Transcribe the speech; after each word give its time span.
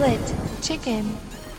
Split 0.00 0.34
Chicken. 0.62 1.04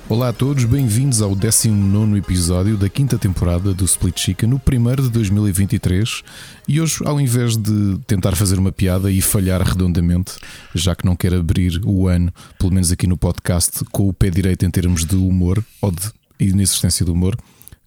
Olá 0.10 0.30
a 0.30 0.34
todos, 0.34 0.66
bem-vindos 0.66 1.22
ao 1.22 1.36
19 1.36 2.18
episódio 2.18 2.76
da 2.76 2.90
quinta 2.90 3.16
temporada 3.16 3.72
do 3.72 3.86
Split 3.86 4.20
Chicken, 4.20 4.50
no 4.50 4.58
primeiro 4.58 5.04
de 5.04 5.12
2023. 5.12 6.24
E 6.68 6.82
hoje, 6.82 7.04
ao 7.06 7.22
invés 7.22 7.56
de 7.56 8.00
tentar 8.08 8.36
fazer 8.36 8.58
uma 8.58 8.72
piada 8.72 9.12
e 9.12 9.22
falhar 9.22 9.62
redondamente, 9.62 10.34
já 10.74 10.96
que 10.96 11.06
não 11.06 11.16
quero 11.16 11.38
abrir 11.38 11.80
o 11.86 12.08
ano, 12.08 12.34
pelo 12.58 12.74
menos 12.74 12.92
aqui 12.92 13.06
no 13.06 13.16
podcast, 13.16 13.86
com 13.92 14.10
o 14.10 14.14
pé 14.14 14.32
direito 14.32 14.66
em 14.66 14.72
termos 14.72 15.06
de 15.06 15.16
humor 15.16 15.64
ou 15.80 15.92
de 15.92 16.12
inexistência 16.40 17.06
de 17.06 17.12
humor, 17.12 17.38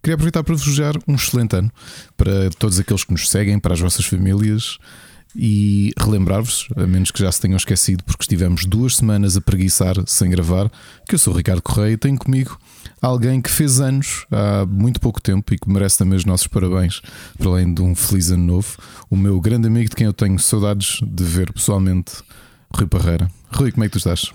queria 0.01 0.15
aproveitar 0.15 0.45
para 0.45 0.55
vos 0.55 0.63
desejar 0.63 0.95
um 1.09 1.17
excelente 1.17 1.57
ano 1.57 1.73
para 2.17 2.49
todos 2.61 2.79
aqueles 2.79 3.03
que 3.03 3.11
nos 3.11 3.29
seguem, 3.29 3.59
para 3.59 3.75
as 3.75 3.81
vossas 3.81 4.07
famílias 4.07 4.79
e 5.37 5.93
relembrar-vos, 5.99 6.69
a 6.77 6.87
menos 6.87 7.11
que 7.11 7.19
já 7.21 7.31
se 7.33 7.41
tenham 7.41 7.57
esquecido, 7.57 8.05
porque 8.05 8.23
estivemos 8.23 8.65
duas 8.65 8.97
semanas 8.97 9.37
a 9.37 9.41
preguiçar 9.41 9.95
sem 10.07 10.31
gravar, 10.31 10.71
que 11.09 11.15
eu 11.15 11.19
sou 11.19 11.33
o 11.35 11.37
Ricardo 11.37 11.61
Correia 11.63 11.95
e 11.95 11.97
tenho 11.97 12.17
comigo 12.19 12.59
alguém 13.03 13.41
que 13.43 13.51
fez 13.51 13.81
anos 13.81 14.25
há 14.31 14.65
muito 14.67 15.01
pouco 15.01 15.21
tempo 15.21 15.53
e 15.53 15.59
que 15.59 15.69
merece 15.69 15.99
também 15.99 16.17
os 16.17 16.25
nossos 16.25 16.47
parabéns, 16.47 17.03
para 17.37 17.49
além 17.49 17.75
de 17.75 17.83
um 17.83 17.95
feliz 17.95 18.31
ano 18.31 18.45
novo, 18.45 18.77
o 19.11 19.17
meu 19.17 19.41
grande 19.41 19.67
amigo 19.67 19.91
de 19.91 19.97
quem 19.97 20.07
eu 20.07 20.13
tenho 20.13 20.39
saudades 20.39 21.01
de 21.03 21.25
ver 21.25 21.53
pessoalmente, 21.53 22.13
Rui 22.75 22.87
Parreira. 22.87 23.31
Rui, 23.53 23.71
como 23.73 23.85
é 23.85 23.89
que 23.89 23.93
tu 23.93 23.99
estás? 23.99 24.33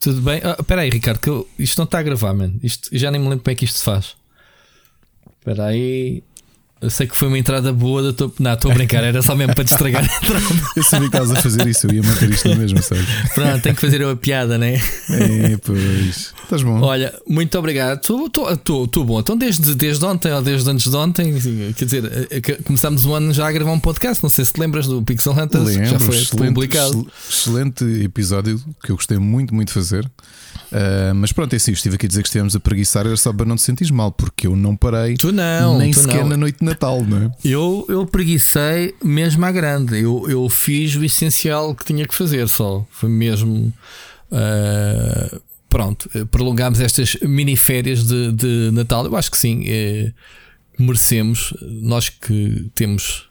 Tudo 0.00 0.20
bem? 0.20 0.40
Ah, 0.44 0.56
Espera 0.58 0.80
aí, 0.82 0.90
Ricardo, 0.90 1.18
que 1.20 1.28
eu- 1.30 1.48
isto 1.58 1.78
não 1.78 1.84
está 1.84 1.98
a 1.98 2.02
gravar, 2.02 2.32
mano. 2.34 2.58
Isto, 2.62 2.88
já 2.92 3.10
nem 3.10 3.20
me 3.20 3.28
lembro 3.28 3.44
como 3.44 3.52
é 3.52 3.54
que 3.54 3.64
isto 3.64 3.78
se 3.78 3.84
faz. 3.84 4.14
Espera 5.38 5.66
aí. 5.66 6.22
Eu 6.82 6.90
sei 6.90 7.06
que 7.06 7.16
foi 7.16 7.28
uma 7.28 7.38
entrada 7.38 7.72
boa 7.72 8.02
da 8.02 8.12
tua. 8.12 8.32
Não, 8.40 8.52
estou 8.54 8.70
a 8.70 8.74
brincar, 8.74 9.04
era 9.04 9.22
só 9.22 9.34
mesmo 9.36 9.54
para 9.54 9.64
te 9.64 9.72
estragar 9.72 10.02
a 10.02 10.06
entrada. 10.24 10.44
Eu 10.76 10.82
sabia 10.82 11.08
que 11.08 11.16
estavas 11.16 11.30
a 11.30 11.40
fazer 11.40 11.66
isso, 11.68 11.86
eu 11.86 11.92
ia 11.94 12.02
manter 12.02 12.28
isto 12.30 12.48
na 12.48 12.56
mesma, 12.56 12.82
sabes? 12.82 13.04
Pronto, 13.34 13.62
tenho 13.62 13.74
que 13.74 13.80
fazer 13.80 14.04
uma 14.04 14.16
piada, 14.16 14.58
né? 14.58 14.74
É, 15.10 15.56
pois. 15.64 16.34
Estás 16.42 16.62
bom? 16.62 16.80
Olha, 16.80 17.14
muito 17.28 17.56
obrigado. 17.58 17.98
Estou 18.00 19.04
bom. 19.04 19.20
Então, 19.20 19.36
desde, 19.38 19.74
desde 19.74 20.04
ontem 20.04 20.32
ou 20.32 20.42
desde 20.42 20.68
antes 20.70 20.90
de 20.90 20.96
ontem, 20.96 21.32
quer 21.76 21.84
dizer, 21.84 22.26
eh, 22.30 22.40
que- 22.40 22.56
começámos 22.62 23.06
o 23.06 23.14
ano 23.14 23.32
já 23.32 23.46
a 23.48 23.52
gravar 23.52 23.72
um 23.72 23.80
podcast. 23.80 24.22
Não 24.22 24.30
sei 24.30 24.44
se 24.44 24.52
te 24.52 24.60
lembras 24.60 24.86
do 24.86 25.02
Pixel 25.02 25.32
Hunters, 25.32 25.76
que 25.76 25.84
já 25.84 25.98
foi 26.00 26.16
excelente, 26.16 26.52
publicado. 26.54 27.06
excelente 27.30 27.84
episódio 28.04 28.60
que 28.84 28.90
eu 28.90 28.96
gostei 28.96 29.18
muito, 29.18 29.54
muito 29.54 29.68
de 29.68 29.74
fazer. 29.74 30.10
Ah, 30.72 31.12
mas 31.14 31.32
pronto, 31.32 31.52
é 31.52 31.56
assim, 31.56 31.72
estive 31.72 31.96
aqui 31.96 32.06
a 32.06 32.08
dizer 32.08 32.22
que 32.22 32.28
estivemos 32.28 32.56
a 32.56 32.60
preguiçar, 32.60 33.06
era 33.06 33.16
só 33.16 33.32
para 33.32 33.44
não 33.44 33.56
te 33.56 33.62
sentires 33.62 33.90
mal, 33.90 34.10
porque 34.10 34.46
eu 34.46 34.56
não 34.56 34.74
parei 34.74 35.16
Tu 35.16 35.30
não, 35.30 35.78
nem 35.78 35.90
tu 35.90 36.00
sequer 36.00 36.22
não. 36.22 36.30
na 36.30 36.36
noite 36.36 36.58
de 36.60 36.64
Natal, 36.64 37.04
não 37.04 37.18
é? 37.18 37.30
Eu, 37.44 37.84
eu 37.88 38.06
preguicei 38.06 38.94
mesmo 39.04 39.44
à 39.44 39.52
grande. 39.52 40.00
Eu, 40.00 40.24
eu 40.28 40.48
fiz 40.48 40.96
o 40.96 41.04
essencial 41.04 41.74
que 41.74 41.84
tinha 41.84 42.06
que 42.06 42.14
fazer 42.14 42.48
só. 42.48 42.86
Foi 42.90 43.10
mesmo. 43.10 43.72
ah, 44.30 45.38
pronto, 45.68 46.08
prolongámos 46.30 46.80
estas 46.80 47.16
mini 47.22 47.56
férias 47.56 48.06
de, 48.06 48.32
de 48.32 48.70
Natal. 48.72 49.06
Eu 49.06 49.16
acho 49.16 49.30
que 49.30 49.38
sim, 49.38 49.64
eh, 49.66 50.12
merecemos. 50.78 51.54
Nós 51.62 52.08
que 52.10 52.70
temos 52.74 53.28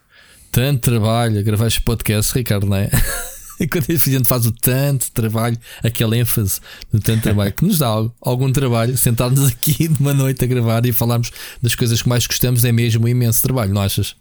tanto 0.51 0.81
trabalho 0.81 1.39
a 1.39 1.43
gravar 1.43 1.67
este 1.67 1.81
podcast, 1.81 2.33
Ricardo, 2.33 2.65
não 2.65 2.77
é? 2.77 2.89
Quando 3.67 3.85
a 3.89 3.95
gente 3.95 4.27
faz 4.27 4.45
o 4.45 4.51
tanto 4.51 5.11
trabalho, 5.11 5.57
aquela 5.83 6.17
ênfase 6.17 6.59
do 6.91 6.99
tanto 6.99 7.21
trabalho 7.23 7.51
que 7.53 7.65
nos 7.65 7.77
dá 7.77 7.87
al- 7.87 8.15
algum 8.21 8.51
trabalho, 8.51 8.97
sentarmos 8.97 9.45
aqui 9.45 9.87
de 9.87 9.99
uma 9.99 10.13
noite 10.13 10.43
a 10.43 10.47
gravar 10.47 10.85
e 10.85 10.91
falarmos 10.91 11.31
das 11.61 11.75
coisas 11.75 12.01
que 12.01 12.09
mais 12.09 12.25
gostamos, 12.25 12.63
é 12.65 12.71
mesmo 12.71 13.05
um 13.05 13.07
imenso 13.07 13.41
trabalho, 13.41 13.73
não 13.73 13.81
achas? 13.81 14.15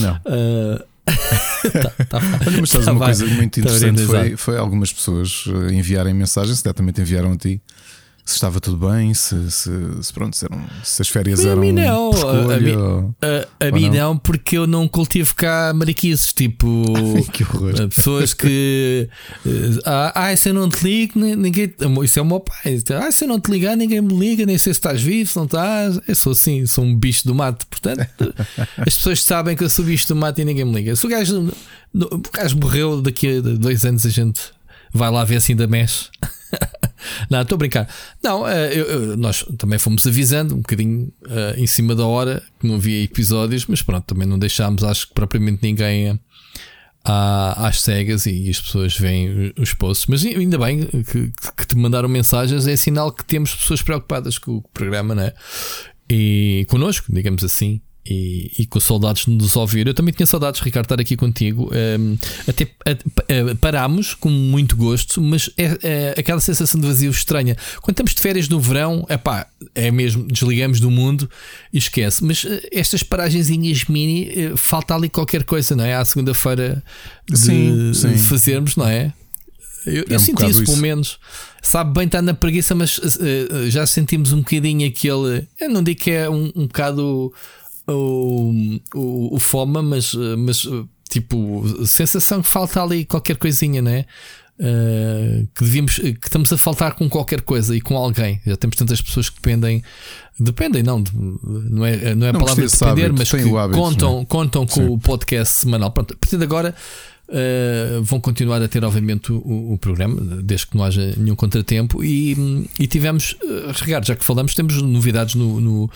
Não. 0.00 0.20
Ah, 0.26 0.84
tá, 1.72 2.04
tá, 2.04 2.18
Olha, 2.46 2.60
mas 2.60 2.70
sabes 2.70 2.84
tá 2.86 2.92
uma 2.92 2.98
bem. 3.00 3.06
coisa 3.16 3.26
muito 3.26 3.54
Tá 3.54 3.60
interessante 3.60 4.04
foi, 4.06 4.36
foi 4.36 4.58
algumas 4.58 4.92
pessoas 4.92 5.44
eh, 5.46 5.72
enviarem 5.72 6.12
mensagens, 6.12 6.58
se 6.58 6.62
calhar 6.64 6.74
também 6.74 6.92
te 6.92 7.00
enviaram 7.00 7.32
a 7.32 7.36
ti. 7.36 7.60
Se 8.28 8.34
estava 8.34 8.60
tudo 8.60 8.86
bem, 8.90 9.14
se, 9.14 9.50
se, 9.50 9.70
se 10.02 10.12
pronto, 10.12 10.36
se, 10.36 10.44
eram, 10.44 10.62
se 10.84 11.00
as 11.00 11.08
férias 11.08 11.40
A 11.46 11.48
eram 11.48 11.62
mim 11.62 11.72
não, 11.72 12.10
escolha, 12.10 12.56
a 12.56 12.60
mim- 12.60 12.76
ou- 12.76 13.14
A, 13.22 13.66
a 13.68 13.70
mim 13.72 13.86
não? 13.88 13.94
não, 13.94 14.18
porque 14.18 14.58
eu 14.58 14.66
não 14.66 14.86
cultivo 14.86 15.34
cá 15.34 15.72
mariquices, 15.74 16.34
tipo. 16.34 16.68
que 17.32 17.42
horror. 17.42 17.72
Uh, 17.80 17.88
Pessoas 17.88 18.34
que. 18.34 19.08
uh, 19.46 19.80
Ah, 19.86 20.12
ah, 20.14 20.36
se 20.36 20.50
eu 20.50 20.52
não 20.52 20.68
te 20.68 20.84
ligo, 20.84 21.18
ni- 21.18 21.34
ninguém. 21.36 21.72
Isso 22.04 22.18
é 22.18 22.22
o 22.22 22.26
meu 22.26 22.38
pai. 22.40 22.78
Ah, 23.02 23.10
se 23.10 23.24
eu 23.24 23.28
não 23.28 23.40
te 23.40 23.50
ligar, 23.50 23.74
ninguém 23.78 24.02
me 24.02 24.14
liga, 24.18 24.44
nem 24.44 24.58
sei 24.58 24.74
se 24.74 24.78
estás 24.78 25.00
vivo, 25.00 25.30
se 25.30 25.36
não 25.38 25.46
estás. 25.46 25.98
Eu 26.06 26.14
sou 26.14 26.32
assim, 26.32 26.66
sou 26.66 26.84
um 26.84 26.94
bicho 26.94 27.26
do 27.26 27.34
mato. 27.34 27.66
Portanto, 27.66 28.06
as 28.76 28.94
pessoas 28.94 29.22
sabem 29.22 29.56
que 29.56 29.64
eu 29.64 29.70
sou 29.70 29.86
bicho 29.86 30.06
do 30.06 30.14
mato 30.14 30.38
e 30.38 30.44
ninguém 30.44 30.66
me 30.66 30.74
liga. 30.74 30.94
Se 30.94 31.06
o 31.06 31.08
gajo, 31.08 31.50
o 31.94 32.18
gajo 32.30 32.58
morreu, 32.58 33.00
daqui 33.00 33.38
a 33.38 33.40
dois 33.40 33.86
anos 33.86 34.04
a 34.04 34.10
gente 34.10 34.38
vai 34.92 35.10
lá 35.10 35.24
ver 35.24 35.40
se 35.40 35.52
ainda 35.52 35.66
mexe. 35.66 36.10
Não, 37.30 37.42
estou 37.42 37.56
a 37.56 37.58
brincar. 37.58 37.88
Não, 38.22 38.46
eh, 38.48 38.72
eu- 38.78 38.86
eu- 38.86 39.16
nós 39.16 39.44
também 39.56 39.78
fomos 39.78 40.06
avisando 40.06 40.54
um 40.54 40.58
bocadinho 40.58 41.12
eh, 41.28 41.54
em 41.58 41.66
cima 41.66 41.94
da 41.94 42.06
hora 42.06 42.42
que 42.60 42.66
não 42.66 42.74
havia 42.76 43.02
episódios, 43.04 43.66
mas 43.66 43.82
pronto, 43.82 44.04
também 44.04 44.26
não 44.26 44.38
deixámos, 44.38 44.82
acho 44.82 45.08
que 45.08 45.14
propriamente 45.14 45.60
ninguém 45.62 46.08
eh, 46.08 46.18
à- 47.04 47.68
às 47.68 47.80
cegas 47.82 48.26
e 48.26 48.48
as 48.50 48.60
pessoas 48.60 48.96
veem 48.98 49.52
os 49.58 49.72
posts. 49.74 50.06
Mas 50.08 50.24
ainda 50.24 50.58
bem 50.58 50.86
que, 50.86 51.32
que 51.56 51.66
te 51.66 51.76
mandaram 51.76 52.08
mensagens, 52.08 52.66
é 52.66 52.76
sinal 52.76 53.12
que 53.12 53.24
temos 53.24 53.54
pessoas 53.54 53.80
preocupadas 53.82 54.38
com 54.38 54.56
o 54.56 54.62
programa, 54.74 55.14
né? 55.14 55.32
E 56.10 56.66
connosco, 56.68 57.06
digamos 57.12 57.44
assim. 57.44 57.80
E, 58.10 58.50
e 58.60 58.64
com 58.66 58.80
saudades 58.80 59.26
de 59.26 59.30
nos 59.32 59.54
ouvir. 59.54 59.86
Eu 59.86 59.92
também 59.92 60.14
tinha 60.14 60.24
saudades, 60.26 60.60
Ricardo, 60.62 60.86
estar 60.86 60.98
aqui 60.98 61.14
contigo. 61.14 61.70
Um, 62.00 62.16
até 62.48 62.64
a- 62.86 63.50
a- 63.52 63.54
parámos 63.56 64.14
com 64.14 64.30
muito 64.30 64.76
gosto, 64.76 65.20
mas 65.20 65.50
é, 65.58 65.78
é 65.82 66.14
aquela 66.18 66.40
sensação 66.40 66.80
de 66.80 66.86
vazio 66.86 67.10
estranha. 67.10 67.54
Quando 67.82 67.94
estamos 67.94 68.14
de 68.14 68.20
férias 68.22 68.48
no 68.48 68.58
verão, 68.60 69.04
epá, 69.10 69.46
é 69.74 69.90
mesmo, 69.90 70.26
desligamos 70.26 70.80
do 70.80 70.90
mundo 70.90 71.28
e 71.70 71.76
esquece. 71.76 72.24
Mas 72.24 72.46
eh, 72.46 72.68
estas 72.72 73.02
paragenzinhas 73.02 73.84
mini, 73.84 74.28
eh, 74.30 74.52
falta 74.56 74.94
ali 74.94 75.10
qualquer 75.10 75.44
coisa, 75.44 75.76
não 75.76 75.84
é? 75.84 75.94
À 75.94 76.04
segunda-feira 76.04 76.82
de 77.28 77.38
Sim, 77.38 77.92
sim. 77.92 78.16
fazermos, 78.16 78.74
não 78.76 78.88
é? 78.88 79.12
Eu, 79.84 80.04
eu 80.08 80.16
um 80.16 80.18
senti 80.18 80.32
bocado 80.32 80.50
isso, 80.52 80.60
pelo 80.62 80.72
isso. 80.72 80.82
menos. 80.82 81.18
Sabe 81.62 81.92
bem 81.92 82.06
estar 82.06 82.22
na 82.22 82.32
preguiça, 82.32 82.74
mas 82.74 82.98
eh, 83.20 83.68
já 83.70 83.84
sentimos 83.86 84.32
um 84.32 84.38
bocadinho 84.38 84.86
aquele. 84.88 85.46
Eu 85.60 85.68
não 85.68 85.82
digo 85.82 86.00
que 86.00 86.10
é 86.10 86.28
um, 86.30 86.50
um 86.56 86.66
bocado 86.66 87.32
o, 87.88 88.80
o, 88.94 89.36
o 89.36 89.40
foma, 89.40 89.82
mas, 89.82 90.14
mas 90.14 90.66
tipo, 91.08 91.64
sensação 91.86 92.42
que 92.42 92.48
falta 92.48 92.82
ali 92.82 93.04
qualquer 93.04 93.36
coisinha, 93.36 93.80
né? 93.82 94.04
Eh, 94.60 95.46
que 95.54 95.62
devíamos, 95.62 95.94
que 95.94 96.18
estamos 96.20 96.52
a 96.52 96.58
faltar 96.58 96.94
com 96.94 97.08
qualquer 97.08 97.42
coisa 97.42 97.76
e 97.76 97.80
com 97.80 97.96
alguém. 97.96 98.40
Já 98.44 98.56
temos 98.56 98.76
tantas 98.76 99.00
pessoas 99.00 99.30
que 99.30 99.36
dependem, 99.36 99.84
dependem, 100.38 100.82
não, 100.82 101.00
de- 101.00 101.12
não 101.14 101.86
é, 101.86 102.12
não 102.16 102.26
é 102.26 102.30
a 102.30 102.32
Não, 102.32 102.40
palavra 102.40 102.66
depender, 102.66 103.04
hábito, 103.04 103.14
mas 103.18 103.30
que 103.30 103.56
hábito, 103.56 103.78
contam, 103.80 104.12
não 104.14 104.20
é? 104.22 104.24
contam 104.24 104.66
com 104.66 104.80
Sim. 104.80 104.88
o 104.88 104.98
podcast 104.98 105.54
semanal. 105.54 105.92
Pronto, 105.92 106.12
a 106.12 106.16
partir 106.16 106.36
de 106.38 106.42
agora 106.42 106.74
uh, 107.28 108.02
vão 108.02 108.18
continuar 108.18 108.60
a 108.60 108.66
ter, 108.66 108.84
obviamente, 108.84 109.32
o, 109.32 109.74
o 109.74 109.78
programa, 109.78 110.20
desde 110.42 110.66
que 110.66 110.76
não 110.76 110.82
haja 110.82 111.14
nenhum 111.16 111.36
contratempo. 111.36 112.02
E, 112.02 112.66
e 112.80 112.86
tivemos, 112.88 113.36
uh, 113.44 114.02
já 114.04 114.16
que 114.16 114.24
falamos, 114.24 114.54
temos 114.54 114.82
novidades 114.82 115.36
no. 115.36 115.60
no, 115.60 115.90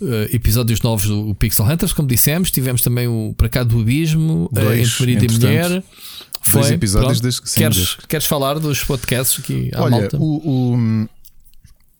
uh, 0.00 0.34
episódios 0.34 0.80
novos 0.82 1.06
do 1.06 1.34
Pixel 1.34 1.64
Hunters, 1.66 1.92
como 1.92 2.08
dissemos, 2.08 2.50
tivemos 2.50 2.80
também 2.82 3.06
o 3.08 3.34
Para 3.36 3.48
Cá 3.48 3.62
do 3.62 3.80
Abismo, 3.80 4.44
uh, 4.50 4.54
Dois, 4.54 4.88
entre 4.88 5.00
marido 5.00 5.24
e 5.24 5.32
mulher. 5.38 5.82
Foi, 6.42 6.60
Dois 6.60 6.72
episódios 6.72 7.12
pronto. 7.12 7.22
desde 7.22 7.42
que 7.42 7.50
sim, 7.50 7.60
queres, 7.60 7.76
desde 7.76 7.96
queres 8.08 8.26
falar 8.26 8.58
dos 8.60 8.84
podcasts 8.84 9.40
aqui 9.40 9.70
à 9.74 9.82
Olha, 9.82 9.90
malta? 10.00 10.16
o, 10.16 10.74
o- 10.74 11.08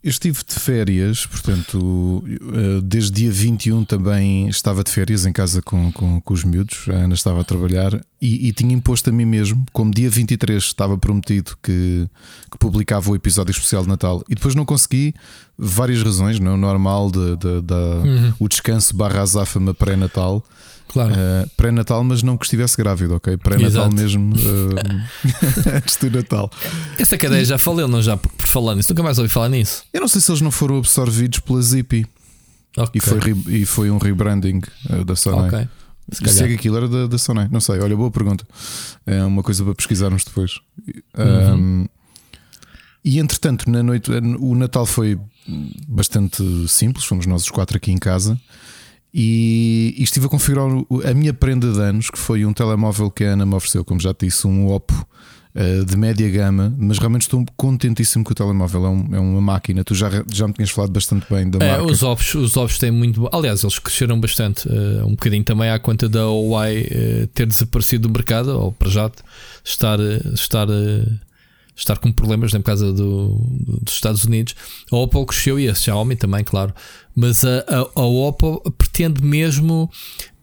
eu 0.06 0.10
estive 0.10 0.38
de 0.46 0.54
férias, 0.60 1.26
portanto, 1.26 2.22
eh, 2.28 2.80
desde 2.80 3.10
dia 3.10 3.30
21 3.32 3.84
também 3.84 4.46
estava 4.48 4.84
de 4.84 4.90
férias 4.92 5.26
em 5.26 5.32
casa 5.32 5.60
com, 5.60 5.90
com, 5.90 6.20
com 6.20 6.32
os 6.32 6.44
miúdos. 6.44 6.84
A 6.88 6.92
Ana 6.92 7.14
estava 7.14 7.40
a 7.40 7.44
trabalhar 7.44 7.92
e, 8.22 8.46
e 8.48 8.52
tinha 8.52 8.72
imposto 8.72 9.10
a 9.10 9.12
mim 9.12 9.24
mesmo, 9.24 9.66
como 9.72 9.90
dia 9.92 10.08
23 10.08 10.62
estava 10.62 10.96
prometido 10.96 11.56
que, 11.60 12.08
que 12.50 12.56
publicava 12.58 13.10
o 13.10 13.16
episódio 13.16 13.50
especial 13.50 13.82
de 13.82 13.88
Natal 13.88 14.22
e 14.28 14.34
depois 14.36 14.54
não 14.54 14.64
consegui, 14.64 15.12
várias 15.58 16.02
razões, 16.04 16.38
não 16.38 16.52
é? 16.52 16.54
O 16.54 16.56
normal, 16.56 17.10
de, 17.10 17.36
de- 17.36 17.62
da- 17.62 17.76
Uhum. 17.96 18.32
o 18.38 18.48
descanso 18.48 18.94
barra 18.94 19.22
azáfama 19.22 19.74
pré-natal. 19.74 20.44
Claro. 20.88 21.12
Uh, 21.12 21.50
pré-natal, 21.56 22.02
mas 22.04 22.22
não 22.22 22.36
que 22.36 22.44
estivesse 22.44 22.76
grávido, 22.76 23.16
ok? 23.16 23.36
Pré-natal 23.36 23.90
mesmo 23.90 24.34
uh, 24.34 25.74
antes 25.76 25.96
do 25.96 26.10
Natal. 26.10 26.50
Essa 26.98 27.18
cadeia 27.18 27.44
já 27.44 27.58
falei, 27.58 27.86
não 27.86 28.00
já 28.00 28.16
por, 28.16 28.30
por 28.32 28.46
falar 28.46 28.74
nisso. 28.74 28.90
Nunca 28.90 29.02
mais 29.02 29.18
ouvi 29.18 29.28
falar 29.28 29.48
nisso. 29.48 29.84
Eu 29.92 30.00
não 30.00 30.08
sei 30.08 30.20
se 30.20 30.30
eles 30.30 30.40
não 30.40 30.50
foram 30.50 30.78
absorvidos 30.78 31.40
pela 31.40 31.60
Zippy 31.60 32.06
Ok. 32.76 32.92
e, 32.94 33.00
foi, 33.00 33.20
e 33.48 33.66
foi 33.66 33.90
um 33.90 33.98
rebranding 33.98 34.60
uh, 34.90 35.04
da 35.04 35.16
Sonai. 35.16 35.48
Ok. 35.48 35.68
Se 36.12 36.22
calhar. 36.22 36.46
que 36.46 36.54
aquilo 36.54 36.76
era 36.76 36.88
da, 36.88 37.06
da 37.08 37.18
Sonai, 37.18 37.48
não 37.50 37.60
sei. 37.60 37.80
Olha, 37.80 37.96
boa 37.96 38.10
pergunta. 38.10 38.46
É 39.04 39.24
uma 39.24 39.42
coisa 39.42 39.64
para 39.64 39.74
pesquisarmos 39.74 40.24
depois. 40.24 40.60
Uhum. 41.18 41.54
Um, 41.54 41.86
e 43.04 43.18
entretanto, 43.18 43.68
na 43.70 43.82
noite, 43.82 44.10
o 44.38 44.54
Natal 44.54 44.86
foi 44.86 45.18
bastante 45.88 46.42
simples. 46.68 47.04
Fomos 47.04 47.26
nós 47.26 47.42
os 47.42 47.50
quatro 47.50 47.76
aqui 47.76 47.90
em 47.90 47.98
casa. 47.98 48.38
E, 49.18 49.94
e 49.96 50.02
estive 50.02 50.26
a 50.26 50.28
configurar 50.28 50.68
a 51.08 51.14
minha 51.14 51.32
prenda 51.32 51.72
de 51.72 51.80
anos, 51.80 52.10
que 52.10 52.18
foi 52.18 52.44
um 52.44 52.52
telemóvel 52.52 53.10
que 53.10 53.24
a 53.24 53.28
Ana 53.28 53.46
me 53.46 53.54
ofereceu, 53.54 53.82
como 53.82 53.98
já 53.98 54.12
te 54.12 54.26
disse, 54.26 54.46
um 54.46 54.68
Oppo 54.68 54.92
uh, 55.54 55.84
de 55.86 55.96
média 55.96 56.28
gama, 56.28 56.74
mas 56.76 56.98
realmente 56.98 57.22
estou 57.22 57.42
contentíssimo 57.56 58.22
com 58.22 58.32
o 58.32 58.34
telemóvel. 58.34 58.84
É, 58.84 58.88
um, 58.90 59.08
é 59.14 59.18
uma 59.18 59.40
máquina. 59.40 59.82
Tu 59.82 59.94
já, 59.94 60.10
já 60.30 60.46
me 60.46 60.52
tinhas 60.52 60.68
falado 60.68 60.90
bastante 60.90 61.24
bem 61.30 61.48
da 61.48 61.64
é, 61.64 61.70
marca. 61.70 61.90
Os 61.90 62.02
ovos, 62.02 62.34
os 62.34 62.58
ovos 62.58 62.76
têm 62.76 62.90
muito. 62.90 63.26
Aliás, 63.32 63.62
eles 63.62 63.78
cresceram 63.78 64.20
bastante. 64.20 64.68
Uh, 64.68 65.06
um 65.06 65.12
bocadinho 65.12 65.44
também 65.44 65.70
à 65.70 65.78
conta 65.78 66.10
da 66.10 66.26
Huawei 66.26 66.82
uh, 66.82 67.26
ter 67.28 67.46
desaparecido 67.46 68.08
do 68.08 68.12
mercado, 68.12 68.50
ou 68.50 68.70
para 68.70 68.90
já 68.90 69.10
estar. 69.64 69.98
estar 70.34 70.68
estar 71.76 71.99
com 71.99 72.11
problemas 72.11 72.52
na 72.52 72.62
casa 72.62 72.93
do, 72.93 73.38
dos 73.82 73.94
Estados 73.94 74.25
Unidos. 74.25 74.55
A 74.90 74.96
Oppo 74.96 75.25
cresceu 75.26 75.61
e 75.61 75.69
a 75.69 75.75
Xiaomi 75.75 76.17
também, 76.17 76.43
claro. 76.43 76.75
Mas 77.14 77.44
a, 77.44 77.58
a, 77.69 78.00
a 78.00 78.05
Oppo 78.05 78.61
pretende 78.73 79.23
mesmo, 79.23 79.90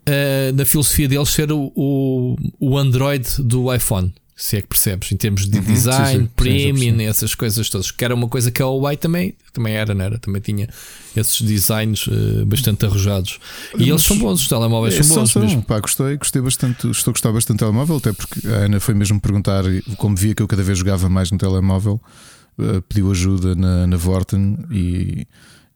uh, 0.08 0.54
na 0.56 0.66
filosofia 0.66 1.08
deles, 1.08 1.30
ser 1.30 1.52
o, 1.52 1.72
o, 1.76 2.36
o 2.60 2.78
Android 2.78 3.28
do 3.40 3.74
iPhone 3.74 4.14
se 4.44 4.58
é 4.58 4.62
que 4.62 4.68
percebes, 4.68 5.10
em 5.10 5.16
termos 5.16 5.48
de 5.48 5.58
uhum, 5.58 5.64
design, 5.64 6.12
sim, 6.12 6.26
sim, 6.26 6.30
premium, 6.36 6.98
sim, 6.98 7.06
essas 7.06 7.34
coisas 7.34 7.70
todas, 7.70 7.92
que 7.92 8.04
era 8.04 8.14
uma 8.14 8.28
coisa 8.28 8.52
que 8.52 8.62
a 8.62 8.66
Huawei 8.66 8.98
também, 8.98 9.36
também 9.54 9.74
era, 9.74 9.94
não 9.94 10.04
era? 10.04 10.20
Também 10.20 10.42
tinha 10.42 10.68
esses 11.16 11.42
designs 11.42 12.08
uh, 12.08 12.46
bastante 12.46 12.86
arrojados. 12.86 13.40
E 13.74 13.78
Mas, 13.78 13.88
eles 13.88 14.02
são 14.02 14.18
bons, 14.18 14.42
os 14.42 14.48
telemóveis 14.50 14.96
são, 14.96 15.04
são 15.06 15.16
bons. 15.16 15.32
São, 15.32 15.42
mesmo. 15.44 15.64
Pá, 15.64 15.80
gostei, 15.80 16.18
gostei 16.18 16.42
bastante, 16.42 16.90
estou 16.90 17.12
a 17.12 17.14
gostar 17.14 17.32
bastante 17.32 17.56
do 17.56 17.60
telemóvel, 17.60 17.96
até 17.96 18.12
porque 18.12 18.46
a 18.46 18.66
Ana 18.66 18.82
foi 18.82 18.94
mesmo 18.94 19.18
perguntar, 19.22 19.64
como 19.96 20.14
via 20.14 20.36
que 20.36 20.44
eu 20.44 20.48
cada 20.48 20.62
vez 20.62 20.78
jogava 20.78 21.08
mais 21.08 21.32
no 21.32 21.38
telemóvel, 21.38 22.02
uh, 22.58 22.82
pediu 22.82 23.12
ajuda 23.12 23.56
na, 23.56 23.88
na 23.88 23.96
Vorten 23.96 24.58
e 24.70 25.26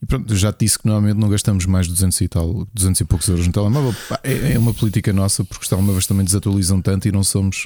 e 0.01 0.05
pronto, 0.05 0.35
já 0.35 0.53
te 0.53 0.65
disse 0.65 0.77
que 0.77 0.85
normalmente 0.85 1.17
não 1.17 1.27
gastamos 1.27 1.65
mais 1.65 1.87
de 1.87 1.93
200 1.93 2.21
e 2.21 2.27
tal, 2.27 2.67
200 2.73 3.01
e 3.01 3.05
poucos 3.05 3.27
euros 3.27 3.47
no 3.47 3.53
telemóvel. 3.53 3.95
É, 4.23 4.53
é 4.53 4.59
uma 4.59 4.73
política 4.73 5.11
nossa, 5.11 5.43
porque 5.43 5.63
os 5.63 5.69
telemóveis 5.69 6.05
também 6.05 6.23
desatualizam 6.23 6.79
tanto 6.81 7.07
e 7.07 7.11
não 7.11 7.23
somos 7.23 7.65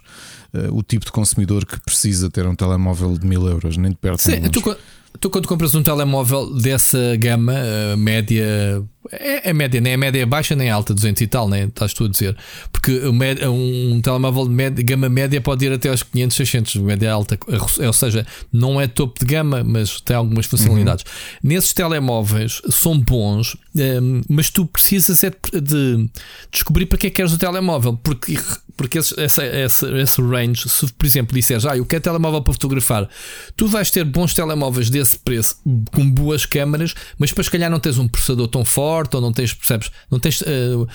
uh, 0.54 0.74
o 0.74 0.81
tipo 0.81 1.06
de 1.06 1.12
consumidor 1.12 1.66
que 1.66 1.78
precisa 1.81 2.30
ter 2.30 2.48
um 2.48 2.56
telemóvel 2.56 3.18
de 3.18 3.28
mil 3.28 3.45
euros, 3.48 3.75
nem 3.75 3.92
de 3.92 3.98
perto. 3.98 4.22
Sim, 4.22 4.42
tu, 4.44 4.78
tu, 5.19 5.30
quando 5.30 5.48
compras 5.48 5.75
um 5.75 5.83
telemóvel 5.83 6.54
dessa 6.56 7.18
gama 7.18 7.54
uh, 7.54 7.98
média 7.98 8.81
é, 9.12 9.50
é 9.50 9.53
média, 9.53 9.81
nem 9.81 9.94
é 9.94 9.98
média 9.98 10.25
baixa 10.27 10.56
nem 10.56 10.69
alta, 10.69 10.94
200 10.94 11.21
e 11.21 11.27
tal, 11.27 11.50
né? 11.50 11.63
estás 11.63 11.94
tu 11.94 12.06
a 12.06 12.07
dizer. 12.07 12.38
Porque 12.71 12.92
um, 13.00 13.94
um 13.94 14.01
telemóvel 14.01 14.48
de 14.48 14.53
média, 14.53 14.83
gama 14.83 15.09
média 15.09 15.42
pode 15.42 15.65
ir 15.65 15.71
até 15.71 15.89
aos 15.89 16.03
500, 16.03 16.38
600, 16.38 16.75
média 16.77 17.12
alta, 17.12 17.38
ou 17.86 17.94
seja, 17.94 18.25
não 18.53 18.80
é 18.80 18.88
topo 18.88 19.19
de 19.19 19.25
gama, 19.25 19.63
mas 19.63 20.00
tem 20.01 20.15
algumas 20.15 20.45
funcionalidades. 20.45 21.03
Uhum. 21.03 21.50
Nesses 21.50 21.74
telemóveis 21.74 22.62
são 22.69 23.00
bons, 23.00 23.57
um, 23.75 24.21
mas 24.30 24.50
tu 24.50 24.65
precisas 24.65 25.24
é 25.24 25.31
de 25.31 26.09
descobrir 26.51 26.86
para 26.86 26.97
que 26.97 27.07
é 27.07 27.09
que 27.09 27.15
queres 27.15 27.33
o 27.33 27.38
telemóvel, 27.38 27.97
porque, 28.04 28.38
porque 28.77 29.00
esse, 29.00 29.19
esse, 29.19 29.44
esse, 29.44 29.86
esse 30.00 30.21
range, 30.21 30.69
se 30.69 30.94
por 30.94 31.06
exemplo 31.06 31.36
disseres, 31.36 31.65
ah, 31.65 31.75
eu 31.75 31.86
quero 31.86 32.04
telemóvel 32.04 32.42
para 32.42 32.54
fotografar, 32.54 33.09
tu 33.56 33.68
vais 33.68 33.89
ter 33.89 34.04
bons 34.04 34.33
telemóveis 34.33 34.89
desse 34.89 35.18
preço, 35.18 35.56
com 35.92 36.09
boas 36.09 36.45
câmaras, 36.45 36.94
mas 37.18 37.31
para 37.31 37.44
se 37.44 37.50
calhar 37.50 37.69
não 37.69 37.80
tens 37.80 37.97
um 37.97 38.07
processador 38.07 38.47
tão 38.47 38.63
forte 38.63 38.91
forte 38.92 39.16
ou 39.16 39.22
não 39.22 39.32
tens, 39.32 39.54
percebes? 39.54 39.90
Não 40.10 40.20
tens 40.20 40.42
uh, 40.42 40.82
uh, 40.82 40.88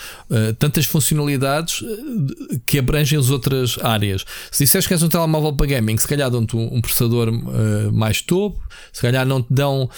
tantas 0.58 0.84
funcionalidades 0.84 1.82
eh, 1.82 2.58
que 2.66 2.78
abrangem 2.78 3.18
as 3.18 3.30
outras 3.30 3.78
áreas. 3.82 4.24
Se 4.50 4.64
disseres 4.64 4.86
que 4.86 4.92
és 4.92 5.02
um 5.02 5.08
telemóvel 5.08 5.54
para 5.54 5.66
gaming, 5.66 5.96
se 5.96 6.06
calhar 6.06 6.30
dão-te 6.30 6.54
um, 6.56 6.76
um, 6.76 6.80
processador 6.82 7.28
uh, 7.28 7.92
mais 7.92 8.20
topo, 8.20 8.60
se 8.92 9.00
calhar 9.00 9.24
não 9.24 9.42
te 9.42 9.48
dão 9.50 9.88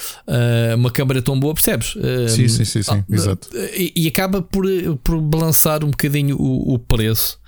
uma 0.77 0.91
câmera 0.91 1.21
tão 1.21 1.39
boa, 1.39 1.55
percebes? 1.55 1.95
sim, 2.29 2.49
sim, 2.49 2.65
sim, 2.65 2.83
sim. 2.83 2.93
Ah, 2.93 3.05
exato. 3.11 3.49
E, 3.75 3.93
e, 3.97 4.09
acaba 4.09 4.41
por, 4.41 4.65
por 5.03 5.21
balançar 5.21 5.85
um 5.85 5.91
bocadinho 5.91 6.37
o, 6.37 6.75
o 6.75 6.79
preço. 6.79 7.39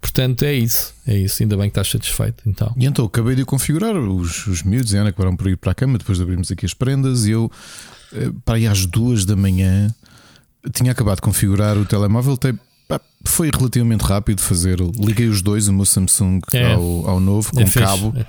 Portanto, 0.00 0.44
é 0.44 0.54
isso. 0.54 0.94
É 1.06 1.16
isso. 1.16 1.42
Ainda 1.42 1.56
bem 1.56 1.66
que 1.66 1.72
estás 1.72 1.90
satisfeito. 1.90 2.42
Então. 2.46 2.74
E 2.76 2.86
então, 2.86 3.04
acabei 3.04 3.34
de 3.34 3.44
configurar 3.44 3.94
os, 3.96 4.46
os 4.46 4.62
miúdos 4.62 4.92
e 4.92 4.96
Ana 4.96 5.10
que 5.10 5.16
foram 5.16 5.36
por 5.36 5.48
ir 5.48 5.56
para 5.56 5.72
a 5.72 5.74
cama 5.74 5.98
depois 5.98 6.16
de 6.16 6.24
abrirmos 6.24 6.50
aqui 6.50 6.64
as 6.64 6.72
prendas 6.72 7.26
e 7.26 7.32
eu, 7.32 7.50
para 8.44 8.58
ir 8.58 8.66
às 8.66 8.86
duas 8.86 9.24
da 9.24 9.36
manhã, 9.36 9.94
tinha 10.72 10.92
acabado 10.92 11.16
de 11.16 11.22
configurar 11.22 11.76
o 11.76 11.84
telemóvel, 11.84 12.38
foi 13.24 13.50
relativamente 13.54 14.02
rápido 14.02 14.40
fazer. 14.40 14.78
Liguei 14.80 15.28
os 15.28 15.42
dois, 15.42 15.68
o 15.68 15.72
meu 15.72 15.84
Samsung 15.84 16.40
é. 16.52 16.72
ao, 16.72 17.08
ao 17.08 17.20
novo, 17.20 17.52
com 17.52 17.60
é 17.60 17.64
cabo. 17.68 18.14
É. 18.16 18.26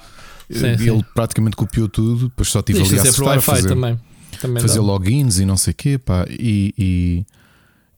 Sim, 0.53 0.65
ele 0.65 0.97
sim. 0.97 1.05
praticamente 1.15 1.55
copiou 1.55 1.87
tudo, 1.87 2.27
depois 2.27 2.49
só 2.49 2.61
tive 2.61 2.81
ali 2.81 2.99
a 2.99 3.01
acertar, 3.01 3.41
fazer, 3.41 3.69
também. 3.69 3.99
Também 4.39 4.61
fazer 4.61 4.79
logins 4.79 5.39
e 5.39 5.45
não 5.45 5.55
sei 5.55 5.71
o 5.71 5.75
quê, 5.75 5.97
pá, 5.97 6.25
e, 6.29 6.73
e, 6.77 7.25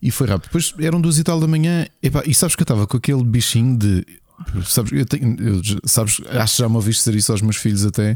e, 0.01 0.11
foi 0.11 0.27
rápido. 0.27 0.49
Depois 0.49 0.73
eram 0.79 1.01
duas 1.01 1.17
e 1.17 1.23
tal 1.23 1.39
da 1.39 1.47
manhã, 1.47 1.87
e, 2.01 2.11
pá, 2.11 2.21
e 2.25 2.33
sabes 2.33 2.55
que 2.55 2.61
eu 2.61 2.65
estava 2.65 2.85
com 2.85 2.97
aquele 2.97 3.23
bichinho 3.23 3.77
de. 3.77 4.05
Sabes, 4.65 4.91
eu 4.91 5.05
tenho, 5.05 5.35
eu, 5.39 5.61
sabes, 5.85 6.21
acho 6.29 6.55
que 6.55 6.61
já 6.61 6.69
me 6.69 6.75
ouviste 6.75 7.03
dizer 7.03 7.17
isso 7.17 7.31
aos 7.31 7.41
meus 7.41 7.55
filhos 7.55 7.85
até, 7.85 8.13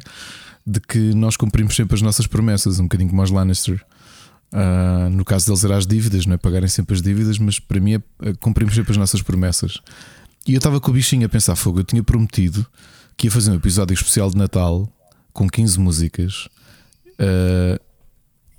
de 0.68 0.82
que 0.82 1.14
nós 1.14 1.38
cumprimos 1.38 1.78
sempre 1.78 1.96
as 1.96 2.02
nossas 2.02 2.28
promessas, 2.28 2.78
um 2.78 2.84
bocadinho 2.84 3.10
como 3.10 3.24
os 3.24 3.32
Lannister. 3.32 3.82
Uh, 4.52 5.10
no 5.10 5.24
caso 5.24 5.46
deles, 5.46 5.64
eram 5.64 5.78
as 5.78 5.88
dívidas, 5.88 6.26
não 6.26 6.34
é? 6.34 6.38
Pagarem 6.38 6.68
sempre 6.68 6.94
as 6.94 7.02
dívidas, 7.02 7.40
mas 7.40 7.58
para 7.58 7.80
mim 7.80 7.96
é, 7.96 8.02
é 8.22 8.34
cumprimos 8.34 8.76
sempre 8.76 8.92
as 8.92 8.98
nossas 8.98 9.22
promessas. 9.22 9.80
E 10.46 10.54
eu 10.54 10.58
estava 10.58 10.82
com 10.82 10.92
o 10.92 10.94
bichinho 10.94 11.26
a 11.26 11.30
pensar: 11.30 11.56
fogo, 11.56 11.80
eu 11.80 11.84
tinha 11.86 12.04
prometido 12.04 12.68
que 13.16 13.28
ia 13.28 13.32
fazer 13.32 13.52
um 13.52 13.56
episódio 13.56 13.94
especial 13.94 14.30
de 14.30 14.38
Natal 14.38 14.92
com 15.32 15.48
15 15.48 15.80
músicas. 15.80 16.50
Uh, 17.14 17.80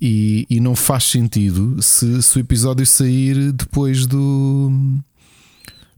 e, 0.00 0.46
e, 0.48 0.60
não 0.60 0.74
faz 0.76 1.04
sentido 1.04 1.82
se, 1.82 2.22
se, 2.22 2.38
o 2.38 2.40
episódio 2.40 2.86
sair 2.86 3.52
depois 3.52 4.06
do 4.06 4.98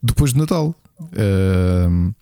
depois 0.02 0.32
de 0.32 0.38
Natal. 0.38 0.74
Uh, 1.00 2.14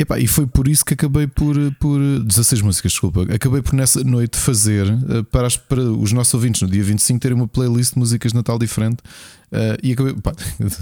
Epá, 0.00 0.18
e 0.18 0.26
foi 0.26 0.46
por 0.46 0.66
isso 0.66 0.82
que 0.82 0.94
acabei 0.94 1.26
por, 1.26 1.54
por 1.78 2.00
16 2.00 2.62
músicas, 2.62 2.92
desculpa. 2.92 3.22
Acabei 3.34 3.60
por 3.60 3.74
nessa 3.74 4.02
noite 4.02 4.38
fazer 4.38 4.86
uh, 4.86 5.22
para, 5.24 5.46
as, 5.46 5.58
para 5.58 5.82
os 5.82 6.10
nossos 6.10 6.32
ouvintes 6.32 6.62
no 6.62 6.68
dia 6.68 6.82
25 6.82 7.20
terem 7.20 7.36
uma 7.36 7.46
playlist 7.46 7.92
de 7.92 7.98
músicas 7.98 8.32
de 8.32 8.36
Natal 8.36 8.58
diferente. 8.58 9.00
Uh, 9.52 9.76
e 9.82 9.92
acabei, 9.92 10.14
pá, 10.14 10.32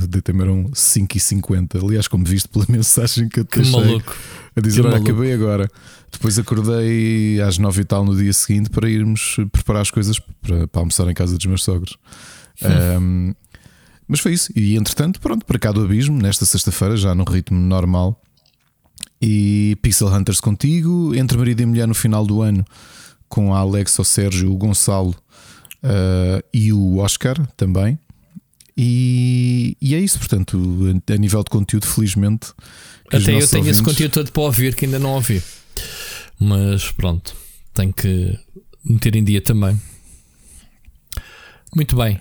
deitei-me 0.08 0.42
eram 0.42 0.70
5h50. 0.70 1.84
Aliás, 1.84 2.06
como 2.06 2.24
viste 2.24 2.48
pela 2.48 2.64
mensagem 2.70 3.28
que 3.28 3.40
eu 3.40 3.44
te 3.44 3.58
deixei 3.58 3.80
maluco. 3.80 4.14
a 4.54 4.60
dizer: 4.60 4.86
Olha, 4.86 4.98
acabei 4.98 5.32
agora. 5.32 5.68
Depois 6.12 6.38
acordei 6.38 7.40
às 7.40 7.58
9 7.58 7.80
e 7.80 7.84
tal 7.84 8.04
no 8.04 8.16
dia 8.16 8.32
seguinte 8.32 8.70
para 8.70 8.88
irmos 8.88 9.34
preparar 9.50 9.82
as 9.82 9.90
coisas 9.90 10.20
para, 10.20 10.68
para 10.68 10.80
almoçar 10.80 11.08
em 11.08 11.14
casa 11.14 11.36
dos 11.36 11.46
meus 11.46 11.64
sogros. 11.64 11.98
Um, 12.62 13.34
mas 14.06 14.20
foi 14.20 14.32
isso. 14.32 14.52
E 14.54 14.76
entretanto, 14.76 15.20
pronto, 15.20 15.44
para 15.44 15.58
cá 15.58 15.72
do 15.72 15.82
abismo, 15.82 16.22
nesta 16.22 16.46
sexta-feira, 16.46 16.96
já 16.96 17.16
num 17.16 17.24
ritmo 17.24 17.58
normal 17.58 18.22
e 19.20 19.76
Pixel 19.82 20.08
Hunters 20.08 20.40
contigo, 20.40 21.14
entre 21.14 21.36
marido 21.36 21.60
e 21.60 21.66
mulher 21.66 21.88
no 21.88 21.94
final 21.94 22.24
do 22.24 22.42
ano, 22.42 22.64
com 23.28 23.54
a 23.54 23.58
Alex, 23.58 23.98
o 23.98 24.04
Sérgio, 24.04 24.52
o 24.52 24.56
Gonçalo 24.56 25.14
uh, 25.82 26.42
e 26.52 26.72
o 26.72 26.98
Oscar 26.98 27.36
também. 27.56 27.98
E, 28.76 29.76
e, 29.80 29.94
é 29.94 29.98
isso, 29.98 30.18
portanto, 30.18 30.56
a 31.10 31.16
nível 31.16 31.42
de 31.42 31.50
conteúdo, 31.50 31.84
felizmente. 31.86 32.52
Até 33.08 33.16
eu 33.16 33.24
tenho 33.24 33.40
ouvintes... 33.40 33.66
esse 33.66 33.82
conteúdo 33.82 34.12
todo 34.12 34.30
para 34.30 34.42
ouvir 34.42 34.76
que 34.76 34.84
ainda 34.84 35.00
não 35.00 35.10
ouvi. 35.10 35.42
Mas 36.38 36.92
pronto, 36.92 37.34
tenho 37.74 37.92
que 37.92 38.38
meter 38.84 39.16
em 39.16 39.24
dia 39.24 39.40
também. 39.40 39.80
Muito 41.74 41.96
bem. 41.96 42.20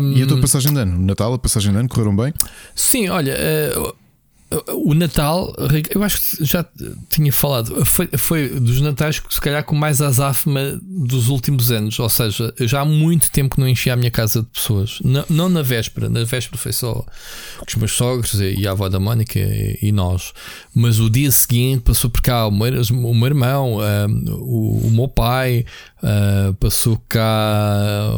Um... 0.00 0.12
E 0.12 0.22
a 0.22 0.26
tua 0.26 0.40
passagem 0.40 0.72
de 0.72 0.80
ano? 0.80 0.98
Natal, 0.98 1.32
a 1.32 1.38
passagem 1.38 1.70
de 1.70 1.78
ano, 1.78 1.88
correram 1.88 2.16
bem? 2.16 2.34
Sim, 2.74 3.08
olha, 3.08 3.36
uh, 3.36 3.94
o 4.74 4.94
Natal, 4.94 5.54
eu 5.94 6.02
acho 6.02 6.20
que 6.20 6.44
já 6.44 6.64
tinha 7.08 7.32
falado, 7.32 7.84
foi, 7.84 8.08
foi 8.16 8.48
dos 8.48 8.80
Natais 8.80 9.18
que 9.18 9.32
se 9.32 9.40
calhar 9.40 9.64
com 9.64 9.74
mais 9.74 10.00
azáfama 10.00 10.78
dos 10.82 11.28
últimos 11.28 11.70
anos. 11.70 11.98
Ou 11.98 12.08
seja, 12.08 12.52
já 12.60 12.80
há 12.80 12.84
muito 12.84 13.30
tempo 13.30 13.54
que 13.54 13.60
não 13.60 13.68
enchi 13.68 13.90
a 13.90 13.96
minha 13.96 14.10
casa 14.10 14.42
de 14.42 14.48
pessoas. 14.48 14.98
Não, 15.04 15.24
não 15.28 15.48
na 15.48 15.62
véspera, 15.62 16.08
na 16.08 16.24
véspera 16.24 16.58
foi 16.58 16.72
só 16.72 17.04
os 17.66 17.74
meus 17.74 17.92
sogros 17.92 18.34
e 18.40 18.66
a 18.66 18.72
avó 18.72 18.88
da 18.88 19.00
Mónica 19.00 19.38
e, 19.38 19.78
e 19.82 19.92
nós. 19.92 20.32
Mas 20.74 20.98
o 20.98 21.08
dia 21.08 21.30
seguinte 21.30 21.82
passou 21.82 22.10
por 22.10 22.22
cá 22.22 22.46
o 22.46 22.50
meu, 22.50 22.82
o 22.90 23.14
meu 23.14 23.26
irmão, 23.26 23.78
um, 23.78 24.34
o, 24.34 24.86
o, 24.86 24.90
meu 24.90 25.08
pai, 25.08 25.64
uh, 26.02 26.52
passou 26.54 27.00
cá 27.08 28.10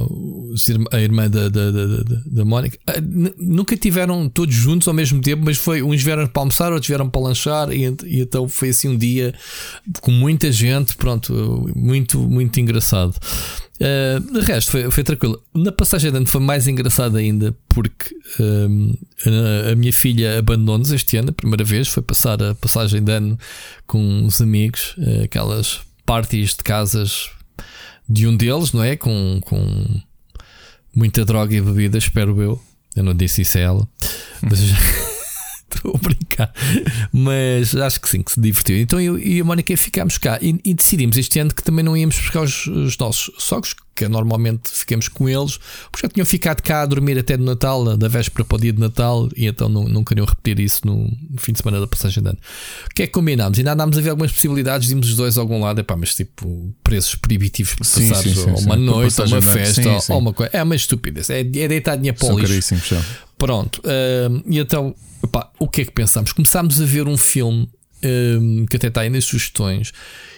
a 0.90 1.00
irmã 1.00 1.28
da, 1.28 1.48
da, 1.48 1.70
da, 1.70 2.22
da 2.26 2.44
Mónica. 2.44 2.78
Uh, 2.88 3.34
nunca 3.38 3.76
tiveram 3.76 4.28
todos 4.28 4.54
juntos 4.54 4.88
ao 4.88 4.94
mesmo 4.94 5.20
tempo, 5.20 5.42
mas 5.44 5.58
foi 5.58 5.82
uns 5.82 6.02
vieram 6.02 6.26
para 6.26 6.42
almoçar, 6.42 6.72
outros 6.72 6.88
vieram 6.88 7.08
para 7.08 7.20
lanchar, 7.20 7.72
e, 7.72 7.84
e 8.04 8.20
então 8.20 8.48
foi 8.48 8.70
assim 8.70 8.88
um 8.88 8.96
dia 8.96 9.34
com 10.00 10.10
muita 10.10 10.50
gente, 10.50 10.96
pronto, 10.96 11.70
muito, 11.74 12.18
muito 12.18 12.58
engraçado. 12.58 13.14
Uh, 13.74 14.32
de 14.32 14.40
resto, 14.40 14.70
foi, 14.70 14.90
foi 14.90 15.02
tranquilo. 15.02 15.42
Na 15.52 15.72
passagem 15.72 16.10
de 16.10 16.16
ano 16.16 16.26
foi 16.26 16.40
mais 16.40 16.68
engraçado 16.68 17.16
ainda 17.16 17.54
porque 17.68 18.14
um, 18.38 18.94
a, 19.26 19.72
a, 19.72 19.74
minha 19.74 19.92
filha 19.92 20.38
abandonou-nos 20.38 20.92
este 20.92 21.16
ano, 21.16 21.30
a 21.30 21.32
primeira 21.32 21.64
vez. 21.64 21.88
Foi 21.88 22.02
passar 22.02 22.40
a 22.40 22.54
passagem 22.54 23.02
de 23.02 23.10
ano 23.10 23.36
com 23.84 24.24
os 24.24 24.40
amigos, 24.40 24.94
aquelas 25.24 25.80
parties 26.06 26.50
de 26.50 26.62
casas 26.62 27.30
de 28.08 28.26
um 28.26 28.36
deles, 28.36 28.72
não 28.72 28.82
é? 28.82 28.96
Com, 28.96 29.40
com 29.44 30.00
muita 30.94 31.24
droga 31.24 31.54
e 31.54 31.60
bebida, 31.60 31.98
espero 31.98 32.40
eu. 32.40 32.60
Eu 32.96 33.02
não 33.02 33.14
disse 33.14 33.42
isso 33.42 33.58
a 33.58 33.60
ela, 33.60 33.88
mas 34.40 34.60
Estou 35.74 35.96
a 35.96 35.98
brincar. 35.98 36.52
Mas 37.12 37.74
acho 37.74 38.00
que 38.00 38.08
sim, 38.08 38.22
que 38.22 38.32
se 38.32 38.40
divertiu. 38.40 38.78
Então 38.78 39.00
eu 39.00 39.18
e 39.18 39.40
a 39.40 39.44
Mónica 39.44 39.76
ficámos 39.76 40.18
cá 40.18 40.38
e, 40.40 40.58
e, 40.64 40.72
decidimos 40.72 41.16
este 41.16 41.38
ano 41.40 41.52
que 41.52 41.62
também 41.62 41.84
não 41.84 41.96
íamos 41.96 42.16
buscar 42.16 42.42
os, 42.42 42.66
os 42.66 42.96
nossos 42.96 43.30
sogros, 43.38 43.74
que 43.94 44.08
normalmente 44.08 44.70
ficamos 44.70 45.08
com 45.08 45.28
eles, 45.28 45.58
porque 45.90 46.06
já 46.06 46.08
tinham 46.08 46.26
ficado 46.26 46.62
cá 46.62 46.82
a 46.82 46.86
dormir 46.86 47.18
até 47.18 47.36
no 47.36 47.44
Natal, 47.44 47.96
da 47.96 48.08
véspera 48.08 48.44
para 48.44 48.56
o 48.56 48.60
dia 48.60 48.72
de 48.72 48.80
Natal, 48.80 49.28
e 49.36 49.46
então 49.46 49.68
não, 49.68 49.84
não 49.84 50.04
queriam 50.04 50.26
repetir 50.26 50.58
isso 50.60 50.86
no, 50.86 51.10
fim 51.38 51.52
de 51.52 51.58
semana 51.60 51.80
da 51.80 51.86
passagem 51.86 52.22
de 52.22 52.28
ano. 52.28 52.38
O 52.86 52.94
que 52.94 53.02
é 53.02 53.06
que 53.06 53.12
combinámos? 53.12 53.58
Ainda 53.58 53.72
andámos 53.72 53.96
a 53.96 54.00
ver 54.00 54.10
algumas 54.10 54.32
possibilidades 54.32 54.88
de 54.88 54.94
irmos 54.94 55.08
os 55.08 55.16
dois 55.16 55.38
a 55.38 55.40
algum 55.40 55.60
lado, 55.60 55.80
epá, 55.80 55.96
mas 55.96 56.14
tipo 56.14 56.74
preços 56.82 57.14
proibitivos 57.14 57.74
para 57.74 57.84
sim, 57.84 58.08
passares 58.08 58.32
sim, 58.34 58.56
sim, 58.56 58.64
uma 58.64 58.76
noite, 58.76 59.20
uma 59.20 59.40
de 59.40 59.46
festa, 59.46 59.88
ou, 59.88 60.02
ou 60.08 60.18
uma 60.18 60.32
coisa. 60.32 60.50
É 60.52 60.62
uma 60.62 60.74
estupidez, 60.74 61.30
é, 61.30 61.40
é 61.40 61.44
deitar 61.44 61.96
dinheiro 61.96 62.18
para 62.18 62.34
o 62.34 62.38
lixo. 62.38 62.74
Pronto, 63.38 63.80
uh, 63.80 64.42
e 64.46 64.58
então, 64.58 64.94
epá, 65.22 65.50
o 65.58 65.68
que 65.68 65.82
é 65.82 65.84
que 65.84 65.92
pensámos? 65.92 66.32
Começámos 66.32 66.80
a 66.80 66.84
ver 66.84 67.06
um 67.06 67.16
filme 67.16 67.68
um, 68.04 68.66
que 68.66 68.76
até 68.76 68.88
está 68.88 69.00
aí 69.02 69.10
nas 69.10 69.24
sugestões 69.24 69.92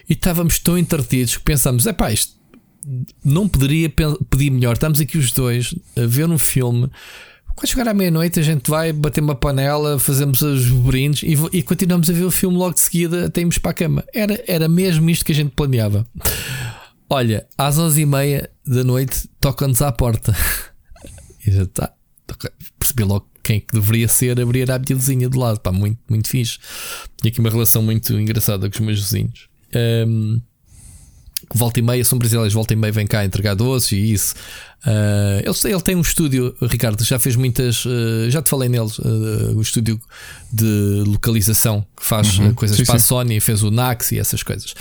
e 0.08 0.12
estávamos 0.12 0.58
tão 0.58 0.78
entretidos 0.78 1.36
que 1.36 1.42
pensámos: 1.42 1.86
é 1.86 1.92
pá, 1.92 2.12
isto 2.12 2.35
não 3.24 3.48
poderia 3.48 3.88
pedir 3.88 4.50
melhor. 4.50 4.74
Estamos 4.74 5.00
aqui 5.00 5.18
os 5.18 5.32
dois 5.32 5.74
a 5.96 6.06
ver 6.06 6.28
um 6.28 6.38
filme. 6.38 6.90
Quando 7.54 7.68
chegar 7.68 7.88
à 7.88 7.94
meia-noite, 7.94 8.38
a 8.38 8.42
gente 8.42 8.70
vai 8.70 8.92
bater 8.92 9.22
uma 9.22 9.34
panela, 9.34 9.98
fazemos 9.98 10.42
os 10.42 10.68
brindes 10.68 11.22
e, 11.22 11.56
e, 11.56 11.62
continuamos 11.62 12.10
a 12.10 12.12
ver 12.12 12.24
o 12.24 12.30
filme 12.30 12.56
logo 12.56 12.74
de 12.74 12.80
seguida 12.80 13.26
até 13.26 13.40
irmos 13.40 13.56
para 13.56 13.70
a 13.70 13.74
cama. 13.74 14.04
Era, 14.12 14.42
era 14.46 14.68
mesmo 14.68 15.08
isto 15.08 15.24
que 15.24 15.32
a 15.32 15.34
gente 15.34 15.52
planeava. 15.56 16.06
Olha, 17.08 17.46
às 17.56 17.78
onze 17.78 18.02
e 18.02 18.06
meia 18.06 18.50
da 18.66 18.84
noite 18.84 19.28
toca-nos 19.40 19.82
à 19.82 19.90
porta. 19.92 20.34
E 21.46 21.52
já 21.52 21.62
está. 21.62 21.92
Percebi 22.76 23.04
logo 23.04 23.28
quem 23.40 23.60
que 23.60 23.72
deveria 23.72 24.08
ser, 24.08 24.40
abrir 24.40 24.68
a 24.68 24.78
minha 24.80 24.96
vizinha 24.96 25.28
do 25.28 25.38
lado. 25.38 25.60
Pá, 25.60 25.70
muito, 25.70 26.00
muito 26.08 26.28
fixe. 26.28 26.58
Tinha 27.22 27.30
aqui 27.30 27.38
uma 27.38 27.48
relação 27.48 27.82
muito 27.82 28.12
engraçada 28.14 28.68
com 28.68 28.74
os 28.74 28.80
meus 28.80 29.00
vizinhos. 29.00 29.48
Um, 30.08 30.40
volta 31.54 31.78
e 31.78 31.82
meia, 31.82 32.04
são 32.04 32.18
brasileiros, 32.18 32.52
volta 32.52 32.72
e 32.72 32.76
meia 32.76 32.92
vem 32.92 33.06
cá 33.06 33.24
entregar 33.24 33.54
doces 33.54 33.92
e 33.92 34.12
isso. 34.12 34.34
Uh, 34.86 35.40
ele, 35.42 35.72
ele, 35.72 35.82
tem 35.82 35.96
um 35.96 36.00
estúdio, 36.00 36.54
Ricardo, 36.62 37.02
já 37.02 37.18
fez 37.18 37.34
muitas, 37.34 37.84
uh, 37.84 38.30
já 38.30 38.40
te 38.40 38.50
falei 38.50 38.68
neles, 38.68 38.98
uh, 38.98 39.56
o 39.56 39.60
estúdio 39.60 40.00
de 40.52 41.02
localização 41.06 41.84
que 41.96 42.04
faz 42.04 42.38
uhum, 42.38 42.54
coisas 42.54 42.76
sim, 42.76 42.84
para 42.84 42.96
a 42.96 42.98
Sony, 43.00 43.40
fez 43.40 43.62
o 43.64 43.70
Nax 43.70 44.12
e 44.12 44.18
essas 44.18 44.42
coisas. 44.42 44.74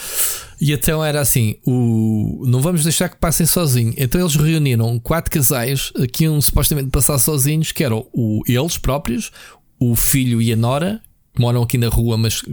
E 0.61 0.73
então 0.73 1.03
era 1.03 1.21
assim: 1.21 1.55
o, 1.65 2.43
não 2.45 2.61
vamos 2.61 2.83
deixar 2.83 3.09
que 3.09 3.17
passem 3.17 3.45
sozinhos. 3.45 3.95
Então 3.97 4.21
eles 4.21 4.35
reuniram 4.35 4.99
quatro 4.99 5.31
casais 5.31 5.91
que 6.13 6.25
iam 6.25 6.39
supostamente 6.39 6.89
passar 6.89 7.17
sozinhos, 7.17 7.71
que 7.71 7.83
eram 7.83 8.05
o, 8.13 8.41
eles 8.47 8.77
próprios, 8.77 9.31
o 9.79 9.95
filho 9.95 10.41
e 10.41 10.53
a 10.53 10.55
Nora, 10.55 11.01
que 11.33 11.41
moram 11.41 11.63
aqui 11.63 11.77
na 11.77 11.87
rua, 11.87 12.15
mas 12.15 12.43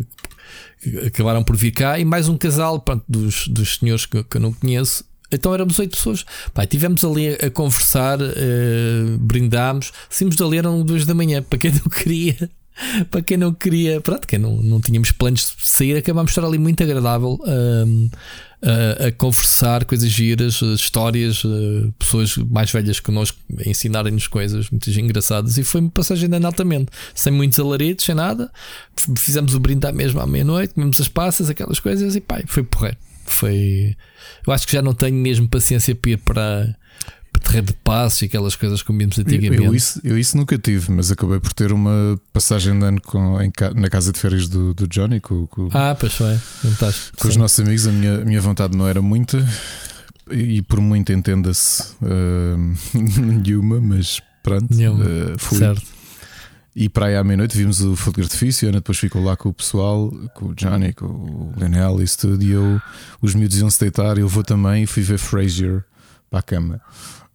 acabaram 1.07 1.43
por 1.43 1.57
vir 1.57 1.73
cá, 1.73 1.99
e 1.99 2.05
mais 2.05 2.29
um 2.29 2.37
casal 2.37 2.81
pronto, 2.81 3.05
dos, 3.09 3.49
dos 3.49 3.77
senhores 3.77 4.07
que, 4.07 4.23
que 4.25 4.37
eu 4.37 4.41
não 4.41 4.53
conheço. 4.53 5.05
Então 5.31 5.55
éramos 5.55 5.79
oito 5.79 5.97
pessoas. 5.97 6.25
Pai, 6.53 6.67
tivemos 6.67 7.05
ali 7.05 7.29
a, 7.29 7.51
conversar, 7.51 8.21
uh, 8.21 9.19
brindámos, 9.19 9.93
saímos 10.11 10.37
dali 10.37 10.59
eram 10.59 10.85
duas 10.85 11.07
da 11.07 11.15
manhã, 11.15 11.43
para 11.43 11.59
quem 11.59 11.73
não 11.73 11.91
queria. 11.91 12.51
Para 13.11 13.21
quem 13.21 13.37
não 13.37 13.53
queria, 13.53 14.01
pronto, 14.01 14.27
quem 14.27 14.39
não, 14.39 14.57
não 14.57 14.81
tínhamos 14.81 15.13
planos 15.13 15.55
de 15.59 15.67
sair, 15.67 15.95
acabámos 15.95 16.33
de 16.33 16.39
estar 16.39 16.49
ali 16.49 16.57
muito 16.57 16.83
agradável. 16.83 17.39
Uh, 18.63 19.09
a, 19.09 19.13
conversar, 19.13 19.85
coisas 19.85 20.09
giras, 20.09 20.63
histórias, 20.63 21.43
uh, 21.43 21.93
pessoas 21.99 22.37
mais 22.37 22.71
velhas 22.71 23.01
que 23.01 23.11
nós 23.11 23.35
ensinarem-nos 23.67 24.29
coisas 24.29 24.71
muitas 24.71 24.97
engraçadas. 24.97 25.59
E 25.59 25.65
foi 25.65 25.81
uma 25.81 25.91
passagem 25.91 26.29
de 26.29 26.47
altamente, 26.47 26.87
sem 27.13 27.33
muitos 27.33 27.59
alaridos, 27.59 28.05
sem 28.05 28.15
nada. 28.15 28.53
Fizemos 29.19 29.55
o 29.57 29.61
brindar 29.61 29.93
mesmo 29.93 30.21
à 30.21 30.27
meia-noite, 30.27 30.75
comemos 30.75 31.01
as 31.01 31.09
passas, 31.09 31.51
aquelas 31.51 31.81
coisas, 31.81 32.15
e 32.15 32.21
pai, 32.21 32.45
foi 32.47 32.63
porrer. 32.63 32.97
Foi. 33.25 33.97
Eu 34.47 34.53
acho 34.53 34.67
que 34.67 34.73
já 34.73 34.83
não 34.83 34.95
tenho 34.95 35.17
mesmo 35.17 35.49
paciência 35.49 35.95
para 35.95 36.11
ir 36.11 36.19
para 36.19 36.77
terreno 37.43 37.67
de 37.67 37.73
passos 37.75 38.23
e 38.23 38.25
aquelas 38.27 38.57
coisas 38.57 38.81
que 38.81 38.87
comíamos 38.87 39.19
antigamente. 39.19 39.63
Eu, 39.63 39.67
eu, 39.67 39.75
isso, 39.75 40.01
eu 40.03 40.19
isso 40.19 40.37
nunca 40.37 40.59
tive, 40.59 40.91
mas 40.93 41.11
acabei 41.11 41.41
por 41.41 41.53
ter 41.53 41.73
uma 41.73 42.19
passagem 42.33 42.79
de 42.79 42.85
ano 42.85 43.01
com, 43.01 43.41
em, 43.41 43.53
na 43.75 43.91
casa 43.91 44.13
de 44.13 44.19
férias 44.19 44.49
do, 44.49 44.73
do 44.73 44.87
Johnny. 44.89 45.21
Com, 45.21 45.47
com, 45.47 45.69
ah, 45.73 45.97
pois 45.99 46.15
foi. 46.15 46.37
Fantástico. 46.37 47.17
Com 47.19 47.25
Sim. 47.25 47.29
os 47.29 47.37
nossos 47.37 47.61
amigos, 47.61 47.87
a 47.87 47.93
minha, 47.93 48.23
a 48.23 48.25
minha 48.25 48.41
vontade 48.41 48.77
não 48.77 48.89
era 48.89 49.03
muita, 49.03 49.47
e 50.31 50.63
por 50.63 50.81
muito 50.81 51.13
entenda-se 51.13 51.95
uh, 52.03 52.57
nenhuma, 53.21 53.81
mas 53.81 54.21
pronto, 54.43 54.73
uh, 54.73 55.39
fui. 55.39 55.59
Certo. 55.59 55.83
E 56.75 56.89
para 56.89 57.07
aí 57.07 57.17
à 57.17 57.23
meia-noite 57.23 57.57
vimos 57.57 57.83
o 57.83 57.95
fogo 57.95 58.17
de 58.17 58.23
artifício. 58.23 58.67
Ana 58.67 58.79
depois 58.79 58.99
ficou 58.99 59.23
lá 59.23 59.37
com 59.37 59.51
o 59.51 59.53
pessoal, 59.53 60.11
com 60.35 60.47
o 60.47 60.55
Johnny, 60.55 60.95
com 60.95 61.05
o 61.05 61.53
Lionel 61.55 62.03
e 62.03 62.07
tudo. 62.17 62.43
E 62.43 62.51
eu, 62.51 62.81
os 63.21 63.35
miúdos 63.35 63.59
iam 63.59 63.69
se 63.69 63.79
deitar. 63.79 64.17
Eu 64.17 64.27
vou 64.27 64.43
também 64.43 64.85
e 64.85 64.87
fui 64.87 65.03
ver 65.03 65.19
Frasier 65.19 65.85
para 66.31 66.39
a 66.41 66.43
cama 66.43 66.81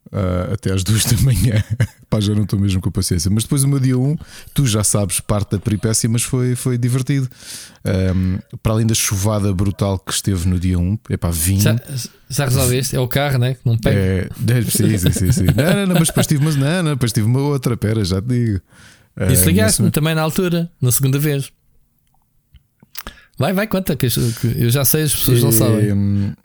uh, 0.08 0.54
até 0.54 0.74
às 0.74 0.84
duas 0.86 1.06
da 1.06 1.22
manhã. 1.22 1.64
Pá, 2.10 2.20
já 2.20 2.34
não 2.34 2.44
estou 2.44 2.60
mesmo 2.60 2.82
com 2.82 2.92
paciência. 2.92 3.30
Mas 3.32 3.44
depois, 3.44 3.64
o 3.64 3.68
meu 3.68 3.80
dia 3.80 3.98
1, 3.98 4.02
um, 4.02 4.18
tu 4.54 4.66
já 4.66 4.84
sabes 4.84 5.20
parte 5.20 5.52
da 5.52 5.60
peripécia, 5.60 6.10
mas 6.10 6.24
foi, 6.24 6.56
foi 6.56 6.78
divertido. 6.78 7.30
Um, 7.86 8.40
para 8.62 8.74
além 8.74 8.88
da 8.88 8.96
chuvada 8.96 9.54
brutal 9.54 10.00
que 10.00 10.12
esteve 10.12 10.48
no 10.48 10.60
dia 10.60 10.78
1, 10.80 10.82
um, 10.82 10.98
epá, 11.10 11.30
vim. 11.30 11.60
Já, 11.60 11.76
já 12.30 12.46
resolveste? 12.46 12.96
É 12.96 13.00
o 13.00 13.08
carro, 13.08 13.38
né? 13.38 13.56
Que 13.56 13.62
não 13.66 13.78
pega. 13.78 14.00
É, 14.00 14.62
sim, 14.64 14.98
sim, 14.98 15.12
sim. 15.12 15.32
sim. 15.32 15.46
não, 15.56 15.74
não, 15.74 15.86
não, 15.88 15.96
mas 16.00 16.08
depois 16.08 16.28
tive, 16.28 16.44
mas 16.44 16.56
não, 16.56 16.84
não, 16.84 16.92
depois 16.92 17.12
tive 17.12 17.28
uma 17.28 17.42
outra. 17.42 17.76
Pera, 17.76 18.04
já 18.04 18.22
te 18.22 18.28
digo. 18.28 18.62
Uh, 19.20 19.32
Isso 19.32 19.46
ligaste-me 19.46 19.92
também 19.92 20.16
na 20.16 20.22
altura, 20.22 20.70
na 20.82 20.92
segunda 20.92 21.20
vez. 21.20 21.52
Vai, 23.38 23.54
vai, 23.54 23.68
conta, 23.68 23.96
que 23.96 24.08
eu 24.08 24.70
já 24.70 24.84
sei, 24.84 25.04
as 25.04 25.14
pessoas 25.14 25.44
não 25.44 25.52
sabem. 25.52 26.36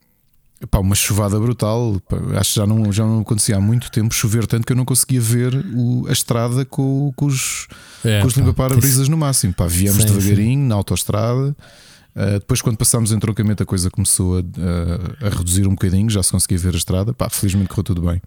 Pá, 0.70 0.78
uma 0.78 0.94
chuvada 0.94 1.38
brutal. 1.38 2.00
Acho 2.38 2.54
que 2.54 2.60
já 2.60 2.66
não, 2.66 2.92
já 2.92 3.04
não 3.04 3.20
acontecia 3.20 3.56
há 3.56 3.60
muito 3.60 3.90
tempo 3.90 4.14
chover 4.14 4.46
tanto 4.46 4.66
que 4.66 4.72
eu 4.72 4.76
não 4.76 4.84
conseguia 4.84 5.20
ver 5.20 5.54
o, 5.74 6.06
a 6.08 6.12
estrada 6.12 6.64
com, 6.64 7.12
com 7.16 7.26
os, 7.26 7.66
é, 8.04 8.20
com 8.20 8.26
os 8.26 8.34
limpa-para-brisas 8.34 9.08
no 9.08 9.16
máximo. 9.16 9.52
Pá, 9.52 9.66
viemos 9.66 10.02
sim, 10.02 10.08
devagarinho 10.08 10.62
sim. 10.62 10.68
na 10.68 10.74
autoestrada. 10.74 11.56
Uh, 12.14 12.38
depois, 12.38 12.60
quando 12.60 12.76
passámos 12.76 13.10
o 13.10 13.14
entroncamento, 13.14 13.62
a 13.62 13.66
coisa 13.66 13.90
começou 13.90 14.38
a, 14.38 14.40
a, 14.40 15.26
a, 15.26 15.30
reduzir 15.30 15.66
um 15.66 15.70
bocadinho, 15.70 16.10
já 16.10 16.22
se 16.22 16.30
conseguia 16.30 16.58
ver 16.58 16.74
a 16.74 16.76
estrada. 16.76 17.12
Pá, 17.14 17.28
felizmente 17.30 17.68
correu 17.68 17.84
tudo 17.84 18.02
bem. 18.02 18.20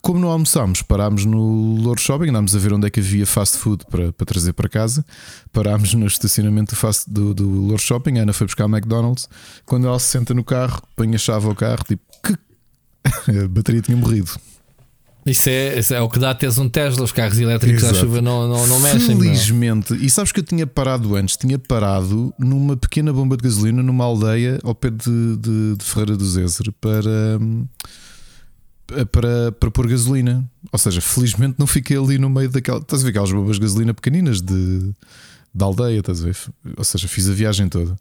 Como 0.00 0.18
não 0.18 0.28
almoçámos, 0.28 0.82
parámos 0.82 1.24
no 1.24 1.76
Louro 1.76 2.00
Shopping, 2.00 2.28
andámos 2.30 2.54
a 2.54 2.58
ver 2.58 2.72
onde 2.72 2.86
é 2.86 2.90
que 2.90 3.00
havia 3.00 3.26
fast 3.26 3.58
food 3.58 3.84
para, 3.90 4.12
para 4.12 4.26
trazer 4.26 4.52
para 4.52 4.68
casa. 4.68 5.04
Parámos 5.52 5.92
no 5.94 6.06
estacionamento 6.06 6.74
do, 6.74 6.78
fast, 6.78 7.10
do, 7.10 7.34
do 7.34 7.48
Louro 7.48 7.82
Shopping. 7.82 8.18
A 8.18 8.22
Ana 8.22 8.32
foi 8.32 8.46
buscar 8.46 8.64
a 8.64 8.68
McDonald's. 8.68 9.28
Quando 9.66 9.86
ela 9.86 9.98
se 9.98 10.08
senta 10.08 10.32
no 10.32 10.44
carro, 10.44 10.82
põe 10.96 11.14
a 11.14 11.18
chave 11.18 11.46
ao 11.46 11.54
carro, 11.54 11.84
tipo, 11.86 12.02
que 12.22 12.34
a 13.44 13.48
bateria 13.48 13.82
tinha 13.82 13.96
morrido. 13.96 14.30
Isso 15.26 15.48
é, 15.48 15.78
isso 15.78 15.92
é 15.92 16.00
o 16.00 16.08
que 16.08 16.18
dá 16.18 16.34
teres 16.34 16.56
um 16.58 16.68
Tesla, 16.68 17.04
os 17.04 17.12
carros 17.12 17.38
elétricos 17.38 17.82
Exato. 17.82 17.98
à 17.98 18.00
chuva 18.00 18.22
não, 18.22 18.48
não, 18.48 18.66
não 18.66 18.80
mexem. 18.80 19.18
Felizmente, 19.18 19.92
não. 19.92 20.00
e 20.00 20.08
sabes 20.08 20.32
que 20.32 20.40
eu 20.40 20.44
tinha 20.44 20.66
parado 20.66 21.14
antes, 21.16 21.36
tinha 21.36 21.58
parado 21.58 22.32
numa 22.38 22.76
pequena 22.76 23.12
bomba 23.12 23.36
de 23.36 23.42
gasolina 23.42 23.82
numa 23.82 24.04
aldeia 24.04 24.58
ao 24.64 24.74
pé 24.74 24.90
de, 24.90 25.36
de, 25.36 25.76
de 25.76 25.84
Ferreira 25.84 26.16
do 26.16 26.26
Zezer 26.26 26.72
para. 26.80 27.38
Eh, 28.92 29.04
para, 29.04 29.52
para 29.52 29.70
pôr 29.70 29.88
gasolina. 29.88 30.48
Ou 30.72 30.78
seja, 30.78 31.00
felizmente 31.00 31.56
não 31.58 31.66
fiquei 31.66 31.96
ali 31.96 32.18
no 32.18 32.30
meio 32.30 32.48
daquela. 32.48 32.78
Estás 32.78 33.02
a 33.02 33.04
ver 33.04 33.10
aquelas 33.10 33.32
bombas 33.32 33.56
de 33.56 33.62
gasolina 33.62 33.94
pequeninas 33.94 34.40
de, 34.40 34.92
de 35.54 35.64
aldeia, 35.64 36.00
estás 36.00 36.22
a 36.22 36.24
ver? 36.24 36.36
Ou 36.76 36.84
seja, 36.84 37.08
fiz 37.08 37.28
a 37.28 37.32
viagem 37.32 37.68
toda. 37.68 37.96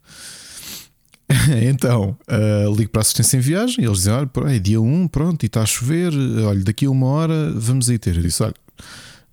então, 1.70 2.18
uh, 2.30 2.74
ligo 2.74 2.90
para 2.90 3.02
a 3.02 3.04
assistência 3.04 3.38
em 3.38 3.42
viagem 3.42 3.84
e 3.84 3.88
eles 3.88 4.00
dizem: 4.00 4.14
Olha, 4.14 4.56
é 4.56 4.60
dia 4.60 4.80
1, 4.80 5.08
pronto, 5.10 5.44
e 5.44 5.48
está 5.48 5.62
a 5.62 5.66
chover. 5.66 6.14
Olha, 6.46 6.64
daqui 6.64 6.86
a 6.86 6.90
uma 6.90 7.08
hora 7.08 7.52
vamos 7.54 7.90
aí 7.90 8.00
ter. 8.00 8.16
Eu 8.16 8.22
disse: 8.22 8.42
Olha, 8.44 8.54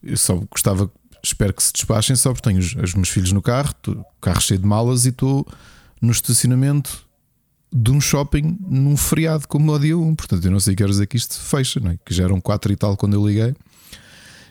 eu 0.02 0.16
só 0.16 0.34
gostava, 0.50 0.90
espero 1.22 1.54
que 1.54 1.62
se 1.62 1.72
despachem, 1.72 2.16
só 2.16 2.32
porque 2.32 2.48
tenho 2.48 2.58
os, 2.58 2.74
os 2.74 2.94
meus 2.94 3.08
filhos 3.08 3.30
no 3.30 3.40
carro, 3.40 3.72
o 3.86 4.04
carro 4.20 4.40
cheio 4.40 4.58
de 4.58 4.66
malas 4.66 5.06
e 5.06 5.10
estou 5.10 5.46
no 6.00 6.10
estacionamento 6.10 7.04
de 7.74 7.90
um 7.90 8.00
shopping 8.00 8.56
num 8.68 8.96
feriado 8.96 9.48
como 9.48 9.72
o 9.72 9.78
dia 9.78 9.98
1. 9.98 10.14
Portanto, 10.14 10.44
eu 10.44 10.50
não 10.52 10.60
sei 10.60 10.76
que 10.76 10.84
horas 10.84 11.00
é 11.00 11.06
que 11.06 11.16
isto 11.16 11.38
fecha, 11.40 11.80
não 11.80 11.90
é? 11.90 11.98
que 12.04 12.14
já 12.14 12.22
eram 12.22 12.40
4 12.40 12.72
e 12.72 12.76
tal 12.76 12.96
quando 12.96 13.14
eu 13.14 13.26
liguei. 13.26 13.52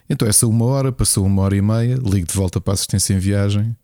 Então, 0.10 0.28
essa 0.28 0.46
uma 0.46 0.66
hora, 0.66 0.92
passou 0.92 1.26
uma 1.26 1.42
hora 1.44 1.56
e 1.56 1.62
meia, 1.62 1.96
ligo 1.96 2.28
de 2.28 2.34
volta 2.34 2.60
para 2.60 2.74
a 2.74 2.76
assistência 2.76 3.14
em 3.14 3.20
viagem 3.20 3.76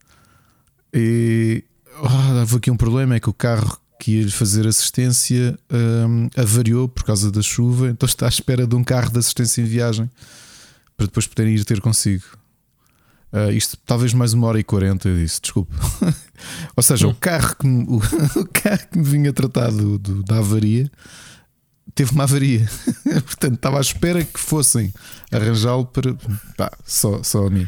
e 0.93 1.63
oh, 2.01 2.55
aqui 2.55 2.69
um 2.69 2.77
problema: 2.77 3.15
é 3.15 3.19
que 3.19 3.29
o 3.29 3.33
carro 3.33 3.79
que 3.99 4.19
ia 4.19 4.29
fazer 4.29 4.65
assistência 4.67 5.57
um, 5.71 6.29
avariou 6.37 6.87
por 6.87 7.03
causa 7.03 7.31
da 7.31 7.41
chuva, 7.41 7.89
então 7.89 8.07
está 8.07 8.25
à 8.25 8.29
espera 8.29 8.65
de 8.65 8.75
um 8.75 8.83
carro 8.83 9.11
de 9.11 9.19
assistência 9.19 9.61
em 9.61 9.65
viagem 9.65 10.09
para 10.95 11.05
depois 11.05 11.27
poderem 11.27 11.53
ir 11.53 11.63
ter 11.63 11.81
consigo. 11.81 12.23
Uh, 13.31 13.51
isto 13.51 13.77
talvez 13.85 14.13
mais 14.13 14.33
uma 14.33 14.47
hora 14.47 14.59
e 14.59 14.63
quarenta, 14.63 15.07
eu 15.07 15.15
disse, 15.15 15.39
desculpe. 15.41 15.73
Ou 16.75 16.81
seja, 16.81 17.07
hum. 17.07 17.11
o, 17.11 17.15
carro 17.15 17.55
que 17.55 17.67
me, 17.67 17.83
o, 17.83 17.97
o, 18.41 18.45
carro 18.47 18.87
que 18.91 18.97
me 18.97 19.03
vinha 19.03 19.31
tratado 19.31 19.99
do, 19.99 20.23
da 20.23 20.37
avaria 20.37 20.89
teve 21.93 22.11
uma 22.11 22.23
avaria. 22.23 22.67
Portanto, 23.25 23.55
estava 23.55 23.77
à 23.77 23.81
espera 23.81 24.23
que 24.23 24.39
fossem 24.39 24.93
arranjá-lo 25.31 25.85
para 25.85 26.15
pá, 26.57 26.71
só, 26.85 27.21
só 27.21 27.47
a 27.47 27.49
mim. 27.49 27.67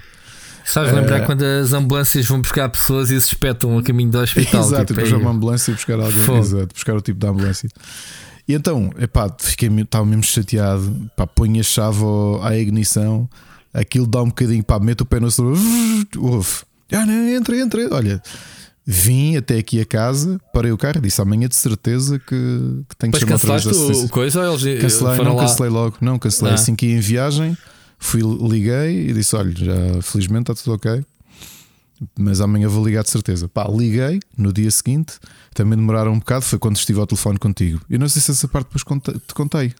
Sabes 0.65 0.93
lembrar 0.93 1.23
uh, 1.23 1.25
quando 1.25 1.43
as 1.43 1.73
ambulâncias 1.73 2.25
vão 2.27 2.39
buscar 2.41 2.69
pessoas 2.69 3.09
e 3.09 3.19
se 3.19 3.29
espetam 3.29 3.77
a 3.77 3.83
caminho 3.83 4.11
do 4.11 4.19
hospital? 4.19 4.61
Exato, 4.61 4.85
tipo, 4.85 4.93
depois 4.93 5.13
é 5.13 5.17
uma 5.17 5.31
ambulância 5.31 5.71
e 5.71 5.75
buscar 5.75 5.99
alguém, 5.99 6.37
exato, 6.37 6.73
buscar 6.73 6.95
o 6.95 7.01
tipo 7.01 7.19
de 7.19 7.27
ambulância. 7.27 7.69
E 8.47 8.53
então, 8.53 8.89
epá, 8.97 9.33
fiquei, 9.39 9.69
estava 9.69 10.05
mesmo 10.05 10.23
chateado. 10.23 11.09
Pá, 11.15 11.27
põe 11.27 11.59
a 11.59 11.63
chave 11.63 12.03
à 12.41 12.57
ignição, 12.57 13.29
aquilo 13.73 14.07
dá 14.07 14.21
um 14.21 14.27
bocadinho, 14.27 14.63
pá, 14.63 14.79
mete 14.79 15.01
o 15.01 15.05
pé 15.05 15.19
no 15.19 15.27
acelerador, 15.27 15.61
ouve, 16.17 16.63
ah, 16.91 17.05
não, 17.05 17.27
entra, 17.29 17.57
entra. 17.57 17.87
Olha, 17.93 18.21
vim 18.85 19.37
até 19.37 19.57
aqui 19.57 19.79
a 19.79 19.85
casa, 19.85 20.39
parei 20.53 20.71
o 20.71 20.77
carro 20.77 21.01
disse 21.01 21.21
amanhã 21.21 21.47
de 21.47 21.55
certeza 21.55 22.19
que, 22.19 22.83
que 22.89 22.95
tenho 22.97 23.13
que 23.13 23.19
chamar 23.19 23.33
outra 23.33 23.57
vez 23.57 24.03
o, 24.03 24.09
coisa 24.09 24.41
eles 24.45 24.81
cancelei, 24.81 25.23
não 25.23 25.35
lá? 25.35 25.43
cancelei 25.43 25.71
logo, 25.71 25.97
não 26.01 26.19
cancelei. 26.19 26.51
Ah. 26.51 26.55
Assim 26.55 26.75
que 26.75 26.87
ia 26.87 26.97
em 26.97 26.99
viagem, 26.99 27.57
fui, 27.97 28.21
liguei 28.21 29.09
e 29.09 29.13
disse: 29.13 29.35
Olha, 29.35 29.53
já 29.55 30.01
felizmente 30.01 30.51
está 30.51 30.63
tudo 30.63 30.75
ok. 30.75 31.03
Mas 32.17 32.41
amanhã 32.41 32.67
vou 32.67 32.83
ligar 32.83 33.03
de 33.03 33.11
certeza. 33.11 33.47
Pá, 33.47 33.67
liguei 33.69 34.19
no 34.35 34.51
dia 34.51 34.71
seguinte, 34.71 35.13
também 35.53 35.77
demoraram 35.77 36.13
um 36.13 36.17
bocado, 36.17 36.43
foi 36.43 36.57
quando 36.57 36.75
estive 36.75 36.99
ao 36.99 37.05
telefone 37.05 37.37
contigo. 37.37 37.79
Eu 37.87 37.99
não 37.99 38.09
sei 38.09 38.19
se 38.21 38.31
essa 38.31 38.47
parte 38.47 38.69
depois 38.73 38.83
te 39.27 39.33
contei. 39.35 39.71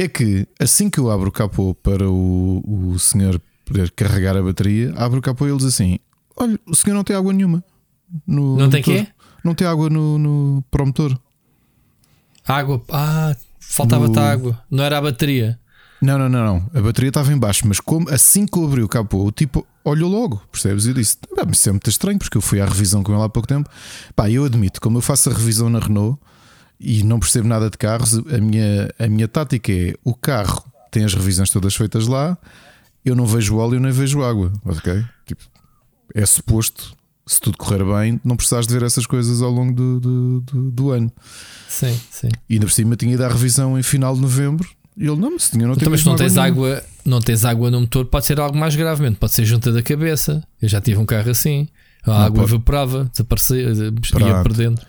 É 0.00 0.08
que 0.08 0.48
assim 0.58 0.88
que 0.88 0.98
eu 0.98 1.10
abro 1.10 1.28
o 1.28 1.32
capô 1.32 1.74
para 1.74 2.08
o, 2.08 2.62
o 2.64 2.98
senhor 2.98 3.38
poder 3.66 3.90
carregar 3.90 4.34
a 4.34 4.40
bateria, 4.40 4.94
abro 4.96 5.18
o 5.18 5.22
capô 5.22 5.46
e 5.46 5.50
eles 5.50 5.62
assim: 5.62 5.98
Olha, 6.34 6.58
o 6.66 6.74
senhor 6.74 6.96
não 6.96 7.04
tem 7.04 7.14
água 7.14 7.34
nenhuma. 7.34 7.62
No, 8.26 8.56
não 8.56 8.70
tem 8.70 8.82
quê? 8.82 9.06
Não 9.44 9.54
tem 9.54 9.66
água 9.66 9.90
no, 9.90 10.18
no 10.18 10.64
promotor. 10.70 11.20
Água? 12.48 12.82
Ah, 12.90 13.36
faltava-te 13.58 14.16
no... 14.16 14.22
água. 14.22 14.64
Não 14.70 14.82
era 14.82 14.96
a 14.96 15.02
bateria. 15.02 15.60
Não, 16.00 16.18
não, 16.18 16.30
não, 16.30 16.46
não. 16.46 16.70
A 16.72 16.80
bateria 16.80 17.10
estava 17.10 17.30
em 17.30 17.38
baixo, 17.38 17.68
mas 17.68 17.78
como, 17.78 18.08
assim 18.08 18.46
que 18.46 18.58
eu 18.58 18.64
abri 18.64 18.82
o 18.82 18.88
capô, 18.88 19.26
o 19.26 19.30
tipo 19.30 19.66
olhou 19.84 20.10
logo, 20.10 20.42
percebes? 20.50 20.86
E 20.86 20.94
disse: 20.94 21.18
ah, 21.36 21.46
isso 21.52 21.68
é 21.68 21.72
muito 21.72 21.90
estranho, 21.90 22.18
porque 22.18 22.38
eu 22.38 22.42
fui 22.42 22.58
à 22.58 22.64
revisão 22.64 23.02
com 23.02 23.12
ele 23.12 23.22
há 23.22 23.28
pouco 23.28 23.46
tempo. 23.46 23.68
Pá, 24.16 24.30
eu 24.30 24.46
admito, 24.46 24.80
como 24.80 24.96
eu 24.96 25.02
faço 25.02 25.28
a 25.28 25.34
revisão 25.34 25.68
na 25.68 25.78
Renault 25.78 26.18
e 26.80 27.02
não 27.02 27.20
percebo 27.20 27.46
nada 27.46 27.68
de 27.68 27.76
carros, 27.76 28.14
a 28.14 28.38
minha, 28.38 28.92
a 28.98 29.06
minha 29.06 29.28
tática 29.28 29.70
é: 29.70 29.94
o 30.02 30.14
carro 30.14 30.64
tem 30.90 31.04
as 31.04 31.12
revisões 31.12 31.50
todas 31.50 31.74
feitas 31.74 32.06
lá, 32.06 32.38
eu 33.04 33.14
não 33.14 33.26
vejo 33.26 33.56
óleo 33.56 33.78
nem 33.78 33.92
vejo 33.92 34.22
água, 34.22 34.52
ok? 34.64 35.04
Tipo, 35.26 35.42
é 36.14 36.24
suposto, 36.24 36.96
se 37.26 37.40
tudo 37.40 37.58
correr 37.58 37.84
bem, 37.84 38.20
não 38.24 38.34
precisares 38.34 38.66
de 38.66 38.72
ver 38.72 38.82
essas 38.82 39.06
coisas 39.06 39.42
ao 39.42 39.50
longo 39.50 39.72
do, 39.72 40.00
do, 40.00 40.40
do, 40.40 40.70
do 40.70 40.90
ano. 40.90 41.12
Sim, 41.68 41.98
sim. 42.10 42.28
E 42.48 42.54
ainda 42.54 42.66
por 42.66 42.72
cima 42.72 42.96
tinha 42.96 43.14
ido 43.14 43.24
à 43.24 43.28
revisão 43.28 43.78
em 43.78 43.82
final 43.82 44.14
de 44.14 44.20
novembro. 44.20 44.68
E 44.96 45.06
ele 45.06 45.16
não, 45.16 45.38
se 45.38 45.52
tinha, 45.52 45.66
não 45.66 45.74
então, 45.74 45.88
mas 45.88 46.04
não 46.04 46.16
tens 46.16 46.36
água, 46.36 46.82
não 47.04 47.20
tens 47.20 47.44
água 47.44 47.70
no 47.70 47.80
motor, 47.82 48.04
pode 48.06 48.26
ser 48.26 48.40
algo 48.40 48.58
mais 48.58 48.74
gravemente, 48.74 49.18
pode 49.18 49.32
ser 49.32 49.44
junta 49.44 49.70
da 49.70 49.82
cabeça. 49.82 50.42
Eu 50.60 50.68
já 50.68 50.80
tive 50.80 50.98
um 50.98 51.06
carro 51.06 51.30
assim, 51.30 51.68
a 52.02 52.10
não 52.10 52.16
água 52.16 52.40
pode. 52.40 52.54
evaporava, 52.54 53.04
desaparecia, 53.10 53.62
ia 53.62 54.42
perdendo. 54.42 54.80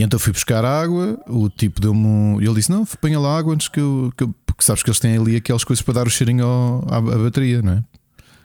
E 0.00 0.02
então 0.02 0.18
fui 0.18 0.32
buscar 0.32 0.64
água, 0.64 1.20
o 1.28 1.50
tipo 1.50 1.78
deu-me 1.78 2.06
um. 2.06 2.40
Ele 2.40 2.54
disse: 2.54 2.70
Não, 2.70 2.86
ponha 2.86 3.20
lá 3.20 3.36
água 3.36 3.52
antes 3.52 3.68
que 3.68 3.78
eu, 3.78 4.10
que 4.16 4.24
eu. 4.24 4.34
Porque 4.46 4.64
sabes 4.64 4.82
que 4.82 4.88
eles 4.88 4.98
têm 4.98 5.18
ali 5.18 5.36
aquelas 5.36 5.62
coisas 5.62 5.82
para 5.82 5.92
dar 5.92 6.06
o 6.06 6.10
cheirinho 6.10 6.42
ao, 6.42 6.86
à, 6.88 6.96
à 6.96 7.18
bateria, 7.18 7.60
não 7.60 7.74
é? 7.74 7.84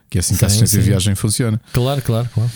Que 0.10 0.18
é 0.18 0.20
assim 0.20 0.36
que 0.36 0.44
a 0.44 0.48
assistência 0.48 0.82
de 0.82 0.86
viagem 0.86 1.16
funciona. 1.16 1.62
Claro, 1.72 2.02
claro, 2.02 2.30
claro. 2.34 2.52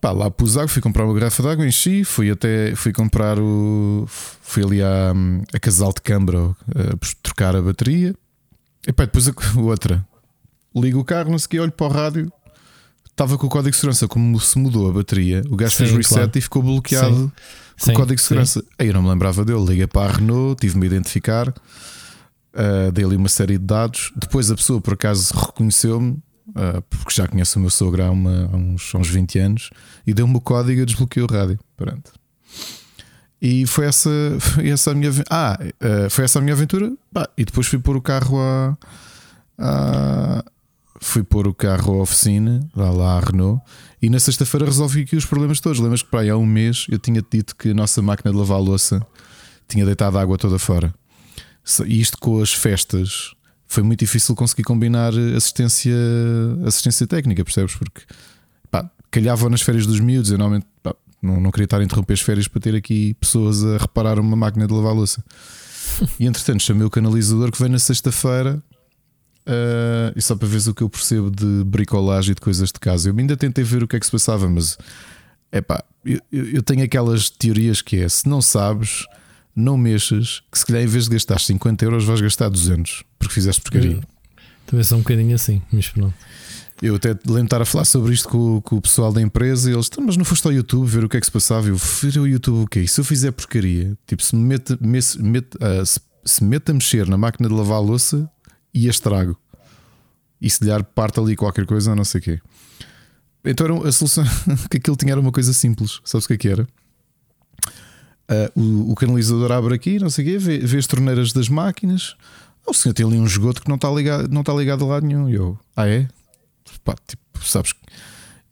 Pá, 0.00 0.12
lá 0.12 0.30
pus 0.30 0.56
água, 0.56 0.68
fui 0.68 0.80
comprar 0.80 1.04
uma 1.04 1.12
garrafa 1.12 1.42
de 1.42 1.48
água, 1.50 1.66
enchi, 1.66 2.04
fui 2.04 2.30
até 2.30 2.74
fui 2.74 2.90
comprar 2.90 3.38
o. 3.38 4.06
Fui 4.08 4.64
ali 4.64 4.82
à, 4.82 5.12
a 5.52 5.60
Casal 5.60 5.92
de 5.92 6.00
Câmara 6.00 6.56
a 6.74 7.06
trocar 7.22 7.54
a 7.54 7.60
bateria. 7.60 8.14
E 8.86 8.92
pá, 8.94 9.04
depois 9.04 9.28
a 9.28 9.32
outra. 9.60 10.02
Ligo 10.74 11.00
o 11.00 11.04
carro, 11.04 11.30
não 11.30 11.38
sei 11.38 11.44
o 11.44 11.48
que, 11.50 11.60
olho 11.60 11.72
para 11.72 11.86
o 11.86 11.90
rádio. 11.90 12.32
Estava 13.10 13.36
com 13.36 13.46
o 13.46 13.50
código 13.50 13.72
de 13.72 13.76
segurança, 13.76 14.08
como 14.08 14.40
se 14.40 14.58
mudou 14.58 14.88
a 14.88 14.92
bateria, 14.92 15.42
o 15.50 15.56
gajo 15.56 15.76
fez 15.76 15.90
reset 15.90 16.14
claro. 16.14 16.30
e 16.34 16.40
ficou 16.40 16.62
bloqueado 16.62 17.24
sim. 17.24 17.32
Com 17.84 17.90
o 17.90 17.94
código 17.94 18.16
de 18.16 18.22
segurança. 18.22 18.60
Sim. 18.60 18.66
Aí 18.78 18.88
eu 18.88 18.94
não 18.94 19.02
me 19.02 19.08
lembrava 19.08 19.44
dele. 19.44 19.64
Liguei 19.64 19.86
para 19.86 20.10
a 20.10 20.16
Renault, 20.16 20.60
tive-me 20.60 20.84
a 20.84 20.86
identificar, 20.86 21.48
uh, 21.48 22.92
dei 22.92 23.04
ali 23.04 23.16
uma 23.16 23.28
série 23.28 23.58
de 23.58 23.64
dados. 23.64 24.12
Depois 24.16 24.50
a 24.50 24.54
pessoa 24.54 24.80
por 24.80 24.94
acaso 24.94 25.32
reconheceu-me 25.34 26.18
uh, 26.48 26.82
porque 26.88 27.14
já 27.14 27.26
conheço 27.26 27.58
o 27.58 27.62
meu 27.62 27.70
sogro 27.70 28.02
há, 28.02 28.10
uma, 28.10 28.50
há 28.52 28.56
uns, 28.56 28.94
uns 28.94 29.08
20 29.08 29.38
anos, 29.38 29.70
e 30.06 30.12
deu-me 30.12 30.36
o 30.36 30.40
código 30.40 30.80
e 30.80 30.84
desbloqueei 30.84 31.24
o 31.24 31.26
rádio. 31.26 31.58
Pronto. 31.76 32.12
E 33.40 33.66
foi 33.66 33.86
essa, 33.86 34.10
foi 34.40 34.68
essa 34.68 34.90
a 34.90 34.94
minha 34.94 35.10
ah, 35.30 35.58
uh, 35.60 36.10
foi 36.10 36.24
essa 36.24 36.38
a 36.38 36.42
minha 36.42 36.54
aventura. 36.54 36.92
Bah, 37.12 37.28
e 37.36 37.44
depois 37.44 37.66
fui 37.66 37.78
pôr 37.78 37.96
o 37.96 38.02
carro 38.02 38.38
à, 38.40 38.76
à 39.58 40.44
fui 41.00 41.22
pôr 41.22 41.46
o 41.46 41.54
carro 41.54 42.00
à 42.00 42.02
oficina, 42.02 42.60
lá, 42.74 42.90
lá 42.90 43.16
à 43.16 43.20
Renault, 43.20 43.62
e 44.00 44.08
na 44.10 44.18
sexta-feira 44.18 44.66
resolvi 44.66 45.02
aqui 45.02 45.16
os 45.16 45.24
problemas 45.24 45.60
todos. 45.60 45.80
Lembras 45.80 46.02
que 46.02 46.10
para 46.10 46.20
aí 46.20 46.30
há 46.30 46.36
um 46.36 46.46
mês 46.46 46.86
eu 46.88 46.98
tinha 46.98 47.22
dito 47.30 47.56
que 47.56 47.70
a 47.70 47.74
nossa 47.74 48.00
máquina 48.02 48.30
de 48.30 48.36
lavar 48.36 48.60
louça 48.60 49.04
tinha 49.68 49.84
deitado 49.84 50.18
a 50.18 50.22
água 50.22 50.38
toda 50.38 50.58
fora. 50.58 50.94
E 51.86 52.00
isto 52.00 52.16
com 52.18 52.40
as 52.40 52.52
festas 52.52 53.34
foi 53.66 53.82
muito 53.82 54.00
difícil 54.00 54.34
conseguir 54.34 54.62
combinar 54.62 55.12
assistência, 55.36 55.94
assistência 56.66 57.06
técnica, 57.06 57.44
percebes? 57.44 57.74
Porque 57.74 58.02
pá, 58.70 58.90
calhava 59.10 59.50
nas 59.50 59.60
férias 59.60 59.86
dos 59.86 60.00
miúdos, 60.00 60.30
eu 60.30 60.38
normalmente 60.38 60.66
pá, 60.82 60.94
não, 61.20 61.38
não 61.40 61.50
queria 61.50 61.64
estar 61.64 61.80
a 61.80 61.84
interromper 61.84 62.14
as 62.14 62.20
férias 62.20 62.48
para 62.48 62.60
ter 62.60 62.74
aqui 62.74 63.14
pessoas 63.14 63.62
a 63.64 63.76
reparar 63.76 64.18
uma 64.18 64.36
máquina 64.36 64.66
de 64.66 64.72
lavar 64.72 64.94
louça. 64.94 65.22
E 66.20 66.26
entretanto 66.26 66.62
chamei 66.62 66.86
o 66.86 66.90
canalizador 66.90 67.50
que 67.50 67.60
vem 67.60 67.70
na 67.70 67.78
sexta-feira. 67.78 68.62
Uh, 69.48 70.12
e 70.14 70.20
só 70.20 70.36
para 70.36 70.46
ver 70.46 70.68
o 70.68 70.74
que 70.74 70.82
eu 70.82 70.90
percebo 70.90 71.30
de 71.30 71.64
bricolagem 71.64 72.32
e 72.32 72.34
de 72.34 72.40
coisas 72.40 72.70
de 72.70 72.78
casa. 72.78 73.08
Eu 73.08 73.14
ainda 73.16 73.34
tentei 73.34 73.64
ver 73.64 73.82
o 73.82 73.88
que 73.88 73.96
é 73.96 74.00
que 74.00 74.04
se 74.04 74.12
passava, 74.12 74.46
mas 74.46 74.76
é 75.50 75.62
pá, 75.62 75.82
eu, 76.04 76.20
eu 76.30 76.62
tenho 76.62 76.84
aquelas 76.84 77.30
teorias 77.30 77.80
que 77.80 77.96
é: 77.96 78.08
se 78.10 78.28
não 78.28 78.42
sabes, 78.42 79.06
não 79.56 79.78
mexas, 79.78 80.42
que 80.52 80.58
se 80.58 80.66
calhar 80.66 80.82
em 80.82 80.86
vez 80.86 81.04
de 81.04 81.10
gastar 81.10 81.40
50 81.40 81.82
euros 81.82 82.04
vais 82.04 82.20
gastar 82.20 82.50
200 82.50 83.04
porque 83.18 83.32
fizeste 83.32 83.62
porcaria. 83.62 84.00
Também 84.66 84.84
sou 84.84 84.98
um 84.98 85.00
bocadinho 85.00 85.34
assim, 85.34 85.62
mas 85.72 85.88
pronto. 85.88 86.14
Eu 86.80 86.94
até 86.94 87.08
lembro 87.08 87.34
de 87.34 87.44
estar 87.44 87.62
a 87.62 87.64
falar 87.64 87.84
sobre 87.84 88.12
isto 88.12 88.28
com, 88.28 88.60
com, 88.60 88.76
o 88.76 88.80
pessoal 88.80 89.12
da 89.12 89.20
empresa 89.20 89.68
e 89.68 89.74
eles, 89.74 89.88
então, 89.90 90.04
mas 90.04 90.16
não 90.16 90.24
foste 90.24 90.46
ao 90.46 90.52
YouTube 90.52 90.86
ver 90.86 91.04
o 91.04 91.08
que 91.08 91.16
é 91.16 91.20
que 91.20 91.26
se 91.26 91.32
passava? 91.32 91.66
Eu 91.66 91.76
fui 91.76 92.10
ao 92.16 92.26
YouTube, 92.26 92.58
o 92.58 92.62
okay, 92.62 92.82
quê? 92.82 92.88
Se 92.88 93.00
eu 93.00 93.04
fizer 93.04 93.32
porcaria, 93.32 93.96
tipo, 94.06 94.22
se 94.22 94.36
me 94.36 94.42
mete, 94.42 94.78
me, 94.80 95.00
mete, 95.18 95.56
uh, 95.56 95.84
se, 95.84 96.00
se 96.24 96.44
mete 96.44 96.70
a 96.70 96.74
mexer 96.74 97.08
na 97.08 97.16
máquina 97.16 97.48
de 97.48 97.54
lavar 97.54 97.78
a 97.78 97.80
louça 97.80 98.30
e 98.84 98.86
a 98.86 98.90
estrago, 98.90 99.36
e 100.40 100.48
se 100.48 100.64
lhe 100.64 100.70
parte 100.94 101.18
ali 101.18 101.34
qualquer 101.34 101.66
coisa, 101.66 101.94
não 101.94 102.04
sei 102.04 102.20
o 102.20 102.24
quê. 102.24 102.40
Então 103.44 103.84
a 103.84 103.92
solução 103.92 104.24
que 104.70 104.76
aquilo 104.76 104.96
tinha 104.96 105.12
era 105.12 105.20
uma 105.20 105.32
coisa 105.32 105.52
simples. 105.52 106.00
Sabes 106.04 106.24
o 106.24 106.28
que 106.28 106.34
é 106.34 106.36
que 106.36 106.48
era? 106.48 106.68
Uh, 108.30 108.60
o, 108.60 108.92
o, 108.92 108.94
canalizador 108.94 109.50
abre 109.50 109.74
aqui, 109.74 109.98
não 109.98 110.10
sei 110.10 110.24
o 110.24 110.28
quê, 110.28 110.38
vê, 110.38 110.58
vê 110.58 110.76
as 110.76 110.86
torneiras 110.86 111.32
das 111.32 111.48
máquinas. 111.48 112.14
O 112.66 112.74
senhor 112.74 112.92
tem 112.92 113.06
ali 113.06 113.16
um 113.16 113.24
esgoto 113.24 113.62
que 113.62 113.68
não 113.68 113.76
está 113.76 113.90
ligado, 113.90 114.28
não 114.28 114.42
está 114.42 114.52
ligado 114.52 114.84
a 114.84 114.88
lado 114.88 115.06
nenhum. 115.06 115.30
E 115.30 115.34
eu, 115.34 115.58
ah, 115.74 115.88
é? 115.88 116.06
Pá, 116.84 116.94
tipo, 117.06 117.22
sabes 117.42 117.72
que 117.72 117.80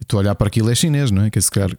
estou 0.01 0.19
a 0.19 0.21
olhar 0.23 0.35
para 0.35 0.47
aquilo, 0.47 0.71
é 0.71 0.75
chinês, 0.75 1.11
não 1.11 1.25
é? 1.25 1.31
Que 1.31 1.39
é 1.39 1.43
se 1.43 1.51
calhar, 1.51 1.77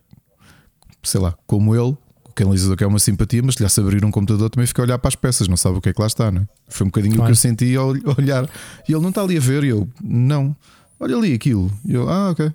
sei 1.01 1.19
lá, 1.19 1.35
como 1.47 1.75
ele, 1.75 1.97
o 2.37 2.45
canalizador 2.45 2.77
que 2.77 2.83
é 2.83 2.87
uma 2.87 2.99
simpatia, 2.99 3.41
mas 3.41 3.55
se 3.55 3.63
lhe 3.63 3.87
abrir 3.87 4.05
um 4.05 4.11
computador 4.11 4.49
também 4.49 4.67
fica 4.67 4.81
a 4.81 4.83
olhar 4.83 4.99
para 4.99 5.07
as 5.07 5.15
peças, 5.15 5.47
não 5.47 5.57
sabe 5.57 5.77
o 5.77 5.81
que 5.81 5.89
é 5.89 5.93
que 5.93 5.99
lá 5.99 6.07
está, 6.07 6.31
não 6.31 6.41
é? 6.41 6.47
Foi 6.69 6.85
um 6.85 6.89
bocadinho 6.89 7.15
claro. 7.15 7.23
o 7.23 7.27
que 7.27 7.31
eu 7.31 7.35
senti 7.35 7.75
ao 7.75 7.89
olhar. 8.17 8.47
E 8.87 8.93
ele 8.93 9.01
não 9.01 9.09
está 9.09 9.23
ali 9.23 9.37
a 9.37 9.39
ver, 9.39 9.63
e 9.63 9.69
eu, 9.69 9.89
não, 10.03 10.55
olha 10.99 11.15
ali 11.15 11.33
aquilo. 11.33 11.71
E 11.83 11.93
eu, 11.93 12.07
ah, 12.07 12.31
ok. 12.31 12.51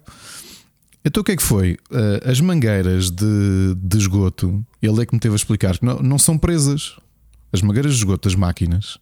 Então 1.05 1.21
o 1.21 1.25
que 1.25 1.33
é 1.33 1.37
que 1.37 1.43
foi? 1.43 1.73
Uh, 1.91 2.31
as 2.31 2.41
mangueiras 2.41 3.11
de, 3.11 3.75
de 3.77 3.99
esgoto, 3.99 4.65
ele 4.81 5.03
é 5.03 5.07
que 5.07 5.13
me 5.13 5.19
teve 5.19 5.35
a 5.35 5.37
explicar 5.37 5.77
que 5.77 5.85
não, 5.85 5.99
não 5.99 6.19
são 6.19 6.39
presas. 6.39 6.97
As 7.53 7.61
mangueiras 7.61 7.93
de 7.93 7.99
esgoto 7.99 8.29
das 8.29 8.37
máquinas, 8.37 8.99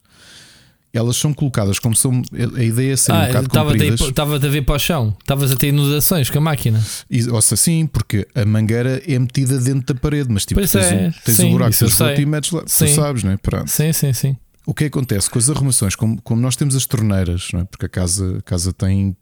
elas 0.92 1.16
são 1.16 1.32
colocadas 1.32 1.78
como 1.78 1.94
são. 1.94 2.22
A 2.56 2.62
ideia 2.62 2.92
é 2.92 2.96
ser 2.96 3.12
ah, 3.12 3.22
um 3.22 3.26
bocado 3.26 3.46
estava 3.46 3.70
compridas. 3.70 4.00
Estava 4.00 4.36
a 4.36 4.38
ver 4.38 4.62
para 4.62 4.74
o 4.74 4.78
chão, 4.78 5.16
estavas 5.20 5.52
a 5.52 5.56
ter 5.56 5.68
inundações 5.68 6.28
com 6.28 6.38
a 6.38 6.40
máquina. 6.40 6.84
E, 7.08 7.28
ou 7.28 7.40
seja, 7.40 7.56
sim, 7.56 7.86
porque 7.86 8.26
a 8.34 8.44
mangueira 8.44 9.02
é 9.06 9.18
metida 9.18 9.58
dentro 9.58 9.94
da 9.94 10.00
parede, 10.00 10.28
mas 10.30 10.44
tipo, 10.44 10.60
pois 10.60 10.72
tens, 10.72 10.84
é, 10.84 11.14
tens 11.24 11.36
sim, 11.36 11.46
um 11.46 11.52
buraco 11.52 11.76
de 11.76 12.22
e 12.22 12.26
metes 12.26 12.50
lá. 12.50 12.62
Sim. 12.66 12.86
Tu 12.86 12.94
sabes, 12.94 13.22
não 13.22 13.32
é? 13.32 13.36
Pronto. 13.36 13.68
Sim, 13.68 13.92
sim, 13.92 14.12
sim. 14.12 14.36
O 14.66 14.74
que 14.74 14.84
acontece 14.84 15.30
com 15.30 15.38
as 15.38 15.48
arrumações, 15.48 15.94
como, 15.94 16.20
como 16.22 16.40
nós 16.40 16.56
temos 16.56 16.74
as 16.76 16.86
torneiras, 16.86 17.48
não 17.52 17.60
é? 17.60 17.64
porque 17.64 17.86
a 17.86 17.88
casa, 17.88 18.38
a 18.38 18.42
casa 18.42 18.72
tem 18.72 19.16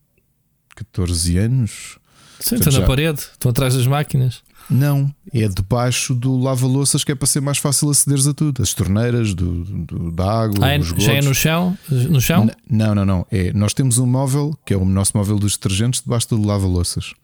14 0.75 1.39
anos 1.39 1.99
Estão 2.41 2.73
na 2.81 2.87
parede, 2.87 3.21
estão 3.21 3.51
atrás 3.51 3.75
das 3.75 3.87
máquinas. 3.87 4.43
Não, 4.71 5.13
é 5.33 5.49
debaixo 5.49 6.15
do 6.15 6.37
lava-louças 6.37 7.03
que 7.03 7.11
é 7.11 7.15
para 7.15 7.27
ser 7.27 7.41
mais 7.41 7.57
fácil 7.57 7.89
acederes 7.89 8.27
a 8.27 8.35
tudo. 8.35 8.63
As 8.63 8.75
torneiras, 8.75 9.33
do, 9.33 9.65
do 9.65 10.13
da 10.13 10.43
água, 10.43 10.67
ah, 10.67 10.75
é, 10.75 10.79
os 10.79 10.89
Já 10.89 11.15
é 11.15 11.23
no 11.23 11.35
chão? 11.35 11.77
No 11.89 12.21
chão? 12.21 12.51
Não, 12.69 12.95
não, 12.95 13.05
não. 13.05 13.27
É, 13.31 13.53
nós 13.55 13.73
temos 13.73 13.99
um 13.99 14.07
móvel, 14.07 14.57
que 14.67 14.75
é 14.75 14.77
o 14.77 14.85
nosso 14.85 15.17
móvel 15.17 15.39
dos 15.39 15.53
detergentes, 15.53 16.03
debaixo 16.03 16.29
do 16.29 16.47
lava-louças. 16.47 17.15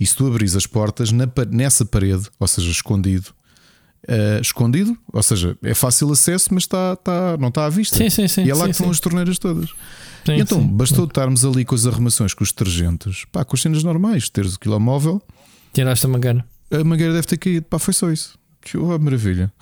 E 0.00 0.06
se 0.06 0.16
tu 0.16 0.26
abris 0.26 0.56
as 0.56 0.66
portas 0.66 1.12
na, 1.12 1.28
nessa 1.50 1.84
parede, 1.84 2.28
ou 2.38 2.46
seja, 2.48 2.70
escondido, 2.70 3.32
uh, 4.08 4.40
escondido, 4.40 4.96
ou 5.12 5.22
seja, 5.22 5.56
é 5.62 5.74
fácil 5.74 6.10
acesso, 6.10 6.48
mas 6.52 6.64
está, 6.64 6.94
está, 6.94 7.36
não 7.38 7.48
está 7.48 7.66
à 7.66 7.68
vista. 7.68 7.96
Sim, 7.96 8.10
sim, 8.10 8.26
sim. 8.28 8.44
E 8.44 8.50
é 8.50 8.54
lá 8.54 8.60
sim, 8.60 8.64
que 8.66 8.70
estão 8.72 8.90
as 8.90 9.00
torneiras 9.00 9.38
todas. 9.38 9.70
Sim, 10.24 10.32
E 10.36 10.40
então, 10.40 10.60
sim. 10.60 10.66
bastou 10.66 11.04
estarmos 11.04 11.44
ali 11.44 11.64
com 11.64 11.74
as 11.74 11.86
arrumações, 11.86 12.34
com 12.34 12.42
os 12.44 12.50
detergentes, 12.52 13.24
pá, 13.32 13.44
com 13.44 13.54
as 13.56 13.62
cenas 13.62 13.82
normais, 13.84 14.28
teres 14.28 14.54
o 14.54 14.58
quilomóvel, 14.58 15.22
Tiraste 15.72 16.06
a 16.06 16.08
mangueira. 16.08 16.44
a 16.70 16.82
mangueira 16.84 17.12
deve 17.12 17.26
ter 17.26 17.36
caído, 17.36 17.66
pá, 17.66 17.78
foi 17.78 17.94
só 17.94 18.10
isso. 18.10 18.38
Que 18.60 18.76
oh, 18.76 18.98
maravilha. 18.98 19.52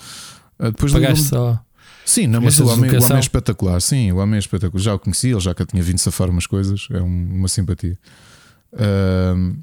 Ah, 0.58 0.70
depois 0.70 0.92
Pagaste 0.92 1.24
só. 1.26 1.60
Sim, 2.04 2.28
não, 2.28 2.40
mas 2.40 2.58
o 2.60 2.66
homem, 2.68 2.88
o 2.90 3.02
homem 3.02 3.16
é 3.16 3.20
espetacular. 3.20 3.80
Sim, 3.82 4.12
o 4.12 4.16
homem 4.18 4.36
é 4.36 4.38
espetacular. 4.38 4.80
Já 4.82 4.94
o 4.94 4.98
conheci, 4.98 5.28
ele 5.30 5.40
já 5.40 5.52
que 5.54 5.66
tinha 5.66 5.82
vindo 5.82 5.98
safar 5.98 6.30
umas 6.30 6.46
coisas, 6.46 6.86
é 6.92 7.02
um- 7.02 7.28
uma 7.34 7.48
simpatia. 7.48 7.98
Ahm, 8.78 9.56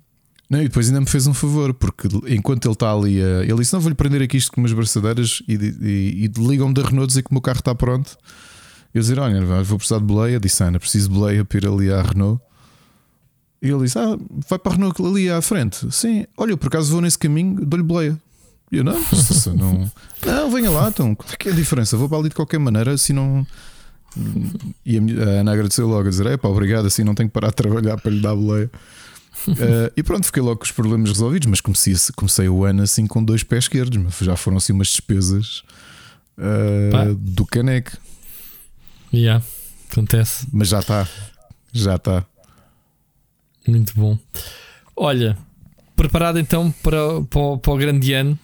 não, 0.54 0.62
e 0.62 0.68
depois 0.68 0.88
ainda 0.88 1.02
me 1.02 1.08
fez 1.08 1.26
um 1.26 1.34
favor, 1.34 1.74
porque 1.74 2.08
enquanto 2.28 2.66
ele 2.66 2.74
está 2.74 2.94
ali, 2.94 3.18
ele 3.18 3.56
disse: 3.56 3.74
Não, 3.74 3.82
vou-lhe 3.82 3.96
prender 3.96 4.22
aqui 4.22 4.38
isto 4.38 4.52
com 4.52 4.62
umas 4.62 4.72
braçadeiras 4.72 5.42
e, 5.48 5.56
e, 5.56 6.26
e 6.26 6.32
ligam-me 6.38 6.74
da 6.74 6.84
Renault 6.84 7.08
dizer 7.08 7.24
que 7.24 7.32
o 7.32 7.34
meu 7.34 7.42
carro 7.42 7.58
está 7.58 7.74
pronto. 7.74 8.16
Eu 8.94 9.02
dizer: 9.02 9.18
Olha, 9.18 9.44
vou 9.63 9.78
precisar 9.80 9.98
de 9.98 10.06
boleia. 10.06 10.39
Disse: 10.39 10.63
Ana, 10.63 10.80
preciso 10.80 11.10
de 11.10 11.16
boleia 11.16 11.44
para 11.44 11.58
ir 11.58 11.68
ali 11.68 11.92
à 11.92 12.04
Renault. 12.04 12.39
E 13.63 13.70
ele 13.70 13.84
disse: 13.84 13.98
Ah, 13.98 14.16
vai 14.48 14.60
para 14.60 14.74
a 14.74 14.76
Renault 14.76 15.02
ali 15.04 15.30
à 15.30 15.42
frente. 15.42 15.92
Sim, 15.92 16.26
olha, 16.38 16.56
por 16.56 16.68
acaso 16.68 16.92
vou 16.92 17.02
nesse 17.02 17.18
caminho, 17.18 17.66
dou-lhe 17.66 17.84
boleia. 17.84 18.16
E 18.72 18.78
eu 18.78 18.84
não, 18.84 19.04
se 19.13 19.50
não, 19.50 19.89
não, 20.26 20.52
venha 20.52 20.70
lá, 20.70 20.89
então, 20.89 21.16
qual 21.16 21.30
é 21.32 21.36
que 21.36 21.50
é 21.50 21.52
a 21.52 21.56
diferença? 21.56 21.98
Vou 21.98 22.08
para 22.08 22.20
ali 22.20 22.30
de 22.30 22.36
qualquer 22.36 22.60
maneira, 22.60 22.92
assim 22.92 23.13
não. 23.13 23.46
E 24.86 24.98
a 24.98 25.39
Ana 25.39 25.54
agradeceu 25.54 25.88
logo 25.88 26.08
a 26.08 26.10
dizer: 26.12 26.28
É 26.28 26.38
pá, 26.38 26.48
obrigado, 26.48 26.86
assim 26.86 27.04
não 27.04 27.16
tenho 27.16 27.30
que 27.30 27.34
parar 27.34 27.50
de 27.50 27.56
trabalhar 27.56 27.98
para 27.98 28.12
lhe 28.12 28.22
dar 28.22 28.36
boleia. 28.36 28.70
Eh, 29.47 29.91
e 29.97 30.03
pronto, 30.03 30.25
fiquei 30.25 30.41
logo 30.41 30.58
com 30.58 30.65
os 30.65 30.71
problemas 30.71 31.10
resolvidos, 31.10 31.47
mas 31.47 31.60
comecei, 31.62 31.95
comecei 32.15 32.47
o 32.49 32.63
ano 32.65 32.84
assim 32.84 33.06
com 33.08 33.23
dois 33.23 33.43
pés 33.43 33.65
esquerdos, 33.65 34.15
já 34.21 34.36
foram 34.36 34.58
assim 34.58 34.73
umas 34.73 34.88
despesas 34.88 35.63
eh, 36.38 36.89
Pá. 36.91 37.06
do 37.17 37.45
caneco. 37.45 37.91
Yeah, 39.13 39.43
acontece. 39.91 40.47
Mas 40.51 40.69
já 40.69 40.79
está, 40.79 41.08
já 41.71 41.95
está. 41.95 42.25
Muito 43.67 43.93
bom. 43.95 44.17
Olha, 44.95 45.38
preparado 45.95 46.39
então 46.39 46.71
para, 46.84 47.21
para, 47.29 47.39
o- 47.39 47.58
para 47.58 47.73
o 47.73 47.77
grande 47.77 48.13
ano 48.13 48.38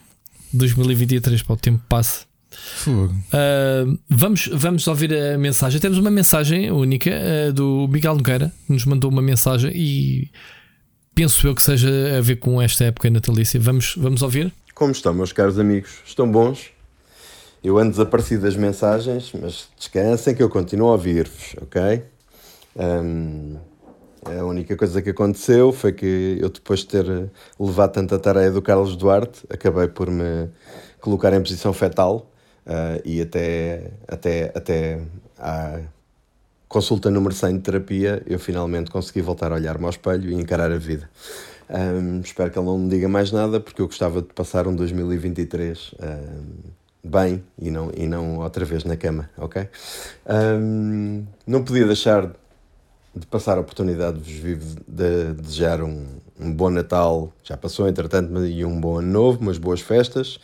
2023, 0.53 1.41
para 1.43 1.53
o 1.53 1.57
tempo 1.57 1.83
passe. 1.89 2.25
Fogo. 2.51 3.13
Uh, 3.13 3.97
vamos, 4.09 4.49
vamos 4.51 4.87
ouvir 4.87 5.13
a 5.13 5.37
mensagem. 5.37 5.79
Temos 5.79 5.97
uma 5.97 6.09
mensagem 6.11 6.71
única 6.71 7.09
uh, 7.11 7.53
do 7.53 7.87
Miguel 7.87 8.15
Nogueira, 8.15 8.51
que 8.65 8.73
nos 8.73 8.85
mandou 8.85 9.09
uma 9.11 9.21
mensagem 9.21 9.71
e 9.75 10.29
penso 11.19 11.45
eu 11.45 11.53
que 11.53 11.61
seja 11.61 12.17
a 12.17 12.21
ver 12.21 12.37
com 12.37 12.61
esta 12.61 12.85
época 12.85 13.09
natalícia. 13.09 13.59
Vamos, 13.59 13.93
vamos 13.97 14.21
ouvir? 14.21 14.53
Como 14.73 14.93
estão, 14.93 15.13
meus 15.13 15.33
caros 15.33 15.59
amigos? 15.59 15.99
Estão 16.05 16.31
bons? 16.31 16.71
Eu 17.61 17.77
ando 17.77 17.91
desaparecido 17.91 18.43
das 18.43 18.55
mensagens, 18.55 19.33
mas 19.33 19.67
descansem 19.77 20.33
que 20.33 20.41
eu 20.41 20.47
continuo 20.47 20.87
a 20.87 20.91
ouvir-vos, 20.93 21.57
ok? 21.61 22.03
Hum, 22.77 23.57
a 24.23 24.45
única 24.45 24.77
coisa 24.77 25.01
que 25.01 25.09
aconteceu 25.09 25.73
foi 25.73 25.91
que 25.91 26.37
eu, 26.39 26.47
depois 26.47 26.79
de 26.79 26.87
ter 26.87 27.29
levado 27.59 27.91
tanta 27.91 28.17
tarefa 28.17 28.51
do 28.51 28.61
Carlos 28.61 28.95
Duarte, 28.95 29.41
acabei 29.49 29.89
por 29.89 30.09
me 30.09 30.47
colocar 31.01 31.33
em 31.33 31.41
posição 31.41 31.73
fetal 31.73 32.31
ah, 32.65 32.97
e 33.03 33.19
até, 33.19 33.91
até, 34.07 34.53
até 34.55 35.01
à 35.37 35.81
consulta 36.69 37.09
número 37.09 37.33
100 37.33 37.57
de 37.57 37.63
terapia, 37.63 38.21
eu 38.27 38.37
finalmente 38.37 38.91
consegui 38.91 39.21
voltar 39.21 39.51
a 39.51 39.55
olhar-me 39.55 39.83
ao 39.85 39.89
espelho 39.89 40.29
e 40.29 40.35
encarar 40.35 40.71
a 40.71 40.77
vida. 40.77 41.09
Hum, 41.67 42.21
espero 42.23 42.51
que 42.51 42.59
ele 42.59 42.65
não 42.65 42.77
me 42.77 42.89
diga 42.89 43.09
mais 43.09 43.31
nada, 43.31 43.59
porque 43.59 43.81
eu 43.81 43.87
gostava 43.87 44.21
de 44.21 44.27
passar 44.27 44.67
um 44.67 44.75
2023 44.75 45.95
hum, 45.99 46.71
bem 47.03 47.43
e 47.57 47.71
não, 47.71 47.91
e 47.97 48.07
não 48.07 48.37
outra 48.37 48.63
vez 48.65 48.83
na 48.83 48.95
cama, 48.95 49.29
ok? 49.35 49.67
Hum, 50.29 51.25
não 51.45 51.63
podia 51.63 51.87
deixar 51.87 52.31
de 53.15 53.25
passar 53.25 53.57
a 53.57 53.61
oportunidade 53.61 54.19
de 54.19 54.31
vos 54.31 54.39
vivo 54.39 54.75
de 54.87 55.33
desejar 55.33 55.81
um, 55.81 56.05
um 56.39 56.53
bom 56.53 56.69
Natal, 56.69 57.33
já 57.43 57.57
passou 57.57 57.89
entretanto, 57.89 58.45
e 58.45 58.63
um 58.63 58.79
bom 58.79 58.99
ano 58.99 59.11
novo, 59.11 59.39
umas 59.41 59.57
boas 59.57 59.81
festas. 59.81 60.39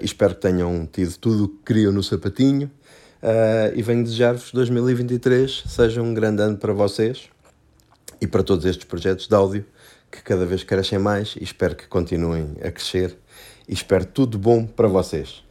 E 0.00 0.04
espero 0.04 0.34
que 0.34 0.40
tenham 0.40 0.88
tido 0.90 1.16
tudo 1.18 1.44
o 1.44 1.48
que 1.48 1.64
queriam 1.66 1.92
no 1.92 2.02
sapatinho. 2.02 2.70
Ah, 3.22 3.70
e 3.74 3.82
venho 3.82 4.02
desejar-vos 4.02 4.50
2023 4.52 5.64
seja 5.66 6.00
um 6.00 6.14
grande 6.14 6.42
ano 6.42 6.56
para 6.56 6.72
vocês 6.72 7.28
e 8.20 8.26
para 8.26 8.42
todos 8.42 8.64
estes 8.64 8.84
projetos 8.84 9.28
de 9.28 9.34
áudio 9.34 9.64
que 10.10 10.22
cada 10.22 10.46
vez 10.46 10.64
crescem 10.64 10.98
mais 10.98 11.36
e 11.38 11.44
espero 11.44 11.76
que 11.76 11.86
continuem 11.86 12.56
a 12.64 12.70
crescer 12.70 13.16
e 13.68 13.74
espero 13.74 14.04
tudo 14.06 14.38
bom 14.38 14.66
para 14.66 14.88
vocês. 14.88 15.44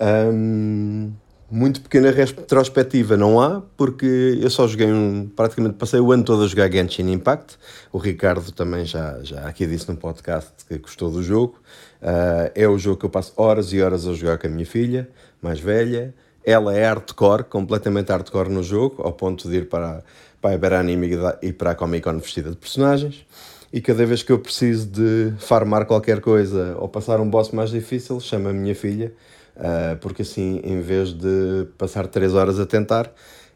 Hum, 0.00 1.12
muito 1.50 1.80
pequena 1.80 2.10
retrospectiva 2.10 3.16
não 3.16 3.40
há, 3.40 3.62
porque 3.76 4.38
eu 4.40 4.50
só 4.50 4.66
joguei 4.66 4.92
um. 4.92 5.28
praticamente 5.28 5.76
passei 5.76 6.00
o 6.00 6.10
ano 6.10 6.24
todo 6.24 6.42
a 6.42 6.46
jogar 6.46 6.70
Genshin 6.70 7.10
Impact. 7.10 7.56
O 7.92 7.98
Ricardo 7.98 8.50
também 8.52 8.84
já, 8.84 9.20
já 9.22 9.46
aqui 9.46 9.66
disse 9.66 9.88
no 9.88 9.96
podcast 9.96 10.52
que 10.66 10.78
gostou 10.78 11.10
do 11.10 11.22
jogo. 11.22 11.60
Ah, 12.00 12.50
é 12.54 12.66
o 12.66 12.78
jogo 12.78 12.98
que 12.98 13.06
eu 13.06 13.10
passo 13.10 13.32
horas 13.36 13.72
e 13.72 13.80
horas 13.80 14.06
a 14.06 14.14
jogar 14.14 14.38
com 14.38 14.46
a 14.46 14.50
minha 14.50 14.66
filha, 14.66 15.08
mais 15.42 15.60
velha. 15.60 16.14
Ela 16.46 16.76
é 16.76 16.86
hardcore, 16.86 17.42
completamente 17.42 18.12
hardcore 18.12 18.48
no 18.48 18.62
jogo, 18.62 19.02
ao 19.02 19.12
ponto 19.12 19.50
de 19.50 19.56
ir 19.56 19.68
para, 19.68 20.04
para 20.40 20.52
a 20.52 20.54
Iberanime 20.54 21.10
e 21.42 21.52
para 21.52 21.72
a 21.72 21.74
Comic 21.74 22.04
Con 22.04 22.20
vestida 22.20 22.50
de 22.50 22.56
personagens. 22.56 23.26
E 23.72 23.80
cada 23.80 24.06
vez 24.06 24.22
que 24.22 24.30
eu 24.30 24.38
preciso 24.38 24.86
de 24.86 25.32
farmar 25.40 25.86
qualquer 25.86 26.20
coisa 26.20 26.76
ou 26.78 26.88
passar 26.88 27.20
um 27.20 27.28
boss 27.28 27.50
mais 27.50 27.70
difícil, 27.70 28.20
chamo 28.20 28.48
a 28.48 28.52
minha 28.52 28.76
filha, 28.76 29.12
ah, 29.56 29.96
porque 30.00 30.22
assim, 30.22 30.60
em 30.62 30.80
vez 30.80 31.12
de 31.12 31.66
passar 31.76 32.06
3 32.06 32.32
horas 32.34 32.60
a 32.60 32.64
tentar, 32.64 33.12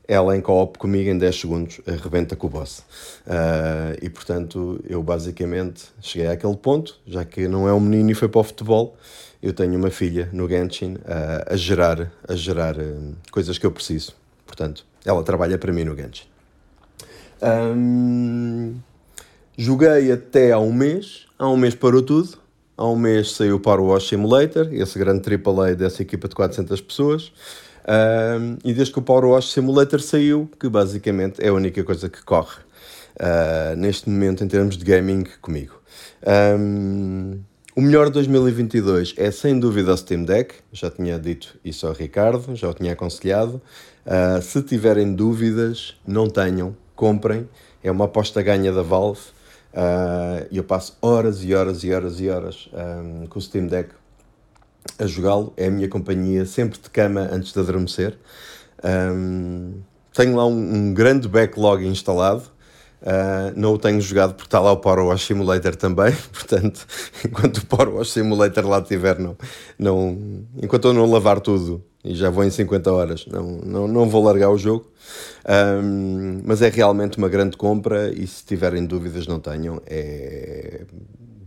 ela 0.09 0.37
em 0.37 0.41
co-op 0.41 0.77
comigo 0.77 1.09
em 1.09 1.17
10 1.17 1.41
segundos 1.41 1.81
arrebenta 1.87 2.35
com 2.35 2.49
o 2.49 2.51
boss. 2.51 2.83
Ah, 3.25 3.95
e 4.03 4.11
portanto, 4.11 4.81
eu 4.89 5.01
basicamente 5.01 5.85
cheguei 6.01 6.27
àquele 6.27 6.57
ponto, 6.57 6.99
já 7.07 7.25
que 7.25 7.47
não 7.47 7.69
é 7.69 7.73
um 7.73 7.79
menino 7.79 8.11
e 8.11 8.15
foi 8.15 8.29
para 8.29 8.41
o 8.41 8.45
futebol, 8.45 8.97
eu 9.43 9.53
tenho 9.53 9.77
uma 9.77 9.91
filha 9.91 10.29
no 10.33 10.49
Genshin 10.49 10.97
ah, 11.07 11.45
a 11.47 11.57
gerar, 11.57 12.13
a 12.29 12.35
gerar 12.35 12.77
ah, 12.79 13.13
coisas 13.31 13.59
que 13.59 13.67
eu 13.67 13.73
preciso. 13.73 14.15
Portanto, 14.47 14.85
ela 15.05 15.23
trabalha 15.23 15.57
para 15.57 15.73
mim 15.73 15.85
no 15.85 15.97
Genshin. 15.97 16.27
Ahm, 17.41 18.75
joguei 19.57 20.13
até 20.13 20.53
há 20.53 20.59
um 20.59 20.73
mês, 20.73 21.27
há 21.39 21.49
um 21.49 21.57
mês 21.57 21.75
parou 21.75 22.03
tudo. 22.03 22.39
Há 22.77 22.87
um 22.87 22.97
mês 22.97 23.33
saiu 23.33 23.57
o 23.57 23.61
Power 23.61 23.83
Wash 23.83 24.09
Simulator, 24.09 24.73
esse 24.73 24.99
grande 24.99 25.23
AAA 25.29 25.75
dessa 25.75 26.01
equipa 26.01 26.27
de 26.29 26.35
400 26.35 26.81
pessoas. 26.81 27.31
Ahm, 27.87 28.57
e 28.65 28.73
desde 28.73 28.93
que 28.93 28.99
o 28.99 29.03
Power 29.03 29.27
Wash 29.27 29.53
Simulator 29.53 30.01
saiu, 30.01 30.51
que 30.59 30.69
basicamente 30.69 31.43
é 31.43 31.49
a 31.49 31.53
única 31.53 31.83
coisa 31.85 32.09
que 32.09 32.23
corre 32.23 32.59
ah, 33.19 33.75
neste 33.77 34.09
momento 34.09 34.45
em 34.45 34.49
termos 34.49 34.77
de 34.77 34.85
gaming 34.85 35.25
comigo. 35.41 35.81
Ahm, 36.27 37.41
o 37.81 37.83
melhor 37.83 38.09
de 38.09 38.13
2022 38.13 39.15
é 39.17 39.31
sem 39.31 39.59
dúvida 39.59 39.95
o 39.95 39.97
Steam 39.97 40.23
Deck, 40.23 40.57
já 40.71 40.91
tinha 40.91 41.19
dito 41.19 41.59
isso 41.65 41.87
ao 41.87 41.95
Ricardo, 41.95 42.55
já 42.55 42.69
o 42.69 42.75
tinha 42.75 42.93
aconselhado. 42.93 43.59
Ah, 44.05 44.39
se 44.43 44.61
tiverem 44.61 45.15
dúvidas, 45.15 45.97
não 46.07 46.29
tenham, 46.29 46.77
comprem, 46.95 47.49
é 47.83 47.91
uma 47.91 48.05
aposta 48.05 48.43
ganha 48.43 48.71
da 48.71 48.83
Valve. 48.83 49.23
Ah, 49.73 50.45
E 50.51 50.59
eu 50.59 50.65
passo 50.65 50.95
horas 51.01 51.43
e 51.43 51.55
horas 51.55 51.83
e 51.83 51.91
horas 51.91 52.21
e 52.21 52.29
horas 52.29 52.69
ahm, 52.75 53.25
com 53.31 53.39
o 53.39 53.43
Steam 53.43 53.67
Deck 53.67 53.95
a 54.99 55.07
jogá-lo. 55.07 55.55
É 55.57 55.69
a 55.69 55.71
minha 55.71 55.89
companhia 55.89 56.45
sempre 56.45 56.79
de 56.79 56.91
cama 56.91 57.31
antes 57.33 57.51
de 57.51 57.61
adormecer. 57.61 58.19
Ahm, 58.85 59.81
tenho 60.13 60.37
lá 60.37 60.45
um, 60.45 60.75
um 60.75 60.93
grande 60.93 61.27
backlog 61.27 61.87
instalado. 61.87 62.43
Ah, 63.05 63.53
não 63.57 63.75
o 63.75 63.79
tenho 63.79 64.01
jogado 64.01 64.35
porque 64.35 64.47
está 64.47 64.61
lá 64.61 64.73
o 64.73 64.77
Power 64.77 65.07
Wash 65.07 65.27
Simulator 65.27 65.75
também. 65.77 66.15
Portanto, 66.33 66.87
enquanto 67.25 67.59
o 67.59 67.67
Power 67.67 67.89
Wash 67.97 68.13
Simulator 68.13 68.67
lá 68.67 68.79
estiver, 68.79 69.19
não, 69.19 69.37
não, 69.79 70.45
enquanto 70.63 70.89
eu 70.89 70.93
não 70.93 71.11
lavar 71.11 71.41
tudo 71.41 71.83
e 72.05 72.15
já 72.15 72.31
vou 72.31 72.45
em 72.45 72.51
50 72.51 72.93
horas, 72.93 73.27
não, 73.27 73.59
não, 73.65 73.89
não 73.89 74.09
vou 74.09 74.25
largar 74.25 74.51
o 74.51 74.59
jogo. 74.59 74.87
Ahm, 75.45 76.43
mas 76.45 76.63
é 76.63 76.69
realmente 76.69 77.19
uma 77.19 77.29
grande 77.29 77.57
compra 77.57 78.13
e 78.13 78.27
se 78.27 78.45
tiverem 78.45 78.85
dúvidas, 78.85 79.27
não 79.27 79.41
tenham. 79.41 79.81
É 79.87 80.85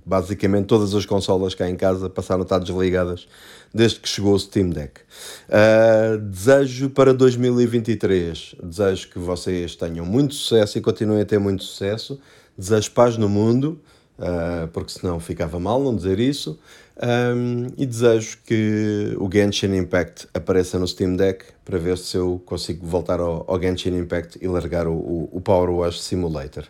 basicamente 0.06 0.66
todas 0.66 0.94
as 0.94 1.06
consolas 1.06 1.56
cá 1.56 1.70
em 1.70 1.76
casa 1.76 2.10
passaram 2.10 2.42
a 2.42 2.44
estar 2.44 2.60
desligadas 2.60 3.28
desde 3.74 4.00
que 4.00 4.08
chegou 4.08 4.34
o 4.34 4.40
Steam 4.40 4.70
Deck. 4.70 5.02
Uh, 5.50 6.18
desejo 6.18 6.90
para 6.90 7.14
2023, 7.14 8.56
desejo 8.62 9.10
que 9.10 9.20
vocês 9.20 9.76
tenham 9.76 10.06
muito 10.06 10.36
sucesso 10.36 10.78
e 10.78 10.82
continuem 10.82 11.22
a 11.22 11.26
ter 11.26 11.40
muito 11.40 11.64
sucesso. 11.64 12.20
Desejo 12.56 12.92
paz 12.92 13.18
no 13.18 13.28
mundo, 13.28 13.82
uh, 14.20 14.68
porque 14.68 14.92
senão 14.92 15.20
ficava 15.20 15.60
mal 15.60 15.82
não 15.82 15.96
dizer 15.96 16.20
isso. 16.20 16.60
Um, 16.96 17.70
e 17.76 17.88
desejo 17.88 18.38
que 18.46 19.16
o 19.18 19.28
Genshin 19.32 19.76
Impact 19.76 20.28
apareça 20.32 20.78
no 20.78 20.88
Steam 20.88 21.16
Deck 21.16 21.46
para 21.66 21.80
ver 21.80 21.98
se 21.98 22.16
eu 22.16 22.40
consigo 22.46 22.86
voltar 22.86 23.20
ao, 23.20 23.44
ao 23.48 23.60
Genshin 23.60 23.98
Impact 23.98 24.38
e 24.40 24.48
largar 24.48 24.88
o, 24.88 24.94
o, 24.94 25.30
o 25.32 25.42
Power 25.42 25.72
Wash 25.72 26.00
Simulator. 26.02 26.66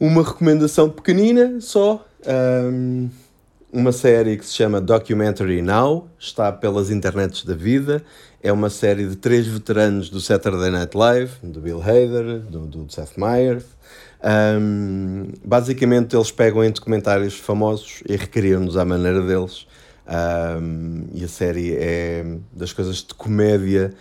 Uma 0.00 0.22
recomendação 0.22 0.88
pequenina 0.88 1.60
só. 1.60 2.06
Um, 2.26 3.08
uma 3.72 3.92
série 3.92 4.36
que 4.36 4.46
se 4.46 4.54
chama 4.54 4.80
Documentary 4.80 5.60
Now, 5.60 6.08
está 6.18 6.50
pelas 6.50 6.90
internets 6.90 7.44
da 7.44 7.54
vida. 7.54 8.02
É 8.42 8.52
uma 8.52 8.70
série 8.70 9.06
de 9.06 9.16
três 9.16 9.46
veteranos 9.46 10.08
do 10.08 10.20
Saturday 10.20 10.70
Night 10.70 10.96
Live, 10.96 11.32
do 11.42 11.60
Bill 11.60 11.80
Hader, 11.80 12.40
do, 12.40 12.60
do 12.66 12.92
Seth 12.92 13.16
Meyers. 13.16 13.64
Um, 14.22 15.28
basicamente, 15.44 16.16
eles 16.16 16.30
pegam 16.30 16.64
em 16.64 16.70
documentários 16.70 17.38
famosos 17.38 18.02
e 18.08 18.16
recriam-nos 18.16 18.76
à 18.76 18.84
maneira 18.84 19.20
deles. 19.20 19.66
Um, 20.06 21.06
e 21.12 21.24
a 21.24 21.28
série 21.28 21.74
é 21.76 22.24
das 22.52 22.72
coisas 22.72 22.98
de 22.98 23.14
comédia 23.14 23.92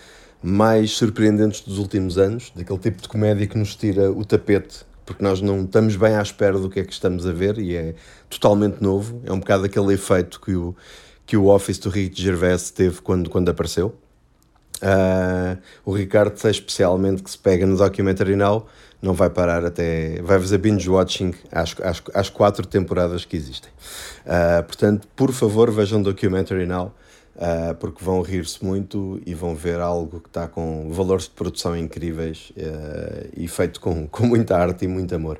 mais 0.41 0.91
surpreendentes 0.91 1.61
dos 1.61 1.79
últimos 1.79 2.17
anos, 2.17 2.51
daquele 2.55 2.79
tipo 2.79 3.01
de 3.01 3.07
comédia 3.07 3.47
que 3.47 3.57
nos 3.57 3.75
tira 3.75 4.11
o 4.11 4.23
tapete, 4.23 4.85
porque 5.05 5.23
nós 5.23 5.41
não 5.41 5.63
estamos 5.63 5.95
bem 5.95 6.15
à 6.15 6.21
espera 6.21 6.57
do 6.57 6.69
que 6.69 6.79
é 6.79 6.83
que 6.83 6.93
estamos 6.93 7.27
a 7.27 7.31
ver 7.31 7.59
e 7.59 7.75
é 7.75 7.95
totalmente 8.29 8.81
novo. 8.81 9.21
É 9.23 9.31
um 9.31 9.39
bocado 9.39 9.65
aquele 9.65 9.93
efeito 9.93 10.41
que 10.41 10.55
o, 10.55 10.75
que 11.25 11.37
o 11.37 11.47
Office 11.47 11.77
do 11.77 11.89
Rick 11.89 12.19
Gervais 12.19 12.71
teve 12.71 13.01
quando, 13.01 13.29
quando 13.29 13.49
apareceu. 13.49 13.95
Uh, 14.77 15.57
o 15.85 15.93
Ricardo 15.93 16.35
especialmente 16.49 17.23
que 17.23 17.31
se 17.31 17.37
pega 17.37 17.65
no 17.65 17.77
Documentary 17.77 18.35
Now 18.35 18.67
não 19.01 19.13
vai 19.13 19.29
parar 19.29 19.63
até. 19.63 20.21
vai 20.21 20.39
fazer 20.39 20.57
binge 20.57 20.89
watching 20.89 21.33
às, 21.51 21.75
às, 21.81 22.01
às 22.13 22.29
quatro 22.29 22.65
temporadas 22.65 23.23
que 23.23 23.37
existem. 23.37 23.71
Uh, 24.25 24.63
portanto, 24.63 25.07
por 25.15 25.31
favor, 25.31 25.71
vejam 25.71 26.01
Documentary 26.01 26.65
Now, 26.65 26.93
uh, 27.35 27.75
porque 27.75 28.03
vão 28.03 28.21
rir-se 28.21 28.63
muito 28.63 29.21
e 29.25 29.33
vão 29.33 29.55
ver 29.55 29.79
algo 29.79 30.19
que 30.19 30.27
está 30.27 30.47
com 30.47 30.89
valores 30.91 31.25
de 31.25 31.31
produção 31.31 31.77
incríveis 31.77 32.51
uh, 32.57 33.29
e 33.35 33.47
feito 33.47 33.79
com, 33.79 34.07
com 34.11 34.25
muita 34.25 34.57
arte 34.57 34.85
e 34.85 34.87
muito 34.87 35.13
amor. 35.15 35.39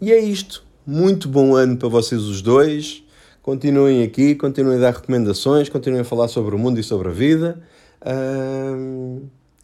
e 0.00 0.12
é 0.12 0.18
isto. 0.18 0.66
Muito 0.86 1.28
bom 1.28 1.54
ano 1.54 1.76
para 1.76 1.88
vocês 1.88 2.22
os 2.22 2.40
dois. 2.40 3.04
Continuem 3.42 4.02
aqui, 4.02 4.34
continuem 4.34 4.78
a 4.78 4.80
dar 4.80 4.94
recomendações, 4.94 5.68
continuem 5.68 6.00
a 6.00 6.04
falar 6.04 6.28
sobre 6.28 6.54
o 6.54 6.58
mundo 6.58 6.80
e 6.80 6.82
sobre 6.82 7.08
a 7.08 7.12
vida. 7.12 7.60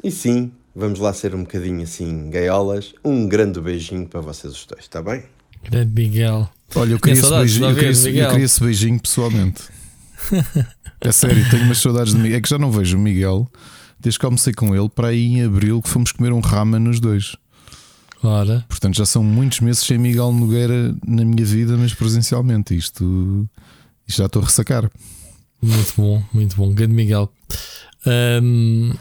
e 0.02 0.10
sim, 0.10 0.52
Vamos 0.76 0.98
lá 0.98 1.12
ser 1.12 1.36
um 1.36 1.42
bocadinho 1.42 1.82
assim 1.82 2.28
gaiolas. 2.30 2.94
Um 3.04 3.28
grande 3.28 3.60
beijinho 3.60 4.08
para 4.08 4.20
vocês 4.20 4.52
os 4.52 4.66
dois, 4.66 4.82
está 4.82 5.00
bem? 5.00 5.22
Grande 5.62 5.92
Miguel. 5.94 6.50
Olha, 6.74 6.92
eu 6.94 6.98
queria, 6.98 7.20
esse 7.20 7.30
beijinho, 7.30 7.70
eu, 7.70 7.74
queria, 7.76 8.24
eu 8.24 8.30
queria 8.30 8.44
esse 8.44 8.60
beijinho 8.60 8.98
pessoalmente. 8.98 9.62
É 11.00 11.12
sério, 11.12 11.48
tenho 11.50 11.64
umas 11.64 11.78
saudades 11.78 12.12
de 12.12 12.18
Miguel. 12.18 12.38
É 12.38 12.40
que 12.40 12.48
já 12.48 12.58
não 12.58 12.70
vejo 12.70 12.96
o 12.96 13.00
Miguel 13.00 13.48
desde 14.00 14.18
que 14.18 14.26
almocei 14.26 14.52
com 14.52 14.74
ele 14.74 14.88
para 14.88 15.08
aí 15.08 15.24
em 15.24 15.42
abril 15.44 15.80
que 15.80 15.88
fomos 15.88 16.12
comer 16.12 16.32
um 16.32 16.40
ramen 16.40 16.80
nos 16.80 17.00
dois. 17.00 17.36
Ora. 18.22 18.64
Portanto, 18.68 18.96
já 18.96 19.04
são 19.04 19.22
muitos 19.22 19.60
meses 19.60 19.82
sem 19.82 19.98
Miguel 19.98 20.32
Nogueira 20.32 20.94
na 21.06 21.24
minha 21.24 21.44
vida, 21.44 21.76
mas 21.76 21.92
presencialmente. 21.92 22.74
Isto, 22.74 23.48
isto 24.06 24.18
já 24.18 24.26
estou 24.26 24.42
a 24.42 24.44
ressacar. 24.46 24.90
Muito 25.60 25.92
bom, 25.96 26.22
muito 26.32 26.56
bom. 26.56 26.72
Grande 26.72 26.94
Miguel. 26.94 27.30
Um, 28.06 28.92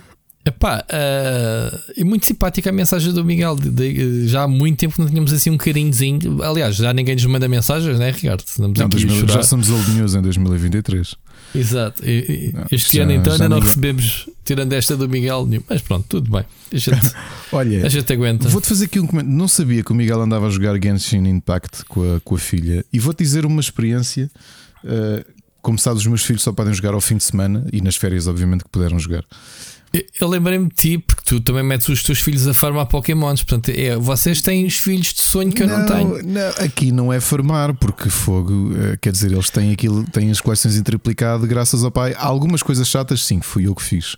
Epá, 0.45 0.83
uh, 0.89 1.79
é 1.95 2.03
muito 2.03 2.25
simpática 2.25 2.69
a 2.69 2.73
mensagem 2.73 3.13
do 3.13 3.23
Miguel. 3.23 3.55
De, 3.55 3.69
de, 3.69 4.27
já 4.27 4.43
há 4.43 4.47
muito 4.47 4.77
tempo 4.77 4.95
que 4.95 4.99
não 4.99 5.07
tínhamos 5.07 5.31
assim 5.31 5.49
um 5.49 5.57
carinhozinho. 5.57 6.43
Aliás, 6.43 6.75
já 6.75 6.91
ninguém 6.91 7.15
nos 7.15 7.25
manda 7.25 7.47
mensagens, 7.47 7.97
né, 7.97 8.11
Ricardo? 8.11 8.43
Estamos 8.45 8.77
não, 8.77 8.89
2000, 8.89 9.27
já 9.29 9.43
somos 9.43 9.71
alinhosos 9.71 10.15
em 10.15 10.21
2023. 10.21 11.15
Exato. 11.55 12.03
E, 12.05 12.51
não, 12.53 12.65
este 12.69 12.97
já, 12.97 13.03
ano 13.03 13.13
então 13.13 13.31
ainda 13.31 13.47
não 13.47 13.57
ninguém... 13.57 13.69
recebemos, 13.69 14.29
tirando 14.43 14.73
esta 14.73 14.97
do 14.97 15.07
Miguel, 15.07 15.47
mas 15.69 15.81
pronto, 15.81 16.05
tudo 16.09 16.29
bem. 16.29 16.43
A 16.73 16.77
gente, 16.77 17.11
Olha, 17.51 17.85
a 17.85 17.89
gente 17.89 18.11
aguenta. 18.11 18.49
Vou-te 18.49 18.67
fazer 18.67 18.85
aqui 18.85 18.99
um 18.99 19.07
comentário. 19.07 19.37
Não 19.37 19.47
sabia 19.47 19.81
que 19.81 19.93
o 19.93 19.95
Miguel 19.95 20.19
andava 20.19 20.47
a 20.47 20.49
jogar 20.49 20.77
Genshin 20.81 21.25
Impact 21.25 21.85
com 21.85 22.15
a, 22.15 22.19
com 22.19 22.35
a 22.35 22.39
filha 22.39 22.83
e 22.91 22.99
vou-te 22.99 23.23
dizer 23.23 23.45
uma 23.45 23.61
experiência. 23.61 24.29
Uh, 24.83 25.23
como 25.61 25.79
sabes, 25.79 26.01
os 26.01 26.07
meus 26.07 26.23
filhos 26.25 26.43
só 26.43 26.51
podem 26.51 26.73
jogar 26.73 26.93
ao 26.93 26.99
fim 26.99 27.15
de 27.15 27.23
semana 27.23 27.65
e 27.71 27.79
nas 27.79 27.95
férias, 27.95 28.27
obviamente, 28.27 28.65
que 28.65 28.69
puderam 28.69 28.99
jogar. 28.99 29.23
Eu 30.19 30.27
lembrei-me 30.27 30.69
de 30.69 30.75
ti, 30.75 30.97
porque 30.97 31.21
tu 31.23 31.39
também 31.39 31.61
metes 31.61 31.87
os 31.87 32.01
teus 32.01 32.19
filhos 32.19 32.47
a 32.47 32.53
farmar 32.53 32.87
Pokémons. 32.87 33.43
Portanto, 33.43 33.69
é, 33.69 33.95
vocês 33.95 34.41
têm 34.41 34.65
os 34.65 34.77
filhos 34.77 35.13
de 35.13 35.21
sonho 35.21 35.51
que 35.51 35.63
não, 35.63 35.73
eu 35.73 35.79
não 35.79 35.85
tenho. 35.85 36.23
Não, 36.23 36.49
aqui 36.65 36.91
não 36.91 37.13
é 37.13 37.19
farmar, 37.19 37.75
porque 37.75 38.09
fogo, 38.09 38.71
eh, 38.75 38.97
quer 38.99 39.11
dizer, 39.11 39.31
eles 39.31 39.51
têm 39.51 39.71
aquilo, 39.71 40.03
têm 40.05 40.31
as 40.31 40.41
coleções 40.41 40.75
em 40.75 40.81
triplicado 40.81 41.45
graças 41.45 41.83
ao 41.83 41.91
pai. 41.91 42.15
Há 42.17 42.25
algumas 42.25 42.63
coisas 42.63 42.87
chatas, 42.87 43.23
sim, 43.23 43.39
fui 43.39 43.67
eu 43.67 43.75
que 43.75 43.83
fiz. 43.83 44.15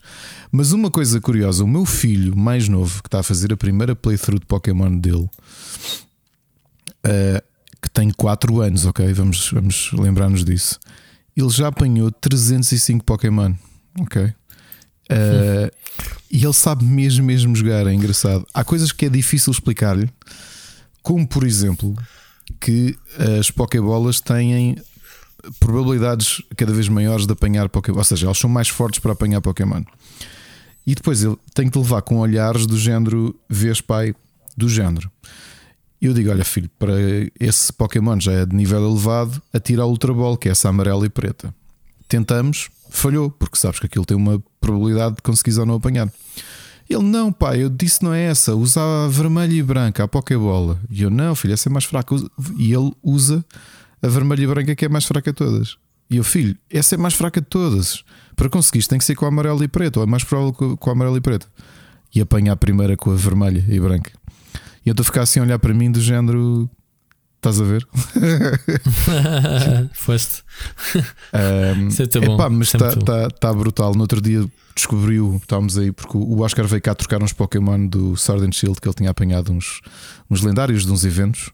Mas 0.49 0.71
uma 0.71 0.89
coisa 0.89 1.19
curiosa: 1.19 1.65
o 1.65 1.67
meu 1.67 1.83
filho 1.83 2.37
mais 2.37 2.69
novo, 2.69 3.03
que 3.03 3.09
está 3.09 3.19
a 3.19 3.23
fazer 3.23 3.51
a 3.51 3.57
primeira 3.57 3.93
playthrough 3.93 4.39
de 4.39 4.45
Pokémon 4.45 4.97
dele, 4.97 5.29
uh, 7.05 7.43
que 7.81 7.89
tem 7.89 8.11
4 8.11 8.61
anos, 8.61 8.85
ok? 8.85 9.11
Vamos, 9.11 9.51
vamos 9.51 9.91
lembrar-nos 9.91 10.45
disso. 10.45 10.79
Ele 11.35 11.49
já 11.49 11.67
apanhou 11.67 12.09
305 12.09 13.03
Pokémon, 13.03 13.53
ok? 13.99 14.33
Uh, 15.11 15.71
e 16.31 16.43
ele 16.43 16.53
sabe 16.53 16.83
mesmo, 16.83 17.25
mesmo 17.25 17.55
jogar, 17.55 17.87
é 17.87 17.93
engraçado. 17.93 18.45
Há 18.53 18.63
coisas 18.63 18.91
que 18.91 19.05
é 19.05 19.09
difícil 19.09 19.51
explicar-lhe, 19.51 20.09
como 21.01 21.27
por 21.27 21.45
exemplo, 21.45 21.95
que 22.59 22.97
as 23.39 23.51
Pokébolas 23.51 24.19
têm 24.19 24.75
probabilidades 25.59 26.41
cada 26.55 26.73
vez 26.73 26.89
maiores 26.89 27.25
de 27.25 27.33
apanhar 27.33 27.69
Pokémon, 27.69 27.99
ou 27.99 28.03
seja, 28.03 28.25
elas 28.25 28.37
são 28.37 28.49
mais 28.49 28.67
fortes 28.67 28.99
para 28.99 29.13
apanhar 29.13 29.41
Pokémon. 29.41 29.83
E 30.85 30.93
depois 30.93 31.23
ele 31.23 31.37
tem 31.53 31.69
que 31.69 31.77
levar 31.77 32.01
com 32.01 32.17
olhares 32.17 32.65
do 32.65 32.77
género 32.77 33.35
vês 33.49 33.81
pai 33.81 34.13
do 34.55 34.69
género. 34.69 35.09
Eu 36.01 36.13
digo: 36.13 36.29
olha, 36.29 36.45
filho, 36.45 36.69
para 36.77 36.93
esse 37.39 37.73
Pokémon 37.73 38.19
já 38.19 38.33
é 38.33 38.45
de 38.45 38.55
nível 38.55 38.85
elevado, 38.87 39.41
atira 39.51 39.83
a 39.83 39.85
Ultra 39.85 40.13
Ball, 40.13 40.37
que 40.37 40.47
é 40.47 40.51
essa 40.51 40.69
amarela 40.69 41.05
e 41.05 41.09
preta. 41.09 41.53
Tentamos, 42.07 42.69
falhou, 42.97 43.29
porque 43.31 43.57
sabes 43.57 43.79
que 43.79 43.85
aquilo 43.85 44.05
tem 44.05 44.15
uma 44.15 44.41
probabilidade 44.59 45.15
de 45.15 45.21
conseguires 45.21 45.57
ou 45.57 45.65
não 45.65 45.75
apanhar. 45.75 46.11
Ele, 46.89 47.03
não, 47.03 47.31
pai, 47.31 47.63
eu 47.63 47.69
disse 47.69 48.03
não 48.03 48.13
é 48.13 48.23
essa, 48.25 48.55
usa 48.55 48.79
a 48.79 49.07
vermelha 49.07 49.53
e 49.53 49.63
branca, 49.63 50.03
a 50.03 50.07
Pokébola. 50.07 50.79
E 50.89 51.01
eu, 51.01 51.09
não, 51.09 51.33
filho, 51.33 51.53
essa 51.53 51.67
é 51.67 51.71
mais 51.71 51.85
fraca. 51.85 52.15
E 52.57 52.73
ele 52.73 52.91
usa 53.01 53.43
a 54.01 54.07
vermelha 54.07 54.43
e 54.43 54.47
branca, 54.47 54.75
que 54.75 54.85
é 54.85 54.89
mais 54.89 55.05
fraca 55.05 55.31
de 55.31 55.35
todas. 55.35 55.77
E 56.09 56.17
eu, 56.17 56.23
filho, 56.23 56.55
essa 56.69 56.93
é 56.95 56.97
mais 56.97 57.15
fraca 57.15 57.41
de 57.41 57.47
todas. 57.47 58.03
Para 58.35 58.49
conseguir, 58.49 58.85
tem 58.87 58.99
que 58.99 59.05
ser 59.05 59.15
com 59.15 59.25
a 59.25 59.29
amarela 59.29 59.63
e 59.63 59.67
preta, 59.67 59.99
ou 59.99 60.03
é 60.03 60.07
mais 60.07 60.23
provável 60.23 60.77
com 60.77 60.89
a 60.89 60.93
amarela 60.93 61.17
e 61.17 61.21
preta. 61.21 61.47
E 62.13 62.21
apanha 62.21 62.51
a 62.51 62.55
primeira 62.55 62.95
com 62.95 63.11
a 63.11 63.15
vermelha 63.15 63.65
e 63.67 63.79
branca. 63.79 64.11
E 64.85 64.89
eu 64.89 64.91
estou 64.91 65.01
a 65.01 65.05
ficar 65.05 65.21
assim 65.23 65.39
a 65.39 65.43
olhar 65.43 65.57
para 65.57 65.73
mim 65.73 65.91
do 65.91 65.99
género. 65.99 66.69
Estás 67.45 67.61
a 67.61 67.63
ver? 67.63 67.87
Foste. 69.93 70.41
Um, 71.31 71.89
é 71.89 72.33
epá, 72.33 72.49
mas 72.49 72.73
está 72.73 72.95
tá, 72.95 73.29
tá 73.29 73.53
brutal. 73.53 73.93
No 73.93 74.01
outro 74.01 74.19
dia 74.19 74.43
descobriu, 74.75 75.35
estávamos 75.35 75.77
aí, 75.77 75.91
porque 75.91 76.17
o 76.17 76.39
Oscar 76.39 76.65
veio 76.65 76.81
cá 76.81 76.95
trocar 76.95 77.21
uns 77.21 77.33
Pokémon 77.33 77.85
do 77.85 78.17
Sword 78.17 78.47
and 78.47 78.51
Shield 78.51 78.81
que 78.81 78.87
ele 78.87 78.95
tinha 78.95 79.11
apanhado 79.11 79.51
uns, 79.51 79.81
uns 80.27 80.41
lendários 80.41 80.87
de 80.87 80.91
uns 80.91 81.05
eventos. 81.05 81.51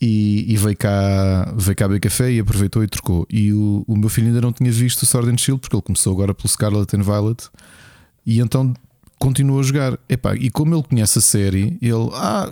E, 0.00 0.44
e, 0.46 0.56
veio 0.56 0.76
cá 0.76 1.52
veio 1.56 1.74
cá 1.74 1.88
beber 1.88 2.00
café 2.02 2.30
e 2.30 2.38
aproveitou 2.38 2.84
e 2.84 2.86
trocou. 2.86 3.26
E 3.28 3.52
o, 3.52 3.82
o 3.84 3.96
meu 3.96 4.08
filho 4.08 4.28
ainda 4.28 4.40
não 4.40 4.52
tinha 4.52 4.70
visto 4.70 5.02
o 5.02 5.06
Sword 5.06 5.28
and 5.28 5.38
Shield 5.38 5.60
porque 5.60 5.74
ele 5.74 5.82
começou 5.82 6.12
agora 6.12 6.32
pelo 6.32 6.48
Scarlet 6.48 6.94
and 6.94 7.02
Violet. 7.02 7.48
E 8.24 8.38
então 8.38 8.72
continuou 9.18 9.60
a 9.60 9.62
jogar. 9.62 9.98
Epá, 10.08 10.34
e 10.34 10.50
como 10.50 10.74
ele 10.74 10.82
conhece 10.82 11.18
a 11.18 11.22
série, 11.22 11.76
ele. 11.82 12.08
Ah, 12.14 12.50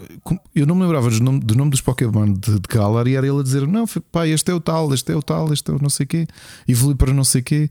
eu 0.55 0.67
não 0.67 0.75
me 0.75 0.83
lembrava 0.83 1.09
do 1.09 1.21
nome, 1.21 1.41
do 1.41 1.55
nome 1.55 1.71
dos 1.71 1.81
Pokémon 1.81 2.33
de, 2.33 2.55
de 2.55 2.69
Galar 2.69 3.07
e 3.07 3.15
era 3.15 3.27
ele 3.27 3.41
a 3.41 3.43
dizer: 3.43 3.67
Não, 3.67 3.87
pá, 4.11 4.27
este 4.27 4.51
é 4.51 4.55
o 4.55 4.61
tal, 4.61 4.93
este 4.93 5.13
é 5.13 5.17
o 5.17 5.23
tal, 5.23 5.53
este 5.53 5.71
é 5.71 5.75
o 5.75 5.79
não 5.81 5.89
sei 5.89 6.07
quê, 6.07 6.27
evolui 6.67 6.95
para 6.95 7.13
não 7.13 7.25
sei 7.25 7.43
quê. 7.43 7.71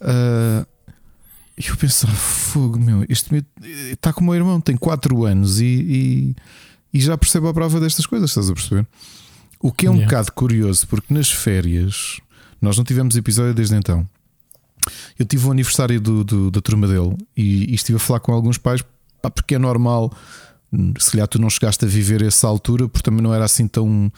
Uh, 0.00 0.66
e 1.58 1.68
eu 1.68 1.76
pensava: 1.76 2.12
Fogo, 2.14 2.78
meu, 2.78 3.04
este 3.08 3.44
está 3.92 4.12
como 4.12 4.30
o 4.30 4.34
meu 4.34 4.40
irmão, 4.40 4.60
tem 4.60 4.76
4 4.76 5.24
anos 5.24 5.60
e, 5.60 5.64
e, 5.64 6.36
e, 6.94 7.00
já 7.00 7.18
percebe 7.18 7.48
a 7.48 7.52
prova 7.52 7.80
destas 7.80 8.06
coisas, 8.06 8.30
estás 8.30 8.48
a 8.48 8.54
perceber? 8.54 8.86
O 9.60 9.72
que 9.72 9.86
é 9.86 9.90
um 9.90 9.94
yeah. 9.94 10.08
bocado 10.08 10.32
curioso, 10.32 10.86
porque 10.86 11.12
nas 11.12 11.30
férias 11.30 12.20
nós 12.62 12.78
não 12.78 12.84
tivemos 12.84 13.16
episódio 13.16 13.52
desde 13.54 13.74
então. 13.74 14.08
Eu 15.18 15.26
tive 15.26 15.44
o 15.44 15.48
um 15.48 15.52
aniversário 15.52 16.00
do, 16.00 16.24
do, 16.24 16.50
da 16.50 16.60
turma 16.60 16.86
dele 16.86 17.16
e, 17.36 17.70
e, 17.70 17.74
estive 17.74 17.96
a 17.96 18.00
falar 18.00 18.20
com 18.20 18.32
alguns 18.32 18.58
pais, 18.58 18.82
pá, 19.22 19.30
porque 19.30 19.54
é 19.54 19.58
normal. 19.58 20.12
Se 20.98 21.12
calhar 21.12 21.26
tu 21.26 21.38
não 21.38 21.48
chegaste 21.48 21.84
a 21.84 21.88
viver 21.88 22.22
essa 22.22 22.46
altura, 22.46 22.88
porque 22.88 23.02
também 23.02 23.22
não 23.22 23.32
era 23.32 23.44
assim 23.44 23.66
tão. 23.66 24.12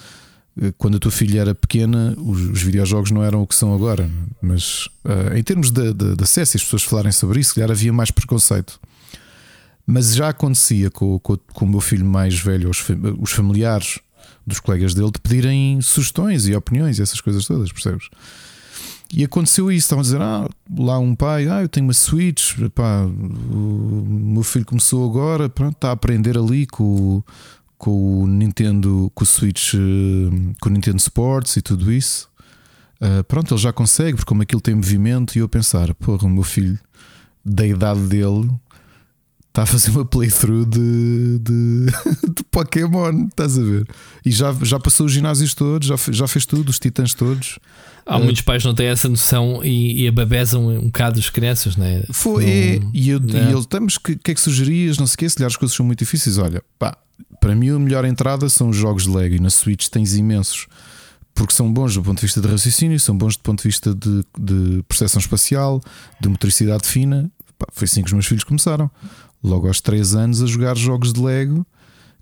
Eh, 0.60 0.72
quando 0.76 0.96
a 0.96 0.98
tua 0.98 1.12
filha 1.12 1.40
era 1.40 1.54
pequena, 1.54 2.14
os, 2.18 2.40
os 2.40 2.62
videojogos 2.62 3.12
não 3.12 3.22
eram 3.22 3.42
o 3.42 3.46
que 3.46 3.54
são 3.54 3.72
agora. 3.72 4.10
Mas 4.42 4.86
uh, 5.04 5.36
em 5.36 5.42
termos 5.42 5.70
de, 5.70 5.92
de, 5.92 6.16
de 6.16 6.24
acesso, 6.24 6.56
as 6.56 6.64
pessoas 6.64 6.82
falarem 6.82 7.12
sobre 7.12 7.38
isso, 7.40 7.50
se 7.50 7.54
calhar 7.54 7.70
havia 7.70 7.92
mais 7.92 8.10
preconceito. 8.10 8.80
Mas 9.86 10.14
já 10.14 10.28
acontecia 10.28 10.90
com, 10.90 11.18
com, 11.18 11.36
com 11.36 11.64
o 11.64 11.68
meu 11.68 11.80
filho 11.80 12.04
mais 12.04 12.38
velho, 12.38 12.68
os, 12.68 12.84
os 13.18 13.30
familiares 13.30 14.00
dos 14.46 14.60
colegas 14.60 14.94
dele, 14.94 15.10
de 15.10 15.20
pedirem 15.20 15.80
sugestões 15.80 16.46
e 16.46 16.54
opiniões 16.54 16.98
e 16.98 17.02
essas 17.02 17.20
coisas 17.20 17.46
todas, 17.46 17.72
percebes? 17.72 18.08
E 19.12 19.24
aconteceu 19.24 19.72
isso, 19.72 19.86
estavam 19.86 20.00
a 20.00 20.04
dizer: 20.04 20.20
Ah, 20.20 20.48
lá 20.78 20.98
um 20.98 21.14
pai, 21.14 21.48
ah, 21.48 21.62
eu 21.62 21.68
tenho 21.68 21.86
uma 21.86 21.92
Switch, 21.92 22.54
pá, 22.74 23.04
o 23.04 24.04
meu 24.08 24.42
filho 24.42 24.64
começou 24.64 25.08
agora, 25.08 25.48
pronto, 25.48 25.74
está 25.74 25.88
a 25.88 25.92
aprender 25.92 26.38
ali 26.38 26.66
com, 26.66 27.22
com 27.76 28.22
o 28.22 28.26
Nintendo, 28.26 29.10
com 29.14 29.24
o 29.24 29.26
Switch, 29.26 29.72
com 30.60 30.68
o 30.68 30.72
Nintendo 30.72 30.98
Sports 30.98 31.56
e 31.56 31.62
tudo 31.62 31.92
isso. 31.92 32.28
Uh, 33.00 33.24
pronto, 33.24 33.54
ele 33.54 33.60
já 33.60 33.72
consegue, 33.72 34.16
porque 34.16 34.28
como 34.28 34.42
aquilo 34.42 34.60
tem 34.60 34.74
movimento, 34.74 35.34
e 35.34 35.38
eu 35.38 35.46
a 35.46 35.48
pensar, 35.48 35.92
porra, 35.94 36.26
o 36.26 36.30
meu 36.30 36.42
filho, 36.44 36.78
da 37.44 37.66
idade 37.66 38.00
dele, 38.02 38.50
está 39.50 39.62
a 39.64 39.66
fazer 39.66 39.90
uma 39.90 40.04
playthrough 40.04 40.64
de, 40.64 41.38
de, 41.40 41.86
de, 42.34 42.44
Pokémon, 42.50 43.26
estás 43.26 43.58
a 43.58 43.62
ver? 43.62 43.86
E 44.24 44.30
já, 44.30 44.56
já 44.62 44.78
passou 44.78 45.06
os 45.06 45.12
ginásios 45.12 45.54
todos, 45.54 45.88
já, 45.88 45.96
já 46.10 46.28
fez 46.28 46.46
tudo, 46.46 46.68
os 46.68 46.78
titãs 46.78 47.12
todos. 47.12 47.58
Há 48.06 48.16
uh, 48.16 48.24
muitos 48.24 48.42
pais 48.42 48.62
que 48.62 48.68
não 48.68 48.74
têm 48.74 48.86
essa 48.86 49.08
noção 49.08 49.60
e, 49.64 50.04
e 50.04 50.08
ababezam 50.08 50.68
um 50.68 50.86
bocado 50.86 51.18
as 51.18 51.28
crianças, 51.28 51.76
não 51.76 51.84
é? 51.84 52.04
Foi, 52.12 52.44
é, 52.44 52.80
e, 52.94 53.10
eu, 53.10 53.18
e 53.18 53.36
ele, 53.36 53.58
estamos, 53.58 53.96
o 53.96 54.00
que, 54.00 54.16
que 54.16 54.30
é 54.30 54.34
que 54.34 54.40
sugerias? 54.40 54.98
Não 54.98 55.06
sei 55.06 55.14
o 55.14 55.18
que, 55.18 55.28
se 55.28 55.38
lhe 55.38 55.44
as 55.44 55.56
coisas 55.56 55.76
são 55.76 55.84
muito 55.84 55.98
difíceis. 55.98 56.38
Olha, 56.38 56.62
pá, 56.78 56.96
para 57.40 57.54
mim 57.54 57.70
a 57.70 57.78
melhor 57.78 58.04
entrada 58.04 58.48
são 58.48 58.68
os 58.68 58.76
jogos 58.76 59.02
de 59.02 59.10
Lego 59.10 59.34
e 59.34 59.40
na 59.40 59.50
Switch 59.50 59.88
tens 59.88 60.14
imensos 60.14 60.66
porque 61.34 61.54
são 61.54 61.72
bons 61.72 61.94
do 61.94 62.02
ponto 62.02 62.18
de 62.18 62.26
vista 62.26 62.40
de 62.40 62.48
raciocínio, 62.48 63.00
são 63.00 63.16
bons 63.16 63.36
do 63.36 63.42
ponto 63.42 63.62
de 63.62 63.68
vista 63.68 63.94
de, 63.94 64.24
de 64.38 64.82
percepção 64.86 65.20
espacial, 65.20 65.80
de 66.20 66.28
motricidade 66.28 66.86
fina. 66.86 67.30
Pá, 67.58 67.66
foi 67.72 67.86
assim 67.86 68.02
que 68.02 68.08
os 68.08 68.12
meus 68.12 68.26
filhos 68.26 68.44
começaram. 68.44 68.90
Logo 69.42 69.66
aos 69.66 69.80
3 69.80 70.14
anos 70.14 70.42
a 70.42 70.46
jogar 70.46 70.76
jogos 70.76 71.12
de 71.12 71.20
Lego, 71.20 71.66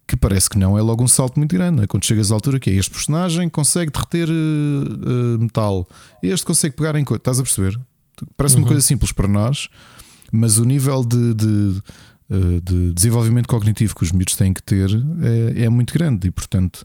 que 0.06 0.16
parece 0.16 0.48
que 0.48 0.58
não 0.58 0.78
é 0.78 0.82
logo 0.82 1.04
um 1.04 1.08
salto 1.08 1.38
muito 1.38 1.54
grande. 1.54 1.82
É 1.82 1.86
quando 1.86 2.04
chegas 2.04 2.32
à 2.32 2.34
altura 2.34 2.58
que 2.58 2.70
é 2.70 2.74
este 2.74 2.90
personagem 2.90 3.48
consegue 3.48 3.92
derreter 3.92 4.28
uh, 4.30 4.32
uh, 4.32 5.38
metal, 5.38 5.86
este 6.22 6.46
consegue 6.46 6.74
pegar 6.74 6.96
em 6.96 7.04
coisa. 7.04 7.18
Estás 7.18 7.38
a 7.38 7.42
perceber? 7.42 7.78
Parece 8.36 8.56
uhum. 8.56 8.62
uma 8.62 8.68
coisa 8.68 8.80
simples 8.80 9.12
para 9.12 9.28
nós, 9.28 9.68
mas 10.32 10.58
o 10.58 10.64
nível 10.64 11.04
de, 11.04 11.34
de, 11.34 11.82
uh, 12.30 12.60
de 12.62 12.92
desenvolvimento 12.92 13.46
cognitivo 13.46 13.94
que 13.94 14.02
os 14.02 14.10
miúdos 14.10 14.34
têm 14.34 14.52
que 14.52 14.62
ter 14.62 14.90
é, 15.56 15.64
é 15.64 15.68
muito 15.68 15.92
grande 15.92 16.28
e, 16.28 16.30
portanto, 16.30 16.84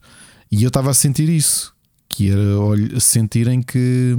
e 0.51 0.63
eu 0.63 0.67
estava 0.67 0.91
a 0.91 0.93
sentir 0.93 1.29
isso 1.29 1.73
que 2.09 2.29
era 2.29 2.99
sentirem 2.99 3.61
que, 3.61 4.15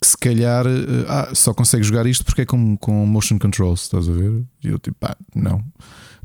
que 0.00 0.06
se 0.06 0.16
calhar 0.16 0.66
eh, 0.66 1.04
ah, 1.08 1.30
só 1.34 1.52
consegue 1.52 1.82
jogar 1.82 2.06
isto 2.06 2.24
porque 2.24 2.42
é 2.42 2.46
com, 2.46 2.76
com 2.76 3.04
motion 3.06 3.38
controls, 3.38 3.82
estás 3.82 4.08
a 4.08 4.12
ver? 4.12 4.42
E 4.64 4.68
eu 4.68 4.78
tipo, 4.78 4.96
ah, 5.02 5.16
não. 5.34 5.62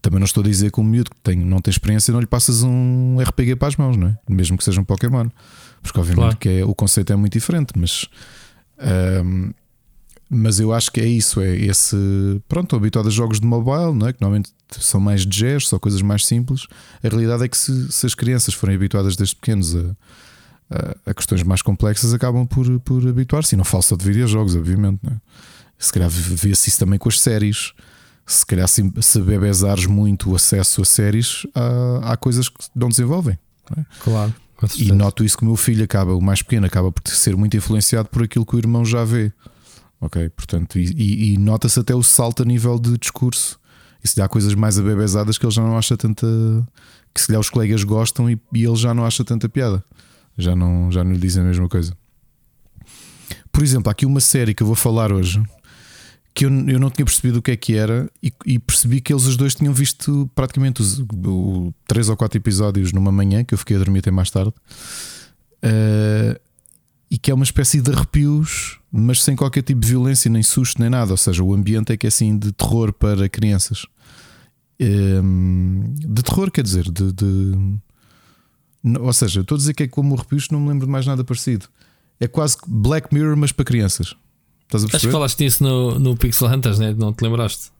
Também 0.01 0.19
não 0.19 0.25
estou 0.25 0.43
a 0.43 0.47
dizer 0.47 0.71
que 0.71 0.79
um 0.79 0.83
miúdo 0.83 1.09
que 1.09 1.17
tem, 1.17 1.35
não 1.35 1.59
tem 1.59 1.71
experiência 1.71 2.11
não 2.11 2.19
lhe 2.19 2.27
passas 2.27 2.61
um 2.63 3.17
RPG 3.19 3.55
para 3.55 3.69
as 3.69 3.75
mãos, 3.75 3.97
não 3.97 4.07
é? 4.07 4.17
Mesmo 4.29 4.57
que 4.57 4.63
seja 4.63 4.79
um 4.79 4.83
Pokémon. 4.83 5.27
Porque 5.81 5.99
obviamente 5.99 6.21
claro. 6.23 6.37
que 6.37 6.49
é, 6.49 6.65
o 6.65 6.73
conceito 6.73 7.11
é 7.11 7.15
muito 7.15 7.33
diferente, 7.33 7.73
mas 7.75 8.07
um, 9.23 9.51
mas 10.29 10.59
eu 10.59 10.73
acho 10.73 10.91
que 10.91 10.99
é 10.99 11.05
isso, 11.05 11.39
é 11.39 11.55
esse. 11.55 11.95
Pronto, 12.47 12.75
habituado 12.75 13.07
a 13.07 13.11
jogos 13.11 13.39
de 13.39 13.45
mobile, 13.45 13.93
não 13.93 14.07
é? 14.07 14.13
que 14.13 14.21
normalmente 14.21 14.51
são 14.71 14.99
mais 14.99 15.25
de 15.25 15.39
gesto, 15.39 15.69
são 15.69 15.79
coisas 15.79 16.01
mais 16.01 16.25
simples. 16.25 16.67
A 17.03 17.07
realidade 17.07 17.43
é 17.43 17.47
que 17.47 17.57
se, 17.57 17.91
se 17.91 18.05
as 18.05 18.15
crianças 18.15 18.53
forem 18.53 18.75
habituadas 18.75 19.15
desde 19.15 19.35
pequenos 19.35 19.75
a, 19.75 19.95
a, 20.69 21.11
a, 21.11 21.13
questões 21.13 21.43
mais 21.43 21.61
complexas, 21.61 22.13
acabam 22.13 22.45
por, 22.45 22.79
por 22.81 23.07
habituar-se. 23.07 23.55
E 23.55 23.57
não 23.57 23.63
falo 23.63 23.83
só 23.83 23.95
de 23.95 24.05
videojogos, 24.05 24.55
obviamente. 24.55 24.99
Não 25.03 25.13
é? 25.13 25.17
Se 25.77 25.91
calhar 25.91 26.09
vê-se 26.09 26.69
isso 26.69 26.79
também 26.79 26.97
com 26.97 27.09
as 27.09 27.19
séries. 27.19 27.73
Se 28.25 28.45
calhar 28.45 28.67
se, 28.67 28.81
se 29.01 29.21
bebezares 29.21 29.85
muito 29.85 30.31
o 30.31 30.35
acesso 30.35 30.81
a 30.81 30.85
séries, 30.85 31.45
há, 31.53 32.13
há 32.13 32.17
coisas 32.17 32.49
que 32.49 32.57
não 32.75 32.89
desenvolvem. 32.89 33.37
Não 33.69 33.83
é? 33.83 33.85
Claro. 33.99 34.33
E 34.77 34.91
noto 34.91 35.23
isso 35.23 35.37
que 35.37 35.43
o 35.43 35.47
meu 35.47 35.55
filho 35.55 35.83
acaba, 35.83 36.15
o 36.15 36.21
mais 36.21 36.41
pequeno, 36.41 36.65
acaba 36.65 36.91
por 36.91 37.07
ser 37.09 37.35
muito 37.35 37.55
influenciado 37.57 38.09
por 38.09 38.23
aquilo 38.23 38.45
que 38.45 38.55
o 38.55 38.59
irmão 38.59 38.85
já 38.85 39.03
vê. 39.03 39.31
Ok, 39.99 40.29
portanto, 40.29 40.79
e, 40.79 41.33
e, 41.33 41.37
nota-se 41.37 41.79
até 41.79 41.93
o 41.93 42.03
salto 42.03 42.43
a 42.43 42.45
nível 42.45 42.79
de 42.79 42.97
discurso. 42.97 43.59
E 44.03 44.07
se 44.07 44.21
há 44.21 44.27
coisas 44.27 44.53
mais 44.53 44.77
abebezadas 44.77 45.37
que 45.37 45.45
ele 45.45 45.53
já 45.53 45.61
não 45.61 45.77
acha 45.77 45.97
tanta. 45.97 46.27
que 47.13 47.21
se 47.21 47.27
calhar 47.27 47.39
os 47.39 47.49
colegas 47.49 47.83
gostam 47.83 48.29
e, 48.29 48.39
e 48.53 48.63
ele 48.63 48.75
já 48.75 48.93
não 48.93 49.05
acha 49.05 49.23
tanta 49.23 49.49
piada. 49.49 49.83
Já 50.37 50.55
não, 50.55 50.91
já 50.91 51.03
não 51.03 51.11
lhe 51.11 51.19
dizem 51.19 51.43
a 51.43 51.45
mesma 51.45 51.69
coisa. 51.69 51.95
Por 53.51 53.63
exemplo, 53.63 53.89
há 53.89 53.91
aqui 53.91 54.05
uma 54.05 54.19
série 54.19 54.53
que 54.53 54.61
eu 54.61 54.67
vou 54.67 54.75
falar 54.75 55.11
hoje 55.11 55.41
que 56.35 56.45
eu, 56.45 56.49
eu 56.67 56.77
não 56.77 56.89
tinha 56.89 57.05
percebido 57.05 57.39
o 57.39 57.41
que 57.41 57.51
é 57.51 57.55
que 57.55 57.75
era 57.75 58.11
e, 58.21 58.31
e 58.45 58.59
percebi 58.59 58.99
que 58.99 59.13
eles 59.13 59.23
os 59.23 59.37
dois 59.37 59.55
tinham 59.55 59.73
visto 59.73 60.29
praticamente 60.35 60.81
os, 60.81 60.99
o, 60.99 61.73
três 61.87 62.09
ou 62.09 62.17
quatro 62.17 62.37
episódios 62.37 62.91
numa 62.91 63.09
manhã, 63.09 63.45
que 63.45 63.53
eu 63.53 63.57
fiquei 63.57 63.77
a 63.77 63.79
dormir 63.79 63.99
até 63.99 64.11
mais 64.11 64.29
tarde. 64.29 64.51
Uh, 65.63 66.37
e 67.09 67.17
que 67.17 67.31
é 67.31 67.33
uma 67.33 67.45
espécie 67.45 67.81
de 67.81 67.89
arrepios, 67.89 68.79
mas 68.91 69.23
sem 69.23 69.33
qualquer 69.33 69.61
tipo 69.61 69.79
de 69.79 69.87
violência, 69.87 70.29
nem 70.29 70.43
susto, 70.43 70.81
nem 70.81 70.89
nada. 70.89 71.11
Ou 71.11 71.17
seja, 71.17 71.41
o 71.41 71.53
ambiente 71.53 71.93
é 71.93 71.97
que 71.97 72.05
é 72.05 72.09
assim 72.09 72.37
de 72.37 72.51
terror 72.51 72.91
para 72.91 73.29
crianças. 73.29 73.85
Um, 74.77 75.93
de 75.95 76.21
terror, 76.21 76.51
quer 76.51 76.63
dizer, 76.63 76.83
de, 76.91 77.13
de. 77.13 77.77
Ou 78.99 79.13
seja, 79.13 79.41
estou 79.41 79.55
a 79.55 79.57
dizer 79.57 79.73
que 79.73 79.83
é 79.83 79.87
como 79.87 80.15
arrepios, 80.15 80.49
não 80.49 80.59
me 80.59 80.69
lembro 80.69 80.85
de 80.85 80.91
mais 80.91 81.05
nada 81.05 81.23
parecido. 81.23 81.67
É 82.19 82.27
quase 82.27 82.57
Black 82.67 83.13
Mirror, 83.13 83.35
mas 83.35 83.51
para 83.51 83.65
crianças. 83.65 84.15
Estás 84.63 84.83
a 84.83 84.87
perceber? 84.87 84.95
Acho 84.95 85.07
que 85.07 85.11
falaste 85.11 85.37
disso 85.37 85.63
no, 85.63 85.99
no 85.99 86.15
Pixel 86.15 86.47
Hunters, 86.47 86.79
né? 86.79 86.93
não 86.93 87.13
te 87.13 87.23
lembraste? 87.23 87.71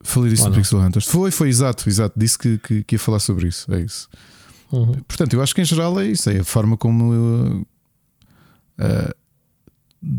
Falei 0.00 0.30
disso 0.30 0.42
Ou 0.44 0.48
no 0.48 0.54
não? 0.56 0.62
Pixel 0.62 0.80
Hunters. 0.80 1.06
Foi, 1.06 1.30
foi 1.30 1.48
exato, 1.48 1.88
exato. 1.88 2.18
Disse 2.18 2.38
que, 2.38 2.58
que, 2.58 2.84
que 2.84 2.94
ia 2.94 2.98
falar 2.98 3.20
sobre 3.20 3.48
isso. 3.48 3.72
É 3.72 3.80
isso. 3.80 4.08
Uhum. 4.72 4.94
Portanto, 5.06 5.34
eu 5.34 5.42
acho 5.42 5.54
que 5.54 5.60
em 5.60 5.64
geral 5.64 6.00
é 6.00 6.06
isso. 6.06 6.30
É 6.30 6.40
a 6.40 6.44
forma 6.44 6.76
como 6.76 7.12
uh, 7.12 7.66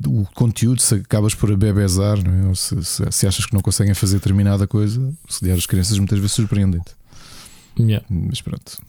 o 0.08 0.26
conteúdo, 0.34 0.82
se 0.82 0.96
acabas 0.96 1.36
por 1.36 1.52
abebezar, 1.52 2.24
não 2.24 2.46
é? 2.46 2.48
Ou 2.48 2.56
se, 2.56 2.84
se, 2.84 3.04
se, 3.12 3.28
achas 3.28 3.46
que 3.46 3.54
não 3.54 3.62
conseguem 3.62 3.94
fazer 3.94 4.18
determinada 4.18 4.66
coisa, 4.66 5.14
se 5.28 5.44
der 5.44 5.58
as 5.58 5.66
crianças 5.66 5.98
muitas 5.98 6.20
vezes 6.20 6.34
surpreendem-te. 6.34 6.92
Yeah. 7.78 8.06
Mas 8.10 8.42
pronto. 8.42 8.80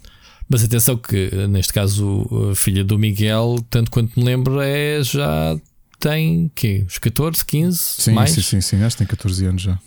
Mas 0.48 0.62
atenção 0.62 0.96
que 0.96 1.30
neste 1.48 1.72
caso 1.72 2.50
a 2.50 2.54
filha 2.54 2.84
do 2.84 2.98
Miguel, 2.98 3.56
tanto 3.70 3.90
quanto 3.90 4.18
me 4.18 4.24
lembro, 4.24 4.60
é 4.60 5.02
já 5.02 5.56
tem 5.98 6.50
que 6.54 6.84
os 6.86 6.98
14, 6.98 7.44
15, 7.44 7.78
sim, 7.78 8.12
mais? 8.12 8.30
Sim, 8.30 8.42
sim, 8.42 8.60
sim, 8.60 8.82
acho 8.82 8.96
que 8.96 8.98
tem 8.98 9.06
14 9.06 9.46
anos 9.46 9.62
já. 9.62 9.72
Ou 9.72 9.78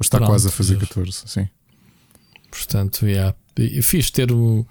está 0.00 0.18
Pronto, 0.18 0.30
quase 0.30 0.48
a 0.48 0.50
fazer 0.50 0.76
Deus. 0.76 0.88
14, 0.88 1.22
sim. 1.26 1.48
Portanto, 2.50 3.06
yeah, 3.06 3.34
fiz 3.82 4.10
ter 4.10 4.32
um. 4.32 4.64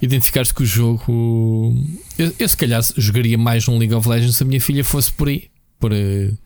Identificar-se 0.00 0.54
com 0.54 0.62
o 0.62 0.66
jogo. 0.66 1.74
Eu, 2.18 2.32
eu, 2.38 2.48
se 2.48 2.56
calhar 2.56 2.82
jogaria 2.96 3.36
mais 3.36 3.66
um 3.68 3.78
League 3.78 3.94
of 3.94 4.08
Legends 4.08 4.36
se 4.36 4.42
a 4.42 4.46
minha 4.46 4.60
filha 4.60 4.84
fosse 4.84 5.12
por 5.12 5.28
aí. 5.28 5.50
Por, 5.78 5.92
uh, 5.92 6.38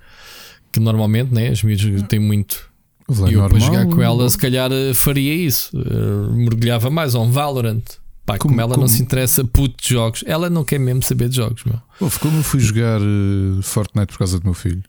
que 0.73 0.81
normalmente, 0.81 1.33
né? 1.33 1.49
As 1.49 1.63
miúdas 1.63 2.03
têm 2.09 2.19
muito. 2.19 2.71
E 3.29 3.35
eu 3.35 3.47
para 3.47 3.59
jogar 3.59 3.87
com 3.87 4.01
ela, 4.01 4.29
se 4.29 4.39
calhar 4.39 4.73
eh, 4.73 4.95
faria 4.95 5.35
isso. 5.35 5.71
Uh, 5.77 6.33
mergulhava 6.33 6.89
mais. 6.89 7.15
Ou 7.15 7.25
um 7.25 7.31
Valorant. 7.31 7.83
Pá, 8.33 8.39
como, 8.39 8.53
como 8.53 8.61
ela 8.61 8.75
como? 8.75 8.83
não 8.83 8.89
se 8.89 9.03
interessa 9.03 9.45
puto 9.45 9.83
de 9.83 9.91
jogos, 9.91 10.25
ela 10.27 10.49
não 10.49 10.65
quer 10.65 10.79
mesmo 10.79 11.03
saber 11.03 11.29
de 11.29 11.37
jogos. 11.37 11.65
Meu. 11.65 12.11
Como 12.21 12.39
eu 12.39 12.43
fui 12.43 12.61
jogar 12.61 13.01
uh, 13.01 13.63
Fortnite 13.63 14.07
por 14.07 14.19
causa 14.19 14.39
do 14.39 14.45
meu 14.45 14.55
filho. 14.55 14.83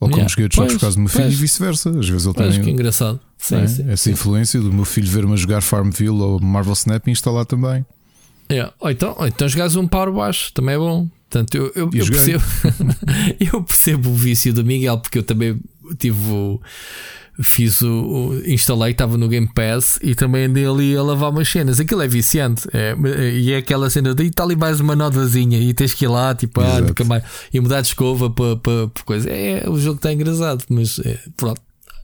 Ou 0.00 0.08
como 0.08 0.16
yeah. 0.16 0.28
joguei 0.28 0.44
outros 0.44 0.56
jogos 0.56 0.74
por 0.74 0.80
causa 0.80 0.96
do 0.96 1.00
meu 1.00 1.08
filho 1.08 1.24
pois. 1.24 1.34
e 1.34 1.36
vice-versa. 1.36 1.90
Às 1.90 2.08
vezes 2.08 2.26
ele 2.26 2.34
tem. 2.34 2.62
que 2.62 2.70
engraçado. 2.70 3.20
Sim, 3.38 3.56
é? 3.56 3.66
sim, 3.66 3.90
Essa 3.90 4.04
sim. 4.04 4.10
influência 4.12 4.60
do 4.60 4.72
meu 4.72 4.84
filho 4.84 5.08
ver-me 5.08 5.34
a 5.34 5.36
jogar 5.36 5.60
Farmville 5.60 6.20
ou 6.20 6.40
Marvel 6.40 6.72
Snap 6.72 7.06
e 7.06 7.10
instalar 7.10 7.44
também. 7.44 7.84
É. 8.48 8.70
Ou 8.80 8.90
então, 8.90 9.14
ou 9.18 9.26
então 9.26 9.48
jogares 9.48 9.76
um 9.76 9.86
power 9.86 10.12
baixo, 10.12 10.52
também 10.52 10.74
é 10.74 10.78
bom. 10.78 11.08
Portanto, 11.28 11.54
eu, 11.56 11.72
eu, 11.74 11.90
eu 11.92 12.06
percebo, 12.06 12.44
eu 13.40 13.62
percebo 13.62 14.10
o 14.10 14.14
vício 14.14 14.52
do 14.52 14.64
Miguel, 14.64 14.98
porque 14.98 15.18
eu 15.18 15.22
também 15.22 15.60
tive 15.98 16.30
o 16.30 16.60
fiz 17.40 17.82
o, 17.82 17.88
o 17.88 18.50
instalei, 18.50 18.92
estava 18.92 19.16
no 19.16 19.28
Game 19.28 19.48
Pass 19.52 19.98
e 20.02 20.14
também 20.14 20.44
andei 20.44 20.66
ali 20.66 20.96
a 20.96 21.02
lavar 21.02 21.30
umas 21.30 21.48
cenas. 21.48 21.80
Aquilo 21.80 22.02
é 22.02 22.08
viciante. 22.08 22.68
É, 22.72 22.94
e 23.32 23.52
é 23.52 23.56
aquela 23.58 23.90
cena 23.90 24.14
de 24.14 24.24
está 24.24 24.44
ali 24.44 24.56
mais 24.56 24.80
uma 24.80 24.94
nodazinha 24.94 25.58
e 25.58 25.74
tens 25.74 25.92
que 25.92 26.04
ir 26.04 26.08
lá, 26.08 26.34
tipo, 26.34 26.60
ah, 26.60 26.80
nunca 26.80 27.04
mais, 27.04 27.24
e 27.52 27.60
mudar 27.60 27.80
de 27.80 27.88
escova 27.88 28.30
para, 28.30 28.88
coisa. 29.04 29.28
É, 29.28 29.68
o 29.68 29.78
jogo 29.78 29.96
está 29.96 30.12
engraçado, 30.12 30.64
mas 30.68 30.98
é, 31.00 31.18
pronto. 31.36 31.60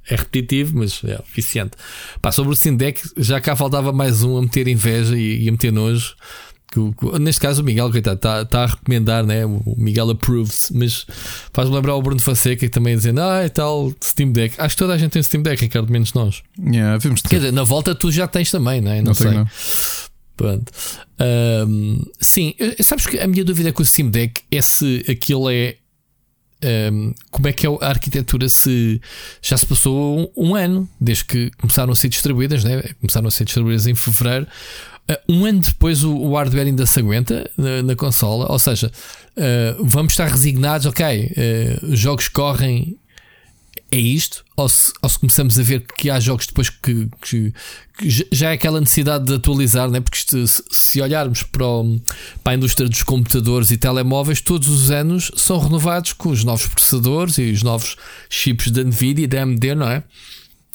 É 0.09 0.16
repetitivo, 0.16 0.79
mas 0.79 1.03
é 1.05 1.21
viciante. 1.33 1.73
Pá, 2.21 2.33
sobre 2.33 2.53
o 2.53 2.57
Steam 2.57 2.75
Deck, 2.75 3.01
já 3.16 3.40
cá 3.40 3.55
faltava 3.55 3.93
mais 3.93 4.25
um 4.25 4.37
a 4.38 4.43
meter 4.43 4.66
inveja 4.66 5.16
e, 5.16 5.45
e 5.45 5.49
a 5.49 5.53
meter 5.53 5.71
nojo 5.71 6.16
neste 7.18 7.41
caso 7.41 7.62
o 7.62 7.64
Miguel 7.64 7.91
está, 7.91 8.43
está 8.43 8.64
a 8.64 8.66
recomendar, 8.66 9.25
né? 9.25 9.45
o 9.45 9.75
Miguel 9.77 10.11
approves, 10.11 10.71
mas 10.75 11.07
faz-me 11.53 11.75
lembrar 11.75 11.97
o 11.97 12.03
Bruno 12.03 12.21
Fonseca 12.21 12.61
que 12.61 12.68
também 12.68 12.97
dizendo, 12.97 13.21
ah, 13.21 13.41
é 13.41 13.49
tal 13.49 13.93
Steam 14.03 14.31
Deck. 14.31 14.55
Acho 14.59 14.77
que 14.77 14.79
toda 14.79 14.95
a 14.95 14.99
gente 14.99 15.11
tem 15.12 15.23
Steam 15.23 15.43
Deck, 15.43 15.61
Ricardo, 15.61 15.91
menos 15.91 16.12
nós. 16.12 16.43
Yeah, 16.59 16.99
vimos 16.99 17.23
Quer 17.23 17.37
dizer, 17.37 17.53
na 17.53 17.64
volta 17.64 17.95
tu 17.95 18.12
já 18.12 18.29
tens 18.29 18.51
também, 18.51 18.81
né? 18.81 18.99
não, 18.99 19.07
não 19.07 19.14
sei. 19.14 19.29
Tenho, 19.29 19.41
não. 19.41 19.51
Pronto. 20.41 20.73
Um, 21.68 22.03
sim, 22.18 22.55
sabes 22.83 23.07
que 23.07 23.18
a 23.18 23.27
minha 23.27 23.45
dúvida 23.45 23.73
com 23.75 23.83
o 23.83 23.85
Steam 23.85 24.09
Deck 24.09 24.43
é 24.51 24.62
se 24.62 25.05
aquilo 25.07 25.51
é. 25.51 25.77
Um, 26.62 27.14
como 27.31 27.49
é 27.49 27.53
que 27.53 27.66
é 27.66 27.71
a 27.71 27.89
arquitetura 27.89 28.47
se 28.49 29.01
já 29.41 29.57
se 29.57 29.66
passou 29.66 30.31
um, 30.37 30.51
um, 30.51 30.55
ano 30.55 30.89
desde 31.01 31.25
que 31.25 31.51
começaram 31.59 31.93
a 31.93 31.97
ser 31.97 32.09
distribuídas, 32.09 32.64
né? 32.64 32.83
começaram 33.01 33.29
a 33.29 33.31
ser 33.31 33.45
distribuídas 33.45 33.87
em 33.87 33.95
fevereiro 33.95 34.47
um 35.28 35.44
ano 35.44 35.61
depois 35.61 36.05
o, 36.05 36.14
o, 36.14 36.36
hardware 36.36 36.66
ainda 36.66 36.86
se 36.86 37.01
aguenta 37.01 37.51
na, 37.57 37.82
na 37.82 37.96
consola, 37.96 38.51
ou 38.51 38.59
seja, 38.59 38.90
uh, 39.36 39.84
vamos 39.84 40.12
estar 40.12 40.28
resignados, 40.28 40.86
ok, 40.86 41.05
uh, 41.82 41.86
os 41.92 41.98
jogos 41.98 42.28
correm 42.28 42.98
é 43.92 43.98
isto? 43.98 44.44
Ou 44.57 44.68
se, 44.68 44.92
ou 45.03 45.09
se, 45.09 45.18
começamos 45.18 45.59
a 45.59 45.62
ver 45.62 45.84
que 45.98 46.11
há 46.11 46.20
jogos 46.20 46.46
depois 46.46 46.70
que, 46.70 47.09
que, 47.20 47.53
que 47.98 48.26
já 48.30 48.51
é 48.51 48.53
aquela 48.53 48.78
necessidade 48.78 49.24
de 49.24 49.34
atualizar, 49.34 49.90
né? 49.90 50.01
porque 50.01 50.18
se, 50.18 50.62
se, 50.70 51.01
olharmos 51.01 51.42
para, 51.42 51.66
o, 51.66 52.01
para 52.44 52.53
a 52.53 52.57
indústria 52.57 52.88
dos 52.88 53.03
computadores 53.03 53.70
e 53.72 53.76
telemóveis, 53.76 54.40
todos 54.40 54.68
os 54.68 54.92
anos 54.92 55.32
são 55.34 55.59
renovados 55.59 56.12
com 56.12 56.28
os 56.28 56.44
novos 56.44 56.66
processadores 56.66 57.38
e 57.38 57.51
os 57.51 57.64
novos 57.64 57.96
chips 58.28 58.70
da 58.70 58.84
Nvidia 58.84 59.24
e 59.24 59.26
da 59.26 59.42
AMD, 59.42 59.74
não 59.74 59.88
é? 59.88 60.05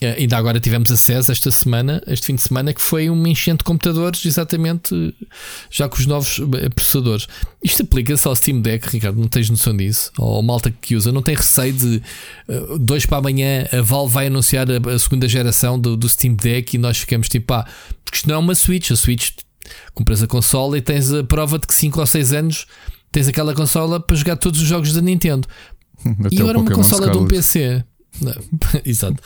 Uh, 0.01 0.19
ainda 0.19 0.37
agora 0.37 0.59
tivemos 0.59 0.91
acesso 0.91 1.31
esta 1.31 1.49
semana, 1.51 2.03
este 2.07 2.27
fim 2.27 2.35
de 2.35 2.41
semana, 2.41 2.73
que 2.73 2.81
foi 2.81 3.09
um 3.09 3.27
enchente 3.27 3.59
de 3.59 3.63
computadores, 3.63 4.25
exatamente 4.25 5.15
já 5.71 5.87
com 5.87 5.97
os 5.97 6.05
novos 6.05 6.39
eh, 6.39 6.69
processadores. 6.69 7.27
Isto 7.63 7.83
aplica-se 7.83 8.27
ao 8.27 8.35
Steam 8.35 8.59
Deck, 8.59 8.89
Ricardo, 8.89 9.19
não 9.19 9.29
tens 9.29 9.49
noção 9.49 9.75
disso? 9.75 10.11
Ou 10.17 10.43
malta 10.43 10.69
que 10.69 10.95
usa, 10.95 11.13
não 11.13 11.21
tem 11.21 11.35
receio 11.35 11.71
de 11.71 12.01
dois 12.79 13.05
para 13.05 13.19
amanhã 13.19 13.67
a 13.71 13.81
Valve 13.81 14.13
vai 14.13 14.27
anunciar 14.27 14.67
a, 14.69 14.93
a 14.93 14.99
segunda 14.99 15.27
geração 15.27 15.79
do, 15.79 15.95
do, 15.95 16.09
Steam 16.09 16.35
Deck 16.35 16.75
e 16.75 16.77
nós 16.77 16.97
ficamos 16.97 17.29
tipo, 17.29 17.47
pá, 17.47 17.65
porque 18.03 18.17
isto 18.17 18.27
não 18.27 18.35
é 18.35 18.37
uma 18.37 18.55
Switch, 18.55 18.91
a 18.91 18.95
Switch 18.95 19.31
compras 19.93 20.21
a 20.21 20.27
consola 20.27 20.77
e 20.77 20.81
tens 20.81 21.11
a 21.11 21.23
prova 21.23 21.57
de 21.57 21.67
que 21.67 21.73
5 21.73 21.99
ou 21.99 22.05
6 22.05 22.33
anos 22.33 22.67
tens 23.11 23.27
aquela 23.27 23.53
consola 23.53 23.99
para 23.99 24.15
jogar 24.15 24.35
todos 24.35 24.61
os 24.61 24.67
jogos 24.67 24.93
da 24.93 25.01
Nintendo. 25.01 25.47
Até 26.25 26.35
e 26.35 26.41
agora 26.41 26.59
uma 26.59 26.71
consola 26.71 27.09
de 27.09 27.17
um 27.17 27.27
PC. 27.27 27.83
Exato. 28.85 29.21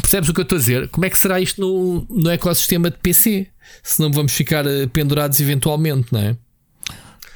Percebes 0.00 0.28
o 0.28 0.34
que 0.34 0.40
eu 0.40 0.42
estou 0.42 0.56
a 0.56 0.58
dizer? 0.58 0.88
Como 0.88 1.04
é 1.04 1.10
que 1.10 1.18
será 1.18 1.40
isto 1.40 1.60
no, 1.60 2.06
no 2.08 2.30
ecossistema 2.30 2.90
de 2.90 2.98
PC? 2.98 3.48
Se 3.82 4.00
não 4.00 4.10
vamos 4.12 4.32
ficar 4.32 4.66
eh, 4.66 4.86
pendurados 4.86 5.40
eventualmente, 5.40 6.12
não 6.12 6.20
é? 6.20 6.36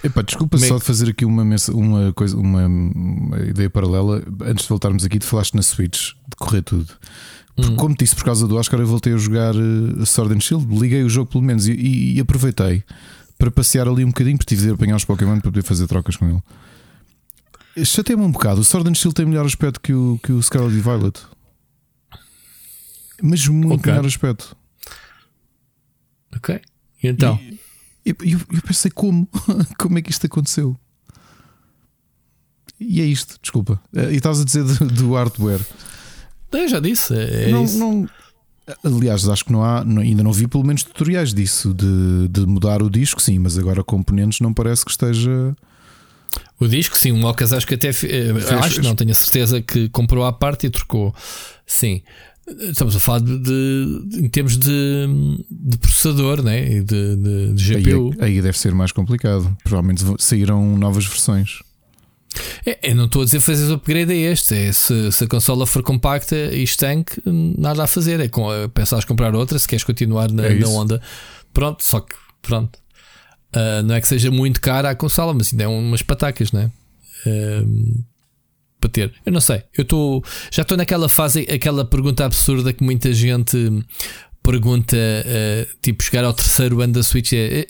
Epá, 0.03 0.21
desculpa 0.21 0.59
Como 0.59 0.65
é 0.67 0.69
só 0.69 0.79
de 0.79 0.85
fazer 0.85 1.09
aqui 1.09 1.25
uma, 1.25 1.43
uma, 1.43 2.13
coisa, 2.13 2.37
uma, 2.37 2.67
uma, 2.67 3.39
ideia 3.39 3.71
paralela. 3.71 4.23
Antes 4.43 4.65
de 4.65 4.69
voltarmos 4.69 5.05
aqui, 5.05 5.19
tu 5.19 5.27
falaste 5.27 5.55
na 5.55 5.63
Switch 5.63 6.11
de 6.29 6.37
correr 6.37 6.63
tudo. 6.63 6.93
Porque, 7.57 7.71
hum. 7.71 7.77
Como 7.77 7.97
disse, 7.97 8.15
por 8.15 8.25
causa 8.25 8.47
do 8.47 8.57
Oscar, 8.57 8.81
eu 8.81 8.87
voltei 8.87 9.15
a 9.15 9.17
jogar 9.17 9.55
uh, 9.55 10.05
Sword 10.05 10.35
and 10.35 10.41
Shield, 10.41 10.67
liguei 10.79 11.03
o 11.03 11.09
jogo 11.09 11.31
pelo 11.31 11.43
menos 11.43 11.67
e, 11.67 11.73
e, 11.73 12.17
e 12.17 12.21
aproveitei 12.21 12.83
para 13.39 13.51
passear 13.51 13.89
ali 13.89 14.05
um 14.05 14.09
bocadinho, 14.09 14.37
porque 14.37 14.55
tive 14.55 14.67
de 14.67 14.75
apanhar 14.75 14.97
os 14.97 15.05
Pokémon 15.05 15.41
para 15.41 15.51
poder 15.51 15.63
fazer 15.63 15.87
trocas 15.87 16.17
com 16.17 16.29
ele. 16.29 16.43
Chateia-me 17.83 18.23
um 18.23 18.31
bocado. 18.31 18.61
O 18.61 18.65
Sword 18.65 18.89
and 18.91 18.95
Shield 18.95 19.15
tem 19.15 19.27
melhor 19.27 19.47
aspecto 19.47 19.81
que 19.81 19.93
o, 19.93 20.19
que 20.23 20.33
o 20.33 20.43
Scarlet 20.43 20.77
e 20.77 20.81
Violet. 20.81 21.21
Mas 23.23 23.47
muito 23.49 23.81
okay. 23.81 23.93
melhor 23.93 24.07
aspecto. 24.07 24.57
Ok. 26.37 26.61
E 27.03 27.09
então? 27.09 27.39
E, 27.41 27.59
eu, 28.05 28.15
eu, 28.53 28.63
pensei 28.67 28.91
como? 28.91 29.29
como 29.79 29.99
é 29.99 30.03
que 30.03 30.11
isto 30.11 30.27
aconteceu? 30.27 30.79
E 32.79 33.01
é 33.01 33.05
isto, 33.05 33.39
desculpa. 33.41 33.81
Eh, 33.95 34.13
e 34.13 34.17
estás 34.17 34.41
a 34.41 34.45
dizer 34.45 34.65
do, 34.65 34.87
do 34.87 35.15
hardware. 35.15 35.65
Eu 36.53 36.69
já 36.69 36.81
disse. 36.81 37.15
É 37.15 37.51
não. 37.51 37.67
Não, 37.67 38.09
aliás, 38.85 39.29
acho 39.29 39.45
que 39.45 39.53
não 39.53 39.63
há, 39.63 39.83
ainda 39.83 40.23
não 40.23 40.33
vi 40.33 40.47
pelo 40.47 40.65
menos 40.65 40.83
tutoriais 40.83 41.35
disso, 41.35 41.75
de, 41.75 42.29
de 42.29 42.47
mudar 42.47 42.83
o 42.83 42.89
disco, 42.89 43.21
sim, 43.21 43.39
mas 43.39 43.59
agora 43.59 43.85
componentes 43.85 44.41
não 44.41 44.55
parece 44.55 44.85
que 44.85 44.91
esteja. 44.91 45.55
O 46.61 46.69
disco, 46.69 46.97
sim, 46.97 47.11
o 47.11 47.17
Mocas 47.17 47.53
acho 47.53 47.67
que 47.67 47.75
até. 47.75 47.93
Fez, 47.93 48.51
acho 48.51 48.83
não, 48.83 48.95
tenho 48.95 49.11
a 49.11 49.15
certeza 49.15 49.61
que 49.61 49.89
comprou 49.89 50.25
à 50.25 50.33
parte 50.33 50.67
e 50.67 50.71
trocou. 50.71 51.15
Sim. 51.67 52.03
Estamos 52.47 52.95
a 52.95 53.01
falar 53.01 53.21
de, 53.21 53.39
de 53.39 54.21
em 54.21 54.29
termos 54.29 54.59
de, 54.59 55.07
de 55.51 55.79
processador 55.79 56.43
né? 56.43 56.75
e 56.75 56.83
de, 56.83 57.17
de, 57.17 57.55
de 57.55 57.75
GPU. 57.75 58.13
Aí, 58.21 58.37
aí, 58.37 58.43
deve 58.43 58.59
ser 58.59 58.75
mais 58.75 58.93
complicado. 58.93 59.57
Provavelmente 59.65 60.05
saíram 60.19 60.77
novas 60.77 61.07
versões. 61.07 61.61
É, 62.67 62.91
eu 62.91 62.95
não 62.95 63.07
estou 63.07 63.23
a 63.23 63.25
dizer 63.25 63.41
fazer 63.41 63.73
upgrade 63.73 64.13
a 64.13 64.17
este. 64.17 64.55
É, 64.55 64.73
se, 64.73 65.11
se, 65.11 65.25
a 65.25 65.27
consola 65.27 65.67
for 65.67 65.83
compacta 65.83 66.37
e 66.37 66.63
estanque, 66.63 67.21
nada 67.25 67.85
a 67.85 67.87
fazer. 67.87 68.21
É, 68.21 68.29
com, 68.29 68.53
é 68.53 68.69
pensares 68.69 69.05
comprar 69.05 69.35
outra 69.35 69.59
se 69.59 69.67
queres 69.67 69.85
continuar 69.85 70.31
na, 70.31 70.47
é 70.47 70.55
na 70.55 70.69
onda. 70.69 71.01
Pronto, 71.53 71.83
só 71.83 72.01
que 72.01 72.15
pronto. 72.43 72.79
Uh, 73.55 73.83
não 73.85 73.95
é 73.95 74.01
que 74.01 74.09
seja 74.09 74.31
muito 74.31 74.61
cara 74.61 74.91
a 74.91 74.95
consola, 74.95 75.33
mas 75.33 75.53
ainda 75.53 75.65
é 75.65 75.69
umas 75.69 76.03
patacas, 76.03 76.51
né? 76.51 76.71
Uh, 77.25 78.05
para 78.81 78.91
ter. 78.91 79.13
Eu 79.25 79.33
não 79.33 79.41
sei. 79.41 79.63
Eu 79.77 79.83
estou. 79.83 80.25
Já 80.51 80.63
estou 80.63 80.77
naquela 80.77 81.09
fase, 81.09 81.47
aquela 81.51 81.85
pergunta 81.85 82.25
absurda 82.25 82.73
que 82.73 82.83
muita 82.83 83.13
gente 83.13 83.57
pergunta, 84.43 84.97
uh, 84.97 85.77
tipo, 85.81 86.03
chegar 86.03 86.25
ao 86.25 86.35
terceiro 86.35 86.81
ano 86.83 86.93
da 86.93 87.03
Switch 87.03 87.33
é. 87.33 87.61
é 87.61 87.67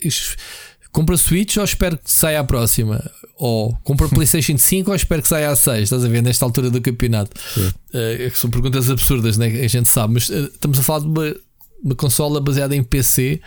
compra 0.91 1.17
Switch 1.17 1.57
ou 1.57 1.63
espero 1.63 1.97
que 1.97 2.11
saia 2.11 2.39
a 2.39 2.43
próxima? 2.43 3.03
Ou 3.37 3.73
compra 3.83 4.07
PlayStation 4.07 4.57
5 4.57 4.89
ou 4.89 4.95
espero 4.95 5.21
que 5.21 5.27
saia 5.27 5.49
a 5.49 5.55
6? 5.55 5.83
Estás 5.83 6.05
a 6.05 6.07
ver 6.07 6.21
nesta 6.21 6.45
altura 6.45 6.69
do 6.69 6.81
campeonato? 6.81 7.31
Uh, 7.57 8.33
são 8.33 8.49
perguntas 8.49 8.89
absurdas, 8.89 9.37
né? 9.37 9.47
A 9.47 9.67
gente 9.67 9.89
sabe, 9.89 10.13
mas 10.13 10.29
uh, 10.29 10.45
estamos 10.45 10.79
a 10.79 10.83
falar 10.83 10.99
de 10.99 11.07
uma, 11.07 11.35
uma 11.83 11.95
consola 11.95 12.39
baseada 12.39 12.75
em 12.75 12.83
PC 12.83 13.41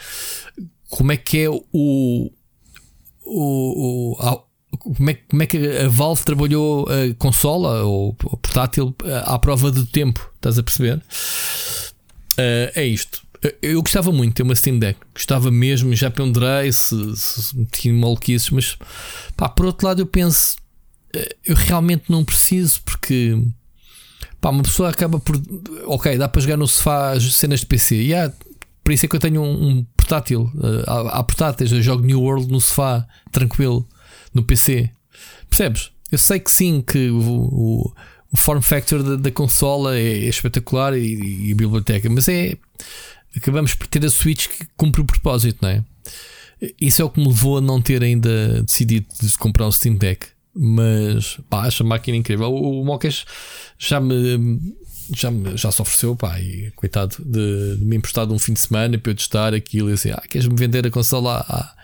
como 0.91 1.13
é 1.13 1.17
que 1.17 1.39
é 1.39 1.51
o. 1.51 1.63
o, 1.73 2.31
o 3.25 4.49
como, 4.79 5.11
é, 5.11 5.15
como 5.15 5.43
é 5.43 5.47
que 5.47 5.57
a 5.57 5.89
Valve 5.89 6.25
trabalhou 6.25 6.87
a 6.87 7.15
consola 7.15 7.83
ou 7.85 8.15
portátil 8.15 8.95
à 9.25 9.39
prova 9.39 9.71
do 9.71 9.87
tempo? 9.87 10.31
Estás 10.37 10.59
a 10.59 10.63
perceber? 10.63 10.99
Uh, 12.39 12.71
é 12.75 12.85
isto. 12.85 13.27
Eu 13.63 13.81
gostava 13.83 14.11
muito 14.11 14.31
de 14.31 14.35
ter 14.37 14.43
uma 14.43 14.55
Steam 14.55 14.79
Deck, 14.79 14.99
gostava 15.15 15.51
mesmo, 15.51 15.95
já 15.95 16.11
ponderei 16.11 16.73
se, 16.73 17.17
se 17.17 17.67
tinha 17.67 17.95
maluquices, 17.95 18.51
mas 18.51 18.77
pá, 19.37 19.49
por 19.49 19.67
outro 19.67 19.87
lado 19.87 20.03
eu 20.03 20.07
penso, 20.07 20.57
eh, 21.15 21.37
eu 21.47 21.55
realmente 21.55 22.05
não 22.09 22.25
preciso 22.25 22.81
porque 22.85 23.41
pá, 24.41 24.51
uma 24.51 24.65
pessoa 24.65 24.91
acaba 24.91 25.21
por 25.21 25.41
ok, 25.87 26.19
dá 26.19 26.29
para 26.29 26.41
jogar 26.41 26.57
no 26.57 26.67
sofá 26.67 27.13
as 27.13 27.33
cenas 27.37 27.61
de 27.61 27.67
PC, 27.67 27.95
yeah, 27.95 28.35
por 28.83 28.93
isso 28.93 29.07
é 29.07 29.09
que 29.09 29.15
eu 29.15 29.21
tenho 29.21 29.41
um, 29.41 29.69
um 29.69 29.87
portátil. 30.09 30.51
Uh, 30.55 30.85
há, 30.87 31.19
há 31.19 31.23
portáteis, 31.23 31.71
eu 31.71 31.83
jogo 31.83 32.05
New 32.05 32.23
World 32.23 32.51
no 32.51 32.61
sofá, 32.61 33.07
tranquilo, 33.31 33.87
no 34.33 34.43
PC. 34.43 34.91
Percebes? 35.49 35.91
Eu 36.11 36.19
sei 36.19 36.41
que 36.41 36.51
sim, 36.51 36.81
que 36.81 37.11
o, 37.11 37.21
o, 37.21 37.93
o 38.33 38.37
form 38.37 38.61
factor 38.63 39.03
da, 39.03 39.17
da 39.17 39.31
consola 39.31 39.97
é, 39.97 40.25
é 40.25 40.29
espetacular 40.29 40.97
e, 40.97 41.49
e, 41.49 41.53
a 41.53 41.55
biblioteca, 41.55 42.09
mas 42.09 42.29
é. 42.29 42.57
Acabamos 43.37 43.75
por 43.75 43.87
ter 43.87 44.05
a 44.05 44.11
Switch 44.11 44.49
que 44.49 44.67
cumpre 44.77 45.03
o 45.03 45.05
propósito, 45.05 45.59
não 45.61 45.69
é? 45.69 45.85
Isso 46.81 47.03
é 47.03 47.05
o 47.05 47.11
que 47.11 47.21
me 47.21 47.29
levou 47.29 47.59
a 47.59 47.61
não 47.61 47.81
ter 47.81 48.03
ainda 48.03 48.63
decidido 48.63 49.07
de 49.21 49.37
comprar 49.37 49.67
um 49.67 49.71
Steam 49.71 49.97
Deck. 49.97 50.27
Mas 50.55 51.39
pá, 51.49 51.67
acho 51.67 51.83
a 51.83 51.87
máquina 51.87 52.17
incrível. 52.17 52.51
O, 52.51 52.81
o 52.81 52.85
Mocas 52.85 53.27
já 53.79 54.01
me 54.01 54.75
já, 55.15 55.31
já 55.55 55.71
se 55.71 55.83
ofereceu, 55.83 56.17
pá, 56.17 56.41
e 56.41 56.71
coitado, 56.77 57.17
de, 57.19 57.77
de 57.77 57.85
me 57.85 57.97
emprestar 57.97 58.27
de 58.27 58.33
um 58.33 58.39
fim 58.39 58.53
de 58.53 58.61
semana 58.61 58.99
para 58.99 59.13
eu 59.13 59.17
testar 59.17 59.55
aquilo 59.55 59.91
e 59.91 59.95
assim, 59.95 60.11
ah, 60.11 60.23
queres-me 60.29 60.57
vender 60.57 60.87
a 60.87 60.91
consola 60.91 61.45
à, 61.49 61.75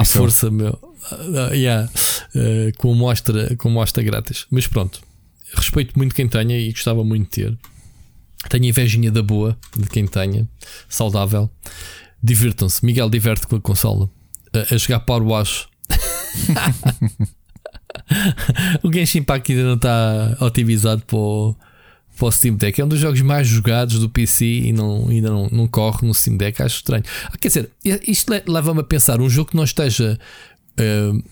à 0.00 0.04
força, 0.04 0.50
meu? 0.50 0.78
Uh, 1.12 1.54
yeah, 1.54 1.88
uh, 2.34 2.76
com, 2.78 2.94
mostra, 2.94 3.54
com 3.56 3.70
mostra 3.70 4.02
grátis. 4.02 4.46
Mas 4.50 4.66
pronto, 4.66 5.00
respeito 5.54 5.96
muito 5.96 6.14
quem 6.14 6.28
tenha 6.28 6.58
e 6.58 6.70
gostava 6.70 7.04
muito 7.04 7.24
de 7.24 7.30
ter. 7.30 7.58
Tenho 8.48 8.66
invejinha 8.66 9.10
da 9.10 9.22
boa 9.22 9.56
de 9.76 9.88
quem 9.88 10.06
tenha, 10.06 10.48
saudável. 10.88 11.50
Divirtam-se, 12.22 12.84
Miguel 12.84 13.10
diverte 13.10 13.46
com 13.46 13.56
a 13.56 13.60
consola 13.60 14.10
a, 14.52 14.74
a 14.74 14.78
jogar 14.78 15.00
Power 15.00 15.22
Wash. 15.22 15.68
o 18.82 18.92
Genshin 18.92 19.18
Impact 19.18 19.52
ainda 19.52 19.64
não 19.64 19.74
está 19.74 20.36
otimizado 20.40 21.02
para 21.02 21.16
o, 21.16 21.56
para 22.16 22.26
o 22.26 22.32
Steam 22.32 22.54
Deck. 22.56 22.80
É 22.80 22.84
um 22.84 22.88
dos 22.88 22.98
jogos 22.98 23.20
mais 23.20 23.46
jogados 23.46 23.98
do 23.98 24.08
PC 24.08 24.44
e 24.44 24.72
não, 24.72 25.08
ainda 25.08 25.30
não, 25.30 25.48
não 25.50 25.66
corre 25.68 26.06
no 26.06 26.14
Steam 26.14 26.36
Deck. 26.36 26.62
Acho 26.62 26.76
estranho. 26.76 27.04
Ah, 27.24 27.36
quer 27.38 27.48
dizer, 27.48 27.70
isto 28.06 28.32
leva-me 28.46 28.80
a 28.80 28.84
pensar: 28.84 29.20
um 29.20 29.28
jogo 29.28 29.50
que 29.50 29.56
não 29.56 29.64
esteja 29.64 30.18
uh, 30.80 31.22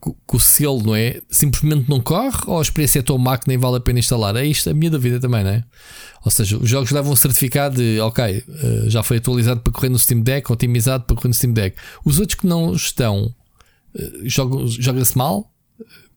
com, 0.00 0.36
o 0.36 0.40
selo, 0.40 0.82
não 0.82 0.96
é? 0.96 1.20
Simplesmente 1.30 1.88
não 1.88 2.00
corre 2.00 2.40
ou 2.46 2.58
a 2.58 2.62
experiência 2.62 3.00
é 3.00 3.02
tão 3.02 3.18
má 3.18 3.36
que 3.36 3.46
nem 3.46 3.58
vale 3.58 3.76
a 3.76 3.80
pena 3.80 3.98
instalar? 3.98 4.34
É 4.36 4.46
isto 4.46 4.70
a 4.70 4.74
minha 4.74 4.90
dúvida 4.90 5.20
também, 5.20 5.44
não 5.44 5.50
é? 5.50 5.64
Ou 6.24 6.30
seja, 6.30 6.58
os 6.58 6.68
jogos 6.68 6.90
levam 6.90 7.12
um 7.12 7.16
certificado 7.16 7.76
de 7.76 8.00
ok, 8.00 8.44
uh, 8.48 8.90
já 8.90 9.02
foi 9.02 9.18
atualizado 9.18 9.60
para 9.60 9.72
correr 9.72 9.90
no 9.90 9.98
Steam 9.98 10.20
Deck, 10.22 10.50
otimizado 10.50 11.04
para 11.04 11.16
correr 11.16 11.28
no 11.28 11.34
Steam 11.34 11.52
Deck. 11.52 11.76
Os 12.04 12.18
outros 12.18 12.38
que 12.38 12.46
não 12.46 12.74
estão, 12.74 13.34
uh, 13.94 14.28
joga-se 14.78 15.16
mal? 15.16 15.52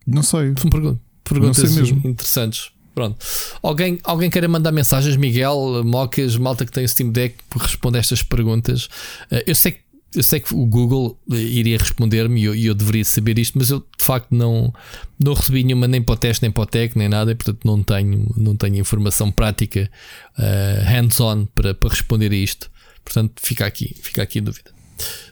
Não 0.07 0.23
sei. 0.23 0.53
São 0.57 0.69
perguntas 0.69 1.01
não 1.31 1.53
sei 1.53 1.69
mesmo. 1.69 2.01
interessantes. 2.07 2.71
Pronto. 2.93 3.17
Alguém, 3.61 3.99
alguém 4.03 4.29
queira 4.29 4.47
mandar 4.47 4.71
mensagens, 4.71 5.15
Miguel, 5.15 5.83
Mocas, 5.83 6.37
malta 6.37 6.65
que 6.65 6.71
tem 6.71 6.85
o 6.85 6.87
Steam 6.87 7.11
Deck, 7.11 7.35
responde 7.57 7.97
estas 7.97 8.21
perguntas. 8.21 8.87
Eh, 9.31 9.43
eu 9.47 9.55
sei 9.55 9.83
eu 10.15 10.21
sei 10.21 10.39
que 10.39 10.53
o 10.53 10.65
Google 10.65 11.19
iria 11.27 11.77
responder-me 11.77 12.41
e 12.41 12.43
eu, 12.45 12.55
eu, 12.55 12.75
deveria 12.75 13.03
saber 13.03 13.39
isto, 13.39 13.57
mas 13.57 13.69
eu 13.69 13.79
de 13.79 14.03
facto 14.03 14.31
não, 14.31 14.71
não 15.19 15.33
recebi 15.33 15.63
nenhuma 15.63 15.87
nem 15.87 16.01
para 16.01 16.13
o 16.13 16.17
teste, 16.17 16.43
nem 16.43 16.51
para 16.51 16.63
o 16.63 16.65
tech, 16.65 16.97
nem 16.97 17.09
nada, 17.09 17.31
e 17.31 17.35
portanto 17.35 17.65
não 17.65 17.81
tenho, 17.81 18.31
não 18.37 18.55
tenho 18.55 18.75
informação 18.75 19.31
prática 19.31 19.89
uh, 20.37 20.85
hands-on 20.85 21.45
para, 21.55 21.73
para 21.73 21.89
responder 21.89 22.31
a 22.31 22.35
isto. 22.35 22.69
Portanto, 23.03 23.33
fica 23.41 23.65
aqui, 23.65 23.95
fica 24.01 24.21
aqui 24.21 24.39
a 24.39 24.43
dúvida. 24.43 24.72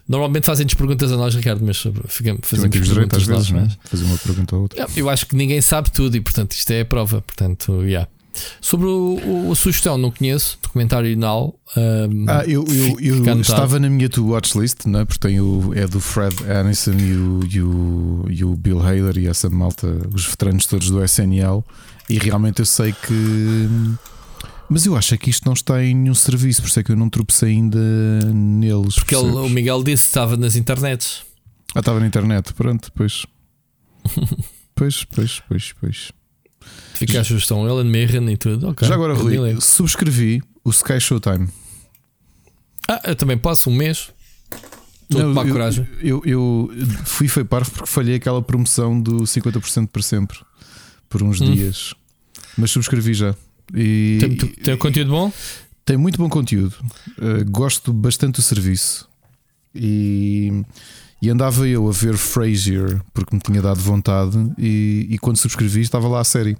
Normalmente 0.08 0.44
fazem-nos 0.44 0.74
perguntas 0.74 1.12
a 1.12 1.16
nós, 1.16 1.34
Ricardo, 1.34 1.64
mas 1.64 1.78
fazemos 1.78 2.40
perguntas 2.48 2.88
direito 2.88 3.16
às 3.16 3.22
vezes, 3.22 3.50
nós, 3.50 3.72
é? 3.72 3.88
Fazer 3.88 4.04
uma 4.04 4.18
pergunta 4.18 4.56
a 4.56 4.58
outra. 4.58 4.86
Eu 4.96 5.08
acho 5.08 5.26
que 5.26 5.36
ninguém 5.36 5.60
sabe 5.60 5.90
tudo 5.90 6.16
e, 6.16 6.20
portanto, 6.20 6.52
isto 6.52 6.70
é 6.70 6.80
a 6.80 6.84
prova. 6.84 7.22
Portanto, 7.22 7.82
yeah. 7.82 8.08
Sobre 8.60 8.86
o, 8.86 9.18
o, 9.48 9.52
a 9.52 9.54
sugestão, 9.54 9.98
não 9.98 10.10
conheço, 10.10 10.58
documentário 10.62 11.16
Now. 11.16 11.54
Um, 11.76 12.24
ah, 12.28 12.44
eu, 12.46 12.64
eu, 12.68 13.00
eu 13.00 13.40
estava 13.40 13.78
na 13.78 13.88
minha 13.88 14.08
to 14.08 14.26
watch 14.26 14.58
list, 14.58 14.86
né? 14.86 15.04
porque 15.04 15.28
tem 15.28 15.40
o, 15.40 15.72
é 15.74 15.86
do 15.86 16.00
Fred 16.00 16.34
Aniston 16.50 16.92
e 16.92 17.12
o, 17.12 17.40
e, 17.50 17.62
o, 17.62 18.24
e 18.30 18.44
o 18.44 18.56
Bill 18.56 18.80
Hader 18.80 19.18
e 19.18 19.26
essa 19.26 19.50
malta, 19.50 19.86
os 20.12 20.26
veteranos 20.26 20.66
todos 20.66 20.90
do 20.90 21.02
SNL. 21.04 21.64
E 22.08 22.18
realmente 22.18 22.60
eu 22.60 22.66
sei 22.66 22.92
que. 22.92 23.68
Mas 24.72 24.86
eu 24.86 24.96
acho 24.96 25.18
que 25.18 25.28
isto 25.28 25.44
não 25.44 25.52
está 25.52 25.84
em 25.84 25.94
nenhum 25.94 26.14
serviço, 26.14 26.62
por 26.62 26.68
isso 26.68 26.80
é 26.80 26.82
que 26.82 26.90
eu 26.90 26.96
não 26.96 27.10
tropecei 27.10 27.50
ainda 27.50 27.78
neles. 28.32 28.94
Porque 28.94 29.14
ele, 29.14 29.26
o 29.26 29.48
Miguel 29.50 29.84
disse 29.84 30.04
que 30.04 30.08
estava 30.08 30.34
nas 30.34 30.56
internets. 30.56 31.26
Ah, 31.74 31.80
estava 31.80 32.00
na 32.00 32.06
internet, 32.06 32.54
pronto, 32.54 32.90
pois. 32.94 33.26
pois, 34.74 35.04
pois, 35.04 35.42
pois, 35.46 35.74
pois. 35.78 36.12
Fica 36.94 37.20
a 37.20 37.24
sugestão, 37.24 37.68
Ellen 37.68 37.90
Mirren 37.90 38.32
e 38.32 38.36
tudo. 38.38 38.70
Okay, 38.70 38.88
Já 38.88 38.94
agora, 38.94 39.12
Rui, 39.12 39.60
subscrevi 39.60 40.42
o 40.64 40.70
Sky 40.70 40.98
Showtime. 40.98 41.50
Ah, 42.88 43.02
eu 43.04 43.14
também 43.14 43.36
posso, 43.36 43.68
um 43.68 43.76
mês. 43.76 44.10
Não, 45.10 45.34
eu, 45.34 45.52
coragem. 45.52 45.86
Eu, 46.00 46.22
eu, 46.24 46.70
fui 47.04 47.28
foi 47.28 47.44
parvo 47.44 47.70
porque 47.72 47.90
falhei 47.90 48.14
aquela 48.14 48.40
promoção 48.40 48.98
do 48.98 49.24
50% 49.24 49.88
para 49.88 50.00
sempre 50.00 50.38
por 51.10 51.22
uns 51.22 51.42
hum. 51.42 51.52
dias. 51.52 51.92
Mas 52.56 52.70
subscrevi 52.70 53.12
já. 53.12 53.36
E, 53.74 54.18
tem, 54.20 54.36
tem 54.36 54.76
conteúdo 54.76 55.10
bom? 55.10 55.32
Tem 55.84 55.96
muito 55.96 56.18
bom 56.18 56.28
conteúdo. 56.28 56.74
Uh, 57.18 57.50
gosto 57.50 57.92
bastante 57.92 58.36
do 58.36 58.42
serviço. 58.42 59.08
E, 59.74 60.62
e, 61.20 61.30
andava 61.30 61.66
eu 61.66 61.88
a 61.88 61.92
ver 61.92 62.16
Frasier 62.16 63.00
porque 63.14 63.34
me 63.34 63.40
tinha 63.40 63.62
dado 63.62 63.80
vontade. 63.80 64.36
E, 64.58 65.06
e 65.10 65.18
quando 65.18 65.38
subscrevi, 65.38 65.80
estava 65.80 66.06
lá 66.08 66.20
a 66.20 66.24
série. 66.24 66.56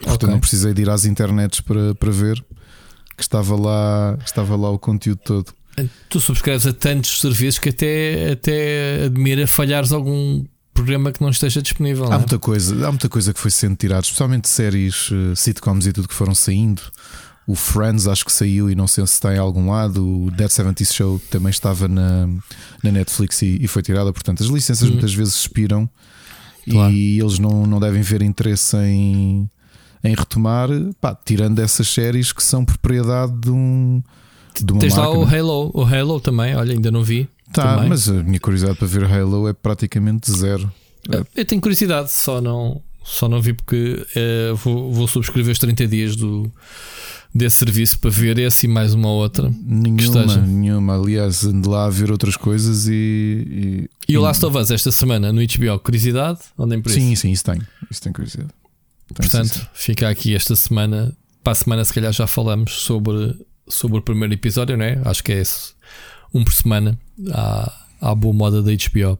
Portanto, 0.00 0.24
okay. 0.24 0.28
não 0.28 0.40
precisei 0.40 0.74
de 0.74 0.82
ir 0.82 0.90
às 0.90 1.04
internets 1.04 1.60
para, 1.60 1.94
para 1.94 2.10
ver 2.10 2.44
que 3.16 3.22
estava 3.22 3.56
lá, 3.56 4.18
estava 4.24 4.56
lá 4.56 4.70
o 4.70 4.78
conteúdo 4.78 5.20
todo. 5.24 5.54
Tu 6.08 6.20
subscreves 6.20 6.66
a 6.66 6.72
tantos 6.72 7.20
serviços 7.20 7.58
que 7.58 7.70
até, 7.70 8.32
até 8.32 9.04
admira 9.04 9.46
falhares 9.46 9.92
algum 9.92 10.44
programa 10.72 11.12
que 11.12 11.20
não 11.20 11.30
esteja 11.30 11.62
disponível. 11.62 12.10
Há 12.10 12.14
é? 12.14 12.18
muita 12.18 12.38
coisa, 12.38 12.86
há 12.86 12.90
muita 12.90 13.08
coisa 13.08 13.32
que 13.32 13.40
foi 13.40 13.50
sendo 13.50 13.76
tirada, 13.76 14.02
especialmente 14.02 14.48
séries, 14.48 15.10
uh, 15.10 15.36
sitcoms 15.36 15.86
e 15.86 15.92
tudo 15.92 16.08
que 16.08 16.14
foram 16.14 16.34
saindo. 16.34 16.82
O 17.46 17.54
Friends 17.54 18.06
acho 18.06 18.24
que 18.24 18.32
saiu 18.32 18.70
e 18.70 18.74
não 18.74 18.86
sei 18.86 19.04
se 19.06 19.14
está 19.14 19.34
em 19.34 19.38
algum 19.38 19.70
lado. 19.70 20.26
O 20.26 20.30
Dead 20.30 20.48
70 20.48 20.84
Show 20.84 21.20
também 21.30 21.50
estava 21.50 21.88
na, 21.88 22.26
na 22.82 22.92
Netflix 22.92 23.42
e, 23.42 23.58
e 23.60 23.66
foi 23.66 23.82
tirada. 23.82 24.12
Portanto, 24.12 24.42
as 24.42 24.48
licenças 24.48 24.86
uhum. 24.86 24.94
muitas 24.94 25.12
vezes 25.12 25.34
expiram 25.34 25.88
claro. 26.70 26.92
e 26.92 27.20
eles 27.20 27.38
não, 27.38 27.66
não 27.66 27.80
devem 27.80 28.00
ver 28.00 28.22
interesse 28.22 28.76
em, 28.76 29.50
em 30.04 30.14
retomar, 30.14 30.68
pá, 31.00 31.14
tirando 31.14 31.58
essas 31.58 31.88
séries 31.88 32.32
que 32.32 32.42
são 32.42 32.64
propriedade 32.64 33.32
de 33.32 33.50
um. 33.50 34.02
De 34.60 34.70
uma 34.70 34.80
Tens 34.80 34.94
lá 34.94 35.10
o 35.10 35.24
Halo, 35.24 35.70
o 35.74 35.82
Halo 35.82 36.20
também, 36.20 36.54
olha, 36.54 36.74
ainda 36.74 36.90
não 36.90 37.02
vi. 37.02 37.28
Tá, 37.52 37.74
também. 37.76 37.88
mas 37.88 38.08
a 38.08 38.22
minha 38.22 38.40
curiosidade 38.40 38.78
para 38.78 38.86
ver 38.86 39.04
Halo 39.04 39.48
é 39.48 39.52
praticamente 39.52 40.30
zero. 40.30 40.72
Eu 41.34 41.44
tenho 41.44 41.60
curiosidade, 41.60 42.10
só 42.12 42.40
não, 42.40 42.80
só 43.04 43.28
não 43.28 43.40
vi 43.40 43.52
porque 43.52 44.06
é, 44.14 44.52
vou, 44.54 44.92
vou 44.92 45.08
subscrever 45.08 45.52
os 45.52 45.58
30 45.58 45.86
dias 45.86 46.16
do, 46.16 46.50
desse 47.34 47.56
serviço 47.56 47.98
para 47.98 48.10
ver 48.10 48.38
esse 48.38 48.66
e 48.66 48.68
mais 48.68 48.94
uma 48.94 49.08
outra. 49.08 49.52
Nenhuma, 49.64 50.36
nenhuma. 50.36 50.94
Aliás, 50.94 51.44
ando 51.44 51.70
lá 51.70 51.86
a 51.86 51.90
ver 51.90 52.10
outras 52.10 52.36
coisas 52.36 52.86
e. 52.86 53.88
E, 54.08 54.12
e 54.12 54.18
o 54.18 54.20
Last 54.20 54.44
of 54.44 54.56
Us 54.56 54.70
esta 54.70 54.92
semana 54.92 55.32
no 55.32 55.40
HBO, 55.40 55.78
curiosidade? 55.80 56.40
Nem 56.58 56.80
por 56.80 56.90
isso? 56.90 57.00
Sim, 57.00 57.14
sim, 57.14 57.30
isso 57.30 57.44
tem. 57.44 57.60
Isso 57.90 58.02
tem 58.02 58.12
curiosidade. 58.12 58.50
Portanto, 59.14 59.68
fica 59.74 60.08
aqui 60.08 60.34
esta 60.34 60.54
semana. 60.56 61.14
Para 61.42 61.52
a 61.52 61.56
semana, 61.56 61.84
se 61.84 61.92
calhar, 61.92 62.12
já 62.12 62.26
falamos 62.26 62.72
sobre, 62.72 63.36
sobre 63.66 63.98
o 63.98 64.02
primeiro 64.02 64.32
episódio, 64.32 64.76
não 64.76 64.84
é? 64.84 65.00
Acho 65.04 65.24
que 65.24 65.32
é 65.32 65.40
esse. 65.40 65.72
Um 66.32 66.44
por 66.44 66.52
semana. 66.52 66.98
À, 67.30 67.72
à 68.00 68.14
boa 68.14 68.34
moda 68.34 68.62
da 68.62 68.70
HBO. 68.72 69.18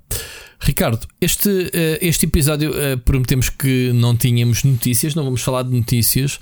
Ricardo, 0.61 1.07
este, 1.21 1.71
eh, 1.73 1.99
este 2.01 2.27
episódio 2.27 2.73
eh, 2.79 2.97
prometemos 2.97 3.49
que 3.49 3.93
não 3.93 4.17
tínhamos 4.17 4.63
notícias, 4.63 5.15
não 5.15 5.25
vamos 5.25 5.43
falar 5.43 5.65
de 5.65 5.71
notícias. 5.71 6.39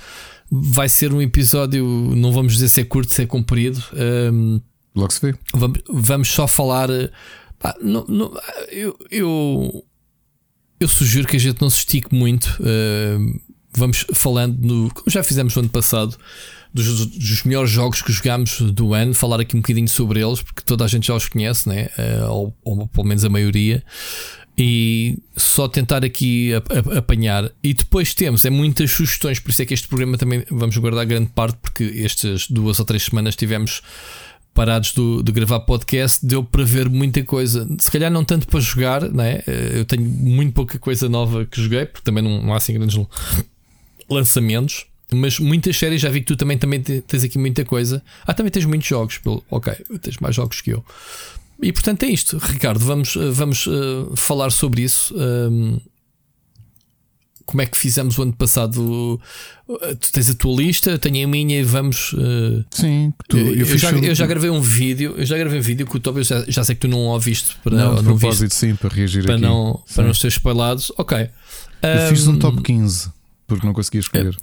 Vai 0.51 0.89
ser 0.89 1.13
um 1.13 1.23
episódio, 1.23 1.85
não 2.17 2.33
vamos 2.33 2.55
dizer 2.55 2.69
se 2.69 2.81
é 2.81 2.85
curto, 2.85 3.13
se 3.13 3.23
é 3.23 3.27
comprido. 3.27 3.83
Ehm, 3.95 4.61
Logo 4.95 5.13
se 5.13 5.21
vê. 5.21 5.35
Vamos, 5.55 5.79
vamos 5.89 6.29
só 6.29 6.47
falar. 6.47 6.91
Eh, 6.91 7.11
pá, 7.59 7.75
não, 7.81 8.05
não, 8.07 8.33
eu, 8.71 8.97
eu 9.11 9.85
eu 10.81 10.89
sugiro 10.89 11.29
que 11.29 11.37
a 11.37 11.41
gente 11.41 11.61
não 11.61 11.69
se 11.69 11.79
estique 11.79 12.15
muito. 12.15 12.59
Uh, 12.59 13.39
vamos 13.71 14.07
falando 14.15 14.59
no. 14.61 14.93
Como 14.93 15.11
já 15.11 15.23
fizemos 15.23 15.55
no 15.55 15.61
ano 15.61 15.69
passado, 15.69 16.17
dos, 16.73 17.07
dos, 17.07 17.43
melhores 17.45 17.71
jogos 17.71 18.03
que 18.03 18.13
jogámos 18.13 18.61
do 18.61 18.95
ano, 18.95 19.15
falar 19.15 19.41
aqui 19.41 19.57
um 19.57 19.61
bocadinho 19.61 19.89
sobre 19.89 20.21
eles, 20.25 20.43
porque 20.43 20.63
toda 20.63 20.85
a 20.85 20.89
gente 20.89 21.09
já 21.09 21.15
os 21.15 21.29
conhece, 21.29 21.69
né? 21.69 21.89
Uh, 21.99 22.31
ou, 22.31 22.57
ou, 22.65 22.87
pelo 22.89 23.07
menos 23.07 23.25
a 23.25 23.29
maioria. 23.29 23.83
E 24.57 25.19
só 25.37 25.69
tentar 25.69 26.05
aqui 26.05 26.53
apanhar. 26.97 27.51
E 27.63 27.73
depois 27.73 28.13
temos 28.13 28.45
é 28.45 28.51
muitas 28.51 28.91
sugestões, 28.91 29.41
por 29.41 29.51
isso 29.51 29.63
é 29.63 29.65
que 29.65 29.73
este 29.73 29.89
programa 29.89 30.19
também 30.19 30.45
vamos 30.51 30.77
guardar 30.77 31.07
grande 31.07 31.31
parte, 31.31 31.59
porque 31.63 31.85
estas 32.05 32.47
duas 32.47 32.79
ou 32.79 32.85
três 32.85 33.05
semanas 33.05 33.35
tivemos 33.35 33.81
parados 34.53 34.93
do, 34.93 35.23
de 35.23 35.33
gravar 35.33 35.61
podcast, 35.61 36.27
deu 36.27 36.45
para 36.45 36.65
ver 36.65 36.91
muita 36.91 37.23
coisa. 37.23 37.67
Se 37.79 37.91
calhar 37.91 38.11
não 38.11 38.25
tanto 38.25 38.47
para 38.49 38.61
jogar, 38.61 39.03
né? 39.11 39.43
eu 39.47 39.85
tenho 39.87 40.03
muito 40.03 40.53
pouca 40.53 40.79
coisa 40.79 41.09
nova 41.09 41.47
que 41.47 41.63
joguei, 41.63 41.87
porque 41.87 42.05
também 42.05 42.23
não, 42.23 42.43
não 42.43 42.53
há 42.53 42.57
assim 42.59 42.75
grandes 42.75 42.99
lançamentos. 44.11 44.90
Mas 45.13 45.39
muitas 45.39 45.77
séries, 45.77 46.01
já 46.01 46.09
vi 46.09 46.21
que 46.21 46.27
tu 46.27 46.37
também, 46.37 46.57
também 46.57 46.81
tens 46.81 47.25
aqui 47.25 47.39
muita 47.39 47.65
coisa. 47.65 48.03
Ah, 48.27 48.33
também 48.33 48.51
tens 48.51 48.65
muitos 48.65 48.87
jogos. 48.87 49.19
Pelo... 49.19 49.43
Ok, 49.51 49.73
tens 50.01 50.19
mais 50.19 50.35
jogos 50.35 50.61
que 50.61 50.71
eu. 50.71 50.85
E 51.63 51.73
portanto 51.73 52.05
é 52.05 52.07
isto, 52.07 52.39
Ricardo. 52.39 52.81
Vamos, 52.81 53.17
vamos 53.33 53.67
uh, 53.67 54.15
falar 54.17 54.51
sobre 54.51 54.83
isso. 54.83 55.15
Um, 55.17 55.79
como 57.51 57.63
é 57.63 57.67
que 57.67 57.77
fizemos 57.77 58.17
o 58.17 58.23
ano 58.23 58.33
passado. 58.33 59.21
Tu 59.99 60.13
tens 60.13 60.31
a 60.31 60.35
tua 60.35 60.55
lista, 60.63 60.97
tenho 60.99 61.27
a 61.27 61.29
minha 61.29 61.59
e 61.59 61.65
vamos. 61.65 62.13
Uh... 62.13 62.65
Sim, 62.71 63.13
tu, 63.29 63.37
eu, 63.37 63.55
eu, 63.55 63.79
já, 63.79 63.91
eu, 63.91 64.15
já, 64.15 64.27
gravei 64.27 64.51
um 64.51 64.61
vídeo, 64.61 65.15
eu 65.17 65.27
já 65.27 65.37
gravei 65.37 65.59
um 65.59 65.63
vídeo 65.63 65.85
que 65.85 65.97
o 65.97 66.01
Top, 66.01 66.23
já, 66.23 66.45
já 66.47 66.63
sei 66.63 66.77
que 66.77 66.83
tu 66.83 66.89
não 66.89 66.99
ouviste 67.07 67.57
para 67.65 67.77
não, 67.77 67.95
não 67.97 68.05
propósito, 68.05 68.43
viste, 68.43 68.55
sim, 68.55 68.77
para 68.77 68.95
reagir 68.95 69.25
para 69.25 69.35
aqui. 69.35 69.43
Não, 69.43 69.83
para 69.93 70.05
não 70.05 70.15
ser 70.15 70.29
espalhados. 70.29 70.93
Ok. 70.97 71.29
Eu 71.83 72.07
um, 72.07 72.09
fiz 72.09 72.27
um 72.29 72.39
top 72.39 72.63
15 72.63 73.11
porque 73.49 73.67
não 73.67 73.73
conseguia 73.73 74.01
escolher. 74.01 74.37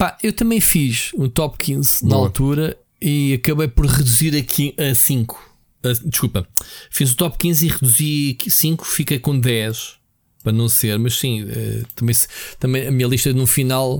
Pá, 0.00 0.16
eu 0.22 0.32
também 0.32 0.62
fiz 0.62 1.10
um 1.14 1.28
top 1.28 1.58
15 1.58 2.00
Boa. 2.00 2.10
na 2.10 2.16
altura 2.16 2.78
e 3.02 3.34
acabei 3.34 3.68
por 3.68 3.84
reduzir 3.84 4.34
aqui 4.34 4.74
a 4.78 4.94
5. 4.94 5.58
Uh, 5.84 6.08
desculpa, 6.08 6.48
fiz 6.90 7.12
o 7.12 7.16
top 7.16 7.36
15 7.36 7.66
e 7.66 7.68
reduzi 7.68 8.38
5, 8.48 8.86
fica 8.86 9.18
com 9.18 9.38
10 9.38 9.96
para 10.42 10.52
não 10.52 10.70
ser, 10.70 10.98
mas 10.98 11.18
sim, 11.18 11.42
uh, 11.42 11.86
também, 11.94 12.16
também 12.58 12.86
a 12.86 12.90
minha 12.90 13.06
lista 13.06 13.30
no 13.34 13.46
final 13.46 13.98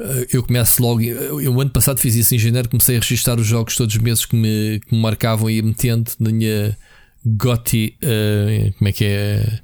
uh, 0.00 0.26
eu 0.32 0.42
começo 0.42 0.82
logo. 0.82 1.02
Eu, 1.02 1.36
o 1.36 1.60
ano 1.60 1.70
passado 1.70 2.00
fiz 2.00 2.16
isso 2.16 2.34
em 2.34 2.38
janeiro, 2.40 2.68
comecei 2.68 2.96
a 2.96 3.00
registrar 3.00 3.38
os 3.38 3.46
jogos 3.46 3.76
todos 3.76 3.94
os 3.94 4.02
meses 4.02 4.26
que 4.26 4.34
me, 4.34 4.80
que 4.80 4.92
me 4.92 5.00
marcavam 5.00 5.48
e 5.48 5.58
ia 5.58 5.62
metendo 5.62 6.10
na 6.18 6.30
minha 6.30 6.76
GOTY, 7.24 7.96
uh, 8.02 8.72
como 8.76 8.88
é 8.88 8.92
que 8.92 9.04
é? 9.04 9.60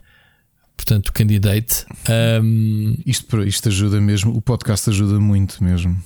Portanto, 0.76 1.12
candidate. 1.12 1.86
Um, 2.42 2.96
isto, 3.06 3.42
isto 3.42 3.68
ajuda 3.68 4.00
mesmo, 4.00 4.36
o 4.36 4.42
podcast 4.42 4.90
ajuda 4.90 5.18
muito 5.18 5.62
mesmo. 5.62 5.96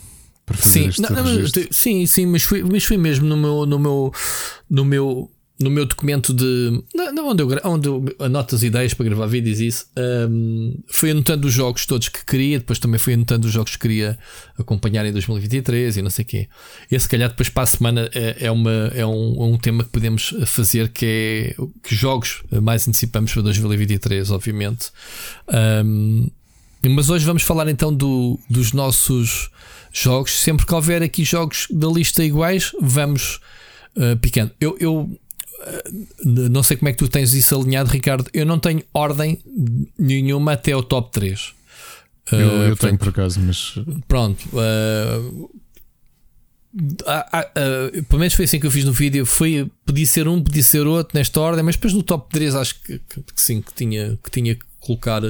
Sim, 0.56 0.88
não, 0.98 1.10
não, 1.10 1.24
sim, 1.70 2.06
sim, 2.06 2.24
mas 2.24 2.42
foi, 2.42 2.62
mas 2.62 2.82
foi 2.82 2.96
mesmo 2.96 3.26
no 3.26 3.36
meu, 3.36 3.66
no 3.66 3.78
meu, 3.78 4.12
no 4.70 4.84
meu 4.84 5.30
no 5.58 5.70
meu 5.70 5.84
documento 5.84 6.32
de. 6.32 6.82
onde, 7.20 7.42
eu, 7.42 7.60
onde 7.64 7.88
eu 7.88 8.04
anoto 8.20 8.54
as 8.54 8.62
ideias 8.62 8.94
para 8.94 9.06
gravar 9.06 9.26
vídeos 9.26 9.58
e 9.60 9.66
isso, 9.66 9.86
um, 10.30 10.78
fui 10.86 11.10
anotando 11.10 11.48
os 11.48 11.52
jogos 11.52 11.84
todos 11.84 12.08
que 12.08 12.24
queria, 12.24 12.58
depois 12.60 12.78
também 12.78 12.98
fui 12.98 13.14
anotando 13.14 13.46
os 13.46 13.52
jogos 13.52 13.72
que 13.72 13.78
queria 13.78 14.16
acompanhar 14.56 15.04
em 15.04 15.12
2023 15.12 15.96
e 15.96 16.02
não 16.02 16.10
sei 16.10 16.24
o 16.24 16.28
quê. 16.28 16.48
Esse, 16.90 17.04
se 17.04 17.08
calhar, 17.08 17.28
depois 17.28 17.48
para 17.48 17.64
a 17.64 17.66
semana 17.66 18.08
é, 18.14 18.46
é, 18.46 18.50
uma, 18.50 18.92
é 18.94 19.04
um, 19.04 19.54
um 19.54 19.58
tema 19.58 19.82
que 19.82 19.90
podemos 19.90 20.34
fazer 20.46 20.90
que 20.90 21.06
é 21.06 21.62
que 21.82 21.94
jogos 21.94 22.42
mais 22.62 22.86
antecipamos 22.86 23.32
para 23.32 23.42
2023, 23.42 24.30
obviamente. 24.30 24.90
Um, 25.84 26.28
mas 26.86 27.10
hoje 27.10 27.24
vamos 27.24 27.42
falar 27.42 27.68
então 27.68 27.92
do, 27.92 28.38
dos 28.48 28.72
nossos 28.72 29.50
jogos. 29.92 30.38
Sempre 30.38 30.64
que 30.64 30.74
houver 30.74 31.02
aqui 31.02 31.24
jogos 31.24 31.66
da 31.70 31.88
lista 31.88 32.22
iguais, 32.22 32.70
vamos 32.80 33.40
uh, 33.96 34.16
picando. 34.20 34.52
Eu, 34.60 34.76
eu 34.78 35.18
não 36.24 36.62
sei 36.62 36.76
como 36.76 36.88
é 36.88 36.92
que 36.92 36.98
tu 36.98 37.08
tens 37.08 37.34
isso 37.34 37.58
alinhado, 37.58 37.90
Ricardo. 37.90 38.28
Eu 38.32 38.46
não 38.46 38.58
tenho 38.58 38.82
ordem 38.92 39.38
nenhuma 39.98 40.52
até 40.52 40.74
o 40.74 40.82
top 40.82 41.10
3. 41.12 41.54
Eu, 42.30 42.38
eu 42.38 42.48
portanto, 42.68 42.80
tenho 42.80 42.98
por 42.98 43.08
acaso, 43.08 43.40
mas. 43.40 43.74
Pronto. 44.06 44.46
Uh, 44.52 45.50
uh, 46.74 48.04
pelo 48.04 48.20
menos 48.20 48.34
foi 48.34 48.44
assim 48.44 48.60
que 48.60 48.66
eu 48.66 48.70
fiz 48.70 48.84
no 48.84 48.92
vídeo. 48.92 49.24
Foi, 49.24 49.70
podia 49.84 50.06
ser 50.06 50.28
um, 50.28 50.42
podia 50.42 50.62
ser 50.62 50.86
outro 50.86 51.16
nesta 51.16 51.40
ordem, 51.40 51.64
mas 51.64 51.76
depois 51.76 51.94
no 51.94 52.02
top 52.02 52.28
3 52.30 52.54
acho 52.54 52.80
que, 52.82 52.98
que, 53.08 53.22
que 53.22 53.40
sim, 53.40 53.62
que 53.62 53.72
tinha, 53.72 54.18
que 54.22 54.30
tinha 54.30 54.54
que 54.54 54.64
colocar 54.80 55.22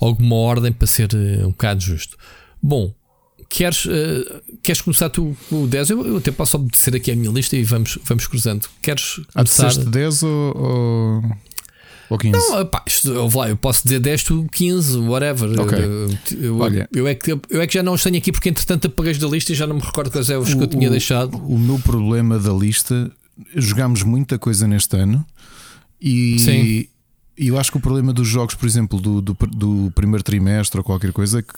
alguma 0.00 0.36
ordem 0.36 0.72
para 0.72 0.86
ser 0.86 1.14
um 1.14 1.50
bocado 1.50 1.80
justo. 1.80 2.16
Bom, 2.62 2.94
queres, 3.50 3.84
uh, 3.84 4.42
queres 4.62 4.80
começar 4.80 5.10
tu 5.10 5.36
com 5.50 5.64
o 5.64 5.66
10? 5.66 5.90
Eu, 5.90 6.06
eu 6.06 6.16
até 6.16 6.30
posso 6.30 6.56
obedecer 6.56 6.94
aqui 6.94 7.10
a 7.10 7.16
minha 7.16 7.30
lista 7.30 7.56
e 7.56 7.64
vamos, 7.64 7.98
vamos 8.04 8.26
cruzando. 8.26 8.66
Queres 8.80 9.20
começar? 9.34 9.72
Ah, 9.78 9.84
10 9.84 10.22
ou, 10.22 10.56
ou, 10.56 11.36
ou 12.08 12.18
15? 12.18 12.32
Não, 12.32 12.64
pá, 12.66 12.82
isto, 12.86 13.08
eu, 13.08 13.28
eu 13.48 13.56
posso 13.56 13.82
dizer 13.82 13.98
10, 13.98 14.22
tu 14.22 14.46
15, 14.52 14.98
whatever. 14.98 15.60
Okay. 15.60 15.84
Eu, 15.84 16.18
eu, 16.40 16.58
Olha, 16.58 16.88
eu, 16.94 17.08
é 17.08 17.14
que, 17.14 17.32
eu 17.32 17.60
é 17.60 17.66
que 17.66 17.74
já 17.74 17.82
não 17.82 17.94
os 17.94 18.02
tenho 18.02 18.16
aqui 18.16 18.30
porque 18.30 18.48
entretanto 18.48 18.86
apaguei 18.86 19.12
da 19.14 19.26
lista 19.26 19.52
e 19.52 19.54
já 19.54 19.66
não 19.66 19.76
me 19.76 19.82
recordo 19.82 20.10
quais 20.10 20.30
é 20.30 20.38
os 20.38 20.54
que 20.54 20.62
eu 20.62 20.68
tinha 20.68 20.88
deixado. 20.88 21.36
O 21.36 21.58
meu 21.58 21.78
problema 21.80 22.38
da 22.38 22.52
lista, 22.52 23.10
jogámos 23.54 24.04
muita 24.04 24.38
coisa 24.38 24.66
neste 24.66 24.96
ano 24.96 25.26
e. 26.00 26.38
Sim. 26.38 26.88
E 27.38 27.48
eu 27.48 27.58
acho 27.58 27.70
que 27.70 27.78
o 27.78 27.80
problema 27.80 28.12
dos 28.12 28.28
jogos, 28.28 28.54
por 28.54 28.66
exemplo, 28.66 29.00
do, 29.00 29.22
do, 29.22 29.32
do, 29.32 29.90
primeiro 29.94 30.22
trimestre 30.22 30.78
ou 30.78 30.84
qualquer 30.84 31.10
coisa, 31.10 31.38
é 31.38 31.42
que 31.42 31.54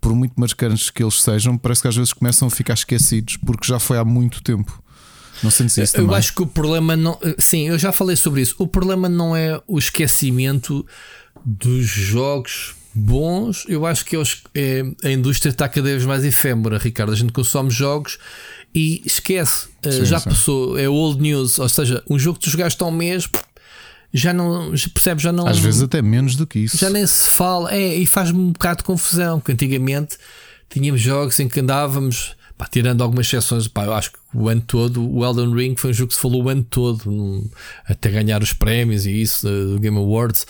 por 0.00 0.14
muito 0.14 0.34
marcantes 0.36 0.90
que 0.90 1.02
eles 1.02 1.22
sejam, 1.22 1.58
parece 1.58 1.82
que 1.82 1.88
às 1.88 1.96
vezes 1.96 2.12
começam 2.12 2.48
a 2.48 2.50
ficar 2.50 2.74
esquecidos 2.74 3.36
porque 3.36 3.66
já 3.66 3.78
foi 3.78 3.98
há 3.98 4.04
muito 4.04 4.42
tempo. 4.42 4.82
Não 5.42 5.50
sei 5.50 5.68
se 5.68 5.82
isso 5.82 5.96
Eu 5.96 6.14
acho 6.14 6.34
que 6.34 6.42
o 6.42 6.46
problema 6.46 6.96
não. 6.96 7.18
Sim, 7.38 7.68
eu 7.68 7.78
já 7.78 7.92
falei 7.92 8.16
sobre 8.16 8.42
isso. 8.42 8.54
O 8.58 8.66
problema 8.66 9.08
não 9.08 9.34
é 9.34 9.60
o 9.66 9.78
esquecimento 9.78 10.86
dos 11.44 11.86
jogos 11.86 12.74
bons. 12.94 13.64
Eu 13.68 13.86
acho 13.86 14.04
que 14.04 14.16
é, 14.54 14.82
a 15.02 15.10
indústria 15.10 15.50
está 15.50 15.68
cada 15.68 15.88
vez 15.88 16.04
mais 16.04 16.24
efêmera, 16.24 16.78
Ricardo. 16.78 17.12
A 17.12 17.16
gente 17.16 17.32
consome 17.32 17.70
jogos 17.70 18.18
e 18.74 19.02
esquece. 19.04 19.68
Eh, 19.82 19.90
sim, 19.90 20.04
já 20.04 20.18
sim. 20.18 20.28
passou. 20.28 20.78
É 20.78 20.88
old 20.88 21.20
news. 21.20 21.58
Ou 21.58 21.68
seja, 21.68 22.02
um 22.08 22.18
jogo 22.18 22.38
que 22.38 22.44
tu 22.44 22.50
jogaste 22.50 22.82
há 22.82 22.86
um 22.86 22.90
mês 22.90 23.26
já 24.12 24.32
não 24.32 24.70
percebe, 24.92 25.22
já 25.22 25.32
não. 25.32 25.46
Às 25.46 25.58
vezes 25.58 25.82
até 25.82 26.02
menos 26.02 26.36
do 26.36 26.46
que 26.46 26.60
isso. 26.60 26.76
Já 26.76 26.90
nem 26.90 27.06
se 27.06 27.28
fala, 27.28 27.72
é, 27.72 27.94
e 27.94 28.06
faz-me 28.06 28.38
um 28.38 28.52
bocado 28.52 28.78
de 28.78 28.84
confusão, 28.84 29.38
porque 29.38 29.52
antigamente 29.52 30.16
tínhamos 30.68 31.00
jogos 31.00 31.38
em 31.38 31.48
que 31.48 31.60
andávamos, 31.60 32.34
pá, 32.58 32.66
tirando 32.66 33.02
algumas 33.02 33.26
exceções, 33.26 33.68
pá, 33.68 33.84
eu 33.84 33.94
acho 33.94 34.12
que 34.12 34.18
o 34.34 34.48
ano 34.48 34.62
todo, 34.66 35.08
o 35.08 35.24
Elden 35.24 35.54
Ring 35.54 35.76
foi 35.76 35.90
um 35.90 35.94
jogo 35.94 36.08
que 36.08 36.14
se 36.14 36.20
falou 36.20 36.44
o 36.44 36.48
ano 36.48 36.64
todo, 36.64 37.10
num, 37.10 37.48
até 37.86 38.10
ganhar 38.10 38.42
os 38.42 38.52
prémios 38.52 39.06
e 39.06 39.22
isso 39.22 39.46
do 39.46 39.78
Game 39.78 39.96
Awards. 39.96 40.46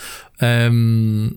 Um, 0.72 1.30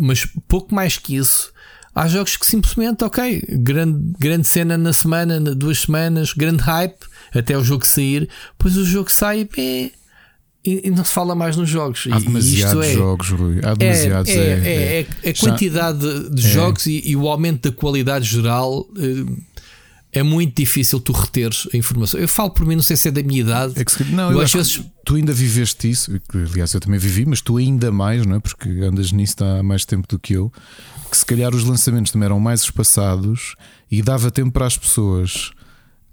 mas 0.00 0.26
pouco 0.48 0.74
mais 0.74 0.98
que 0.98 1.16
isso. 1.16 1.52
Há 1.92 2.06
jogos 2.06 2.36
que 2.36 2.46
simplesmente, 2.46 3.02
ok, 3.02 3.42
grande, 3.58 4.14
grande 4.18 4.46
cena 4.46 4.78
na 4.78 4.92
semana, 4.92 5.40
duas 5.40 5.80
semanas, 5.80 6.32
grande 6.32 6.62
hype, 6.62 7.00
até 7.34 7.58
o 7.58 7.64
jogo 7.64 7.84
sair, 7.84 8.28
depois 8.52 8.76
o 8.76 8.84
jogo 8.84 9.10
sai, 9.10 9.48
é, 9.58 9.90
e, 10.64 10.88
e, 10.88 10.90
não 10.90 11.04
se 11.04 11.12
fala 11.12 11.34
mais 11.34 11.56
nos 11.56 11.68
jogos. 11.68 12.06
Há 12.10 12.18
demasiados 12.18 12.86
é, 12.86 12.92
jogos, 12.92 13.30
Rui. 13.30 13.60
Há 13.62 13.74
demasiados. 13.74 14.30
É, 14.30 14.34
é, 14.34 15.00
é, 15.00 15.06
é 15.22 15.30
a 15.30 15.34
quantidade 15.34 16.30
de 16.30 16.42
jogos 16.42 16.86
e, 16.86 17.02
e, 17.04 17.16
o 17.16 17.28
aumento 17.28 17.70
da 17.70 17.76
qualidade 17.76 18.26
geral. 18.26 18.86
É 20.12 20.24
muito 20.24 20.56
difícil 20.56 20.98
tu 20.98 21.12
reteres 21.12 21.68
a 21.72 21.76
informação. 21.76 22.18
Eu 22.18 22.26
falo 22.26 22.50
por 22.50 22.66
mim, 22.66 22.74
não 22.74 22.82
sei 22.82 22.96
se 22.96 23.08
é 23.08 23.12
da 23.12 23.22
minha 23.22 23.40
idade. 23.40 23.74
É 23.76 23.84
que, 23.84 24.04
não, 24.12 24.30
eu, 24.30 24.38
eu 24.38 24.40
acho 24.40 24.56
vezes... 24.56 24.82
tu 25.04 25.14
ainda 25.14 25.32
viveste 25.32 25.88
isso. 25.88 26.20
Aliás, 26.34 26.74
eu 26.74 26.80
também 26.80 26.98
vivi, 26.98 27.24
mas 27.24 27.40
tu 27.40 27.56
ainda 27.56 27.92
mais, 27.92 28.26
não 28.26 28.36
é? 28.36 28.40
Porque 28.40 28.68
andas 28.68 29.12
nisso 29.12 29.36
há 29.44 29.62
mais 29.62 29.84
tempo 29.84 30.08
do 30.08 30.18
que 30.18 30.32
eu. 30.32 30.52
Que 31.08 31.16
se 31.16 31.24
calhar 31.24 31.54
os 31.54 31.62
lançamentos 31.62 32.10
também 32.10 32.26
eram 32.26 32.40
mais 32.40 32.62
espaçados 32.62 33.54
e 33.88 34.02
dava 34.02 34.32
tempo 34.32 34.50
para 34.50 34.66
as 34.66 34.76
pessoas 34.76 35.52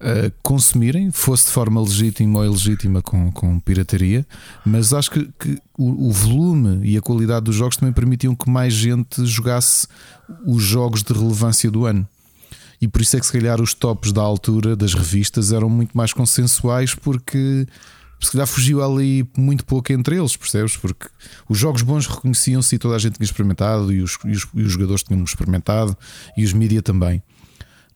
uh, 0.02 0.32
consumirem, 0.41 1.12
fosse 1.12 1.45
de 1.45 1.52
forma 1.52 1.82
legítima 1.82 2.39
ou 2.39 2.45
ilegítima 2.45 3.02
com, 3.02 3.32
com 3.32 3.60
pirataria, 3.60 4.26
mas 4.66 4.93
acho 4.93 5.12
que, 5.12 5.30
que 5.39 5.60
o, 5.78 6.08
o, 6.08 6.12
volume 6.12 6.80
e 6.88 6.98
a 6.98 7.02
qualidade 7.02 7.45
dos 7.45 7.56
jogos 7.56 7.78
também 7.78 7.93
permitiam 7.93 8.36
que 8.36 8.50
mais 8.50 8.74
gente 8.74 9.26
jogasse 9.26 9.88
os 10.45 10.64
jogos 10.64 11.04
de 11.04 11.14
relevância 11.14 11.70
do 11.70 11.86
ano. 11.86 12.08
E 12.80 12.88
por 12.88 13.02
isso 13.02 13.18
é 13.18 13.20
que 13.20 13.26
se 13.26 13.32
calhar 13.32 13.60
os 13.60 13.74
tops 13.74 14.12
da 14.12 14.22
altura 14.22 14.76
das 14.76 14.93
revistas 14.93 15.52
eram 15.52 15.70
muito 15.70 15.98
mais 15.98 16.14
consensuais 16.14 16.93
porque 16.93 17.66
se 18.20 18.32
calhar 18.32 18.48
fugiu 18.48 18.84
ali 18.84 19.28
muito 19.38 19.66
pouco 19.66 19.91
entre 19.93 20.18
eles, 20.18 20.36
percebes? 20.36 20.76
Porque 20.76 21.08
os 21.48 21.58
jogos 21.58 21.82
bons 21.82 22.08
reconheciam-se 22.08 22.76
e 22.76 22.80
toda 22.80 22.95
a 22.95 23.00
gente 23.00 23.14
tinha 23.16 23.26
experimentado, 23.26 23.91
e 23.91 24.02
os, 24.02 24.18
e 24.26 24.32
os, 24.32 24.48
e 24.56 24.62
os 24.64 24.72
jogadores 24.72 25.04
tinham 25.04 25.24
experimentado, 25.24 25.95
e 26.36 26.43
os 26.43 26.54
mídia 26.54 26.82
também. 26.82 27.22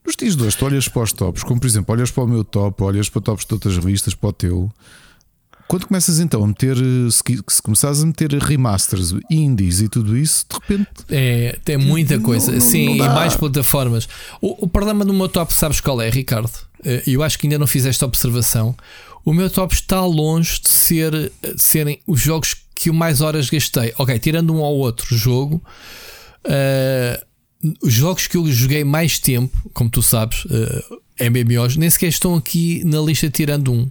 Nos 0.05 0.15
dias 0.15 0.35
de 0.35 0.43
hoje, 0.43 0.57
tu 0.57 0.65
olhas 0.65 0.87
para 0.87 1.03
os 1.03 1.13
tops, 1.13 1.43
como 1.43 1.59
por 1.59 1.67
exemplo, 1.67 1.93
olhas 1.93 2.11
para 2.11 2.23
o 2.23 2.27
meu 2.27 2.43
top, 2.43 2.83
olhas 2.83 3.09
para 3.09 3.21
tops 3.21 3.45
de 3.45 3.53
outras 3.53 3.75
revistas, 3.75 4.15
para 4.15 4.29
o 4.29 4.33
teu. 4.33 4.71
Quando 5.67 5.87
começas 5.87 6.19
então 6.19 6.43
a 6.43 6.47
meter, 6.47 6.75
se, 7.09 7.21
se 7.47 7.61
começares 7.61 8.03
a 8.03 8.05
meter 8.05 8.33
remasters, 8.33 9.13
indies 9.29 9.79
e 9.79 9.87
tudo 9.87 10.17
isso, 10.17 10.45
de 10.49 10.55
repente. 10.55 10.89
É, 11.09 11.57
tem 11.63 11.77
muita 11.77 12.19
coisa. 12.19 12.47
Não, 12.47 12.59
não, 12.59 12.61
Sim, 12.61 12.97
não 12.97 13.05
e 13.05 13.09
mais 13.09 13.37
plataformas. 13.37 14.09
O, 14.41 14.65
o 14.65 14.67
problema 14.67 15.05
do 15.05 15.13
meu 15.13 15.29
top, 15.29 15.53
sabes 15.53 15.79
qual 15.79 16.01
é, 16.01 16.09
Ricardo? 16.09 16.51
Eh, 16.83 17.03
eu 17.07 17.23
acho 17.23 17.39
que 17.39 17.47
ainda 17.47 17.57
não 17.57 17.67
fiz 17.67 17.85
esta 17.85 18.05
observação. 18.05 18.75
O 19.23 19.33
meu 19.33 19.49
top 19.49 19.73
está 19.73 20.03
longe 20.03 20.59
de, 20.59 20.67
ser, 20.67 21.11
de 21.11 21.31
serem 21.63 22.01
os 22.05 22.19
jogos 22.19 22.53
que 22.75 22.89
eu 22.89 22.93
mais 22.93 23.21
horas 23.21 23.49
gastei. 23.49 23.93
Ok, 23.97 24.17
tirando 24.19 24.53
um 24.53 24.59
ou 24.59 24.79
outro 24.79 25.15
jogo. 25.15 25.63
Uh, 26.45 27.25
os 27.81 27.93
jogos 27.93 28.27
que 28.27 28.37
eu 28.37 28.51
joguei 28.51 28.83
mais 28.83 29.19
tempo, 29.19 29.57
como 29.73 29.89
tu 29.89 30.01
sabes, 30.01 30.45
uh, 30.45 30.99
eh, 31.19 31.29
MMOs, 31.29 31.77
nem 31.77 31.89
sequer 31.89 32.07
estão 32.07 32.35
aqui 32.35 32.83
na 32.83 32.99
lista 32.99 33.29
tirando 33.29 33.71
um. 33.71 33.89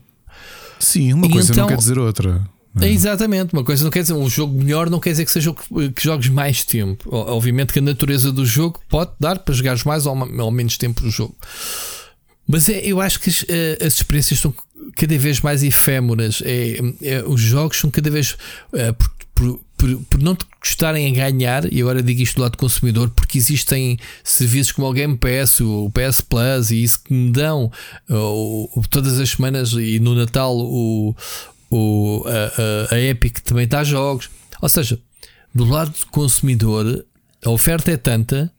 Sim, 0.79 1.13
uma 1.13 1.27
e 1.27 1.31
coisa 1.31 1.53
então, 1.53 1.63
não 1.63 1.69
quer 1.69 1.77
dizer 1.77 1.99
outra. 1.99 2.49
É. 2.81 2.89
Exatamente, 2.89 3.53
uma 3.53 3.65
coisa 3.65 3.83
não 3.83 3.91
quer 3.91 4.03
dizer 4.03 4.15
um 4.15 4.29
jogo 4.29 4.57
melhor, 4.57 4.89
não 4.89 5.01
quer 5.01 5.11
dizer 5.11 5.25
que 5.25 5.33
seja 5.33 5.53
que, 5.53 5.91
que 5.91 6.03
jogues 6.03 6.29
mais 6.29 6.65
tempo. 6.65 7.09
Obviamente 7.13 7.73
que 7.73 7.81
a 7.81 7.83
natureza 7.83 8.31
do 8.31 8.47
jogo 8.47 8.81
pode 8.89 9.11
dar 9.19 9.41
para 9.41 9.55
jogares 9.55 9.83
mais 9.85 10.07
ou, 10.07 10.17
ou 10.17 10.51
menos 10.51 10.77
tempo 10.77 11.03
no 11.03 11.11
jogo. 11.11 11.35
Mas 12.47 12.69
é, 12.69 12.81
eu 12.85 13.01
acho 13.01 13.21
que 13.21 13.31
as, 13.31 13.45
eh, 13.49 13.79
as, 13.81 13.95
experiências 13.95 14.39
estão 14.39 14.53
cada 14.97 15.19
vez 15.19 15.41
mais 15.41 15.63
efêmeras. 15.63 16.43
É, 16.45 16.79
é, 17.03 17.23
os 17.25 17.41
jogos 17.41 17.79
são 17.79 17.91
cada 17.91 18.11
vez. 18.11 18.37
É, 18.73 18.93
por, 18.93 19.11
por, 19.35 19.61
por, 19.77 19.97
por, 20.11 20.21
não 20.21 20.35
te 20.35 20.45
custarem 20.61 21.09
a 21.09 21.31
ganhar, 21.31 21.73
e 21.73 21.81
agora 21.81 22.03
digo 22.03 22.21
isto 22.21 22.37
do 22.37 22.43
lado 22.43 22.53
do 22.53 22.59
consumidor, 22.59 23.11
porque 23.11 23.39
existem 23.39 23.99
serviços 24.23 24.73
como 24.73 24.89
o 24.89 24.93
Game 24.93 25.17
Pass, 25.17 25.61
o 25.61 25.91
PS 25.91 26.21
Plus 26.21 26.71
e 26.71 26.83
isso 26.83 27.03
que 27.03 27.13
me 27.15 27.33
dão 27.33 27.73
uh, 28.11 28.83
todas 28.91 29.19
as 29.19 29.31
semanas 29.31 29.73
e 29.73 29.99
no 29.99 30.15
Natal 30.15 30.55
o, 30.57 31.17
o, 31.71 32.25
a, 32.27 32.93
a, 32.93 32.95
a 32.97 33.01
Epic 33.01 33.39
também 33.41 33.67
dá 33.67 33.83
jogos. 33.83 34.29
Ou 34.61 34.69
seja, 34.69 35.01
do 35.55 35.65
lado 35.65 35.91
do 35.91 36.07
consumidor, 36.09 37.05
a 37.45 37.51
oferta 37.51 37.91
é 37.91 37.97
tanta 37.97 38.53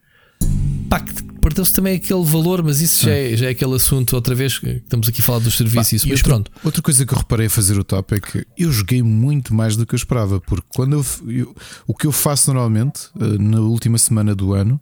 pá, 0.90 1.00
que 1.00 1.14
perdeu-se 1.42 1.74
também 1.74 1.96
aquele 1.96 2.24
valor, 2.24 2.64
mas 2.64 2.80
isso 2.80 3.06
já 3.06 3.12
é, 3.12 3.36
já 3.36 3.48
é 3.48 3.50
aquele 3.50 3.76
assunto 3.76 4.14
outra 4.16 4.36
vez. 4.36 4.62
Estamos 4.64 5.10
aqui 5.10 5.22
a 5.22 5.24
falar 5.24 5.40
dos 5.40 5.58
serviços, 5.58 6.06
mas 6.06 6.20
outra, 6.20 6.24
pronto. 6.24 6.52
Outra 6.64 6.82
coisa 6.82 7.06
que 7.06 7.14
eu 7.14 7.18
reparei 7.18 7.48
a 7.48 7.50
fazer 7.50 7.78
o 7.78 7.84
top 7.84 8.16
é 8.16 8.20
que 8.20 8.46
eu 8.58 8.72
joguei 8.72 9.02
muito 9.02 9.54
mais 9.54 9.76
do 9.76 9.86
que 9.86 9.96
eu 9.96 9.98
esperava, 9.98 10.40
porque 10.40 10.68
quando 10.70 10.94
eu, 10.94 11.06
eu 11.28 11.56
o 11.88 11.94
que 11.94 12.08
eu 12.08 12.12
faço 12.12 12.54
normalmente 12.54 13.10
eh, 13.20 13.38
na 13.40 13.60
última 13.60 13.98
semana 13.98 14.36
do 14.36 14.54
ano 14.54 14.80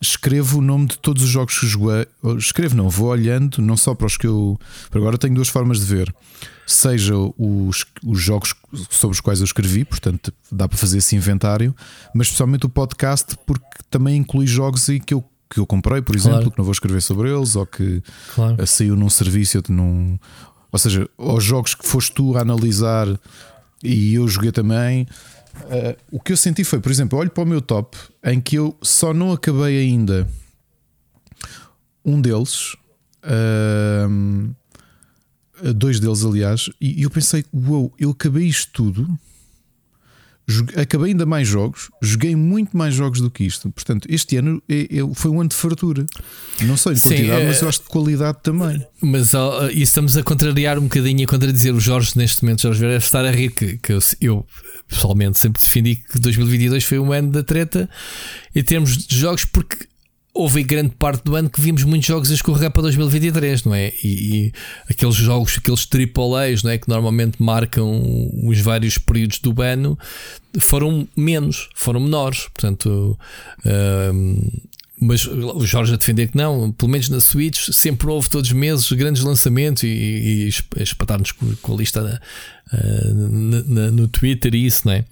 escrevo 0.00 0.58
o 0.58 0.62
nome 0.62 0.86
de 0.86 0.98
todos 0.98 1.22
os 1.22 1.28
jogos 1.28 1.58
que 1.58 1.66
joguei. 1.66 2.06
Escrevo, 2.38 2.74
não, 2.74 2.88
vou 2.88 3.08
olhando, 3.08 3.60
não 3.60 3.76
só 3.76 3.94
para 3.94 4.06
os 4.06 4.16
que 4.16 4.26
eu. 4.26 4.58
Agora 4.90 5.18
tenho 5.18 5.34
duas 5.34 5.48
formas 5.48 5.80
de 5.80 5.86
ver. 5.86 6.14
Seja 6.66 7.14
os, 7.16 7.84
os 8.04 8.20
jogos 8.20 8.54
sobre 8.88 9.14
os 9.14 9.20
quais 9.20 9.40
eu 9.40 9.44
escrevi, 9.44 9.84
portanto 9.84 10.32
dá 10.50 10.68
para 10.68 10.78
fazer 10.78 10.98
esse 10.98 11.16
inventário, 11.16 11.74
mas 12.14 12.28
especialmente 12.28 12.64
o 12.64 12.68
podcast, 12.68 13.36
porque 13.44 13.66
também 13.90 14.16
inclui 14.16 14.46
jogos 14.46 14.88
e 14.88 15.00
que 15.00 15.12
eu 15.12 15.24
que 15.50 15.58
eu 15.58 15.66
comprei, 15.66 16.00
por 16.00 16.14
exemplo, 16.14 16.38
claro. 16.38 16.50
que 16.52 16.58
não 16.58 16.64
vou 16.64 16.72
escrever 16.72 17.02
sobre 17.02 17.28
eles, 17.28 17.56
ou 17.56 17.66
que 17.66 18.00
claro. 18.34 18.66
saiu 18.66 18.94
num 18.94 19.10
serviço, 19.10 19.60
num, 19.68 20.16
ou 20.70 20.78
seja, 20.78 21.08
os 21.18 21.42
jogos 21.42 21.74
que 21.74 21.84
foste 21.86 22.12
tu 22.12 22.36
a 22.36 22.42
analisar 22.42 23.06
e 23.82 24.14
eu 24.14 24.28
joguei 24.28 24.52
também. 24.52 25.06
Uh, 25.64 25.96
o 26.12 26.20
que 26.20 26.32
eu 26.32 26.36
senti 26.36 26.62
foi, 26.62 26.78
por 26.78 26.92
exemplo, 26.92 27.18
olho 27.18 27.30
para 27.30 27.42
o 27.42 27.46
meu 27.46 27.60
top 27.60 27.98
em 28.24 28.40
que 28.40 28.56
eu 28.56 28.76
só 28.80 29.12
não 29.12 29.32
acabei 29.32 29.80
ainda 29.80 30.28
um 32.04 32.20
deles, 32.20 32.76
uh, 33.24 34.54
dois 35.74 35.98
deles, 35.98 36.24
aliás, 36.24 36.70
e 36.80 37.02
eu 37.02 37.10
pensei, 37.10 37.44
uau, 37.52 37.82
wow, 37.82 37.92
eu 37.98 38.10
acabei 38.10 38.46
isto 38.46 38.70
tudo 38.72 39.18
acabei 40.76 41.10
ainda 41.10 41.26
mais 41.26 41.46
jogos, 41.46 41.90
joguei 42.00 42.34
muito 42.34 42.76
mais 42.76 42.94
jogos 42.94 43.20
do 43.20 43.30
que 43.30 43.44
isto. 43.44 43.70
Portanto, 43.70 44.06
este 44.10 44.36
ano 44.36 44.62
é, 44.68 44.82
é, 44.82 45.14
foi 45.14 45.30
um 45.30 45.40
ano 45.40 45.50
de 45.50 45.56
fartura. 45.56 46.06
Não 46.62 46.76
sei 46.76 46.94
de 46.94 47.00
quantidade, 47.00 47.40
Sim, 47.40 47.46
mas 47.46 47.62
eu 47.62 47.68
acho 47.68 47.82
de 47.82 47.88
qualidade 47.88 48.38
também. 48.42 48.84
Mas 49.00 49.32
e 49.72 49.82
estamos 49.82 50.16
a 50.16 50.22
contrariar 50.22 50.78
um 50.78 50.82
bocadinho, 50.82 51.24
a 51.24 51.26
contradizer 51.26 51.74
o 51.74 51.80
Jorge 51.80 52.12
neste 52.16 52.42
momento. 52.42 52.62
Jorge 52.62 52.80
deve 52.80 52.96
estar 52.96 53.24
a 53.24 53.30
rir 53.30 53.50
que, 53.50 53.78
que 53.78 53.92
eu, 53.92 53.98
eu, 54.20 54.46
pessoalmente 54.88 55.38
sempre 55.38 55.60
defendi 55.62 55.96
que 55.96 56.18
2022 56.18 56.84
foi 56.84 56.98
um 56.98 57.12
ano 57.12 57.30
da 57.30 57.42
treta 57.42 57.88
em 58.54 58.62
termos 58.62 58.96
de 58.96 59.16
jogos, 59.16 59.44
porque 59.44 59.89
houve 60.32 60.62
grande 60.62 60.94
parte 60.98 61.24
do 61.24 61.34
ano 61.34 61.50
que 61.50 61.60
vimos 61.60 61.82
muitos 61.84 62.06
jogos 62.06 62.30
a 62.30 62.34
escorregar 62.34 62.70
para 62.70 62.82
2023, 62.82 63.64
não 63.64 63.74
é? 63.74 63.92
E, 64.02 64.46
e 64.46 64.52
aqueles 64.88 65.14
jogos, 65.14 65.58
aqueles 65.58 65.86
AAAs, 65.86 66.62
não 66.62 66.70
é? 66.70 66.78
Que 66.78 66.88
normalmente 66.88 67.42
marcam 67.42 68.00
os 68.44 68.60
vários 68.60 68.96
períodos 68.96 69.38
do 69.40 69.60
ano, 69.60 69.98
foram 70.58 71.06
menos, 71.16 71.68
foram 71.74 72.00
menores. 72.00 72.48
Portanto, 72.54 73.18
um, 74.14 74.50
mas 75.00 75.26
o 75.26 75.64
Jorge 75.64 75.94
a 75.94 75.96
defender 75.96 76.28
que 76.28 76.36
não, 76.36 76.70
pelo 76.70 76.92
menos 76.92 77.08
na 77.08 77.20
Switch, 77.20 77.70
sempre 77.72 78.08
houve 78.08 78.28
todos 78.28 78.50
os 78.50 78.56
meses 78.56 78.90
grandes 78.92 79.22
lançamentos 79.22 79.82
e, 79.82 79.88
e, 79.88 80.44
e 80.44 80.48
espatar-nos 80.82 81.32
com, 81.32 81.72
a 81.72 81.76
lista 81.76 82.20
uh, 82.72 83.14
na, 83.14 83.62
na, 83.62 83.90
no 83.90 84.06
Twitter 84.06 84.54
e 84.54 84.66
isso, 84.66 84.86
não 84.86 84.92
é? 84.92 85.04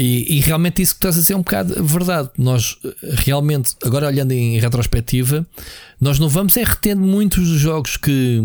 E, 0.00 0.36
e, 0.36 0.40
realmente 0.40 0.80
isso 0.80 0.94
que 0.94 0.98
estás 0.98 1.16
a 1.16 1.20
dizer 1.20 1.32
é 1.32 1.36
um 1.36 1.40
bocado 1.40 1.82
verdade. 1.82 2.30
Nós 2.38 2.76
realmente, 3.02 3.74
agora 3.84 4.06
olhando 4.06 4.30
em 4.30 4.56
retrospectiva, 4.60 5.44
nós 6.00 6.20
não 6.20 6.28
vamos 6.28 6.56
é 6.56 6.62
retendo 6.62 7.02
muitos 7.02 7.48
dos 7.48 7.58
jogos 7.58 7.96
que 7.96 8.40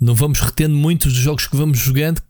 não 0.00 0.14
vamos 0.14 0.40
retendo 0.40 0.74
muitos 0.74 1.12
dos 1.12 1.22
jogos 1.22 1.46
que 1.46 1.54
vamos 1.54 1.78
jogando 1.78 2.22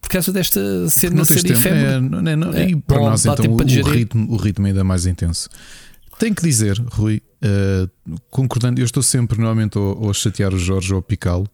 por 0.00 0.10
causa 0.10 0.32
desta 0.32 0.60
cena 0.88 1.16
não 1.16 1.24
ser 1.24 1.48
efêmera. 1.48 1.92
É, 1.92 2.00
não, 2.36 2.52
é, 2.52 2.70
e 2.70 2.76
para 2.76 2.98
não, 2.98 3.10
nós 3.10 3.24
então 3.24 3.46
o, 3.46 3.54
o, 3.54 3.90
ritmo, 3.90 4.32
o 4.32 4.36
ritmo 4.36 4.66
ainda 4.66 4.82
mais 4.82 5.06
intenso. 5.06 5.48
Tenho 6.18 6.34
que 6.34 6.42
dizer, 6.42 6.76
Rui, 6.90 7.22
uh, 7.44 8.18
concordando, 8.30 8.80
eu 8.80 8.84
estou 8.84 9.02
sempre 9.02 9.38
normalmente 9.38 9.78
ou, 9.78 10.10
a 10.10 10.12
chatear 10.12 10.52
o 10.52 10.58
Jorge 10.58 10.92
ou 10.92 10.98
a 10.98 11.02
picá-lo. 11.02 11.48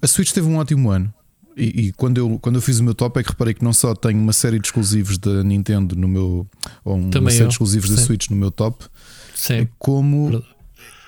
A 0.00 0.06
Switch 0.06 0.30
teve 0.30 0.46
um 0.46 0.56
ótimo 0.56 0.88
ano. 0.88 1.12
E, 1.58 1.86
e, 1.86 1.92
quando, 1.92 2.18
eu, 2.18 2.38
quando 2.38 2.54
eu 2.54 2.62
fiz 2.62 2.78
o 2.78 2.84
meu 2.84 2.94
top 2.94 3.18
é 3.18 3.22
que 3.22 3.30
reparei 3.30 3.52
que 3.52 3.64
não 3.64 3.72
só 3.72 3.92
tenho 3.92 4.20
uma 4.20 4.32
série 4.32 4.60
de 4.60 4.68
exclusivos 4.68 5.18
da 5.18 5.42
Nintendo 5.42 5.96
no 5.96 6.06
meu 6.06 6.46
ou 6.84 6.96
uma 6.96 7.10
Também 7.10 7.30
série 7.30 7.44
eu. 7.44 7.48
de 7.48 7.54
exclusivos 7.54 7.90
Sim. 7.90 7.96
da 7.96 8.02
Switch 8.02 8.30
no 8.30 8.36
meu 8.36 8.50
top, 8.52 8.84
Sim. 9.34 9.66
como 9.76 10.42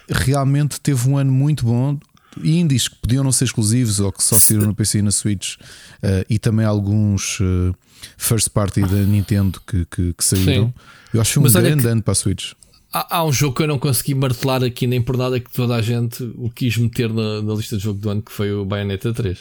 realmente 0.09 0.81
teve 0.81 1.09
um 1.09 1.17
ano 1.17 1.31
muito 1.31 1.65
bom 1.65 1.97
indies 2.43 2.89
que 2.89 2.97
podiam 2.97 3.25
não 3.25 3.33
ser 3.33 3.45
exclusivos 3.45 4.01
ou 4.01 4.13
que 4.13 4.23
só 4.23 4.39
saíram 4.39 4.67
no 4.67 4.75
PC 4.75 4.99
e 4.99 5.03
na 5.03 5.11
Switch, 5.11 5.57
uh, 5.57 6.25
e 6.29 6.39
também 6.39 6.65
alguns 6.65 7.41
uh, 7.41 7.75
first 8.17 8.51
party 8.51 8.83
da 8.83 9.03
Nintendo 9.05 9.61
que, 9.67 9.85
que, 9.87 10.13
que 10.13 10.25
saíram. 10.25 10.67
Sim. 10.67 10.75
Eu 11.13 11.21
acho 11.21 11.41
que 11.41 11.49
foi 11.49 11.61
um 11.61 11.63
grande 11.63 11.87
ano 11.87 12.03
para 12.03 12.13
a 12.13 12.15
Switch. 12.15 12.53
Há, 12.93 13.19
há, 13.19 13.25
um 13.25 13.33
jogo 13.33 13.57
que 13.57 13.63
eu 13.63 13.69
não 13.69 13.79
consegui 13.79 14.15
martelar 14.15 14.65
aqui 14.65 14.87
nem 14.87 15.01
por 15.01 15.17
nada 15.17 15.39
que 15.39 15.51
toda 15.51 15.77
a 15.77 15.83
gente 15.83 16.23
o 16.37 16.51
quis 16.51 16.77
meter 16.77 17.13
na, 17.13 17.41
na 17.43 17.55
lista 17.55 17.77
de 17.77 17.83
jogo 17.83 18.01
do 18.01 18.11
ano, 18.11 18.23
que 18.23 18.33
foi 18.33 18.53
o 18.53 18.65
Bayonetta 18.65 19.13
3. 19.13 19.39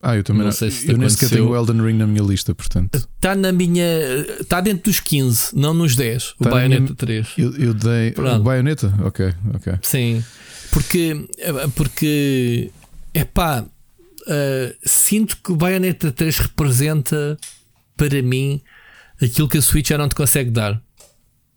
Ah, 0.00 0.16
eu 0.16 0.22
também 0.22 0.44
não, 0.44 0.52
sei 0.52 0.70
se 0.70 0.88
Eu 0.88 0.96
nem 0.96 1.08
sequer 1.08 1.28
tenho 1.28 1.48
o 1.48 1.56
Elden 1.56 1.82
Ring 1.82 1.94
na 1.94 2.06
minha 2.06 2.22
lista, 2.22 2.54
portanto. 2.54 2.96
Está 2.96 3.34
na 3.34 3.50
minha. 3.50 3.84
Está 4.40 4.60
dentro 4.60 4.84
dos 4.84 5.00
15, 5.00 5.56
não 5.56 5.74
nos 5.74 5.96
10. 5.96 6.34
O 6.38 6.44
tá 6.44 6.50
Bayonetta 6.50 6.82
minha... 6.82 6.94
3. 6.94 7.28
Eu, 7.36 7.56
eu 7.56 7.74
dei. 7.74 8.12
Pronto. 8.12 8.40
O 8.40 8.44
Bayonetta? 8.44 8.94
Ok, 9.02 9.34
ok. 9.54 9.74
Sim. 9.82 10.24
Porque, 10.70 11.28
porque 11.74 12.70
é 13.12 13.24
pá, 13.24 13.62
uh, 13.62 14.76
sinto 14.84 15.36
que 15.42 15.50
o 15.50 15.56
Bayonetta 15.56 16.12
3 16.12 16.38
representa 16.38 17.36
para 17.96 18.22
mim 18.22 18.60
aquilo 19.20 19.48
que 19.48 19.58
a 19.58 19.62
Switch 19.62 19.88
já 19.88 19.98
não 19.98 20.08
te 20.08 20.14
consegue 20.14 20.50
dar. 20.50 20.80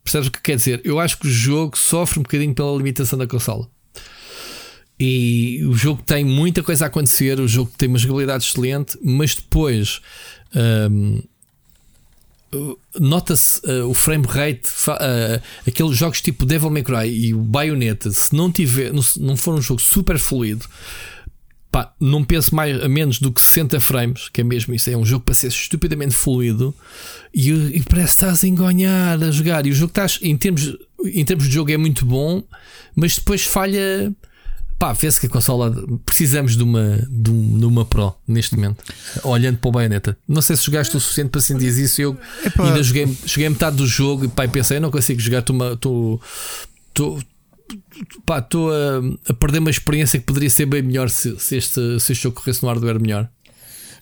Percebes 0.04 0.30
o 0.30 0.32
que 0.32 0.42
quer 0.42 0.56
dizer? 0.56 0.82
Eu 0.84 1.00
acho 1.00 1.20
que 1.20 1.28
o 1.28 1.30
jogo 1.30 1.78
sofre 1.78 2.20
um 2.20 2.24
bocadinho 2.24 2.56
pela 2.56 2.76
limitação 2.76 3.20
da 3.20 3.28
consola. 3.28 3.70
E 5.04 5.66
o 5.66 5.74
jogo 5.74 6.04
tem 6.06 6.24
muita 6.24 6.62
coisa 6.62 6.86
a 6.86 6.88
acontecer, 6.88 7.40
o 7.40 7.48
jogo 7.48 7.72
tem 7.76 7.90
uma 7.90 7.98
jogabilidade 7.98 8.46
excelente, 8.46 9.00
mas 9.02 9.34
depois 9.34 10.00
um, 10.54 11.24
nota-se 13.00 13.60
uh, 13.66 13.90
o 13.90 13.96
frame 13.96 14.28
rate, 14.28 14.70
uh, 14.90 15.42
aqueles 15.68 15.98
jogos 15.98 16.22
tipo 16.22 16.46
Devil 16.46 16.70
May 16.70 16.84
Cry 16.84 17.10
e 17.10 17.34
o 17.34 17.40
Bayonetta, 17.40 18.12
se 18.12 18.36
não 18.36 18.52
tiver, 18.52 18.94
não, 18.94 19.36
for 19.36 19.56
um 19.56 19.62
jogo 19.62 19.82
super 19.82 20.20
fluido, 20.20 20.68
pá, 21.72 21.92
não 22.00 22.24
penso 22.24 22.54
mais 22.54 22.80
a 22.84 22.88
menos 22.88 23.18
do 23.18 23.32
que 23.32 23.42
60 23.42 23.80
frames, 23.80 24.30
que 24.30 24.42
é 24.42 24.44
mesmo 24.44 24.72
isso, 24.76 24.88
é 24.88 24.96
um 24.96 25.04
jogo 25.04 25.26
para 25.26 25.34
ser 25.34 25.48
estupidamente 25.48 26.14
fluido 26.14 26.76
e, 27.34 27.50
e 27.50 27.82
parece 27.90 28.18
que 28.18 28.24
estás 28.24 28.44
a 28.44 28.48
engonhar 28.48 29.24
a 29.24 29.32
jogar. 29.32 29.66
E 29.66 29.72
o 29.72 29.74
jogo 29.74 29.90
estás, 29.90 30.20
em 30.22 30.38
termos, 30.38 30.78
em 31.04 31.26
termos 31.26 31.48
de 31.48 31.54
jogo, 31.56 31.72
é 31.72 31.78
muito 31.78 32.06
bom, 32.06 32.44
mas 32.96 33.16
depois 33.16 33.44
falha 33.46 34.14
pá, 34.82 34.94
vê-se 34.94 35.20
que 35.20 35.28
a 35.28 35.30
consola 35.30 35.72
precisamos 36.04 36.58
de 36.58 36.64
uma, 36.64 37.08
de, 37.08 37.30
um, 37.30 37.60
de 37.60 37.66
uma 37.66 37.86
Pro 37.86 38.16
neste 38.28 38.56
momento, 38.56 38.84
olhando 39.24 39.60
para 39.60 39.70
o 39.70 39.72
Bayonetta. 39.72 40.18
Não 40.28 40.42
sei 40.42 40.56
se 40.56 40.66
jogaste 40.66 40.98
o 40.98 41.00
suficiente 41.00 41.30
para 41.30 41.40
sentir 41.40 41.68
isso. 41.68 42.02
Eu 42.02 42.18
Epá. 42.44 42.66
ainda 42.66 42.82
joguei, 42.82 43.16
joguei 43.24 43.48
metade 43.48 43.76
do 43.76 43.86
jogo 43.86 44.26
e 44.26 44.28
pá, 44.28 44.48
pensei, 44.48 44.78
eu 44.78 44.82
não 44.82 44.90
consigo 44.90 45.20
jogar, 45.20 45.42
estou 45.42 46.20
estou 46.90 48.72
a, 48.72 49.30
a, 49.30 49.34
perder 49.36 49.60
uma 49.60 49.70
experiência 49.70 50.20
que 50.20 50.26
poderia 50.26 50.50
ser 50.50 50.66
bem 50.66 50.82
melhor 50.82 51.12
se, 51.12 51.40
se, 51.40 51.58
este, 51.58 52.00
se 52.00 52.14
este 52.14 52.24
jogo 52.24 52.38
corresse 52.38 52.64
no 52.64 52.70
hardware 52.70 53.00
melhor. 53.00 53.30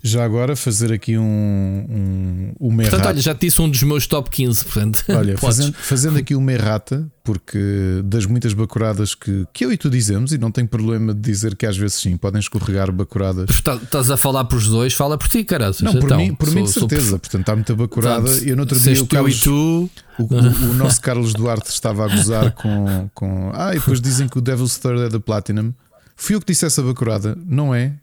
Já 0.01 0.23
agora 0.23 0.55
fazer 0.55 0.93
aqui 0.93 1.17
um, 1.17 1.23
um, 1.23 2.53
uma 2.57 2.83
Portanto, 2.83 3.05
olha, 3.05 3.21
já 3.21 3.35
te 3.35 3.47
disse 3.47 3.61
um 3.61 3.69
dos 3.69 3.83
meus 3.83 4.07
top 4.07 4.29
15. 4.29 4.63
Portanto, 4.63 5.03
olha, 5.09 5.35
fazendo, 5.37 5.73
fazendo, 5.73 6.17
aqui 6.17 6.35
uma 6.35 6.53
errata, 6.53 7.05
porque 7.21 7.59
das 8.05 8.25
muitas 8.25 8.53
bacuradas 8.53 9.13
que, 9.13 9.45
que 9.53 9.65
eu 9.65 9.73
e 9.73 9.77
tu 9.77 9.89
dizemos, 9.89 10.31
e 10.31 10.37
não 10.37 10.51
tenho 10.51 10.69
problema 10.69 11.13
de 11.13 11.19
dizer 11.19 11.53
que 11.55 11.65
às 11.65 11.75
vezes 11.75 11.97
sim, 11.97 12.15
podem 12.15 12.39
escorregar 12.39 12.91
bacuradas. 12.93 13.49
Estás 13.49 14.09
a 14.09 14.15
falar 14.15 14.45
por 14.45 14.57
os 14.57 14.67
dois, 14.67 14.93
fala 14.93 15.17
por 15.17 15.27
ti, 15.27 15.43
cara. 15.43 15.71
Não, 15.81 15.93
por 15.93 16.03
então, 16.03 16.17
mim, 16.17 16.33
por 16.33 16.45
sou, 16.45 16.55
mim 16.55 16.63
de 16.63 16.71
certeza. 16.71 17.09
Sou... 17.09 17.19
Portanto, 17.19 17.41
está 17.41 17.55
muita 17.55 17.75
bacurada. 17.75 18.21
Portanto, 18.21 18.47
eu 18.47 18.55
no 18.55 18.61
outro 18.61 18.79
dia 18.79 19.03
o 19.03 19.07
Carlos. 19.07 19.39
Tu... 19.41 19.89
O, 20.17 20.23
o, 20.23 20.71
o, 20.71 20.73
nosso 20.75 21.01
Carlos 21.01 21.33
Duarte 21.33 21.69
estava 21.69 22.05
a 22.05 22.07
gozar 22.07 22.51
com, 22.53 23.09
com. 23.13 23.51
Ah, 23.53 23.71
e 23.71 23.79
depois 23.79 23.99
dizem 23.99 24.29
que 24.29 24.37
o 24.37 24.41
Devil's 24.41 24.77
Third 24.77 25.01
é 25.01 25.09
da 25.09 25.19
Platinum. 25.19 25.73
Fui 26.15 26.35
eu 26.35 26.39
que 26.41 26.47
disse 26.47 26.65
essa 26.65 26.81
bacurada, 26.81 27.37
não 27.45 27.73
é? 27.73 27.93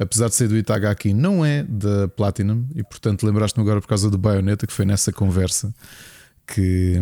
Apesar 0.00 0.28
de 0.28 0.34
ser 0.34 0.48
do 0.48 0.56
Itagaki, 0.56 1.12
não 1.12 1.44
é 1.44 1.62
da 1.62 2.08
Platinum. 2.08 2.64
E 2.74 2.82
portanto, 2.82 3.24
lembraste-me 3.24 3.62
agora 3.62 3.80
por 3.80 3.86
causa 3.86 4.10
do 4.10 4.16
Bayonetta, 4.16 4.66
que 4.66 4.72
foi 4.72 4.86
nessa 4.86 5.12
conversa 5.12 5.72
que, 6.46 7.00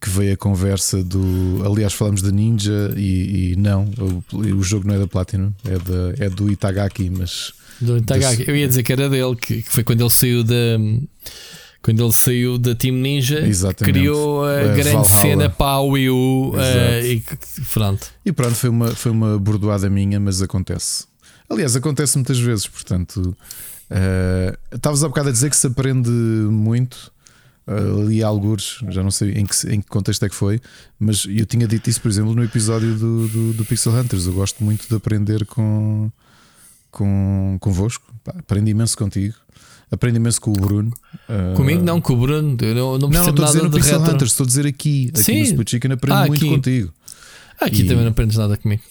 que 0.00 0.10
veio 0.10 0.34
a 0.34 0.36
conversa 0.36 1.02
do. 1.02 1.62
Aliás, 1.64 1.94
falamos 1.94 2.20
da 2.20 2.32
Ninja 2.32 2.92
e, 2.96 3.52
e 3.52 3.56
não, 3.56 3.88
o, 4.32 4.36
o, 4.36 4.62
jogo 4.62 4.88
não 4.88 4.96
é 4.96 4.98
da 4.98 5.06
Platinum, 5.06 5.52
é, 5.64 5.78
da, 5.78 6.26
é 6.26 6.28
do 6.28 6.50
Itagaki, 6.50 7.08
mas. 7.08 7.52
Do 7.80 7.96
Itagaki, 7.96 8.44
eu 8.48 8.56
ia 8.56 8.66
dizer 8.66 8.82
que 8.82 8.92
era 8.92 9.08
dele, 9.08 9.36
que, 9.36 9.62
que 9.62 9.70
foi 9.70 9.84
quando 9.84 10.02
ele 10.02 10.10
saiu 10.10 10.42
da 10.42 10.54
quando 11.80 12.02
ele 12.02 12.12
saiu 12.12 12.58
da 12.58 12.74
Team 12.74 12.96
Ninja, 12.96 13.38
Exatamente. 13.46 13.96
criou 13.96 14.44
a, 14.44 14.60
a 14.60 14.62
grande 14.64 14.82
Valhalla. 14.82 15.04
cena 15.04 15.48
para 15.48 15.66
a 15.66 15.80
Wii 15.80 16.10
U 16.10 16.50
uh, 16.50 16.56
e 17.04 17.22
pronto. 17.72 18.08
E 18.26 18.32
pronto, 18.32 18.54
foi 18.56 18.68
uma, 18.68 18.88
foi 18.88 19.12
uma 19.12 19.38
bordoada 19.38 19.88
minha, 19.88 20.18
mas 20.18 20.42
acontece. 20.42 21.06
Aliás, 21.48 21.74
acontece 21.74 22.16
muitas 22.16 22.38
vezes, 22.38 22.66
portanto. 22.66 23.36
Uh, 23.90 24.76
Estavas 24.76 25.02
há 25.02 25.08
bocado 25.08 25.30
a 25.30 25.32
dizer 25.32 25.48
que 25.48 25.56
se 25.56 25.66
aprende 25.66 26.10
muito 26.10 27.10
uh, 27.66 28.02
ali 28.02 28.22
algures, 28.22 28.78
já 28.90 29.02
não 29.02 29.10
sei 29.10 29.32
em 29.32 29.46
que, 29.46 29.54
em 29.68 29.80
que 29.80 29.88
contexto 29.88 30.24
é 30.24 30.28
que 30.28 30.34
foi, 30.34 30.60
mas 30.98 31.26
eu 31.28 31.46
tinha 31.46 31.66
dito 31.66 31.88
isso, 31.88 32.00
por 32.00 32.10
exemplo, 32.10 32.34
no 32.34 32.44
episódio 32.44 32.94
do, 32.94 33.28
do, 33.28 33.52
do 33.54 33.64
Pixel 33.64 33.92
Hunters. 33.94 34.26
Eu 34.26 34.34
gosto 34.34 34.62
muito 34.62 34.86
de 34.88 34.94
aprender 34.94 35.46
com, 35.46 36.10
com 36.90 37.56
convosco, 37.60 38.04
Pá, 38.22 38.34
aprendo 38.38 38.68
imenso 38.68 38.96
contigo. 38.96 39.34
Aprendo 39.90 40.16
imenso 40.16 40.38
com 40.38 40.50
o 40.50 40.52
Bruno. 40.52 40.92
Uh, 41.26 41.56
Comigo 41.56 41.82
não, 41.82 41.98
com 41.98 42.12
o 42.12 42.16
Bruno. 42.18 42.58
Eu 42.60 42.74
não, 42.74 42.98
não 42.98 43.08
percebo 43.08 43.40
não, 43.40 43.46
não 43.46 43.54
nada 43.54 43.62
no 43.62 43.70
Pixel 43.70 44.02
Hunters, 44.02 44.32
estou 44.32 44.44
a 44.44 44.46
dizer 44.46 44.66
aqui, 44.66 45.10
aqui 45.14 45.22
Sim. 45.22 45.38
no 45.38 45.44
Split 45.44 45.70
Chicken 45.70 45.92
aprendo 45.92 46.14
ah, 46.14 46.26
muito 46.26 46.46
contigo. 46.46 46.92
Aqui 47.58 47.80
e... 47.80 47.88
também 47.88 48.04
não 48.04 48.10
aprendes 48.10 48.36
nada 48.36 48.54
comigo. 48.58 48.82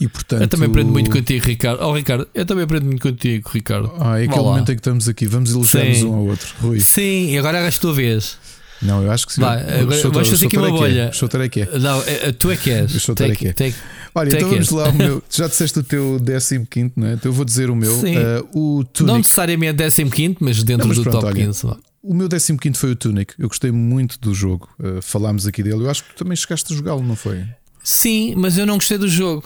E, 0.00 0.08
portanto, 0.08 0.42
eu 0.42 0.48
também 0.48 0.68
aprendo 0.68 0.90
muito 0.90 1.10
contigo, 1.10 1.46
Ricardo. 1.46 1.82
Oh, 1.82 1.92
Ricardo, 1.92 2.28
eu 2.34 2.46
também 2.46 2.64
aprendo 2.64 2.86
muito 2.86 3.02
contigo, 3.02 3.48
Ricardo. 3.52 3.92
Ah, 4.00 4.20
é 4.20 4.24
aquele 4.24 4.42
momento 4.42 4.72
em 4.72 4.74
que 4.74 4.80
estamos 4.80 5.08
aqui, 5.08 5.26
vamos 5.26 5.50
elogiar-nos 5.52 6.02
um 6.02 6.14
ao 6.14 6.26
outro. 6.26 6.54
Rui. 6.60 6.80
Sim, 6.80 7.30
e 7.30 7.38
agora 7.38 7.58
é 7.58 7.68
a 7.68 7.72
tua 7.72 7.92
vez. 7.92 8.38
Não, 8.82 9.02
eu 9.02 9.12
acho 9.12 9.26
que 9.26 9.34
sim. 9.34 9.40
Vai, 9.40 9.60
agora, 9.80 10.02
vamos 10.10 10.28
fazer 10.28 10.46
aqui 10.46 10.56
uma 10.56 10.70
bolha. 10.70 11.10
O 11.14 11.42
é 11.42 11.48
que 11.48 11.60
é. 11.60 11.78
Não, 11.78 12.02
tu 12.38 12.50
é 12.50 12.56
que 12.56 12.70
és. 12.70 13.08
O 13.08 13.12
é 13.12 13.36
que 13.36 13.48
é. 13.48 13.74
Olha, 14.14 14.34
então 14.34 14.50
vamos 14.50 14.70
lá. 14.70 14.88
O 14.88 14.92
meu, 14.92 15.22
já 15.30 15.46
disseste 15.46 15.78
o 15.78 15.82
teu 15.82 16.20
15, 16.68 16.92
não 16.96 17.06
é? 17.06 17.12
Então 17.14 17.30
eu 17.30 17.32
vou 17.32 17.44
dizer 17.44 17.70
o 17.70 17.76
meu. 17.76 17.94
Uh, 17.94 18.78
o 18.78 18.84
Tunic. 18.84 19.12
Não 19.12 19.18
necessariamente 19.18 19.82
15, 19.82 20.36
mas 20.40 20.62
dentro 20.62 20.82
não, 20.82 20.88
mas 20.88 20.96
do 20.98 21.02
pronto, 21.04 21.20
top 21.20 21.26
olha, 21.26 21.46
15. 21.46 21.66
O 22.02 22.14
meu 22.14 22.28
15 22.28 22.58
foi 22.74 22.90
o 22.90 22.96
Tunic. 22.96 23.34
Eu 23.38 23.48
gostei 23.48 23.70
muito 23.70 24.18
do 24.18 24.34
jogo. 24.34 24.68
Uh, 24.78 25.00
falámos 25.00 25.46
aqui 25.46 25.62
dele. 25.62 25.84
Eu 25.84 25.90
acho 25.90 26.02
que 26.04 26.16
também 26.16 26.36
chegaste 26.36 26.72
a 26.72 26.76
jogá-lo, 26.76 27.02
não 27.02 27.14
foi? 27.14 27.44
Sim, 27.82 28.34
mas 28.36 28.58
eu 28.58 28.66
não 28.66 28.74
gostei 28.74 28.98
do 28.98 29.08
jogo. 29.08 29.44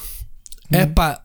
É 0.71 0.85
hum. 0.85 0.93
pá, 0.93 1.23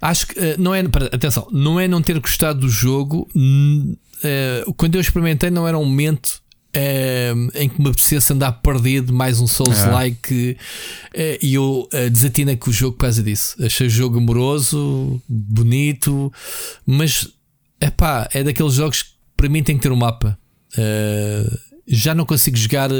acho 0.00 0.26
que 0.28 0.38
uh, 0.38 0.56
não 0.58 0.74
é. 0.74 0.80
Atenção, 1.12 1.46
não 1.50 1.78
é 1.78 1.88
não 1.88 2.02
ter 2.02 2.18
gostado 2.18 2.60
do 2.60 2.68
jogo. 2.68 3.28
Uh, 3.34 4.72
quando 4.74 4.94
eu 4.94 5.00
experimentei, 5.00 5.50
não 5.50 5.66
era 5.66 5.78
um 5.78 5.84
momento 5.84 6.40
uh, 6.76 7.50
em 7.58 7.68
que 7.68 7.80
me 7.80 7.88
apetecesse 7.88 8.32
andar 8.32 8.52
perdido, 8.52 9.12
mais 9.12 9.40
um 9.40 9.46
Souls-like. 9.46 10.56
É. 11.14 11.38
e 11.42 11.54
eu 11.54 11.88
desatina 12.10 12.56
com 12.56 12.70
o 12.70 12.72
jogo 12.72 12.96
por 12.96 13.02
causa 13.02 13.22
disso. 13.22 13.56
Achei 13.62 13.86
o 13.86 13.90
jogo 13.90 14.18
amoroso, 14.18 15.20
bonito, 15.28 16.32
mas 16.86 17.28
é 17.80 17.90
pá, 17.90 18.28
é 18.32 18.42
daqueles 18.42 18.74
jogos 18.74 19.02
que 19.02 19.10
para 19.36 19.48
mim 19.48 19.62
tem 19.62 19.76
que 19.76 19.82
ter 19.82 19.92
um 19.92 19.96
mapa. 19.96 20.38
já 21.86 22.14
não 22.14 22.24
consigo 22.24 22.56
jogar 22.56 22.90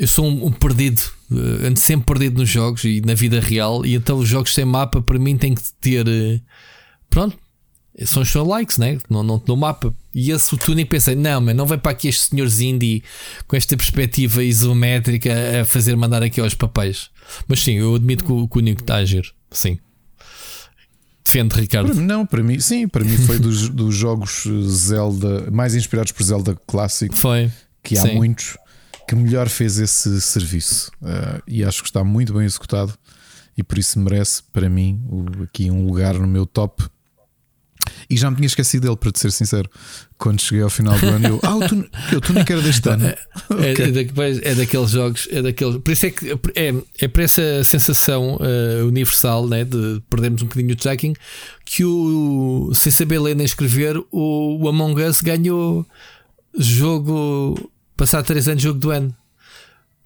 eu 0.00 0.08
sou 0.08 0.24
um, 0.24 0.46
um, 0.46 0.50
perdido, 0.50 1.02
uh, 1.30 1.66
ando 1.66 1.78
sempre 1.78 2.06
perdido 2.06 2.40
nos 2.40 2.48
jogos 2.48 2.84
e 2.84 3.02
na 3.02 3.12
vida 3.12 3.38
real, 3.38 3.84
e 3.84 3.94
então 3.94 4.16
os 4.16 4.26
jogos 4.26 4.54
sem 4.54 4.64
mapa 4.64 5.02
para 5.02 5.18
mim 5.18 5.36
têm 5.36 5.54
que 5.54 5.62
ter. 5.78 6.08
Uh, 6.08 6.40
pronto, 7.10 7.36
são 8.06 8.22
os 8.22 8.34
likes, 8.34 8.78
né? 8.78 8.96
Não, 9.10 9.22
não 9.22 9.38
te 9.38 9.44
dão 9.44 9.56
mapa. 9.56 9.94
E 10.14 10.30
esse 10.30 10.54
o 10.54 10.56
Tunic 10.56 10.88
pensei, 10.88 11.14
não, 11.14 11.42
mas 11.42 11.54
não 11.54 11.66
vem 11.66 11.78
para 11.78 11.92
aqui 11.92 12.08
este 12.08 12.30
senhor 12.30 12.48
indie 12.62 13.04
com 13.46 13.54
esta 13.54 13.76
perspectiva 13.76 14.42
isométrica 14.42 15.60
a 15.60 15.64
fazer 15.66 15.94
mandar 15.96 16.22
aqui 16.22 16.40
aos 16.40 16.54
papéis. 16.54 17.10
Mas 17.46 17.62
sim, 17.62 17.74
eu 17.74 17.94
admito 17.94 18.24
que 18.24 18.32
o, 18.32 18.48
que 18.48 18.56
o 18.56 18.60
Nico 18.62 18.80
está 18.80 18.94
a 18.94 18.98
agir. 19.00 19.30
Sim. 19.50 19.78
Defende, 21.22 21.54
Ricardo. 21.56 21.92
Para, 21.92 22.00
não, 22.00 22.24
para 22.24 22.42
mim, 22.42 22.58
sim, 22.58 22.88
para 22.88 23.04
mim 23.04 23.18
foi 23.18 23.38
dos, 23.38 23.68
dos 23.70 23.94
jogos 23.94 24.44
Zelda 24.66 25.50
mais 25.50 25.74
inspirados 25.74 26.10
por 26.10 26.22
Zelda 26.22 26.58
clássico. 26.66 27.14
Foi. 27.14 27.50
Que 27.82 27.98
há 27.98 28.02
sim. 28.02 28.14
muitos 28.14 28.56
que 29.06 29.14
melhor 29.14 29.48
fez 29.48 29.78
esse 29.78 30.20
serviço. 30.20 30.90
Uh, 31.02 31.42
e 31.46 31.64
acho 31.64 31.82
que 31.82 31.88
está 31.88 32.04
muito 32.04 32.32
bem 32.32 32.44
executado 32.44 32.96
e 33.56 33.62
por 33.62 33.78
isso 33.78 33.98
merece 33.98 34.42
para 34.52 34.68
mim 34.68 35.02
aqui 35.42 35.70
um 35.70 35.86
lugar 35.86 36.14
no 36.14 36.26
meu 36.26 36.46
top 36.46 36.84
e 38.08 38.16
já 38.16 38.30
me 38.30 38.36
tinha 38.36 38.46
esquecido 38.46 38.82
dele, 38.82 38.96
para 38.96 39.12
te 39.12 39.20
ser 39.20 39.30
sincero. 39.30 39.68
Quando 40.18 40.40
cheguei 40.40 40.62
ao 40.62 40.70
final 40.70 40.98
do 40.98 41.06
ano, 41.06 41.28
eu. 41.28 41.40
Ah, 41.42 41.56
o 41.56 41.60
tu, 42.20 42.32
nem 42.32 42.44
era 42.48 42.60
deste 42.60 42.88
ano. 42.88 43.06
É, 43.50 43.72
okay. 43.72 43.86
é, 43.86 44.50
é, 44.50 44.54
daqueles 44.54 44.90
jogos, 44.90 45.28
é 45.30 45.42
daqueles. 45.42 45.76
Por 45.76 45.90
isso 45.90 46.06
é 46.06 46.10
que 46.10 46.30
é, 46.54 46.74
é 47.00 47.08
para 47.08 47.22
essa 47.22 47.64
sensação 47.64 48.36
uh, 48.36 48.86
universal 48.86 49.46
né, 49.46 49.64
de 49.64 50.02
perdermos 50.08 50.42
um 50.42 50.46
bocadinho 50.46 50.72
o 50.72 50.76
tracking 50.76 51.14
que 51.64 51.84
o, 51.84 52.70
sem 52.74 52.92
saber 52.92 53.18
ler 53.18 53.36
nem 53.36 53.44
escrever, 53.44 53.96
o, 54.10 54.62
o 54.62 54.68
Among 54.68 55.02
Us 55.02 55.20
ganhou 55.20 55.86
jogo. 56.56 57.70
Passar 58.00 58.22
3 58.22 58.48
anos 58.48 58.62
jogo 58.62 58.78
do 58.78 58.90
ano. 58.90 59.14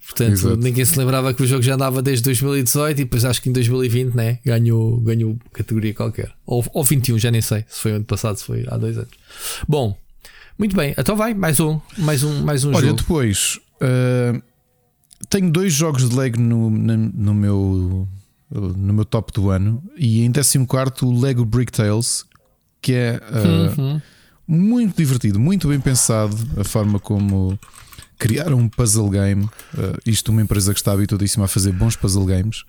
Portanto, 0.05 0.33
Exato. 0.33 0.57
ninguém 0.57 0.83
se 0.83 0.99
lembrava 0.99 1.33
que 1.33 1.41
o 1.41 1.47
jogo 1.47 1.63
já 1.63 1.75
andava 1.75 2.01
desde 2.01 2.25
2018 2.25 2.91
e 2.99 3.03
depois 3.05 3.23
acho 3.23 3.41
que 3.41 3.47
em 3.47 3.53
2020 3.53 4.13
né, 4.13 4.37
ganhou, 4.45 4.99
ganhou 4.99 5.39
categoria 5.53 5.93
qualquer. 5.93 6.29
Ou, 6.45 6.61
ou 6.73 6.83
21, 6.83 7.17
já 7.17 7.31
nem 7.31 7.39
sei 7.41 7.63
se 7.69 7.79
foi 7.79 7.93
ano 7.93 8.03
passado, 8.03 8.35
se 8.35 8.43
foi 8.43 8.65
há 8.67 8.75
dois 8.75 8.97
anos. 8.97 9.11
Bom, 9.65 9.97
muito 10.59 10.75
bem, 10.75 10.93
então 10.97 11.15
vai, 11.15 11.33
mais 11.33 11.61
um, 11.61 11.79
mais 11.97 12.21
um, 12.21 12.43
mais 12.43 12.65
um 12.65 12.73
Olha, 12.73 12.87
jogo. 12.87 12.97
depois 12.97 13.61
uh, 13.81 14.43
tenho 15.29 15.49
dois 15.49 15.71
jogos 15.71 16.09
de 16.09 16.13
Lego 16.17 16.37
no, 16.37 16.69
no, 16.69 16.97
no, 16.97 17.33
meu, 17.33 18.07
no 18.51 18.93
meu 18.93 19.05
top 19.05 19.31
do 19.31 19.49
ano 19.49 19.81
e 19.95 20.21
em 20.21 20.33
14 20.33 20.67
o 21.01 21.17
Lego 21.17 21.45
Brick 21.45 21.71
Tales, 21.71 22.25
que 22.81 22.91
é 22.91 23.21
uh, 23.31 23.81
uhum. 23.81 24.01
muito 24.45 24.97
divertido, 24.97 25.39
muito 25.39 25.69
bem 25.69 25.79
pensado, 25.79 26.35
a 26.59 26.65
forma 26.65 26.99
como 26.99 27.57
criaram 28.17 28.57
um 28.57 28.67
puzzle 28.67 29.09
game, 29.09 29.43
uh, 29.43 29.97
isto 30.05 30.31
uma 30.31 30.41
empresa 30.41 30.73
que 30.73 30.79
está 30.79 30.91
habituadíssima 30.91 31.45
a 31.45 31.47
fazer 31.47 31.71
bons 31.71 31.95
puzzle 31.95 32.25
games, 32.25 32.63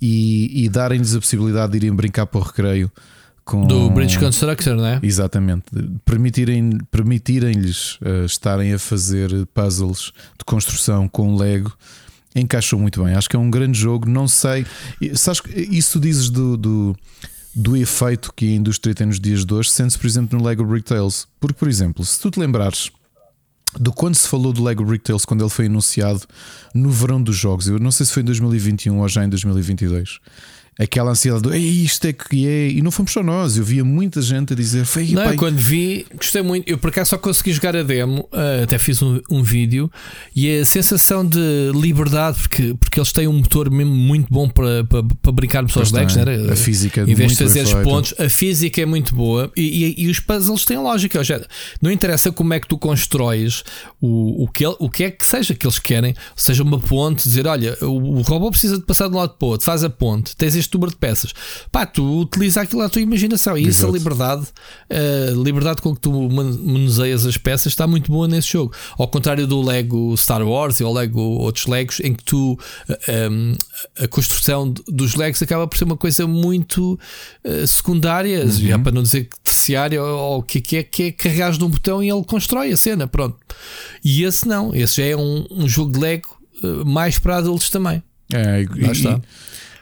e, 0.00 0.64
e 0.64 0.68
darem-lhes 0.68 1.14
a 1.14 1.20
possibilidade 1.20 1.72
de 1.72 1.78
irem 1.78 1.94
brincar 1.94 2.26
para 2.26 2.40
o 2.40 2.42
recreio. 2.42 2.90
Com... 3.44 3.66
Do 3.66 3.88
Bridge 3.90 4.18
Constructor, 4.18 4.76
não 4.76 4.84
é? 4.84 5.00
Exatamente. 5.02 5.64
Permitirem-lhes 6.04 6.82
permitirem 6.90 7.58
uh, 7.58 8.26
estarem 8.26 8.74
a 8.74 8.78
fazer 8.78 9.30
puzzles 9.54 10.12
de 10.38 10.44
construção 10.44 11.08
com 11.08 11.34
Lego 11.34 11.74
encaixou 12.34 12.78
muito 12.78 13.02
bem. 13.02 13.14
Acho 13.14 13.28
que 13.28 13.36
é 13.36 13.38
um 13.38 13.50
grande 13.50 13.78
jogo. 13.78 14.08
Não 14.08 14.28
sei. 14.28 14.66
Sabes, 15.14 15.42
isso 15.54 15.98
dizes 15.98 16.30
do, 16.30 16.56
do, 16.56 16.96
do, 17.54 17.76
efeito 17.76 18.32
que 18.34 18.46
a 18.46 18.54
indústria 18.54 18.94
tem 18.94 19.06
nos 19.06 19.20
dias 19.20 19.44
de 19.44 19.54
hoje, 19.54 19.70
sente-se, 19.70 19.98
por 19.98 20.06
exemplo, 20.06 20.38
no 20.38 20.44
Lego 20.44 20.64
Brick 20.64 20.86
Tales. 20.86 21.26
Porque, 21.40 21.58
por 21.58 21.68
exemplo, 21.68 22.04
se 22.04 22.20
tu 22.20 22.30
te 22.30 22.40
lembrares 22.40 22.90
do 23.78 23.92
quando 23.92 24.14
se 24.14 24.28
falou 24.28 24.52
do 24.52 24.62
Lego 24.62 24.84
Brick 24.84 25.04
Tales 25.04 25.24
quando 25.24 25.42
ele 25.42 25.50
foi 25.50 25.66
anunciado 25.66 26.22
no 26.74 26.90
verão 26.90 27.22
dos 27.22 27.36
jogos. 27.36 27.68
Eu 27.68 27.78
não 27.78 27.90
sei 27.90 28.06
se 28.06 28.12
foi 28.12 28.22
em 28.22 28.26
2021 28.26 28.98
ou 28.98 29.08
já 29.08 29.24
em 29.24 29.28
2022 29.28 30.18
aquela 30.78 31.10
ansiedade 31.10 31.42
do 31.42 31.54
isto 31.56 32.06
é 32.06 32.12
que 32.12 32.46
é, 32.46 32.68
e 32.68 32.80
não 32.80 32.90
fomos 32.92 33.12
só 33.12 33.22
nós, 33.22 33.56
eu 33.56 33.64
via 33.64 33.84
muita 33.84 34.22
gente 34.22 34.52
a 34.52 34.56
dizer 34.56 34.84
foi 34.84 35.08
Não, 35.08 35.24
pai. 35.24 35.36
quando 35.36 35.56
vi, 35.56 36.06
gostei 36.14 36.40
muito. 36.40 36.68
Eu 36.70 36.78
por 36.78 36.90
acaso 36.90 37.10
só 37.10 37.18
consegui 37.18 37.52
jogar 37.52 37.76
a 37.76 37.82
demo, 37.82 38.28
uh, 38.32 38.62
até 38.62 38.78
fiz 38.78 39.02
um, 39.02 39.20
um, 39.28 39.42
vídeo 39.42 39.90
e 40.36 40.58
a 40.58 40.64
sensação 40.64 41.26
de 41.26 41.72
liberdade, 41.74 42.38
porque, 42.38 42.74
porque 42.74 43.00
eles 43.00 43.10
têm 43.10 43.26
um 43.26 43.32
motor 43.32 43.70
mesmo 43.70 43.92
muito 43.92 44.32
bom 44.32 44.48
para, 44.48 44.84
para, 44.84 45.02
para 45.02 45.32
brincarmos 45.32 45.76
aos 45.76 45.90
decks, 45.90 46.14
né? 46.14 46.22
a 46.52 46.56
física 46.56 47.00
é 47.00 47.04
em 47.04 47.14
vez 47.14 47.32
de 47.32 47.38
fazer 47.38 47.62
os 47.62 47.74
pontos, 47.74 48.14
a 48.18 48.28
física 48.28 48.80
é 48.80 48.86
muito 48.86 49.14
boa 49.14 49.50
e, 49.56 49.96
e, 49.98 50.04
e 50.04 50.08
os 50.08 50.20
puzzles 50.20 50.64
têm 50.64 50.78
lógica. 50.78 51.24
Já, 51.24 51.40
não 51.82 51.90
interessa 51.90 52.30
como 52.30 52.54
é 52.54 52.60
que 52.60 52.68
tu 52.68 52.78
constróis 52.78 53.64
o, 54.00 54.44
o, 54.44 54.48
que, 54.48 54.64
o 54.64 54.88
que 54.88 55.04
é 55.04 55.10
que 55.10 55.26
seja 55.26 55.54
que 55.54 55.66
eles 55.66 55.80
querem, 55.80 56.14
seja 56.36 56.62
uma 56.62 56.78
ponte, 56.78 57.24
dizer 57.24 57.48
olha, 57.48 57.76
o, 57.80 58.18
o 58.18 58.22
robô 58.22 58.50
precisa 58.50 58.78
de 58.78 58.84
passar 58.84 59.08
de 59.08 59.14
um 59.14 59.18
lado 59.18 59.34
para 59.34 59.46
o 59.46 59.50
outro, 59.50 59.64
faz 59.64 59.82
a 59.82 59.90
ponte, 59.90 60.36
tens 60.36 60.54
este 60.54 60.67
número 60.72 60.90
de 60.90 60.96
peças. 60.96 61.32
Pá, 61.70 61.86
tu 61.86 62.20
utiliza 62.20 62.62
aquilo 62.62 62.82
à 62.82 62.88
tua 62.88 63.02
imaginação 63.02 63.56
e 63.56 63.68
isso 63.68 63.86
a 63.86 63.90
liberdade, 63.90 64.46
a 64.90 65.32
liberdade 65.32 65.82
com 65.82 65.94
que 65.94 66.00
tu 66.00 66.12
manuseias 66.12 67.26
as 67.26 67.36
peças 67.36 67.72
está 67.72 67.86
muito 67.86 68.10
boa 68.10 68.28
nesse 68.28 68.52
jogo. 68.52 68.74
Ao 68.98 69.08
contrário 69.08 69.46
do 69.46 69.62
Lego 69.62 70.16
Star 70.16 70.46
Wars 70.46 70.80
ou 70.80 70.92
Lego 70.92 71.20
outros 71.20 71.66
Legos, 71.66 72.00
em 72.00 72.14
que 72.14 72.24
tu 72.24 72.58
um, 73.30 73.54
a 74.02 74.08
construção 74.08 74.72
dos 74.88 75.14
Legos 75.14 75.42
acaba 75.42 75.66
por 75.66 75.76
ser 75.78 75.84
uma 75.84 75.96
coisa 75.96 76.26
muito 76.26 76.98
secundária, 77.66 78.44
uhum. 78.44 78.50
já 78.50 78.78
para 78.78 78.92
não 78.92 79.02
dizer 79.02 79.28
terciária, 79.42 80.02
ou 80.02 80.38
o 80.38 80.42
que, 80.42 80.60
que 80.60 80.76
é 80.76 80.82
que 80.82 81.02
é 81.04 81.12
carregares 81.12 81.58
num 81.58 81.68
botão 81.68 82.02
e 82.02 82.10
ele 82.10 82.24
constrói 82.24 82.72
a 82.72 82.76
cena. 82.76 83.06
Pronto. 83.06 83.36
E 84.04 84.24
esse 84.24 84.46
não, 84.46 84.74
esse 84.74 84.96
já 84.96 85.08
é 85.08 85.16
um, 85.16 85.46
um 85.50 85.68
jogo 85.68 85.92
de 85.92 85.98
Lego 85.98 86.38
mais 86.84 87.18
para 87.18 87.36
adultos 87.36 87.70
também. 87.70 88.02
É, 88.32 88.62
e. 88.62 89.22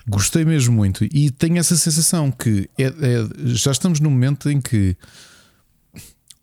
Gostei 0.09 0.45
mesmo 0.45 0.75
muito 0.75 1.05
e 1.05 1.31
tenho 1.31 1.59
essa 1.59 1.77
sensação 1.77 2.31
que 2.31 2.71
é, 2.79 2.85
é, 2.85 2.93
já 3.47 3.73
estamos 3.73 3.99
num 3.99 4.11
momento 4.11 4.49
em 4.49 4.61
que 4.61 4.97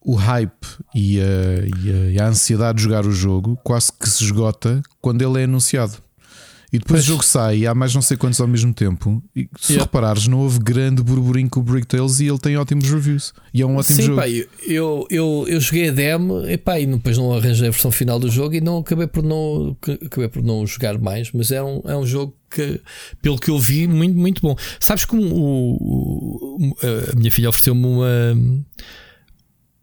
o 0.02 0.16
hype 0.16 0.68
e 0.94 1.20
a, 1.22 1.24
e, 1.24 1.92
a, 1.92 2.12
e 2.12 2.20
a, 2.20 2.28
ansiedade 2.28 2.78
de 2.78 2.84
jogar 2.84 3.06
o 3.06 3.12
jogo 3.12 3.58
quase 3.64 3.92
que 3.94 4.10
se 4.10 4.26
esgota 4.26 4.84
quando 5.00 5.22
ele 5.22 5.42
é 5.42 5.46
anunciado. 5.46 5.98
E 6.74 6.80
depois 6.80 7.02
pois. 7.02 7.04
o 7.04 7.08
jogo 7.08 7.24
sai 7.24 7.60
e 7.60 7.68
há 7.68 7.76
mais 7.76 7.94
não 7.94 8.02
sei 8.02 8.18
quantos 8.18 8.42
ao 8.42 8.48
mesmo 8.48 8.74
tempo. 8.74 9.24
E 9.36 9.48
se 9.60 9.74
yeah. 9.74 9.86
reparares, 9.86 10.26
não 10.26 10.40
houve 10.40 10.58
grande 10.58 11.04
burburinho 11.04 11.48
com 11.48 11.60
o 11.60 11.64
Brick 11.64 11.86
Tales 11.86 12.20
e 12.20 12.28
ele 12.28 12.40
tem 12.40 12.58
ótimos 12.58 12.90
reviews. 12.90 13.32
E 13.54 13.62
é 13.62 13.66
um 13.66 13.76
ótimo 13.76 13.98
Sim, 13.98 14.02
jogo. 14.08 14.18
Pá, 14.18 14.28
eu, 14.28 15.06
eu, 15.08 15.46
eu 15.48 15.60
joguei 15.62 15.90
a 15.90 15.92
demo 15.92 16.44
e, 16.48 16.58
pá, 16.58 16.80
e 16.80 16.88
depois 16.88 17.16
não 17.16 17.32
arranjei 17.32 17.68
a 17.68 17.72
versão 17.72 17.92
final 17.92 18.18
do 18.18 18.28
jogo 18.28 18.56
e 18.56 18.62
não 18.62 18.80
acabei 18.80 19.06
por 19.06 19.22
não, 19.22 19.78
acabei 20.04 20.28
por 20.28 20.42
não 20.42 20.66
jogar 20.66 20.98
mais. 20.98 21.32
Mas 21.32 21.52
é 21.52 21.62
um, 21.62 21.84
é 21.86 21.96
um 21.96 22.08
jogo 22.08 22.36
que, 22.50 22.82
pelo 23.22 23.38
que 23.38 23.52
eu 23.52 23.60
vi, 23.60 23.88
muito, 23.88 24.18
muito 24.18 24.42
bom. 24.42 24.56
Sabes 24.80 25.06
como 25.06 25.22
o, 25.22 26.58
o 26.60 26.76
a 27.12 27.16
minha 27.16 27.30
filha 27.30 27.50
ofereceu-me 27.50 27.86
uma 27.86 28.36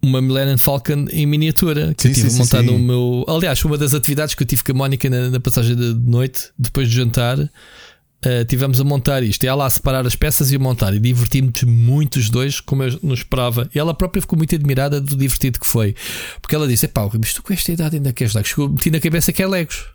uma 0.02 0.20
Millennium 0.20 0.58
Falcon 0.58 1.06
em 1.10 1.26
miniatura 1.26 1.94
que 1.94 2.02
sim, 2.02 2.08
eu 2.08 2.14
tive 2.14 2.38
montado 2.38 2.64
no 2.64 2.78
meu. 2.78 3.24
Aliás, 3.28 3.62
uma 3.64 3.76
das 3.76 3.94
atividades 3.94 4.34
que 4.34 4.42
eu 4.42 4.46
tive 4.46 4.64
com 4.64 4.72
a 4.72 4.74
Mónica 4.74 5.10
na, 5.10 5.30
na 5.30 5.40
passagem 5.40 5.76
de 5.76 5.94
noite, 5.94 6.50
depois 6.58 6.88
de 6.88 6.96
jantar, 6.96 7.38
uh, 7.38 8.44
tivemos 8.48 8.80
a 8.80 8.84
montar 8.84 9.22
isto. 9.22 9.44
E 9.44 9.46
ela 9.46 9.66
a 9.66 9.70
separar 9.70 10.06
as 10.06 10.14
peças 10.14 10.50
e 10.50 10.56
a 10.56 10.58
montar. 10.58 10.94
E 10.94 10.98
divertimos 10.98 11.62
muito 11.64 12.16
os 12.16 12.30
dois, 12.30 12.60
como 12.60 12.82
eu 12.82 12.98
não 13.02 13.14
esperava. 13.14 13.68
E 13.74 13.78
ela 13.78 13.94
própria 13.94 14.20
ficou 14.20 14.36
muito 14.36 14.54
admirada 14.54 15.00
do 15.00 15.16
divertido 15.16 15.60
que 15.60 15.66
foi. 15.66 15.94
Porque 16.40 16.54
ela 16.54 16.66
disse: 16.66 16.88
Pá, 16.88 17.08
mas 17.18 17.32
tu 17.32 17.42
com 17.42 17.52
esta 17.52 17.72
idade 17.72 17.96
ainda 17.96 18.12
queres 18.12 18.34
Legos? 18.34 18.50
Chegou, 18.50 18.68
meti 18.68 18.90
na 18.90 19.00
cabeça 19.00 19.32
que 19.32 19.42
é 19.42 19.46
Legos. 19.46 19.86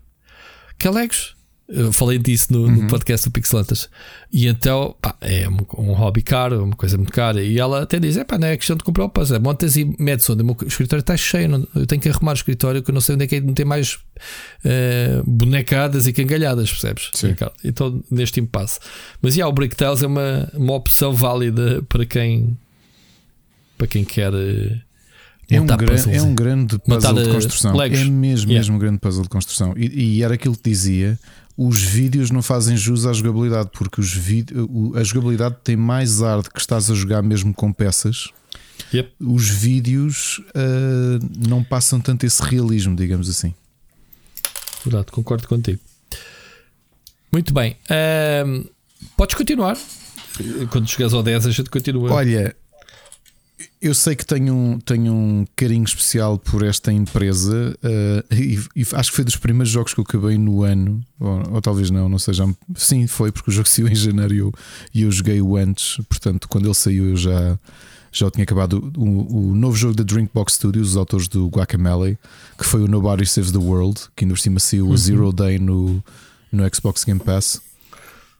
Que 0.78 0.88
é 0.88 0.90
Legos? 0.90 1.35
Eu 1.68 1.92
falei 1.92 2.16
disso 2.18 2.52
no, 2.52 2.60
uhum. 2.60 2.82
no 2.82 2.86
podcast 2.86 3.28
do 3.28 3.32
Pixelantas. 3.32 3.88
E 4.32 4.46
então, 4.46 4.94
pá, 5.02 5.16
é 5.20 5.48
um, 5.48 5.56
um, 5.78 5.92
hobby 5.94 6.22
caro, 6.22 6.62
uma 6.62 6.76
coisa 6.76 6.96
muito 6.96 7.12
cara. 7.12 7.42
E 7.42 7.58
ela 7.58 7.82
até 7.82 7.98
diz: 7.98 8.16
é 8.16 8.22
pá, 8.22 8.38
não 8.38 8.46
é 8.46 8.56
questão 8.56 8.76
de 8.76 8.84
comprar 8.84 9.04
o 9.04 9.08
puzzle, 9.08 9.36
é 9.36 9.40
montas 9.40 9.76
e 9.76 9.84
metes 9.98 10.30
onde 10.30 10.42
o 10.42 10.44
meu 10.44 10.56
escritório 10.64 11.00
está 11.00 11.16
cheio. 11.16 11.48
Não, 11.48 11.66
eu 11.74 11.84
tenho 11.84 12.00
que 12.00 12.08
arrumar 12.08 12.32
o 12.32 12.34
escritório 12.34 12.82
que 12.84 12.90
eu 12.90 12.94
não 12.94 13.00
sei 13.00 13.16
onde 13.16 13.24
é 13.24 13.26
que 13.26 13.36
é 13.36 13.40
não 13.40 13.52
tem 13.52 13.66
mais 13.66 13.94
uh, 13.94 15.24
bonecadas 15.26 16.06
e 16.06 16.12
cangalhadas, 16.12 16.70
percebes? 16.70 17.10
Sim. 17.14 17.34
Então, 17.64 18.00
neste 18.10 18.38
impasse. 18.38 18.78
Mas 19.20 19.34
yeah, 19.34 19.50
o 19.50 19.52
Brick 19.52 19.74
Tales 19.74 20.04
é 20.04 20.06
uma, 20.06 20.48
uma 20.54 20.74
opção 20.74 21.12
válida 21.12 21.82
para 21.88 22.06
quem, 22.06 22.56
para 23.76 23.88
quem 23.88 24.04
quer. 24.04 24.32
Uh, 24.32 24.86
é 25.48 25.60
um, 25.60 25.66
gran, 25.66 25.96
é 26.10 26.22
um 26.22 26.34
grande 26.34 26.78
puzzle 26.78 27.22
de 27.22 27.30
construção. 27.30 27.76
Legos. 27.76 28.00
É 28.00 28.04
mesmo, 28.04 28.50
yeah. 28.50 28.60
mesmo 28.60 28.76
um 28.76 28.78
grande 28.78 28.98
puzzle 28.98 29.22
de 29.22 29.28
construção. 29.28 29.74
E, 29.76 30.16
e, 30.16 30.22
era 30.22 30.34
aquilo 30.34 30.56
que 30.56 30.68
dizia: 30.68 31.18
os 31.56 31.82
vídeos 31.82 32.30
não 32.30 32.42
fazem 32.42 32.76
jus 32.76 33.06
à 33.06 33.12
jogabilidade, 33.12 33.70
porque 33.72 34.00
os 34.00 34.12
a 34.94 35.02
jogabilidade 35.02 35.56
tem 35.64 35.76
mais 35.76 36.22
ar 36.22 36.42
de 36.42 36.50
que 36.50 36.60
estás 36.60 36.90
a 36.90 36.94
jogar 36.94 37.22
mesmo 37.22 37.54
com 37.54 37.72
peças. 37.72 38.28
Yep. 38.92 39.14
Os 39.20 39.48
vídeos 39.48 40.38
uh, 40.50 41.48
não 41.48 41.64
passam 41.64 42.00
tanto 42.00 42.26
esse 42.26 42.42
realismo, 42.42 42.94
digamos 42.94 43.28
assim. 43.28 43.54
Verdade, 44.84 45.10
concordo 45.10 45.48
contigo. 45.48 45.80
Muito 47.32 47.52
bem. 47.52 47.76
Uh, 47.90 48.68
podes 49.16 49.34
continuar. 49.34 49.76
Quando 50.70 50.88
chegares 50.88 51.14
ao 51.14 51.22
10, 51.22 51.46
a 51.46 51.50
gente 51.50 51.70
continua. 51.70 52.12
Olha, 52.12 52.54
eu 53.80 53.94
sei 53.94 54.16
que 54.16 54.24
tenho 54.24 54.54
um, 54.54 54.78
tenho 54.80 55.12
um 55.12 55.44
carinho 55.54 55.84
especial 55.84 56.38
por 56.38 56.62
esta 56.64 56.92
empresa 56.92 57.76
uh, 57.84 58.34
e, 58.34 58.58
e, 58.74 58.86
acho 58.92 59.10
que 59.10 59.16
foi 59.16 59.24
dos 59.24 59.36
primeiros 59.36 59.70
jogos 59.70 59.92
que 59.92 60.00
eu 60.00 60.04
acabei 60.04 60.38
no 60.38 60.62
ano, 60.62 61.00
ou, 61.20 61.54
ou 61.54 61.62
talvez 61.62 61.90
não, 61.90 62.08
não 62.08 62.18
seja. 62.18 62.44
Sim, 62.74 63.06
foi 63.06 63.30
porque 63.30 63.50
o 63.50 63.52
jogo 63.52 63.68
saiu 63.68 63.88
em 63.88 63.94
janeiro 63.94 64.34
e 64.34 64.38
eu, 64.38 64.52
eu 64.94 65.12
joguei-o 65.12 65.56
antes, 65.56 65.98
portanto, 66.08 66.48
quando 66.48 66.66
ele 66.66 66.74
saiu 66.74 67.10
eu 67.10 67.16
já, 67.16 67.58
já 68.10 68.30
tinha 68.30 68.44
acabado 68.44 68.92
o, 68.96 69.50
o, 69.50 69.54
novo 69.54 69.76
jogo 69.76 69.94
da 69.94 70.04
Drinkbox 70.04 70.54
Studios, 70.54 70.90
os 70.90 70.96
autores 70.96 71.28
do 71.28 71.46
Guacamele, 71.48 72.18
que 72.58 72.64
foi 72.64 72.82
o 72.82 72.88
Nobody 72.88 73.26
Saves 73.26 73.52
the 73.52 73.58
World, 73.58 74.00
que 74.16 74.24
ainda 74.24 74.34
por 74.34 74.40
cima 74.40 74.58
saiu 74.58 74.86
o 74.86 74.90
uhum. 74.90 74.96
Zero 74.96 75.32
Day 75.32 75.58
no, 75.58 76.02
no 76.50 76.74
Xbox 76.74 77.04
Game 77.04 77.20
Pass. 77.20 77.60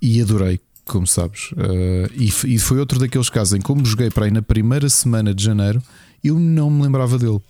E 0.01 0.21
adorei, 0.21 0.61
como 0.87 1.07
sabes. 1.07 1.51
Uh, 1.53 2.09
e, 2.15 2.55
e, 2.55 2.59
foi 2.59 2.79
outro 2.79 2.99
daqueles 2.99 3.29
casos 3.29 3.55
em 3.55 3.61
como 3.61 3.85
joguei 3.85 4.09
para 4.09 4.27
aí 4.27 4.31
na 4.31 4.41
primeira 4.41 4.89
semana 4.89 5.35
de 5.35 5.43
janeiro, 5.43 5.83
eu 6.23 6.39
não 6.39 6.71
me 6.71 6.83
lembrava 6.83 7.19
dele. 7.19 7.41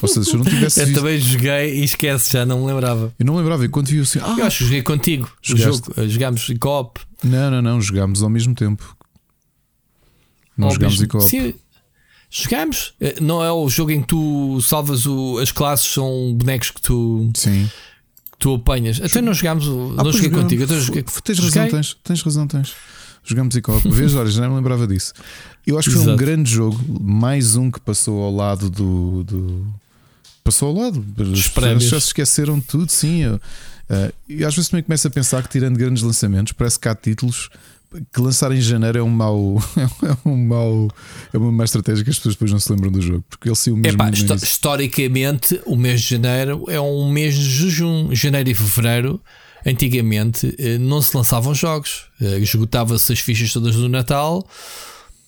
Ou 0.00 0.08
seja, 0.08 0.24
se 0.24 0.34
eu 0.34 0.38
não 0.38 0.46
tivesse. 0.46 0.80
eu 0.80 0.86
visto... 0.86 0.98
também 1.00 1.18
joguei 1.18 1.80
e 1.80 1.84
esquece, 1.84 2.32
já 2.32 2.46
não 2.46 2.60
me 2.60 2.66
lembrava. 2.66 3.12
Eu 3.18 3.26
não 3.26 3.36
lembrava, 3.36 3.64
e 3.64 3.68
quando 3.68 3.88
vi 3.88 4.00
assim. 4.00 4.20
Ah, 4.22 4.36
eu 4.38 4.46
acho 4.46 4.58
que 4.58 4.64
joguei 4.64 4.82
contigo. 4.82 5.30
Jogaste... 5.42 5.88
Jogo, 5.94 6.08
jogámos 6.08 6.48
em 6.48 6.56
co-op. 6.56 7.00
Não, 7.22 7.50
não, 7.50 7.60
não, 7.62 7.80
jogámos 7.80 8.22
ao 8.22 8.30
mesmo 8.30 8.54
tempo. 8.54 8.96
Não 10.56 10.70
jogámos 10.70 11.02
em 11.02 11.06
co-op. 11.08 11.28
Sim, 11.28 11.54
jogámos. 12.30 12.94
Eh, 13.00 13.16
não 13.20 13.42
é 13.42 13.50
o 13.50 13.68
jogo 13.68 13.90
em 13.90 14.00
que 14.00 14.08
tu 14.08 14.60
salvas 14.60 15.04
o, 15.04 15.38
as 15.38 15.50
classes, 15.50 15.92
são 15.92 16.32
bonecos 16.34 16.70
que 16.70 16.80
tu. 16.80 17.30
Sim. 17.34 17.68
Tu 18.44 18.54
apanhas. 18.54 19.00
Até 19.02 19.22
não 19.22 19.32
jogámos. 19.32 19.66
Ah, 19.96 20.04
não 20.04 20.12
joguei 20.12 20.28
contigo. 20.28 20.64
Até 20.64 20.78
joguei... 20.78 21.02
Tens 21.02 21.38
razão, 21.38 21.68
tens, 21.68 21.96
tens 22.04 22.22
razão, 22.22 22.46
tens. 22.46 22.74
Jogamos 23.24 23.56
em 23.56 23.62
co-op. 23.62 23.88
Vês, 23.88 24.14
olha, 24.14 24.30
já 24.30 24.46
me 24.46 24.54
lembrava 24.54 24.86
disso. 24.86 25.14
Eu 25.66 25.78
acho 25.78 25.88
que 25.88 25.96
foi 25.96 26.12
um 26.12 26.16
grande 26.16 26.50
jogo, 26.50 26.78
mais 27.00 27.56
um 27.56 27.70
que 27.70 27.80
passou 27.80 28.22
ao 28.22 28.34
lado 28.34 28.68
do. 28.68 29.24
do... 29.24 29.66
Passou 30.44 30.68
ao 30.68 30.74
lado. 30.74 31.02
Os 31.32 31.48
prémios. 31.48 31.84
Já 31.84 31.98
se 31.98 32.08
esqueceram 32.08 32.58
de 32.58 32.66
tudo, 32.66 32.92
sim. 32.92 33.26
Uh, 33.26 33.40
e 34.28 34.44
às 34.44 34.54
vezes 34.54 34.68
também 34.68 34.82
começo 34.82 35.06
a 35.08 35.10
pensar 35.10 35.42
que, 35.42 35.48
tirando 35.48 35.78
grandes 35.78 36.02
lançamentos, 36.02 36.52
parece 36.52 36.78
que 36.78 36.86
há 36.86 36.94
títulos 36.94 37.48
que 38.12 38.20
lançar 38.20 38.52
em 38.52 38.60
janeiro 38.60 38.98
é 38.98 39.02
um 39.02 39.08
mau, 39.08 39.56
é 39.76 40.28
um 40.28 40.36
mau, 40.36 40.88
é 41.32 41.38
uma 41.38 41.52
má 41.52 41.64
estratégia 41.64 42.04
que 42.04 42.10
as 42.10 42.16
pessoas 42.16 42.34
depois 42.34 42.52
não 42.52 42.58
se 42.58 42.70
lembram 42.70 42.90
do 42.90 43.00
jogo, 43.00 43.24
porque 43.28 43.48
ele 43.48 43.56
saiu 43.56 43.76
mesmo. 43.76 43.96
Epá, 44.02 44.10
historicamente, 44.10 45.60
o 45.66 45.76
mês 45.76 46.00
de 46.00 46.10
janeiro 46.10 46.64
é 46.68 46.80
um 46.80 47.10
mês 47.10 47.34
de 47.34 47.48
jejum. 47.48 48.14
Janeiro 48.14 48.50
e 48.50 48.54
fevereiro 48.54 49.20
antigamente 49.66 50.54
eh, 50.58 50.78
não 50.78 51.00
se 51.00 51.16
lançavam 51.16 51.54
jogos, 51.54 52.06
eh, 52.20 52.38
esgotava-se 52.38 53.12
as 53.12 53.18
fichas 53.18 53.52
todas 53.52 53.74
do 53.74 53.88
Natal. 53.88 54.46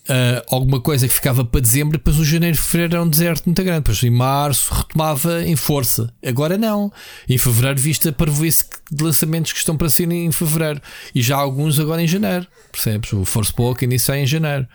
Uh, 0.08 0.40
alguma 0.54 0.80
coisa 0.80 1.08
que 1.08 1.12
ficava 1.12 1.44
para 1.44 1.60
dezembro, 1.60 1.98
depois 1.98 2.16
o 2.16 2.24
janeiro 2.24 2.56
e 2.56 2.60
fevereiro 2.60 2.94
era 2.94 3.04
um 3.04 3.08
deserto 3.08 3.46
muito 3.46 3.62
grande. 3.62 3.80
Depois 3.80 4.02
em 4.04 4.10
março 4.10 4.72
retomava 4.72 5.42
em 5.42 5.56
força. 5.56 6.12
Agora 6.24 6.56
não. 6.56 6.92
Em 7.28 7.36
fevereiro, 7.36 7.80
vista 7.80 8.12
para 8.12 8.30
de 8.30 9.02
lançamentos 9.02 9.52
que 9.52 9.58
estão 9.58 9.76
para 9.76 9.88
ser 9.88 10.10
em 10.10 10.30
fevereiro 10.30 10.80
e 11.14 11.20
já 11.20 11.36
alguns 11.36 11.80
agora 11.80 12.00
em 12.00 12.06
janeiro. 12.06 12.46
Percebes? 12.70 13.12
O 13.12 13.24
Pokémon 13.54 13.94
isso 13.94 14.12
é 14.12 14.20
em 14.20 14.26
janeiro. 14.26 14.66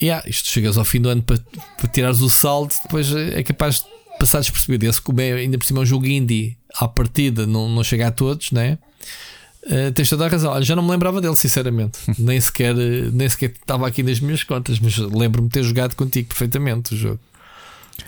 E 0.00 0.06
yeah, 0.06 0.28
isto 0.28 0.48
chegas 0.48 0.76
ao 0.76 0.84
fim 0.84 1.00
do 1.00 1.08
ano 1.08 1.22
para, 1.22 1.38
para 1.76 1.88
tirares 1.88 2.20
o 2.20 2.30
saldo, 2.30 2.72
depois 2.84 3.12
é 3.12 3.42
capaz 3.42 3.76
de 3.76 3.86
passar 4.18 4.40
despercebido. 4.40 4.86
Esse 4.86 5.00
como 5.00 5.20
é 5.20 5.32
ainda 5.32 5.58
por 5.58 5.64
cima 5.64 5.80
é 5.80 5.82
um 5.82 5.86
jogo 5.86 6.06
indie 6.06 6.56
à 6.74 6.86
partida 6.86 7.46
não, 7.46 7.68
não 7.68 7.84
chega 7.84 8.08
a 8.08 8.10
todos, 8.10 8.50
né? 8.52 8.78
Uh, 9.64 9.92
tens 9.92 10.08
toda 10.08 10.26
a 10.26 10.28
razão. 10.28 10.62
Já 10.62 10.74
não 10.76 10.82
me 10.82 10.90
lembrava 10.90 11.20
dele, 11.20 11.36
sinceramente. 11.36 11.98
nem 12.18 12.40
sequer 12.40 12.74
nem 12.74 13.28
sequer 13.28 13.50
estava 13.50 13.86
aqui 13.86 14.02
nas 14.02 14.20
minhas 14.20 14.42
contas, 14.44 14.78
mas 14.78 14.96
lembro-me 14.96 15.48
de 15.48 15.54
ter 15.54 15.62
jogado 15.62 15.94
contigo 15.94 16.28
perfeitamente 16.28 16.94
o 16.94 16.96
jogo. 16.96 17.20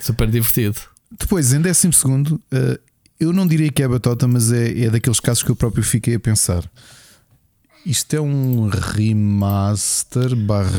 Super 0.01 0.31
divertido. 0.31 0.77
Depois, 1.19 1.53
em 1.53 1.61
décimo 1.61 1.93
segundo, 1.93 2.41
uh, 2.53 2.79
eu 3.19 3.33
não 3.33 3.47
diria 3.47 3.71
que 3.71 3.83
é 3.83 3.89
batota, 3.89 4.29
mas 4.29 4.53
é, 4.53 4.85
é 4.85 4.91
daqueles 4.91 5.21
casos 5.21 5.43
que 5.43 5.51
eu 5.51 5.57
próprio 5.57 5.83
fiquei 5.83 6.15
a 6.15 6.21
pensar. 6.21 6.65
Isto 7.85 8.15
é 8.15 8.21
um 8.21 8.69
remaster 8.69 10.37
barra 10.37 10.71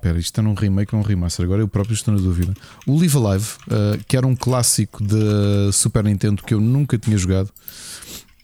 Pera, 0.00 0.18
isto 0.18 0.38
é 0.40 0.44
um 0.44 0.52
remake 0.52 0.94
ou 0.94 1.00
um 1.00 1.04
remaster? 1.04 1.44
Agora 1.44 1.62
eu 1.62 1.68
próprio 1.68 1.94
estou 1.94 2.12
na 2.12 2.20
dúvida. 2.20 2.54
O 2.86 2.98
Live 2.98 3.16
Alive, 3.16 3.48
uh, 3.66 4.04
que 4.06 4.16
era 4.16 4.26
um 4.26 4.36
clássico 4.36 5.02
da 5.02 5.72
Super 5.72 6.04
Nintendo 6.04 6.42
que 6.42 6.52
eu 6.52 6.60
nunca 6.60 6.98
tinha 6.98 7.16
jogado. 7.16 7.50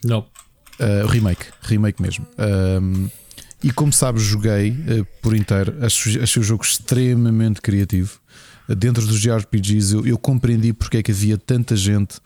Não. 0.02 0.24
Uh, 0.78 1.06
remake, 1.06 1.46
remake 1.62 2.02
mesmo. 2.02 2.26
Um, 2.38 3.08
e 3.62 3.70
como 3.70 3.92
sabes, 3.92 4.22
joguei 4.22 4.70
uh, 4.70 5.06
por 5.22 5.34
inteiro. 5.34 5.74
Achei, 5.80 6.22
achei 6.22 6.40
o 6.40 6.44
jogo 6.44 6.62
extremamente 6.62 7.60
criativo. 7.60 8.18
Uh, 8.68 8.74
dentro 8.74 9.06
dos 9.06 9.18
JRPGs, 9.18 9.94
eu, 9.94 10.06
eu, 10.06 10.18
compreendi 10.18 10.72
porque 10.72 10.98
é 10.98 11.02
que 11.02 11.10
havia 11.10 11.38
tanta 11.38 11.74
gente 11.74 12.16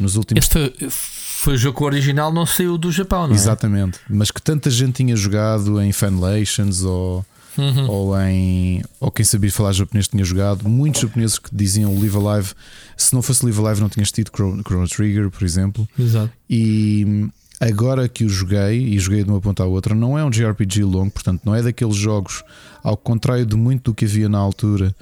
nos 0.00 0.16
últimos. 0.16 0.44
Este 0.44 0.90
foi 0.90 1.54
o 1.54 1.56
jogo 1.56 1.84
original, 1.84 2.32
não 2.32 2.44
saiu 2.44 2.76
do 2.76 2.90
Japão, 2.90 3.28
não 3.28 3.34
é? 3.34 3.36
Exatamente, 3.36 3.98
mas 4.08 4.30
que 4.30 4.42
tanta 4.42 4.68
gente 4.68 4.96
tinha 4.96 5.16
jogado 5.16 5.80
em 5.80 5.92
Fanlations 5.92 6.82
ou, 6.82 7.24
uhum. 7.56 7.88
ou 7.88 8.20
em. 8.20 8.82
ou 8.98 9.10
quem 9.10 9.24
sabia 9.24 9.50
falar 9.52 9.72
japonês 9.72 10.08
tinha 10.08 10.24
jogado. 10.24 10.68
Muitos 10.68 11.00
japoneses 11.00 11.38
que 11.38 11.48
diziam 11.50 11.98
Live 11.98 12.16
Alive, 12.16 12.52
se 12.96 13.14
não 13.14 13.22
fosse 13.22 13.44
Live 13.44 13.58
Alive, 13.64 13.80
não 13.80 13.88
tinhas 13.88 14.10
tido 14.10 14.30
Chrono 14.34 14.88
Trigger, 14.88 15.30
por 15.30 15.44
exemplo. 15.44 15.88
Exato. 15.98 16.30
E 16.48 17.30
agora 17.60 18.08
que 18.08 18.24
o 18.24 18.28
joguei, 18.28 18.78
e 18.78 18.98
joguei 18.98 19.22
de 19.22 19.30
uma 19.30 19.40
ponta 19.40 19.62
à 19.62 19.66
outra, 19.66 19.94
não 19.94 20.18
é 20.18 20.24
um 20.24 20.30
JRPG 20.30 20.82
longo, 20.82 21.10
portanto, 21.10 21.42
não 21.44 21.54
é 21.54 21.62
daqueles 21.62 21.94
jogos, 21.94 22.42
ao 22.82 22.96
contrário 22.96 23.44
de 23.44 23.54
muito 23.54 23.90
do 23.90 23.94
que 23.94 24.06
havia 24.06 24.28
na 24.28 24.38
altura. 24.38 24.94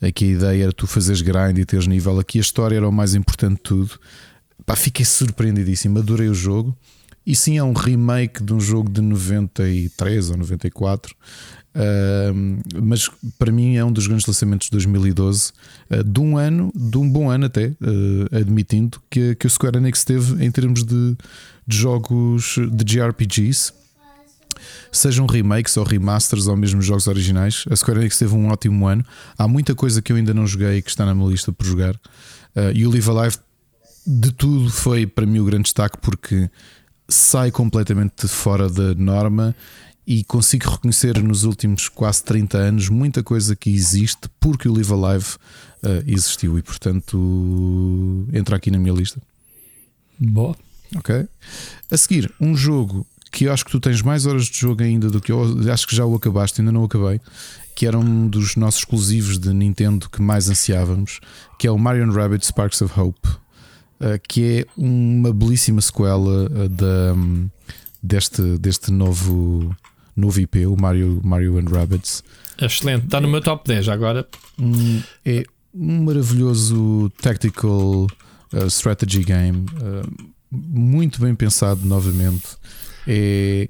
Aqui 0.00 0.24
a 0.24 0.28
ideia 0.28 0.62
era 0.64 0.72
tu 0.72 0.86
fazeres 0.86 1.20
grind 1.20 1.58
e 1.58 1.64
teres 1.64 1.86
nível. 1.86 2.18
Aqui 2.18 2.38
a 2.38 2.40
história 2.40 2.76
era 2.76 2.88
o 2.88 2.92
mais 2.92 3.14
importante 3.14 3.56
de 3.56 3.62
tudo. 3.62 3.98
Pá, 4.64 4.74
fiquei 4.74 5.04
surpreendidíssimo, 5.04 5.98
adorei 5.98 6.28
o 6.28 6.34
jogo. 6.34 6.76
E 7.26 7.34
sim, 7.34 7.58
é 7.58 7.62
um 7.62 7.72
remake 7.72 8.42
de 8.42 8.54
um 8.54 8.60
jogo 8.60 8.88
de 8.88 9.00
93 9.00 10.30
ou 10.30 10.36
94. 10.36 11.14
Uh, 11.76 12.82
mas 12.82 13.10
para 13.38 13.52
mim 13.52 13.76
é 13.76 13.84
um 13.84 13.92
dos 13.92 14.06
grandes 14.06 14.24
lançamentos 14.24 14.68
de 14.68 14.72
2012, 14.72 15.52
uh, 15.90 16.02
de 16.02 16.20
um 16.20 16.38
ano, 16.38 16.72
de 16.74 16.96
um 16.96 17.08
bom 17.08 17.28
ano 17.28 17.44
até, 17.44 17.66
uh, 17.66 18.36
admitindo 18.36 18.98
que, 19.10 19.34
que 19.34 19.46
o 19.46 19.50
Square 19.50 19.76
Enix 19.76 20.02
teve 20.02 20.42
em 20.42 20.50
termos 20.50 20.82
de, 20.82 21.14
de 21.66 21.76
jogos 21.76 22.56
de 22.72 22.82
JRPGs, 22.82 23.74
sejam 24.90 25.26
remakes 25.26 25.76
ou 25.76 25.84
remasters 25.84 26.46
ou 26.46 26.56
mesmo 26.56 26.80
jogos 26.80 27.06
originais. 27.06 27.66
A 27.70 27.76
Square 27.76 28.00
Enix 28.00 28.16
teve 28.16 28.34
um 28.34 28.48
ótimo 28.48 28.86
ano. 28.86 29.04
Há 29.36 29.46
muita 29.46 29.74
coisa 29.74 30.00
que 30.00 30.10
eu 30.10 30.16
ainda 30.16 30.32
não 30.32 30.46
joguei 30.46 30.80
que 30.80 30.88
está 30.88 31.04
na 31.04 31.14
minha 31.14 31.28
lista 31.28 31.52
por 31.52 31.66
jogar. 31.66 31.94
e 32.74 32.86
o 32.86 32.90
Live 32.90 33.10
Alive 33.10 33.36
de 34.06 34.32
tudo 34.32 34.70
foi 34.70 35.06
para 35.06 35.26
mim 35.26 35.40
o 35.40 35.44
grande 35.44 35.64
destaque 35.64 35.98
porque 36.00 36.48
sai 37.08 37.50
completamente 37.50 38.26
fora 38.26 38.70
da 38.70 38.94
norma 38.94 39.54
e 40.06 40.22
consigo 40.24 40.70
reconhecer 40.70 41.22
nos 41.22 41.44
últimos 41.44 41.88
quase 41.88 42.22
30 42.24 42.58
anos 42.58 42.88
muita 42.88 43.22
coisa 43.22 43.56
que 43.56 43.70
existe 43.70 44.28
porque 44.38 44.68
o 44.68 44.72
Live 44.72 44.92
Alive 44.92 45.34
uh, 45.82 46.04
existiu 46.06 46.58
e 46.58 46.62
portanto 46.62 48.26
entra 48.32 48.56
aqui 48.56 48.70
na 48.70 48.78
minha 48.78 48.94
lista. 48.94 49.20
Boa. 50.18 50.56
Ok. 50.94 51.26
A 51.90 51.96
seguir, 51.96 52.32
um 52.40 52.56
jogo 52.56 53.06
que 53.32 53.44
eu 53.44 53.52
acho 53.52 53.64
que 53.64 53.70
tu 53.70 53.80
tens 53.80 54.00
mais 54.00 54.24
horas 54.24 54.46
de 54.46 54.56
jogo 54.56 54.82
ainda 54.82 55.10
do 55.10 55.20
que 55.20 55.32
eu, 55.32 55.70
acho 55.70 55.86
que 55.86 55.96
já 55.96 56.06
o 56.06 56.14
acabaste, 56.14 56.60
ainda 56.60 56.72
não 56.72 56.84
acabei, 56.84 57.20
que 57.74 57.86
era 57.86 57.98
um 57.98 58.28
dos 58.28 58.56
nossos 58.56 58.80
exclusivos 58.80 59.38
de 59.38 59.52
Nintendo 59.52 60.08
que 60.08 60.22
mais 60.22 60.48
ansiávamos, 60.48 61.20
que 61.58 61.66
é 61.66 61.70
o 61.70 61.76
Mario 61.76 62.10
Rabbit 62.10 62.46
Sparks 62.46 62.80
of 62.80 62.98
Hope. 62.98 63.28
Eh, 63.98 64.20
que 64.28 64.44
é 64.44 64.66
uma 64.76 65.32
belíssima 65.32 65.80
sequela 65.80 66.44
uh, 66.44 66.68
da, 66.68 67.14
um, 67.14 67.48
deste, 68.02 68.42
deste 68.58 68.90
novo, 68.92 69.74
novo 70.16 70.40
IP, 70.40 70.66
o 70.66 70.76
Mario, 70.76 71.20
Mario 71.22 71.58
and 71.58 71.70
Rabbids. 71.70 72.24
Excelente, 72.60 73.04
está 73.04 73.20
no 73.20 73.28
meu 73.28 73.40
top 73.40 73.66
10 73.68 73.88
agora. 73.88 74.26
Um, 74.58 75.02
é 75.24 75.44
um 75.74 76.04
maravilhoso 76.04 77.12
tactical 77.20 78.06
uh, 78.52 78.66
strategy 78.68 79.22
game, 79.22 79.66
muito 80.50 81.20
bem 81.20 81.34
pensado 81.34 81.84
novamente. 81.84 82.56
É 83.06 83.68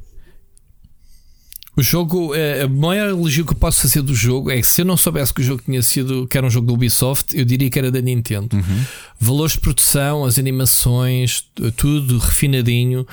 o 1.77 1.83
jogo, 1.83 2.35
é, 2.35 2.63
a 2.63 2.69
maior 2.69 3.11
elogio 3.11 3.45
que 3.45 3.53
eu 3.53 3.57
posso 3.57 3.83
fazer 3.83 4.01
do 4.01 4.15
jogo 4.15 4.51
é 4.51 4.57
que 4.57 4.67
se 4.67 4.81
eu 4.81 4.87
não 4.87 4.97
soubesse 4.97 5.35
que 5.35 5.43
o 5.43 5.45
jogo 5.45 5.63
tinha 5.63 5.83
sido 5.83 6.27
que 6.27 6.39
era 6.39 6.47
um 6.47 6.49
jogo 6.49 6.67
do 6.67 6.73
Ubisoft, 6.73 7.37
eu 7.37 7.45
diria 7.45 7.69
que 7.69 7.79
era 7.79 7.91
da 7.91 8.01
Nintendo. 8.01 8.57
Uhum. 8.57 8.85
Valores 9.21 9.53
de 9.53 9.61
produção, 9.61 10.25
as 10.25 10.39
animações, 10.39 11.45
tudo 11.77 12.17
refinadinho. 12.17 13.07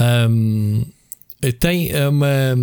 Um, 0.00 0.86
tem 1.58 1.90
uma. 2.06 2.54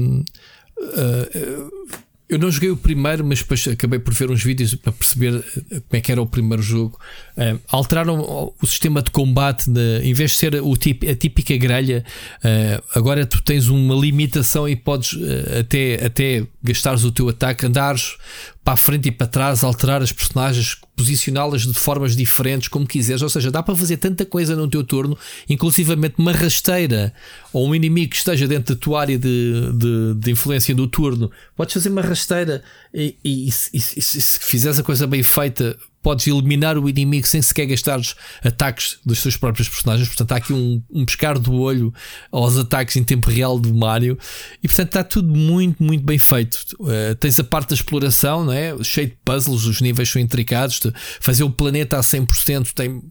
Uh, 0.79 2.03
eu 2.33 2.39
não 2.39 2.49
joguei 2.49 2.71
o 2.71 2.77
primeiro, 2.77 3.23
mas 3.23 3.39
depois 3.39 3.67
acabei 3.67 3.99
por 3.99 4.11
ver 4.11 4.31
uns 4.31 4.43
vídeos 4.43 4.73
para 4.73 4.91
perceber 4.91 5.35
eh, 5.35 5.81
como 5.81 5.83
é 5.91 6.01
que 6.01 6.11
era 6.11 6.19
o 6.19 6.25
primeiro 6.25 6.63
jogo. 6.63 6.97
Uh, 7.37 7.59
alteraram 7.67 8.53
o 8.59 8.65
sistema 8.65 9.03
de 9.03 9.11
combate, 9.11 9.69
de, 9.69 9.99
em 10.01 10.13
vez 10.13 10.31
de 10.31 10.37
ser 10.37 10.55
o 10.55 10.75
tip, 10.75 11.07
a 11.07 11.15
típica 11.15 11.55
grelha, 11.57 12.03
uh, 12.39 12.83
agora 12.95 13.23
tu 13.25 13.39
tens 13.43 13.67
uma 13.67 13.93
limitação 13.93 14.67
e 14.67 14.75
podes 14.75 15.13
uh, 15.13 15.59
até, 15.59 16.03
até 16.03 16.47
gastares 16.63 17.03
o 17.03 17.11
teu 17.11 17.29
ataque, 17.29 17.67
andares 17.67 18.15
para 18.63 18.75
a 18.75 18.77
frente 18.77 19.09
e 19.09 19.11
para 19.11 19.27
trás, 19.27 19.63
alterar 19.63 20.01
as 20.01 20.11
personagens, 20.11 20.77
posicioná-las 20.95 21.63
de 21.63 21.73
formas 21.73 22.15
diferentes, 22.15 22.69
como 22.69 22.87
quiseres. 22.87 23.21
Ou 23.21 23.29
seja, 23.29 23.51
dá 23.51 23.61
para 23.61 23.75
fazer 23.75 23.97
tanta 23.97 24.25
coisa 24.25 24.55
no 24.55 24.67
teu 24.69 24.83
turno, 24.83 25.17
inclusivamente 25.49 26.15
uma 26.17 26.31
rasteira 26.31 27.13
ou 27.51 27.67
um 27.67 27.75
inimigo 27.75 28.11
que 28.11 28.17
esteja 28.17 28.47
dentro 28.47 28.73
da 28.73 28.79
tua 28.79 29.01
área 29.01 29.19
de, 29.19 29.71
de, 29.73 30.13
de 30.15 30.31
influência 30.31 30.73
do 30.73 30.87
turno. 30.87 31.29
Podes 31.55 31.73
fazer 31.73 31.89
uma 31.89 32.01
rasteira 32.01 32.63
e, 32.93 33.17
e, 33.23 33.49
e, 33.49 33.77
e 33.77 33.79
se 33.81 34.39
fizeres 34.39 34.79
a 34.79 34.83
coisa 34.83 35.05
bem 35.05 35.23
feita, 35.23 35.77
podes 36.03 36.27
eliminar 36.27 36.77
o 36.77 36.87
inimigo 36.89 37.25
sem 37.25 37.41
sequer 37.41 37.65
gastar 37.65 37.97
os 37.97 38.15
ataques 38.43 38.99
dos 39.05 39.19
seus 39.19 39.37
próprios 39.37 39.69
personagens. 39.69 40.07
Portanto, 40.07 40.33
há 40.33 40.35
aqui 40.35 40.53
um, 40.53 40.83
um 40.91 41.05
pescar 41.05 41.39
do 41.39 41.53
olho 41.53 41.93
aos 42.31 42.57
ataques 42.57 42.95
em 42.97 43.03
tempo 43.03 43.29
real 43.29 43.57
do 43.57 43.73
Mario. 43.73 44.19
E 44.61 44.67
portanto, 44.67 44.87
está 44.87 45.03
tudo 45.03 45.33
muito, 45.33 45.81
muito 45.81 46.03
bem 46.03 46.19
feito. 46.19 46.59
Uh, 46.79 47.15
tens 47.19 47.39
a 47.39 47.43
parte 47.43 47.69
da 47.69 47.75
exploração, 47.75 48.45
não 48.45 48.53
é? 48.53 48.75
cheio 48.83 49.07
de 49.07 49.17
puzzles, 49.23 49.65
os 49.65 49.81
níveis 49.81 50.09
são 50.09 50.21
intricados. 50.21 50.81
Fazer 51.21 51.43
o 51.43 51.49
planeta 51.49 51.97
a 51.97 52.01
100% 52.01 52.73
tem, 52.73 52.91
uh, 52.91 53.03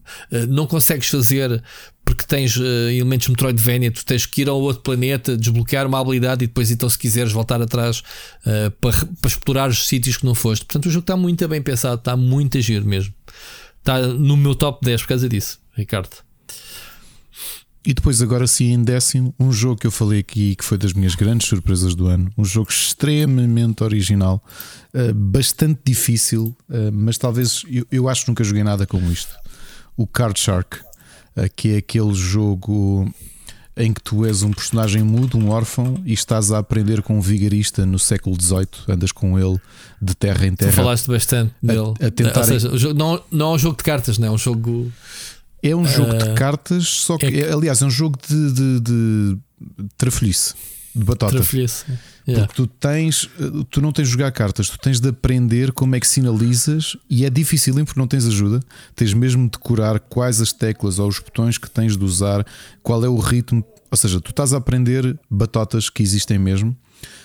não 0.47 0.67
consegues 0.67 1.09
fazer 1.09 1.63
porque 2.05 2.25
tens 2.25 2.55
uh, 2.57 2.89
elementos 2.89 3.27
Metroidvania, 3.27 3.91
tu 3.91 4.05
tens 4.05 4.25
que 4.25 4.41
ir 4.41 4.49
ao 4.49 4.59
outro 4.59 4.83
planeta, 4.83 5.37
desbloquear 5.37 5.87
uma 5.87 5.99
habilidade 5.99 6.43
e 6.43 6.47
depois, 6.47 6.69
então, 6.69 6.89
se 6.89 6.97
quiseres 6.97 7.31
voltar 7.31 7.61
atrás 7.61 8.03
uh, 8.45 8.71
para, 8.81 8.91
para 9.21 9.27
explorar 9.27 9.69
os 9.69 9.87
sítios 9.87 10.17
que 10.17 10.25
não 10.25 10.35
foste. 10.35 10.65
Portanto, 10.65 10.87
o 10.87 10.91
jogo 10.91 11.03
está 11.03 11.15
muito 11.15 11.47
bem 11.47 11.61
pensado, 11.61 11.95
está 11.95 12.17
muito 12.17 12.57
a 12.57 12.61
giro 12.61 12.85
mesmo. 12.85 13.13
Está 13.79 13.99
no 13.99 14.37
meu 14.37 14.55
top 14.55 14.85
10 14.85 15.01
por 15.01 15.07
causa 15.09 15.29
disso, 15.29 15.59
Ricardo. 15.75 16.15
E 17.85 17.93
depois, 17.93 18.21
agora 18.21 18.47
sim, 18.47 18.71
em 18.71 18.81
décimo, 18.81 19.35
um 19.37 19.51
jogo 19.51 19.81
que 19.81 19.87
eu 19.87 19.91
falei 19.91 20.19
aqui 20.21 20.55
que 20.55 20.63
foi 20.63 20.77
das 20.77 20.93
minhas 20.93 21.15
grandes 21.15 21.49
surpresas 21.49 21.93
do 21.95 22.07
ano. 22.07 22.31
Um 22.37 22.45
jogo 22.45 22.69
extremamente 22.69 23.83
original, 23.83 24.41
uh, 24.93 25.13
bastante 25.13 25.81
difícil, 25.85 26.55
mas 26.93 27.17
talvez 27.17 27.63
eu, 27.69 27.85
eu 27.91 28.09
acho 28.09 28.23
que 28.23 28.29
nunca 28.29 28.43
joguei 28.43 28.63
nada 28.63 28.85
como 28.85 29.11
isto. 29.11 29.35
O 29.97 30.07
Card 30.07 30.39
Shark 30.39 30.79
que 31.55 31.73
é 31.73 31.77
aquele 31.77 32.13
jogo 32.13 33.11
em 33.75 33.91
que 33.91 34.01
tu 34.01 34.25
és 34.25 34.43
um 34.43 34.51
personagem 34.51 35.01
mudo, 35.01 35.37
um 35.37 35.49
órfão, 35.49 35.99
e 36.05 36.13
estás 36.13 36.51
a 36.51 36.59
aprender 36.59 37.01
com 37.01 37.17
um 37.17 37.21
vigarista 37.21 37.85
no 37.85 37.97
século 37.97 38.39
XVIII, 38.39 38.67
andas 38.87 39.11
com 39.11 39.39
ele 39.39 39.59
de 40.01 40.15
terra 40.15 40.45
em 40.45 40.55
terra. 40.55 40.71
Tu 40.71 40.75
falaste 40.75 41.07
bastante 41.07 41.53
dele. 41.61 41.93
A, 41.99 42.11
tentar... 42.11 42.39
Ou 42.39 42.45
seja, 42.45 42.93
não, 42.93 43.21
não 43.31 43.51
é 43.51 43.55
um 43.55 43.59
jogo 43.59 43.77
de 43.77 43.83
cartas, 43.83 44.17
não 44.17 44.27
é 44.27 44.31
um 44.31 44.37
jogo. 44.37 44.91
É 45.61 45.75
um 45.75 45.85
jogo 45.85 46.13
uh... 46.13 46.17
de 46.17 46.33
cartas, 46.33 46.87
só 46.87 47.17
que, 47.17 47.25
é... 47.25 47.51
aliás, 47.51 47.81
é 47.81 47.85
um 47.85 47.89
jogo 47.89 48.17
de, 48.27 48.51
de, 48.51 48.79
de 48.79 49.37
trafolhice 49.97 50.53
de 50.95 51.03
batota. 51.03 51.41
Yeah. 52.27 52.47
Porque 52.47 52.61
tu 52.61 52.67
tens, 52.67 53.29
tu 53.69 53.81
não 53.81 53.91
tens 53.91 54.07
de 54.07 54.13
jogar 54.13 54.31
cartas, 54.31 54.69
tu 54.69 54.77
tens 54.79 54.99
de 54.99 55.09
aprender 55.09 55.71
como 55.73 55.95
é 55.95 55.99
que 55.99 56.07
sinalizas 56.07 56.95
e 57.09 57.25
é 57.25 57.29
difícil 57.29 57.73
porque 57.85 57.99
não 57.99 58.07
tens 58.07 58.25
ajuda. 58.25 58.61
Tens 58.95 59.13
mesmo 59.13 59.43
de 59.43 59.51
decorar 59.51 59.99
quais 59.99 60.39
as 60.39 60.53
teclas 60.53 60.99
ou 60.99 61.07
os 61.07 61.19
botões 61.19 61.57
que 61.57 61.69
tens 61.69 61.97
de 61.97 62.03
usar, 62.03 62.45
qual 62.81 63.03
é 63.03 63.09
o 63.09 63.17
ritmo. 63.17 63.63
Ou 63.91 63.97
seja, 63.97 64.21
tu 64.21 64.31
estás 64.31 64.53
a 64.53 64.57
aprender 64.57 65.19
batotas 65.29 65.89
que 65.89 66.01
existem 66.01 66.39
mesmo, 66.39 66.75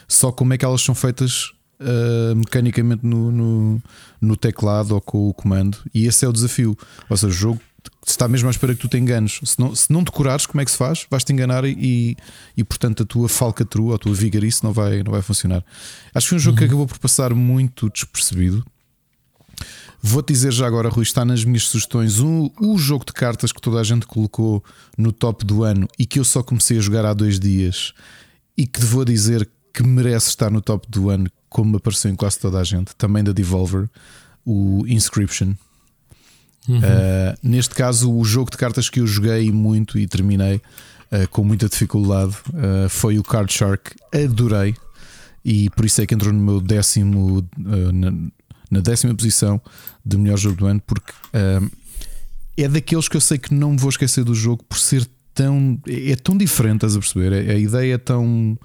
só 0.06 0.32
como 0.32 0.52
é 0.52 0.58
que 0.58 0.64
elas 0.64 0.82
são 0.82 0.94
feitas 0.94 1.52
uh, 1.80 2.36
mecanicamente 2.36 3.06
no, 3.06 3.30
no, 3.30 3.82
no, 4.20 4.36
teclado 4.36 4.94
ou 4.94 5.00
com 5.00 5.28
o 5.28 5.34
comando. 5.34 5.78
E 5.94 6.06
esse 6.06 6.24
é 6.24 6.28
o 6.28 6.32
desafio. 6.32 6.76
Ou 7.08 7.16
seja, 7.16 7.32
o 7.32 7.36
jogo 7.36 7.60
está 8.06 8.26
mesmo 8.26 8.48
à 8.48 8.50
espera 8.50 8.74
que 8.74 8.80
tu 8.80 8.88
te 8.88 8.96
enganes. 8.96 9.40
Se 9.44 9.58
não, 9.58 9.74
se 9.74 9.92
não 9.92 10.02
decorares 10.02 10.46
como 10.46 10.60
é 10.60 10.64
que 10.64 10.70
se 10.70 10.76
faz, 10.76 11.06
vais-te 11.10 11.32
enganar 11.32 11.64
e, 11.64 12.16
e, 12.56 12.64
portanto, 12.64 13.02
a 13.02 13.06
tua 13.06 13.28
falcatrua, 13.28 13.96
a 13.96 13.98
tua 13.98 14.14
vigarice 14.14 14.64
não 14.64 14.72
vai, 14.72 15.02
não 15.02 15.12
vai 15.12 15.22
funcionar. 15.22 15.64
Acho 16.14 16.26
que 16.26 16.30
foi 16.30 16.36
um 16.36 16.40
jogo 16.40 16.54
uhum. 16.54 16.58
que 16.58 16.64
acabou 16.64 16.86
por 16.86 16.98
passar 16.98 17.34
muito 17.34 17.90
despercebido. 17.90 18.64
Vou-te 20.00 20.32
dizer 20.32 20.52
já 20.52 20.66
agora, 20.66 20.88
Rui, 20.88 21.02
está 21.02 21.24
nas 21.24 21.44
minhas 21.44 21.64
sugestões 21.64 22.20
o, 22.20 22.52
o 22.60 22.78
jogo 22.78 23.04
de 23.04 23.12
cartas 23.12 23.50
que 23.50 23.60
toda 23.60 23.80
a 23.80 23.84
gente 23.84 24.06
colocou 24.06 24.62
no 24.96 25.10
top 25.10 25.44
do 25.44 25.64
ano 25.64 25.88
e 25.98 26.06
que 26.06 26.20
eu 26.20 26.24
só 26.24 26.42
comecei 26.42 26.78
a 26.78 26.80
jogar 26.80 27.04
há 27.04 27.12
dois 27.12 27.40
dias 27.40 27.92
e 28.56 28.64
que 28.64 28.84
vou 28.84 29.04
dizer 29.04 29.48
que 29.74 29.82
merece 29.82 30.28
estar 30.28 30.50
no 30.50 30.60
top 30.60 30.88
do 30.88 31.10
ano, 31.10 31.28
como 31.48 31.76
apareceu 31.76 32.10
em 32.10 32.14
quase 32.14 32.38
toda 32.38 32.60
a 32.60 32.64
gente, 32.64 32.94
também 32.96 33.24
da 33.24 33.32
Devolver, 33.32 33.88
o 34.44 34.84
Inscription. 34.86 35.54
Uhum. 36.68 36.78
Uh, 36.78 37.38
neste 37.42 37.74
caso, 37.74 38.12
o 38.12 38.24
jogo 38.24 38.50
de 38.50 38.56
cartas 38.56 38.90
que 38.90 39.00
eu 39.00 39.06
joguei 39.06 39.50
muito 39.50 39.98
e 39.98 40.06
terminei 40.06 40.56
uh, 40.56 41.28
com 41.30 41.42
muita 41.42 41.68
dificuldade 41.68 42.36
uh, 42.48 42.88
foi 42.88 43.18
o 43.18 43.22
Card 43.22 43.52
Shark. 43.52 43.94
Adorei 44.12 44.74
e 45.44 45.70
por 45.70 45.84
isso 45.84 46.02
é 46.02 46.06
que 46.06 46.14
entrou 46.14 46.32
no 46.32 46.40
meu 46.40 46.60
décimo, 46.60 47.48
na, 47.56 48.12
na, 48.70 48.80
décima 48.80 49.14
posição 49.14 49.60
de 50.04 50.18
melhor 50.18 50.36
jogo 50.36 50.56
do 50.56 50.66
ano, 50.66 50.82
porque 50.84 51.12
é 52.56 52.68
daqueles 52.68 53.08
que 53.08 53.16
eu 53.16 53.20
sei 53.20 53.38
que 53.38 53.54
não 53.54 53.70
me 53.70 53.78
vou 53.78 53.88
esquecer 53.88 54.24
do 54.24 54.34
jogo 54.34 54.62
por 54.64 54.78
ser 54.78 55.08
tão. 55.38 55.80
É, 55.86 56.12
é 56.12 56.16
tão 56.16 56.36
diferente, 56.36 56.84
estás 56.84 56.96
a 56.96 56.98
perceber? 56.98 57.32
A, 57.32 57.52
a 57.52 57.56
ideia 57.56 57.94
é 57.94 57.98
tão. 57.98 58.58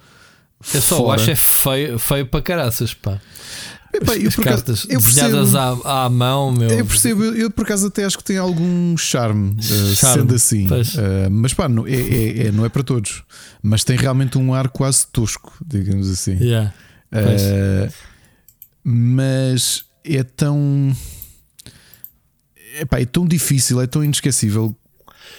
Eu 0.74 0.82
só 0.82 0.98
fora. 0.98 1.22
acho 1.22 1.32
é 1.32 1.36
feio, 1.36 2.00
feio 2.00 2.26
para 2.26 2.42
caraças, 2.42 2.94
pá. 2.94 3.20
Epá, 3.94 4.18
eu, 4.18 4.32
por 4.32 4.44
cartas 4.44 4.88
eu 4.90 5.00
desenhadas 5.00 5.52
percebo, 5.52 5.88
à, 5.88 6.06
à, 6.06 6.10
mão, 6.10 6.52
meu. 6.52 6.68
Eu 6.68 6.86
percebo, 6.86 7.24
eu 7.24 7.52
por 7.52 7.64
acaso 7.64 7.88
até 7.88 8.04
acho 8.04 8.18
que 8.18 8.24
tem 8.24 8.38
algum 8.38 8.98
charme, 8.98 9.52
uh, 9.52 9.96
charme 9.96 10.22
sendo 10.22 10.36
assim. 10.36 10.66
Uh, 10.66 11.30
mas 11.30 11.54
pá, 11.54 11.70
não 11.70 11.86
é, 11.86 11.92
é, 11.92 12.48
é, 12.48 12.52
não 12.52 12.66
é 12.66 12.70
para 12.70 12.82
todos. 12.82 13.24
Mas 13.62 13.84
tem 13.84 13.96
realmente 13.96 14.36
um 14.38 14.52
ar 14.52 14.70
quase 14.70 15.06
tosco, 15.08 15.54
digamos 15.64 16.10
assim. 16.10 16.38
Yeah. 16.40 16.74
Uh, 17.12 17.94
mas 18.84 19.86
é 20.04 20.24
tão. 20.24 20.96
Epá, 22.80 23.00
é 23.00 23.06
tão 23.06 23.28
difícil, 23.28 23.80
é 23.80 23.86
tão 23.86 24.04
inesquecível. 24.04 24.76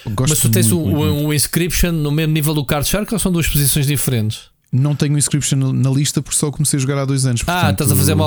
Gosto 0.06 0.30
mas 0.30 0.38
tu 0.38 0.50
tens 0.50 0.70
muito, 0.70 0.88
o, 0.88 0.96
muito. 0.96 1.26
o, 1.26 1.34
Inscription 1.34 1.90
no 1.90 2.12
mesmo 2.12 2.32
nível 2.32 2.54
do 2.54 2.64
Card 2.64 2.86
Shark 2.86 3.12
ou 3.12 3.18
são 3.18 3.32
duas 3.32 3.48
posições 3.48 3.86
diferentes? 3.86 4.53
Não 4.74 4.96
tenho 4.96 5.16
inscription 5.16 5.56
na 5.72 5.90
lista 5.90 6.20
porque 6.20 6.36
só 6.36 6.50
comecei 6.50 6.78
a 6.78 6.80
jogar 6.80 6.98
há 6.98 7.04
dois 7.04 7.24
anos. 7.24 7.42
Ah, 7.42 7.44
portanto, 7.44 7.66
ah, 7.66 7.70
estás 7.70 7.92
a 7.92 7.96
fazer 7.96 8.14
uma, 8.14 8.26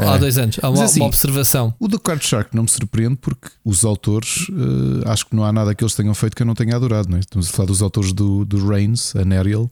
há 0.00 0.16
é. 0.16 0.18
dois 0.18 0.36
anos, 0.36 0.58
há 0.62 0.68
uma, 0.68 0.84
assim, 0.84 1.00
uma, 1.00 1.06
observação. 1.06 1.74
O 1.80 1.88
do 1.88 1.98
Card 1.98 2.24
Shark 2.24 2.54
não 2.54 2.64
me 2.64 2.68
surpreende 2.68 3.16
porque 3.16 3.48
os 3.64 3.86
autores, 3.86 4.48
uh, 4.50 5.08
acho 5.08 5.24
que 5.26 5.34
não 5.34 5.44
há 5.44 5.52
nada 5.52 5.74
que 5.74 5.82
eles 5.82 5.94
tenham 5.94 6.12
feito 6.12 6.36
que 6.36 6.42
eu 6.42 6.46
não 6.46 6.54
tenha 6.54 6.76
adorado. 6.76 7.08
Não 7.08 7.16
é? 7.16 7.20
Estamos 7.20 7.48
a 7.48 7.52
falar 7.52 7.68
dos 7.68 7.80
autores 7.80 8.12
do, 8.12 8.44
do 8.44 8.68
Reigns, 8.68 9.16
a 9.16 9.24
Nerial. 9.24 9.70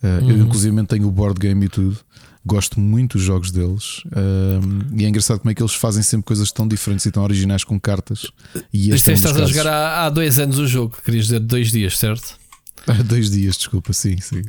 Uh, 0.00 0.06
uhum. 0.06 0.30
Eu, 0.30 0.38
inclusive, 0.38 0.86
tenho 0.86 1.08
o 1.08 1.10
board 1.10 1.40
game 1.40 1.66
e 1.66 1.68
tudo. 1.68 1.98
Gosto 2.46 2.78
muito 2.78 3.18
dos 3.18 3.26
jogos 3.26 3.50
deles 3.50 3.98
uh, 4.06 4.96
e 4.96 5.04
é 5.04 5.08
engraçado 5.08 5.40
como 5.40 5.50
é 5.50 5.54
que 5.54 5.60
eles 5.60 5.74
fazem 5.74 6.02
sempre 6.02 6.24
coisas 6.24 6.50
tão 6.52 6.66
diferentes 6.68 7.04
e 7.04 7.10
tão 7.10 7.22
originais 7.24 7.64
com 7.64 7.78
cartas. 7.80 8.28
E 8.72 8.90
este 8.92 9.10
é 9.10 9.14
estás 9.14 9.36
a 9.36 9.44
jogar 9.44 9.66
há, 9.66 10.06
há 10.06 10.08
dois 10.08 10.38
anos 10.38 10.56
o 10.56 10.66
jogo, 10.66 10.96
querias 11.04 11.24
dizer 11.24 11.40
dois 11.40 11.72
dias, 11.72 11.98
certo? 11.98 12.38
Dois 13.04 13.30
dias, 13.30 13.56
desculpa, 13.56 13.92
sim, 13.92 14.16
sim. 14.18 14.42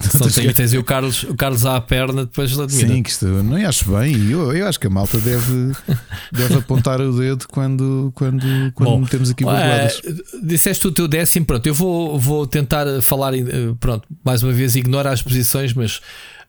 Só 0.00 0.28
tem, 0.28 0.52
tens 0.52 0.72
o 0.74 0.82
Carlos, 0.82 1.22
o 1.24 1.34
Carlos 1.34 1.64
à 1.66 1.80
perna, 1.80 2.24
depois 2.24 2.54
lá 2.56 2.66
de 2.66 2.72
Sim, 2.72 3.02
que 3.02 3.10
isto 3.10 3.26
não 3.26 3.56
acho 3.56 3.90
bem. 3.90 4.30
Eu, 4.30 4.52
eu 4.52 4.66
acho 4.66 4.78
que 4.78 4.86
a 4.86 4.90
malta 4.90 5.18
deve, 5.18 5.72
deve 6.32 6.54
apontar 6.54 7.00
o 7.00 7.12
dedo 7.12 7.46
quando, 7.48 8.12
quando, 8.14 8.72
quando 8.74 8.88
Bom, 8.88 9.00
metemos 9.00 9.30
aqui 9.30 9.44
boas 9.44 9.98
uh, 9.98 10.46
Disseste 10.46 10.86
o 10.86 10.92
teu 10.92 11.06
décimo, 11.06 11.46
pronto. 11.46 11.66
Eu 11.66 11.74
vou, 11.74 12.18
vou 12.18 12.46
tentar 12.46 12.86
falar, 13.02 13.34
eh, 13.34 13.44
pronto, 13.78 14.06
mais 14.24 14.42
uma 14.42 14.52
vez, 14.52 14.76
ignora 14.76 15.10
as 15.10 15.22
posições, 15.22 15.74
mas 15.74 16.00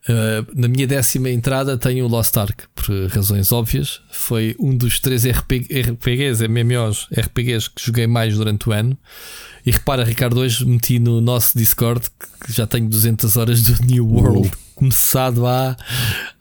Uh, 0.07 0.45
na 0.53 0.67
minha 0.67 0.85
décima 0.85 1.29
entrada 1.29 1.77
tenho 1.77 2.05
o 2.05 2.07
Lost 2.09 2.35
Ark, 2.35 2.65
por 2.75 2.85
razões 3.07 3.51
óbvias. 3.51 4.01
Foi 4.11 4.55
um 4.59 4.75
dos 4.75 4.99
três 4.99 5.25
RPG, 5.25 5.67
RPGs, 5.81 6.47
MMOs, 6.47 7.07
RPGs 7.17 7.69
que 7.69 7.85
joguei 7.85 8.05
mais 8.05 8.35
durante 8.35 8.67
o 8.67 8.73
ano. 8.73 8.97
E 9.65 9.71
repara, 9.71 10.03
Ricardo, 10.03 10.41
hoje 10.41 10.65
meti 10.65 10.99
no 10.99 11.21
nosso 11.21 11.57
Discord 11.57 12.07
que 12.45 12.51
já 12.51 12.67
tenho 12.67 12.89
200 12.89 13.37
horas 13.37 13.61
do 13.61 13.81
New 13.87 14.05
World 14.05 14.51
começado 14.75 15.47
há, 15.47 15.77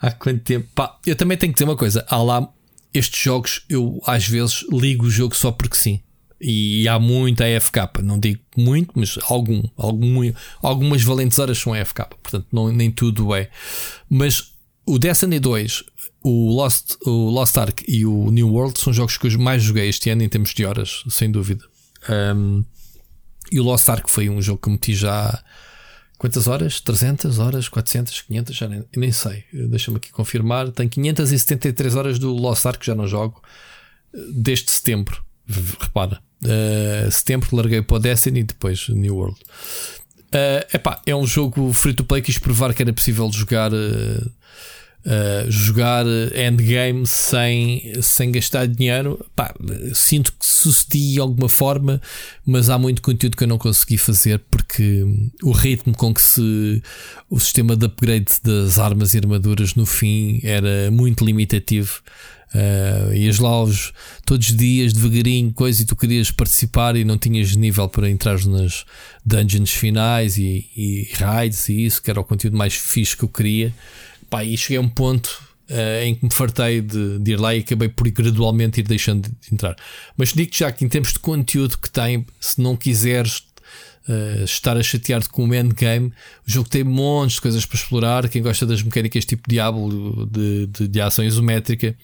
há 0.01 0.10
quanto 0.10 0.40
tempo. 0.40 0.68
Pá, 0.74 0.98
eu 1.06 1.14
também 1.14 1.39
tenho 1.39 1.52
que 1.52 1.56
dizer 1.56 1.64
uma 1.64 1.76
coisa: 1.76 2.05
há 2.09 2.16
lá 2.20 2.48
estes 2.93 3.22
jogos, 3.22 3.64
eu 3.68 4.01
às 4.06 4.26
vezes 4.26 4.64
ligo 4.72 5.06
o 5.06 5.10
jogo 5.10 5.36
só 5.36 5.52
porque 5.52 5.76
sim. 5.76 6.01
E 6.44 6.89
há 6.89 6.98
muita 6.98 7.44
AFK, 7.44 8.02
não 8.02 8.19
digo 8.19 8.40
muito, 8.56 8.90
mas 8.97 9.16
algum, 9.28 9.62
algum 9.77 10.32
algumas 10.60 11.01
valentes 11.05 11.39
horas 11.39 11.56
são 11.56 11.73
AFK, 11.73 12.02
portanto 12.20 12.47
não, 12.51 12.73
nem 12.73 12.90
tudo 12.90 13.32
é. 13.32 13.48
Mas 14.10 14.52
o 14.85 14.98
Destiny 14.98 15.39
2, 15.39 15.85
o 16.24 16.52
Lost, 16.52 16.97
o 17.06 17.31
Lost 17.31 17.56
Ark 17.56 17.85
e 17.86 18.05
o 18.05 18.28
New 18.32 18.48
World 18.48 18.78
são 18.81 18.93
jogos 18.93 19.16
que 19.16 19.28
eu 19.28 19.39
mais 19.39 19.62
joguei 19.62 19.89
este 19.89 20.10
ano 20.10 20.24
em 20.24 20.28
termos 20.28 20.52
de 20.52 20.64
horas, 20.64 21.05
sem 21.09 21.31
dúvida. 21.31 21.64
Um, 22.09 22.64
e 23.52 23.60
o 23.60 23.62
Lost 23.62 23.89
Ark 23.89 24.10
foi 24.10 24.28
um 24.28 24.43
jogo 24.43 24.60
que 24.62 24.70
meti 24.70 24.94
já. 24.94 25.44
Quantas 26.19 26.48
horas? 26.48 26.81
300 26.81 27.39
horas? 27.39 27.69
400? 27.69 28.20
500? 28.23 28.56
Já 28.56 28.69
nem, 28.69 28.85
nem 28.97 29.12
sei. 29.12 29.44
Deixa-me 29.52 29.98
aqui 29.98 30.10
confirmar. 30.10 30.70
Tenho 30.70 30.89
573 30.89 31.94
horas 31.94 32.19
do 32.19 32.32
Lost 32.32 32.64
Ark 32.66 32.81
que 32.81 32.86
já 32.86 32.94
não 32.94 33.06
jogo 33.06 33.43
desde 34.32 34.70
setembro. 34.70 35.23
Repara. 35.48 36.20
Uh, 36.44 37.10
setembro 37.10 37.55
larguei 37.55 37.82
para 37.82 37.97
o 37.97 38.01
Destiny 38.01 38.40
e 38.40 38.44
depois 38.44 38.89
New 38.89 39.16
World. 39.16 39.39
Uh, 40.35 40.64
epá, 40.74 41.01
é 41.06 41.14
um 41.14 41.27
jogo 41.27 41.73
free 41.73 41.94
to 41.94 42.05
play. 42.05 42.23
Quis 42.23 42.39
provar 42.39 42.74
que 42.74 42.82
era 42.82 42.93
possível 42.93 43.31
jogar 43.31 43.73
uh, 43.73 44.31
Uh, 45.05 45.51
jogar 45.51 46.06
endgame 46.32 47.05
sem, 47.09 47.93
sem 48.01 48.31
gastar 48.31 48.69
dinheiro, 48.69 49.19
pá, 49.35 49.52
sinto 49.93 50.31
que 50.31 50.47
sucedi 50.47 51.14
de 51.14 51.20
alguma 51.20 51.48
forma, 51.48 52.01
mas 52.47 52.70
há 52.70 52.78
muito 52.78 53.02
conteúdo 53.02 53.36
que 53.36 53.43
eu 53.43 53.48
não 53.48 53.59
consegui 53.59 53.98
fazer 53.98 54.40
porque 54.48 55.05
o 55.43 55.51
ritmo 55.51 55.93
com 55.97 56.14
que 56.14 56.23
se 56.23 56.81
o 57.28 57.40
sistema 57.40 57.74
de 57.74 57.86
upgrade 57.86 58.31
das 58.44 58.78
armas 58.78 59.12
e 59.12 59.19
armaduras 59.19 59.74
no 59.74 59.86
fim 59.86 60.39
era 60.44 60.89
muito 60.93 61.24
limitativo. 61.24 62.01
Uh, 62.54 63.14
ias 63.14 63.38
lá 63.38 63.48
aos, 63.48 63.92
todos 64.26 64.50
os 64.50 64.56
dias, 64.56 64.92
devagarinho, 64.92 65.52
coisa, 65.54 65.82
e 65.82 65.86
tu 65.86 65.96
querias 65.96 66.30
participar 66.30 66.96
e 66.96 67.04
não 67.04 67.16
tinhas 67.16 67.56
nível 67.56 67.88
para 67.88 68.10
entrar 68.10 68.44
nas 68.44 68.84
dungeons 69.24 69.70
finais 69.70 70.36
e, 70.36 70.68
e 70.76 71.08
raids 71.14 71.68
e 71.70 71.86
isso, 71.86 72.02
que 72.02 72.10
era 72.10 72.20
o 72.20 72.24
conteúdo 72.24 72.56
mais 72.56 72.74
fixe 72.74 73.16
que 73.16 73.22
eu 73.22 73.28
queria. 73.28 73.72
Pá, 74.28 74.44
e 74.44 74.56
cheguei 74.56 74.76
a 74.76 74.80
um 74.82 74.88
ponto 74.88 75.28
uh, 75.70 76.04
em 76.04 76.14
que 76.14 76.24
me 76.24 76.32
fartei 76.32 76.82
de, 76.82 77.18
de, 77.18 77.32
ir 77.32 77.40
lá 77.40 77.54
e 77.54 77.60
acabei 77.60 77.88
por 77.88 78.08
gradualmente 78.10 78.80
ir 78.80 78.84
deixando 78.84 79.28
de 79.28 79.54
entrar. 79.54 79.74
Mas 80.16 80.34
digo-te 80.34 80.58
já 80.58 80.70
que 80.70 80.84
em 80.84 80.88
termos 80.88 81.12
de 81.12 81.18
conteúdo 81.18 81.78
que 81.78 81.90
tem, 81.90 82.26
se 82.40 82.60
não 82.60 82.76
quiseres 82.76 83.50
Uh, 84.02 84.42
estar 84.42 84.76
a 84.76 84.82
chatear-te 84.82 85.28
com 85.28 85.46
o 85.46 85.54
endgame. 85.54 86.08
O 86.44 86.50
jogo 86.50 86.68
tem 86.68 86.82
montes 86.82 87.36
de 87.36 87.40
coisas 87.40 87.64
para 87.64 87.76
explorar. 87.76 88.28
Quem 88.28 88.42
gosta 88.42 88.66
das 88.66 88.82
mecânicas 88.82 89.24
tipo 89.24 89.48
Diablo 89.48 90.26
de, 90.26 90.66
de, 90.66 90.88
de 90.88 91.00
ação 91.00 91.24
isométrica. 91.24 91.96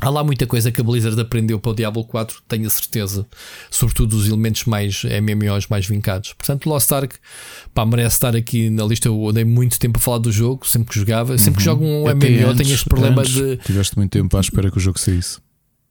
Há 0.00 0.10
lá 0.10 0.22
muita 0.22 0.46
coisa 0.46 0.70
que 0.70 0.80
a 0.80 0.84
Blizzard 0.84 1.20
aprendeu 1.20 1.58
para 1.58 1.72
o 1.72 1.74
Diablo 1.74 2.04
4, 2.04 2.42
tenho 2.46 2.66
a 2.66 2.70
certeza. 2.70 3.26
Sobretudo 3.68 4.16
os 4.16 4.28
elementos 4.28 4.64
mais 4.64 5.02
MMOs 5.02 5.66
mais 5.66 5.86
vincados. 5.86 6.34
Portanto, 6.34 6.68
Lost 6.68 6.90
Ark 6.92 7.16
pá, 7.74 7.84
merece 7.84 8.16
estar 8.16 8.36
aqui 8.36 8.70
na 8.70 8.84
lista. 8.84 9.08
Eu 9.08 9.28
andei 9.28 9.44
muito 9.44 9.78
tempo 9.78 9.98
a 9.98 10.00
falar 10.00 10.18
do 10.18 10.30
jogo, 10.30 10.66
sempre 10.66 10.92
que 10.92 10.98
jogava. 11.00 11.36
Sempre 11.36 11.50
uhum. 11.50 11.56
que 11.56 11.64
jogo 11.64 11.84
um 11.84 12.06
Até 12.06 12.30
MMO, 12.30 12.50
antes, 12.50 12.62
tenho 12.62 12.74
este 12.74 12.88
problema 12.88 13.22
antes, 13.22 13.34
de. 13.34 13.56
Tiveste 13.56 13.96
muito 13.96 14.12
tempo 14.12 14.36
à 14.36 14.40
espera 14.40 14.70
que 14.70 14.76
o 14.76 14.80
jogo 14.80 15.00
saísse. 15.00 15.38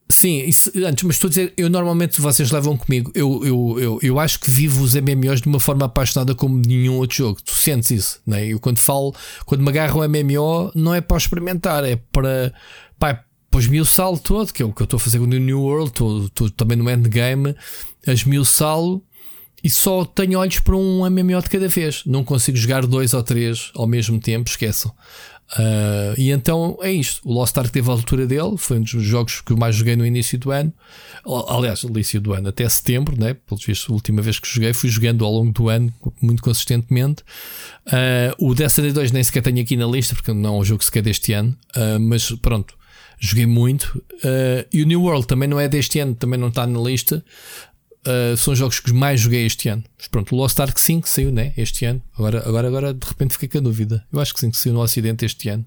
Sim, 0.09 0.45
isso, 0.45 0.71
antes, 0.85 1.03
mas 1.03 1.17
estou 1.17 1.27
a 1.27 1.29
dizer, 1.29 1.53
eu 1.57 1.69
normalmente 1.69 2.21
vocês 2.21 2.49
levam 2.49 2.77
comigo. 2.77 3.11
Eu, 3.13 3.41
eu, 3.43 3.77
eu, 3.77 3.99
eu 4.01 4.19
acho 4.19 4.39
que 4.39 4.49
vivo 4.49 4.81
os 4.81 4.95
MMOs 4.95 5.41
de 5.41 5.49
uma 5.49 5.59
forma 5.59 5.85
apaixonada 5.85 6.33
como 6.33 6.57
nenhum 6.57 6.95
outro 6.95 7.17
jogo. 7.17 7.41
Tu 7.43 7.51
sentes 7.51 7.91
isso, 7.91 8.21
né? 8.25 8.45
Eu 8.45 8.57
quando 8.57 8.79
falo, 8.79 9.13
quando 9.45 9.61
me 9.61 9.69
agarro 9.69 10.01
um 10.01 10.07
MMO, 10.07 10.71
não 10.73 10.95
é 10.95 11.01
para 11.01 11.17
experimentar, 11.17 11.83
é 11.83 11.97
para. 11.97 12.53
Pá, 12.97 13.26
para 13.57 13.63
esmiuçá-lo 13.63 14.19
todo, 14.19 14.53
que 14.53 14.61
é 14.61 14.65
o 14.65 14.71
que 14.71 14.83
eu 14.83 14.85
estou 14.85 14.97
a 14.97 14.99
fazer 14.99 15.17
com 15.17 15.23
o 15.23 15.27
New 15.27 15.61
World, 15.61 15.89
estou, 15.89 16.49
também 16.51 16.77
no 16.77 16.87
endgame, 16.87 17.55
a 18.05 18.13
esmiuçá-lo 18.13 19.03
e 19.63 19.69
só 19.69 20.05
tenho 20.05 20.37
olhos 20.37 20.59
para 20.59 20.75
um 20.75 21.09
MMO 21.09 21.41
de 21.41 21.49
cada 21.49 21.67
vez. 21.67 22.03
Não 22.05 22.23
consigo 22.23 22.55
jogar 22.55 22.85
dois 22.85 23.15
ou 23.15 23.23
três 23.23 23.71
ao 23.75 23.87
mesmo 23.87 24.19
tempo, 24.19 24.47
esqueçam. 24.47 24.91
Uh, 25.53 26.13
e 26.19 26.29
então 26.29 26.77
é 26.81 26.91
isto. 26.91 27.27
O 27.27 27.33
Lost 27.33 27.57
Ark 27.57 27.71
teve 27.71 27.89
a 27.89 27.93
altura 27.93 28.27
dele, 28.27 28.57
foi 28.57 28.77
um 28.77 28.81
dos 28.81 28.91
jogos 29.03 29.41
que 29.41 29.53
eu 29.53 29.57
mais 29.57 29.75
joguei 29.75 29.95
no 29.95 30.05
início 30.05 30.37
do 30.37 30.51
ano. 30.51 30.71
Aliás, 31.47 31.83
no 31.83 31.89
início 31.89 32.21
do 32.21 32.33
ano, 32.33 32.49
até 32.49 32.69
setembro, 32.69 33.19
né? 33.19 33.33
Pelos 33.33 33.65
vistos, 33.65 33.89
a 33.89 33.93
última 33.93 34.21
vez 34.21 34.37
que 34.37 34.47
joguei, 34.47 34.71
fui 34.71 34.89
jogando 34.89 35.25
ao 35.25 35.31
longo 35.31 35.51
do 35.51 35.67
ano 35.67 35.91
muito 36.21 36.43
consistentemente. 36.43 37.23
Uh, 37.87 38.49
o 38.49 38.53
Destiny 38.53 38.91
2 38.91 39.11
nem 39.11 39.23
sequer 39.23 39.41
tenho 39.41 39.59
aqui 39.61 39.75
na 39.75 39.87
lista, 39.87 40.13
porque 40.13 40.31
não 40.31 40.57
é 40.57 40.59
um 40.59 40.63
jogo 40.63 40.83
sequer 40.83 41.01
deste 41.01 41.33
ano, 41.33 41.57
uh, 41.75 41.99
mas 41.99 42.29
pronto, 42.33 42.76
joguei 43.19 43.45
muito. 43.45 44.03
Uh, 44.15 44.67
e 44.71 44.83
o 44.83 44.85
New 44.85 45.01
World 45.01 45.27
também 45.27 45.47
não 45.47 45.59
é 45.59 45.67
deste 45.67 45.99
ano, 45.99 46.15
também 46.15 46.39
não 46.39 46.49
está 46.49 46.65
na 46.65 46.79
lista. 46.79 47.23
Uh, 48.05 48.37
são 48.37 48.55
jogos 48.55 48.79
que 48.79 48.93
mais 48.93 49.19
joguei 49.19 49.45
este 49.45 49.67
ano. 49.69 49.83
Mas 49.97 50.07
pronto, 50.07 50.33
o 50.33 50.37
Lost 50.37 50.59
Ark 50.59 50.79
5 50.79 51.07
saiu, 51.09 51.31
né? 51.31 51.53
Este 51.57 51.85
ano. 51.85 52.01
Agora, 52.17 52.47
agora, 52.47 52.67
agora 52.67 52.93
de 52.93 53.05
repente 53.05 53.33
fiquei 53.33 53.49
com 53.49 53.57
a 53.57 53.61
dúvida. 53.61 54.05
Eu 54.11 54.19
acho 54.19 54.33
que 54.33 54.39
sim, 54.39 54.49
que 54.49 54.57
saiu 54.57 54.73
no 54.73 54.81
Ocidente 54.81 55.25
este 55.25 55.49
ano. 55.49 55.65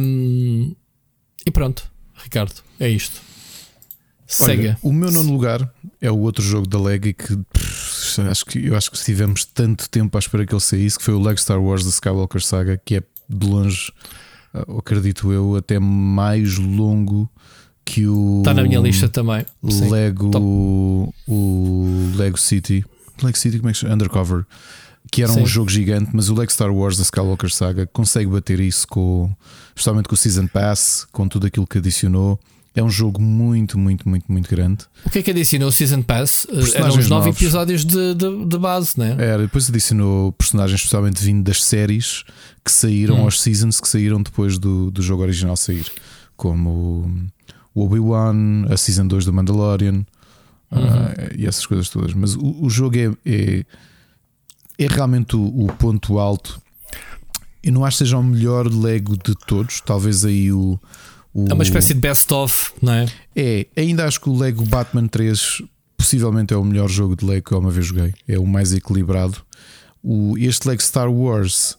Um, 0.00 0.74
e 1.44 1.50
pronto, 1.50 1.90
Ricardo, 2.14 2.54
é 2.78 2.88
isto. 2.88 3.20
Sega. 4.26 4.62
Olha, 4.62 4.78
o 4.82 4.92
meu 4.92 5.10
nono 5.10 5.32
lugar 5.32 5.72
é 6.00 6.10
o 6.10 6.18
outro 6.18 6.44
jogo 6.44 6.68
da 6.68 6.78
Leg 6.78 7.14
que 7.14 7.38
acho 8.30 8.44
que 8.44 8.66
eu 8.66 8.76
acho 8.76 8.90
que 8.90 9.02
tivemos 9.02 9.44
tanto 9.44 9.88
tempo 9.88 10.16
à 10.16 10.20
espera 10.20 10.44
que 10.44 10.52
ele 10.52 10.60
saísse, 10.60 10.98
que 10.98 11.04
foi 11.04 11.14
o 11.14 11.20
Lego 11.20 11.40
Star 11.40 11.60
Wars 11.60 11.82
da 11.82 11.90
Skywalker 11.90 12.42
Saga, 12.42 12.80
que 12.84 12.96
é 12.96 13.02
de 13.28 13.46
longe 13.46 13.90
acredito 14.78 15.32
eu, 15.32 15.56
até 15.56 15.78
mais 15.78 16.56
longo 16.58 17.28
que 17.84 18.06
o. 18.06 18.38
Está 18.38 18.52
na 18.52 18.62
minha 18.62 18.80
lista 18.80 19.08
também. 19.08 19.44
Lego. 19.90 20.30
O 21.26 22.12
Lego 22.16 22.38
City. 22.38 22.84
Lego 23.22 23.36
City, 23.36 23.58
como 23.58 23.70
é 23.70 23.72
que 23.72 23.78
chama? 23.78 23.94
Undercover. 23.94 24.44
Que 25.10 25.22
era 25.22 25.32
Sim. 25.32 25.42
um 25.42 25.46
jogo 25.46 25.70
gigante, 25.70 26.10
mas 26.12 26.28
o 26.28 26.34
Lego 26.34 26.52
Star 26.52 26.70
Wars 26.70 26.98
da 26.98 27.02
Skywalker 27.02 27.50
Saga 27.50 27.86
consegue 27.86 28.26
bater 28.26 28.60
isso 28.60 28.86
com. 28.86 29.34
Especialmente 29.70 30.08
com 30.08 30.14
o 30.14 30.18
Season 30.18 30.46
Pass, 30.46 31.06
com 31.10 31.26
tudo 31.26 31.46
aquilo 31.46 31.66
que 31.66 31.78
adicionou. 31.78 32.38
É 32.78 32.82
um 32.82 32.88
jogo 32.88 33.20
muito, 33.20 33.76
muito, 33.76 34.08
muito, 34.08 34.30
muito 34.30 34.48
grande. 34.48 34.84
O 35.04 35.10
que 35.10 35.18
é 35.18 35.22
que 35.22 35.32
adicionou 35.32 35.68
o 35.68 35.72
Season 35.72 36.00
Pass? 36.00 36.46
Eram 36.76 36.96
os 36.96 37.08
nove 37.08 37.30
episódios 37.30 37.84
de, 37.84 38.14
de, 38.14 38.44
de, 38.44 38.56
base, 38.56 38.96
né? 38.96 39.16
Era, 39.18 39.42
depois 39.42 39.68
adicionou 39.68 40.30
personagens 40.30 40.78
especialmente 40.78 41.20
vindo 41.20 41.42
das 41.42 41.64
séries 41.64 42.22
que 42.64 42.70
saíram 42.70 43.16
hum. 43.16 43.24
aos 43.24 43.40
Seasons 43.40 43.80
que 43.80 43.88
saíram 43.88 44.22
depois 44.22 44.58
do, 44.58 44.92
do 44.92 45.02
jogo 45.02 45.22
original 45.24 45.56
sair. 45.56 45.86
Como 46.36 47.28
o 47.74 47.84
Obi-Wan, 47.84 48.66
a 48.70 48.76
Season 48.76 49.08
2 49.08 49.24
do 49.24 49.32
Mandalorian 49.32 50.06
uhum. 50.70 50.78
uh, 50.80 51.34
e 51.36 51.46
essas 51.46 51.66
coisas 51.66 51.88
todas. 51.88 52.14
Mas 52.14 52.36
o, 52.36 52.64
o 52.64 52.70
jogo 52.70 52.96
é, 52.96 53.10
é, 53.26 53.64
é 54.78 54.86
realmente 54.86 55.34
o, 55.34 55.64
o, 55.64 55.66
ponto 55.66 56.20
alto. 56.20 56.62
Eu 57.60 57.72
não 57.72 57.84
acho 57.84 57.98
que 57.98 58.04
seja 58.04 58.18
o 58.18 58.22
melhor 58.22 58.72
Lego 58.72 59.16
de 59.16 59.34
todos. 59.34 59.80
Talvez 59.80 60.24
aí 60.24 60.52
o 60.52 60.78
o... 61.38 61.46
É 61.48 61.54
uma 61.54 61.62
espécie 61.62 61.94
de 61.94 62.00
best-of, 62.00 62.72
não 62.82 62.92
é? 62.92 63.06
É, 63.36 63.66
ainda 63.76 64.04
acho 64.06 64.20
que 64.20 64.28
o 64.28 64.36
Lego 64.36 64.64
Batman 64.64 65.06
3 65.06 65.62
possivelmente 65.96 66.52
é 66.52 66.56
o 66.56 66.64
melhor 66.64 66.88
jogo 66.88 67.14
de 67.14 67.24
Lego 67.24 67.48
que 67.48 67.52
eu 67.52 67.58
uma 67.58 67.70
vez 67.70 67.86
joguei. 67.86 68.14
É 68.26 68.38
o 68.38 68.46
mais 68.46 68.72
equilibrado. 68.72 69.36
O, 70.02 70.36
este 70.38 70.68
Lego 70.68 70.82
Star 70.82 71.10
Wars 71.10 71.76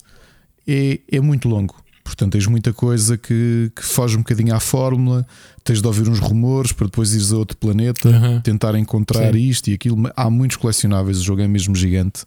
é, 0.68 1.00
é 1.12 1.20
muito 1.20 1.50
longo. 1.50 1.76
Portanto, 2.04 2.34
tens 2.34 2.48
muita 2.48 2.74
coisa 2.74 3.18
que, 3.18 3.72
que 3.76 3.84
foge 3.84 4.16
um 4.16 4.20
bocadinho 4.20 4.56
à 4.56 4.60
fórmula. 4.60 5.28
Tens 5.64 5.82
de 5.82 5.88
ouvir 5.88 6.08
uns 6.10 6.20
rumores 6.20 6.72
para 6.72 6.88
depois 6.88 7.14
ires 7.14 7.32
a 7.32 7.38
outro 7.38 7.56
planeta, 7.58 8.10
uhum. 8.10 8.42
tentar 8.42 8.76
encontrar 8.76 9.34
Sim. 9.34 9.40
isto 9.40 9.70
e 9.70 9.74
aquilo. 9.74 10.10
Há 10.16 10.30
muitos 10.30 10.58
colecionáveis. 10.58 11.20
O 11.20 11.24
jogo 11.24 11.42
é 11.42 11.48
mesmo 11.48 11.76
gigante. 11.76 12.24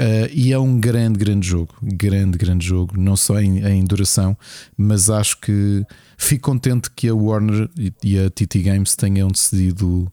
Uh, 0.00 0.26
e 0.32 0.52
é 0.52 0.58
um 0.58 0.78
grande, 0.78 1.18
grande 1.18 1.46
jogo. 1.46 1.74
Grande, 1.82 2.36
grande 2.36 2.66
jogo. 2.66 2.98
Não 2.98 3.16
só 3.16 3.40
em, 3.40 3.64
em 3.64 3.84
duração, 3.84 4.36
mas 4.76 5.08
acho 5.08 5.38
que 5.40 5.84
fico 6.16 6.50
contente 6.50 6.90
que 6.90 7.08
a 7.08 7.14
Warner 7.14 7.68
e 8.02 8.18
a 8.18 8.28
TT 8.30 8.62
Games 8.62 8.96
tenham 8.96 9.28
decidido 9.28 10.10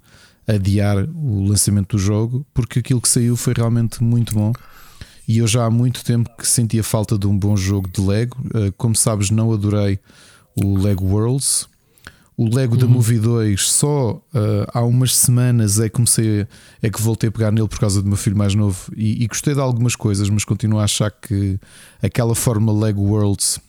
adiar 0.47 1.07
o 1.15 1.43
lançamento 1.43 1.95
do 1.95 2.01
jogo, 2.01 2.45
porque 2.53 2.79
aquilo 2.79 3.01
que 3.01 3.09
saiu 3.09 3.35
foi 3.35 3.53
realmente 3.55 4.03
muito 4.03 4.33
bom. 4.33 4.53
E 5.27 5.37
eu 5.37 5.47
já 5.47 5.65
há 5.65 5.69
muito 5.69 6.03
tempo 6.03 6.29
que 6.37 6.47
sentia 6.47 6.83
falta 6.83 7.17
de 7.17 7.25
um 7.25 7.37
bom 7.37 7.55
jogo 7.55 7.89
de 7.89 8.01
Lego. 8.01 8.37
Uh, 8.47 8.71
como 8.77 8.95
sabes, 8.95 9.29
não 9.29 9.51
adorei 9.51 9.99
o 10.55 10.77
Lego 10.77 11.05
Worlds. 11.05 11.67
O 12.37 12.45
Lego 12.53 12.73
uhum. 12.73 12.79
da 12.79 12.87
Movie 12.87 13.19
2 13.19 13.69
só 13.69 14.13
uh, 14.13 14.21
há 14.73 14.81
umas 14.81 15.15
semanas 15.15 15.79
é 15.79 15.83
que 15.83 15.89
comecei 15.91 16.47
é 16.81 16.89
que 16.89 17.01
voltei 17.01 17.27
a 17.29 17.31
pegar 17.31 17.51
nele 17.51 17.67
por 17.67 17.79
causa 17.79 18.01
do 18.01 18.07
meu 18.07 18.17
filho 18.17 18.37
mais 18.37 18.55
novo 18.55 18.91
e, 18.95 19.23
e 19.23 19.27
gostei 19.27 19.53
de 19.53 19.59
algumas 19.59 19.95
coisas, 19.95 20.29
mas 20.29 20.43
continuo 20.43 20.79
a 20.79 20.85
achar 20.85 21.11
que 21.11 21.59
aquela 22.01 22.33
forma 22.33 22.71
Lego 22.71 23.01
Worlds 23.01 23.59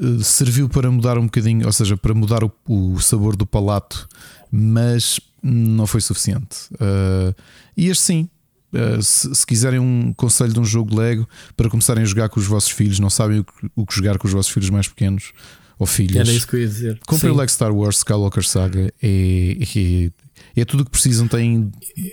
uh, 0.00 0.24
serviu 0.24 0.68
para 0.68 0.90
mudar 0.90 1.18
um 1.18 1.24
bocadinho, 1.24 1.66
ou 1.66 1.72
seja, 1.72 1.96
para 1.96 2.14
mudar 2.14 2.42
o, 2.42 2.52
o 2.66 2.98
sabor 3.00 3.36
do 3.36 3.46
palato, 3.46 4.08
mas 4.50 5.20
não 5.42 5.86
foi 5.86 6.00
suficiente. 6.00 6.68
Uh, 6.74 7.34
e 7.76 7.88
este 7.88 8.02
sim, 8.02 8.28
Uh, 8.72 9.00
se, 9.00 9.32
se, 9.32 9.46
quiserem 9.46 9.78
um 9.78 10.12
conselho 10.12 10.52
de 10.52 10.60
um 10.60 10.64
jogo 10.64 10.94
Lego 10.94 11.26
para 11.56 11.70
começarem 11.70 12.02
a 12.02 12.04
jogar 12.04 12.28
com 12.28 12.40
os 12.40 12.46
vossos 12.46 12.70
filhos, 12.70 12.98
não 12.98 13.08
sabem 13.08 13.38
o 13.38 13.44
que, 13.44 13.70
o 13.74 13.86
que 13.86 13.94
jogar 13.94 14.18
com 14.18 14.26
os 14.26 14.34
vossos 14.34 14.52
filhos 14.52 14.68
mais 14.68 14.88
pequenos, 14.88 15.32
ou 15.78 15.86
filhas. 15.86 16.28
Era 16.28 16.36
isso 16.36 16.46
que 16.46 16.56
eu 16.56 16.60
ia 16.60 16.66
dizer. 16.66 16.98
Comprem 17.06 17.30
o 17.30 17.36
Lego 17.36 17.50
Star 17.50 17.74
Wars 17.74 17.98
Skywalker 17.98 18.46
Saga 18.46 18.92
é, 19.02 19.56
é, 19.60 20.10
é 20.60 20.64
tudo 20.64 20.80
o 20.80 20.84
que 20.84 20.90
precisam, 20.90 21.28
tem, 21.28 21.70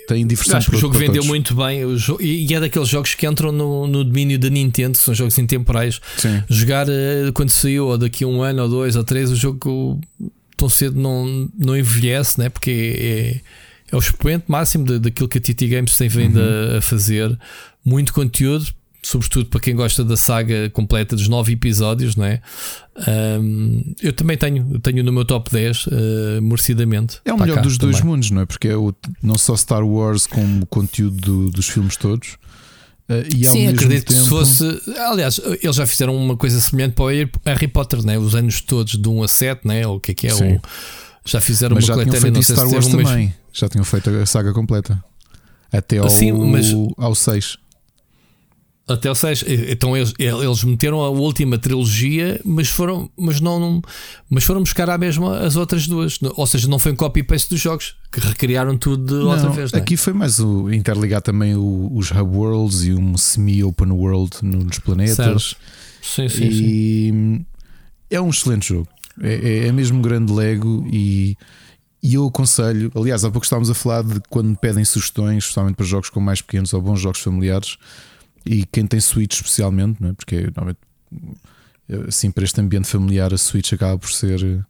tem 0.07 0.27
diversão. 0.27 0.57
Acho 0.57 0.69
que 0.69 0.75
o 0.75 0.79
jogo 0.79 0.97
vendeu 0.97 1.15
todos. 1.15 1.27
muito 1.27 1.55
bem 1.55 1.81
e 2.19 2.53
é 2.53 2.59
daqueles 2.59 2.89
jogos 2.89 3.15
que 3.15 3.25
entram 3.25 3.51
no, 3.51 3.87
no 3.87 4.03
domínio 4.03 4.37
da 4.37 4.49
Nintendo, 4.49 4.97
que 4.97 5.03
são 5.03 5.13
jogos 5.13 5.37
intemporais. 5.37 6.01
Sim. 6.17 6.43
Jogar 6.49 6.87
eh, 6.89 7.31
quando 7.33 7.51
saiu, 7.51 7.87
ou 7.87 7.97
daqui 7.97 8.25
a 8.25 8.27
um 8.27 8.41
ano, 8.41 8.63
ou 8.63 8.69
dois, 8.69 8.95
ou 8.95 9.03
três, 9.03 9.31
o 9.31 9.35
jogo 9.35 9.99
tão 10.57 10.67
cedo 10.67 10.99
não, 10.99 11.49
não 11.57 11.77
envelhece, 11.77 12.39
né? 12.39 12.49
porque 12.49 13.41
é, 13.89 13.93
é 13.93 13.95
o 13.95 13.99
expoente 13.99 14.45
máximo 14.47 14.99
daquilo 14.99 15.29
que 15.29 15.37
a 15.37 15.41
TT 15.41 15.67
Games 15.67 15.97
tem 15.97 16.09
vindo 16.09 16.37
uhum. 16.37 16.75
a, 16.75 16.77
a 16.79 16.81
fazer. 16.81 17.37
Muito 17.85 18.13
conteúdo 18.13 18.73
sobretudo 19.03 19.47
para 19.47 19.59
quem 19.59 19.75
gosta 19.75 20.03
da 20.03 20.15
saga 20.15 20.69
completa 20.69 21.15
dos 21.15 21.27
nove 21.27 21.53
episódios, 21.53 22.15
não 22.15 22.25
é? 22.25 22.41
Um, 23.39 23.93
eu 24.01 24.13
também 24.13 24.37
tenho, 24.37 24.79
tenho 24.79 25.03
no 25.03 25.11
meu 25.11 25.25
top 25.25 25.51
10, 25.51 25.87
uh, 25.87 25.89
ah, 25.91 26.41
merecidamente. 26.41 27.19
É 27.25 27.33
o 27.33 27.37
melhor 27.37 27.61
dos 27.61 27.77
também. 27.77 27.91
dois 27.91 28.03
mundos, 28.03 28.31
não 28.31 28.41
é? 28.41 28.45
Porque 28.45 28.69
é 28.69 28.75
o, 28.75 28.93
não 29.21 29.37
só 29.37 29.55
Star 29.55 29.85
Wars 29.85 30.25
como 30.25 30.63
o 30.63 30.65
conteúdo 30.65 31.17
do, 31.17 31.51
dos 31.51 31.67
filmes 31.67 31.97
todos. 31.97 32.37
e 33.35 33.45
Sim, 33.45 33.67
acredito 33.67 34.05
tempo... 34.05 34.19
que 34.19 34.23
se 34.23 34.29
fosse. 34.29 34.81
Aliás, 34.97 35.39
eles 35.61 35.75
já 35.75 35.85
fizeram 35.85 36.15
uma 36.15 36.37
coisa 36.37 36.59
semelhante 36.61 36.93
para 36.93 37.05
o 37.05 37.07
Harry 37.45 37.67
Potter, 37.67 38.03
né? 38.05 38.17
os 38.17 38.33
anos 38.33 38.61
todos 38.61 38.93
de 38.93 39.09
1 39.09 39.23
a 39.23 39.27
7, 39.27 39.67
né? 39.67 39.85
o 39.85 39.99
que 39.99 40.11
é 40.11 40.15
que 40.15 40.27
é? 40.27 40.33
O, 40.33 40.61
já 41.25 41.41
fizeram 41.41 41.75
mas 41.75 41.87
uma 41.87 41.97
já 41.97 42.03
tinham 42.03 42.21
feito 42.21 42.43
Star 42.43 42.69
Wars 42.69 42.87
também. 42.87 43.33
Já 43.51 43.69
tinham 43.69 43.85
feito 43.85 44.09
a 44.09 44.25
saga 44.25 44.53
completa. 44.53 45.03
Até 45.71 45.97
ao, 45.97 46.09
Sim, 46.09 46.31
mas... 46.33 46.71
ao 46.97 47.15
6. 47.15 47.57
Até 48.85 49.09
o 49.09 49.15
6. 49.15 49.45
Então 49.69 49.95
eles, 49.95 50.13
eles 50.19 50.63
meteram 50.65 51.01
a 51.01 51.09
última 51.09 51.57
trilogia, 51.57 52.41
mas 52.43 52.67
foram, 52.67 53.09
mas 53.17 53.39
não, 53.39 53.57
não, 53.57 53.81
mas 54.29 54.43
foram 54.43 54.61
buscar 54.61 54.89
à 54.89 54.97
mesma 54.97 55.39
as 55.39 55.55
outras 55.55 55.87
duas. 55.87 56.19
Ou 56.35 56.45
seja, 56.45 56.67
não 56.67 56.77
foi 56.77 56.91
um 56.91 56.95
copy-paste 56.95 57.49
dos 57.49 57.61
jogos 57.61 57.95
que 58.11 58.19
recriaram 58.19 58.77
tudo 58.77 59.19
de 59.19 59.23
outra 59.23 59.49
vez. 59.49 59.71
Não 59.71 59.79
é? 59.79 59.81
Aqui 59.81 59.95
foi 59.95 60.11
mais 60.11 60.39
o 60.39 60.69
interligar 60.69 61.21
também 61.21 61.55
o, 61.55 61.91
os 61.93 62.11
hub 62.11 62.35
worlds 62.35 62.83
e 62.83 62.93
um 62.93 63.15
semi-open 63.15 63.91
world 63.91 64.31
nos 64.41 64.79
planetas. 64.79 65.55
Sim, 66.01 66.27
sim, 66.27 66.43
e 66.43 66.51
sim. 66.51 67.45
é 68.09 68.19
um 68.19 68.29
excelente 68.29 68.67
jogo. 68.67 68.89
É, 69.21 69.33
é, 69.33 69.67
é 69.67 69.71
mesmo 69.71 69.99
um 69.99 70.01
grande 70.01 70.33
Lego 70.33 70.85
e, 70.91 71.37
e 72.01 72.15
eu 72.15 72.27
aconselho. 72.27 72.91
Aliás, 72.93 73.23
há 73.23 73.31
pouco 73.31 73.45
estávamos 73.45 73.69
a 73.69 73.73
falar 73.73 74.03
de 74.03 74.19
quando 74.29 74.57
pedem 74.57 74.83
sugestões, 74.83 75.43
especialmente 75.43 75.75
para 75.75 75.85
jogos 75.85 76.09
com 76.09 76.19
mais 76.19 76.41
pequenos 76.41 76.73
ou 76.73 76.81
bons 76.81 76.99
jogos 76.99 77.21
familiares 77.21 77.77
e 78.45 78.65
quem 78.65 78.85
tem 78.85 78.99
Switch 78.99 79.35
especialmente, 79.35 80.01
não 80.01 80.09
é? 80.09 80.13
porque 80.13 80.51
normalmente 80.55 80.79
assim 82.07 82.31
para 82.31 82.43
este 82.43 82.59
ambiente 82.59 82.87
familiar 82.87 83.33
a 83.33 83.37
Switch 83.37 83.73
acaba 83.73 83.97
por 83.97 84.11
ser, 84.11 84.65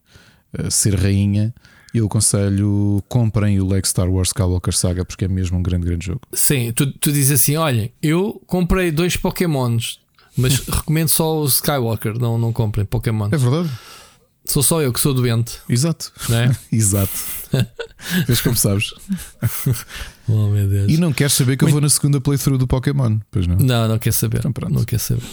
eh, 0.57 0.69
ser 0.69 0.95
rainha. 0.95 1.53
Eu 1.93 2.07
aconselho 2.07 3.03
comprem 3.07 3.59
o 3.59 3.67
Lego 3.67 3.85
Star 3.85 4.09
Wars 4.09 4.29
Skywalker 4.29 4.75
Saga 4.75 5.05
porque 5.05 5.25
é 5.25 5.27
mesmo 5.27 5.59
um 5.59 5.61
grande, 5.61 5.85
grande 5.85 6.07
jogo. 6.07 6.21
Sim, 6.33 6.71
tu, 6.71 6.91
tu 6.91 7.11
dizes 7.11 7.39
assim: 7.39 7.55
olha, 7.55 7.91
eu 8.01 8.41
comprei 8.47 8.91
dois 8.91 9.15
Pokémons, 9.15 9.99
mas 10.35 10.59
recomendo 10.65 11.09
só 11.09 11.39
o 11.39 11.45
Skywalker, 11.45 12.17
não, 12.17 12.37
não 12.39 12.51
comprem 12.51 12.83
Pokémon. 12.83 13.29
É 13.31 13.37
verdade. 13.37 13.69
Sou 14.45 14.61
só 14.61 14.81
eu 14.81 14.91
que 14.91 14.99
sou 14.99 15.13
doente. 15.13 15.59
Exato. 15.69 16.11
É? 16.29 16.51
Exato. 16.75 17.13
Vês 18.27 18.41
como 18.41 18.55
sabes. 18.55 18.93
Oh, 20.27 20.49
meu 20.49 20.67
Deus. 20.67 20.91
E 20.91 20.97
não 20.97 21.13
queres 21.13 21.33
saber 21.33 21.55
que 21.55 21.63
Muito... 21.63 21.71
eu 21.71 21.73
vou 21.73 21.81
na 21.81 21.89
segunda 21.89 22.19
playthrough 22.19 22.57
do 22.57 22.67
Pokémon? 22.67 23.19
Pois 23.31 23.47
não? 23.47 23.55
Não, 23.57 23.87
não 23.87 23.99
quer 23.99 24.11
saber. 24.11 24.39
Então, 24.45 24.69
não 24.69 24.83
quer 24.83 24.99
saber. 24.99 25.23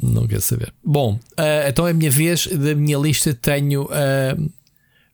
Não 0.00 0.26
quer 0.26 0.40
saber. 0.40 0.72
Bom, 0.84 1.14
uh, 1.38 1.68
então 1.68 1.86
é 1.86 1.92
a 1.92 1.94
minha 1.94 2.10
vez. 2.10 2.46
Da 2.46 2.74
minha 2.74 2.98
lista 2.98 3.32
tenho 3.32 3.84
uh, 3.84 4.50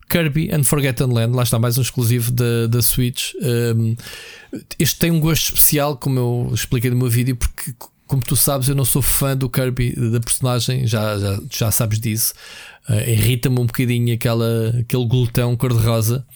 Kirby 0.08 0.50
and 0.52 0.64
Forgotten 0.64 1.12
Land. 1.12 1.36
Lá 1.36 1.42
está 1.42 1.58
mais 1.58 1.76
um 1.78 1.82
exclusivo 1.82 2.32
da, 2.32 2.66
da 2.66 2.82
Switch. 2.82 3.34
Um, 3.76 3.94
este 4.78 4.98
tem 4.98 5.10
um 5.10 5.20
gosto 5.20 5.44
especial, 5.44 5.96
como 5.96 6.18
eu 6.18 6.50
expliquei 6.54 6.90
no 6.90 6.96
meu 6.96 7.10
vídeo, 7.10 7.36
porque 7.36 7.74
como 8.08 8.22
tu 8.22 8.34
sabes, 8.34 8.68
eu 8.68 8.74
não 8.74 8.86
sou 8.86 9.02
fã 9.02 9.36
do 9.36 9.50
Kirby, 9.50 9.94
da 9.94 10.18
personagem, 10.18 10.86
já, 10.86 11.18
já, 11.18 11.38
já 11.50 11.70
sabes 11.70 12.00
disso. 12.00 12.32
Uh, 12.88 13.06
Irrita-me 13.06 13.60
um 13.60 13.66
bocadinho 13.66 14.14
aquela, 14.14 14.74
aquele 14.80 15.06
glutão 15.06 15.54
cor-de-rosa. 15.54 16.26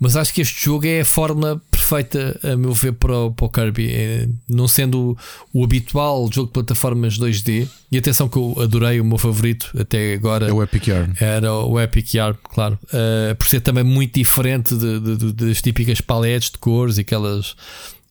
Mas 0.00 0.16
acho 0.16 0.32
que 0.32 0.40
este 0.40 0.64
jogo 0.64 0.86
é 0.86 1.02
a 1.02 1.04
fórmula 1.04 1.60
perfeita, 1.70 2.40
a 2.42 2.56
meu 2.56 2.72
ver, 2.72 2.92
para 2.92 3.14
o, 3.14 3.30
para 3.30 3.44
o 3.44 3.50
Kirby. 3.50 3.90
É, 3.90 4.28
não 4.48 4.66
sendo 4.66 5.14
o, 5.52 5.60
o, 5.60 5.62
habitual 5.62 6.26
jogo 6.32 6.46
de 6.46 6.54
plataformas 6.54 7.18
2D. 7.18 7.68
E 7.92 7.98
atenção 7.98 8.26
que 8.26 8.38
eu 8.38 8.56
adorei, 8.58 8.98
o 8.98 9.04
meu 9.04 9.18
favorito 9.18 9.70
até 9.78 10.14
agora. 10.14 10.48
É 10.48 10.52
o 10.52 10.62
Epic 10.62 10.86
Yarn. 10.86 11.12
Era 11.20 11.52
o 11.52 11.78
Epic 11.78 12.14
Yarn, 12.14 12.38
claro. 12.44 12.78
Uh, 12.84 13.34
por 13.34 13.46
ser 13.46 13.60
também 13.60 13.84
muito 13.84 14.14
diferente 14.14 14.74
de, 14.74 15.00
de, 15.00 15.16
de, 15.16 15.32
das 15.34 15.60
típicas 15.60 16.00
paletes 16.00 16.50
de 16.50 16.56
cores 16.56 16.96
e 16.96 17.02
aquelas 17.02 17.54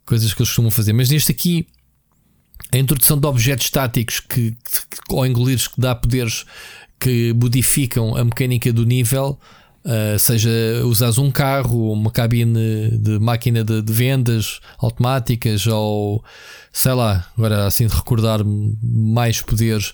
coisas 0.05 0.31
que 0.31 0.41
eles 0.43 0.49
costumam 0.49 0.69
fazer. 0.69 0.93
Mas 0.93 1.09
neste 1.09 1.31
aqui 1.31 1.65
a 2.71 2.77
introdução 2.77 3.19
de 3.19 3.25
objetos 3.27 3.65
estáticos 3.65 4.19
que, 4.19 4.51
que 4.51 5.15
ao 5.15 5.23
que 5.25 5.81
dá 5.81 5.95
poderes 5.95 6.45
que 6.99 7.33
modificam 7.33 8.15
a 8.15 8.23
mecânica 8.23 8.71
do 8.73 8.85
nível. 8.85 9.39
Uh, 9.85 10.19
seja 10.19 10.49
usares 10.83 11.17
um 11.17 11.31
carro, 11.31 11.93
uma 11.93 12.11
cabine 12.11 12.91
de 12.97 13.17
máquina 13.17 13.63
de, 13.63 13.81
de, 13.81 13.93
vendas 13.93 14.59
automáticas 14.77 15.65
ou 15.65 16.21
sei 16.71 16.91
lá, 16.91 17.25
agora 17.35 17.65
assim 17.65 17.87
de 17.87 17.95
recordar-me 17.95 18.77
mais 18.83 19.41
poderes, 19.41 19.93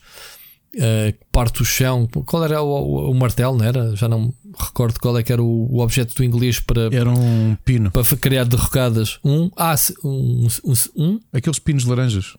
uh, 0.75 1.13
parte 1.31 1.59
do 1.59 1.65
chão. 1.65 2.09
Qual 2.25 2.43
era 2.43 2.63
o, 2.63 2.67
o, 2.67 3.11
o, 3.11 3.13
martelo? 3.13 3.59
Não 3.59 3.63
era? 3.63 3.95
Já 3.95 4.09
não 4.09 4.33
recordo 4.59 4.99
qual 4.99 5.17
é 5.19 5.23
que 5.23 5.31
era 5.31 5.41
o, 5.41 5.67
o 5.71 5.79
objeto 5.79 6.15
do 6.15 6.23
inglês 6.23 6.59
para 6.59 6.89
era 6.91 7.09
um 7.09 7.55
pino 7.63 7.91
para 7.91 8.03
criar 8.17 8.45
derrocadas. 8.45 9.19
Um, 9.23 9.51
ah, 9.55 9.75
um, 10.03 10.47
um, 10.63 10.73
um, 10.97 11.19
aqueles 11.31 11.59
pinos 11.59 11.85
laranjas. 11.85 12.35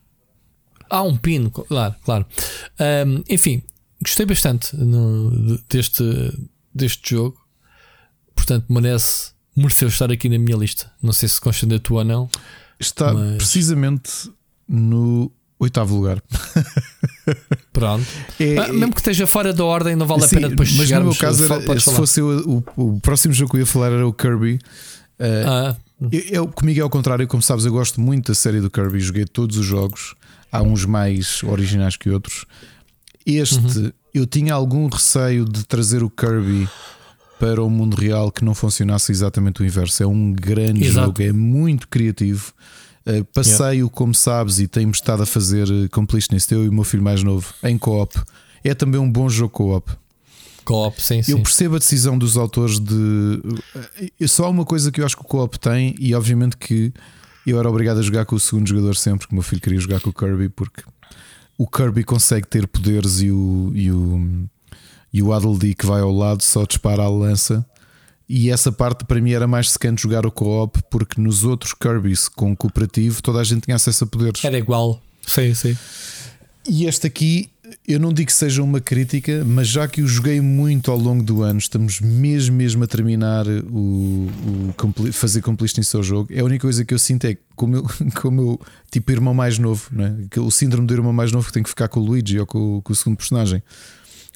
Ah, 0.88 1.02
um 1.02 1.16
pino, 1.16 1.50
claro, 1.50 1.94
claro. 2.04 2.26
Um, 3.06 3.22
enfim, 3.28 3.62
gostei 4.02 4.26
bastante 4.26 4.76
no, 4.76 5.58
deste, 5.68 6.04
deste 6.74 7.10
jogo. 7.14 7.36
Portanto, 8.34 8.66
merece, 8.68 9.32
mereceu 9.56 9.88
estar 9.88 10.10
aqui 10.12 10.28
na 10.28 10.38
minha 10.38 10.56
lista. 10.56 10.90
Não 11.02 11.12
sei 11.12 11.28
se 11.28 11.40
consta 11.40 11.66
da 11.66 11.78
tua 11.78 11.98
ou 11.98 12.04
não. 12.04 12.30
Está 12.78 13.12
mas... 13.12 13.36
precisamente 13.36 14.30
no 14.68 15.32
oitavo 15.58 15.96
lugar. 15.96 16.22
Pronto. 17.72 18.06
É, 18.38 18.58
ah, 18.58 18.72
mesmo 18.72 18.92
que 18.92 19.00
esteja 19.00 19.26
fora 19.26 19.52
da 19.52 19.64
ordem, 19.64 19.96
não 19.96 20.06
vale 20.06 20.22
sim, 20.22 20.26
a 20.26 20.38
pena 20.38 20.48
depois 20.50 20.72
mas 20.72 20.86
chegarmos. 20.86 21.18
Mas 21.20 21.38
no 21.38 21.38
meu 21.38 21.48
caso, 21.48 21.70
era, 21.70 21.80
se 21.80 21.94
fosse 21.94 22.20
o, 22.20 22.62
o, 22.76 22.94
o, 22.94 23.00
próximo 23.00 23.34
jogo 23.34 23.50
que 23.50 23.56
eu 23.56 23.60
ia 23.60 23.66
falar 23.66 23.92
era 23.92 24.06
o 24.06 24.12
Kirby. 24.12 24.58
Uh, 25.18 25.46
ah. 25.46 25.76
eu, 26.12 26.20
eu, 26.28 26.48
comigo 26.48 26.80
é 26.80 26.82
ao 26.82 26.90
contrário, 26.90 27.26
como 27.26 27.42
sabes, 27.42 27.64
eu 27.64 27.72
gosto 27.72 28.00
muito 28.00 28.28
da 28.28 28.34
série 28.34 28.60
do 28.60 28.70
Kirby. 28.70 29.00
Joguei 29.00 29.24
todos 29.24 29.56
os 29.56 29.64
jogos 29.64 30.14
há 30.56 30.62
uns 30.62 30.84
mais 30.84 31.42
originais 31.42 31.96
que 31.96 32.10
outros. 32.10 32.44
Este, 33.24 33.78
uhum. 33.78 33.92
eu 34.14 34.26
tinha 34.26 34.54
algum 34.54 34.88
receio 34.88 35.44
de 35.44 35.64
trazer 35.64 36.02
o 36.02 36.10
Kirby 36.10 36.68
para 37.38 37.62
o 37.62 37.68
mundo 37.68 37.94
real 37.94 38.30
que 38.30 38.44
não 38.44 38.54
funcionasse 38.54 39.12
exatamente 39.12 39.62
o 39.62 39.64
inverso. 39.64 40.02
É 40.02 40.06
um 40.06 40.32
grande 40.32 40.84
Exato. 40.84 41.06
jogo, 41.06 41.22
é 41.22 41.32
muito 41.32 41.88
criativo. 41.88 42.52
Uh, 43.06 43.24
passei-o, 43.26 43.70
yeah. 43.72 43.92
como 43.92 44.14
sabes, 44.14 44.58
e 44.58 44.66
tenho 44.66 44.90
estado 44.90 45.22
a 45.22 45.26
fazer 45.26 45.68
uh, 45.70 45.88
completionist, 45.90 46.50
eu 46.50 46.64
e 46.64 46.68
o 46.68 46.72
meu 46.72 46.82
filho 46.82 47.02
mais 47.02 47.22
novo, 47.22 47.54
em 47.62 47.78
co-op. 47.78 48.18
É 48.64 48.74
também 48.74 49.00
um 49.00 49.10
bom 49.10 49.28
jogo 49.28 49.50
co-op. 49.50 49.92
Co-op, 50.64 51.00
sim, 51.00 51.22
sim. 51.22 51.32
Eu 51.32 51.40
percebo 51.40 51.76
a 51.76 51.78
decisão 51.78 52.18
dos 52.18 52.36
autores 52.36 52.80
de. 52.80 52.94
Uh, 52.94 54.28
só 54.28 54.50
uma 54.50 54.64
coisa 54.64 54.90
que 54.90 55.00
eu 55.00 55.06
acho 55.06 55.16
que 55.16 55.22
o 55.22 55.26
co-op 55.26 55.56
tem, 55.58 55.94
e 56.00 56.14
obviamente 56.14 56.56
que 56.56 56.92
eu 57.50 57.58
era 57.58 57.68
obrigado 57.68 57.98
a 57.98 58.02
jogar 58.02 58.24
com 58.24 58.36
o 58.36 58.40
segundo 58.40 58.68
jogador 58.68 58.96
sempre, 58.96 59.26
que 59.26 59.32
o 59.32 59.36
meu 59.36 59.42
filho 59.42 59.60
queria 59.60 59.78
jogar 59.78 60.00
com 60.00 60.10
o 60.10 60.12
Kirby, 60.12 60.48
porque 60.48 60.82
o 61.56 61.66
Kirby 61.66 62.04
consegue 62.04 62.46
ter 62.46 62.66
poderes 62.66 63.20
e 63.20 63.30
o, 63.30 63.72
e 63.74 63.90
o, 63.90 64.48
e 65.12 65.22
o 65.22 65.32
Addle 65.32 65.58
D 65.58 65.74
que 65.74 65.86
vai 65.86 66.00
ao 66.00 66.12
lado 66.12 66.42
só 66.42 66.64
dispara 66.64 67.02
a 67.02 67.08
lança. 67.08 67.64
E 68.28 68.50
essa 68.50 68.72
parte 68.72 69.04
para 69.04 69.20
mim 69.20 69.30
era 69.30 69.46
mais 69.46 69.70
secante 69.70 70.02
jogar 70.02 70.26
o 70.26 70.32
co-op, 70.32 70.80
porque 70.90 71.20
nos 71.20 71.44
outros 71.44 71.72
Kirby's 71.72 72.28
com 72.28 72.52
o 72.52 72.56
cooperativo 72.56 73.22
toda 73.22 73.38
a 73.38 73.44
gente 73.44 73.62
tinha 73.62 73.76
acesso 73.76 74.04
a 74.04 74.06
poderes. 74.06 74.44
Era 74.44 74.58
igual, 74.58 75.00
sim, 75.26 75.54
sim. 75.54 75.76
E 76.68 76.86
este 76.86 77.06
aqui 77.06 77.48
eu 77.86 78.00
não 78.00 78.12
digo 78.12 78.26
que 78.26 78.32
seja 78.32 78.62
uma 78.62 78.80
crítica, 78.80 79.44
mas 79.44 79.68
já 79.68 79.86
que 79.86 80.02
o 80.02 80.08
joguei 80.08 80.40
muito 80.40 80.90
ao 80.90 80.98
longo 80.98 81.22
do 81.22 81.42
ano, 81.42 81.58
estamos 81.58 82.00
mesmo, 82.00 82.56
mesmo 82.56 82.82
a 82.82 82.86
terminar 82.86 83.46
o, 83.46 84.28
o 84.68 85.12
fazer 85.12 85.40
completion 85.40 85.80
em 85.80 85.84
seu 85.84 86.02
jogo. 86.02 86.32
É 86.32 86.40
a 86.40 86.44
única 86.44 86.62
coisa 86.62 86.84
que 86.84 86.92
eu 86.92 86.98
sinto 86.98 87.26
é 87.26 87.36
como 87.54 87.76
eu, 87.76 87.86
como 88.20 88.40
eu 88.40 88.60
tipo 88.90 89.12
irmão 89.12 89.32
mais 89.32 89.58
novo, 89.58 89.88
não 89.92 90.04
é? 90.04 90.40
o 90.40 90.50
síndrome 90.50 90.86
do 90.86 90.94
irmão 90.94 91.12
mais 91.12 91.30
novo 91.30 91.46
que 91.46 91.52
tem 91.52 91.62
que 91.62 91.68
ficar 91.68 91.86
com 91.86 92.00
o 92.00 92.04
Luigi 92.04 92.40
ou 92.40 92.46
com, 92.46 92.80
com 92.82 92.92
o 92.92 92.96
segundo 92.96 93.16
personagem. 93.16 93.62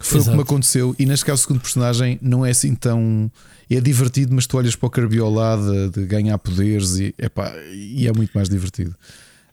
Foi 0.00 0.18
Exato. 0.18 0.30
o 0.30 0.32
que 0.32 0.36
me 0.36 0.42
aconteceu, 0.42 0.94
e 0.98 1.04
neste 1.04 1.26
caso, 1.26 1.40
o 1.40 1.42
segundo 1.42 1.60
personagem 1.60 2.18
não 2.22 2.46
é 2.46 2.50
assim 2.50 2.74
tão. 2.74 3.30
É 3.68 3.80
divertido, 3.80 4.34
mas 4.34 4.46
tu 4.46 4.56
olhas 4.56 4.74
para 4.74 4.86
o 4.86 4.90
Kirby 4.90 5.18
ao 5.18 5.30
lado 5.30 5.90
de 5.90 6.06
ganhar 6.06 6.38
poderes 6.38 6.98
e, 6.98 7.14
epá, 7.18 7.52
e 7.72 8.08
é 8.08 8.12
muito 8.12 8.32
mais 8.32 8.48
divertido. 8.48 8.96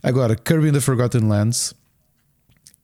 Agora, 0.02 0.36
Kirby 0.36 0.70
in 0.70 0.72
the 0.72 0.80
Forgotten 0.80 1.28
Lands 1.28 1.74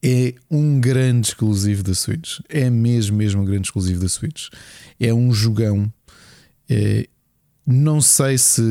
é 0.04 0.34
um 0.50 0.78
grande 0.78 1.28
exclusivo 1.28 1.82
da 1.82 1.94
Switch. 1.94 2.40
É 2.50 2.68
mesmo, 2.68 3.16
mesmo 3.16 3.40
um 3.40 3.44
grande 3.44 3.68
exclusivo 3.68 4.02
da 4.02 4.08
Switch. 4.08 4.48
É 5.00 5.14
um 5.14 5.32
jogão. 5.32 5.90
É, 6.68 7.08
não 7.66 8.02
sei 8.02 8.36
se, 8.36 8.62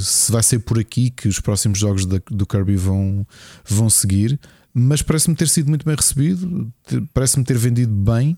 se 0.00 0.32
vai 0.32 0.42
ser 0.42 0.58
por 0.58 0.80
aqui 0.80 1.10
que 1.10 1.28
os 1.28 1.38
próximos 1.38 1.78
jogos 1.78 2.04
da, 2.04 2.20
do 2.28 2.44
Kirby 2.44 2.74
vão, 2.74 3.24
vão 3.64 3.88
seguir, 3.88 4.40
mas 4.74 5.00
parece-me 5.00 5.36
ter 5.36 5.48
sido 5.48 5.68
muito 5.68 5.86
bem 5.86 5.94
recebido, 5.94 6.72
parece-me 7.14 7.44
ter 7.44 7.56
vendido 7.56 7.92
bem, 7.92 8.36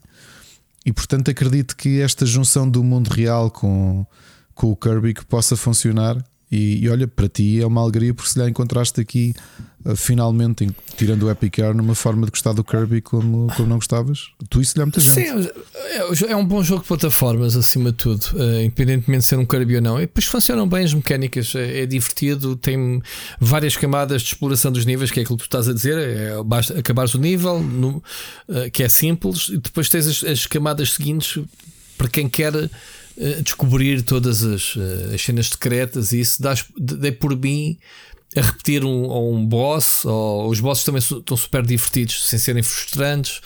e 0.84 0.92
portanto 0.92 1.30
acredito 1.30 1.74
que 1.74 2.02
esta 2.02 2.26
junção 2.26 2.68
do 2.68 2.84
mundo 2.84 3.08
real 3.08 3.50
com, 3.50 4.06
com 4.54 4.70
o 4.70 4.76
Kirby 4.76 5.14
que 5.14 5.24
possa 5.24 5.56
funcionar. 5.56 6.22
E, 6.54 6.84
e, 6.84 6.88
olha, 6.88 7.08
para 7.08 7.28
ti 7.28 7.60
é 7.60 7.66
uma 7.66 7.80
alegria 7.80 8.14
porque 8.14 8.30
se 8.30 8.38
lhe 8.38 8.48
encontraste 8.48 9.00
aqui 9.00 9.34
uh, 9.84 9.96
finalmente, 9.96 10.68
tirando 10.96 11.24
o 11.24 11.30
Epic 11.30 11.58
Air, 11.58 11.74
numa 11.74 11.96
forma 11.96 12.26
de 12.26 12.30
gostar 12.30 12.52
do 12.52 12.62
Kirby 12.62 13.00
como, 13.00 13.48
como 13.56 13.68
não 13.68 13.76
gostavas. 13.76 14.28
Tu 14.48 14.60
isso 14.60 14.76
lhe 14.76 14.82
há 14.82 14.86
muita 14.86 15.00
gente. 15.00 15.14
Sim, 15.14 15.48
é, 15.74 16.30
é 16.30 16.36
um 16.36 16.46
bom 16.46 16.62
jogo 16.62 16.82
de 16.82 16.86
plataformas, 16.86 17.56
acima 17.56 17.90
de 17.90 17.96
tudo, 17.96 18.24
uh, 18.34 18.60
independentemente 18.62 19.22
de 19.22 19.26
ser 19.26 19.36
um 19.36 19.44
Kirby 19.44 19.76
ou 19.76 19.82
não. 19.82 19.98
E 19.98 20.02
depois 20.02 20.26
funcionam 20.26 20.68
bem 20.68 20.84
as 20.84 20.94
mecânicas, 20.94 21.52
é, 21.56 21.80
é, 21.80 21.86
divertido, 21.86 22.54
tem 22.54 23.02
várias 23.40 23.76
camadas 23.76 24.22
de 24.22 24.28
exploração 24.28 24.70
dos 24.70 24.86
níveis, 24.86 25.10
que 25.10 25.18
é 25.18 25.24
aquilo 25.24 25.36
que 25.36 25.42
tu 25.42 25.48
estás 25.48 25.68
a 25.68 25.72
dizer. 25.72 25.98
É, 25.98 26.40
basta 26.44 26.78
acabares 26.78 27.14
o 27.14 27.18
nível, 27.18 27.60
no, 27.60 27.96
uh, 28.48 28.70
que 28.72 28.84
é 28.84 28.88
simples, 28.88 29.48
e 29.48 29.58
depois 29.58 29.88
tens 29.88 30.06
as, 30.06 30.22
as 30.22 30.46
camadas 30.46 30.92
seguintes 30.92 31.42
para 31.98 32.08
quem 32.08 32.28
quer 32.28 32.70
descobrir 33.42 34.02
todas 34.02 34.42
as, 34.42 34.74
as 35.12 35.22
cenas 35.22 35.48
secretas 35.48 36.12
e 36.12 36.20
isso 36.20 36.42
dá, 36.42 36.54
dei 36.76 37.12
por 37.12 37.36
mim 37.36 37.78
a 38.36 38.40
repetir 38.40 38.84
um, 38.84 39.34
um 39.34 39.46
boss, 39.46 40.04
ou 40.04 40.48
os 40.48 40.58
bosses 40.58 40.84
também 40.84 40.98
estão 40.98 41.36
super 41.36 41.64
divertidos 41.64 42.24
sem 42.26 42.38
serem 42.38 42.62
frustrantes. 42.62 43.40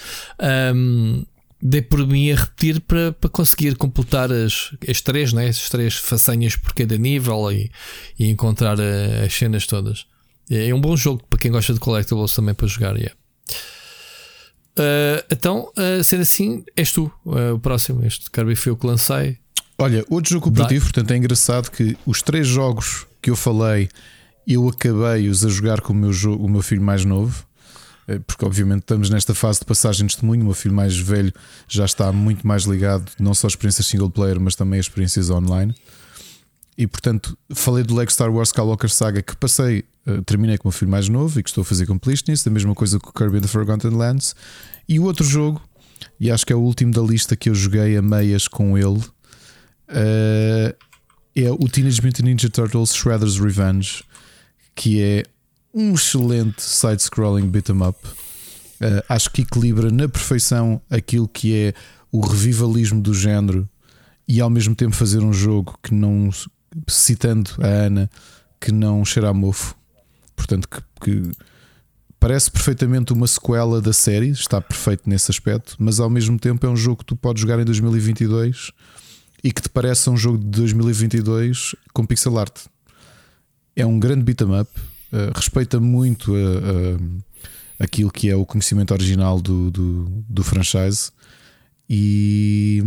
Um, 0.74 1.24
dei 1.60 1.82
por 1.82 2.06
mim 2.06 2.30
a 2.30 2.36
repetir 2.36 2.80
para, 2.80 3.12
para 3.12 3.28
conseguir 3.28 3.76
completar 3.76 4.32
as, 4.32 4.72
as 4.88 5.00
três, 5.00 5.32
né? 5.32 5.48
as 5.48 5.68
três 5.68 5.96
façanhas 5.96 6.56
por 6.56 6.72
cada 6.72 6.96
nível 6.96 7.50
e, 7.52 7.70
e 8.18 8.30
encontrar 8.30 8.78
a, 8.80 9.24
as 9.24 9.34
cenas 9.34 9.66
todas. 9.66 10.06
É, 10.50 10.68
é 10.68 10.74
um 10.74 10.80
bom 10.80 10.96
jogo 10.96 11.22
para 11.28 11.38
quem 11.38 11.50
gosta 11.50 11.74
de 11.74 11.80
collectibles 11.80 12.34
também 12.34 12.54
para 12.54 12.66
jogar. 12.66 12.96
Yeah. 12.96 13.14
Uh, 14.78 15.24
então, 15.30 15.72
uh, 15.76 16.02
sendo 16.04 16.22
assim, 16.22 16.64
és 16.76 16.92
tu 16.92 17.12
uh, 17.26 17.54
o 17.54 17.58
próximo. 17.58 18.06
Este 18.06 18.30
Kirby 18.30 18.54
foi 18.54 18.74
que 18.76 18.86
lancei. 18.86 19.38
Olha, 19.80 20.04
outro 20.10 20.30
jogo 20.30 20.44
cooperativo, 20.44 20.86
portanto 20.86 21.10
é 21.12 21.16
engraçado 21.16 21.70
que 21.70 21.96
os 22.04 22.20
três 22.20 22.48
jogos 22.48 23.06
que 23.22 23.30
eu 23.30 23.36
falei, 23.36 23.88
eu 24.46 24.68
acabei-os 24.68 25.44
a 25.44 25.48
jogar 25.48 25.80
com 25.80 25.92
o 25.92 25.96
meu, 25.96 26.10
o 26.36 26.48
meu 26.48 26.62
filho 26.62 26.82
mais 26.82 27.04
novo, 27.04 27.46
eh, 28.08 28.18
porque 28.26 28.44
obviamente 28.44 28.80
estamos 28.80 29.08
nesta 29.08 29.34
fase 29.34 29.60
de 29.60 29.66
passagem 29.66 30.04
de 30.06 30.14
testemunho. 30.14 30.42
O 30.42 30.46
meu 30.46 30.54
filho 30.54 30.74
mais 30.74 30.96
velho 30.98 31.32
já 31.68 31.84
está 31.84 32.10
muito 32.10 32.44
mais 32.44 32.64
ligado, 32.64 33.12
não 33.20 33.34
só 33.34 33.46
a 33.46 33.50
experiências 33.50 33.86
single 33.86 34.10
player, 34.10 34.40
mas 34.40 34.56
também 34.56 34.78
a 34.78 34.80
experiências 34.80 35.30
online. 35.30 35.72
E 36.76 36.86
portanto, 36.86 37.36
falei 37.54 37.84
do 37.84 37.94
Lego 37.94 38.10
Star 38.10 38.32
Wars 38.32 38.48
Skywalker 38.48 38.90
Saga 38.90 39.22
que 39.22 39.36
passei, 39.36 39.84
uh, 40.06 40.22
terminei 40.22 40.56
com 40.58 40.68
o 40.68 40.70
meu 40.70 40.76
filho 40.76 40.90
mais 40.90 41.08
novo 41.08 41.38
e 41.38 41.42
que 41.42 41.50
estou 41.50 41.62
a 41.62 41.64
fazer 41.64 41.86
completionist, 41.86 42.48
a 42.48 42.50
mesma 42.50 42.74
coisa 42.74 42.98
com 42.98 43.10
o 43.10 43.12
Kirby 43.12 43.38
and 43.38 43.42
the 43.42 43.48
Forgotten 43.48 43.90
Lands. 43.90 44.34
E 44.88 44.98
o 44.98 45.04
outro 45.04 45.24
jogo, 45.24 45.60
e 46.18 46.30
acho 46.30 46.46
que 46.46 46.52
é 46.52 46.56
o 46.56 46.60
último 46.60 46.92
da 46.92 47.02
lista 47.02 47.36
que 47.36 47.50
eu 47.50 47.54
joguei 47.54 47.96
a 47.96 48.02
meias 48.02 48.48
com 48.48 48.78
ele, 48.78 49.02
uh, 49.88 50.76
é 51.34 51.50
o 51.50 51.68
Teenage 51.68 52.02
Mutant 52.02 52.24
Ninja 52.24 52.48
Turtles 52.48 52.94
Shredder's 52.94 53.38
Revenge, 53.38 54.04
que 54.74 55.00
é 55.02 55.22
um 55.72 55.94
excelente 55.94 56.62
side-scrolling 56.62 57.48
beat'em 57.48 57.82
up. 57.82 57.98
Uh, 58.80 59.02
acho 59.08 59.30
que 59.30 59.42
equilibra 59.42 59.90
na 59.90 60.08
perfeição 60.08 60.80
aquilo 60.88 61.28
que 61.28 61.54
é 61.54 61.74
o 62.10 62.20
revivalismo 62.20 63.00
do 63.00 63.12
género 63.12 63.68
e 64.26 64.40
ao 64.40 64.50
mesmo 64.50 64.74
tempo 64.74 64.94
fazer 64.94 65.20
um 65.20 65.32
jogo 65.32 65.78
que 65.82 65.92
não, 65.94 66.30
citando 66.86 67.50
a 67.60 67.66
Ana, 67.66 68.10
que 68.60 68.70
não 68.72 69.04
cheira 69.04 69.28
a 69.28 69.34
mofo. 69.34 69.74
Portanto, 70.36 70.68
que, 70.68 70.82
que 71.00 71.32
parece 72.20 72.50
perfeitamente 72.50 73.12
uma 73.12 73.26
sequela 73.26 73.80
da 73.80 73.92
série, 73.92 74.30
está 74.30 74.60
perfeito 74.60 75.08
nesse 75.08 75.30
aspecto, 75.30 75.76
mas 75.78 75.98
ao 75.98 76.10
mesmo 76.10 76.38
tempo 76.38 76.66
é 76.66 76.68
um 76.68 76.76
jogo 76.76 76.98
que 76.98 77.04
tu 77.04 77.16
podes 77.16 77.40
jogar 77.40 77.58
em 77.58 77.64
2022 77.64 78.72
e 79.42 79.52
que 79.52 79.62
te 79.62 79.68
parece 79.68 80.10
um 80.10 80.16
jogo 80.16 80.38
de 80.38 80.46
2022 80.46 81.74
com 81.92 82.04
pixel 82.04 82.38
art. 82.38 82.66
É 83.76 83.86
um 83.86 83.98
grande 83.98 84.24
beat'em 84.24 84.60
up, 84.60 84.70
uh, 85.12 85.32
respeita 85.34 85.78
muito 85.78 86.32
uh, 86.32 86.96
uh, 86.96 87.24
aquilo 87.78 88.10
que 88.10 88.28
é 88.28 88.34
o 88.34 88.44
conhecimento 88.44 88.92
original 88.92 89.40
do, 89.40 89.70
do, 89.70 90.24
do 90.28 90.42
franchise 90.42 91.12
e, 91.88 92.82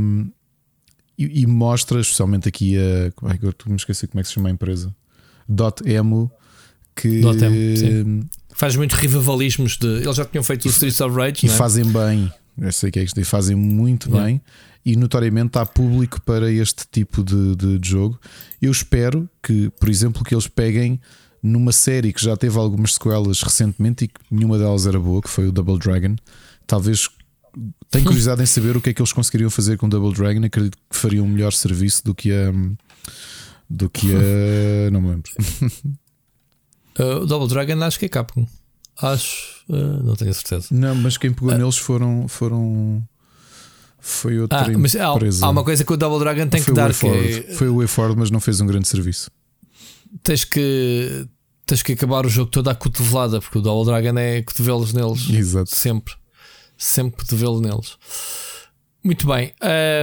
e, 1.18 1.42
e, 1.42 1.48
mostra, 1.48 2.00
especialmente 2.00 2.48
aqui 2.48 2.78
a. 2.78 3.12
Como 3.16 3.32
é 3.32 3.38
que 3.38 3.46
eu 3.46 3.54
me 3.68 3.76
esqueci 3.76 4.08
como 4.08 4.20
é 4.20 4.24
que 4.24 4.28
se 4.28 4.36
chama 4.36 4.50
a 4.50 4.52
empresa? 4.52 4.94
Dot 5.48 5.82
Emo, 5.90 6.32
que. 6.96 7.22
Dot 7.22 7.44
Emo, 7.44 8.30
Faz 8.54 8.76
muitos 8.76 8.98
revivalismos 8.98 9.78
de. 9.78 9.88
Eles 9.88 10.16
já 10.16 10.26
tinham 10.26 10.44
feito 10.44 10.66
o 10.66 10.70
Streets 10.70 11.02
of 11.02 11.16
Rage 11.16 11.48
e 11.48 11.50
é? 11.50 11.52
fazem 11.52 11.86
bem. 11.86 12.32
Eu 12.58 12.72
sei 12.72 12.92
que 12.92 13.00
é 13.00 13.04
isto, 13.04 13.24
fazem 13.26 13.56
muito 13.56 14.10
yeah. 14.10 14.26
bem 14.26 14.42
e 14.86 14.96
notoriamente 14.96 15.58
há 15.58 15.66
público 15.66 16.22
para 16.22 16.52
este 16.52 16.86
tipo 16.92 17.24
de, 17.24 17.56
de, 17.56 17.80
de, 17.80 17.90
jogo. 17.90 18.20
Eu 18.62 18.72
espero 18.72 19.30
que, 19.42 19.70
por 19.80 19.90
exemplo, 19.90 20.24
que 20.24 20.34
eles 20.34 20.48
peguem 20.48 21.00
numa 21.42 21.72
série 21.72 22.12
que 22.14 22.24
já 22.24 22.36
teve 22.36 22.58
algumas 22.58 22.94
sequelas 22.94 23.42
recentemente 23.42 24.06
e 24.06 24.08
que 24.08 24.20
nenhuma 24.30 24.58
delas 24.58 24.86
era 24.86 25.00
boa, 25.00 25.22
que 25.22 25.30
foi 25.30 25.48
o 25.48 25.52
Double 25.52 25.78
Dragon. 25.78 26.16
Talvez 26.66 27.10
tenho 27.90 28.06
curiosidade 28.06 28.42
em 28.42 28.46
saber 28.46 28.78
o 28.78 28.82
que 28.82 28.90
é 28.90 28.94
que 28.94 29.02
eles 29.02 29.14
conseguiriam 29.14 29.50
fazer 29.50 29.78
com 29.78 29.86
o 29.86 29.90
Double 29.90 30.14
Dragon. 30.14 30.44
Acredito 30.46 30.78
que 30.90 30.98
fariam 30.98 31.26
um 31.26 31.30
melhor 31.30 31.54
serviço 31.54 32.04
do 32.04 32.16
que 32.16 32.32
a. 32.32 32.52
do 33.70 33.90
que 33.90 34.08
a. 34.14 34.90
não 34.92 35.02
me 35.02 35.10
lembro. 35.10 35.32
Uh, 37.00 37.24
o 37.24 37.26
Double 37.26 37.48
Dragon 37.48 37.82
acho 37.84 37.98
que 37.98 38.06
é 38.06 38.10
Capcom. 38.10 38.46
Acho, 39.00 39.64
uh, 39.70 40.04
não 40.04 40.16
tenho 40.16 40.34
certeza. 40.34 40.68
Não, 40.72 40.96
mas 40.96 41.18
quem 41.18 41.32
pegou 41.32 41.52
uh, 41.52 41.58
neles 41.58 41.78
foram, 41.78 42.28
foram 42.28 43.04
foi 44.04 44.40
outra 44.40 44.62
ah, 44.62 44.78
mas 44.78 44.96
empresa. 44.96 45.46
Há, 45.46 45.48
há, 45.48 45.52
uma 45.52 45.64
coisa 45.64 45.84
que 45.84 45.94
o 45.94 45.96
Double 45.96 46.20
Dragon 46.20 46.48
tem 46.48 46.64
que 46.64 46.72
dar. 46.72 46.92
Que 46.92 47.06
é... 47.06 47.42
Foi 47.54 47.70
o 47.70 47.76
WayForward, 47.76 48.20
mas 48.20 48.32
não 48.32 48.40
fez 48.40 48.60
um 48.60 48.66
grande 48.66 48.88
serviço. 48.88 49.30
Tens 50.24 50.44
que, 50.44 51.28
tens 51.68 51.84
que 51.84 51.94
acabar 51.94 52.26
o 52.26 52.30
jogo 52.30 52.50
todo 52.50 52.68
à 52.68 52.76
cotovelada, 52.76 53.40
porque 53.40 53.60
o 53.60 53.62
Double 53.62 53.86
Dragon 53.86 54.18
é 54.18 54.42
cotovelos 54.42 54.92
neles. 54.92 55.30
Exato. 55.30 55.70
Sempre. 55.70 56.16
Sempre 56.76 57.24
cotovelo 57.24 57.62
neles. 57.62 57.96
Muito 59.04 59.28
bem. 59.28 59.54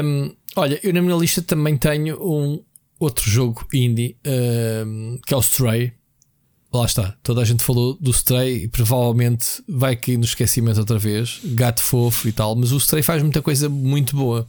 Um, 0.05 0.33
olha, 0.55 0.79
eu 0.81 0.93
na 0.95 1.03
minha 1.03 1.17
lista 1.17 1.43
também 1.43 1.77
tenho 1.77 2.17
um 2.23 2.63
outro 3.01 3.29
jogo 3.29 3.67
indie 3.75 4.17
um, 4.87 5.19
que 5.27 5.35
é 5.35 5.37
o 5.37 5.41
Stray 5.41 5.93
lá 6.73 6.85
está, 6.85 7.15
toda 7.23 7.41
a 7.41 7.45
gente 7.45 7.63
falou 7.63 7.97
do 7.99 8.11
Stray 8.11 8.65
e 8.65 8.69
provavelmente 8.69 9.63
vai 9.67 9.97
cair 9.97 10.19
no 10.19 10.25
esquecimento 10.25 10.79
outra 10.79 10.99
vez, 10.99 11.41
gato 11.45 11.83
fofo 11.83 12.29
e 12.29 12.33
tal, 12.33 12.55
mas 12.55 12.73
o 12.73 12.77
Stray 12.77 13.03
faz 13.03 13.23
muita 13.23 13.41
coisa 13.41 13.69
muito 13.69 14.15
boa. 14.15 14.47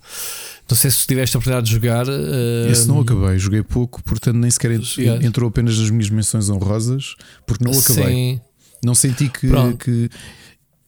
Não 0.69 0.75
sei 0.75 0.91
se 0.91 1.07
tiveste 1.07 1.35
a 1.35 1.39
oportunidade 1.39 1.67
de 1.67 1.73
jogar. 1.73 2.07
Uh... 2.07 2.69
Esse 2.69 2.87
não 2.87 2.99
acabei, 2.99 3.39
joguei 3.39 3.63
pouco, 3.63 4.03
portanto 4.03 4.35
nem 4.35 4.51
sequer 4.51 4.71
entrou 5.23 5.49
apenas 5.49 5.79
nas 5.79 5.89
minhas 5.89 6.09
menções 6.09 6.49
honrosas, 6.49 7.15
porque 7.47 7.63
não 7.63 7.71
acabei. 7.71 8.05
Sim. 8.05 8.41
Não 8.83 8.95
senti 8.95 9.29
que. 9.29 9.49
que... 9.77 10.09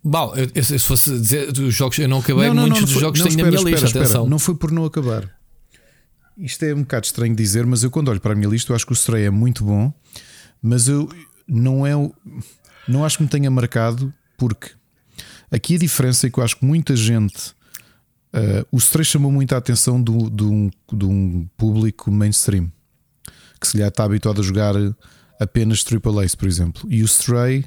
Bom, 0.04 0.34
eu, 0.36 0.50
eu, 0.56 0.64
se 0.64 0.80
fosse 0.80 1.12
dizer 1.12 1.52
dos 1.52 1.74
jogos, 1.74 1.98
eu 2.00 2.08
não 2.08 2.20
acabei 2.20 2.48
não, 2.48 2.56
não, 2.56 2.62
muitos 2.64 2.82
não, 2.82 2.88
dos 2.88 3.00
jogos 3.00 3.22
que 3.22 3.28
tenho 3.28 3.38
na 3.38 3.52
minha 3.52 3.58
espera, 3.58 3.82
lista. 3.82 4.04
Espera, 4.04 4.26
não 4.26 4.40
foi 4.40 4.56
por 4.56 4.72
não 4.72 4.84
acabar. 4.86 5.30
Isto 6.38 6.66
é 6.66 6.74
um 6.74 6.82
bocado 6.82 7.06
estranho 7.06 7.36
dizer, 7.36 7.66
mas 7.66 7.84
eu 7.84 7.92
quando 7.92 8.08
olho 8.08 8.20
para 8.20 8.34
a 8.34 8.36
minha 8.36 8.50
lista, 8.50 8.72
eu 8.72 8.76
acho 8.76 8.86
que 8.86 8.92
o 8.92 8.96
Stray 8.96 9.26
é 9.26 9.30
muito 9.30 9.64
bom. 9.64 9.94
Mas 10.62 10.88
eu 10.88 11.10
não 11.48 11.86
é 11.86 11.92
não 12.88 13.06
acho 13.06 13.18
que 13.18 13.24
me 13.24 13.30
tenha 13.30 13.50
marcado 13.50 14.14
porque 14.38 14.72
aqui 15.50 15.76
a 15.76 15.80
diferença 15.80 16.28
é 16.28 16.30
que 16.30 16.40
eu 16.40 16.44
acho 16.44 16.58
que 16.58 16.66
muita 16.66 16.96
gente 16.96 17.54
uh, 18.34 18.66
o 18.72 18.78
Stray 18.78 19.06
chamou 19.06 19.32
muita 19.32 19.58
atenção 19.58 20.02
do, 20.02 20.30
do, 20.30 20.52
um, 20.52 20.70
de 20.92 21.06
um 21.06 21.48
público 21.58 22.12
mainstream 22.12 22.72
que 23.60 23.68
se 23.68 23.78
lhe 23.78 23.84
está 23.84 24.04
habituado 24.04 24.42
a 24.42 24.44
jogar 24.44 24.74
apenas 25.40 25.86
AAA, 25.86 26.26
por 26.36 26.48
exemplo. 26.48 26.88
E 26.90 27.04
o 27.04 27.06
Stray 27.06 27.66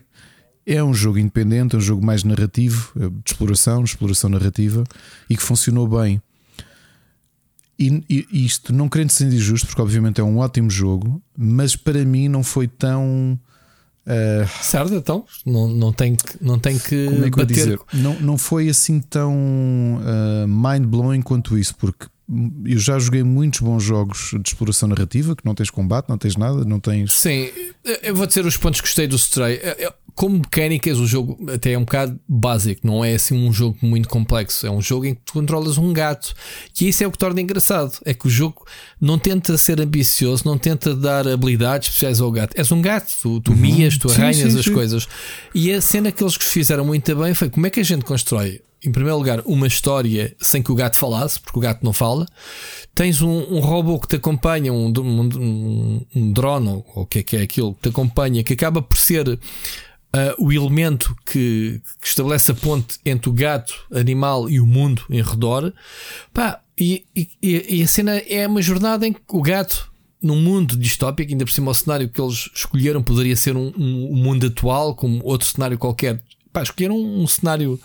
é 0.67 0.83
um 0.83 0.93
jogo 0.93 1.19
independente, 1.19 1.77
é 1.77 1.79
um 1.79 1.81
jogo 1.81 2.05
mais 2.05 2.25
narrativo, 2.25 2.93
eh, 2.97 3.09
de 3.09 3.31
exploração, 3.31 3.85
de 3.85 3.91
exploração 3.91 4.29
narrativa 4.29 4.83
e 5.31 5.37
que 5.37 5.43
funcionou 5.43 5.87
bem. 5.87 6.21
E, 7.79 8.05
e, 8.09 8.45
isto 8.45 8.73
não 8.73 8.89
querendo 8.89 9.11
ser 9.11 9.27
injusto, 9.33 9.67
porque 9.67 9.83
obviamente 9.83 10.21
é 10.21 10.25
um 10.25 10.39
ótimo 10.39 10.71
jogo, 10.71 11.23
mas 11.37 11.75
para 11.75 12.05
mim 12.05 12.29
não 12.29 12.43
foi 12.43 12.69
tão. 12.69 13.39
Uh, 14.07 14.47
certo, 14.63 14.95
então 14.95 15.25
não, 15.47 15.67
não, 15.67 15.93
tem 15.93 16.15
que, 16.15 16.37
não 16.45 16.59
tem 16.59 16.79
que 16.79 17.07
como 17.07 17.25
é 17.25 17.31
que 17.31 17.37
bater. 17.37 17.55
Dizer? 17.55 17.81
Não, 17.95 18.21
não 18.21 18.39
foi 18.39 18.69
assim 18.69 19.01
tão 19.01 19.35
uh, 19.35 20.47
mind-blowing 20.47 21.23
quanto 21.23 21.59
isso, 21.59 21.75
porque 21.77 22.07
eu 22.65 22.79
já 22.79 22.99
joguei 22.99 23.23
muitos 23.23 23.61
bons 23.61 23.83
jogos 23.83 24.31
de 24.33 24.49
exploração 24.49 24.89
narrativa 24.89 25.37
que 25.37 25.45
não 25.45 25.55
tens 25.55 25.71
combate, 25.71 26.09
não 26.09 26.19
tens 26.19 26.37
nada, 26.37 26.65
não 26.65 26.81
tens. 26.81 27.13
Sim, 27.13 27.51
eu 28.03 28.15
vou 28.15 28.27
dizer 28.27 28.47
os 28.47 28.57
pontos 28.57 28.81
que 28.81 28.87
gostei 28.87 29.07
do 29.07 29.17
Stray 29.17 29.61
como 30.15 30.39
mecânicas, 30.39 30.99
o 30.99 31.07
jogo 31.07 31.39
até 31.51 31.73
é 31.73 31.79
um 31.79 31.83
bocado 31.83 32.19
básico, 32.29 32.87
não 32.87 33.05
é 33.05 33.15
assim 33.15 33.35
um 33.35 33.53
jogo 33.53 33.77
muito 33.83 34.09
complexo. 34.09 34.65
É 34.67 34.71
um 34.71 34.81
jogo 34.81 35.07
em 35.07 35.15
que 35.15 35.23
tu 35.25 35.33
controlas 35.33 35.77
um 35.77 35.93
gato. 35.93 36.35
E 36.81 36.89
isso 36.89 37.03
é 37.03 37.07
o 37.07 37.11
que 37.11 37.19
torna 37.19 37.41
engraçado. 37.41 37.99
É 38.05 38.15
que 38.15 38.27
o 38.27 38.31
jogo 38.31 38.65
não 39.01 39.19
tenta 39.19 39.59
ser 39.59 39.81
ambicioso, 39.81 40.45
não 40.47 40.57
tenta 40.57 40.95
dar 40.95 41.27
habilidades 41.27 41.89
especiais 41.89 42.21
ao 42.21 42.31
gato. 42.31 42.57
És 42.57 42.71
um 42.71 42.81
gato, 42.81 43.13
tu, 43.21 43.41
tu 43.41 43.53
uhum. 43.53 43.59
mias, 43.59 43.99
tu 43.99 44.11
arranhas 44.11 44.37
sim, 44.37 44.51
sim, 44.51 44.59
as 44.59 44.65
sim. 44.65 44.73
coisas. 44.73 45.09
E 45.53 45.73
a 45.73 45.81
cena 45.81 46.13
que 46.13 46.23
eles 46.23 46.37
fizeram 46.37 46.85
muito 46.85 47.15
bem 47.17 47.35
foi 47.35 47.51
como 47.51 47.67
é 47.67 47.71
que 47.71 47.81
a 47.81 47.85
gente 47.85 48.05
constrói 48.05 48.61
em 48.85 48.93
primeiro 48.93 49.17
lugar, 49.17 49.43
uma 49.47 49.67
história 49.67 50.37
sem 50.39 50.63
que 50.63 50.71
o 50.71 50.75
gato 50.75 50.97
falasse, 50.97 51.41
porque 51.41 51.59
o 51.59 51.63
gato 51.63 51.85
não 51.85 51.93
fala. 51.93 52.27
Tens 52.95 53.23
um, 53.23 53.55
um 53.55 53.61
robô 53.61 53.99
que 53.99 54.09
te 54.09 54.17
acompanha, 54.17 54.73
um, 54.73 54.93
um, 54.99 56.07
um 56.15 56.33
drone, 56.33 56.69
ou 56.69 56.85
o 56.95 57.07
que 57.07 57.21
é 57.21 57.23
que 57.23 57.37
é 57.37 57.43
aquilo, 57.43 57.75
que 57.75 57.83
te 57.83 57.89
acompanha, 57.89 58.45
que 58.45 58.53
acaba 58.53 58.83
por 58.83 58.99
ser 58.99 59.27
uh, 59.29 59.39
o 60.39 60.53
elemento 60.53 61.17
que, 61.25 61.81
que, 62.01 62.07
estabelece 62.07 62.53
a 62.53 62.55
ponte 62.55 62.99
entre 63.05 63.31
o 63.31 63.33
gato, 63.33 63.75
animal 63.93 64.51
e 64.51 64.61
o 64.61 64.67
mundo 64.67 65.03
em 65.09 65.23
redor. 65.23 65.73
Pá, 66.33 66.61
e, 66.79 67.05
e, 67.17 67.29
e 67.43 67.83
a 67.83 67.89
cena 67.89 68.17
é 68.19 68.47
uma 68.47 68.61
jornada 68.61 69.07
em 69.07 69.13
que 69.13 69.21
o 69.29 69.41
gato 69.41 69.93
num 70.21 70.41
mundo 70.41 70.77
distópico, 70.77 71.31
ainda 71.31 71.45
por 71.45 71.53
cima 71.53 71.71
o 71.71 71.75
cenário 71.75 72.09
que 72.09 72.21
eles 72.21 72.51
escolheram 72.55 73.03
poderia 73.03 73.37
ser 73.37 73.57
um, 73.57 73.73
um, 73.77 74.13
um 74.13 74.17
mundo 74.17 74.47
atual, 74.47 74.95
como 74.95 75.21
outro 75.23 75.47
cenário 75.47 75.77
qualquer. 75.79 76.21
Pá, 76.53 76.63
escolheram 76.63 76.97
um, 76.97 77.23
um 77.23 77.27
cenário 77.27 77.79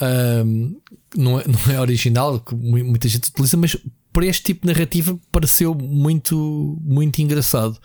um, 0.00 0.80
não, 1.16 1.40
é, 1.40 1.44
não 1.48 1.74
é 1.74 1.80
original, 1.80 2.40
que 2.40 2.54
muita 2.54 3.08
gente 3.08 3.28
utiliza, 3.28 3.56
mas 3.56 3.76
por 4.12 4.22
este 4.22 4.44
tipo 4.44 4.66
de 4.66 4.72
narrativa 4.72 5.18
pareceu 5.32 5.74
muito, 5.74 6.78
muito 6.80 7.20
engraçado. 7.20 7.78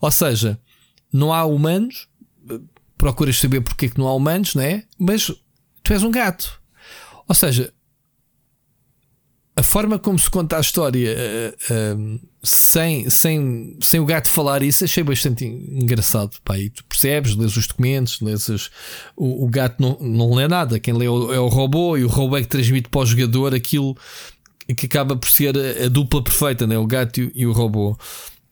Ou 0.00 0.10
seja, 0.10 0.58
não 1.12 1.32
há 1.32 1.44
humanos, 1.44 2.08
procuras 2.96 3.38
saber 3.38 3.60
porque 3.60 3.86
é 3.86 3.88
que 3.88 3.98
não 3.98 4.06
há 4.06 4.14
humanos, 4.14 4.54
né? 4.54 4.84
Mas 4.98 5.32
tu 5.82 5.92
és 5.92 6.02
um 6.02 6.10
gato. 6.10 6.60
Ou 7.28 7.34
seja, 7.34 7.72
forma 9.64 9.98
como 9.98 10.18
se 10.18 10.30
conta 10.30 10.56
a 10.56 10.60
história 10.60 11.16
uh, 11.16 11.74
uh, 11.74 12.20
sem, 12.42 13.08
sem, 13.10 13.76
sem 13.80 14.00
o 14.00 14.04
gato 14.04 14.28
falar 14.28 14.62
isso 14.62 14.84
achei 14.84 15.02
bastante 15.02 15.44
engraçado. 15.44 16.36
Pá, 16.44 16.58
e 16.58 16.70
tu 16.70 16.84
percebes, 16.84 17.34
lês 17.36 17.56
os 17.56 17.66
documentos, 17.66 18.20
lês 18.20 18.48
os, 18.48 18.70
o, 19.16 19.44
o, 19.44 19.48
gato 19.48 19.80
não, 19.80 19.98
não 20.00 20.34
lê 20.34 20.46
nada. 20.46 20.78
Quem 20.78 20.94
lê 20.94 21.06
é 21.06 21.10
o, 21.10 21.32
é 21.32 21.40
o 21.40 21.48
robô 21.48 21.96
e 21.96 22.04
o 22.04 22.08
robô 22.08 22.36
é 22.36 22.42
que 22.42 22.48
transmite 22.48 22.88
para 22.88 23.00
o 23.00 23.06
jogador 23.06 23.54
aquilo 23.54 23.96
que 24.76 24.86
acaba 24.86 25.16
por 25.16 25.28
ser 25.28 25.54
a, 25.56 25.86
a 25.86 25.88
dupla 25.88 26.22
perfeita, 26.22 26.66
né? 26.66 26.78
o 26.78 26.86
gato 26.86 27.20
e, 27.20 27.32
e 27.34 27.46
o 27.46 27.52
robô. 27.52 27.96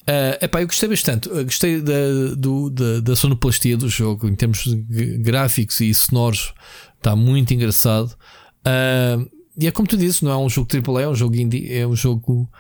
Uh, 0.03 0.35
epá, 0.41 0.61
eu 0.61 0.67
gostei 0.67 0.89
bastante. 0.89 1.29
Eu 1.29 1.45
gostei 1.45 1.81
da, 1.81 2.35
do, 2.37 2.71
da, 2.71 3.01
da 3.01 3.17
sonoplastia 3.17 3.77
do 3.77 3.89
jogo 3.89 4.29
em 4.29 4.35
termos 4.35 4.65
gráficos 5.21 5.81
e 5.81 5.95
sonoros. 5.95 6.53
Está 6.99 7.15
muito 7.15 7.55
engraçado. 7.55 8.17
Uh, 8.67 9.29
e 9.57 9.67
é 9.67 9.71
como 9.71 9.87
tu 9.87 9.97
dizes, 9.97 10.23
não 10.23 10.31
é 10.31 10.37
um 10.37 10.49
jogo 10.49 10.69
AAA, 10.73 11.03
é 11.03 11.09
um 11.09 11.15
jogo 11.15 11.37
indie, 11.37 11.73
é 11.73 11.87
um 11.87 11.95
jogo 11.95 12.51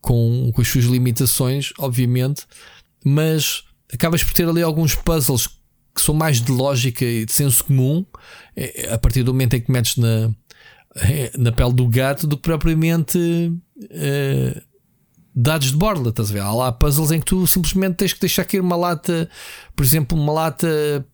com, 0.00 0.50
com 0.54 0.60
as 0.60 0.68
suas 0.68 0.84
limitações, 0.84 1.72
obviamente, 1.78 2.46
mas 3.04 3.64
acabas 3.92 4.24
por 4.24 4.32
ter 4.32 4.48
ali 4.48 4.62
alguns 4.62 4.94
puzzles 4.94 5.46
que 5.94 6.00
são 6.00 6.14
mais 6.14 6.40
de 6.40 6.50
lógica 6.50 7.04
e 7.04 7.24
de 7.24 7.32
senso 7.32 7.64
comum 7.64 8.04
é, 8.56 8.92
a 8.92 8.98
partir 8.98 9.22
do 9.22 9.32
momento 9.32 9.54
em 9.54 9.60
que 9.60 9.70
metes 9.70 9.96
na, 9.96 10.30
na 11.36 11.52
pele 11.52 11.72
do 11.72 11.86
gato 11.86 12.26
do 12.26 12.36
que 12.36 12.42
propriamente 12.42 13.18
uh, 13.18 14.62
dados 15.34 15.70
de 15.70 15.76
borla. 15.76 16.10
Estás 16.10 16.30
a 16.30 16.32
ver? 16.32 16.40
Há 16.40 16.52
lá 16.52 16.72
puzzles 16.72 17.10
em 17.10 17.20
que 17.20 17.26
tu 17.26 17.46
simplesmente 17.46 17.96
tens 17.96 18.12
que 18.12 18.20
deixar 18.20 18.44
cair 18.44 18.60
uma 18.60 18.76
lata, 18.76 19.28
por 19.74 19.84
exemplo, 19.84 20.18
uma 20.18 20.32
lata 20.32 21.06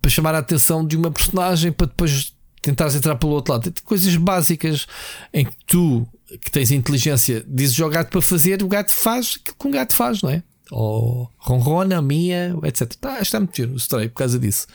para 0.00 0.10
chamar 0.10 0.34
a 0.34 0.38
atenção 0.38 0.86
de 0.86 0.96
uma 0.96 1.10
personagem 1.10 1.72
para 1.72 1.86
depois 1.86 2.34
tentares 2.60 2.94
entrar 2.94 3.16
pelo 3.16 3.32
outro 3.32 3.52
lado. 3.54 3.72
Coisas 3.84 4.14
básicas 4.16 4.86
em 5.32 5.44
que 5.44 5.56
tu, 5.66 6.06
que 6.40 6.50
tens 6.50 6.70
inteligência, 6.70 7.44
dizes 7.46 7.80
ao 7.80 7.88
gato 7.88 8.10
para 8.10 8.20
fazer, 8.20 8.62
o 8.62 8.68
gato 8.68 8.90
faz 8.90 9.38
aquilo 9.40 9.56
que 9.58 9.68
um 9.68 9.70
gato 9.70 9.94
faz, 9.94 10.22
não 10.22 10.30
é? 10.30 10.42
Ou 10.70 11.30
ronrona, 11.38 12.02
mia, 12.02 12.54
etc. 12.64 12.94
Tá, 12.94 13.20
está 13.20 13.40
muito 13.40 13.56
giro, 13.56 13.76
estranho 13.76 14.08
por 14.10 14.16
causa 14.16 14.38
disso. 14.38 14.66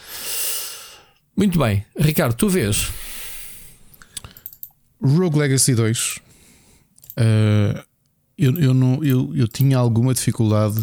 Muito 1.36 1.58
bem, 1.60 1.86
Ricardo, 1.98 2.36
tu 2.36 2.50
vês. 2.50 2.90
Rogue 5.02 5.38
Legacy 5.38 5.76
2. 5.76 6.00
Uh, 6.08 6.22
eh, 7.18 7.84
eu, 8.38 8.58
eu, 8.58 8.74
não, 8.74 9.04
eu, 9.04 9.36
eu 9.36 9.48
tinha 9.48 9.78
alguma 9.78 10.14
dificuldade 10.14 10.82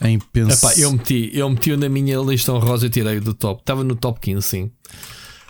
em 0.00 0.18
pensar. 0.18 0.78
eu 0.78 0.92
meti, 0.92 1.30
eu 1.32 1.48
meti 1.48 1.76
na 1.76 1.88
minha 1.88 2.18
lista 2.18 2.52
honrosa 2.52 2.86
e 2.86 2.90
tirei 2.90 3.20
do 3.20 3.34
top. 3.34 3.60
Estava 3.60 3.82
no 3.82 3.94
top 3.94 4.20
15, 4.20 4.42
sim. 4.42 4.70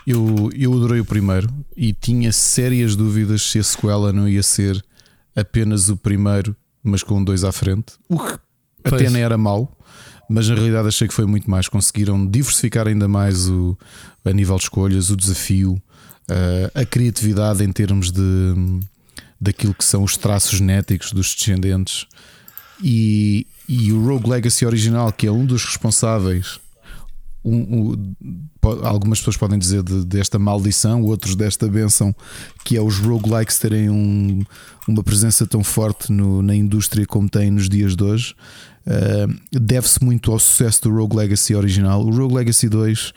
Eu, 0.05 0.49
eu 0.53 0.73
adorei 0.73 0.99
o 0.99 1.05
primeiro 1.05 1.47
e 1.75 1.93
tinha 1.93 2.31
sérias 2.31 2.95
dúvidas 2.95 3.41
se 3.43 3.59
a 3.59 3.63
sequela 3.63 4.11
não 4.11 4.27
ia 4.27 4.43
ser 4.43 4.83
apenas 5.35 5.89
o 5.89 5.95
primeiro, 5.95 6.55
mas 6.83 7.03
com 7.03 7.23
dois 7.23 7.43
à 7.43 7.51
frente. 7.51 7.93
O 8.09 8.19
que 8.19 8.37
pois. 8.83 9.01
até 9.01 9.09
nem 9.09 9.21
era 9.21 9.37
mau, 9.37 9.77
mas 10.29 10.49
na 10.49 10.55
realidade 10.55 10.87
achei 10.87 11.07
que 11.07 11.13
foi 11.13 11.25
muito 11.25 11.49
mais. 11.49 11.69
Conseguiram 11.69 12.25
diversificar 12.25 12.87
ainda 12.87 13.07
mais 13.07 13.49
o, 13.49 13.77
a 14.25 14.31
nível 14.31 14.57
de 14.57 14.63
escolhas, 14.63 15.09
o 15.09 15.15
desafio, 15.15 15.81
a, 16.75 16.81
a 16.81 16.85
criatividade 16.85 17.63
em 17.63 17.71
termos 17.71 18.11
de 18.11 18.21
daquilo 19.39 19.73
que 19.73 19.83
são 19.83 20.03
os 20.03 20.15
traços 20.15 20.57
genéticos 20.57 21.11
dos 21.11 21.35
descendentes. 21.35 22.07
E, 22.81 23.45
e 23.67 23.91
o 23.91 24.05
Rogue 24.05 24.29
Legacy 24.29 24.65
original, 24.65 25.11
que 25.11 25.27
é 25.27 25.31
um 25.31 25.45
dos 25.45 25.65
responsáveis 25.65 26.59
um, 27.43 27.91
um, 27.91 28.15
algumas 28.83 29.19
pessoas 29.19 29.37
podem 29.37 29.59
dizer 29.59 29.83
de, 29.83 30.05
desta 30.05 30.39
maldição, 30.39 31.01
outros 31.03 31.35
desta 31.35 31.67
benção, 31.67 32.15
que 32.63 32.77
é 32.77 32.81
os 32.81 32.97
roguelikes 32.99 33.59
terem 33.59 33.89
um, 33.89 34.43
uma 34.87 35.03
presença 35.03 35.45
tão 35.45 35.63
forte 35.63 36.11
no, 36.11 36.41
na 36.41 36.55
indústria 36.55 37.05
como 37.05 37.29
tem 37.29 37.51
nos 37.51 37.67
dias 37.67 37.95
de 37.95 38.03
hoje. 38.03 38.35
Uh, 38.85 39.33
Deve-se 39.51 40.03
muito 40.03 40.31
ao 40.31 40.39
sucesso 40.39 40.83
do 40.83 40.91
Rogue 40.91 41.15
Legacy 41.15 41.55
original. 41.55 42.05
O 42.05 42.15
Rogue 42.15 42.35
Legacy 42.35 42.67
2 42.69 43.13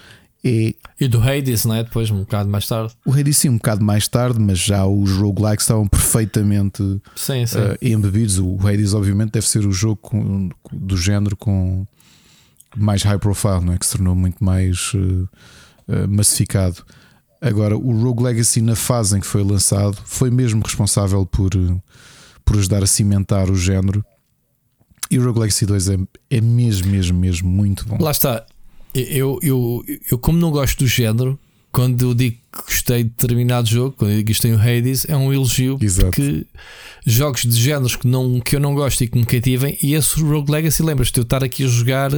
é. 0.47 0.75
E 1.01 1.09
do 1.09 1.21
Hades, 1.21 1.65
não 1.65 1.75
é? 1.75 1.83
Depois, 1.83 2.11
um 2.11 2.21
bocado 2.21 2.49
mais 2.49 2.67
tarde. 2.67 2.95
O 3.05 3.13
Hades, 3.13 3.37
sim, 3.37 3.49
um 3.49 3.57
bocado 3.57 3.85
mais 3.85 4.07
tarde, 4.07 4.39
mas 4.39 4.59
já 4.59 4.87
os 4.87 5.11
roguelikes 5.13 5.65
estavam 5.65 5.89
perfeitamente 5.89 6.83
sim, 7.17 7.45
sim. 7.47 7.59
Uh, 7.59 7.77
embebidos. 7.83 8.39
O 8.39 8.57
Hades, 8.67 8.95
obviamente, 8.95 9.33
deve 9.33 9.47
ser 9.47 9.67
o 9.67 9.73
jogo 9.73 9.97
com, 9.97 10.49
do 10.73 10.97
género 10.97 11.37
com 11.37 11.87
mais 12.77 13.03
high 13.03 13.19
profile, 13.19 13.61
não 13.61 13.73
é? 13.73 13.79
que 13.79 13.87
se 13.87 13.93
tornou 13.93 14.15
muito 14.15 14.43
mais 14.45 14.93
uh, 14.95 15.29
uh, 15.89 16.09
massificado. 16.09 16.85
Agora, 17.41 17.77
o 17.77 18.03
Rogue 18.03 18.23
Legacy, 18.23 18.61
na 18.61 18.75
fase 18.75 19.17
em 19.17 19.21
que 19.21 19.27
foi 19.27 19.43
lançado, 19.43 19.97
foi 20.05 20.31
mesmo 20.31 20.63
responsável 20.63 21.25
por, 21.27 21.55
uh, 21.55 21.83
por 22.45 22.57
ajudar 22.57 22.83
a 22.83 22.87
cimentar 22.87 23.51
o 23.51 23.57
género. 23.57 24.05
E 25.11 25.19
o 25.19 25.25
Rogue 25.25 25.41
Legacy 25.41 25.67
2 25.67 25.89
é, 25.89 25.99
é 26.31 26.41
mesmo, 26.41 26.89
mesmo, 26.89 27.19
mesmo 27.19 27.49
muito 27.49 27.87
bom. 27.87 27.99
Lá 28.01 28.11
está. 28.11 28.45
Eu, 28.95 29.39
eu, 29.43 29.85
eu, 30.11 30.19
como 30.19 30.39
não 30.39 30.51
gosto 30.51 30.79
do 30.79 30.87
género, 30.87 31.39
quando 31.77 32.07
eu 32.07 32.15
digo 32.15 32.39
que 32.51 32.63
gostei 32.63 33.05
de 33.05 33.11
determinado 33.11 33.69
jogo, 33.69 33.95
quando 33.99 34.13
eu 34.13 34.17
digo 34.17 34.29
que 34.29 34.33
gostei 34.33 34.51
do 34.51 34.59
Hades, 34.59 35.05
é 35.11 35.15
um 35.15 35.31
elogio 35.31 35.77
Exato. 35.79 36.07
porque 36.07 36.47
jogos 37.05 37.43
de 37.43 37.55
géneros 37.55 37.97
que, 37.97 38.09
não, 38.09 38.41
que 38.41 38.57
eu 38.57 38.61
não 38.61 38.75
gosto 38.75 39.05
e 39.05 39.07
que 39.07 39.19
me 39.19 39.27
cativem, 39.27 39.77
e 39.83 39.93
esse 39.93 40.19
Rogue 40.23 40.51
Legacy, 40.51 40.83
lembras-te 40.83 41.13
de 41.13 41.21
eu 41.21 41.25
estar 41.25 41.45
aqui 41.45 41.65
a 41.65 41.69
jogar 41.69 42.13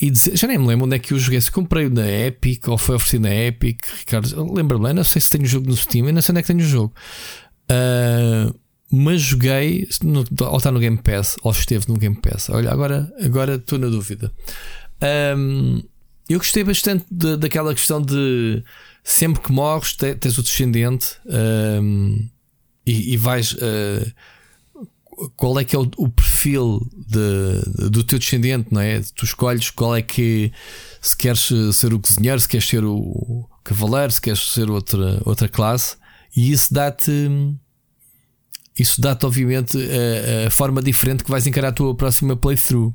e 0.00 0.08
dizer, 0.08 0.36
já 0.36 0.46
nem 0.46 0.56
me 0.56 0.68
lembro 0.68 0.86
onde 0.86 0.94
é 0.94 1.00
que 1.00 1.12
eu 1.12 1.18
joguei. 1.18 1.40
Se 1.40 1.50
comprei 1.50 1.88
na 1.88 2.08
Epic 2.08 2.68
ou 2.68 2.78
foi 2.78 2.94
oferecido 2.94 3.22
na 3.22 3.34
Epic, 3.34 3.80
Ricardo, 3.98 4.54
lembro-me, 4.54 4.92
não 4.92 5.02
sei 5.02 5.20
se 5.20 5.30
tenho 5.30 5.42
o 5.42 5.48
jogo 5.48 5.66
no 5.66 5.76
Steam, 5.76 6.06
eu 6.06 6.12
não 6.12 6.22
sei 6.22 6.32
onde 6.32 6.38
é 6.38 6.42
que 6.42 6.46
tenho 6.46 6.60
o 6.60 6.68
jogo. 6.68 6.94
Uh, 7.68 8.54
mas 8.88 9.20
joguei, 9.20 9.88
no, 10.00 10.24
ou 10.42 10.56
está 10.58 10.70
no 10.70 10.78
Game 10.78 10.98
Pass, 10.98 11.34
ou 11.42 11.50
esteve 11.50 11.88
no 11.88 11.98
Game 11.98 12.14
Pass. 12.14 12.50
Olha, 12.50 12.70
agora 12.70 13.12
agora 13.20 13.56
estou 13.56 13.80
na 13.80 13.88
dúvida. 13.88 14.30
Um, 15.36 15.82
eu 16.28 16.38
gostei 16.38 16.64
bastante 16.64 17.04
de, 17.10 17.36
daquela 17.36 17.74
questão 17.74 18.02
de 18.02 18.62
sempre 19.04 19.40
que 19.40 19.52
morres 19.52 19.94
tens 19.94 20.38
o 20.38 20.42
descendente 20.42 21.16
um, 21.26 22.28
e, 22.84 23.14
e, 23.14 23.16
vais. 23.16 23.52
Uh, 23.52 24.12
qual 25.34 25.58
é 25.58 25.64
que 25.64 25.74
é 25.74 25.78
o, 25.78 25.90
o 25.96 26.08
perfil 26.10 26.86
de, 26.94 27.88
do 27.90 28.04
teu 28.04 28.18
descendente, 28.18 28.68
não 28.70 28.80
é? 28.80 29.00
Tu 29.14 29.24
escolhes 29.24 29.70
qual 29.70 29.96
é 29.96 30.02
que 30.02 30.52
se 31.00 31.16
queres 31.16 31.48
ser 31.72 31.94
o 31.94 31.98
cozinheiro, 31.98 32.38
se 32.38 32.48
queres 32.48 32.68
ser 32.68 32.84
o 32.84 33.48
cavaleiro, 33.64 34.12
se 34.12 34.20
queres 34.20 34.50
ser 34.50 34.68
outra, 34.68 35.22
outra 35.24 35.48
classe, 35.48 35.96
e 36.36 36.50
isso 36.50 36.74
dá-te 36.74 37.30
isso 38.78 39.00
dá-te, 39.00 39.24
obviamente, 39.24 39.78
a, 39.78 40.48
a, 40.48 40.50
forma 40.50 40.82
diferente 40.82 41.24
que 41.24 41.30
vais 41.30 41.46
encarar 41.46 41.68
a 41.68 41.72
tua 41.72 41.94
próxima 41.94 42.36
playthrough 42.36 42.94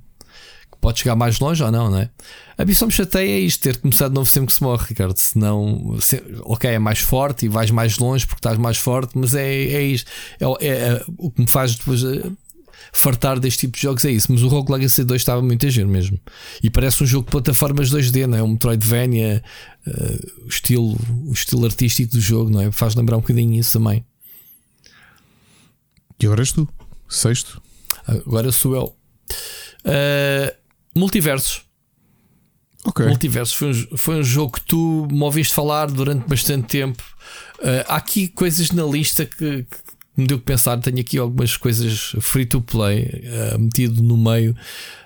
pode 0.82 1.00
chegar 1.00 1.16
mais 1.16 1.40
longe 1.40 1.64
ou 1.64 1.72
não, 1.72 1.90
não 1.90 2.00
é? 2.00 2.10
A 2.58 2.66
missão 2.66 2.88
me 2.88 2.94
chateia 2.94 3.30
é 3.30 3.40
isto, 3.40 3.62
ter 3.62 3.78
começado 3.78 4.10
de 4.10 4.16
novo 4.16 4.30
sempre 4.30 4.48
que 4.48 4.54
se 4.54 4.64
morre, 4.64 4.88
Ricardo. 4.90 5.18
Senão, 5.18 5.98
se, 6.00 6.22
ok, 6.42 6.70
é 6.70 6.80
mais 6.80 7.00
forte 7.00 7.46
e 7.46 7.50
vais 7.50 7.70
mais 7.70 7.98
longe 7.98 8.26
porque 8.26 8.40
estás 8.40 8.58
mais 8.58 8.78
forte, 8.78 9.18
mas 9.18 9.36
é, 9.36 9.48
é 9.48 9.84
isto. 9.84 10.10
É, 10.40 10.46
é, 10.68 10.70
é 10.70 11.06
o 11.18 11.30
que 11.30 11.42
me 11.42 11.48
faz 11.48 11.76
depois 11.76 12.04
uh, 12.04 12.36
fartar 12.92 13.40
deste 13.40 13.62
tipo 13.62 13.78
de 13.78 13.84
jogos 13.84 14.04
é 14.06 14.12
isso. 14.12 14.32
Mas 14.32 14.42
o 14.42 14.48
Rogue 14.48 14.72
Legacy 14.72 15.04
2 15.04 15.22
estava 15.22 15.42
muito 15.42 15.66
a 15.66 15.70
giro 15.70 15.88
mesmo. 15.88 16.20
E 16.64 16.70
parece 16.70 17.04
um 17.04 17.08
jogo 17.08 17.26
de 17.26 17.32
plataformas 17.32 17.92
2D, 17.92 18.26
não 18.26 18.38
é? 18.38 18.44
Um 18.44 18.50
Metroidvania, 18.50 19.44
uh, 19.86 20.46
o, 20.46 20.50
estilo, 20.50 20.98
o 21.28 21.32
estilo 21.32 21.66
artístico 21.66 22.12
do 22.12 22.20
jogo, 22.20 22.50
não 22.50 22.62
é? 22.62 22.72
Faz 22.72 22.96
lembrar 22.96 23.18
um 23.18 23.22
bocadinho 23.22 23.60
isso 23.60 23.78
também. 23.78 24.04
E 26.20 26.26
agora 26.26 26.42
és 26.42 26.52
tu, 26.52 26.68
sexto. 27.08 27.62
Agora 28.08 28.52
sou 28.52 28.76
eu. 28.76 28.96
Uh, 29.86 30.61
Multiversos. 30.96 31.64
Okay. 32.84 33.08
Multiverso 33.08 33.56
foi 33.56 33.72
um, 33.72 33.98
foi 33.98 34.16
um 34.16 34.24
jogo 34.24 34.54
que 34.54 34.62
tu 34.62 35.08
me 35.12 35.22
ouviste 35.24 35.54
falar 35.54 35.88
durante 35.88 36.28
bastante 36.28 36.68
tempo. 36.68 37.04
Uh, 37.60 37.86
há 37.88 37.96
aqui 37.98 38.28
coisas 38.28 38.72
na 38.72 38.84
lista 38.84 39.24
que, 39.26 39.64
que 39.64 39.78
me 40.18 40.26
deu 40.26 40.40
que 40.40 40.46
pensar. 40.46 40.78
Tenho 40.80 41.00
aqui 41.00 41.18
algumas 41.18 41.56
coisas 41.56 42.16
free 42.20 42.46
to 42.46 42.62
play 42.62 43.24
uh, 43.54 43.60
metido 43.60 44.02
no 44.02 44.18
meio 44.18 44.56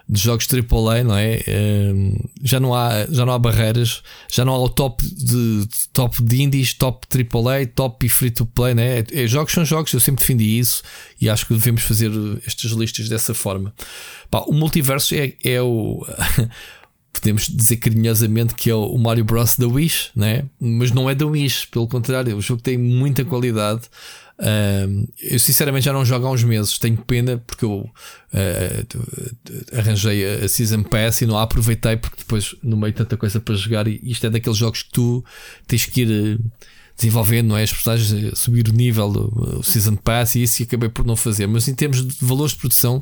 de 0.08 0.22
jogos 0.22 0.48
AAA, 0.48 1.04
não 1.04 1.18
é? 1.18 1.42
Uh, 1.48 2.30
já, 2.44 2.60
não 2.60 2.76
há, 2.76 3.06
já 3.10 3.26
não 3.26 3.34
há 3.34 3.40
barreiras, 3.40 4.04
já 4.32 4.46
não 4.46 4.54
há 4.54 4.60
o 4.60 4.70
top 4.70 5.04
de, 5.04 5.68
top 5.92 6.22
de 6.22 6.44
indies, 6.44 6.74
top 6.74 7.08
AAA, 7.12 7.66
top 7.68 8.06
e 8.06 8.10
free 8.10 8.30
to 8.30 8.46
play, 8.46 8.76
não 8.76 8.84
é? 8.84 9.04
é? 9.12 9.28
Jogos 9.28 9.52
são 9.52 9.66
jogos, 9.66 9.92
eu 9.94 10.00
sempre 10.00 10.22
defendi 10.22 10.60
isso 10.60 10.84
e 11.20 11.28
acho 11.28 11.48
que 11.48 11.54
devemos 11.54 11.82
fazer 11.82 12.12
estas 12.46 12.72
listas 12.72 13.10
dessa 13.10 13.34
forma. 13.34 13.74
Pá, 14.30 14.42
o 14.48 14.54
multiverso 14.54 15.16
é, 15.16 15.34
é 15.44 15.62
o. 15.62 16.06
podemos 17.12 17.48
dizer 17.48 17.78
carinhosamente 17.78 18.54
que 18.54 18.70
é 18.70 18.76
o 18.76 18.98
Mario 18.98 19.24
Bros. 19.24 19.56
da 19.56 19.68
Wish, 19.68 20.12
né? 20.16 20.44
mas 20.60 20.92
não 20.92 21.10
é 21.10 21.16
da 21.16 21.26
Wish, 21.26 21.68
pelo 21.68 21.88
contrário, 21.88 22.36
o 22.36 22.42
jogo 22.42 22.62
tem 22.62 22.78
muita 22.78 23.24
qualidade. 23.24 23.84
Eu 25.22 25.40
sinceramente 25.40 25.86
já 25.86 25.94
não 25.94 26.04
jogo 26.04 26.28
há 26.28 26.32
uns 26.32 26.44
meses, 26.44 26.78
tenho 26.78 26.98
pena 26.98 27.42
porque 27.48 27.64
eu 27.64 27.90
uh, 28.34 29.78
arranjei 29.78 30.44
a 30.44 30.48
Season 30.50 30.84
Pass 30.84 31.22
e 31.22 31.26
não 31.26 31.38
a 31.38 31.44
aproveitei 31.44 31.96
porque 31.96 32.18
depois 32.18 32.54
no 32.62 32.76
meio 32.76 32.94
tanta 32.94 33.16
coisa 33.16 33.40
para 33.40 33.56
jogar 33.56 33.88
e 33.88 34.00
isto 34.04 34.28
é 34.28 34.30
daqueles 34.30 34.58
jogos 34.58 34.84
que 34.84 34.92
tu 34.92 35.24
tens 35.66 35.86
que 35.86 36.02
ir 36.02 36.12
eh, 36.12 36.38
desenvolvendo, 36.98 37.48
não 37.48 37.58
é? 37.58 37.64
As 37.64 37.72
personagens, 37.72 38.38
subir 38.38 38.68
o 38.68 38.74
nível 38.74 39.10
do 39.12 39.64
Season 39.64 39.96
Pass 39.96 40.36
e 40.36 40.44
isso 40.44 40.64
acabei 40.64 40.90
por 40.90 41.06
não 41.06 41.16
fazer. 41.16 41.48
Mas 41.48 41.68
em 41.68 41.74
termos 41.74 42.06
de 42.06 42.26
valores 42.26 42.52
de 42.52 42.60
produção, 42.60 43.02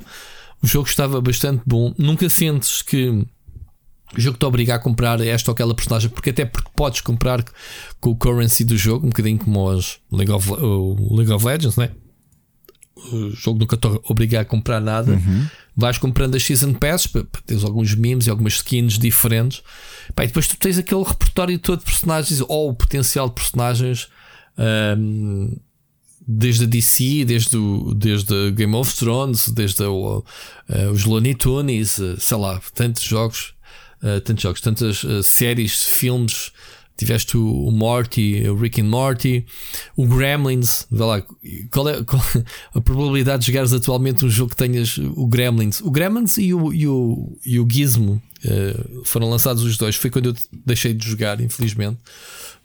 o 0.61 0.67
jogo 0.67 0.87
estava 0.87 1.19
bastante 1.19 1.63
bom. 1.65 1.93
Nunca 1.97 2.29
sentes 2.29 2.81
que 2.81 3.25
o 4.15 4.21
jogo 4.21 4.37
te 4.37 4.45
obriga 4.45 4.75
a 4.75 4.79
comprar 4.79 5.19
esta 5.21 5.51
ou 5.51 5.53
aquela 5.53 5.73
personagem, 5.73 6.09
porque 6.09 6.29
até 6.29 6.45
porque 6.45 6.69
podes 6.75 7.01
comprar 7.01 7.43
com 7.99 8.11
o 8.11 8.15
currency 8.15 8.63
do 8.63 8.77
jogo, 8.77 9.05
um 9.05 9.09
bocadinho 9.09 9.37
como 9.37 9.69
os 9.69 9.99
League 10.11 10.31
of, 10.31 10.51
o 10.51 11.15
League 11.15 11.31
of 11.31 11.45
Legends, 11.45 11.75
né? 11.77 11.91
O 13.11 13.31
jogo 13.31 13.59
nunca 13.59 13.75
te 13.75 13.87
obriga 14.05 14.41
a 14.41 14.45
comprar 14.45 14.79
nada. 14.79 15.13
Uhum. 15.13 15.47
Vais 15.75 15.97
comprando 15.97 16.35
as 16.35 16.43
Season 16.43 16.73
Passes 16.73 17.11
teres 17.45 17.63
alguns 17.63 17.95
memes 17.95 18.27
e 18.27 18.29
algumas 18.29 18.53
skins 18.53 18.97
diferentes. 18.97 19.61
Pá, 20.15 20.23
e 20.23 20.27
depois 20.27 20.47
tu 20.47 20.55
tens 20.57 20.77
aquele 20.77 21.03
repertório 21.03 21.57
todo 21.59 21.79
de 21.79 21.85
personagens 21.85 22.41
ou 22.41 22.69
o 22.69 22.75
potencial 22.75 23.27
de 23.27 23.35
personagens. 23.35 24.07
Um, 24.57 25.57
desde 26.25 26.63
a 26.63 26.67
DC, 26.67 27.25
desde, 27.25 27.57
o, 27.57 27.93
desde 27.93 28.51
Game 28.51 28.75
of 28.75 28.95
Thrones, 28.95 29.49
desde 29.49 29.83
uh, 29.83 30.23
os 30.93 31.03
Looney 31.03 31.35
Tunes, 31.35 31.97
uh, 31.97 32.17
sei 32.19 32.37
lá, 32.37 32.61
tantos 32.73 33.03
jogos 33.03 33.52
uh, 34.03 34.21
tantos 34.21 34.43
jogos, 34.43 34.61
tantas 34.61 35.03
uh, 35.03 35.23
séries, 35.23 35.83
filmes. 35.83 36.51
Tiveste 36.95 37.35
o, 37.37 37.67
o, 37.67 37.71
Morty, 37.71 38.47
o 38.47 38.55
Rick 38.55 38.79
and 38.79 38.85
Morty, 38.85 39.43
o 39.95 40.05
Gremlins. 40.05 40.85
Vê 40.91 41.03
lá, 41.03 41.23
qual 41.71 41.89
é, 41.89 42.03
qual 42.03 42.21
a 42.75 42.79
probabilidade 42.79 43.41
de 43.41 43.47
jogares 43.47 43.73
atualmente 43.73 44.23
um 44.23 44.29
jogo 44.29 44.51
que 44.51 44.55
tenhas 44.55 44.99
o 44.99 45.25
Gremlins? 45.25 45.81
O 45.81 45.89
Gremlins 45.89 46.37
e 46.37 46.53
o, 46.53 46.71
e 46.71 46.87
o, 46.87 47.35
e 47.43 47.59
o 47.59 47.67
Gizmo 47.67 48.21
uh, 48.45 49.03
foram 49.05 49.27
lançados 49.27 49.63
os 49.63 49.75
dois. 49.75 49.95
Foi 49.95 50.11
quando 50.11 50.27
eu 50.29 50.35
deixei 50.65 50.93
de 50.93 51.07
jogar, 51.09 51.41
infelizmente. 51.41 51.97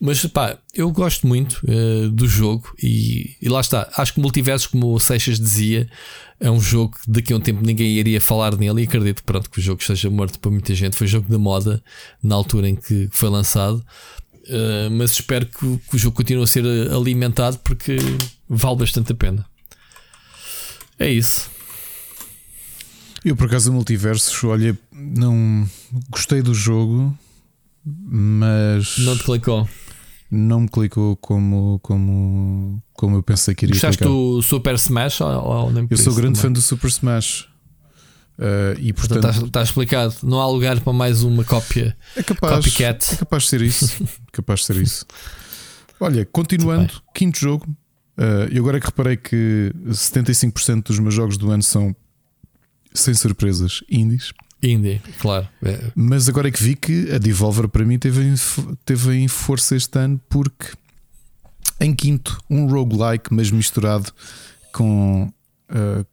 Mas 0.00 0.24
pá, 0.26 0.56
eu 0.72 0.90
gosto 0.92 1.26
muito 1.26 1.60
uh, 1.64 2.08
do 2.10 2.28
jogo 2.28 2.72
e, 2.80 3.36
e, 3.42 3.48
lá 3.48 3.60
está. 3.60 3.90
Acho 3.96 4.14
que 4.14 4.20
multiversos, 4.20 4.68
como 4.68 4.94
o 4.94 5.00
Seixas 5.00 5.40
dizia, 5.40 5.88
é 6.38 6.48
um 6.48 6.60
jogo 6.60 6.96
que 6.96 7.10
daqui 7.10 7.32
a 7.32 7.36
um 7.36 7.40
tempo 7.40 7.64
ninguém 7.64 7.88
iria 7.96 8.20
falar 8.20 8.56
nele 8.56 8.82
e 8.82 8.84
acredito 8.84 9.24
pronto, 9.24 9.50
que 9.50 9.58
o 9.58 9.62
jogo 9.62 9.80
esteja 9.80 10.08
morto 10.08 10.38
para 10.38 10.52
muita 10.52 10.72
gente. 10.72 10.96
Foi 10.96 11.08
jogo 11.08 11.28
da 11.28 11.38
moda 11.38 11.82
na 12.22 12.36
altura 12.36 12.68
em 12.68 12.76
que 12.76 13.08
foi 13.10 13.28
lançado. 13.28 13.84
Uh, 14.46 14.88
mas 14.92 15.10
espero 15.10 15.44
que, 15.44 15.78
que, 15.78 15.96
o 15.96 15.98
jogo 15.98 16.16
continue 16.16 16.44
a 16.44 16.46
ser 16.46 16.64
alimentado 16.92 17.58
porque 17.58 17.96
vale 18.48 18.76
bastante 18.76 19.10
a 19.12 19.16
pena. 19.16 19.44
É 20.96 21.10
isso. 21.10 21.50
Eu, 23.24 23.34
por 23.34 23.46
acaso, 23.46 23.70
o 23.70 23.74
multiverso, 23.74 24.46
olha, 24.46 24.78
não 24.92 25.68
gostei 26.08 26.40
do 26.40 26.54
jogo, 26.54 27.18
mas. 27.84 28.96
Não 28.98 29.18
te 29.18 29.24
clicou 29.24 29.68
não 30.30 30.60
me 30.60 30.68
clicou 30.68 31.16
como, 31.16 31.78
como, 31.82 32.82
como 32.92 33.16
eu 33.16 33.22
pensei 33.22 33.54
que 33.54 33.64
iria 33.64 33.74
Gostaste 33.74 33.98
clicar. 33.98 34.14
do 34.14 34.42
Super 34.42 34.74
Smash? 34.74 35.20
Ou, 35.20 35.28
ou 35.28 35.72
eu 35.90 35.96
sou 35.96 36.14
grande 36.14 36.38
também? 36.38 36.42
fã 36.42 36.52
do 36.52 36.60
Super 36.60 36.88
Smash. 36.88 37.48
Uh, 38.38 38.78
e 38.78 38.92
portanto, 38.92 39.28
está, 39.28 39.46
está, 39.46 39.62
explicado. 39.62 40.14
Não 40.22 40.40
há 40.40 40.46
lugar 40.46 40.78
para 40.80 40.92
mais 40.92 41.22
uma 41.22 41.42
cópia. 41.42 41.96
É 42.14 42.22
capaz, 42.22 42.56
copycat. 42.56 43.14
É 43.14 43.16
capaz 43.16 43.42
de 43.44 43.48
ser 43.48 43.62
isso. 43.62 44.04
capaz 44.30 44.60
de 44.60 44.66
ser 44.66 44.76
isso. 44.76 45.04
Olha, 45.98 46.24
continuando, 46.24 47.02
quinto 47.14 47.38
jogo. 47.38 47.66
Uh, 48.16 48.52
e 48.52 48.58
agora 48.58 48.78
que 48.80 48.86
reparei 48.86 49.16
que 49.16 49.72
75% 49.86 50.84
dos 50.84 50.98
meus 50.98 51.14
jogos 51.14 51.36
do 51.36 51.50
ano 51.50 51.62
são 51.62 51.94
sem 52.92 53.14
surpresas 53.14 53.82
indies. 53.88 54.32
Indie, 54.62 55.00
claro. 55.20 55.48
É. 55.62 55.92
Mas 55.94 56.28
agora 56.28 56.48
é 56.48 56.50
que 56.50 56.62
vi 56.62 56.74
que 56.74 57.12
a 57.12 57.18
Devolver 57.18 57.68
para 57.68 57.84
mim 57.84 57.98
teve 57.98 58.22
em, 58.22 58.34
teve 58.84 59.14
em 59.14 59.28
força 59.28 59.76
este 59.76 59.98
ano 59.98 60.20
porque 60.28 60.72
em 61.80 61.94
quinto, 61.94 62.42
um 62.50 62.66
roguelike, 62.66 63.32
mas 63.32 63.50
misturado 63.50 64.12
com 64.72 65.32
uh, 65.70 66.06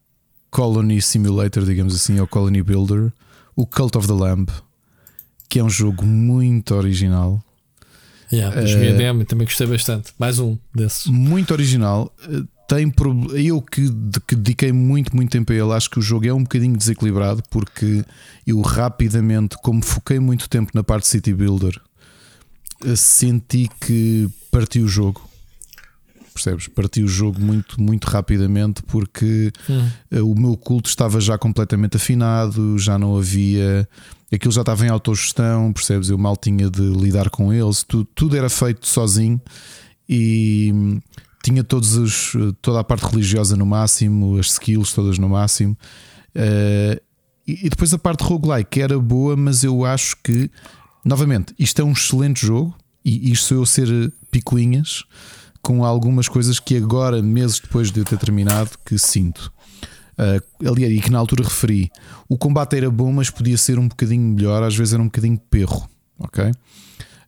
Colony 0.52 1.02
Simulator, 1.02 1.64
digamos 1.66 1.96
assim, 1.96 2.20
ou 2.20 2.28
Colony 2.28 2.62
Builder, 2.62 3.12
o 3.56 3.66
Cult 3.66 3.98
of 3.98 4.08
the 4.08 4.14
Lamb, 4.14 4.50
que 5.50 5.60
é 5.60 5.64
um 5.64 5.70
jogo 5.70 6.06
muito 6.06 6.76
original. 6.76 7.44
Yeah, 8.32 8.60
uh, 8.60 8.98
demo, 8.98 9.26
também 9.26 9.46
gostei 9.46 9.68
bastante. 9.68 10.14
Mais 10.18 10.40
um 10.40 10.58
desses. 10.74 11.06
Muito 11.08 11.52
original. 11.52 12.14
Uh, 12.28 12.48
tem 12.68 12.92
eu 13.34 13.62
que, 13.62 13.90
que 14.28 14.36
dediquei 14.36 14.72
muito, 14.72 15.16
muito 15.16 15.30
tempo 15.30 15.52
a 15.52 15.56
ele, 15.56 15.72
acho 15.74 15.90
que 15.90 16.00
o 16.00 16.02
jogo 16.02 16.28
é 16.28 16.34
um 16.34 16.44
bocadinho 16.44 16.76
desequilibrado 16.76 17.44
porque 17.50 18.04
eu 18.46 18.60
rapidamente, 18.62 19.56
como 19.62 19.84
foquei 19.84 20.20
muito 20.20 20.50
tempo 20.50 20.72
na 20.74 20.84
parte 20.84 21.08
City 21.08 21.34
Builder, 21.34 21.80
eh, 22.84 22.96
senti 22.96 23.70
que 23.80 24.30
parti 24.52 24.80
o 24.80 24.88
jogo. 24.88 25.22
Percebes? 26.34 26.68
Parti 26.68 27.02
o 27.02 27.08
jogo 27.08 27.40
muito, 27.40 27.82
muito 27.82 28.06
rapidamente 28.06 28.84
porque 28.84 29.54
hum. 29.70 30.32
o 30.32 30.36
meu 30.36 30.58
culto 30.58 30.90
estava 30.90 31.22
já 31.22 31.38
completamente 31.38 31.96
afinado, 31.96 32.78
já 32.78 33.00
não 33.00 33.18
havia. 33.18 33.88
Aquilo 34.34 34.52
já 34.52 34.62
estava 34.62 34.86
em 34.86 34.90
autogestão, 34.90 35.72
percebes? 35.72 36.10
Eu 36.10 36.18
mal 36.18 36.36
tinha 36.36 36.70
de 36.70 36.82
lidar 36.82 37.30
com 37.30 37.54
eles, 37.54 37.84
tudo, 37.84 38.06
tudo 38.14 38.36
era 38.36 38.50
feito 38.50 38.86
sozinho 38.86 39.40
e 40.10 41.00
tinha 41.46 41.64
todos 41.64 41.96
os, 41.96 42.34
toda 42.60 42.80
a 42.80 42.84
parte 42.84 43.06
religiosa 43.06 43.56
no 43.56 43.68
máximo, 43.68 44.40
as 44.40 44.54
skills 44.54 44.94
todas 44.94 45.20
no 45.20 45.30
máximo. 45.30 45.78
Uh, 46.36 47.00
e, 47.46 47.70
depois 47.70 47.94
a 47.94 48.00
parte 48.00 48.24
roguelike 48.24 48.72
que 48.72 48.82
era 48.82 48.98
boa, 48.98 49.38
mas 49.38 49.64
eu 49.64 49.86
acho 49.86 50.18
que, 50.24 50.50
novamente, 51.06 51.54
isto 51.60 51.80
é 51.80 51.86
um 51.86 51.92
excelente 51.92 52.44
jogo 52.44 52.76
e 53.04 53.32
isto 53.32 53.46
sou 53.46 53.58
eu 53.60 53.66
ser 53.66 54.12
picuinhas 54.32 55.04
com 55.62 55.86
algumas 55.86 56.28
coisas 56.28 56.60
que 56.60 56.76
agora, 56.76 57.22
meses 57.22 57.60
depois 57.60 57.92
de 57.92 58.00
eu 58.00 58.06
ter 58.06 58.18
terminado, 58.18 58.72
que 58.84 58.98
sinto. 58.98 59.54
Uh, 60.18 60.68
aliás, 60.68 60.92
e 60.92 61.00
que 61.00 61.12
na 61.12 61.20
altura 61.20 61.44
referi, 61.44 61.92
o 62.28 62.40
combate 62.40 62.76
era 62.76 62.90
bom, 62.90 63.12
mas 63.12 63.30
podia 63.30 63.58
ser 63.58 63.78
um 63.78 63.88
bocadinho 63.88 64.34
melhor, 64.34 64.64
às 64.64 64.76
vezes 64.76 64.94
era 64.96 65.02
um 65.02 65.08
bocadinho 65.08 65.38
perro, 65.38 65.88
ok? 66.18 66.52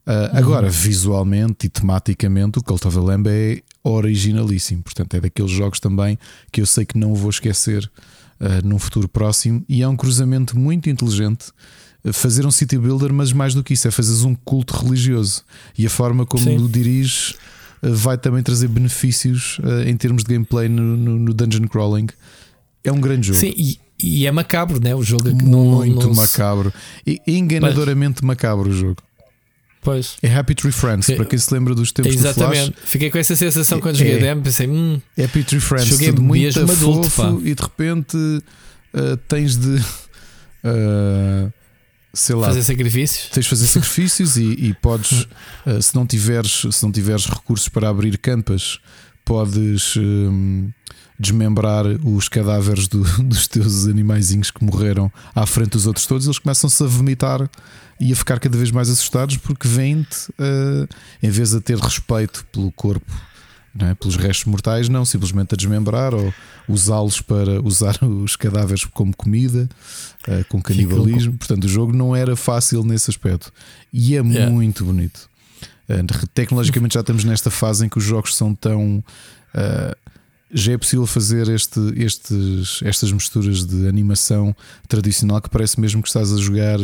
Uh, 0.07 0.37
agora, 0.37 0.69
visualmente 0.69 1.67
e 1.67 1.69
tematicamente, 1.69 2.59
o 2.59 2.63
Cult 2.63 2.87
of 2.87 2.97
the 2.97 3.03
Lamb 3.03 3.27
é 3.27 3.61
originalíssimo. 3.83 4.81
Portanto, 4.81 5.15
é 5.15 5.19
daqueles 5.19 5.51
jogos 5.51 5.81
também 5.81 6.17
que 6.49 6.61
eu 6.61 6.65
sei 6.65 6.85
que 6.85 6.97
não 6.97 7.13
vou 7.13 7.29
esquecer 7.29 7.91
uh, 8.39 8.65
num 8.65 8.79
futuro 8.79 9.09
próximo. 9.09 9.65
E 9.67 9.83
é 9.83 9.87
um 9.87 9.97
cruzamento 9.97 10.57
muito 10.57 10.89
inteligente. 10.89 11.49
Uh, 12.05 12.13
fazer 12.13 12.45
um 12.45 12.51
city 12.51 12.77
builder, 12.77 13.11
mas 13.11 13.33
mais 13.33 13.53
do 13.53 13.61
que 13.61 13.73
isso, 13.73 13.85
é 13.85 13.91
fazeres 13.91 14.23
um 14.23 14.33
culto 14.33 14.77
religioso. 14.77 15.43
E 15.77 15.85
a 15.85 15.89
forma 15.89 16.25
como 16.25 16.45
Sim. 16.45 16.55
o 16.55 16.69
diriges 16.69 17.31
uh, 17.83 17.93
vai 17.93 18.17
também 18.17 18.41
trazer 18.41 18.69
benefícios 18.69 19.59
em 19.85 19.97
termos 19.97 20.23
de 20.23 20.33
gameplay 20.33 20.69
no, 20.69 20.95
no, 20.95 21.19
no, 21.19 21.33
dungeon 21.33 21.67
crawling. 21.67 22.07
É 22.81 22.93
um 22.93 23.01
grande 23.01 23.27
jogo. 23.27 23.39
Sim, 23.41 23.53
e, 23.57 23.77
e 24.01 24.25
é 24.25 24.31
macabro, 24.31 24.79
né? 24.81 24.95
O 24.95 25.03
jogo 25.03 25.27
é 25.27 25.33
muito 25.33 25.45
não, 25.45 25.85
não 25.85 26.13
macabro. 26.15 26.71
E 27.05 27.19
enganadoramente 27.27 28.23
mas... 28.23 28.37
macabro 28.37 28.69
o 28.69 28.73
jogo. 28.73 29.03
Pois. 29.81 30.17
É 30.21 30.35
Happy 30.35 30.55
Tree 30.55 30.71
Friends, 30.71 31.09
para 31.11 31.25
quem 31.25 31.39
se 31.39 31.53
lembra 31.53 31.73
dos 31.73 31.91
tempos 31.91 32.13
Exatamente. 32.13 32.71
do 32.71 32.77
Fiquei 32.83 33.09
com 33.09 33.17
essa 33.17 33.35
sensação 33.35 33.79
quando 33.79 33.95
é, 33.95 33.99
joguei 33.99 34.15
a 34.17 34.19
demo, 34.19 34.41
pensei, 34.41 34.67
hum, 34.67 34.99
Happy 35.17 35.43
Tree 35.43 35.61
Friends, 35.61 35.87
joguei 35.87 36.09
tudo 36.09 36.23
muito 36.23 36.59
adulto, 36.59 37.09
fofo 37.09 37.41
e 37.45 37.55
de 37.55 37.61
repente 37.61 38.17
uh, 38.17 39.17
tens 39.27 39.55
de 39.55 39.75
uh, 39.77 41.53
sei 42.13 42.35
lá, 42.35 42.47
fazer 42.47 42.63
sacrifícios. 42.63 43.29
Tens 43.29 43.43
de 43.43 43.49
fazer 43.49 43.67
sacrifícios 43.67 44.37
e, 44.37 44.43
e 44.43 44.73
podes, 44.73 45.27
uh, 45.65 45.81
se 45.81 45.95
não 45.95 46.05
tiveres, 46.05 46.65
se 46.71 46.83
não 46.83 46.91
tiveres 46.91 47.25
recursos 47.25 47.69
para 47.69 47.89
abrir 47.89 48.17
campas, 48.17 48.79
podes 49.23 49.95
hum, 49.97 50.69
desmembrar 51.19 51.85
os 52.03 52.27
cadáveres 52.29 52.87
do, 52.87 53.03
dos 53.23 53.47
teus 53.47 53.87
animaizinhos 53.87 54.51
que 54.51 54.63
morreram 54.63 55.11
à 55.33 55.45
frente 55.45 55.71
dos 55.71 55.87
outros 55.87 56.05
todos, 56.05 56.25
eles 56.25 56.39
começam-se 56.39 56.83
a 56.83 56.87
vomitar 56.87 57.49
e 57.99 58.13
a 58.13 58.15
ficar 58.15 58.39
cada 58.39 58.57
vez 58.57 58.69
mais 58.69 58.89
assustados 58.89 59.37
porque 59.37 59.67
vêm-te, 59.67 60.29
uh, 60.31 60.87
em 61.21 61.29
vez 61.29 61.51
de 61.51 61.59
ter 61.59 61.77
respeito 61.77 62.45
pelo 62.51 62.71
corpo 62.71 63.11
é? 63.79 63.93
pelos 63.95 64.15
restos 64.15 64.45
mortais, 64.45 64.89
não, 64.89 65.05
simplesmente 65.05 65.53
a 65.53 65.57
desmembrar 65.57 66.13
ou 66.13 66.33
usá-los 66.67 67.21
para 67.21 67.61
usar 67.61 67.97
os 68.03 68.35
cadáveres 68.35 68.85
como 68.85 69.15
comida, 69.15 69.69
uh, 70.27 70.45
com 70.49 70.61
canibalismo. 70.61 71.33
Portanto, 71.33 71.65
o 71.65 71.67
jogo 71.67 71.93
não 71.93 72.15
era 72.15 72.35
fácil 72.35 72.83
nesse 72.83 73.09
aspecto 73.09 73.51
e 73.93 74.15
é 74.15 74.21
yeah. 74.21 74.51
muito 74.51 74.83
bonito. 74.83 75.29
Uh, 75.87 76.27
tecnologicamente 76.33 76.95
já 76.95 77.01
estamos 77.01 77.23
nesta 77.23 77.51
fase 77.51 77.85
em 77.85 77.89
que 77.89 77.97
os 77.97 78.03
jogos 78.03 78.35
são 78.35 78.53
tão. 78.53 79.03
Uh, 79.53 79.95
já 80.51 80.73
é 80.73 80.77
possível 80.77 81.05
fazer 81.05 81.49
este, 81.49 81.79
estes, 81.95 82.81
estas 82.83 83.11
misturas 83.11 83.65
de 83.65 83.87
animação 83.87 84.55
tradicional 84.87 85.41
que 85.41 85.49
parece 85.49 85.79
mesmo 85.79 86.01
que 86.01 86.07
estás 86.07 86.31
a 86.31 86.37
jogar 86.37 86.79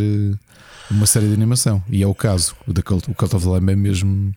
uma 0.92 1.06
série 1.06 1.28
de 1.28 1.34
animação. 1.34 1.84
E 1.90 2.04
é 2.04 2.08
o 2.08 2.14
caso. 2.14 2.56
O, 2.68 2.74
Cult, 2.84 3.10
o 3.10 3.16
Cult 3.16 3.36
of 3.36 3.46
the 3.46 3.52
Lamb 3.52 3.72
é 3.72 3.76
mesmo 3.76 4.36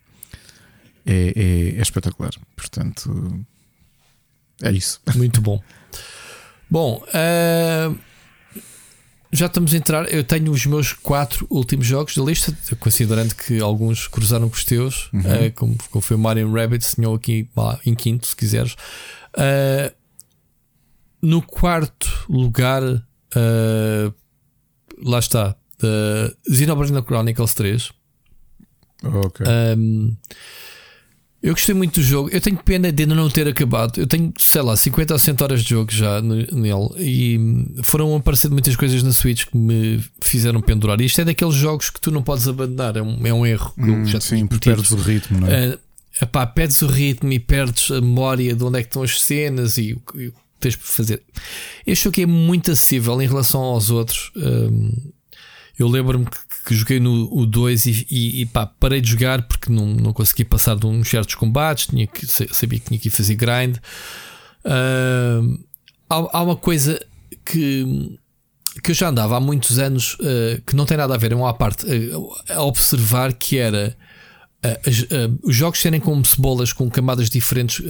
é, 1.04 1.32
é, 1.36 1.78
é 1.78 1.82
espetacular. 1.82 2.32
Portanto, 2.54 3.44
é 4.62 4.72
isso. 4.72 5.00
Muito 5.14 5.40
bom. 5.40 5.60
Bom, 6.70 7.02
uh, 7.08 7.98
já 9.32 9.46
estamos 9.46 9.74
a 9.74 9.76
entrar. 9.76 10.12
Eu 10.12 10.24
tenho 10.24 10.50
os 10.50 10.64
meus 10.66 10.92
quatro 10.92 11.46
últimos 11.50 11.86
jogos 11.86 12.16
da 12.16 12.22
lista, 12.22 12.56
considerando 12.78 13.34
que 13.34 13.60
alguns 13.60 14.06
cruzaram 14.06 14.48
com 14.48 14.54
os 14.54 14.64
teus, 14.64 15.10
uhum. 15.12 15.20
uh, 15.20 15.52
como, 15.54 15.76
como 15.90 16.02
foi 16.02 16.16
o 16.16 16.20
Mario 16.20 16.52
Rabbit, 16.52 16.94
tinham 16.94 17.14
aqui 17.14 17.48
lá, 17.56 17.78
em 17.84 17.94
quinto, 17.94 18.26
se 18.26 18.36
quiseres. 18.36 18.74
Uh, 19.34 19.94
no 21.20 21.42
quarto 21.42 22.26
lugar, 22.28 22.82
lá 25.02 25.18
está, 25.18 25.56
uh, 25.82 26.54
Xenoblade 26.54 27.02
Chronicles 27.04 27.54
3. 27.54 27.92
Ok. 29.02 29.46
Um, 29.76 30.16
eu 31.42 31.52
gostei 31.52 31.74
muito 31.74 32.00
do 32.00 32.02
jogo. 32.02 32.28
Eu 32.32 32.40
tenho 32.40 32.56
pena 32.56 32.90
de 32.90 33.02
ainda 33.02 33.14
não 33.14 33.28
ter 33.28 33.46
acabado. 33.46 34.00
Eu 34.00 34.06
tenho, 34.06 34.32
sei 34.38 34.62
lá, 34.62 34.76
50 34.76 35.12
ou 35.12 35.18
100 35.18 35.36
horas 35.40 35.62
de 35.62 35.70
jogo 35.70 35.92
já 35.92 36.20
nele. 36.20 36.88
E 36.98 37.38
foram 37.82 38.16
aparecendo 38.16 38.52
muitas 38.52 38.74
coisas 38.74 39.02
na 39.02 39.12
Switch 39.12 39.46
que 39.46 39.56
me 39.56 40.02
fizeram 40.20 40.60
pendurar. 40.60 41.00
E 41.00 41.04
isto 41.04 41.20
é 41.20 41.24
daqueles 41.24 41.54
jogos 41.54 41.90
que 41.90 42.00
tu 42.00 42.10
não 42.10 42.22
podes 42.22 42.48
abandonar. 42.48 42.96
É 42.96 43.02
um, 43.02 43.26
é 43.26 43.32
um 43.32 43.46
erro. 43.46 43.72
Hum, 43.78 44.06
já 44.06 44.20
sim, 44.20 44.46
porque 44.46 44.70
perdes 44.70 44.90
o 44.90 44.96
ritmo, 44.96 45.40
não 45.40 45.48
é? 45.48 45.68
Uh, 45.68 45.78
epá, 46.22 46.46
perdes 46.46 46.80
o 46.82 46.86
ritmo 46.86 47.32
e 47.32 47.38
perdes 47.38 47.90
a 47.90 48.00
memória 48.00 48.54
de 48.54 48.64
onde 48.64 48.78
é 48.78 48.82
que 48.82 48.88
estão 48.88 49.02
as 49.02 49.20
cenas 49.20 49.76
e 49.78 49.92
o 49.92 50.00
que 50.00 50.32
tens 50.58 50.74
para 50.74 50.86
fazer. 50.86 51.22
Este 51.86 52.04
jogo 52.04 52.20
é 52.20 52.26
muito 52.26 52.72
acessível 52.72 53.20
em 53.20 53.26
relação 53.28 53.60
aos 53.60 53.90
outros. 53.90 54.32
Um, 54.36 55.12
eu 55.78 55.86
lembro-me 55.88 56.24
que, 56.24 56.38
que, 56.66 56.74
joguei 56.74 56.98
no 56.98 57.32
o 57.32 57.46
2 57.46 57.86
e, 57.86 58.06
e, 58.10 58.40
e, 58.42 58.46
pá, 58.46 58.66
parei 58.66 59.00
de 59.00 59.10
jogar 59.10 59.42
porque 59.42 59.70
não, 59.70 59.86
não 59.86 60.12
consegui 60.12 60.44
passar 60.44 60.76
de 60.76 60.86
uns 60.86 61.08
certos 61.08 61.34
combates, 61.34 61.86
tinha 61.86 62.06
que, 62.06 62.26
sabia 62.26 62.80
que 62.80 62.86
tinha 62.86 62.98
que 62.98 63.10
fazer 63.10 63.34
grind. 63.36 63.76
Uh, 64.64 65.64
há, 66.10 66.38
há, 66.38 66.42
uma 66.42 66.56
coisa 66.56 67.00
que, 67.44 68.18
que 68.82 68.90
eu 68.90 68.94
já 68.94 69.08
andava 69.08 69.36
há 69.36 69.40
muitos 69.40 69.78
anos 69.78 70.14
uh, 70.14 70.60
que 70.66 70.74
não 70.74 70.84
tem 70.84 70.96
nada 70.96 71.14
a 71.14 71.18
ver, 71.18 71.32
é 71.32 71.36
uma 71.36 71.54
parte 71.54 71.86
uh, 71.86 72.34
a 72.48 72.62
observar 72.62 73.32
que 73.32 73.58
era 73.58 73.96
os 75.44 75.54
jogos 75.54 75.78
serem 75.78 76.00
como 76.00 76.24
cebolas 76.24 76.72
com 76.72 76.90
camadas 76.90 77.30
diferentes 77.30 77.80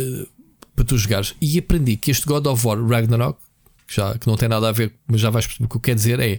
para 0.75 0.85
tu 0.85 0.99
jogares. 0.99 1.35
E 1.41 1.59
aprendi 1.59 1.97
que 1.97 2.11
este 2.11 2.27
God 2.27 2.47
of 2.47 2.67
War 2.67 2.79
Ragnarok, 2.79 3.39
já, 3.89 4.19
que 4.19 4.27
não 4.27 4.37
tem 4.37 4.47
nada 4.47 4.69
a 4.69 4.73
ver, 4.73 4.93
mas 5.07 5.23
já 5.23 5.31
vais 5.31 5.47
perceber 5.47 5.65
o 5.65 5.69
que 5.71 5.77
eu 5.77 5.81
quero 5.81 5.97
dizer, 5.97 6.21
é 6.21 6.39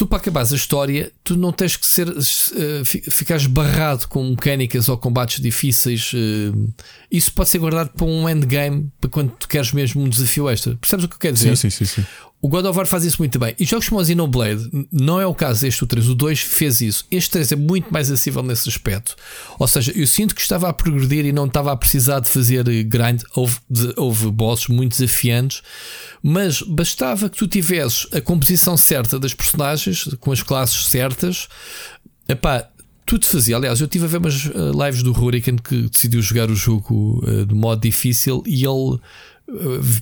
tu 0.00 0.06
para 0.06 0.16
acabares 0.16 0.50
a 0.50 0.56
história, 0.56 1.12
tu 1.22 1.36
não 1.36 1.52
tens 1.52 1.76
que 1.76 1.86
ser 1.86 2.08
uh, 2.08 2.84
ficares 2.84 3.44
barrado 3.44 4.08
com 4.08 4.30
mecânicas 4.30 4.88
ou 4.88 4.96
combates 4.96 5.42
difíceis. 5.42 6.10
Uh, 6.14 6.72
isso 7.12 7.30
pode 7.34 7.50
ser 7.50 7.58
guardado 7.58 7.90
para 7.90 8.06
um 8.06 8.26
endgame 8.26 8.90
para 8.98 9.10
quando 9.10 9.32
tu 9.32 9.46
queres 9.46 9.72
mesmo 9.72 10.02
um 10.02 10.08
desafio 10.08 10.48
extra. 10.48 10.74
Percebes 10.76 11.04
o 11.04 11.08
que 11.08 11.16
eu 11.16 11.18
quero 11.18 11.34
dizer? 11.34 11.54
Sim, 11.54 11.68
sim, 11.68 11.84
sim. 11.84 12.00
sim. 12.00 12.06
O 12.42 12.48
God 12.48 12.64
of 12.64 12.76
War 12.76 12.86
faz 12.86 13.04
isso 13.04 13.18
muito 13.18 13.38
bem. 13.38 13.54
E 13.58 13.66
jogos 13.66 13.88
como 13.88 14.00
o 14.00 14.04
Xenoblade, 14.04 14.70
não 14.90 15.20
é 15.20 15.26
o 15.26 15.34
caso 15.34 15.66
este, 15.66 15.84
o 15.84 15.86
3. 15.86 16.08
O 16.08 16.14
2 16.14 16.40
fez 16.40 16.80
isso. 16.80 17.04
Este 17.10 17.30
3 17.32 17.52
é 17.52 17.56
muito 17.56 17.92
mais 17.92 18.10
acessível 18.10 18.42
nesse 18.42 18.66
aspecto. 18.66 19.14
Ou 19.58 19.68
seja, 19.68 19.92
eu 19.94 20.06
sinto 20.06 20.34
que 20.34 20.40
estava 20.40 20.68
a 20.68 20.72
progredir 20.72 21.26
e 21.26 21.32
não 21.32 21.46
estava 21.46 21.70
a 21.70 21.76
precisar 21.76 22.20
de 22.20 22.28
fazer 22.28 22.64
grind. 22.84 23.22
Houve, 23.34 23.58
de, 23.68 23.92
houve 23.96 24.30
bosses 24.30 24.68
muito 24.68 24.92
desafiantes, 24.92 25.62
mas 26.22 26.62
bastava 26.62 27.28
que 27.28 27.36
tu 27.36 27.46
tivesses 27.46 28.06
a 28.12 28.22
composição 28.22 28.74
certa 28.74 29.18
das 29.18 29.34
personagens, 29.34 30.04
com 30.18 30.32
as 30.32 30.42
classes 30.42 30.86
certas. 30.86 31.46
Epá, 32.26 32.70
tudo 33.10 33.26
fazia. 33.26 33.56
Aliás, 33.56 33.80
eu 33.80 33.86
estive 33.86 34.04
a 34.04 34.08
ver 34.08 34.18
umas 34.18 34.46
eh, 34.46 34.50
lives 34.86 35.02
do 35.02 35.10
Hurricane 35.10 35.58
que 35.58 35.88
decidiu 35.88 36.22
jogar 36.22 36.48
o 36.48 36.54
jogo 36.54 37.20
uh, 37.26 37.44
de 37.44 37.54
modo 37.54 37.80
difícil 37.80 38.40
e 38.46 38.64
ele 38.64 38.94
eh, 38.94 39.00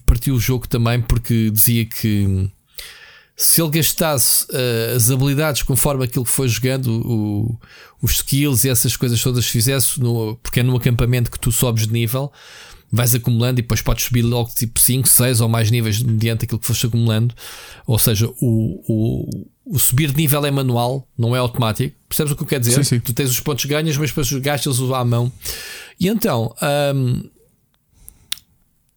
partiu 0.07 0.35
o 0.35 0.41
jogo 0.41 0.69
também 0.69 1.01
porque 1.01 1.51
dizia 1.51 1.85
que 1.85 2.51
se 3.37 3.63
ele 3.63 3.71
gastasse 3.71 4.45
uh, 4.47 4.97
as 4.97 5.11
habilidades 5.11 5.63
conforme 5.63 6.05
aquilo 6.05 6.25
que 6.25 6.31
foi 6.31 6.49
jogando, 6.49 6.89
o, 6.89 7.61
os 8.03 8.15
skills 8.15 8.65
e 8.65 8.69
essas 8.69 8.97
coisas 8.97 9.23
todas 9.23 9.47
fizesse, 9.47 10.01
no, 10.01 10.37
porque 10.43 10.59
é 10.59 10.63
num 10.65 10.77
acampamento 10.77 11.31
que 11.31 11.39
tu 11.39 11.53
sobes 11.53 11.87
de 11.87 11.93
nível, 11.93 12.33
vais 12.91 13.15
acumulando 13.15 13.61
e 13.61 13.63
depois 13.63 13.81
podes 13.81 14.07
subir 14.07 14.23
logo 14.23 14.51
tipo 14.51 14.81
5, 14.81 15.07
6 15.07 15.41
ou 15.41 15.49
mais 15.49 15.71
níveis 15.71 16.03
mediante 16.03 16.47
aquilo 16.47 16.59
que 16.59 16.67
foste 16.67 16.87
acumulando. 16.87 17.33
Ou 17.87 17.99
seja, 17.99 18.29
o, 18.41 18.83
o, 18.89 19.47
o 19.67 19.79
subir 19.79 20.11
de 20.11 20.17
nível 20.17 20.45
é 20.45 20.51
manual, 20.51 21.07
não 21.17 21.37
é 21.37 21.39
automático. 21.39 21.95
Percebes 22.09 22.33
o 22.33 22.37
que 22.37 22.43
eu 22.43 22.47
quero 22.47 22.65
dizer? 22.65 22.83
Sim, 22.83 22.97
sim. 22.97 23.01
Tu 23.01 23.13
tens 23.13 23.31
os 23.31 23.39
pontos 23.39 23.65
ganhas, 23.67 23.97
mas 23.97 24.11
depois 24.11 24.33
gastas-os 24.33 24.91
à 24.91 25.05
mão. 25.05 25.31
E 26.01 26.09
então, 26.09 26.53
um, 26.95 27.23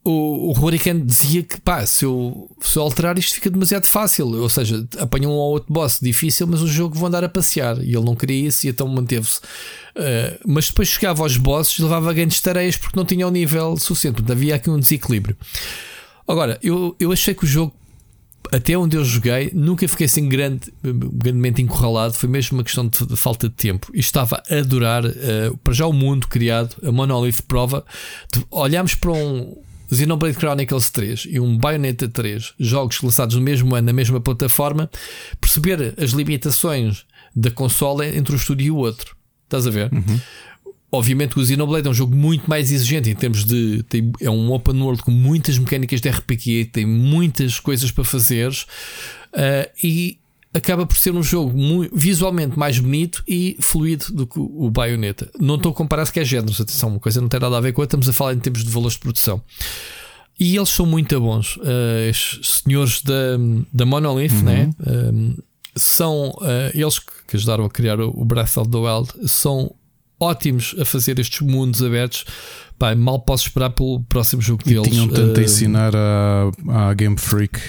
o, 0.03 0.49
o 0.49 0.51
Hurricane 0.51 1.01
dizia 1.01 1.43
que 1.43 1.61
pá, 1.61 1.85
se 1.85 2.05
eu, 2.05 2.49
se 2.59 2.77
eu 2.77 2.83
alterar 2.83 3.19
isto 3.19 3.35
fica 3.35 3.49
demasiado 3.49 3.85
fácil. 3.85 4.27
Ou 4.27 4.49
seja, 4.49 4.87
apanha 4.99 5.29
um 5.29 5.33
ou 5.33 5.51
outro 5.51 5.71
boss 5.71 5.99
difícil, 6.01 6.47
mas 6.47 6.61
o 6.61 6.67
jogo 6.67 6.95
vão 6.95 7.07
andar 7.07 7.23
a 7.23 7.29
passear. 7.29 7.77
E 7.83 7.95
ele 7.95 8.03
não 8.03 8.15
queria 8.15 8.47
isso 8.47 8.65
e 8.65 8.69
então 8.69 8.87
manteve-se. 8.87 9.39
Uh, 9.39 10.39
mas 10.47 10.67
depois 10.67 10.87
chegava 10.87 11.21
aos 11.21 11.37
bosses 11.37 11.77
e 11.77 11.83
levava 11.83 12.11
grandes 12.13 12.39
tareias 12.39 12.77
porque 12.77 12.97
não 12.97 13.05
tinha 13.05 13.27
o 13.27 13.31
nível 13.31 13.77
suficiente. 13.77 14.15
Portanto, 14.15 14.31
havia 14.31 14.55
aqui 14.55 14.69
um 14.69 14.79
desequilíbrio. 14.79 15.37
Agora, 16.27 16.57
eu, 16.63 16.95
eu 16.99 17.11
achei 17.11 17.35
que 17.35 17.43
o 17.43 17.47
jogo, 17.47 17.73
até 18.51 18.75
onde 18.75 18.97
eu 18.97 19.05
joguei, 19.05 19.51
nunca 19.53 19.87
fiquei 19.87 20.05
assim 20.05 20.27
grande, 20.27 20.73
grandemente 20.83 21.61
encurralado. 21.61 22.15
Foi 22.15 22.27
mesmo 22.27 22.57
uma 22.57 22.63
questão 22.63 22.87
de, 22.87 23.05
de 23.05 23.15
falta 23.15 23.47
de 23.47 23.53
tempo. 23.53 23.91
E 23.93 23.99
estava 23.99 24.41
a 24.49 24.55
adorar, 24.55 25.05
uh, 25.05 25.57
para 25.63 25.73
já 25.73 25.85
o 25.85 25.93
mundo 25.93 26.27
criado, 26.27 26.75
a 26.83 26.91
Monolith 26.91 27.43
prova. 27.47 27.85
Olhámos 28.49 28.95
para 28.95 29.11
um 29.11 29.55
Xenoblade 29.93 30.37
Chronicles 30.37 30.89
3 30.89 31.27
e 31.29 31.39
um 31.39 31.57
Bayonetta 31.57 32.07
3, 32.07 32.53
jogos 32.59 33.01
lançados 33.01 33.35
no 33.35 33.41
mesmo 33.41 33.75
ano 33.75 33.87
na 33.87 33.93
mesma 33.93 34.21
plataforma, 34.21 34.89
perceber 35.39 35.93
as 35.97 36.11
limitações 36.11 37.05
da 37.35 37.51
consola 37.51 38.07
entre 38.07 38.33
um 38.33 38.37
estúdio 38.37 38.67
e 38.67 38.71
o 38.71 38.77
outro. 38.77 39.15
Estás 39.45 39.67
a 39.67 39.69
ver? 39.69 39.91
Uhum. 39.91 40.19
Obviamente 40.93 41.39
o 41.39 41.45
Xenoblade 41.45 41.87
é 41.87 41.89
um 41.91 41.93
jogo 41.93 42.15
muito 42.15 42.49
mais 42.49 42.71
exigente 42.71 43.09
em 43.09 43.15
termos 43.15 43.45
de. 43.45 43.83
Tem, 43.83 44.11
é 44.19 44.29
um 44.29 44.51
open 44.51 44.81
world 44.81 45.01
com 45.01 45.11
muitas 45.11 45.57
mecânicas 45.57 46.01
de 46.01 46.09
RPG, 46.09 46.65
tem 46.65 46.85
muitas 46.85 47.59
coisas 47.59 47.91
para 47.91 48.03
fazer 48.03 48.49
uh, 48.49 49.69
e 49.81 50.20
acaba 50.53 50.85
por 50.85 50.97
ser 50.97 51.13
um 51.13 51.23
jogo 51.23 51.57
muito, 51.57 51.95
visualmente 51.95 52.59
mais 52.59 52.77
bonito 52.77 53.23
e 53.27 53.55
fluido 53.59 54.11
do 54.11 54.27
que 54.27 54.39
o 54.39 54.69
Bayonetta. 54.69 55.29
Não 55.39 55.55
estou 55.55 55.71
a 55.71 55.75
comparar 55.75 56.05
se 56.05 56.11
que 56.11 56.19
é 56.19 56.25
géneros, 56.25 56.59
atenção, 56.59 56.89
uma 56.89 56.99
coisa 56.99 57.21
não 57.21 57.29
tem 57.29 57.39
nada 57.39 57.57
a 57.57 57.61
ver 57.61 57.71
com 57.71 57.81
a 57.81 57.83
outra, 57.83 57.97
estamos 57.97 58.09
a 58.09 58.13
falar 58.13 58.33
em 58.33 58.39
termos 58.39 58.63
de 58.63 58.69
valores 58.69 58.93
de 58.93 58.99
produção. 58.99 59.41
E 60.39 60.55
eles 60.55 60.69
são 60.69 60.85
muito 60.85 61.19
bons. 61.19 61.55
Uh, 61.57 62.09
os 62.09 62.63
senhores 62.63 63.01
da, 63.03 63.37
da 63.71 63.85
Monolith, 63.85 64.33
uhum. 64.33 64.41
né? 64.41 64.69
Um, 64.85 65.35
eh, 65.37 65.43
são 65.75 66.29
uh, 66.29 66.71
eles 66.73 66.99
que 66.99 67.35
ajudaram 67.35 67.63
a 67.63 67.69
criar 67.69 67.99
o 68.01 68.25
Breath 68.25 68.57
of 68.57 68.69
the 68.69 68.77
Wild, 68.77 69.29
são 69.29 69.73
ótimos 70.19 70.75
a 70.79 70.85
fazer 70.85 71.19
estes 71.19 71.41
mundos 71.41 71.83
abertos. 71.83 72.25
Mal 72.97 73.19
posso 73.19 73.45
esperar 73.45 73.69
pelo 73.69 74.01
próximo 74.01 74.41
jogo 74.41 74.63
deles. 74.63 74.87
E 74.87 74.89
tinham 74.89 75.07
tanto 75.07 75.37
uh, 75.37 75.39
a 75.39 75.43
ensinar 75.43 75.93
à 75.95 76.93
Game 76.95 77.17
Freak 77.17 77.59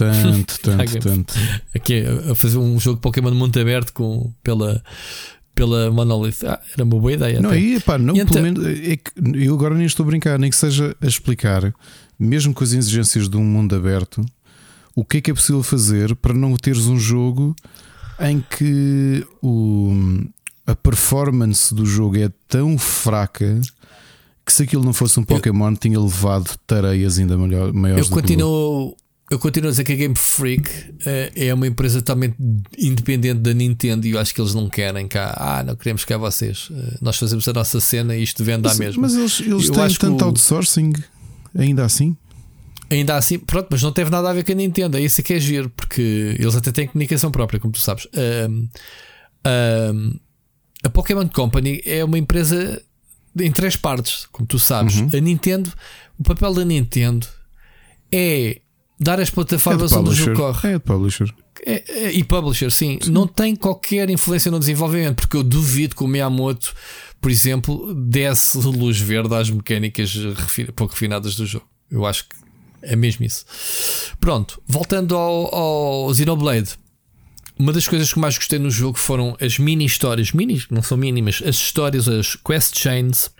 tanto, 0.00 0.60
tanto, 0.62 0.98
tanto. 0.98 1.34
Aqui 1.74 2.02
a 2.30 2.34
fazer 2.34 2.56
um 2.56 2.80
jogo 2.80 2.96
de 2.96 3.02
Pokémon 3.02 3.32
muito 3.32 3.58
aberto 3.60 3.92
com, 3.92 4.32
pela, 4.42 4.82
pela 5.54 5.90
Monolith. 5.90 6.46
Ah, 6.46 6.58
era 6.72 6.84
uma 6.84 6.98
boa 6.98 7.12
ideia. 7.12 7.40
Não, 7.40 7.50
aí, 7.50 7.78
pá, 7.80 7.98
não, 7.98 8.14
pelo 8.14 8.28
então... 8.28 8.42
menos, 8.42 8.66
é 8.66 8.96
que 8.96 9.12
eu 9.34 9.54
agora 9.54 9.74
nem 9.74 9.86
estou 9.86 10.04
a 10.04 10.06
brincar, 10.06 10.38
nem 10.38 10.48
que 10.48 10.56
seja 10.56 10.96
a 11.00 11.06
explicar, 11.06 11.74
mesmo 12.18 12.54
com 12.54 12.64
as 12.64 12.72
exigências 12.72 13.28
de 13.28 13.36
um 13.36 13.44
mundo 13.44 13.76
aberto, 13.76 14.24
o 14.96 15.04
que 15.04 15.18
é 15.18 15.20
que 15.20 15.30
é 15.30 15.34
possível 15.34 15.62
fazer 15.62 16.16
para 16.16 16.32
não 16.32 16.56
teres 16.56 16.86
um 16.86 16.98
jogo 16.98 17.54
em 18.18 18.40
que 18.40 19.24
o, 19.42 19.92
a 20.66 20.74
performance 20.74 21.74
do 21.74 21.84
jogo 21.84 22.18
é 22.18 22.30
tão 22.48 22.76
fraca 22.78 23.60
que 24.44 24.52
se 24.52 24.62
aquilo 24.64 24.84
não 24.84 24.92
fosse 24.92 25.20
um 25.20 25.22
Pokémon, 25.22 25.70
eu, 25.70 25.76
tinha 25.76 26.00
levado 26.00 26.50
tareias 26.66 27.18
ainda 27.18 27.36
maior, 27.38 27.72
maiores. 27.72 28.08
Eu 28.08 28.12
continuo, 28.12 28.96
eu 29.30 29.38
continuo 29.38 29.68
a 29.68 29.70
dizer 29.70 29.84
que 29.84 29.92
a 29.92 29.96
Game 29.96 30.16
Freak 30.16 30.68
uh, 30.68 31.32
é 31.36 31.54
uma 31.54 31.64
empresa 31.64 32.02
totalmente 32.02 32.36
independente 32.76 33.38
da 33.38 33.54
Nintendo 33.54 34.04
e 34.04 34.10
eu 34.10 34.18
acho 34.18 34.34
que 34.34 34.40
eles 34.40 34.54
não 34.54 34.68
querem 34.68 35.06
cá. 35.06 35.32
Ah, 35.36 35.62
não 35.62 35.76
queremos 35.76 36.04
cá 36.04 36.18
vocês. 36.18 36.68
Uh, 36.68 36.98
nós 37.00 37.16
fazemos 37.16 37.46
a 37.46 37.52
nossa 37.52 37.78
cena 37.78 38.16
e 38.16 38.24
isto 38.24 38.42
vende 38.42 38.68
à 38.68 38.74
mesma. 38.74 39.02
Mas 39.02 39.14
eles, 39.14 39.38
eles 39.38 39.68
eu 39.68 39.74
têm 39.74 39.94
tanto 39.94 40.22
o... 40.22 40.24
outsourcing, 40.26 40.92
ainda 41.56 41.84
assim. 41.84 42.16
Ainda 42.90 43.16
assim, 43.16 43.38
pronto, 43.38 43.68
mas 43.70 43.80
não 43.84 43.92
teve 43.92 44.10
nada 44.10 44.28
a 44.28 44.32
ver 44.32 44.42
com 44.42 44.50
a 44.50 44.54
Nintendo. 44.56 44.96
É 44.96 45.00
isso 45.00 45.22
que 45.22 45.32
é 45.32 45.38
giro, 45.38 45.70
porque 45.70 46.34
eles 46.36 46.56
até 46.56 46.72
têm 46.72 46.88
comunicação 46.88 47.30
própria, 47.30 47.60
como 47.60 47.72
tu 47.72 47.78
sabes. 47.78 48.08
Um, 48.48 48.68
um, 49.46 50.18
a 50.82 50.90
Pokémon 50.90 51.28
Company 51.28 51.80
é 51.86 52.04
uma 52.04 52.18
empresa 52.18 52.82
em 53.38 53.52
três 53.52 53.76
partes, 53.76 54.26
como 54.32 54.44
tu 54.44 54.58
sabes. 54.58 54.96
Uhum. 54.96 55.10
A 55.14 55.20
Nintendo, 55.20 55.72
o 56.18 56.24
papel 56.24 56.52
da 56.52 56.64
Nintendo 56.64 57.28
é 58.10 58.60
dar 59.00 59.18
as 59.18 59.30
plataformas 59.30 59.92
é 59.92 59.96
onde 59.96 60.10
o 60.10 60.14
jogo 60.14 60.36
corre. 60.36 60.68
É 60.68 60.72
de 60.74 60.80
publisher. 60.80 61.34
É, 61.64 61.84
é, 61.88 62.12
e 62.12 62.22
publisher, 62.22 62.70
sim. 62.70 62.98
sim. 63.00 63.10
Não 63.10 63.26
tem 63.26 63.56
qualquer 63.56 64.10
influência 64.10 64.50
no 64.50 64.58
desenvolvimento, 64.58 65.16
porque 65.16 65.36
eu 65.36 65.42
duvido 65.42 65.96
que 65.96 66.04
o 66.04 66.06
Miyamoto, 66.06 66.74
por 67.20 67.30
exemplo, 67.30 67.94
desse 67.94 68.58
luz 68.58 69.00
verde 69.00 69.34
às 69.34 69.48
mecânicas 69.48 70.14
pouco 70.76 70.92
refinadas 70.92 71.34
do 71.34 71.46
jogo. 71.46 71.66
Eu 71.90 72.04
acho 72.04 72.28
que 72.28 72.36
é 72.82 72.94
mesmo 72.94 73.24
isso. 73.24 73.44
Pronto, 74.20 74.60
voltando 74.66 75.16
ao, 75.16 75.54
ao 75.54 76.14
Xenoblade. 76.14 76.78
Uma 77.58 77.72
das 77.74 77.86
coisas 77.86 78.10
que 78.10 78.18
mais 78.18 78.36
gostei 78.38 78.58
no 78.58 78.70
jogo 78.70 78.98
foram 78.98 79.36
as 79.38 79.58
mini 79.58 79.84
histórias, 79.84 80.32
mini, 80.32 80.62
não 80.70 80.82
são 80.82 80.96
mínimas, 80.96 81.42
as 81.44 81.56
histórias, 81.56 82.08
as 82.08 82.34
quest 82.34 82.78
chains 82.78 83.30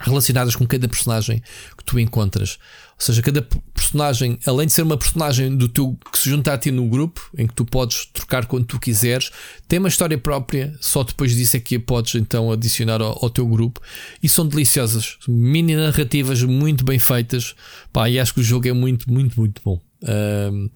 relacionadas 0.00 0.56
com 0.56 0.66
cada 0.66 0.88
personagem 0.88 1.42
que 1.76 1.84
tu 1.84 1.98
encontras. 1.98 2.58
Ou 2.98 3.04
seja, 3.04 3.20
cada 3.20 3.42
personagem, 3.74 4.38
além 4.46 4.66
de 4.66 4.72
ser 4.72 4.80
uma 4.80 4.96
personagem 4.96 5.54
do 5.54 5.68
teu 5.68 5.98
que 6.10 6.18
se 6.18 6.30
junta 6.30 6.54
a 6.54 6.58
ti 6.58 6.70
no 6.70 6.88
grupo, 6.88 7.30
em 7.36 7.46
que 7.46 7.52
tu 7.52 7.64
podes 7.64 8.06
trocar 8.06 8.46
quando 8.46 8.64
tu 8.64 8.80
quiseres, 8.80 9.30
tem 9.68 9.78
uma 9.78 9.88
história 9.88 10.16
própria, 10.16 10.74
só 10.80 11.04
depois 11.04 11.34
disso 11.34 11.58
é 11.58 11.60
que 11.60 11.76
a 11.76 11.80
podes 11.80 12.14
então 12.14 12.50
adicionar 12.50 13.02
ao, 13.02 13.22
ao 13.22 13.28
teu 13.28 13.46
grupo 13.46 13.82
e 14.22 14.28
são 14.30 14.46
deliciosas, 14.46 15.18
mini 15.28 15.76
narrativas 15.76 16.42
muito 16.42 16.84
bem 16.84 16.98
feitas. 16.98 17.54
Pá, 17.92 18.08
e 18.08 18.18
acho 18.18 18.32
que 18.32 18.40
o 18.40 18.44
jogo 18.44 18.66
é 18.66 18.72
muito, 18.72 19.12
muito, 19.12 19.38
muito 19.38 19.60
bom. 19.62 19.78
Um, 20.02 20.70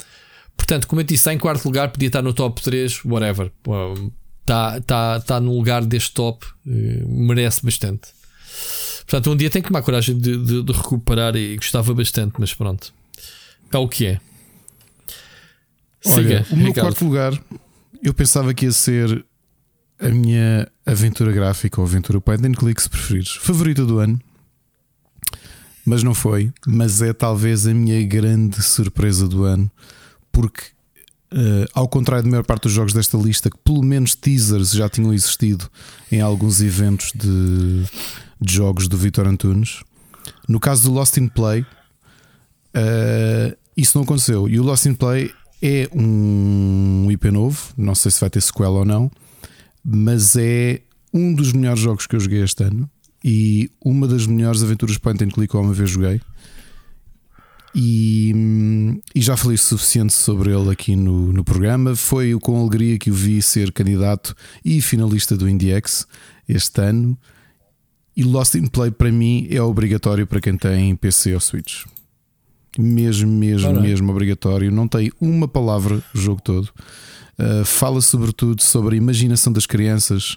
portanto, 0.57 0.87
como 0.87 1.01
eu 1.01 1.05
disse, 1.05 1.23
está 1.23 1.33
em 1.33 1.39
quarto 1.39 1.65
lugar, 1.65 1.91
podia 1.91 2.09
estar 2.09 2.21
no 2.21 2.35
top 2.35 2.61
3, 2.61 3.03
whatever. 3.07 3.51
Está, 4.43 4.77
está, 4.77 5.17
está 5.17 5.41
no 5.41 5.57
lugar 5.57 5.87
deste 5.87 6.13
top, 6.13 6.45
uh, 6.67 7.09
merece 7.09 7.65
bastante. 7.65 8.20
Portanto, 9.11 9.33
um 9.33 9.37
dia 9.37 9.51
tem 9.51 9.61
que 9.61 9.67
tomar 9.67 9.83
coragem 9.83 10.17
de, 10.17 10.37
de, 10.37 10.63
de, 10.63 10.73
recuperar 10.73 11.35
e 11.35 11.57
gostava 11.57 11.93
bastante, 11.93 12.35
mas 12.39 12.55
pronto. 12.55 12.95
É 13.73 13.77
o 13.77 13.89
que 13.89 14.07
é. 14.07 14.21
Olha, 16.07 16.45
Siga, 16.45 16.47
o 16.53 16.57
meu 16.57 16.69
Ricardo. 16.69 16.87
quarto 16.87 17.05
lugar, 17.05 17.45
eu 18.01 18.15
pensava 18.15 18.55
que 18.55 18.67
ia 18.67 18.73
ser 18.73 19.25
a 19.99 20.09
minha 20.11 20.71
aventura 20.87 21.33
gráfica 21.33 21.81
ou 21.81 21.87
aventura 21.89 22.21
point 22.21 22.47
and 22.47 22.53
click, 22.53 22.81
se 22.81 22.89
preferires, 22.89 23.31
favorita 23.33 23.85
do 23.85 23.99
ano. 23.99 24.21
Mas 25.85 26.05
não 26.05 26.15
foi. 26.15 26.53
Mas 26.65 27.03
é 27.03 27.13
talvez 27.13 27.67
a 27.67 27.75
minha 27.75 28.01
grande 28.07 28.63
surpresa 28.63 29.27
do 29.27 29.43
ano, 29.43 29.69
porque 30.31 30.63
Uh, 31.33 31.63
ao 31.73 31.87
contrário 31.87 32.25
da 32.25 32.29
maior 32.29 32.43
parte 32.43 32.65
dos 32.65 32.73
jogos 32.73 32.93
desta 32.93 33.17
lista, 33.17 33.49
que 33.49 33.57
pelo 33.59 33.85
menos 33.85 34.17
teasers 34.17 34.73
já 34.73 34.89
tinham 34.89 35.15
existido 35.15 35.71
em 36.11 36.21
alguns 36.21 36.61
eventos 36.61 37.13
de, 37.15 37.85
de 38.41 38.55
jogos 38.55 38.89
do 38.89 38.97
Vitor 38.97 39.27
Antunes. 39.27 39.83
No 40.49 40.59
caso 40.59 40.85
do 40.85 40.95
Lost 40.95 41.17
in 41.17 41.29
Play, 41.29 41.63
uh, 41.63 43.57
isso 43.77 43.97
não 43.97 44.05
aconteceu. 44.05 44.49
E 44.49 44.59
o 44.59 44.63
Lost 44.63 44.87
in 44.87 44.95
Play 44.95 45.31
é 45.63 45.89
um 45.93 47.09
IP 47.11 47.31
novo, 47.31 47.73
não 47.77 47.95
sei 47.95 48.11
se 48.11 48.21
vai 48.21 48.31
ter 48.31 48.41
sequela 48.41 48.79
ou 48.79 48.85
não, 48.85 49.11
mas 49.85 50.37
é 50.37 50.81
um 51.13 51.35
dos 51.35 51.53
melhores 51.53 51.81
jogos 51.81 52.07
que 52.07 52.17
eu 52.17 52.21
joguei 52.21 52.43
este 52.43 52.65
ano 52.65 52.89
e 53.25 53.71
uma 53.85 54.09
das 54.09 54.27
melhores 54.27 54.63
aventuras 54.63 54.97
point 54.97 55.23
and 55.23 55.29
click 55.29 55.51
que 55.51 55.57
uma 55.57 55.75
vez 55.75 55.91
joguei. 55.91 56.21
E, 57.75 58.35
e, 59.15 59.21
já 59.21 59.37
falei 59.37 59.55
o 59.55 59.59
suficiente 59.59 60.13
sobre 60.13 60.53
ele 60.53 60.71
aqui 60.71 60.97
no, 60.97 61.33
no 61.33 61.45
programa. 61.45 61.95
Foi 61.95 62.37
com 62.41 62.61
alegria 62.61 62.99
que 62.99 63.11
o 63.11 63.15
vi 63.15 63.41
ser 63.41 63.71
candidato 63.71 64.35
e 64.65 64.81
finalista 64.81 65.37
do 65.37 65.49
IndieX 65.49 66.07
este 66.49 66.81
ano. 66.81 67.17
E 68.17 68.25
Lost 68.25 68.55
in 68.55 68.67
Play 68.67 68.91
para 68.91 69.11
mim 69.11 69.47
é 69.51 69.63
obrigatório 69.63 70.27
para 70.27 70.41
quem 70.41 70.57
tem 70.57 70.95
PC 70.97 71.35
ou 71.35 71.41
Switch. 71.41 71.85
Mesmo, 72.79 73.31
mesmo, 73.31 73.81
mesmo 73.81 74.11
obrigatório. 74.11 74.71
Não 74.71 74.87
tem 74.87 75.11
uma 75.21 75.49
palavra 75.49 76.03
o 76.15 76.19
jogo 76.19 76.41
todo. 76.41 76.71
Uh, 77.39 77.65
fala 77.65 78.01
sobretudo 78.01 78.61
sobre 78.61 78.95
a 78.95 78.99
imaginação 78.99 79.53
das 79.53 79.65
crianças, 79.65 80.37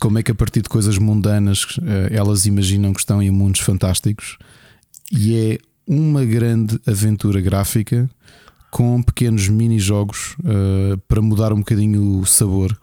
como 0.00 0.18
é 0.18 0.22
que 0.22 0.30
a 0.30 0.34
partir 0.34 0.60
de 0.60 0.68
coisas 0.68 0.98
mundanas 0.98 1.64
uh, 1.78 1.82
elas 2.10 2.44
imaginam 2.44 2.92
que 2.92 3.00
estão 3.00 3.22
em 3.22 3.30
mundos 3.30 3.60
fantásticos. 3.62 4.36
E 5.10 5.34
é 5.34 5.58
uma 5.86 6.24
grande 6.24 6.78
aventura 6.86 7.40
gráfica 7.40 8.08
com 8.70 9.02
pequenos 9.02 9.48
mini-jogos 9.48 10.36
uh, 10.40 10.98
para 11.08 11.22
mudar 11.22 11.52
um 11.52 11.58
bocadinho 11.58 12.20
o 12.20 12.26
sabor 12.26 12.78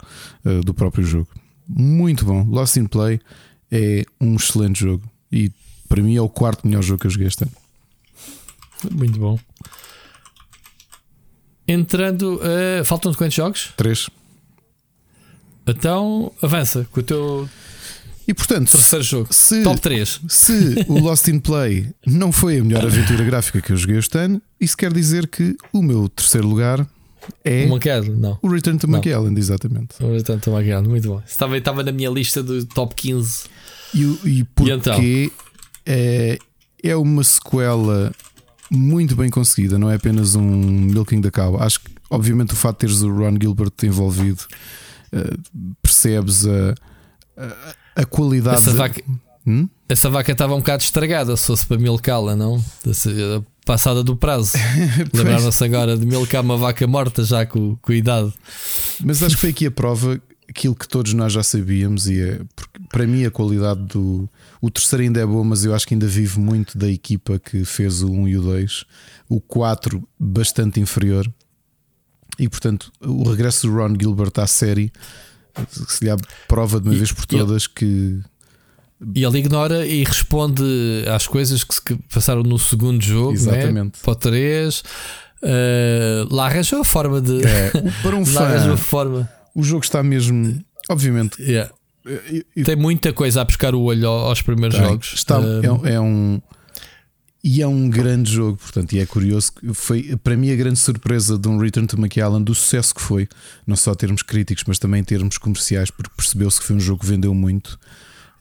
do 0.64 0.74
próprio 0.74 1.04
jogo. 1.04 1.28
Muito 1.68 2.26
bom. 2.26 2.46
Lost 2.50 2.78
in 2.78 2.88
Play 2.88 3.20
é 3.72 4.06
um 4.20 4.36
excelente 4.36 4.80
jogo 4.80 5.04
e 5.32 5.52
para 5.88 6.02
mim 6.02 6.16
é 6.16 6.22
o 6.22 6.30
quarto 6.30 6.68
melhor 6.68 6.82
jogo 6.82 7.02
que 7.02 7.08
eu 7.08 7.12
joguei 7.12 7.28
este 7.28 7.44
ano. 7.44 7.52
Muito 8.92 9.20
bom. 9.20 9.40
Entrando, 11.68 12.40
uh, 12.40 12.84
faltam-te 12.86 13.18
quantos 13.18 13.36
jogos? 13.36 13.74
Três. 13.78 14.10
Então 15.68 16.32
avança 16.42 16.88
com 16.92 17.00
o 17.00 17.04
teu 17.04 17.50
e 18.30 18.34
portanto, 18.36 18.70
terceiro 18.70 19.04
jogo, 19.04 19.34
se, 19.34 19.64
top 19.64 19.82
3. 19.82 20.22
Se 20.28 20.86
o 20.88 21.00
Lost 21.02 21.28
in 21.28 21.40
Play 21.40 21.92
não 22.06 22.32
foi 22.32 22.60
a 22.60 22.64
melhor 22.64 22.86
aventura 22.86 23.24
gráfica 23.24 23.60
que 23.60 23.72
eu 23.72 23.78
joguei 23.78 23.98
este 23.98 24.20
ano, 24.20 24.40
isso 24.62 24.78
quer 24.78 24.94
dizer 24.94 25.28
que 25.28 25.58
o 25.74 25.82
meu 25.82 26.08
terceiro 26.08 26.48
lugar 26.48 26.88
é 27.44 27.66
o 27.66 27.70
Monkey 27.70 27.90
Island, 27.90 28.20
não. 28.20 28.38
O 28.42 28.48
Return 28.50 28.80
to 28.80 28.88
Monkey 28.88 29.10
Island, 29.10 29.40
exatamente. 29.40 30.04
O 30.04 30.12
Return 30.12 30.42
to 30.42 30.52
Monkey 30.52 30.70
Island, 30.70 30.90
muito 30.90 31.08
bom. 31.08 31.22
Estava, 31.26 31.58
estava 31.58 31.84
na 31.84 31.92
minha 31.92 32.10
lista 32.10 32.42
do 32.44 32.66
top 32.66 32.96
15. 32.96 33.46
E, 33.94 34.20
e 34.26 34.44
porque 34.44 34.72
e 34.72 34.76
então? 34.76 35.00
é, 35.86 36.38
é 36.84 36.96
uma 36.96 37.24
sequela 37.24 38.12
muito 38.70 39.16
bem 39.16 39.30
conseguida, 39.30 39.80
não 39.80 39.90
é 39.90 39.96
apenas 39.96 40.36
um 40.36 40.42
milking 40.42 41.22
da 41.22 41.32
cow. 41.32 41.62
Acho 41.62 41.80
que, 41.82 41.92
obviamente, 42.10 42.54
o 42.54 42.56
fato 42.56 42.76
de 42.76 42.80
teres 42.88 43.02
o 43.02 43.12
Ron 43.12 43.36
Gilbert 43.42 43.72
envolvido, 43.84 44.44
uh, 45.14 45.74
percebes 45.82 46.46
a, 46.46 46.76
a, 47.36 48.02
a 48.02 48.06
qualidade. 48.06 48.58
Essa 48.58 48.74
vaca, 48.74 49.04
hum? 49.46 49.68
essa 49.88 50.10
vaca 50.10 50.32
estava 50.32 50.54
um 50.54 50.60
bocado 50.60 50.84
estragada, 50.84 51.36
se 51.36 51.48
fosse 51.48 51.66
para 51.66 51.78
milcá-la, 51.78 52.36
não? 52.36 52.64
Passada 53.70 54.04
do 54.04 54.16
prazo. 54.16 54.54
Lembraram-se 55.14 55.64
agora 55.64 55.96
de 55.96 56.04
milcar 56.04 56.42
uma 56.42 56.58
vaca 56.58 56.88
morta 56.88 57.24
já 57.24 57.46
com, 57.46 57.76
com 57.76 57.92
a 57.92 57.96
idade. 57.96 58.34
Mas 59.00 59.22
acho 59.22 59.36
que 59.36 59.42
foi 59.42 59.52
aqui 59.52 59.68
a 59.68 59.70
prova 59.70 60.20
aquilo 60.50 60.74
que 60.74 60.88
todos 60.88 61.14
nós 61.14 61.32
já 61.32 61.44
sabíamos 61.44 62.08
e 62.08 62.20
é, 62.20 62.42
porque 62.56 62.80
para 62.90 63.06
mim 63.06 63.26
a 63.26 63.30
qualidade 63.30 63.82
do 63.82 64.28
o 64.60 64.72
terceiro 64.72 65.04
ainda 65.04 65.20
é 65.20 65.26
bom, 65.28 65.44
mas 65.44 65.66
eu 65.66 65.76
acho 65.76 65.86
que 65.86 65.94
ainda 65.94 66.08
vive 66.08 66.40
muito 66.40 66.80
da 66.80 66.90
equipa 66.90 67.38
que 67.38 67.64
fez 67.64 68.02
o 68.02 68.12
1 68.12 68.28
e 68.30 68.38
o 68.40 68.42
2, 68.42 68.86
o 69.30 69.40
4 69.40 70.04
bastante 70.20 70.80
inferior. 70.80 71.32
E 72.40 72.50
portanto, 72.50 72.92
o 73.00 73.30
regresso 73.30 73.68
do 73.68 73.74
Ron 73.76 73.94
Gilbert 74.02 74.34
à 74.38 74.48
série 74.48 74.92
se 75.70 76.04
lhe 76.04 76.10
prova 76.48 76.82
de 76.82 76.88
uma 76.88 76.96
e, 76.96 76.98
vez 76.98 77.12
por 77.12 77.28
todas 77.28 77.66
e, 77.66 77.70
que 77.70 78.20
e 79.16 79.24
ele 79.24 79.40
ignora 79.40 79.86
e 79.86 80.04
responde 80.04 80.64
às 81.14 81.26
coisas 81.28 81.64
que, 81.64 81.74
se 81.74 81.82
passaram 82.14 82.44
no 82.44 82.60
segundo 82.60 83.02
jogo, 83.02 83.30
né? 83.30 83.36
Exatamente. 83.36 83.86
Né? 83.86 83.92
para 84.02 84.12
o 84.12 84.16
3. 84.16 84.84
Uh, 85.42 86.36
lá 86.36 86.48
arranjou 86.48 86.82
a 86.82 86.84
forma 86.84 87.22
de. 87.22 87.42
É, 87.46 87.72
para 88.02 88.16
um 88.16 88.26
fã, 88.26 88.76
forma 88.76 89.30
o 89.56 89.64
jogo 89.64 89.84
está 89.84 90.02
mesmo. 90.02 90.64
Obviamente. 90.90 91.42
Yeah. 91.42 91.72
Tem 92.66 92.76
muita 92.76 93.14
coisa 93.14 93.42
a 93.42 93.46
pescar 93.46 93.76
o 93.76 93.82
olho 93.82 94.08
aos 94.08 94.42
primeiros 94.42 94.78
Tem. 94.78 94.88
jogos. 94.88 95.14
Está, 95.14 95.40
é, 95.86 95.94
é, 95.94 96.00
um. 96.00 96.42
E 97.44 97.62
é 97.62 97.68
um 97.68 97.90
grande 97.90 98.32
jogo, 98.34 98.58
portanto, 98.58 98.94
e 98.94 99.00
é 99.00 99.06
curioso. 99.06 99.52
Foi 99.74 100.18
para 100.24 100.36
mim 100.36 100.52
a 100.52 100.56
grande 100.56 100.80
surpresa 100.80 101.38
de 101.38 101.48
um 101.48 101.58
Return 101.58 101.88
to 101.88 101.98
McAllen 101.98 102.44
do 102.44 102.54
sucesso 102.54 102.94
que 102.94 103.02
foi, 103.02 103.30
não 103.66 103.76
só 103.76 103.94
em 103.94 103.96
termos 103.96 104.24
críticos, 104.24 104.64
mas 104.68 104.80
também 104.80 105.02
em 105.02 105.04
termos 105.04 105.38
comerciais, 105.38 105.90
porque 105.90 106.12
percebeu-se 106.18 106.60
que 106.60 106.66
foi 106.66 106.76
um 106.76 106.80
jogo 106.80 107.02
que 107.02 107.08
vendeu 107.08 107.34
muito. 107.34 107.80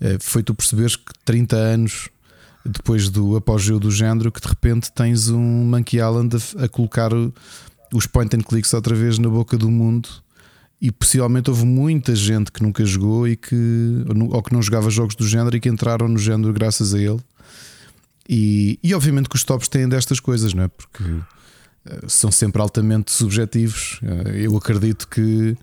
Eh, 0.00 0.18
foi 0.20 0.42
tu 0.42 0.54
perceberes 0.54 0.96
que 0.96 1.12
30 1.24 1.56
anos 1.56 2.08
depois 2.64 3.08
do 3.08 3.36
apogeu 3.36 3.78
do 3.78 3.90
género, 3.90 4.30
que 4.30 4.40
de 4.40 4.48
repente 4.48 4.92
tens 4.92 5.28
um 5.28 5.64
Monkey 5.64 5.98
Island 5.98 6.36
a, 6.36 6.64
a 6.64 6.68
colocar 6.68 7.10
os 7.92 8.06
point 8.06 8.34
and 8.36 8.40
clicks 8.40 8.72
outra 8.74 8.94
vez 8.94 9.18
na 9.18 9.28
boca 9.28 9.56
do 9.56 9.70
mundo 9.70 10.08
e 10.80 10.92
possivelmente 10.92 11.50
houve 11.50 11.64
muita 11.64 12.14
gente 12.14 12.52
que 12.52 12.62
nunca 12.62 12.84
jogou 12.84 13.26
e 13.26 13.36
que 13.36 14.04
ou 14.30 14.42
que 14.42 14.52
não 14.52 14.62
jogava 14.62 14.90
jogos 14.90 15.14
do 15.14 15.26
género 15.26 15.56
e 15.56 15.60
que 15.60 15.68
entraram 15.68 16.08
no 16.08 16.18
género 16.18 16.52
graças 16.52 16.94
a 16.94 16.98
ele. 16.98 17.20
E, 18.28 18.78
e 18.82 18.94
obviamente 18.94 19.28
que 19.28 19.36
os 19.36 19.42
tops 19.42 19.68
têm 19.68 19.88
destas 19.88 20.20
coisas, 20.20 20.52
não 20.52 20.64
é? 20.64 20.68
Porque 20.68 21.02
são 22.06 22.30
sempre 22.30 22.60
altamente 22.60 23.10
subjetivos. 23.10 24.00
eu 24.34 24.56
acredito 24.56 25.08
que, 25.08 25.56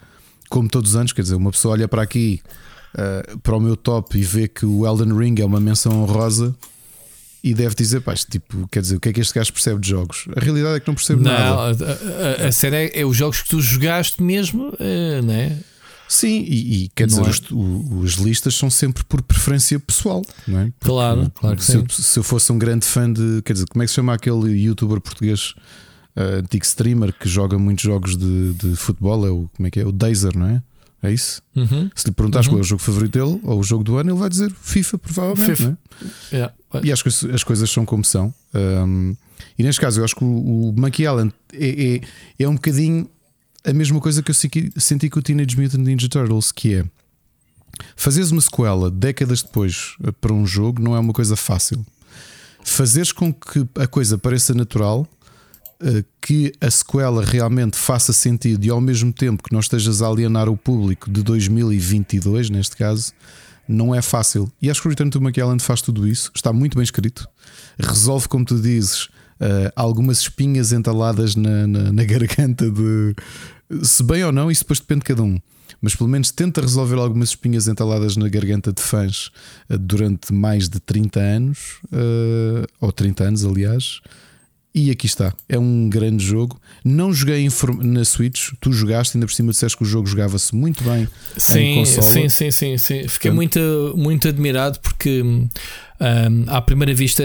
como 0.50 0.68
todos 0.68 0.92
os 0.92 0.96
anos, 0.96 1.14
quer 1.14 1.22
dizer, 1.22 1.36
uma 1.36 1.52
pessoa 1.52 1.74
olha 1.74 1.88
para 1.88 2.02
aqui, 2.02 2.42
para 3.44 3.56
o 3.56 3.60
meu 3.60 3.76
top 3.76 4.18
e 4.18 4.24
vê 4.24 4.48
que 4.48 4.66
o 4.66 4.86
Elden 4.88 5.18
Ring 5.18 5.36
é 5.40 5.46
uma 5.46 5.60
menção 5.60 6.02
honrosa 6.02 6.56
e 7.46 7.54
deve 7.54 7.76
dizer, 7.76 8.02
pá, 8.02 8.16
tipo, 8.16 8.68
quer 8.70 8.82
dizer, 8.82 8.96
o 8.96 9.00
que 9.00 9.10
é 9.10 9.14
que 9.14 9.22
este 9.22 9.32
gajo 9.36 9.54
percebe 9.54 9.80
de 9.80 9.90
jogos? 9.90 10.26
A 10.36 10.40
realidade 10.40 10.78
é 10.78 10.80
que 10.80 10.88
não 10.88 10.96
percebe 10.96 11.22
não, 11.22 11.32
nada. 11.32 12.00
A, 12.40 12.44
a, 12.44 12.48
a 12.48 12.52
série 12.52 12.76
é, 12.76 13.02
é, 13.02 13.06
os 13.06 13.16
jogos 13.16 13.44
que 13.44 13.50
tu 13.50 13.62
jogaste 13.62 14.24
mesmo, 14.24 14.74
é, 14.80 15.22
não 15.22 15.32
é? 15.32 15.56
Sim, 16.08 16.44
e, 16.48 16.86
e 16.86 16.90
quer 16.96 17.06
dizer, 17.06 17.22
é. 17.22 17.30
os, 17.30 17.42
os, 17.52 18.14
listas 18.14 18.56
são 18.56 18.70
sempre 18.72 19.04
por 19.04 19.22
preferência 19.22 19.80
pessoal, 19.80 20.24
não 20.48 20.60
é? 20.60 20.64
Porque, 20.66 20.86
claro, 20.86 21.32
claro 21.36 21.56
que 21.56 21.64
se, 21.64 21.74
sim. 21.74 21.78
Eu, 21.78 21.86
se 21.90 22.20
eu 22.20 22.24
fosse 22.24 22.52
um 22.52 22.58
grande 22.58 22.88
fã 22.88 23.12
de, 23.12 23.44
quer 23.44 23.54
dizer, 23.54 23.68
como 23.68 23.84
é 23.84 23.86
que 23.86 23.90
se 23.90 23.96
chama 23.96 24.16
aquele 24.16 24.52
youtuber 24.64 25.00
português, 25.00 25.54
uh, 26.16 26.40
antigo 26.40 26.66
streamer 26.66 27.14
que 27.14 27.30
joga 27.30 27.60
muitos 27.60 27.84
jogos 27.84 28.18
de, 28.18 28.54
de 28.54 28.76
futebol? 28.76 29.26
É 29.26 29.30
o, 29.30 29.48
como 29.56 29.68
é 29.68 29.70
que 29.70 29.80
é? 29.80 29.86
O 29.86 29.92
Dazer, 29.92 30.36
não 30.36 30.48
é? 30.48 30.64
É 31.06 31.14
isso? 31.14 31.42
Uhum. 31.56 31.90
Se 31.96 32.08
lhe 32.08 32.14
perguntares 32.14 32.48
uhum. 32.48 32.54
qual 32.54 32.60
é 32.60 32.62
o 32.62 32.66
jogo 32.66 32.82
favorito 32.82 33.12
dele 33.12 33.40
ou 33.44 33.60
o 33.60 33.64
jogo 33.64 33.84
do 33.84 33.98
ano, 33.98 34.12
ele 34.12 34.20
vai 34.20 34.30
dizer 34.30 34.52
FIFA, 34.52 34.98
provavelmente. 34.98 35.56
FIFA. 35.56 35.78
É? 36.32 36.36
Yeah. 36.36 36.54
E 36.84 36.92
acho 36.92 37.04
que 37.04 37.10
as 37.34 37.44
coisas 37.44 37.70
são 37.70 37.86
como 37.86 38.04
são. 38.04 38.34
Um, 38.54 39.16
e 39.58 39.64
neste 39.64 39.80
caso, 39.80 40.00
eu 40.00 40.06
acho 40.06 40.16
que 40.16 40.24
o, 40.24 40.70
o 40.70 40.74
Monkey 40.78 41.04
Island 41.04 41.34
é, 41.54 41.96
é, 41.96 42.02
é, 42.40 42.48
um 42.48 42.56
bocadinho 42.56 43.10
a 43.64 43.74
mesma 43.74 44.00
coisa 44.00 44.22
que 44.22 44.32
eu 44.32 44.36
senti 44.36 45.10
com 45.10 45.20
o 45.20 45.22
Teenage 45.22 45.60
Mutant 45.60 45.82
Ninja 45.82 46.08
Turtles, 46.08 46.52
que 46.52 46.76
é 46.76 46.86
fazeres 47.96 48.32
uma 48.32 48.42
sequela 48.42 48.92
décadas 48.92 49.42
depois 49.42 49.96
para 50.22 50.32
um 50.32 50.46
jogo 50.46 50.82
não 50.82 50.96
é 50.96 51.00
uma 51.00 51.14
coisa 51.14 51.36
fácil. 51.36 51.86
Fazeres 52.64 53.12
com 53.12 53.34
que 53.34 53.66
a 53.76 53.88
coisa 53.88 54.18
pareça 54.18 54.54
natural 54.54 55.08
eh, 55.08 55.15
que 56.22 56.54
a 56.62 56.72
sequela 56.72 57.24
realmente 57.24 57.78
faça 57.78 58.14
sentido 58.14 58.66
e 58.66 58.70
ao 58.70 58.80
mesmo 58.80 59.12
tempo 59.12 59.44
que 59.44 59.52
não 59.52 59.60
estejas 59.60 60.02
a 60.02 60.08
alienar 60.08 60.50
o 60.50 60.58
público 60.58 61.12
de 61.12 61.22
2022, 61.22 62.50
neste 62.50 62.76
caso, 62.76 63.12
não 63.68 63.94
é 63.94 64.02
fácil. 64.02 64.52
E 64.62 64.70
acho 64.70 64.82
que 64.82 64.88
o 64.88 64.90
Return 64.90 65.10
to 65.10 65.22
McKellen 65.22 65.60
faz 65.60 65.82
tudo 65.82 66.08
isso, 66.08 66.32
está 66.36 66.54
muito 66.54 66.76
bem 66.76 66.84
escrito, 66.84 67.28
resolve, 67.80 68.28
como 68.28 68.46
tu 68.46 68.60
dizes, 68.60 69.06
uh, 69.40 69.72
algumas 69.76 70.20
espinhas 70.20 70.72
entaladas 70.72 71.36
na, 71.36 71.68
na, 71.68 71.92
na, 71.92 72.04
garganta 72.06 72.70
de. 72.70 73.16
Se 73.84 74.04
bem 74.04 74.24
ou 74.24 74.32
não, 74.32 74.52
isso 74.52 74.62
depois 74.62 74.80
depende 74.80 75.02
de 75.02 75.06
cada 75.06 75.24
um. 75.24 75.40
Mas 75.82 75.96
pelo 75.96 76.10
menos 76.10 76.32
tenta 76.32 76.62
resolver 76.62 76.96
algumas 76.96 77.30
espinhas 77.30 77.68
entaladas 77.68 78.16
na 78.16 78.30
garganta 78.30 78.72
de 78.72 78.82
fãs 78.82 79.32
uh, 79.70 79.78
durante 79.78 80.34
mais 80.34 80.70
de 80.70 80.80
30 80.80 81.20
anos, 81.20 81.80
ou 82.80 82.92
30 82.92 83.24
anos, 83.24 83.46
aliás. 83.46 84.02
E 84.78 84.92
aqui 84.92 85.06
está, 85.06 85.34
é 85.48 85.58
um 85.58 85.88
grande 85.88 86.22
jogo. 86.22 86.60
Não 86.84 87.14
joguei 87.14 87.48
na 87.82 88.04
Switch, 88.04 88.50
tu 88.60 88.74
jogaste, 88.74 89.16
ainda 89.16 89.26
por 89.26 89.32
cima 89.32 89.54
disseste 89.54 89.78
que 89.78 89.84
o 89.84 89.86
jogo 89.86 90.06
jogava-se 90.06 90.54
muito 90.54 90.84
bem 90.84 91.08
sim, 91.38 91.60
em 91.60 91.76
console. 91.76 92.06
Sim, 92.06 92.28
sim, 92.28 92.52
sim, 92.52 92.78
sim. 92.78 93.08
Fiquei 93.08 93.32
muito, 93.32 93.94
muito 93.96 94.28
admirado 94.28 94.78
porque 94.82 95.22
um, 95.22 95.50
à 96.48 96.62
primeira 96.62 96.94
vista 96.94 97.24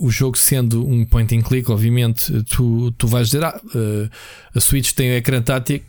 o 0.00 0.10
jogo 0.10 0.36
sendo 0.36 0.86
um 0.86 1.06
point 1.06 1.34
and 1.34 1.40
click, 1.40 1.70
obviamente, 1.70 2.30
tu, 2.42 2.90
tu 2.98 3.06
vais 3.06 3.28
dizer 3.28 3.42
ah, 3.42 3.58
uh, 3.74 4.10
a 4.54 4.60
Switch 4.60 4.92
tem 4.92 5.12
ecrã 5.12 5.40
tátil, 5.40 5.80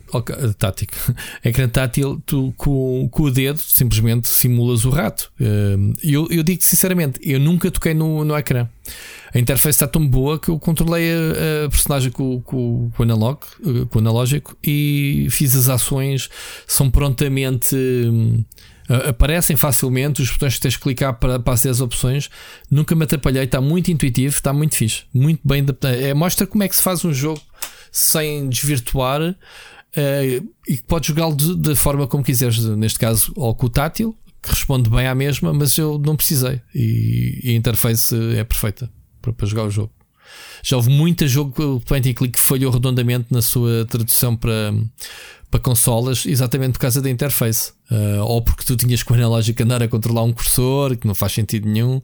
tático, 0.58 0.94
ecrã 1.44 1.68
tátil, 1.68 2.22
tu 2.24 2.54
com, 2.56 3.06
com 3.10 3.24
o 3.24 3.30
dedo 3.30 3.58
simplesmente 3.58 4.26
simulas 4.26 4.86
o 4.86 4.90
rato. 4.90 5.30
Uh, 5.38 5.92
eu, 6.02 6.26
eu 6.30 6.42
digo 6.42 6.64
sinceramente, 6.64 7.20
eu 7.22 7.38
nunca 7.38 7.70
toquei 7.70 7.92
no, 7.92 8.24
no 8.24 8.34
ecrã 8.34 8.66
a 9.34 9.38
interface 9.40 9.70
está 9.70 9.88
tão 9.88 10.06
boa 10.06 10.38
que 10.38 10.48
eu 10.48 10.58
controlei 10.60 11.12
a, 11.12 11.66
a 11.66 11.68
personagem 11.68 12.12
com, 12.12 12.40
com, 12.40 12.88
com, 12.96 13.02
o 13.02 13.02
analog, 13.02 13.40
eh, 13.60 13.84
com 13.90 13.98
o 13.98 14.00
analógico 14.00 14.56
e 14.62 15.26
fiz 15.28 15.56
as 15.56 15.68
ações, 15.68 16.30
são 16.68 16.88
prontamente. 16.88 17.74
Hum, 17.74 18.44
aparecem 19.08 19.56
facilmente 19.56 20.20
os 20.20 20.30
botões 20.30 20.56
que 20.56 20.60
tens 20.60 20.74
de 20.74 20.78
clicar 20.78 21.18
para, 21.18 21.38
para 21.40 21.54
às 21.54 21.80
opções. 21.80 22.28
Nunca 22.70 22.94
me 22.94 23.04
atrapalhei, 23.04 23.42
está 23.42 23.60
muito 23.60 23.90
intuitivo, 23.90 24.36
está 24.36 24.52
muito 24.52 24.76
fixe, 24.76 25.04
muito 25.12 25.40
bem 25.42 25.62
adaptado. 25.62 25.94
É, 25.94 26.12
mostra 26.12 26.46
como 26.46 26.62
é 26.62 26.68
que 26.68 26.76
se 26.76 26.82
faz 26.82 27.02
um 27.02 27.12
jogo 27.12 27.40
sem 27.90 28.46
desvirtuar 28.46 29.22
uh, 29.22 30.48
e 30.68 30.76
que 30.76 30.82
podes 30.82 31.08
jogá-lo 31.08 31.34
da 31.34 31.74
forma 31.74 32.06
como 32.06 32.22
quiseres. 32.22 32.62
Neste 32.76 32.98
caso, 32.98 33.32
ou 33.34 33.54
com 33.54 33.66
o 33.66 33.70
tátil, 33.70 34.14
que 34.42 34.50
responde 34.50 34.90
bem 34.90 35.06
à 35.06 35.14
mesma, 35.14 35.54
mas 35.54 35.78
eu 35.78 35.98
não 35.98 36.14
precisei 36.14 36.60
e, 36.74 37.40
e 37.42 37.50
a 37.52 37.54
interface 37.54 38.14
é 38.36 38.44
perfeita 38.44 38.90
para, 39.32 39.46
jogar 39.46 39.64
o 39.64 39.70
jogo. 39.70 39.92
Já 40.62 40.76
houve 40.76 40.90
muito 40.90 41.26
jogo 41.28 41.80
point 41.80 42.08
and 42.08 42.14
click 42.14 42.38
que 42.38 42.40
falhou 42.40 42.72
redondamente 42.72 43.26
na 43.30 43.42
sua 43.42 43.84
tradução 43.84 44.34
para, 44.34 44.72
para 45.50 45.60
consolas, 45.60 46.24
exatamente 46.26 46.72
por 46.72 46.80
causa 46.80 47.00
da 47.00 47.10
interface. 47.10 47.72
Uh, 47.90 48.22
ou 48.22 48.42
porque 48.42 48.64
tu 48.64 48.76
tinhas 48.76 49.02
com 49.02 49.14
a 49.14 49.16
analógica 49.16 49.62
andar 49.62 49.82
a 49.82 49.88
controlar 49.88 50.22
um 50.22 50.32
cursor, 50.32 50.96
que 50.96 51.06
não 51.06 51.14
faz 51.14 51.32
sentido 51.32 51.68
nenhum, 51.68 52.00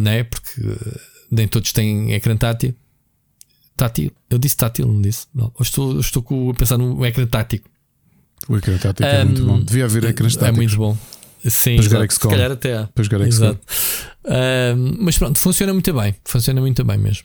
né? 0.00 0.24
porque 0.24 0.60
uh, 0.60 1.00
nem 1.30 1.46
todos 1.46 1.72
têm 1.72 2.12
ecrã 2.12 2.36
tátil. 2.36 2.74
Tátil, 3.76 4.10
eu 4.28 4.38
disse 4.38 4.56
tátil, 4.56 4.86
não 4.86 5.00
disse? 5.00 5.26
Não. 5.34 5.52
Estou, 5.60 5.98
estou 5.98 6.50
a 6.50 6.54
pensar 6.54 6.78
no 6.78 7.04
ecrã 7.04 7.26
tático. 7.26 7.68
O 8.48 8.56
ecrã 8.56 8.76
tático 8.76 9.08
um, 9.08 9.12
é 9.12 9.24
muito 9.24 9.44
bom. 9.44 9.60
Devia 9.60 9.84
haver 9.84 10.04
ecrã 10.04 10.26
tático. 10.28 10.44
É 10.44 10.52
muito 10.52 10.76
bom. 10.76 10.96
Sim, 11.48 11.76
para 11.76 11.84
jogar 11.84 12.10
XCOM. 12.10 12.30
se 12.30 12.36
calhar 12.36 12.52
até 12.52 12.76
há. 12.76 12.86
Para 12.86 13.04
jogar 13.04 13.20
exato. 13.26 13.60
Uh, 14.24 14.96
mas 14.98 15.18
pronto, 15.18 15.38
funciona 15.38 15.72
muito 15.72 15.92
bem. 15.92 16.14
Funciona 16.24 16.60
muito 16.60 16.84
bem 16.84 16.98
mesmo. 16.98 17.24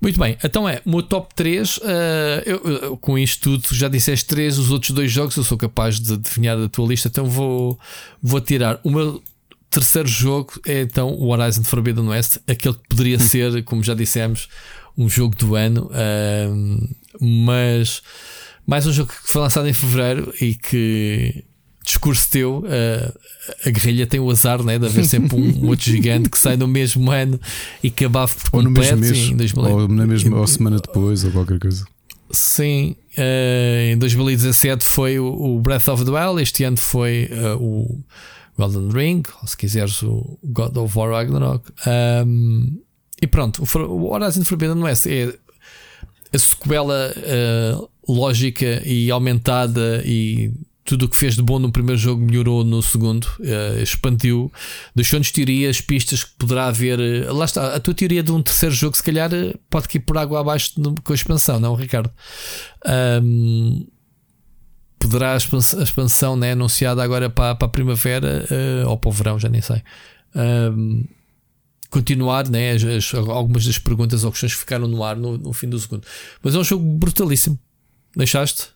Muito 0.00 0.20
bem, 0.20 0.36
então 0.44 0.68
é 0.68 0.82
o 0.84 0.90
meu 0.90 1.02
top 1.02 1.34
3. 1.34 1.78
Uh, 1.78 1.82
ah, 1.84 2.42
eu, 2.44 2.62
eu, 2.64 2.96
com 2.98 3.18
isto 3.18 3.58
tudo, 3.58 3.74
já 3.74 3.88
disseste 3.88 4.26
3, 4.26 4.58
os 4.58 4.70
outros 4.70 4.90
dois 4.90 5.10
jogos 5.10 5.36
eu 5.36 5.42
sou 5.42 5.56
capaz 5.56 5.98
de 5.98 6.12
adivinhar 6.12 6.58
da 6.58 6.68
tua 6.68 6.86
lista, 6.86 7.08
então 7.08 7.24
vou, 7.24 7.78
vou 8.22 8.40
tirar. 8.40 8.78
O 8.84 8.90
meu 8.90 9.22
terceiro 9.70 10.08
jogo 10.08 10.52
é 10.66 10.82
então 10.82 11.08
o 11.08 11.28
Horizon 11.28 11.64
Forbidden 11.64 12.08
West, 12.08 12.38
aquele 12.46 12.74
que 12.74 12.88
poderia 12.88 13.18
ser, 13.18 13.64
como 13.64 13.82
já 13.82 13.94
dissemos, 13.94 14.48
um 14.98 15.08
jogo 15.08 15.34
do 15.34 15.54
ano, 15.54 15.90
uh, 15.90 16.96
mas 17.18 18.02
mais 18.66 18.86
um 18.86 18.92
jogo 18.92 19.10
que 19.10 19.30
foi 19.30 19.40
lançado 19.40 19.66
em 19.66 19.72
fevereiro 19.72 20.34
e 20.40 20.54
que 20.54 21.44
discurso 21.86 22.28
teu, 22.28 22.58
uh, 22.58 23.18
a 23.64 23.70
guerrilha 23.70 24.06
tem 24.06 24.18
o 24.18 24.28
azar 24.28 24.62
né, 24.62 24.76
de 24.76 24.86
haver 24.86 25.04
sempre 25.04 25.36
um, 25.36 25.64
um 25.64 25.68
outro 25.68 25.84
gigante 25.84 26.28
que 26.28 26.36
sai 26.36 26.56
no 26.56 26.66
mesmo 26.66 27.10
ano 27.12 27.40
e 27.80 27.90
que 27.90 28.04
abafa 28.04 28.50
por 28.50 28.58
ou 28.58 28.64
completo. 28.64 28.96
No 28.96 29.00
mesmo 29.00 29.14
mês, 29.14 29.28
sim, 29.28 29.36
2000... 29.36 29.64
Ou 29.64 29.88
na 29.88 30.06
mesma 30.06 30.36
ou 30.36 30.46
semana 30.48 30.78
depois, 30.78 31.22
ou 31.24 31.30
qualquer 31.30 31.60
coisa. 31.60 31.86
Sim, 32.28 32.96
uh, 33.16 33.92
em 33.92 33.96
2017 33.98 34.84
foi 34.84 35.20
o, 35.20 35.26
o, 35.26 35.60
Breath 35.60 35.86
of 35.86 36.04
the 36.04 36.10
Wild, 36.10 36.42
este 36.42 36.64
ano 36.64 36.76
foi 36.76 37.30
uh, 37.30 37.62
o 37.62 38.04
Golden 38.58 38.90
Ring, 38.90 39.22
ou 39.40 39.46
se 39.46 39.56
quiseres 39.56 40.02
o 40.02 40.36
God 40.42 40.76
of 40.76 40.98
War 40.98 41.10
Ragnarok. 41.10 41.70
Um, 42.26 42.80
e 43.22 43.28
pronto, 43.28 43.62
o 43.62 44.12
Horizon 44.12 44.44
Forbidden 44.44 44.82
West 44.82 45.06
é 45.06 45.32
a 46.32 46.38
sequela 46.38 47.14
uh, 47.16 47.88
lógica 48.12 48.82
e 48.84 49.08
aumentada 49.08 50.02
e 50.04 50.50
tudo 50.86 51.04
o 51.04 51.08
que 51.08 51.16
fez 51.16 51.34
de 51.34 51.42
bom 51.42 51.58
no 51.58 51.70
primeiro 51.70 52.00
jogo 52.00 52.24
melhorou 52.24 52.64
no 52.64 52.80
segundo, 52.80 53.24
uh, 53.40 53.82
expandiu, 53.82 54.50
deixou-nos 54.94 55.32
teorias, 55.32 55.80
pistas 55.80 56.22
que 56.22 56.30
poderá 56.38 56.68
haver. 56.68 56.98
Uh, 56.98 57.34
lá 57.34 57.44
está, 57.44 57.74
a 57.74 57.80
tua 57.80 57.92
teoria 57.92 58.22
de 58.22 58.30
um 58.30 58.40
terceiro 58.40 58.74
jogo, 58.74 58.96
se 58.96 59.02
calhar, 59.02 59.30
uh, 59.34 59.58
pode 59.68 59.88
cair 59.88 60.00
por 60.00 60.16
água 60.16 60.40
abaixo 60.40 60.74
com 61.02 61.12
a 61.12 61.14
expansão, 61.14 61.58
não, 61.58 61.74
Ricardo? 61.74 62.10
Um, 63.22 63.86
poderá 64.98 65.34
a 65.34 65.36
expansão, 65.36 65.80
a 65.80 65.82
expansão 65.82 66.36
né, 66.36 66.52
anunciada 66.52 67.02
agora 67.02 67.28
para, 67.28 67.56
para 67.56 67.66
a 67.66 67.70
primavera 67.70 68.46
ou 68.86 68.96
para 68.96 69.08
o 69.08 69.12
verão, 69.12 69.38
já 69.38 69.48
nem 69.48 69.60
sei. 69.60 69.82
Um, 70.34 71.04
continuar 71.90 72.48
né, 72.48 72.72
as, 72.72 72.84
as, 72.84 73.14
algumas 73.14 73.66
das 73.66 73.78
perguntas 73.78 74.22
ou 74.22 74.30
questões 74.30 74.54
que 74.54 74.60
ficaram 74.60 74.86
no 74.86 75.02
ar 75.02 75.16
no, 75.16 75.36
no 75.36 75.52
fim 75.52 75.68
do 75.68 75.78
segundo. 75.78 76.06
Mas 76.42 76.54
é 76.54 76.58
um 76.58 76.64
jogo 76.64 76.84
brutalíssimo. 76.84 77.58
Deixaste? 78.14 78.75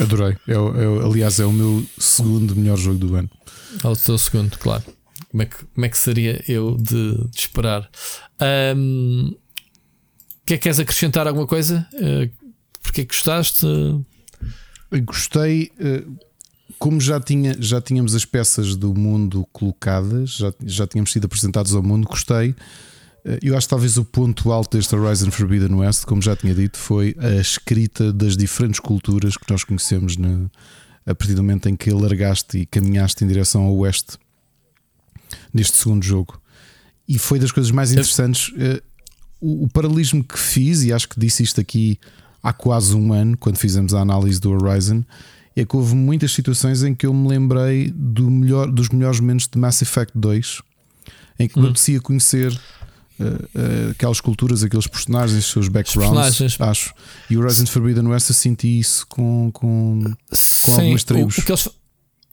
Adorei. 0.00 0.36
É, 0.46 0.52
é, 0.52 1.06
aliás, 1.06 1.40
é 1.40 1.44
o 1.44 1.52
meu 1.52 1.84
segundo 1.98 2.54
melhor 2.54 2.76
jogo 2.76 2.98
do 2.98 3.14
ano. 3.14 3.30
É 3.82 3.88
o 3.88 3.96
teu 3.96 4.16
segundo, 4.18 4.56
claro. 4.58 4.84
Como 5.30 5.42
é 5.42 5.46
que, 5.46 5.56
como 5.64 5.86
é 5.86 5.88
que 5.88 5.98
seria 5.98 6.42
eu 6.48 6.76
de, 6.76 7.14
de 7.28 7.38
esperar? 7.38 7.88
Um, 8.76 9.34
que 10.46 10.54
é 10.54 10.56
que 10.56 10.62
queres 10.62 10.78
acrescentar 10.78 11.26
alguma 11.26 11.46
coisa? 11.46 11.86
Uh, 11.92 12.30
porque 12.82 13.02
é 13.02 13.04
gostaste? 13.04 13.66
Gostei. 15.04 15.70
Uh, 15.78 16.16
como 16.78 17.00
já, 17.00 17.20
tinha, 17.20 17.56
já 17.60 17.80
tínhamos 17.80 18.14
as 18.14 18.24
peças 18.24 18.74
do 18.76 18.94
mundo 18.94 19.46
colocadas, 19.52 20.30
já, 20.30 20.54
já 20.64 20.86
tínhamos 20.86 21.12
sido 21.12 21.26
apresentados 21.26 21.74
ao 21.74 21.82
mundo, 21.82 22.06
gostei 22.08 22.54
eu 23.42 23.56
acho 23.56 23.66
que 23.66 23.70
talvez 23.70 23.96
o 23.96 24.04
ponto 24.04 24.50
alto 24.50 24.76
deste 24.76 24.94
Horizon 24.94 25.30
Forbidden 25.30 25.74
West, 25.74 26.04
como 26.04 26.22
já 26.22 26.34
tinha 26.34 26.54
dito, 26.54 26.78
foi 26.78 27.14
a 27.18 27.40
escrita 27.40 28.12
das 28.12 28.36
diferentes 28.36 28.80
culturas 28.80 29.36
que 29.36 29.50
nós 29.50 29.64
conhecemos 29.64 30.16
na, 30.16 30.50
a 31.04 31.14
partir 31.14 31.34
do 31.34 31.42
momento 31.42 31.68
em 31.68 31.76
que 31.76 31.90
alargaste 31.90 32.58
e 32.58 32.66
caminhaste 32.66 33.24
em 33.24 33.28
direção 33.28 33.62
ao 33.62 33.76
oeste 33.76 34.18
neste 35.52 35.76
segundo 35.76 36.04
jogo. 36.04 36.40
e 37.06 37.18
foi 37.18 37.38
das 37.38 37.50
coisas 37.50 37.70
mais 37.70 37.92
interessantes. 37.92 38.48
Uh, 38.48 38.82
o, 39.40 39.64
o, 39.64 39.68
paralelismo 39.68 40.22
que 40.22 40.38
fiz, 40.38 40.82
e 40.82 40.92
acho 40.92 41.08
que 41.08 41.18
disse 41.18 41.42
isto 41.42 41.60
aqui 41.60 41.98
há 42.42 42.52
quase 42.52 42.94
um 42.94 43.12
ano, 43.12 43.36
quando 43.36 43.56
fizemos 43.56 43.94
a 43.94 44.00
análise 44.00 44.40
do 44.40 44.50
Horizon, 44.50 45.04
é 45.56 45.64
que 45.64 45.76
houve 45.76 45.94
muitas 45.94 46.32
situações 46.32 46.82
em 46.82 46.94
que 46.94 47.06
eu 47.06 47.14
me 47.14 47.28
lembrei 47.28 47.90
do 47.90 48.30
melhor, 48.30 48.70
dos 48.70 48.88
melhores 48.90 49.20
momentos 49.20 49.48
de 49.48 49.58
Mass 49.58 49.82
Effect 49.82 50.12
2, 50.16 50.60
em 51.38 51.48
que 51.48 51.58
hum. 51.58 51.62
me 51.62 51.68
apetecia 51.68 52.00
conhecer 52.00 52.58
uh, 53.20 53.24
uh, 53.24 53.90
aquelas 53.90 54.20
culturas, 54.20 54.62
aqueles 54.62 54.86
personagens, 54.86 55.38
os 55.44 55.50
seus 55.50 55.68
backgrounds, 55.68 56.60
acho. 56.60 56.94
E 57.28 57.36
o 57.36 57.40
Horizon 57.40 57.66
Forbidden 57.66 58.06
West 58.06 58.28
eu 58.30 58.34
senti 58.34 58.78
isso 58.78 59.06
com, 59.06 59.50
com, 59.52 60.04
com 60.64 60.72
algumas 60.72 61.04
tribos. 61.04 61.36
O, 61.36 61.40
o, 61.40 61.44
que 61.44 61.52
eles, 61.52 61.68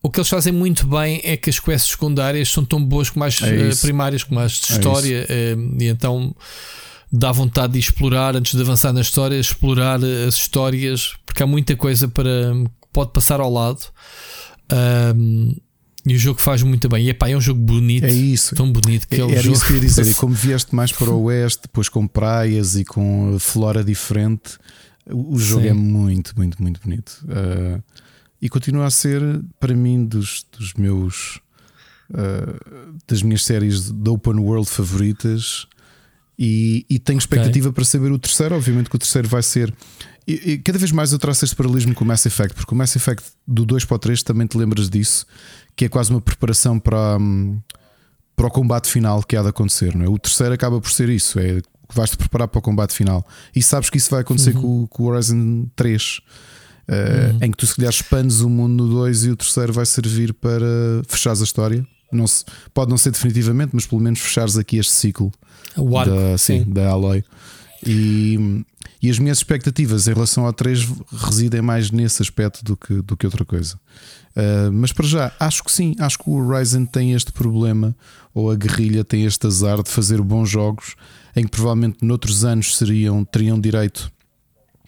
o 0.03 0.10
que 0.10 0.20
eles 0.20 0.30
fazem 0.30 0.53
muito 0.53 0.88
bem 0.88 1.22
é 1.24 1.36
que 1.38 1.49
as 1.49 1.60
quests 1.60 1.91
secundárias 1.91 2.49
são 2.49 2.64
tão 2.64 2.84
boas 2.84 3.10
como 3.10 3.26
as 3.26 3.41
é 3.41 3.70
uh, 3.70 3.78
primárias, 3.78 4.24
como 4.24 4.40
as 4.40 4.53
de 4.53 4.72
é 4.72 4.76
história, 4.76 5.28
e 5.80 5.86
então 5.88 6.36
dá 7.12 7.32
vontade 7.32 7.74
de 7.74 7.80
explorar 7.80 8.36
antes 8.36 8.53
de 8.53 8.62
avançar 8.62 8.91
na 8.91 9.02
história, 9.02 9.40
explorar 9.40 9.99
as 10.03 10.36
histórias, 10.36 11.14
porque 11.26 11.44
há 11.44 11.48
muita 11.48 11.76
coisa 11.76 12.07
para 12.07 12.53
pode 12.95 13.12
passar 13.12 13.41
ao 13.41 13.52
lado. 13.52 13.82
Um, 15.16 15.56
e 16.06 16.14
o 16.14 16.19
jogo 16.19 16.40
faz 16.40 16.61
muito 16.61 16.88
bem. 16.88 17.06
E 17.06 17.10
epá, 17.10 17.30
é 17.30 17.36
um 17.36 17.41
jogo 17.41 17.60
bonito. 17.60 18.06
É 18.06 18.11
isso. 18.11 18.53
Tão 18.53 18.72
bonito 18.72 19.07
que 19.07 19.15
é, 19.15 19.19
é 19.19 19.26
o 19.26 19.32
Era 19.32 19.41
jogo. 19.41 19.56
isso 19.56 19.65
que 19.65 19.72
eu 19.72 19.77
ia 19.77 19.82
dizer. 19.82 20.07
E 20.07 20.14
como 20.15 20.36
vieste 20.36 20.76
mais 20.76 20.91
para 20.91 21.10
o 21.10 21.23
oeste, 21.23 21.64
depois 21.64 21.90
com 21.90 22.07
praias 22.07 22.76
e 22.76 22.86
com 22.86 23.38
flora 23.40 23.84
diferente, 23.84 24.57
o 25.11 25.38
jogo 25.40 25.64
Sim. 25.64 25.69
é 25.69 25.73
muito, 25.73 26.34
muito, 26.38 26.61
muito 26.61 26.80
bonito. 26.80 27.26
Uh, 27.26 27.82
e 28.40 28.48
continua 28.49 28.86
a 28.86 28.91
ser, 28.91 29.22
para 29.60 29.73
mim, 29.73 30.06
dos, 30.06 30.45
dos 30.56 30.73
meus. 30.76 31.40
Uh, 32.11 32.94
das 33.07 33.23
minhas 33.23 33.44
séries 33.44 33.90
de 33.90 34.10
open 34.10 34.40
world 34.40 34.69
favoritas. 34.69 35.65
E, 36.38 36.86
e 36.88 36.99
tenho 36.99 37.18
expectativa 37.18 37.69
okay. 37.69 37.76
para 37.76 37.86
saber 37.86 38.11
o 38.11 38.19
terceiro. 38.19 38.53
Obviamente 38.53 38.91
que 38.91 38.95
o 38.95 38.99
terceiro 38.99 39.27
vai 39.27 39.41
ser. 39.41 39.73
E, 40.27 40.52
e 40.52 40.57
cada 40.60 40.77
vez 40.77 40.91
mais 40.91 41.11
eu 41.11 41.18
traço 41.18 41.45
este 41.45 41.56
paralelismo 41.56 41.95
com 41.95 42.03
o 42.03 42.07
Mass 42.07 42.26
Effect, 42.26 42.56
porque 42.56 42.73
o 42.73 42.77
Mass 42.77 42.95
Effect 42.95 43.23
do 43.48 43.65
2 43.65 43.86
para 43.86 43.95
o 43.95 43.99
3 43.99 44.22
também 44.23 44.45
te 44.45 44.57
lembras 44.57 44.90
disso 44.90 45.26
que 45.76 45.85
é 45.85 45.89
quase 45.89 46.11
uma 46.11 46.22
preparação 46.22 46.80
para, 46.80 47.18
hum, 47.18 47.60
para 48.35 48.47
o 48.47 48.52
combate 48.52 48.89
final 48.89 49.22
que 49.23 49.35
há 49.35 49.41
de 49.41 49.49
acontecer. 49.49 49.95
Não 49.95 50.06
é? 50.06 50.10
O 50.10 50.18
terceiro 50.18 50.53
acaba 50.53 50.80
por 50.80 50.91
ser 50.91 51.10
isso: 51.10 51.39
é 51.39 51.61
que 51.61 51.95
vais-te 51.95 52.18
preparar 52.18 52.47
para 52.47 52.60
o 52.60 52.61
combate 52.61 52.93
final. 52.93 53.26
E 53.56 53.61
sabes 53.61 53.89
que 53.89 53.97
isso 53.97 54.10
vai 54.10 54.22
acontecer 54.22 54.56
uhum. 54.56 54.88
com, 54.88 55.03
o 55.03 55.07
Horizon 55.07 55.68
3. 55.76 56.18
Uh, 56.18 56.22
eh, 56.88 57.31
uhum. 57.31 57.39
Em 57.41 57.52
que 57.52 57.57
tu 57.57 57.65
se 57.65 57.76
calhar 57.76 57.89
expandes 57.89 58.41
o 58.41 58.49
mundo 58.49 58.84
no 58.85 58.89
2 58.89 59.26
e 59.26 59.30
o 59.31 59.35
terceiro 59.35 59.73
vai 59.73 59.85
servir 59.85 60.34
para 60.34 60.65
fechares 61.07 61.41
a 61.41 61.43
história. 61.43 61.85
Não 62.11 62.27
se, 62.27 62.45
pode 62.73 62.89
não 62.89 62.97
ser 62.97 63.11
definitivamente, 63.11 63.72
mas 63.73 63.85
pelo 63.85 64.02
menos 64.02 64.19
fechares 64.19 64.57
aqui 64.57 64.77
este 64.77 64.93
ciclo 64.93 65.31
o 65.76 65.97
arco, 65.97 66.14
da, 66.14 66.38
sim, 66.38 66.64
sim. 66.64 66.69
da 66.72 66.89
Aloy. 66.89 67.23
E, 67.85 68.64
e 69.02 69.10
as 69.10 69.19
minhas 69.19 69.39
expectativas 69.39 70.07
em 70.07 70.14
relação 70.14 70.45
ao 70.45 70.53
3 70.53 70.88
residem 71.11 71.61
mais 71.61 71.91
nesse 71.91 72.22
aspecto 72.22 72.64
do 72.64 72.77
que, 72.77 73.02
do 73.02 73.18
que 73.18 73.26
outra 73.26 73.43
coisa. 73.43 73.80
Uh, 74.35 74.72
mas 74.72 74.91
para 74.91 75.07
já, 75.07 75.31
acho 75.39 75.64
que 75.64 75.72
sim, 75.72 75.95
acho 75.99 76.19
que 76.19 76.30
o 76.30 76.34
Horizon 76.34 76.85
tem 76.85 77.14
este 77.14 77.31
problema, 77.31 77.95
ou 78.34 78.52
a 78.52 78.56
guerrilha 78.56 79.03
tem 79.03 79.23
este 79.26 79.47
azar 79.47 79.81
de 79.81 79.89
fazer 79.89 80.22
bons 80.22 80.49
jogos, 80.49 80.95
em 81.35 81.45
que 81.45 81.52
provavelmente 81.52 81.97
noutros 82.02 82.43
anos 82.43 82.76
seriam, 82.76 83.23
teriam 83.23 83.60
direito 83.60 84.11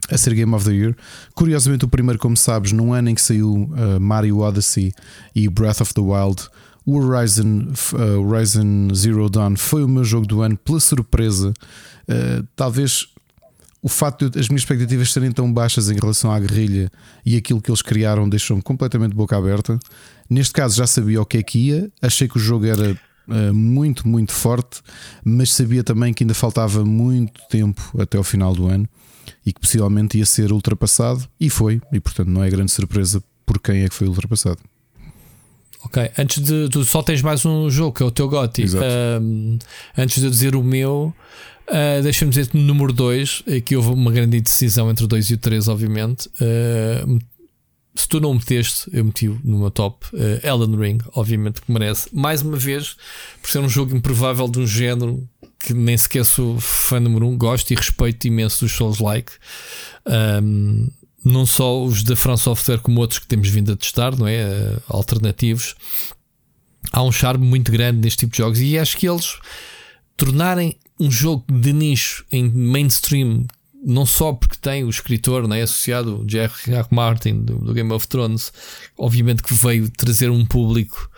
a 0.10 0.18
ser 0.18 0.34
Game 0.34 0.54
of 0.54 0.66
the 0.66 0.74
Year. 0.74 0.96
Curiosamente, 1.34 1.86
o 1.86 1.88
primeiro, 1.88 2.20
como 2.20 2.36
sabes, 2.36 2.72
num 2.72 2.94
ano 2.94 3.10
em 3.10 3.16
que 3.16 3.22
saiu 3.22 3.54
uh, 3.54 4.00
Mario 4.00 4.40
Odyssey 4.40 4.94
e 5.36 5.48
Breath 5.50 5.82
of 5.82 5.94
the 5.94 6.02
Wild, 6.02 6.50
o 6.88 6.98
Horizon, 6.98 7.68
uh, 7.94 8.28
Horizon 8.28 8.88
Zero 8.96 9.30
Dawn 9.30 9.56
foi 9.56 9.84
o 9.84 9.88
meu 9.88 10.04
jogo 10.04 10.26
do 10.26 10.42
ano 10.42 10.58
pela 10.58 10.80
surpresa. 10.80 11.54
talvez 12.56 13.10
o 13.82 13.90
facto 13.90 14.30
de 14.30 14.40
as 14.40 14.50
minhas 14.50 14.62
expectativas 14.62 15.12
serem 15.14 15.32
tão 15.32 15.52
baixas 15.52 15.90
em 15.90 15.96
relação 15.96 16.32
à 16.32 16.40
guerrilha 16.40 16.92
e 17.26 17.38
aquilo 17.38 17.62
que 17.62 17.70
eles 17.70 17.82
criaram 17.82 18.28
deixou-me 18.28 18.62
completamente 18.62 19.14
boca 19.14 19.38
aberta. 19.38 19.80
Neste 20.30 20.54
caso 20.54 20.76
já 20.76 20.88
sabia 20.88 21.22
o 21.22 21.26
que 21.26 21.38
é 21.38 21.44
que 21.44 21.60
ia, 21.60 21.92
achei 22.02 22.28
que 22.28 22.38
o 22.38 22.40
jogo 22.40 22.66
era 22.66 22.92
uh, 22.94 23.54
muito, 23.54 24.08
muito 24.08 24.32
forte, 24.32 24.82
mas 25.24 25.54
sabia 25.54 25.84
também 25.84 26.14
que 26.14 26.24
ainda 26.24 26.34
faltava 26.34 26.84
muito 26.84 27.42
tempo 27.50 27.82
até 28.00 28.18
o 28.18 28.24
final 28.24 28.54
do 28.54 28.68
ano 28.68 28.88
e 29.46 29.54
que 29.54 29.60
possivelmente 29.60 30.18
ia 30.18 30.26
ser 30.26 30.52
ultrapassado, 30.52 31.28
e 31.40 31.50
foi, 31.50 31.82
e 31.92 32.00
portanto 32.00 32.28
não 32.30 32.44
é 32.44 32.50
grande 32.50 32.72
surpresa 32.72 33.24
por 33.46 33.60
quem 33.60 33.84
é 33.84 33.90
que 33.90 33.96
foi 33.96 34.08
ultrapassado. 34.08 34.60
Ok, 35.84 36.12
antes 36.18 36.44
de 36.44 36.70
tu 36.70 36.84
só 36.84 37.02
tens 37.02 37.22
mais 37.22 37.46
um 37.46 37.70
jogo 37.70 37.94
que 37.94 38.04
é 38.04 38.06
o 38.06 38.12
teu 38.12 38.28
Gotti. 38.28 38.66
Um, 39.22 39.58
antes 39.98 40.20
de 40.20 40.26
eu 40.26 40.32
dizer 40.32 40.56
o 40.56 40.64
meu, 40.64 41.14
Uh, 41.68 42.02
Deixa-me 42.02 42.32
dizer 42.32 42.50
no 42.54 42.62
número 42.62 42.94
2, 42.94 43.44
aqui 43.58 43.76
houve 43.76 43.90
uma 43.90 44.10
grande 44.10 44.40
decisão 44.40 44.90
entre 44.90 45.04
o 45.04 45.08
2 45.08 45.32
e 45.32 45.34
o 45.34 45.38
3, 45.38 45.68
obviamente. 45.68 46.30
Uh, 46.40 47.20
se 47.94 48.08
tu 48.08 48.22
não 48.22 48.34
meteste, 48.34 48.90
eu 48.94 49.04
meti 49.04 49.28
no 49.44 49.60
meu 49.60 49.72
top 49.72 50.06
uh, 50.14 50.48
Elden 50.48 50.80
Ring, 50.80 51.00
obviamente 51.14 51.62
que 51.62 51.72
merece. 51.72 52.08
Mais 52.14 52.42
uma 52.42 52.56
vez, 52.56 52.96
por 53.42 53.50
ser 53.50 53.60
um 53.60 53.68
jogo 53.68 53.96
improvável 53.96 54.48
de 54.48 54.60
um 54.60 54.68
género 54.68 55.28
que 55.60 55.74
nem 55.74 55.98
sequer 55.98 56.24
sou 56.24 56.58
fã 56.60 57.00
número 57.00 57.28
1, 57.28 57.32
um, 57.32 57.38
gosto 57.38 57.72
e 57.72 57.76
respeito 57.76 58.28
imenso 58.28 58.64
dos 58.64 58.74
Souls-like. 58.74 59.34
Um, 60.06 60.88
não 61.28 61.46
só 61.46 61.84
os 61.84 62.04
da 62.04 62.16
From 62.16 62.38
Software, 62.38 62.80
como 62.80 63.02
outros 63.02 63.20
que 63.20 63.28
temos 63.28 63.50
vindo 63.50 63.72
a 63.74 63.76
testar, 63.76 64.18
não 64.18 64.28
é? 64.28 64.46
Uh, 64.46 64.82
alternativos. 64.88 65.76
Há 66.92 67.04
um 67.04 67.12
charme 67.12 67.46
muito 67.46 67.72
grande 67.72 68.00
neste 68.00 68.20
tipo 68.20 68.32
de 68.32 68.38
jogos 68.38 68.60
e 68.60 68.78
acho 68.78 68.98
que 68.98 69.08
eles 69.08 69.38
tornarem 70.16 70.78
um 71.00 71.12
jogo 71.12 71.46
de 71.52 71.74
nicho 71.74 72.26
em 72.32 72.50
mainstream, 72.50 73.46
não 73.84 74.06
só 74.06 74.34
porque 74.34 74.56
tem 74.60 74.84
o 74.84 74.90
escritor 74.90 75.48
né, 75.48 75.62
associado, 75.62 76.24
J.R.R. 76.26 76.88
Martin, 76.90 77.42
do, 77.42 77.60
do, 77.60 77.74
Game 77.74 77.92
of 77.92 78.08
Thrones, 78.08 78.52
obviamente 78.98 79.44
que 79.44 79.54
veio 79.54 79.92
trazer 79.92 80.32
um 80.32 80.46
público 80.46 81.10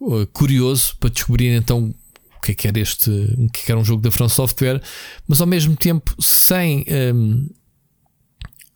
uh, 0.00 0.26
curioso 0.28 0.96
para 0.98 1.10
descobrir 1.10 1.54
então 1.54 1.94
o 2.36 2.40
que 2.40 2.52
é 2.52 2.54
que 2.54 2.68
era 2.68 2.78
este, 2.78 3.10
o 3.10 3.50
que, 3.50 3.60
é 3.68 3.72
era 3.72 3.80
um 3.80 3.84
jogo 3.84 4.00
da 4.00 4.10
From 4.10 4.28
Software, 4.28 4.80
mas 5.26 5.40
ao 5.40 5.46
mesmo 5.46 5.76
tempo 5.76 6.14
sem. 6.22 6.86
Um, 7.14 7.48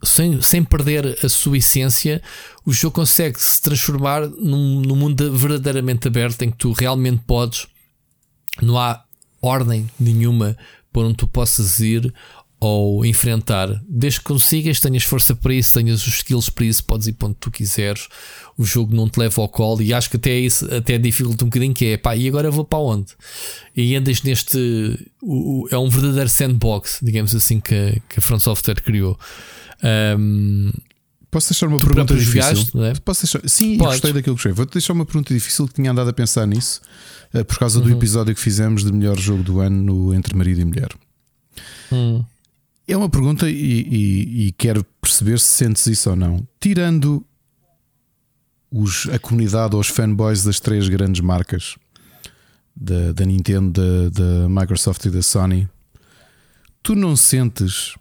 sem, 0.03 0.41
sem 0.41 0.65
perder 0.65 1.19
a 1.23 1.29
sua 1.29 1.59
essência, 1.59 2.23
o 2.65 2.73
jogo 2.73 2.95
consegue 2.95 3.41
se 3.41 3.61
transformar 3.61 4.27
num, 4.29 4.81
num 4.81 4.97
mundo 4.97 5.37
verdadeiramente 5.37 6.09
aberto 6.09 6.43
em 6.43 6.51
que 6.51 6.57
tu 6.57 6.73
realmente 6.73 7.23
podes. 7.27 7.67
Não 8.61 8.79
há 8.79 9.05
ordem 9.41 9.89
nenhuma 9.99 10.57
por 10.93 11.05
onde 11.05 11.17
tu 11.17 11.29
possas 11.29 11.81
ir 11.81 12.13
ou 12.61 13.07
enfrentar. 13.07 13.83
Desde 13.89 14.21
que 14.21 14.27
consigas, 14.27 14.81
tenhas 14.81 15.03
força 15.03 15.35
para 15.35 15.55
isso, 15.55 15.73
tenhas 15.73 16.07
os 16.07 16.15
skills 16.15 16.51
para 16.51 16.67
isso, 16.67 16.85
podes 16.85 17.07
ir 17.07 17.15
para 17.15 17.29
onde 17.29 17.39
tu 17.41 17.51
quiseres. 17.51 18.07
O 18.57 18.65
jogo 18.65 18.95
não 18.95 19.09
te 19.09 19.19
leva 19.19 19.41
ao 19.41 19.49
colo 19.49 19.81
e 19.81 19.95
acho 19.95 20.11
que 20.11 20.17
até 20.17 20.39
isso 20.39 20.73
até 20.75 20.99
dificulta 20.99 21.45
um 21.45 21.49
bocadinho 21.49 21.73
que 21.73 21.87
é 21.87 21.97
pá, 21.97 22.15
e 22.15 22.29
agora 22.29 22.51
vou 22.51 22.65
para 22.65 22.79
onde? 22.79 23.13
E 23.75 23.97
andas 23.97 24.23
neste 24.23 24.59
o, 25.23 25.65
o, 25.65 25.69
é 25.71 25.79
um 25.79 25.89
verdadeiro 25.89 26.29
sandbox, 26.29 26.99
digamos 27.03 27.35
assim, 27.35 27.61
que, 27.61 28.03
que 28.07 28.19
a 28.19 28.23
Front 28.23 28.41
Software 28.41 28.83
criou. 28.83 29.19
Um, 29.83 30.71
Posso 31.31 31.51
deixar 31.51 31.69
uma 31.69 31.79
pergunta 31.79 32.15
difícil? 32.15 32.85
É? 32.85 32.93
Posso 33.05 33.23
deixar... 33.23 33.49
Sim, 33.49 33.77
gostei 33.77 34.13
daquilo 34.13 34.35
que 34.35 34.41
escrevi. 34.41 34.57
Vou-te 34.57 34.73
deixar 34.73 34.93
uma 34.93 35.07
pergunta 35.07 35.33
difícil 35.33 35.69
que 35.69 35.75
tinha 35.75 35.93
andado 35.93 36.11
a 36.11 36.13
pensar 36.13 36.45
nisso 36.45 36.81
uh, 37.33 37.45
por 37.45 37.57
causa 37.57 37.79
uhum. 37.79 37.85
do 37.85 37.93
episódio 37.93 38.35
que 38.35 38.41
fizemos 38.41 38.83
de 38.85 38.93
melhor 38.93 39.17
jogo 39.17 39.43
do 39.43 39.61
ano 39.61 39.81
no 39.81 40.15
Entre 40.15 40.37
Marido 40.37 40.61
e 40.61 40.65
Mulher. 40.65 40.89
Uhum. 41.93 42.25
É 42.89 42.97
uma 42.97 43.09
pergunta 43.09 43.49
e, 43.49 43.55
e, 43.55 44.47
e, 44.47 44.53
quero 44.53 44.85
perceber 45.01 45.39
se 45.39 45.47
sentes 45.47 45.87
isso 45.87 46.11
ou 46.11 46.17
não. 46.17 46.45
Tirando 46.59 47.25
os, 48.69 49.07
a 49.13 49.19
comunidade 49.21 49.77
ou 49.77 49.81
os 49.81 49.87
fanboys 49.87 50.43
das 50.43 50.59
três 50.59 50.89
grandes 50.89 51.21
marcas 51.21 51.77
da, 52.75 53.13
da 53.13 53.25
Nintendo, 53.25 53.71
da, 54.11 54.23
da 54.23 54.49
Microsoft 54.49 55.05
e 55.05 55.11
da 55.11 55.23
Sony, 55.23 55.69
tu 56.83 56.97
não 56.97 57.15
sentes 57.15 57.95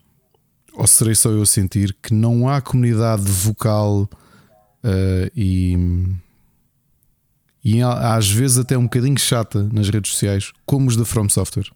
ou 0.80 0.88
serei 0.88 1.14
só 1.14 1.30
eu 1.30 1.42
a 1.42 1.46
sentir 1.46 1.94
que 2.02 2.14
não 2.14 2.48
há 2.48 2.62
comunidade 2.62 3.24
vocal 3.24 4.10
uh, 4.82 5.30
e, 5.36 5.78
e 7.62 7.82
às 7.82 8.32
vezes 8.32 8.58
até 8.58 8.78
um 8.78 8.84
bocadinho 8.84 9.20
chata 9.20 9.68
nas 9.74 9.90
redes 9.90 10.14
sociais, 10.14 10.54
como 10.66 10.88
os 10.88 10.96
da 10.96 11.04
From 11.04 11.28
Software? 11.28 11.70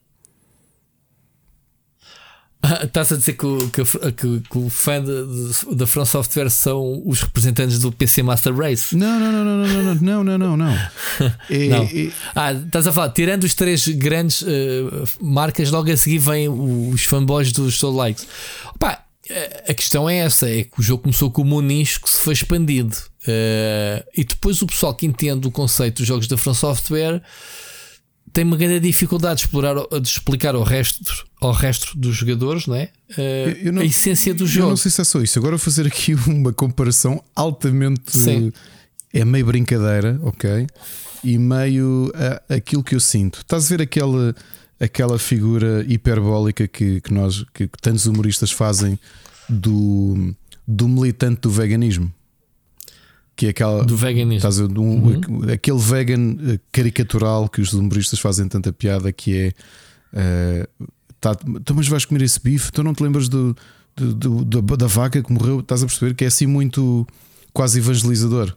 Estás 2.84 3.12
a 3.12 3.18
dizer 3.18 3.34
que 3.34 3.46
o, 3.46 3.70
que, 3.70 3.84
que, 3.84 4.40
que 4.50 4.58
o 4.58 4.70
fã 4.70 5.04
da 5.72 5.86
From 5.86 6.06
Software 6.06 6.50
são 6.50 7.02
os 7.06 7.22
representantes 7.22 7.80
do 7.80 7.92
PC 7.92 8.24
Master 8.24 8.56
Race? 8.56 8.96
Não, 8.96 9.20
não, 9.20 9.32
não, 9.32 9.44
não, 9.44 9.68
não, 9.68 9.96
não, 9.96 10.24
não, 10.24 10.38
não, 10.38 10.58
não. 10.58 10.74
É, 11.50 11.68
não. 11.68 11.84
É... 11.94 12.12
Ah, 12.36 12.54
estás 12.54 12.88
a 12.88 12.94
falar, 12.94 13.10
tirando 13.10 13.44
os 13.44 13.54
três 13.54 13.88
grandes 13.88 14.42
uh, 14.42 14.48
marcas, 15.22 15.70
logo 15.72 15.92
a 15.92 15.98
seguir 15.98 16.20
vêm 16.20 16.48
os 16.48 17.04
fanboys 17.04 17.52
dos 17.52 17.78
Soul 17.78 17.96
Likes. 17.96 18.26
Pá, 18.80 19.04
a 19.68 19.74
questão 19.74 20.10
é 20.10 20.18
essa: 20.18 20.50
é 20.50 20.64
que 20.64 20.80
o 20.80 20.82
jogo 20.82 21.04
começou 21.04 21.32
como 21.32 21.58
um 21.58 21.62
nicho 21.62 22.02
que 22.02 22.10
se 22.10 22.20
foi 22.20 22.34
expandido. 22.34 22.96
Uh, 23.24 24.04
e 24.16 24.24
depois 24.24 24.62
o 24.62 24.68
pessoal 24.68 24.94
que 24.94 25.06
entende 25.06 25.48
o 25.48 25.52
conceito 25.52 25.98
dos 25.98 26.08
jogos 26.08 26.28
da 26.28 26.38
From 26.38 26.54
Software 26.54 27.22
tem 28.32 28.44
uma 28.44 28.58
grande 28.58 28.80
dificuldade 28.80 29.36
de, 29.36 29.42
explorar, 29.46 29.76
de 29.76 30.08
explicar 30.08 30.56
ao 30.56 30.64
resto, 30.64 31.26
ao 31.40 31.52
resto 31.52 31.98
dos 31.98 32.16
jogadores 32.16 32.66
não 32.66 32.76
é? 32.76 32.90
Uh, 33.12 33.72
não, 33.72 33.82
a 33.82 33.86
essência 33.86 34.34
do 34.34 34.48
jogo. 34.48 34.68
Eu 34.68 34.70
não 34.72 34.78
sei 34.78 34.92
se 34.92 35.02
é 35.02 35.04
só 35.04 35.22
isso. 35.22 35.38
Agora 35.38 35.52
vou 35.52 35.60
fazer 35.60 35.86
aqui 35.86 36.16
uma 36.28 36.52
comparação 36.52 37.24
altamente. 37.36 38.18
Sim. 38.18 38.52
É 39.14 39.24
meio 39.24 39.46
brincadeira, 39.46 40.20
ok? 40.24 40.66
E 41.24 41.38
meio 41.38 42.12
uh, 42.16 42.54
aquilo 42.54 42.84
que 42.84 42.96
eu 42.96 43.00
sinto. 43.00 43.40
Estás 43.40 43.68
a 43.68 43.70
ver 43.70 43.84
aquela, 43.84 44.36
aquela 44.80 45.20
figura 45.20 45.86
hiperbólica 45.88 46.68
que, 46.68 47.02
que 47.02 47.14
nós, 47.14 47.46
que 47.54 47.70
tantos 47.80 48.08
humoristas 48.08 48.52
fazem 48.52 48.98
do, 49.48 50.34
do 50.68 50.88
militante 50.88 51.42
do 51.42 51.52
veganismo? 51.52 52.12
Que 53.36 53.48
é 53.48 53.50
aquela 53.50 53.84
do 53.84 53.98
veganismo, 53.98 54.36
estás 54.36 54.60
um, 54.60 54.66
uhum. 54.78 55.52
aquele 55.52 55.80
vegan 55.80 56.38
eh, 56.40 56.60
caricatural 56.72 57.50
que 57.50 57.62
os 57.62 57.74
humoristas 57.74 58.20
fazem 58.20 58.48
tanta 58.48 58.72
piada 58.72 59.12
que 59.12 59.54
é 60.14 60.68
uh, 60.80 60.88
tá, 61.20 61.36
então, 61.48 61.76
mas 61.76 61.88
vais 61.88 62.06
comer 62.06 62.22
esse 62.24 62.40
bife, 62.40 62.72
tu 62.72 62.84
não 62.84 62.94
te 62.94 63.02
lembras 63.02 63.28
do, 63.28 63.56
do, 63.96 64.14
do 64.14 64.62
da, 64.62 64.76
da, 64.76 64.88
vaca 64.88 65.24
que 65.24 65.32
morreu, 65.32 65.62
estás 65.62 65.82
a 65.82 65.86
perceber 65.88 66.14
que 66.14 66.24
é 66.24 66.28
assim 66.28 66.46
muito 66.46 67.08
quase 67.54 67.80
evangelizador. 67.80 68.54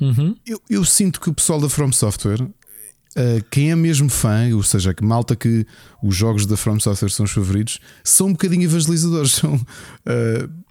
Uhum. 0.00 0.34
Eu, 0.44 0.60
eu, 0.68 0.84
sinto 0.84 1.20
que 1.20 1.30
o 1.30 1.34
pessoal 1.34 1.60
da 1.60 1.68
From 1.68 1.92
Software, 1.92 2.42
uh, 2.42 3.44
quem 3.50 3.70
é 3.70 3.76
mesmo 3.76 4.10
fã, 4.10 4.52
ou 4.54 4.62
seja, 4.62 4.92
que 4.92 5.04
malta 5.04 5.36
que 5.36 5.64
os 6.02 6.16
jogos 6.16 6.44
da 6.44 6.56
From 6.56 6.80
Software 6.80 7.10
são 7.10 7.24
os 7.24 7.30
favoritos, 7.30 7.78
são 8.02 8.28
um 8.28 8.32
bocadinho 8.32 8.64
evangelizadores. 8.64 9.32
São, 9.38 9.54
uh, 9.54 10.61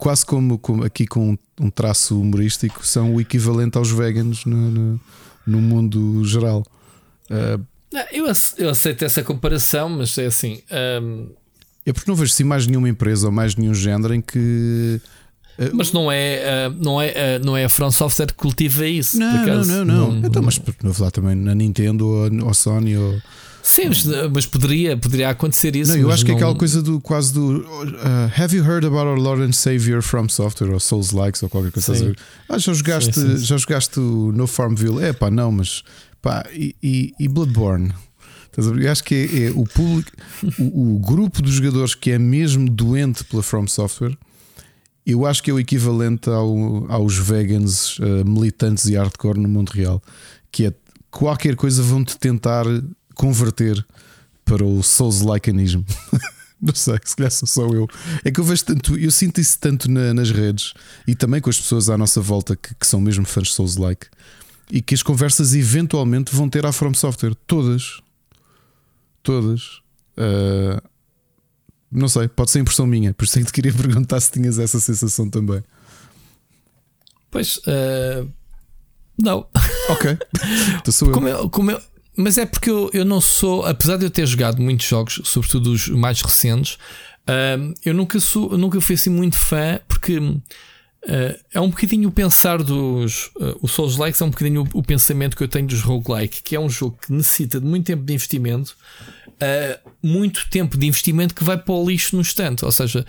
quase 0.00 0.24
como, 0.24 0.58
como, 0.58 0.82
aqui 0.82 1.06
com 1.06 1.36
um 1.60 1.70
traço 1.70 2.18
humorístico, 2.18 2.84
são 2.86 3.14
o 3.14 3.20
equivalente 3.20 3.76
aos 3.76 3.90
veganos 3.90 4.46
no, 4.46 4.70
no, 4.70 5.00
no 5.46 5.60
mundo 5.60 6.24
geral. 6.24 6.64
Uh, 7.30 7.62
eu, 8.10 8.24
eu 8.56 8.70
aceito 8.70 9.04
essa 9.04 9.22
comparação, 9.22 9.90
mas 9.90 10.16
é 10.16 10.24
assim. 10.24 10.62
Um... 11.02 11.28
É 11.84 11.92
porque 11.92 12.10
não 12.10 12.16
vejo 12.16 12.32
assim 12.32 12.44
mais 12.44 12.66
nenhuma 12.66 12.88
empresa 12.88 13.26
ou 13.26 13.32
mais 13.32 13.54
nenhum 13.54 13.74
género 13.74 14.14
em 14.14 14.22
que. 14.22 15.00
Uh, 15.58 15.70
mas 15.74 15.92
não 15.92 16.10
é, 16.10 16.68
uh, 16.68 16.82
não, 16.82 17.00
é, 17.00 17.38
não 17.38 17.54
é 17.54 17.64
a 17.66 17.68
From 17.68 17.90
Software 17.90 18.28
que 18.28 18.34
cultiva 18.34 18.86
isso. 18.86 19.18
Não, 19.18 19.46
não, 19.46 19.64
não, 19.64 19.84
não, 19.84 20.12
não. 20.12 20.26
Então, 20.26 20.42
mas 20.42 20.58
não 20.58 20.64
vou 20.82 20.94
falar 20.94 21.10
também 21.10 21.34
na 21.34 21.54
Nintendo 21.54 22.06
ou, 22.06 22.46
ou 22.46 22.54
Sony 22.54 22.96
ou. 22.96 23.20
Sim, 23.62 23.90
mas, 24.32 24.46
poderia, 24.46 24.96
poderia 24.96 25.30
acontecer 25.30 25.76
isso. 25.76 25.92
Não, 25.92 26.00
eu 26.00 26.10
acho 26.10 26.22
não... 26.22 26.26
que 26.26 26.32
é 26.32 26.34
aquela 26.34 26.54
coisa 26.54 26.82
do 26.82 27.00
quase 27.00 27.32
do 27.32 27.58
uh, 27.58 28.32
Have 28.36 28.56
you 28.56 28.64
heard 28.64 28.86
about 28.86 29.06
our 29.06 29.18
Lord 29.18 29.42
and 29.42 29.52
Savior 29.52 30.02
from 30.02 30.28
Software 30.28 30.72
ou 30.72 30.80
Souls 30.80 31.12
Likes 31.12 31.42
ou 31.42 31.48
qualquer 31.48 31.70
coisa 31.72 31.92
assim? 31.92 32.14
Ah, 32.48 32.58
já 32.58 32.72
jogaste, 32.72 33.14
sim, 33.14 33.36
sim. 33.36 33.44
já 33.44 33.56
jogaste 33.56 34.00
no 34.00 34.46
Farmville? 34.46 35.02
É 35.04 35.12
pá, 35.12 35.30
não, 35.30 35.52
mas 35.52 35.82
pá, 36.22 36.44
e, 36.52 36.74
e, 36.82 37.12
e 37.18 37.28
Bloodborne? 37.28 37.92
Eu 38.56 38.90
acho 38.90 39.04
que 39.04 39.14
é, 39.14 39.44
é 39.44 39.50
o 39.50 39.64
público, 39.64 40.10
o, 40.58 40.96
o, 40.96 40.98
grupo 40.98 41.40
de 41.40 41.52
jogadores 41.52 41.94
que 41.94 42.10
é 42.10 42.18
mesmo 42.18 42.68
doente 42.68 43.24
pela 43.24 43.42
From 43.42 43.66
Software. 43.66 44.16
Eu 45.06 45.24
acho 45.24 45.42
que 45.42 45.50
é 45.50 45.54
o 45.54 45.58
equivalente 45.58 46.28
ao, 46.28 46.90
aos 46.90 47.16
vegans 47.16 47.98
uh, 47.98 48.24
militantes 48.26 48.86
e 48.86 48.96
hardcore 48.96 49.38
no 49.38 49.48
mundo 49.48 49.70
real, 49.70 50.02
que 50.52 50.66
é 50.66 50.74
qualquer 51.10 51.56
coisa 51.56 51.82
vão-te 51.82 52.18
tentar 52.18 52.64
converter 53.20 53.86
para 54.46 54.64
o 54.64 54.82
Souls-likeanismo. 54.82 55.84
Não 56.58 56.74
sei, 56.74 56.98
se 57.04 57.14
calhar 57.14 57.30
sou 57.30 57.46
só 57.46 57.66
eu. 57.66 57.86
É 58.24 58.30
que 58.30 58.40
eu 58.40 58.44
vejo 58.44 58.64
tanto, 58.64 58.96
eu 58.96 59.10
sinto 59.10 59.42
isso 59.42 59.58
tanto 59.58 59.90
na, 59.90 60.14
nas 60.14 60.30
redes 60.30 60.72
e 61.06 61.14
também 61.14 61.38
com 61.38 61.50
as 61.50 61.58
pessoas 61.58 61.90
à 61.90 61.98
nossa 61.98 62.18
volta 62.22 62.56
que, 62.56 62.74
que 62.74 62.86
são 62.86 62.98
mesmo 62.98 63.26
fãs 63.26 63.48
de 63.48 63.54
Souls-like 63.54 64.06
e 64.70 64.80
que 64.80 64.94
as 64.94 65.02
conversas 65.02 65.54
eventualmente 65.54 66.34
vão 66.34 66.48
ter 66.48 66.64
à 66.64 66.72
From 66.72 66.94
Software. 66.94 67.34
Todas. 67.46 68.00
Todas. 69.22 69.82
Uh, 70.16 70.80
não 71.92 72.08
sei, 72.08 72.26
pode 72.26 72.50
ser 72.50 72.60
impressão 72.60 72.86
minha, 72.86 73.12
por 73.12 73.24
isso 73.24 73.38
é 73.38 73.42
que 73.42 73.48
te 73.48 73.52
queria 73.52 73.72
perguntar 73.76 74.18
se 74.20 74.32
tinhas 74.32 74.58
essa 74.58 74.80
sensação 74.80 75.28
também. 75.28 75.62
Pois, 77.30 77.58
uh, 77.58 78.26
não. 79.18 79.46
Ok. 79.90 80.18
Então 80.80 80.92
sou 80.92 81.10
como 81.10 81.28
eu. 81.28 81.50
como 81.50 81.70
eu 81.70 81.89
mas 82.16 82.38
é 82.38 82.46
porque 82.46 82.70
eu, 82.70 82.90
eu 82.92 83.04
não 83.04 83.20
sou, 83.20 83.64
apesar 83.64 83.96
de 83.96 84.04
eu 84.04 84.10
ter 84.10 84.26
jogado 84.26 84.60
muitos 84.60 84.86
jogos, 84.86 85.20
sobretudo 85.24 85.70
os 85.72 85.88
mais 85.88 86.20
recentes, 86.20 86.74
uh, 86.74 87.74
eu 87.84 87.94
nunca 87.94 88.18
sou, 88.20 88.56
nunca 88.58 88.80
fui 88.80 88.94
assim 88.94 89.10
muito 89.10 89.36
fã, 89.36 89.80
porque 89.88 90.18
uh, 90.18 90.40
é 91.52 91.60
um 91.60 91.70
bocadinho 91.70 92.08
o 92.08 92.12
pensar 92.12 92.62
dos. 92.62 93.26
Uh, 93.36 93.58
o 93.62 93.68
Souls 93.68 93.96
Likes 93.96 94.20
é 94.20 94.24
um 94.24 94.30
bocadinho 94.30 94.62
o, 94.74 94.78
o, 94.78 94.82
pensamento 94.82 95.36
que 95.36 95.42
eu 95.42 95.48
tenho 95.48 95.66
dos 95.66 95.80
roguelike, 95.80 96.42
que 96.42 96.56
é 96.56 96.60
um 96.60 96.68
jogo 96.68 96.98
que 97.00 97.12
necessita 97.12 97.60
de 97.60 97.66
muito 97.66 97.86
tempo 97.86 98.02
de 98.02 98.12
investimento, 98.12 98.76
uh, 99.28 99.90
muito 100.02 100.48
tempo 100.50 100.76
de 100.76 100.86
investimento 100.86 101.34
que 101.34 101.44
vai 101.44 101.56
para 101.56 101.74
o 101.74 101.88
lixo 101.88 102.16
no 102.16 102.22
instante. 102.22 102.64
Ou 102.64 102.72
seja, 102.72 103.06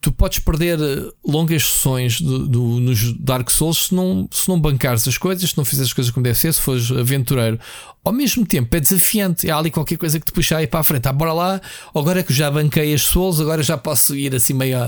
tu 0.00 0.12
podes 0.12 0.38
perder 0.38 0.78
eh, 0.80 1.10
longas 1.24 1.62
sessões 1.64 2.20
do, 2.20 2.46
do, 2.46 2.60
nos 2.80 3.12
Dark 3.18 3.50
Souls 3.50 3.86
se 3.86 3.94
não, 3.94 4.28
se 4.30 4.48
não 4.48 4.60
bancares 4.60 5.06
as 5.06 5.18
coisas, 5.18 5.50
se 5.50 5.56
não 5.56 5.64
fizeres 5.64 5.88
as 5.88 5.92
coisas 5.92 6.12
como 6.12 6.24
deve 6.24 6.38
ser, 6.38 6.52
se 6.52 6.60
fores 6.60 6.90
aventureiro. 6.90 7.58
Ao 8.04 8.12
mesmo 8.12 8.46
tempo 8.46 8.74
é 8.76 8.80
desafiante, 8.80 9.50
há 9.50 9.56
ali 9.56 9.70
qualquer 9.70 9.98
coisa 9.98 10.18
que 10.18 10.26
te 10.26 10.32
puxa 10.32 10.56
aí 10.56 10.66
para 10.66 10.80
a 10.80 10.82
frente. 10.82 11.06
Ah, 11.06 11.12
bora 11.12 11.32
lá, 11.32 11.60
agora 11.94 12.22
que 12.22 12.32
já 12.32 12.50
banquei 12.50 12.94
as 12.94 13.02
Souls, 13.02 13.40
agora 13.40 13.62
já 13.62 13.76
posso 13.76 14.16
ir 14.16 14.34
assim 14.34 14.54
meio, 14.54 14.78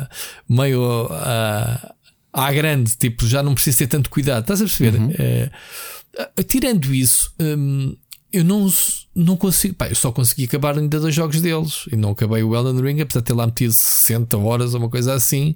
meio 0.49 1.07
uh, 1.07 1.95
à 2.33 2.53
grande, 2.53 2.97
tipo, 2.97 3.27
já 3.27 3.43
não 3.43 3.55
preciso 3.55 3.79
ter 3.79 3.87
tanto 3.87 4.09
cuidado. 4.09 4.43
Estás 4.43 4.61
a 4.61 4.65
perceber? 4.65 4.99
Uhum. 4.99 5.11
Uh, 5.11 6.43
tirando 6.45 6.95
isso, 6.95 7.33
um, 7.41 7.97
eu 8.33 8.45
não, 8.45 8.73
não 9.15 9.37
consigo. 9.37 9.75
Pá, 9.75 9.89
eu 9.89 9.95
só 9.95 10.11
consegui 10.11 10.45
acabar 10.45 10.79
ainda 10.79 10.99
dois 10.99 11.15
jogos 11.15 11.41
deles. 11.41 11.85
E 11.93 11.97
não 11.97 12.11
acabei 12.11 12.43
o 12.43 12.55
Elden 12.55 12.83
Ring, 12.83 13.01
apesar 13.01 13.21
de 13.21 13.27
ter 13.27 13.35
lá 13.35 13.47
metido 13.47 13.73
60 13.73 14.37
horas 14.39 14.75
ou 14.75 14.81
uma 14.81 14.89
coisa 14.89 15.15
assim. 15.15 15.55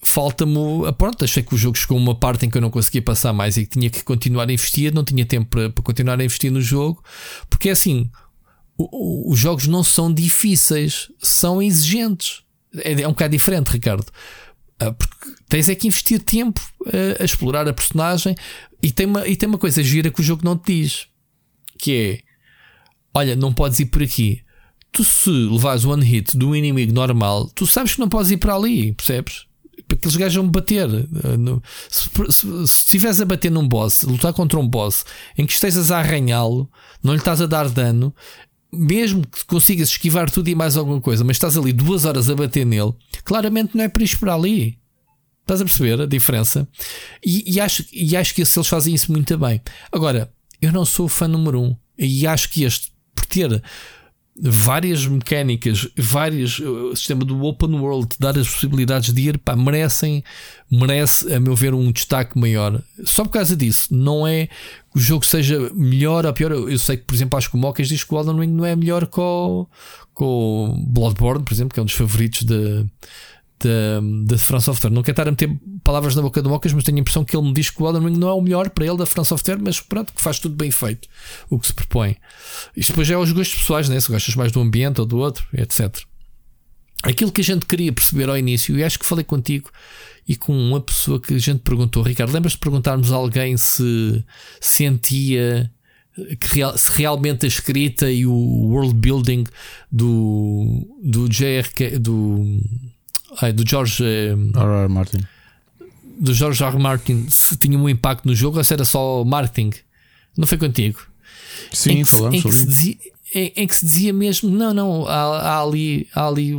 Falta-me. 0.00 0.54
Pronto, 0.96 1.24
achei 1.24 1.42
que 1.42 1.54
o 1.54 1.58
jogo 1.58 1.76
chegou 1.76 1.98
a 1.98 2.00
uma 2.00 2.14
parte 2.14 2.46
em 2.46 2.50
que 2.50 2.56
eu 2.56 2.62
não 2.62 2.70
conseguia 2.70 3.02
passar 3.02 3.32
mais 3.32 3.56
e 3.56 3.66
que 3.66 3.78
tinha 3.78 3.90
que 3.90 4.02
continuar 4.02 4.48
a 4.48 4.52
investir. 4.52 4.92
Não 4.92 5.04
tinha 5.04 5.24
tempo 5.24 5.50
para, 5.50 5.70
para 5.70 5.84
continuar 5.84 6.20
a 6.20 6.24
investir 6.24 6.50
no 6.50 6.60
jogo, 6.60 7.02
porque 7.48 7.68
é 7.68 7.72
assim. 7.72 8.10
Os 8.76 9.38
jogos 9.38 9.66
não 9.66 9.84
são 9.84 10.12
difíceis, 10.12 11.08
são 11.20 11.62
exigentes. 11.62 12.42
É, 12.78 13.02
é 13.02 13.06
um 13.06 13.12
bocado 13.12 13.32
diferente, 13.32 13.68
Ricardo. 13.68 14.06
Ah, 14.82 14.90
porque 14.90 15.30
tens 15.48 15.68
é 15.68 15.74
que 15.74 15.86
investir 15.86 16.20
tempo 16.20 16.60
a, 16.86 17.22
a 17.22 17.24
explorar 17.24 17.68
a 17.68 17.72
personagem, 17.72 18.34
e 18.82 18.90
tem, 18.90 19.06
uma, 19.06 19.26
e 19.28 19.36
tem 19.36 19.48
uma 19.48 19.58
coisa 19.58 19.82
gira 19.82 20.10
que 20.10 20.20
o 20.20 20.24
jogo 20.24 20.44
não 20.44 20.56
te 20.56 20.74
diz: 20.74 21.06
que 21.78 21.92
é 21.94 22.32
olha, 23.14 23.36
não 23.36 23.52
podes 23.52 23.80
ir 23.80 23.86
por 23.86 24.02
aqui. 24.02 24.42
Tu, 24.90 25.04
se 25.04 25.30
levares 25.30 25.84
one 25.84 26.04
hit 26.04 26.36
do 26.36 26.54
inimigo 26.54 26.92
normal, 26.92 27.48
tu 27.54 27.66
sabes 27.66 27.94
que 27.94 28.00
não 28.00 28.08
podes 28.08 28.30
ir 28.30 28.36
para 28.36 28.54
ali, 28.54 28.92
percebes? 28.92 29.46
Porque 29.88 29.94
aqueles 29.94 30.16
gajos 30.16 30.36
vão 30.36 30.48
bater. 30.48 30.88
Se, 31.88 32.10
se, 32.30 32.46
se 32.46 32.64
estiveres 32.64 33.20
a 33.20 33.24
bater 33.24 33.50
num 33.50 33.66
boss, 33.66 34.02
lutar 34.02 34.32
contra 34.32 34.58
um 34.58 34.68
boss 34.68 35.04
em 35.36 35.46
que 35.46 35.52
estejas 35.52 35.90
a 35.90 35.98
arranhá-lo, 35.98 36.70
não 37.02 37.14
lhe 37.14 37.18
estás 37.18 37.40
a 37.40 37.46
dar 37.46 37.68
dano, 37.70 38.14
mesmo 38.72 39.26
que 39.26 39.44
consigas 39.46 39.88
esquivar 39.88 40.30
tudo 40.30 40.48
e 40.48 40.54
mais 40.54 40.76
alguma 40.76 41.00
coisa, 41.00 41.24
mas 41.24 41.36
estás 41.36 41.56
ali 41.56 41.72
duas 41.72 42.04
horas 42.04 42.28
a 42.28 42.34
bater 42.34 42.66
nele, 42.66 42.92
claramente 43.24 43.76
não 43.76 43.84
é 43.84 43.88
para 43.88 44.02
ir 44.02 44.18
para 44.18 44.34
ali. 44.34 44.78
Estás 45.42 45.60
a 45.60 45.64
perceber 45.64 46.00
a 46.00 46.06
diferença? 46.06 46.66
E, 47.24 47.54
e, 47.54 47.60
acho, 47.60 47.84
e 47.92 48.16
acho 48.16 48.34
que 48.34 48.42
eles 48.42 48.68
fazem 48.68 48.94
isso 48.94 49.12
muito 49.12 49.36
bem. 49.36 49.60
Agora, 49.90 50.32
eu 50.60 50.72
não 50.72 50.84
sou 50.84 51.08
fã 51.08 51.28
número 51.28 51.60
um. 51.60 51.76
E 51.98 52.26
acho 52.26 52.48
que 52.48 52.64
este, 52.64 52.92
por 53.14 53.26
ter 53.26 53.62
várias 54.40 55.06
mecânicas, 55.06 55.86
vários 55.96 56.58
o 56.58 56.96
sistema 56.96 57.24
do 57.24 57.44
open 57.44 57.74
world, 57.74 58.16
dar 58.18 58.38
as 58.38 58.48
possibilidades 58.48 59.12
de 59.12 59.28
ir, 59.28 59.38
pá, 59.38 59.54
merecem, 59.54 60.24
merece, 60.70 61.32
a 61.34 61.38
meu 61.38 61.54
ver, 61.54 61.74
um 61.74 61.92
destaque 61.92 62.38
maior. 62.38 62.82
Só 63.04 63.24
por 63.24 63.30
causa 63.30 63.54
disso, 63.54 63.94
não 63.94 64.26
é 64.26 64.46
que 64.46 64.98
o 64.98 65.00
jogo 65.00 65.26
seja 65.26 65.70
melhor 65.74 66.24
ou 66.24 66.32
pior. 66.32 66.52
Eu 66.52 66.78
sei 66.78 66.96
que, 66.96 67.04
por 67.04 67.14
exemplo, 67.14 67.36
acho 67.36 67.50
que 67.50 67.56
o 67.56 67.58
Mocas 67.58 67.88
diz 67.88 68.04
que 68.04 68.14
o 68.14 68.18
Elden 68.18 68.40
Ring 68.40 68.52
não 68.52 68.64
é 68.64 68.74
melhor 68.74 69.06
com 69.06 69.22
o, 69.22 69.68
com 70.14 70.70
o 70.70 70.86
Bloodborne, 70.86 71.44
por 71.44 71.52
exemplo, 71.52 71.74
que 71.74 71.80
é 71.80 71.82
um 71.82 71.86
dos 71.86 71.94
favoritos 71.94 72.44
de 72.44 72.86
da, 73.68 74.38
France 74.38 74.66
Software. 74.66 74.90
Não 74.90 75.02
quero 75.02 75.12
estar 75.12 75.28
a 75.28 75.30
meter 75.30 75.50
palavras 75.84 76.14
na 76.14 76.22
boca 76.22 76.42
do 76.42 76.48
Mocas, 76.48 76.72
mas 76.72 76.84
tenho 76.84 76.98
a 76.98 77.00
impressão 77.00 77.24
que 77.24 77.36
ele 77.36 77.46
me 77.46 77.52
diz 77.52 77.70
que 77.70 77.82
o 77.82 77.86
Elden 77.86 78.08
Ring 78.08 78.18
não 78.18 78.28
é 78.28 78.32
o 78.32 78.40
melhor 78.40 78.70
para 78.70 78.86
ele 78.86 78.96
da 78.96 79.06
France 79.06 79.28
Software, 79.28 79.58
mas 79.60 79.80
pronto, 79.80 80.12
que 80.12 80.20
faz 80.20 80.38
tudo 80.38 80.54
bem 80.54 80.70
feito 80.70 81.08
o 81.50 81.58
que 81.58 81.66
se 81.66 81.74
propõe. 81.74 82.16
Isto 82.76 82.92
depois 82.92 83.10
é 83.10 83.14
aos 83.14 83.32
gostos 83.32 83.60
pessoais, 83.60 83.88
né? 83.88 84.00
se 84.00 84.10
gostas 84.10 84.34
mais 84.34 84.52
do 84.52 84.60
ambiente 84.60 85.00
ou 85.00 85.06
do 85.06 85.18
outro, 85.18 85.44
etc. 85.54 85.96
Aquilo 87.02 87.32
que 87.32 87.40
a 87.40 87.44
gente 87.44 87.66
queria 87.66 87.92
perceber 87.92 88.28
ao 88.28 88.38
início, 88.38 88.78
e 88.78 88.84
acho 88.84 88.98
que 88.98 89.04
falei 89.04 89.24
contigo 89.24 89.70
e 90.26 90.36
com 90.36 90.56
uma 90.56 90.80
pessoa 90.80 91.20
que 91.20 91.34
a 91.34 91.38
gente 91.38 91.60
perguntou, 91.60 92.02
Ricardo, 92.02 92.32
lembras 92.32 92.52
de 92.52 92.58
perguntarmos 92.58 93.12
a 93.12 93.16
alguém 93.16 93.56
se 93.56 94.24
sentia 94.60 95.70
que 96.38 96.56
real, 96.56 96.76
se 96.76 96.90
realmente 96.92 97.46
a 97.46 97.48
escrita 97.48 98.10
e 98.10 98.26
o 98.26 98.32
world 98.32 98.94
building 98.94 99.44
do, 99.90 100.86
do 101.02 101.28
JRK, 101.28 101.98
do 101.98 102.60
do 103.54 103.68
George 103.68 104.04
R. 104.04 104.52
R. 104.54 104.88
Martin 104.88 105.26
do 106.18 106.32
George 106.32 106.62
R. 106.62 106.72
R. 106.72 106.82
Martin 106.82 107.26
se 107.28 107.56
tinha 107.56 107.78
um 107.78 107.88
impacto 107.88 108.26
no 108.26 108.34
jogo 108.34 108.58
ou 108.58 108.64
se 108.64 108.72
era 108.72 108.84
só 108.84 109.24
marketing 109.24 109.72
Não 110.36 110.46
foi 110.46 110.58
contigo? 110.58 111.00
Sim, 111.72 111.90
em 111.90 112.04
que, 112.04 112.10
falamos. 112.10 112.38
em 112.38 112.42
que, 112.42 112.52
se 112.52 112.66
dizia, 112.66 112.96
em, 113.34 113.52
em 113.56 113.66
que 113.66 113.74
se 113.74 113.86
dizia 113.86 114.12
mesmo: 114.12 114.50
não, 114.50 114.72
não, 114.72 115.06
há, 115.06 115.38
há 115.38 115.62
ali, 115.62 116.08
há 116.14 116.26
ali 116.26 116.52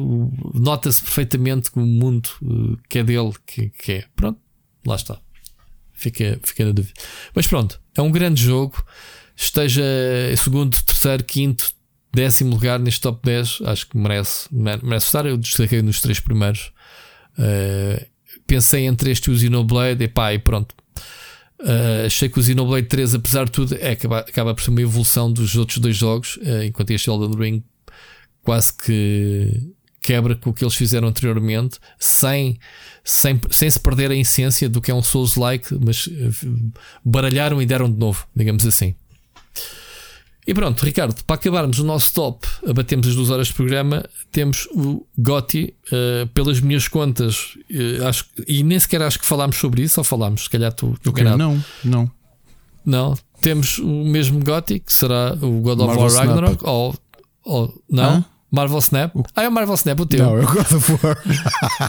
nota-se 0.54 1.02
perfeitamente 1.02 1.72
que 1.72 1.80
o 1.80 1.86
mundo 1.86 2.30
uh, 2.42 2.78
que 2.90 3.00
é 3.00 3.04
dele, 3.04 3.34
que, 3.46 3.70
que 3.70 3.92
é. 3.94 4.06
Pronto, 4.16 4.40
lá 4.86 4.96
está. 4.96 5.18
Fica, 5.94 6.40
fica 6.44 6.66
na 6.66 6.72
dúvida. 6.72 6.94
Mas 7.34 7.48
pronto, 7.48 7.80
é 7.96 8.02
um 8.02 8.12
grande 8.12 8.42
jogo. 8.42 8.84
Esteja 9.36 9.84
segundo, 10.38 10.78
terceiro, 10.84 11.24
quinto, 11.24 11.74
décimo 12.14 12.52
lugar 12.52 12.80
neste 12.80 13.02
top 13.02 13.20
10, 13.24 13.62
acho 13.66 13.88
que 13.88 13.98
merece, 13.98 14.48
merece 14.52 15.08
estar. 15.08 15.26
Eu 15.26 15.36
destaquei 15.36 15.82
nos 15.82 16.00
três 16.00 16.20
primeiros. 16.20 16.72
Uh, 17.38 18.06
pensei 18.46 18.86
entre 18.86 19.12
este 19.12 19.32
e 19.32 19.34
o 19.34 19.38
Xenoblade, 19.38 20.04
e 20.04 20.08
pá, 20.08 20.34
e 20.34 20.40
pronto. 20.40 20.76
Uh, 21.60 22.06
achei 22.06 22.30
que 22.30 22.40
o 22.40 22.44
Xenoblade 22.44 22.88
3, 22.88 23.16
apesar 23.16 23.46
de 23.46 23.52
tudo, 23.52 23.76
é, 23.76 23.92
acaba, 23.92 24.20
acaba 24.20 24.54
por 24.54 24.62
ser 24.62 24.70
uma 24.70 24.82
evolução 24.82 25.32
dos 25.32 25.56
outros 25.56 25.80
dois 25.80 25.96
jogos, 25.96 26.38
uh, 26.38 26.64
enquanto 26.64 26.92
este 26.92 27.10
Elden 27.10 27.36
Ring 27.36 27.64
quase 28.44 28.74
que 28.74 29.72
quebra 30.02 30.36
com 30.36 30.50
o 30.50 30.54
que 30.54 30.66
eles 30.66 30.76
fizeram 30.76 31.08
anteriormente, 31.08 31.80
sem, 31.98 32.60
sem, 33.06 33.40
sem 33.50 33.70
se 33.70 33.80
perder 33.80 34.12
a 34.12 34.16
essência 34.16 34.68
do 34.68 34.82
que 34.82 34.92
é 34.92 34.94
um 34.94 35.02
Souls-like, 35.02 35.74
mas 35.82 36.10
baralharam 37.06 37.62
e 37.62 37.66
deram 37.66 37.90
de 37.90 37.98
novo, 37.98 38.28
digamos 38.36 38.66
assim. 38.66 38.96
E 40.46 40.54
pronto, 40.54 40.84
Ricardo, 40.84 41.24
para 41.24 41.36
acabarmos 41.36 41.80
o 41.80 41.84
nosso 41.84 42.14
top, 42.14 42.46
abatemos 42.68 43.08
as 43.08 43.16
duas 43.16 43.30
horas 43.30 43.48
de 43.48 43.54
programa, 43.54 44.04
temos 44.32 44.68
o 44.72 45.06
Gotti, 45.18 45.74
uh, 45.88 46.28
pelas 46.28 46.60
minhas 46.60 46.88
contas, 46.88 47.58
uh, 47.72 48.08
acho, 48.08 48.26
e 48.48 48.62
nem 48.62 48.78
sequer 48.80 49.02
acho 49.02 49.20
que 49.20 49.26
falámos 49.26 49.56
sobre 49.56 49.84
isso, 49.84 50.00
ou 50.00 50.04
falámos, 50.04 50.44
se 50.44 50.50
calhar 50.50 50.74
tu, 50.74 50.98
tu 51.02 51.12
okay, 51.12 51.24
Não, 51.24 51.64
não. 51.84 52.12
Não, 52.86 53.18
temos 53.40 53.78
o 53.78 54.04
mesmo 54.04 54.44
Gotti, 54.44 54.80
que 54.80 54.94
será 54.94 55.34
o 55.42 55.62
God 55.62 55.80
of 55.80 55.98
War 55.98 56.12
Ragnarok, 56.12 56.66
ou, 56.66 56.96
ou 57.46 57.84
não? 57.90 58.26
Marvel 58.54 58.78
Snap. 58.78 59.12
Ah, 59.36 59.42
é 59.42 59.50
o 59.50 59.52
Marvel 59.52 59.74
Snap 59.74 60.00
o 60.00 60.06
teu. 60.06 60.24
Não, 60.24 60.40
o 60.40 60.46
God 60.46 60.72
of 60.72 60.92
War. 61.02 61.18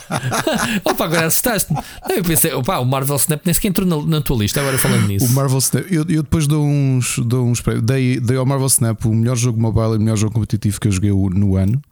opa, 0.82 1.04
agora 1.04 1.26
assustaste-me. 1.26 1.78
Eu 2.08 2.24
pensei, 2.24 2.54
opa, 2.54 2.78
o 2.78 2.86
Marvel 2.86 3.16
Snap 3.16 3.44
nem 3.44 3.52
sequer 3.52 3.68
entrou 3.68 3.86
na, 3.86 4.02
na 4.02 4.20
tua 4.22 4.38
lista, 4.38 4.60
agora 4.60 4.78
falando 4.78 5.06
nisso. 5.06 5.26
O 5.26 5.30
Marvel 5.30 5.58
Snap, 5.58 5.84
eu, 5.90 6.06
eu 6.08 6.22
depois 6.22 6.46
dou 6.46 6.64
uns. 6.64 7.18
Dou 7.18 7.46
uns 7.46 7.62
dei, 7.82 8.18
dei 8.18 8.38
ao 8.38 8.46
Marvel 8.46 8.66
Snap 8.68 9.04
o 9.04 9.14
melhor 9.14 9.36
jogo 9.36 9.60
mobile 9.60 9.92
e 9.92 9.96
o 9.96 10.00
melhor 10.00 10.16
jogo 10.16 10.32
competitivo 10.32 10.80
que 10.80 10.88
eu 10.88 10.92
joguei 10.92 11.10
no 11.10 11.56
ano. 11.56 11.82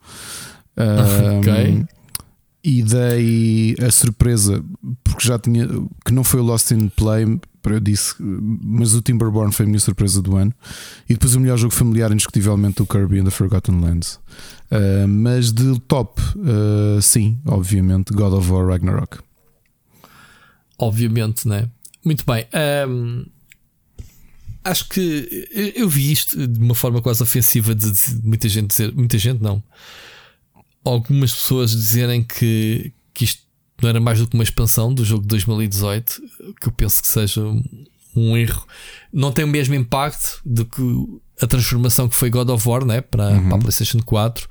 Um, 0.75 1.37
ok. 1.39 1.85
E 2.63 2.81
dei 2.81 3.75
a 3.79 3.91
surpresa, 3.91 4.63
porque 5.03 5.27
já 5.27 5.37
tinha. 5.37 5.67
que 6.03 6.11
não 6.11 6.23
foi 6.23 6.39
o 6.39 6.43
Lost 6.43 6.71
in 6.71 6.89
Play, 6.89 7.39
eu 7.71 7.79
disse, 7.79 8.15
mas 8.19 8.93
o 8.93 9.01
Timberborn 9.01 9.53
foi 9.53 9.65
a 9.65 9.69
minha 9.69 9.79
surpresa 9.79 10.21
do 10.21 10.35
ano. 10.35 10.53
E 11.07 11.13
depois 11.13 11.35
o 11.35 11.39
melhor 11.39 11.57
jogo 11.57 11.73
familiar, 11.73 12.11
indiscutivelmente, 12.11 12.81
o 12.81 12.85
Kirby 12.85 13.19
and 13.19 13.25
the 13.25 13.31
Forgotten 13.31 13.79
Lands. 13.79 14.19
Uh, 14.71 15.07
mas 15.07 15.51
de 15.53 15.79
top, 15.81 16.21
uh, 16.21 17.01
sim, 17.01 17.39
obviamente, 17.45 18.13
God 18.13 18.33
of 18.33 18.51
War 18.51 18.67
Ragnarok. 18.67 19.19
Obviamente, 20.77 21.47
né? 21.47 21.69
Muito 22.03 22.25
bem. 22.25 22.45
Um, 22.87 23.25
acho 24.63 24.89
que 24.89 25.73
eu 25.75 25.87
vi 25.87 26.11
isto 26.11 26.47
de 26.47 26.59
uma 26.59 26.75
forma 26.75 27.01
quase 27.01 27.21
ofensiva 27.21 27.75
de, 27.75 27.91
de 27.91 28.27
muita 28.27 28.49
gente 28.49 28.67
dizer, 28.67 28.93
muita 28.93 29.17
gente 29.17 29.41
não. 29.41 29.63
Algumas 30.83 31.33
pessoas 31.33 31.71
dizerem 31.71 32.23
que, 32.23 32.91
que 33.13 33.23
isto 33.23 33.43
não 33.83 33.89
era 33.89 33.99
mais 33.99 34.19
do 34.19 34.27
que 34.27 34.33
uma 34.33 34.43
expansão 34.43 34.93
do 34.93 35.03
jogo 35.03 35.21
de 35.21 35.27
2018, 35.27 36.21
que 36.59 36.67
eu 36.67 36.71
penso 36.71 37.01
que 37.01 37.07
seja 37.07 37.41
um 38.15 38.37
erro. 38.37 38.65
Não 39.11 39.31
tem 39.31 39.43
o 39.45 39.47
mesmo 39.47 39.75
impacto 39.75 40.39
do 40.45 40.65
que 40.65 40.81
a 41.41 41.47
transformação 41.47 42.07
que 42.07 42.15
foi 42.15 42.29
God 42.29 42.49
of 42.49 42.67
War 42.67 42.85
né, 42.85 43.01
para, 43.01 43.29
uhum. 43.29 43.49
para 43.49 43.57
a 43.57 43.59
PlayStation 43.59 43.99
4, 43.99 44.47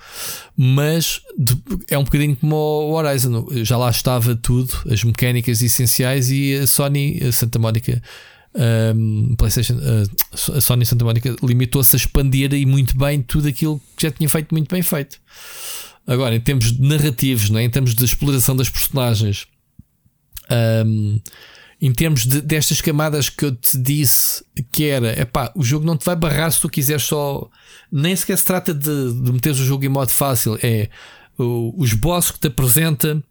mas 0.56 1.22
de, 1.38 1.56
é 1.88 1.96
um 1.96 2.04
bocadinho 2.04 2.36
como 2.36 2.56
o 2.56 2.92
Horizon. 2.92 3.46
Já 3.62 3.76
lá 3.76 3.90
estava 3.90 4.36
tudo, 4.36 4.72
as 4.90 5.02
mecânicas 5.02 5.62
essenciais, 5.62 6.30
e 6.30 6.54
a 6.56 6.66
Sony, 6.66 7.20
a 7.22 7.32
Santa 7.32 7.58
Mónica. 7.58 8.02
Um, 8.54 9.34
PlayStation, 9.36 9.76
uh, 9.76 10.56
a 10.58 10.60
Sony 10.60 10.84
Santa 10.84 11.06
Mónica 11.06 11.34
limitou-se 11.42 11.96
a 11.96 11.98
expandir 11.98 12.52
e 12.52 12.66
muito 12.66 12.98
bem 12.98 13.22
tudo 13.22 13.48
aquilo 13.48 13.80
que 13.96 14.02
já 14.06 14.10
tinha 14.10 14.28
feito 14.28 14.52
muito 14.52 14.70
bem 14.70 14.82
feito. 14.82 15.18
Agora, 16.06 16.34
em 16.34 16.40
termos 16.40 16.78
narrativos, 16.78 17.50
não 17.50 17.58
é? 17.58 17.64
em 17.64 17.70
termos 17.70 17.94
de 17.94 18.04
exploração 18.04 18.56
das 18.56 18.68
personagens, 18.68 19.46
um, 20.86 21.20
em 21.80 21.92
termos 21.92 22.26
de, 22.26 22.40
destas 22.40 22.80
camadas 22.80 23.28
que 23.28 23.44
eu 23.44 23.54
te 23.54 23.76
disse 23.76 24.44
que 24.70 24.86
era, 24.86 25.20
epá, 25.20 25.52
o 25.54 25.64
jogo 25.64 25.84
não 25.84 25.96
te 25.96 26.04
vai 26.04 26.14
barrar 26.14 26.50
se 26.50 26.60
tu 26.60 26.68
quiseres 26.68 27.02
só. 27.02 27.48
Nem 27.90 28.14
sequer 28.14 28.38
se 28.38 28.44
trata 28.44 28.72
de, 28.72 29.14
de 29.20 29.32
meteres 29.32 29.58
o 29.58 29.64
jogo 29.64 29.84
em 29.84 29.88
modo 29.88 30.10
fácil, 30.10 30.58
é 30.62 30.88
o, 31.38 31.74
os 31.76 31.92
bosses 31.92 32.30
que 32.30 32.38
te 32.38 32.48
apresenta. 32.48 33.22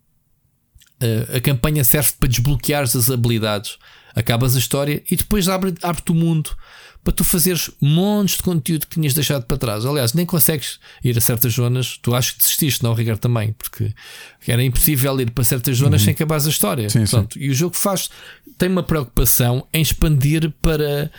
A, 0.99 1.37
a 1.37 1.41
campanha 1.41 1.83
serve 1.83 2.11
para 2.19 2.29
desbloquear 2.29 2.83
as 2.83 3.09
habilidades. 3.09 3.77
Acabas 4.13 4.55
a 4.55 4.59
história 4.59 5.01
e 5.09 5.15
depois 5.15 5.47
abre-te 5.47 5.85
abre 5.85 6.03
o 6.09 6.13
mundo 6.13 6.55
para 7.03 7.13
tu 7.13 7.23
fazeres 7.23 7.71
montes 7.81 8.37
de 8.37 8.43
conteúdo 8.43 8.85
que 8.85 8.95
tinhas 8.95 9.13
deixado 9.13 9.45
para 9.45 9.57
trás. 9.57 9.85
Aliás, 9.85 10.13
nem 10.13 10.25
consegues 10.25 10.79
ir 11.03 11.17
a 11.17 11.21
certas 11.21 11.53
zonas. 11.53 11.97
Tu 12.01 12.13
acho 12.13 12.33
que 12.33 12.39
desististe, 12.39 12.83
não, 12.83 12.93
Ricardo, 12.93 13.19
também, 13.19 13.53
porque 13.53 13.93
era 14.47 14.63
impossível 14.63 15.19
ir 15.19 15.31
para 15.31 15.43
certas 15.43 15.77
zonas 15.77 16.01
uhum. 16.01 16.05
sem 16.05 16.13
acabar 16.13 16.35
a 16.35 16.47
história. 16.47 16.89
Sim, 16.89 17.05
Pronto, 17.05 17.33
sim. 17.33 17.39
E 17.39 17.49
o 17.49 17.53
jogo 17.53 17.75
faz, 17.75 18.09
tem 18.57 18.69
uma 18.69 18.83
preocupação 18.83 19.65
em 19.73 19.81
expandir 19.81 20.51
para, 20.61 21.11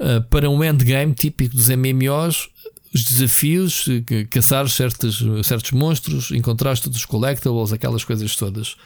uh, 0.00 0.22
para 0.28 0.50
um 0.50 0.62
endgame 0.64 1.14
típico 1.14 1.54
dos 1.54 1.68
MMOs. 1.68 2.48
Os 2.92 3.04
desafios, 3.04 3.84
caçar 4.30 4.66
certos, 4.68 5.22
certos 5.46 5.72
monstros, 5.72 6.30
encontrar 6.30 6.78
todos 6.78 6.98
os 6.98 7.04
collectibles, 7.04 7.70
aquelas 7.70 8.02
coisas 8.02 8.34
todas. 8.34 8.76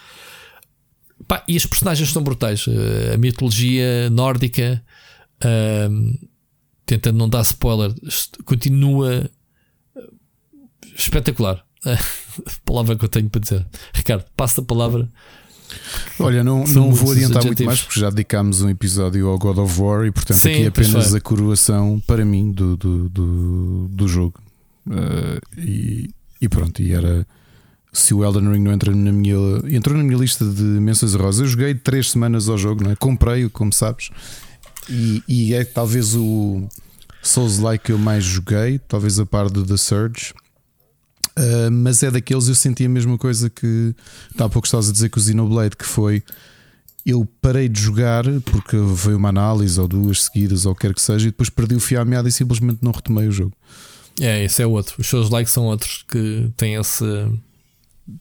Pá, 1.27 1.45
e 1.47 1.57
as 1.57 1.65
personagens 1.65 2.11
são 2.11 2.23
brutais. 2.23 2.67
Uh, 2.67 3.15
a 3.15 3.17
mitologia 3.17 4.11
nórdica, 4.11 4.83
uh, 5.45 6.29
tentando 6.87 7.19
não 7.19 7.29
dar 7.29 7.43
spoiler, 7.43 7.95
continua 8.45 9.31
eh, 9.97 10.11
espetacular. 10.97 11.65
a 11.85 11.99
palavra 12.65 12.97
que 12.97 13.05
eu 13.05 13.09
tenho 13.09 13.29
para 13.29 13.41
dizer. 13.41 13.67
Ricardo, 13.93 14.25
passa 14.37 14.61
a 14.61 14.65
palavra. 14.65 15.09
Olha, 16.19 16.45
não, 16.45 16.65
não 16.65 16.93
vou 16.93 17.13
adiantar 17.13 17.45
muito 17.45 17.65
mais 17.65 17.81
porque 17.81 17.99
já 17.99 18.11
dedicámos 18.11 18.61
um 18.61 18.69
episódio 18.69 19.27
ao 19.27 19.39
God 19.39 19.59
of 19.59 19.81
War 19.81 20.05
e 20.05 20.13
portanto 20.13 20.37
Sim, 20.37 20.51
aqui 20.51 20.67
apenas 20.67 21.15
a 21.15 21.21
coroação 21.21 22.03
para 22.07 22.25
mim 22.27 22.53
do, 22.53 22.77
do, 22.77 23.09
do, 23.09 23.89
do 23.89 24.09
jogo. 24.09 24.41
Uh, 24.87 25.41
e, 25.59 26.11
e, 26.41 26.49
pronto, 26.49 26.83
e 26.83 26.93
era 26.93 27.27
se 27.91 28.13
o 28.13 28.23
Elden 28.23 28.53
Ring 28.53 28.63
não 28.63 28.73
entra 28.73 28.95
na 28.95 29.13
minha 29.13 29.35
entrou 29.71 29.97
na 29.97 30.05
minha 30.05 30.19
lista 30.19 30.45
de 30.45 30.63
menções 30.63 31.15
rosas. 31.15 31.41
Eu 31.41 31.47
joguei 31.47 31.75
três 31.75 32.11
semanas 32.11 32.49
ao 32.49 32.59
jogo, 32.59 32.85
não 32.85 32.91
é? 32.91 32.97
Comprei-o, 32.97 33.49
como 33.49 33.73
sabes, 33.73 34.11
e, 34.89 35.23
e 35.29 35.55
é 35.55 35.65
talvez 35.65 36.15
o 36.15 36.69
Souls-like 37.23 37.85
que 37.85 37.93
eu 37.93 37.99
mais 37.99 38.25
joguei, 38.25 38.79
talvez 38.81 39.19
a 39.19 39.27
par 39.27 39.49
do 39.49 39.65
The 39.65 39.77
Surge. 39.77 40.35
Uh, 41.39 41.71
mas 41.71 42.03
é 42.03 42.11
daqueles 42.11 42.49
eu 42.49 42.55
senti 42.55 42.85
a 42.85 42.89
mesma 42.89 43.17
coisa 43.17 43.49
que 43.49 43.95
há 44.39 44.49
pouco 44.49 44.67
estavas 44.67 44.91
a 44.91 44.93
dizer 44.93 45.09
com 45.09 45.19
o 45.19 45.23
Xenoblade, 45.23 45.77
que 45.77 45.87
foi 45.87 46.23
eu 47.05 47.27
parei 47.41 47.69
de 47.69 47.81
jogar 47.81 48.25
porque 48.45 48.77
veio 48.77 49.17
uma 49.17 49.31
análise 49.31 49.81
ou 49.81 49.89
duas 49.89 50.25
seguidas 50.25 50.67
ou 50.67 50.75
quer 50.75 50.95
que 50.95 51.03
seja, 51.03 51.29
e 51.29 51.31
depois 51.31 51.51
perdi 51.51 51.75
o 51.75 51.81
fio 51.81 52.01
à 52.01 52.05
meada 52.05 52.29
e 52.29 52.33
simplesmente 52.33 52.79
não 52.83 52.93
retomei 52.93 53.27
o 53.27 53.33
jogo. 53.33 53.53
É, 54.21 54.45
esse 54.45 54.63
é 54.63 54.67
outro. 54.67 54.97
Os 54.99 55.07
seus 55.07 55.31
likes 55.31 55.53
são 55.53 55.65
outros 55.65 56.05
que 56.09 56.51
têm 56.57 56.75
esse. 56.75 57.05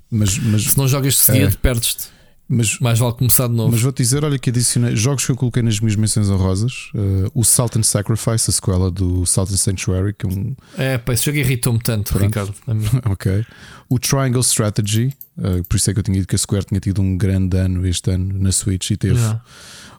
Mas, 0.10 0.38
mas 0.38 0.64
se 0.64 0.78
não 0.78 0.88
jogas 0.88 1.16
de 1.16 1.20
seguida, 1.20 1.50
é. 1.50 1.52
perdes-te. 1.52 2.08
Mas, 2.54 2.78
Mais 2.80 3.00
vale 3.00 3.14
começar 3.14 3.48
de 3.48 3.54
novo. 3.54 3.72
Mas 3.72 3.82
vou-te 3.82 4.04
dizer: 4.04 4.26
olha, 4.26 4.38
que 4.38 4.50
adicionei 4.50 4.94
jogos 4.94 5.26
que 5.26 5.32
eu 5.32 5.38
coloquei 5.38 5.64
nas 5.64 5.80
minhas 5.80 5.96
menções 5.96 6.30
honrosas: 6.30 6.92
uh, 6.94 7.32
o 7.34 7.46
Salt 7.46 7.78
and 7.78 7.84
Sacrifice, 7.84 8.50
a 8.50 8.54
sequela 8.54 8.92
do 8.92 9.26
Salt 9.26 9.52
and 9.52 9.58
Sanctuary. 9.58 10.14
Que 10.14 10.26
é, 10.26 10.30
um... 10.30 10.56
é 10.78 10.98
pá, 10.98 11.14
esse 11.14 11.26
jogo 11.26 11.38
irritou-me 11.38 11.80
tanto, 11.80 12.12
Pronto. 12.12 12.26
Ricardo. 12.26 12.54
ok. 13.10 13.46
O 13.88 13.98
Triangle 13.98 14.42
Strategy, 14.42 15.14
uh, 15.38 15.64
por 15.64 15.78
isso 15.78 15.90
é 15.90 15.94
que 15.94 16.00
eu 16.00 16.04
tinha 16.04 16.18
dito 16.18 16.28
que 16.28 16.36
a 16.36 16.40
Square 16.40 16.66
tinha 16.66 16.82
tido 16.82 17.02
um 17.02 17.18
grande 17.18 17.58
ano 17.58 17.88
este 17.88 18.12
ano 18.12 18.38
na 18.38 18.52
Switch 18.52 18.92
e 18.92 18.98
teve. 18.98 19.16
Yeah. 19.16 19.42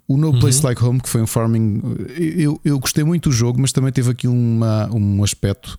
O 0.07 0.19
No 0.19 0.39
Place 0.39 0.59
uhum. 0.59 0.65
Like 0.65 0.85
Home, 0.85 1.01
que 1.01 1.09
foi 1.09 1.23
um 1.23 1.27
farming. 1.27 1.81
Eu, 2.19 2.61
eu 2.62 2.79
gostei 2.79 3.03
muito 3.03 3.31
do 3.31 3.35
jogo, 3.35 3.59
mas 3.59 3.73
também 3.73 3.91
teve 3.91 4.11
aqui 4.11 4.29
uma, 4.29 4.93
um 4.93 5.24
aspecto 5.24 5.79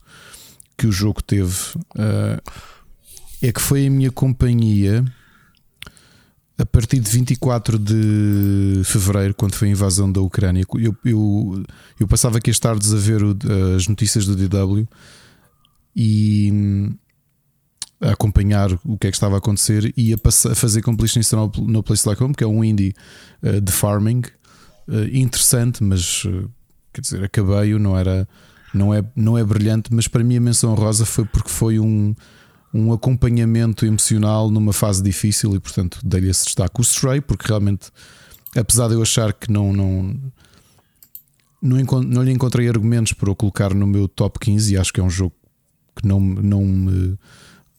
que 0.75 0.87
o 0.87 0.91
jogo 0.91 1.21
teve. 1.21 1.53
Uh, 1.95 2.41
é 3.43 3.51
que 3.51 3.61
foi 3.61 3.85
a 3.85 3.89
minha 3.91 4.09
companhia 4.09 5.05
a 6.57 6.65
partir 6.65 6.99
de 6.99 7.09
24 7.09 7.79
de 7.79 8.81
fevereiro, 8.85 9.33
quando 9.33 9.55
foi 9.55 9.69
a 9.69 9.71
invasão 9.71 10.11
da 10.11 10.21
Ucrânia, 10.21 10.63
eu, 10.75 10.95
eu, 11.03 11.63
eu 11.99 12.07
passava 12.07 12.37
aqui 12.37 12.51
as 12.51 12.59
tardes 12.59 12.93
a 12.93 12.97
ver 12.97 13.23
o, 13.23 13.35
as 13.75 13.87
notícias 13.87 14.25
do 14.25 14.35
DW 14.35 14.87
e 15.95 16.93
a 17.99 18.11
acompanhar 18.11 18.71
o 18.85 18.97
que 18.97 19.07
é 19.07 19.09
que 19.11 19.15
estava 19.15 19.35
a 19.35 19.37
acontecer 19.37 19.93
e 19.95 20.13
a, 20.13 20.17
passar, 20.17 20.51
a 20.51 20.55
fazer 20.55 20.81
completion 20.81 21.21
no, 21.31 21.65
no 21.65 21.83
Place 21.83 22.07
Like 22.07 22.23
Home, 22.23 22.35
que 22.35 22.43
é 22.43 22.47
um 22.47 22.63
indie 22.63 22.93
uh, 23.41 23.59
de 23.59 23.71
farming 23.71 24.21
uh, 24.87 25.05
interessante, 25.11 25.83
mas 25.83 26.25
uh, 26.25 26.49
quer 26.91 27.01
dizer, 27.01 27.23
acabei-o, 27.23 27.79
não 27.79 27.97
era. 27.97 28.27
Não 28.73 28.91
é, 28.91 29.03
não 29.15 29.37
é 29.37 29.43
brilhante, 29.43 29.93
mas 29.93 30.07
para 30.07 30.23
mim 30.23 30.35
a 30.35 30.41
menção 30.41 30.73
rosa 30.73 31.05
foi 31.05 31.25
porque 31.25 31.49
foi 31.49 31.77
um, 31.77 32.15
um 32.73 32.91
acompanhamento 32.91 33.85
emocional 33.85 34.49
numa 34.49 34.73
fase 34.73 35.03
difícil 35.03 35.55
e, 35.55 35.59
portanto, 35.59 35.99
dei-lhe 36.03 36.29
esse 36.29 36.45
destaque. 36.45 36.79
O 36.79 36.81
Stray, 36.81 37.21
porque 37.21 37.47
realmente, 37.47 37.91
apesar 38.55 38.87
de 38.87 38.95
eu 38.95 39.01
achar 39.01 39.31
que 39.31 39.51
não, 39.51 39.71
não, 39.71 40.15
não, 41.61 42.01
não 42.01 42.23
lhe 42.23 42.31
encontrei 42.31 42.67
argumentos 42.67 43.13
para 43.13 43.29
o 43.29 43.35
colocar 43.35 43.73
no 43.73 43.85
meu 43.85 44.07
top 44.07 44.39
15, 44.39 44.73
e 44.73 44.77
acho 44.77 44.91
que 44.91 44.99
é 44.99 45.03
um 45.03 45.09
jogo 45.09 45.35
que 45.95 46.07
não, 46.07 46.19
não 46.19 46.65
me 46.65 47.17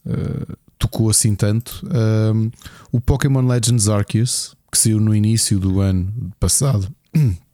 uh, 0.07 0.57
tocou 0.79 1.11
assim 1.11 1.35
tanto. 1.35 1.85
Uh, 1.87 2.51
o 2.93 3.01
Pokémon 3.01 3.47
Legends 3.47 3.89
Arceus, 3.89 4.55
que 4.71 4.79
saiu 4.79 5.01
no 5.01 5.15
início 5.15 5.59
do 5.59 5.81
ano 5.81 6.33
passado. 6.39 6.89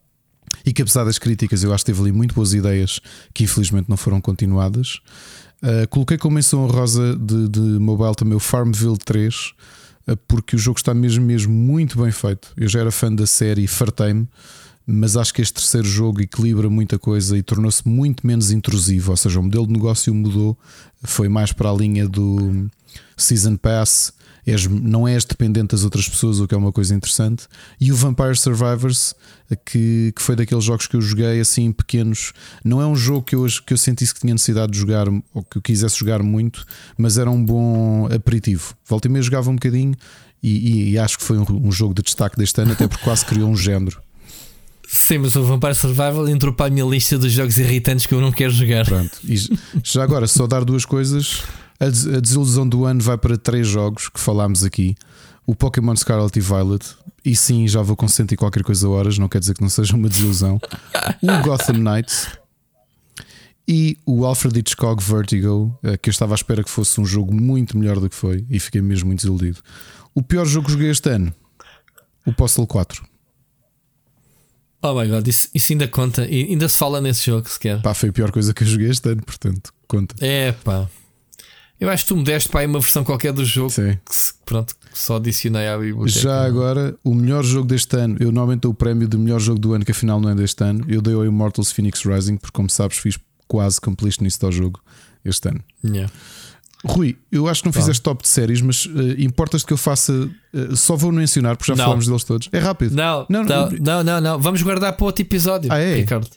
E 0.66 0.72
que 0.72 0.82
apesar 0.82 1.04
das 1.04 1.16
críticas, 1.16 1.62
eu 1.62 1.72
acho 1.72 1.84
que 1.84 1.92
teve 1.92 2.02
ali 2.02 2.12
muito 2.12 2.34
boas 2.34 2.52
ideias 2.52 3.00
que 3.32 3.44
infelizmente 3.44 3.88
não 3.88 3.96
foram 3.96 4.20
continuadas. 4.20 5.00
Uh, 5.62 5.86
coloquei 5.88 6.16
como 6.16 6.36
menção 6.36 6.66
rosa 6.66 7.14
de, 7.16 7.48
de 7.48 7.60
mobile 7.60 8.14
também 8.14 8.34
o 8.34 8.40
Farmville 8.40 8.96
3, 8.96 9.52
uh, 10.08 10.16
porque 10.26 10.56
o 10.56 10.58
jogo 10.58 10.78
está 10.78 10.94
mesmo, 10.94 11.24
mesmo 11.24 11.52
muito 11.52 12.00
bem 12.00 12.10
feito. 12.10 12.52
Eu 12.56 12.68
já 12.68 12.80
era 12.80 12.90
fã 12.90 13.12
da 13.12 13.26
série, 13.26 13.66
fartei-me, 13.66 14.26
mas 14.86 15.16
acho 15.16 15.34
que 15.34 15.42
este 15.42 15.54
terceiro 15.54 15.86
jogo 15.86 16.22
equilibra 16.22 16.70
muita 16.70 16.98
coisa 16.98 17.36
e 17.36 17.42
tornou-se 17.42 17.86
muito 17.86 18.26
menos 18.26 18.50
intrusivo. 18.50 19.10
Ou 19.10 19.16
seja, 19.16 19.38
o 19.38 19.42
modelo 19.42 19.66
de 19.66 19.72
negócio 19.74 20.14
mudou, 20.14 20.58
foi 21.02 21.28
mais 21.28 21.52
para 21.52 21.70
a 21.70 21.74
linha 21.74 22.08
do 22.08 22.68
Season 23.16 23.56
Pass 23.56 24.12
és, 24.50 24.66
não 24.66 25.06
és 25.06 25.24
dependente 25.24 25.68
das 25.68 25.84
outras 25.84 26.08
pessoas, 26.08 26.40
o 26.40 26.48
que 26.48 26.54
é 26.54 26.58
uma 26.58 26.72
coisa 26.72 26.94
interessante. 26.94 27.46
E 27.80 27.92
o 27.92 27.96
Vampire 27.96 28.36
Survivors, 28.36 29.14
que, 29.64 30.12
que 30.14 30.22
foi 30.22 30.36
daqueles 30.36 30.64
jogos 30.64 30.86
que 30.86 30.96
eu 30.96 31.00
joguei 31.00 31.40
assim 31.40 31.72
pequenos, 31.72 32.32
não 32.64 32.80
é 32.80 32.86
um 32.86 32.96
jogo 32.96 33.22
que 33.22 33.34
eu, 33.34 33.46
que 33.66 33.72
eu 33.72 33.78
sentisse 33.78 34.12
que 34.14 34.20
tinha 34.20 34.34
necessidade 34.34 34.72
de 34.72 34.78
jogar 34.78 35.06
ou 35.08 35.42
que 35.42 35.58
eu 35.58 35.62
quisesse 35.62 35.98
jogar 35.98 36.22
muito, 36.22 36.64
mas 36.96 37.18
era 37.18 37.30
um 37.30 37.44
bom 37.44 38.06
aperitivo. 38.06 38.74
Volta 38.86 39.08
e 39.08 39.10
meia 39.10 39.22
jogava 39.22 39.50
um 39.50 39.54
bocadinho 39.54 39.94
e, 40.42 40.50
e, 40.50 40.90
e 40.90 40.98
acho 40.98 41.18
que 41.18 41.24
foi 41.24 41.38
um, 41.38 41.44
um 41.48 41.72
jogo 41.72 41.94
de 41.94 42.02
destaque 42.02 42.36
deste 42.36 42.60
ano, 42.60 42.72
até 42.72 42.88
porque 42.88 43.04
quase 43.04 43.24
criou 43.24 43.48
um 43.48 43.56
género. 43.56 44.00
Sim, 44.92 45.18
mas 45.18 45.36
o 45.36 45.44
Vampire 45.44 45.74
Survival 45.74 46.28
entrou 46.28 46.52
para 46.52 46.66
a 46.66 46.70
minha 46.70 46.84
lista 46.84 47.16
dos 47.16 47.30
jogos 47.30 47.56
irritantes 47.58 48.06
que 48.06 48.12
eu 48.12 48.20
não 48.20 48.32
quero 48.32 48.50
jogar. 48.50 48.84
Pronto, 48.84 49.18
e 49.22 49.36
já 49.84 50.02
agora, 50.02 50.26
só 50.26 50.48
dar 50.48 50.64
duas 50.64 50.84
coisas. 50.84 51.44
A 51.80 52.20
desilusão 52.20 52.68
do 52.68 52.84
ano 52.84 53.00
vai 53.00 53.16
para 53.16 53.38
três 53.38 53.66
jogos 53.66 54.10
que 54.10 54.20
falámos 54.20 54.62
aqui: 54.62 54.94
o 55.46 55.54
Pokémon 55.54 55.96
Scarlet 55.96 56.38
e 56.38 56.40
Violet. 56.40 56.86
E 57.24 57.34
sim, 57.34 57.66
já 57.66 57.82
vou 57.82 57.96
com 57.96 58.08
cento 58.08 58.32
e 58.32 58.36
qualquer 58.36 58.62
coisa 58.62 58.88
horas, 58.88 59.18
não 59.18 59.28
quer 59.28 59.40
dizer 59.40 59.54
que 59.54 59.60
não 59.60 59.68
seja 59.68 59.94
uma 59.94 60.08
desilusão. 60.08 60.58
o 61.22 61.42
Gotham 61.42 61.78
Knights 61.78 62.28
e 63.68 63.96
o 64.04 64.24
Alfred 64.24 64.58
Hitchcock 64.58 65.02
Vertigo, 65.02 65.78
eh, 65.82 65.96
que 65.96 66.08
eu 66.08 66.10
estava 66.10 66.34
à 66.34 66.36
espera 66.36 66.64
que 66.64 66.70
fosse 66.70 67.00
um 67.00 67.04
jogo 67.04 67.32
muito 67.32 67.78
melhor 67.78 68.00
do 68.00 68.08
que 68.10 68.16
foi 68.16 68.44
e 68.50 68.58
fiquei 68.58 68.80
mesmo 68.80 69.06
muito 69.06 69.20
desiludido. 69.20 69.60
O 70.14 70.22
pior 70.22 70.44
jogo 70.44 70.66
que 70.66 70.72
joguei 70.72 70.90
este 70.90 71.08
ano, 71.08 71.32
o 72.26 72.32
Postal 72.32 72.66
4. 72.66 73.04
Oh 74.82 74.98
my 74.98 75.06
god, 75.08 75.26
isso, 75.28 75.48
isso 75.54 75.72
ainda 75.72 75.86
conta, 75.86 76.22
ainda 76.22 76.68
se 76.68 76.76
fala 76.76 77.00
nesse 77.00 77.26
jogo 77.26 77.48
sequer. 77.48 77.80
Pá, 77.82 77.94
foi 77.94 78.08
a 78.08 78.12
pior 78.12 78.32
coisa 78.32 78.52
que 78.52 78.64
eu 78.64 78.66
joguei 78.66 78.88
este 78.90 79.08
ano, 79.08 79.22
portanto, 79.22 79.72
conta. 79.86 80.16
É 80.18 80.52
pá. 80.52 80.88
Eu 81.80 81.88
acho 81.88 82.04
que 82.04 82.08
tu 82.08 82.16
me 82.16 82.22
deste 82.22 82.50
para 82.50 82.60
aí 82.60 82.66
uma 82.66 82.78
versão 82.78 83.02
qualquer 83.02 83.32
do 83.32 83.42
jogo 83.42 83.70
Sim. 83.70 83.92
que 83.92 84.14
pronto, 84.44 84.76
só 84.92 85.16
adicionei 85.16 85.66
à 85.66 85.78
biblioteca. 85.78 86.20
Já 86.20 86.44
agora, 86.44 86.94
o 87.02 87.14
melhor 87.14 87.42
jogo 87.42 87.66
deste 87.66 87.96
ano, 87.96 88.16
eu 88.20 88.26
normalmente 88.26 88.60
dou 88.60 88.72
o 88.72 88.74
prémio 88.74 89.08
do 89.08 89.18
melhor 89.18 89.40
jogo 89.40 89.58
do 89.58 89.72
ano, 89.72 89.82
que 89.82 89.90
afinal 89.90 90.20
não 90.20 90.28
é 90.28 90.34
deste 90.34 90.62
ano. 90.62 90.84
Eu 90.86 91.00
dei 91.00 91.14
ao 91.14 91.24
Immortals 91.24 91.72
Phoenix 91.72 92.04
Rising, 92.04 92.36
porque 92.36 92.54
como 92.54 92.68
sabes, 92.68 92.98
fiz 92.98 93.18
quase 93.48 93.80
completionist 93.80 94.44
ao 94.44 94.52
jogo 94.52 94.78
este 95.24 95.48
ano. 95.48 95.60
Yeah. 95.82 96.12
Rui, 96.84 97.16
eu 97.30 97.46
acho 97.46 97.62
que 97.62 97.68
não 97.68 97.72
fizeste 97.72 98.02
top 98.02 98.22
de 98.22 98.28
séries, 98.28 98.62
mas 98.62 98.86
uh, 98.86 98.90
importas-te 99.18 99.66
que 99.66 99.72
eu 99.72 99.76
faça. 99.76 100.12
Uh, 100.52 100.76
só 100.76 100.96
vou 100.96 101.12
mencionar, 101.12 101.56
porque 101.56 101.70
já 101.70 101.76
não. 101.76 101.84
falámos 101.84 102.06
deles 102.06 102.24
todos. 102.24 102.48
É 102.52 102.58
rápido. 102.58 102.94
Não 102.94 103.26
não, 103.28 103.44
não, 103.44 103.70
não, 103.70 104.04
não, 104.04 104.20
não. 104.20 104.38
Vamos 104.38 104.62
guardar 104.62 104.94
para 104.94 105.04
outro 105.04 105.22
episódio, 105.22 105.70
ah, 105.70 105.78
é? 105.78 105.96
Ricardo. 105.96 106.28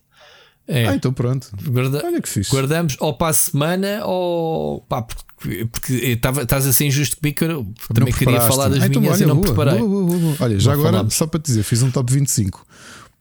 É. 0.67 0.87
Ah, 0.87 0.95
então 0.95 1.11
pronto. 1.11 1.49
Guarda 1.67 2.01
Olha 2.05 2.21
que 2.21 2.29
fixe. 2.29 2.49
Guardamos 2.49 2.95
ou 2.99 3.13
para 3.13 3.27
a 3.27 3.33
semana 3.33 4.05
ou. 4.05 4.81
Pá, 4.81 5.01
porque, 5.01 5.65
porque 5.65 5.93
estás 5.93 6.65
assim 6.65 6.87
injusto 6.87 7.17
comigo 7.17 7.37
que 7.37 7.43
eu 7.43 7.67
também 7.93 8.13
queria 8.13 8.39
falar 8.41 8.69
das 8.69 8.83
ah, 8.83 8.87
então, 8.87 9.01
minhas 9.01 9.17
olha, 9.17 9.23
e 9.23 9.27
não 9.27 9.35
boa, 9.35 9.47
preparei. 9.47 9.79
Boa, 9.79 10.05
boa, 10.05 10.35
olha, 10.39 10.59
já 10.59 10.73
agora, 10.73 11.09
só 11.09 11.27
para 11.27 11.39
te 11.41 11.47
dizer, 11.47 11.63
fiz 11.63 11.83
um 11.83 11.91
top 11.91 12.11
25. 12.13 12.65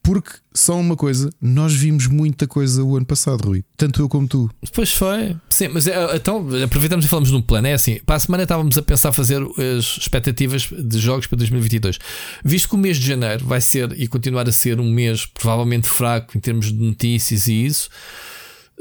Porque 0.03 0.33
só 0.53 0.79
uma 0.79 0.97
coisa, 0.97 1.31
nós 1.41 1.73
vimos 1.73 2.09
muita 2.09 2.47
coisa 2.47 2.83
o 2.83 2.97
ano 2.97 3.07
passado, 3.07 3.47
Rui. 3.47 3.65
Tanto 3.77 4.03
eu 4.03 4.09
como 4.09 4.27
tu. 4.27 4.51
Pois 4.73 4.93
foi. 4.93 5.37
Sim, 5.49 5.69
mas 5.69 5.87
é, 5.87 6.17
então 6.17 6.45
aproveitamos 6.65 7.05
e 7.05 7.09
falamos 7.09 7.31
num 7.31 7.41
plano. 7.41 7.69
É 7.69 7.75
assim, 7.75 8.01
para 8.05 8.17
a 8.17 8.19
semana 8.19 8.43
estávamos 8.43 8.77
a 8.77 8.83
pensar 8.83 9.13
fazer 9.13 9.41
as 9.79 9.99
expectativas 9.99 10.69
de 10.77 10.99
jogos 10.99 11.29
para 11.29 11.39
2022. 11.39 11.99
Visto 12.45 12.69
que 12.69 12.75
o 12.75 12.79
mês 12.79 12.97
de 12.97 13.07
janeiro 13.07 13.47
vai 13.47 13.61
ser 13.61 13.93
e 13.93 14.09
continuar 14.09 14.49
a 14.49 14.53
ser 14.53 14.81
um 14.81 14.91
mês 14.91 15.25
provavelmente 15.25 15.89
fraco 15.89 16.37
em 16.37 16.41
termos 16.41 16.73
de 16.73 16.83
notícias 16.83 17.47
e 17.47 17.65
isso, 17.65 17.89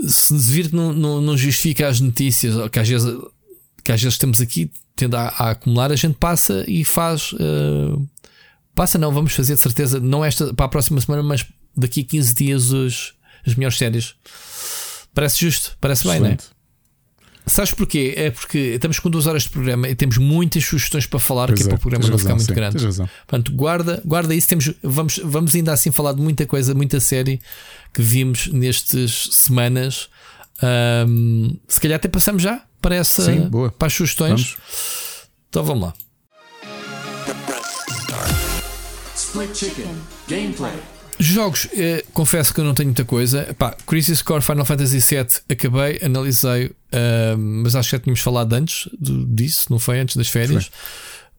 se 0.08 0.36
vir 0.36 0.70
que 0.70 0.76
não, 0.76 0.92
não, 0.92 1.22
não 1.22 1.38
justifica 1.38 1.88
as 1.88 2.00
notícias, 2.00 2.56
que 2.72 2.80
às 2.80 2.90
vezes, 2.90 3.16
que 3.84 3.92
às 3.92 4.02
vezes 4.02 4.16
estamos 4.16 4.42
aqui 4.42 4.72
tendo 4.96 5.16
a, 5.16 5.28
a 5.28 5.50
acumular, 5.52 5.92
a 5.92 5.96
gente 5.96 6.16
passa 6.16 6.66
e 6.68 6.84
faz. 6.84 7.34
Uh, 7.34 8.08
Passa 8.76 8.98
não, 8.98 9.12
vamos 9.12 9.34
fazer 9.34 9.56
de 9.56 9.60
certeza, 9.60 10.00
não 10.00 10.24
esta 10.24 10.54
para 10.54 10.66
a 10.66 10.70
próxima 10.70 11.00
semana, 11.02 11.24
mas 11.24 11.46
daqui 11.76 12.02
a 12.02 12.04
15 12.06 12.34
dias 12.34 12.72
os, 12.72 13.14
as 13.46 13.56
melhores 13.56 13.78
séries. 13.78 14.16
Parece 15.14 15.42
justo, 15.42 15.78
parece 15.82 16.08
Excelente. 16.08 16.22
bem, 16.22 16.30
não 16.30 16.36
é? 16.36 16.62
Sabes 17.46 17.74
porquê? 17.74 18.14
É 18.16 18.30
porque 18.30 18.58
estamos 18.58 19.00
com 19.00 19.10
duas 19.10 19.26
horas 19.26 19.44
de 19.44 19.50
programa 19.50 19.90
e 19.90 19.96
temos 19.96 20.18
muitas 20.18 20.64
sugestões 20.64 21.08
para 21.08 21.20
falar, 21.20 21.48
pois 21.48 21.60
que 21.60 21.66
é, 21.66 21.70
para 21.70 21.76
o 21.76 21.80
programa 21.80 22.08
não 22.08 22.18
ficar 22.18 22.36
muito 22.36 22.48
sim, 22.48 22.54
grande. 22.54 22.86
Portanto, 22.86 23.52
guarda, 23.54 24.02
guarda 24.06 24.36
isso. 24.36 24.48
Temos, 24.48 24.72
vamos, 24.84 25.20
vamos 25.24 25.56
ainda 25.56 25.74
assim 25.74 25.92
falar 25.92 26.14
de 26.14 26.22
muita 26.22 26.46
coisa, 26.46 26.76
muita 26.76 27.00
série 27.00 27.42
que 27.92 28.02
vimos 28.02 28.48
nestas 28.48 29.30
semanas. 29.32 30.08
Um, 31.08 31.58
se 31.68 31.82
calhar 31.82 31.96
até 31.96 32.08
passamos 32.08 32.44
já 32.44 32.64
para 32.80 32.96
essa 32.96 33.26
sim, 33.26 33.50
para 33.78 33.88
as 33.88 33.94
sugestões. 33.94 34.52
Vamos. 34.52 34.58
Então 35.50 35.64
vamos 35.64 35.84
lá. 35.84 35.94
Split 39.32 39.56
Chicken 39.56 39.96
Gameplay. 40.28 40.74
Jogos, 41.18 41.66
eh, 41.74 42.04
confesso 42.12 42.54
que 42.54 42.60
eu 42.60 42.66
não 42.66 42.74
tenho 42.74 42.90
muita 42.90 43.06
coisa. 43.06 43.56
Pá, 43.58 43.74
Crisis 43.88 44.22
Core 44.22 44.42
Final 44.42 44.66
Fantasy 44.66 45.00
VII 45.00 45.26
acabei, 45.50 46.00
analisei, 46.04 46.66
uh, 46.66 47.38
mas 47.38 47.74
acho 47.74 47.90
que 47.90 47.96
já 47.96 48.00
tínhamos 48.02 48.20
falado 48.20 48.52
antes 48.52 48.90
do, 49.00 49.26
disso, 49.26 49.68
não 49.70 49.80
foi 49.80 50.02
antes 50.02 50.18
das 50.18 50.28
férias. 50.28 50.70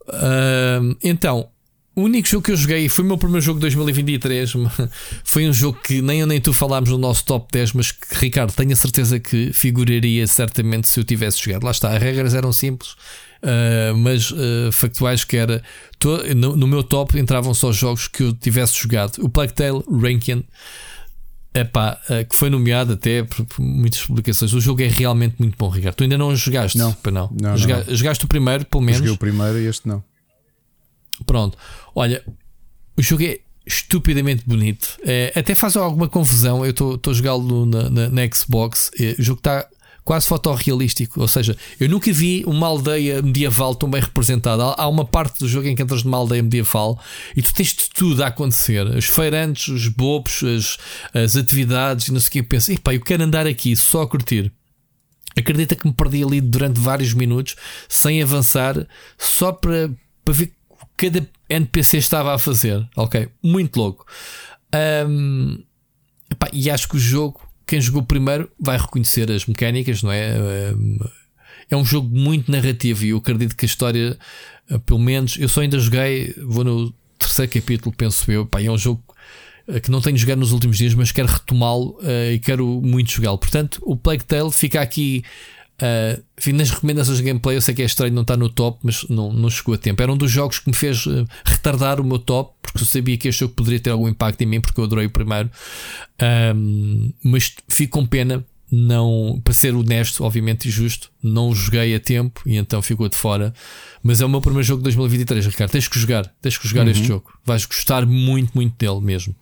Uh, 0.09 0.97
então, 1.05 1.51
o 1.94 2.05
único 2.05 2.27
jogo 2.27 2.47
que 2.47 2.52
eu 2.52 2.56
joguei 2.56 2.89
foi 2.89 3.05
o 3.05 3.09
meu 3.09 3.19
primeiro 3.19 3.44
jogo 3.44 3.59
de 3.59 3.66
2023. 3.66 4.55
Foi 5.23 5.47
um 5.47 5.52
jogo 5.52 5.78
que 5.85 6.01
nem 6.01 6.20
eu 6.20 6.27
nem 6.27 6.40
tu 6.40 6.55
falámos 6.55 6.89
no 6.89 6.97
nosso 6.97 7.27
top 7.27 7.48
10, 7.52 7.74
mas 7.74 7.93
que, 7.93 8.06
Ricardo, 8.12 8.55
tenho 8.55 8.73
a 8.73 8.77
certeza 8.77 9.20
que 9.20 9.52
figuraria 9.52 10.27
certamente 10.27 10.89
se 10.89 10.98
eu 10.98 11.05
tivesse 11.05 11.44
jogado. 11.44 11.64
Lá 11.64 11.70
está, 11.70 11.94
as 11.94 12.02
regras 12.02 12.32
eram 12.32 12.51
simples 12.51 12.97
uh, 13.43 13.97
mas 13.97 14.31
uh, 14.31 14.70
factuais 14.73 15.24
que 15.24 15.36
era 15.36 15.62
no, 16.35 16.56
no, 16.56 16.66
meu 16.66 16.82
top 16.82 17.19
entravam 17.19 17.55
só 17.55 17.70
jogos 17.73 18.09
que 18.09 18.23
eu 18.23 18.32
tivesse 18.32 18.81
jogado. 18.81 19.19
O 19.20 19.28
Plague 19.28 19.52
Tale 19.52 19.82
Rankin. 19.90 20.44
Epá, 21.55 22.01
uh, 22.09 22.27
que 22.27 22.35
foi 22.35 22.48
nomeado 22.48 22.94
até 22.94 23.23
por, 23.24 23.44
por, 23.44 23.60
muitas 23.60 24.01
publicações. 24.02 24.55
O 24.55 24.60
jogo 24.60 24.81
é 24.81 24.89
realmente 24.89 25.36
muito 25.39 25.55
bom, 25.59 25.69
Ricardo. 25.69 25.97
Tu 25.97 26.05
ainda 26.05 26.16
não 26.16 26.35
jogaste? 26.35 26.78
Não, 26.78 26.97
não. 27.12 27.31
não, 27.39 27.56
Joga, 27.59 27.85
não. 27.86 27.94
Jogaste 27.94 28.24
o 28.24 28.28
primeiro, 28.28 28.64
pelo 28.64 28.82
menos. 28.82 28.98
Joguei 28.98 29.12
o 29.12 29.19
primeiro 29.19 29.59
e 29.59 29.66
este 29.66 29.86
não. 29.86 30.02
Pronto, 31.27 31.59
olha, 31.94 32.24
o 32.97 33.02
jogo 33.02 33.23
é 33.23 33.39
estupidamente 33.66 34.44
bonito. 34.47 34.97
É, 35.05 35.32
até 35.36 35.55
faz 35.55 35.77
alguma 35.77 36.09
confusão. 36.09 36.64
Eu 36.64 36.70
estou 36.70 36.98
a 37.06 37.12
jogá-lo 37.12 37.66
na, 37.66 37.90
na, 37.90 38.09
na, 38.09 38.23
Xbox. 38.32 38.90
É, 38.98 39.14
o 39.19 39.23
jogo 39.23 39.39
está 39.39 39.69
quase 40.04 40.26
fotorrealístico. 40.26 41.20
Ou 41.20 41.28
seja, 41.28 41.56
eu 41.78 41.88
nunca 41.88 42.12
vi 42.12 42.44
uma 42.46 42.66
aldeia 42.66 43.22
medieval 43.22 43.74
tão 43.74 43.90
bem 43.90 44.00
representada. 44.00 44.62
Há 44.62 44.88
uma 44.88 45.04
parte 45.04 45.38
do 45.38 45.48
jogo 45.48 45.68
em 45.68 45.74
que 45.74 45.82
entras 45.82 46.02
numa 46.02 46.18
aldeia 46.18 46.42
medieval 46.42 47.00
e 47.36 47.42
tu 47.42 47.52
tens 47.54 47.68
de 47.68 47.88
tudo 47.94 48.22
a 48.22 48.28
acontecer: 48.28 48.86
os 48.86 49.06
feirantes, 49.06 49.68
os 49.68 49.88
bobos, 49.88 50.42
as, 50.42 50.78
as 51.14 51.36
atividades, 51.36 52.08
não 52.08 52.20
sei 52.20 52.28
o 52.28 52.32
que. 52.32 52.38
Eu 52.40 52.44
penso, 52.44 52.72
eu 52.72 53.00
quero 53.00 53.22
andar 53.22 53.46
aqui 53.46 53.74
só 53.76 54.02
a 54.02 54.08
curtir. 54.08 54.52
Acredita 55.36 55.74
que 55.74 55.86
me 55.86 55.94
perdi 55.94 56.22
ali 56.22 56.40
durante 56.40 56.78
vários 56.78 57.14
minutos 57.14 57.56
sem 57.88 58.22
avançar, 58.22 58.86
só 59.16 59.50
para, 59.50 59.90
para 60.22 60.34
ver 60.34 60.52
o 60.68 60.86
que 60.94 61.10
cada 61.10 61.26
NPC 61.48 61.96
estava 61.98 62.34
a 62.34 62.38
fazer. 62.38 62.86
Ok, 62.96 63.28
muito 63.42 63.78
louco. 63.78 64.04
Um, 65.08 65.62
epá, 66.30 66.48
e 66.52 66.70
acho 66.70 66.86
que 66.86 66.96
o 66.96 67.00
jogo 67.00 67.40
quem 67.73 67.81
jogou 67.81 68.03
primeiro 68.03 68.51
vai 68.61 68.77
reconhecer 68.77 69.32
as 69.32 69.47
mecânicas, 69.47 70.03
não 70.03 70.12
é? 70.12 70.35
É 71.70 71.74
um 71.74 71.82
jogo 71.82 72.15
muito 72.15 72.53
narrativo 72.53 73.03
e 73.03 73.09
eu 73.09 73.16
acredito 73.16 73.57
que 73.57 73.65
a 73.65 73.66
história, 73.66 74.19
pelo 74.85 75.01
menos, 75.01 75.39
eu 75.39 75.49
só 75.49 75.62
ainda 75.62 75.78
joguei, 75.78 76.35
vou 76.44 76.65
no 76.65 76.93
terceiro 77.19 77.51
capítulo, 77.51 77.94
penso 77.97 78.31
eu, 78.31 78.44
pá, 78.44 78.61
é 78.61 78.70
um 78.70 78.77
jogo 78.77 79.03
que 79.82 79.90
não 79.90 80.03
tenho 80.03 80.19
jogado 80.19 80.40
nos 80.40 80.53
últimos 80.53 80.77
dias, 80.77 80.93
mas 80.93 81.12
quero 81.12 81.28
retomá-lo 81.28 81.99
uh, 82.03 82.32
e 82.35 82.39
quero 82.40 82.66
muito 82.82 83.11
jogá-lo. 83.11 83.39
Portanto, 83.39 83.81
o 83.86 83.97
Plague 83.97 84.24
Tale 84.24 84.53
fica 84.53 84.82
aqui. 84.82 85.24
Uh, 85.82 86.22
enfim, 86.38 86.52
nas 86.52 86.70
recomendações 86.70 87.18
de 87.18 87.24
gameplay, 87.24 87.56
eu 87.56 87.60
sei 87.60 87.74
que 87.74 87.82
é 87.82 87.84
estranho 87.84 88.14
não 88.14 88.22
estar 88.22 88.36
no 88.36 88.48
top, 88.48 88.78
mas 88.84 89.04
não, 89.09 89.32
não 89.32 89.50
chegou 89.50 89.74
a 89.74 89.78
tempo. 89.78 90.00
Era 90.00 90.12
um 90.12 90.16
dos 90.16 90.30
jogos 90.30 90.60
que 90.60 90.70
me 90.70 90.76
fez 90.76 91.04
uh, 91.06 91.26
retardar 91.44 92.00
o 92.00 92.04
meu 92.04 92.20
top, 92.20 92.54
porque 92.62 92.78
eu 92.78 92.86
sabia 92.86 93.18
que 93.18 93.26
este 93.26 93.40
jogo 93.40 93.54
poderia 93.54 93.80
ter 93.80 93.90
algum 93.90 94.09
impacto 94.09 94.40
em 94.42 94.46
mim, 94.46 94.60
porque 94.60 94.78
eu 94.78 94.84
adorei 94.84 95.06
o 95.06 95.10
primeiro. 95.10 95.50
Um, 96.54 97.12
mas 97.24 97.52
fico 97.68 97.98
com 97.98 98.06
pena 98.06 98.44
não, 98.70 99.40
para 99.42 99.52
ser 99.52 99.74
honesto, 99.74 100.22
obviamente 100.24 100.68
e 100.68 100.70
justo, 100.70 101.10
não 101.20 101.52
joguei 101.52 101.94
a 101.96 102.00
tempo 102.00 102.40
e 102.46 102.56
então 102.56 102.80
ficou 102.80 103.09
de 103.09 103.16
fora. 103.16 103.52
Mas 104.04 104.20
é 104.20 104.24
o 104.24 104.28
meu 104.28 104.40
primeiro 104.40 104.62
jogo 104.62 104.78
de 104.78 104.84
2023, 104.84 105.46
Ricardo. 105.46 105.72
Tens 105.72 105.88
que 105.88 105.98
jogar, 105.98 106.32
tens 106.40 106.56
que 106.56 106.68
jogar 106.68 106.84
uhum. 106.84 106.92
este 106.92 107.04
jogo. 107.04 107.32
Vais 107.44 107.66
gostar 107.66 108.06
muito, 108.06 108.52
muito 108.54 108.74
dele 108.78 109.00
mesmo. 109.00 109.34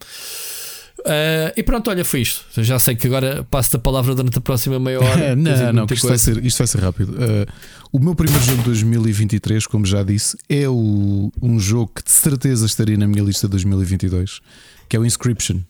Uh, 1.01 1.53
e 1.57 1.63
pronto, 1.63 1.89
olha, 1.91 2.05
foi 2.05 2.21
isto. 2.23 2.45
Já 2.63 2.79
sei 2.79 2.95
que 2.95 3.07
agora 3.07 3.45
passo 3.45 3.77
a 3.77 3.79
palavra 3.79 4.15
durante 4.15 4.39
a 4.39 4.41
próxima 4.41 4.79
meia 4.79 5.01
hora. 5.01 5.35
não, 5.37 5.73
não, 5.73 5.87
isto 5.91 6.07
vai, 6.07 6.19
ser, 6.19 6.45
isto 6.45 6.59
vai 6.59 6.67
ser 6.67 6.81
rápido. 6.81 7.13
Uh, 7.13 7.47
o 7.93 7.99
meu 7.99 8.15
primeiro 8.15 8.45
jogo 8.45 8.59
de 8.59 8.65
2023, 8.65 9.67
como 9.67 9.87
já 9.87 10.03
disse, 10.03 10.37
é 10.49 10.69
o, 10.69 11.33
um 11.41 11.59
jogo 11.59 11.93
que 11.95 12.05
de 12.05 12.11
certeza 12.11 12.67
estaria 12.67 12.97
na 12.97 13.07
minha 13.07 13.23
lista 13.23 13.47
de 13.47 13.53
2022, 13.53 14.41
que 14.89 14.97
é 14.97 15.01
o 15.01 15.05
Inscription, 15.05 15.61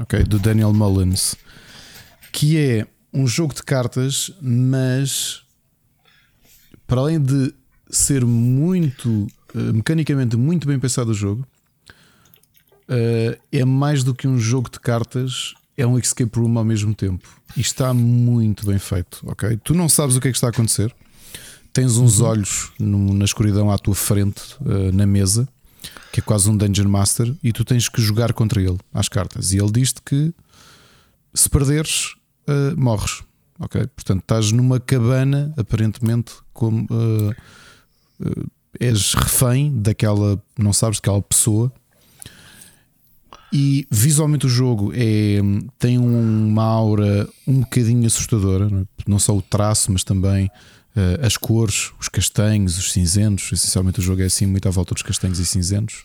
okay, 0.00 0.22
do 0.22 0.38
Daniel 0.38 0.72
Mullins, 0.72 1.34
que 2.30 2.58
é 2.58 2.86
um 3.12 3.26
jogo 3.26 3.54
de 3.54 3.62
cartas, 3.62 4.32
mas 4.40 5.42
para 6.86 7.00
além 7.00 7.20
de 7.20 7.54
ser 7.88 8.24
muito 8.24 9.26
uh, 9.54 9.72
mecanicamente 9.72 10.36
muito 10.36 10.66
bem 10.66 10.78
pensado 10.78 11.10
o 11.10 11.14
jogo, 11.14 11.46
uh, 12.88 13.38
é 13.52 13.64
mais 13.64 14.02
do 14.02 14.14
que 14.14 14.26
um 14.26 14.38
jogo 14.38 14.70
de 14.70 14.80
cartas, 14.80 15.54
é 15.76 15.86
um 15.86 15.98
escape 15.98 16.38
room 16.38 16.58
ao 16.58 16.64
mesmo 16.64 16.94
tempo. 16.94 17.28
E 17.56 17.60
está 17.60 17.92
muito 17.94 18.66
bem 18.66 18.78
feito, 18.78 19.20
ok? 19.24 19.58
Tu 19.62 19.74
não 19.74 19.88
sabes 19.88 20.16
o 20.16 20.20
que 20.20 20.28
é 20.28 20.30
que 20.30 20.36
está 20.36 20.48
a 20.48 20.50
acontecer. 20.50 20.94
Tens 21.72 21.96
uns 21.96 22.20
uhum. 22.20 22.26
olhos 22.26 22.72
no, 22.78 23.14
na 23.14 23.24
escuridão 23.24 23.70
à 23.70 23.78
tua 23.78 23.94
frente, 23.94 24.42
uh, 24.60 24.92
na 24.92 25.06
mesa, 25.06 25.48
que 26.12 26.20
é 26.20 26.22
quase 26.22 26.48
um 26.48 26.56
Dungeon 26.56 26.88
Master, 26.88 27.34
e 27.42 27.52
tu 27.52 27.64
tens 27.64 27.88
que 27.88 28.00
jogar 28.00 28.32
contra 28.32 28.62
ele 28.62 28.78
às 28.92 29.08
cartas. 29.08 29.52
E 29.52 29.58
ele 29.58 29.72
diz-te 29.72 30.00
que 30.02 30.32
se 31.32 31.50
perderes, 31.50 32.14
uh, 32.48 32.80
morres. 32.80 33.22
Ok? 33.58 33.86
Portanto, 33.88 34.20
estás 34.20 34.52
numa 34.52 34.78
cabana, 34.80 35.52
aparentemente, 35.56 36.32
como 36.52 36.86
uh, 36.90 37.34
és 38.78 39.14
refém 39.14 39.72
daquela, 39.80 40.42
não 40.58 40.72
sabes, 40.72 40.98
daquela 40.98 41.22
pessoa. 41.22 41.72
E 43.56 43.86
visualmente 43.88 44.46
o 44.46 44.48
jogo 44.48 44.92
é, 44.96 45.38
tem 45.78 45.96
uma 45.96 46.64
aura 46.64 47.28
um 47.46 47.60
bocadinho 47.60 48.04
assustadora, 48.04 48.68
não, 49.06 49.16
é? 49.16 49.20
só 49.20 49.32
o 49.36 49.40
traço, 49.40 49.92
mas 49.92 50.02
também 50.02 50.46
uh, 50.46 51.24
as 51.24 51.36
cores, 51.36 51.92
os 52.00 52.08
castanhos, 52.08 52.76
os 52.76 52.90
cinzentos. 52.90 53.52
Essencialmente 53.52 54.00
o 54.00 54.02
jogo 54.02 54.22
é 54.22 54.24
assim, 54.24 54.44
muito 54.44 54.66
à 54.66 54.72
volta 54.72 54.92
dos 54.92 55.04
castanhos 55.04 55.38
e 55.38 55.46
cinzentos. 55.46 56.04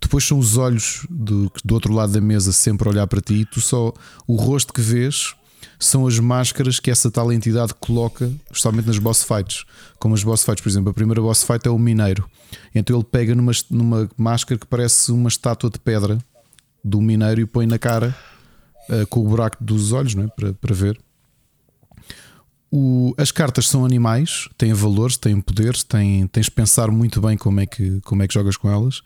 Depois 0.00 0.22
são 0.22 0.38
os 0.38 0.56
olhos 0.56 1.04
do, 1.10 1.50
do 1.64 1.74
outro 1.74 1.92
lado 1.92 2.12
da 2.12 2.20
mesa 2.20 2.52
sempre 2.52 2.86
a 2.86 2.92
olhar 2.92 3.08
para 3.08 3.20
ti, 3.20 3.34
e 3.34 3.44
tu 3.44 3.60
só 3.60 3.92
o 4.24 4.36
rosto 4.36 4.72
que 4.72 4.80
vês 4.80 5.34
são 5.80 6.06
as 6.06 6.20
máscaras 6.20 6.78
que 6.78 6.92
essa 6.92 7.10
tal 7.10 7.32
entidade 7.32 7.74
coloca, 7.74 8.30
especialmente 8.52 8.86
nas 8.86 9.00
boss 9.00 9.24
fights. 9.24 9.64
Como 9.98 10.14
as 10.14 10.22
boss 10.22 10.44
fights, 10.44 10.62
por 10.62 10.68
exemplo, 10.68 10.90
a 10.90 10.94
primeira 10.94 11.20
boss 11.20 11.42
fight 11.42 11.66
é 11.66 11.70
o 11.72 11.78
mineiro. 11.78 12.30
Então 12.72 12.94
ele 12.94 13.04
pega 13.04 13.34
numa, 13.34 13.50
numa 13.68 14.08
máscara 14.16 14.60
que 14.60 14.66
parece 14.66 15.10
uma 15.10 15.28
estátua 15.28 15.68
de 15.68 15.80
pedra 15.80 16.18
do 16.84 17.00
mineiro 17.00 17.40
e 17.40 17.46
põe 17.46 17.66
na 17.66 17.78
cara 17.78 18.16
uh, 18.88 19.06
com 19.08 19.20
o 19.20 19.28
buraco 19.28 19.62
dos 19.62 19.92
olhos, 19.92 20.14
não 20.14 20.24
é? 20.24 20.28
para, 20.28 20.52
para 20.54 20.74
ver. 20.74 20.98
O, 22.70 23.14
as 23.16 23.32
cartas 23.32 23.66
são 23.66 23.84
animais, 23.84 24.48
têm 24.58 24.74
valores, 24.74 25.16
têm 25.16 25.40
poderes, 25.40 25.82
têm, 25.82 26.26
tens 26.26 26.46
de 26.46 26.52
pensar 26.52 26.90
muito 26.90 27.20
bem 27.20 27.36
como 27.36 27.60
é, 27.60 27.66
que, 27.66 28.00
como 28.02 28.22
é 28.22 28.28
que 28.28 28.34
jogas 28.34 28.56
com 28.56 28.70
elas. 28.70 29.00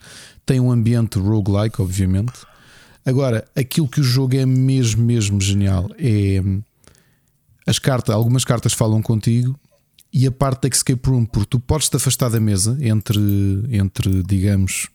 Tem 0.44 0.58
um 0.58 0.72
ambiente 0.72 1.18
roguelike, 1.18 1.80
obviamente. 1.80 2.32
Agora, 3.06 3.44
aquilo 3.54 3.88
que 3.88 4.00
o 4.00 4.04
jogo 4.04 4.36
é 4.36 4.44
mesmo, 4.44 5.04
mesmo 5.04 5.40
genial 5.40 5.88
é 5.98 6.42
as 7.66 7.78
cartas, 7.78 8.14
algumas 8.14 8.44
cartas 8.44 8.72
falam 8.72 9.00
contigo 9.00 9.58
e 10.12 10.26
a 10.26 10.32
parte 10.32 10.62
da 10.62 10.76
escape 10.76 11.08
room, 11.08 11.24
porque 11.24 11.46
tu 11.46 11.60
podes 11.60 11.88
te 11.88 11.96
afastar 11.96 12.28
da 12.28 12.40
mesa 12.40 12.76
entre, 12.80 13.20
entre 13.70 14.22
digamos, 14.24 14.88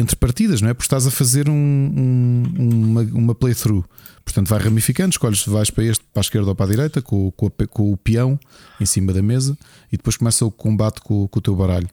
entre 0.00 0.16
partidas, 0.16 0.60
não 0.60 0.68
é? 0.68 0.74
Porque 0.74 0.86
estás 0.86 1.06
a 1.06 1.10
fazer 1.10 1.48
um, 1.48 1.52
um, 1.54 2.44
uma, 2.58 3.02
uma 3.02 3.34
playthrough. 3.34 3.84
Portanto, 4.24 4.48
vai 4.48 4.58
ramificando, 4.60 5.10
escolhes 5.10 5.42
se 5.42 5.50
vais 5.50 5.70
para 5.70 5.84
este, 5.84 6.04
para 6.12 6.20
a 6.20 6.22
esquerda 6.22 6.48
ou 6.48 6.54
para 6.54 6.66
a 6.66 6.68
direita, 6.68 7.02
com, 7.02 7.30
com, 7.32 7.46
a, 7.46 7.66
com 7.66 7.92
o 7.92 7.96
peão 7.96 8.38
em 8.80 8.86
cima 8.86 9.12
da 9.12 9.22
mesa, 9.22 9.56
e 9.92 9.96
depois 9.96 10.16
começa 10.16 10.44
o 10.44 10.50
combate 10.50 11.00
com, 11.00 11.26
com 11.28 11.38
o 11.38 11.42
teu 11.42 11.54
baralho. 11.54 11.88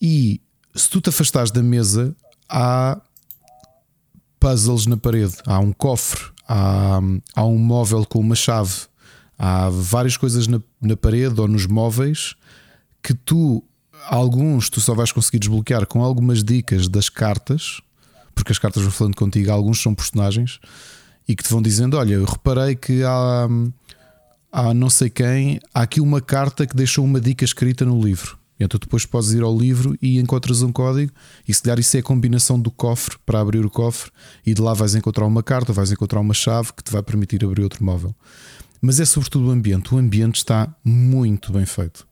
E 0.00 0.40
se 0.74 0.88
tu 0.88 1.00
te 1.00 1.08
afastares 1.08 1.50
da 1.50 1.62
mesa, 1.62 2.14
há 2.48 3.00
puzzles 4.38 4.86
na 4.86 4.96
parede, 4.96 5.34
há 5.46 5.58
um 5.58 5.72
cofre, 5.72 6.22
há, 6.48 7.00
há 7.34 7.44
um 7.44 7.58
móvel 7.58 8.06
com 8.06 8.18
uma 8.20 8.34
chave, 8.34 8.74
há 9.38 9.68
várias 9.68 10.16
coisas 10.16 10.46
na, 10.46 10.60
na 10.80 10.96
parede 10.96 11.40
ou 11.40 11.46
nos 11.46 11.66
móveis 11.66 12.34
que 13.02 13.14
tu, 13.14 13.64
alguns, 14.06 14.68
tu 14.68 14.80
só 14.80 14.94
vais 14.94 15.12
conseguir 15.12 15.38
desbloquear 15.38 15.86
com 15.86 16.02
algumas 16.02 16.42
dicas 16.42 16.88
das 16.88 17.08
cartas, 17.08 17.80
porque 18.34 18.52
as 18.52 18.58
cartas 18.58 18.82
vão 18.82 18.92
falando 18.92 19.16
contigo, 19.16 19.50
alguns 19.50 19.82
são 19.82 19.94
personagens 19.94 20.60
e 21.26 21.36
que 21.36 21.42
te 21.42 21.50
vão 21.50 21.62
dizendo: 21.62 21.96
Olha, 21.96 22.14
eu 22.14 22.24
reparei 22.24 22.74
que 22.74 23.02
há, 23.04 23.48
há 24.50 24.74
não 24.74 24.90
sei 24.90 25.10
quem, 25.10 25.60
há 25.72 25.82
aqui 25.82 26.00
uma 26.00 26.20
carta 26.20 26.66
que 26.66 26.76
deixou 26.76 27.04
uma 27.04 27.20
dica 27.20 27.44
escrita 27.44 27.84
no 27.84 28.00
livro. 28.00 28.38
Então 28.58 28.78
depois 28.78 29.06
podes 29.06 29.32
ir 29.32 29.42
ao 29.42 29.56
livro 29.56 29.96
e 30.02 30.18
encontras 30.18 30.60
um 30.60 30.70
código, 30.70 31.12
e 31.48 31.54
se 31.54 31.62
calhar 31.62 31.78
isso 31.78 31.96
é 31.96 32.00
a 32.00 32.02
combinação 32.02 32.60
do 32.60 32.70
cofre 32.70 33.16
para 33.24 33.40
abrir 33.40 33.64
o 33.64 33.70
cofre, 33.70 34.10
e 34.44 34.52
de 34.52 34.60
lá 34.60 34.74
vais 34.74 34.94
encontrar 34.94 35.24
uma 35.24 35.42
carta, 35.42 35.72
vais 35.72 35.90
encontrar 35.90 36.20
uma 36.20 36.34
chave 36.34 36.72
que 36.74 36.84
te 36.84 36.92
vai 36.92 37.02
permitir 37.02 37.42
abrir 37.42 37.62
outro 37.62 37.82
móvel. 37.82 38.14
Mas 38.82 38.98
é 38.98 39.04
sobretudo 39.04 39.48
o 39.48 39.50
ambiente. 39.50 39.94
O 39.94 39.98
ambiente 39.98 40.36
está 40.36 40.74
muito 40.84 41.52
bem 41.52 41.66
feito. 41.66 42.06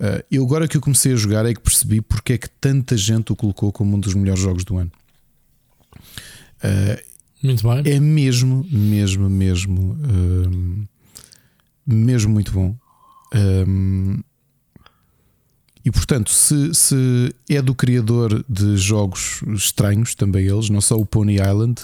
Uh, 0.00 0.22
eu 0.30 0.44
agora 0.44 0.68
que 0.68 0.76
eu 0.76 0.80
comecei 0.80 1.12
a 1.12 1.16
jogar 1.16 1.44
é 1.44 1.52
que 1.52 1.60
percebi 1.60 2.00
porque 2.00 2.34
é 2.34 2.38
que 2.38 2.48
tanta 2.48 2.96
gente 2.96 3.32
o 3.32 3.36
colocou 3.36 3.72
como 3.72 3.96
um 3.96 4.00
dos 4.00 4.14
melhores 4.14 4.40
jogos 4.40 4.64
do 4.64 4.78
ano. 4.78 4.92
Uh, 6.62 7.02
muito 7.42 7.68
bem. 7.68 7.92
É 7.92 8.00
mesmo, 8.00 8.64
mesmo, 8.70 9.28
mesmo, 9.28 9.92
uh, 9.92 10.88
mesmo 11.86 12.32
muito 12.32 12.52
bom. 12.52 12.76
E 15.84 15.90
portanto, 15.90 16.30
se, 16.30 16.74
se 16.74 17.34
é 17.48 17.62
do 17.62 17.74
criador 17.74 18.44
de 18.48 18.76
jogos 18.76 19.40
estranhos, 19.54 20.14
também 20.14 20.46
eles, 20.46 20.68
não 20.68 20.82
só 20.82 20.96
o 20.96 21.06
Pony 21.06 21.36
Island, 21.36 21.80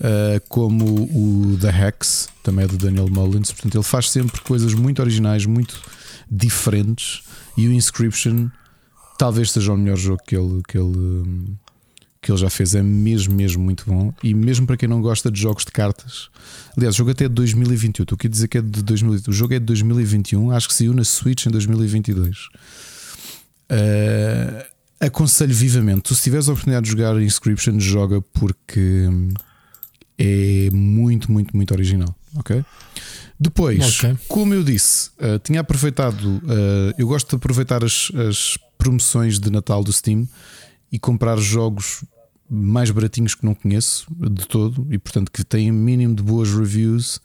uh, 0.00 0.40
como 0.48 1.04
o 1.12 1.58
The 1.60 1.88
Hex, 1.88 2.28
também 2.42 2.64
é 2.64 2.68
do 2.68 2.78
Daniel 2.78 3.08
Mullins. 3.08 3.52
Portanto, 3.52 3.76
ele 3.76 3.84
faz 3.84 4.10
sempre 4.10 4.40
coisas 4.40 4.72
muito 4.72 5.02
originais, 5.02 5.44
muito 5.44 5.78
diferentes. 6.30 7.22
E 7.58 7.66
o 7.66 7.72
Inscription 7.72 8.48
talvez 9.18 9.50
seja 9.50 9.72
o 9.72 9.76
melhor 9.76 9.96
jogo 9.96 10.22
que 10.24 10.36
ele, 10.36 10.62
que 10.66 10.78
ele, 10.78 11.56
que 12.22 12.30
ele 12.30 12.38
já 12.38 12.48
fez. 12.48 12.76
É 12.76 12.82
mesmo, 12.82 13.34
mesmo 13.34 13.62
muito 13.62 13.84
bom. 13.84 14.14
E 14.22 14.32
mesmo 14.32 14.64
para 14.64 14.76
quem 14.76 14.88
não 14.88 15.02
gosta 15.02 15.28
de 15.30 15.40
jogos 15.40 15.64
de 15.64 15.72
cartas, 15.72 16.30
aliás, 16.76 16.94
o 16.94 16.98
jogo 16.98 17.10
até 17.10 17.24
é 17.24 17.28
de 17.28 17.34
2021. 17.34 18.04
Tu 18.06 18.16
quer 18.16 18.28
dizer 18.28 18.46
que 18.46 18.58
é 18.58 18.62
de 18.62 18.82
2021. 18.82 19.30
O 19.30 19.34
jogo 19.34 19.54
é 19.54 19.58
de 19.58 19.66
2021, 19.66 20.52
acho 20.52 20.68
que 20.68 20.74
saiu 20.74 20.94
na 20.94 21.02
Switch 21.02 21.46
em 21.46 21.50
2022. 21.50 22.46
Uh, 23.70 24.64
aconselho 25.00 25.52
vivamente. 25.52 26.02
Tu, 26.02 26.14
se 26.14 26.22
tiveres 26.22 26.48
a 26.48 26.52
oportunidade 26.52 26.84
de 26.84 26.92
jogar 26.92 27.20
Inscription, 27.20 27.80
joga 27.80 28.22
porque 28.22 29.08
é 30.16 30.70
muito, 30.72 31.30
muito, 31.30 31.56
muito 31.56 31.72
original. 31.72 32.14
Ok? 32.38 32.64
Depois, 33.38 33.98
okay. 33.98 34.16
como 34.26 34.54
eu 34.54 34.64
disse, 34.64 35.10
uh, 35.18 35.38
tinha 35.42 35.60
aproveitado. 35.60 36.24
Uh, 36.24 36.94
eu 36.96 37.06
gosto 37.06 37.30
de 37.30 37.36
aproveitar 37.36 37.84
as, 37.84 38.10
as, 38.28 38.58
promoções 38.76 39.40
de 39.40 39.50
Natal 39.50 39.82
do 39.82 39.92
Steam 39.92 40.28
e 40.90 40.98
comprar 41.00 41.36
jogos 41.36 42.04
mais 42.48 42.90
baratinhos 42.90 43.34
que 43.34 43.44
não 43.44 43.54
conheço 43.54 44.06
de 44.10 44.46
todo 44.46 44.86
e, 44.88 44.98
portanto, 44.98 45.32
que 45.32 45.44
têm 45.44 45.70
mínimo 45.72 46.14
de 46.14 46.22
boas 46.22 46.48
reviews 46.50 47.20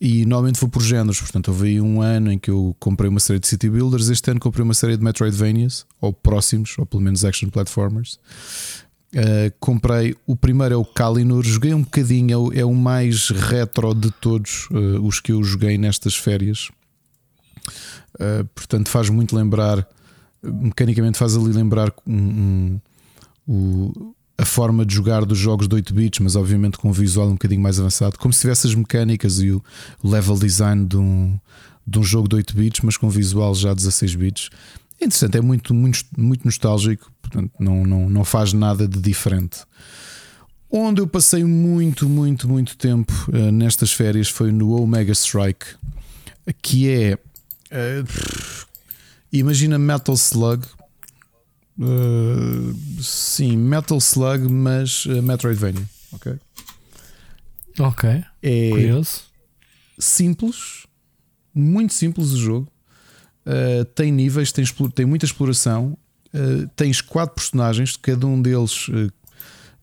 e 0.00 0.26
normalmente 0.26 0.60
vou 0.60 0.68
por 0.68 0.82
géneros, 0.82 1.20
portanto, 1.20 1.48
houve 1.48 1.68
aí 1.68 1.80
um 1.80 2.02
ano 2.02 2.30
em 2.30 2.38
que 2.38 2.50
eu 2.50 2.76
comprei 2.78 3.08
uma 3.08 3.20
série 3.20 3.38
de 3.38 3.46
City 3.46 3.70
Builders, 3.70 4.08
este 4.08 4.30
ano 4.30 4.40
comprei 4.40 4.62
uma 4.62 4.74
série 4.74 4.96
de 4.96 5.02
Metroidvanias, 5.02 5.86
ou 6.00 6.12
próximos, 6.12 6.76
ou 6.78 6.84
pelo 6.84 7.02
menos 7.02 7.24
Action 7.24 7.48
Platformers. 7.48 8.18
Uh, 9.16 9.50
comprei 9.58 10.14
o 10.26 10.36
primeiro 10.36 10.74
é 10.74 10.76
o 10.76 10.84
Kalinur, 10.84 11.42
joguei 11.42 11.72
um 11.72 11.80
bocadinho, 11.80 12.32
é 12.32 12.36
o, 12.36 12.52
é 12.52 12.64
o 12.66 12.74
mais 12.74 13.30
retro 13.30 13.94
de 13.94 14.10
todos 14.10 14.68
uh, 14.70 15.02
os 15.02 15.20
que 15.20 15.32
eu 15.32 15.42
joguei 15.42 15.78
nestas 15.78 16.14
férias. 16.14 16.68
Uh, 18.16 18.44
portanto, 18.54 18.90
faz 18.90 19.08
muito 19.08 19.34
lembrar, 19.34 19.88
mecanicamente 20.42 21.16
faz 21.16 21.34
ali 21.34 21.50
lembrar 21.50 21.90
um, 22.06 22.14
um, 22.14 22.80
o, 23.48 24.14
a 24.36 24.44
forma 24.44 24.84
de 24.84 24.94
jogar 24.94 25.24
dos 25.24 25.38
jogos 25.38 25.66
de 25.66 25.74
8 25.74 25.94
bits, 25.94 26.20
mas 26.20 26.36
obviamente 26.36 26.76
com 26.76 26.90
um 26.90 26.92
visual 26.92 27.28
um 27.28 27.32
bocadinho 27.32 27.62
mais 27.62 27.80
avançado, 27.80 28.18
como 28.18 28.34
se 28.34 28.42
tivesse 28.42 28.66
as 28.66 28.74
mecânicas 28.74 29.40
e 29.40 29.50
o 29.50 29.64
level 30.04 30.36
design 30.36 30.84
de 30.84 30.98
um, 30.98 31.40
de 31.86 31.98
um 31.98 32.02
jogo 32.02 32.28
de 32.28 32.36
8 32.36 32.54
bits, 32.54 32.80
mas 32.82 32.98
com 32.98 33.08
visual 33.08 33.54
já 33.54 33.72
16 33.72 34.14
bits. 34.14 34.50
É 35.00 35.04
interessante, 35.04 35.36
é 35.36 35.40
muito, 35.40 35.74
muito, 35.74 36.04
muito 36.16 36.44
nostálgico, 36.44 37.12
portanto, 37.20 37.52
não, 37.58 37.84
não, 37.84 38.08
não 38.08 38.24
faz 38.24 38.52
nada 38.52 38.88
de 38.88 38.98
diferente. 38.98 39.58
Onde 40.70 41.00
eu 41.00 41.06
passei 41.06 41.44
muito, 41.44 42.08
muito, 42.08 42.48
muito 42.48 42.76
tempo 42.76 43.12
uh, 43.28 43.52
nestas 43.52 43.92
férias 43.92 44.28
foi 44.28 44.50
no 44.50 44.72
Omega 44.72 45.12
Strike, 45.12 45.66
que 46.60 46.90
é. 46.90 47.14
Uh, 47.14 48.66
imagina 49.32 49.78
Metal 49.78 50.14
Slug. 50.14 50.66
Uh, 51.78 52.74
sim, 53.02 53.56
Metal 53.56 53.98
Slug, 53.98 54.48
mas 54.48 55.06
Metroidvania. 55.06 55.88
Ok. 56.12 56.38
Ok. 57.78 58.24
É 58.42 58.70
Curioso. 58.70 59.24
Simples, 59.98 60.86
muito 61.54 61.94
simples 61.94 62.32
o 62.32 62.38
jogo. 62.38 62.68
Tem 63.94 64.10
níveis, 64.10 64.52
tem, 64.52 64.64
tem 64.94 65.06
muita 65.06 65.24
exploração. 65.24 65.96
tens 66.74 67.00
quatro 67.00 67.34
personagens, 67.34 67.96
cada 67.96 68.26
um 68.26 68.40
deles 68.40 68.88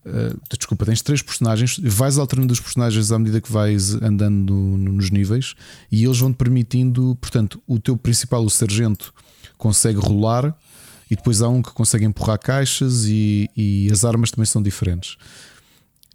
Uh, 0.06 0.38
desculpa, 0.58 0.84
tens 0.84 1.00
três 1.00 1.22
personagens, 1.22 1.80
vais 1.82 2.18
alternando 2.18 2.52
os 2.52 2.60
personagens 2.60 3.10
à 3.10 3.18
medida 3.18 3.40
que 3.40 3.50
vais 3.50 3.94
andando 3.94 4.52
no, 4.52 4.92
nos 4.92 5.10
níveis 5.10 5.54
e 5.90 6.04
eles 6.04 6.18
vão-te 6.18 6.36
permitindo, 6.36 7.16
portanto, 7.18 7.62
o 7.66 7.78
teu 7.78 7.96
principal, 7.96 8.44
o 8.44 8.50
sargento, 8.50 9.14
consegue 9.56 9.98
rolar 9.98 10.54
e 11.10 11.16
depois 11.16 11.40
há 11.40 11.48
um 11.48 11.62
que 11.62 11.72
consegue 11.72 12.04
empurrar 12.04 12.38
caixas 12.38 13.06
e, 13.06 13.48
e 13.56 13.88
as 13.90 14.04
armas 14.04 14.30
também 14.30 14.44
são 14.44 14.62
diferentes. 14.62 15.16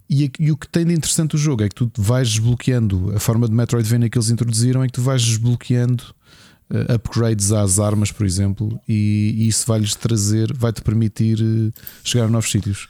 E, 0.08 0.32
e, 0.40 0.52
o 0.52 0.58
que 0.58 0.68
tem 0.68 0.86
de 0.86 0.94
interessante 0.94 1.36
o 1.36 1.38
jogo 1.38 1.64
é 1.64 1.70
que 1.70 1.76
tu 1.76 1.92
vais 1.98 2.30
desbloqueando 2.30 3.12
a 3.16 3.20
forma 3.20 3.48
de 3.48 3.54
Metroidvania 3.54 4.10
que 4.10 4.18
eles 4.18 4.30
introduziram 4.30 4.84
é 4.84 4.88
que 4.88 4.94
tu 4.94 5.02
vais 5.02 5.24
desbloqueando 5.24 6.04
uh, 6.04 6.49
upgrades 6.94 7.52
às 7.52 7.80
armas, 7.80 8.12
por 8.12 8.26
exemplo, 8.26 8.80
e, 8.88 9.34
e 9.38 9.48
isso 9.48 9.66
vai-lhes 9.66 9.96
trazer, 9.96 10.54
vai-te 10.54 10.82
permitir 10.82 11.40
uh, 11.42 11.74
chegar 12.04 12.26
a 12.26 12.30
novos 12.30 12.52
sítios. 12.52 12.88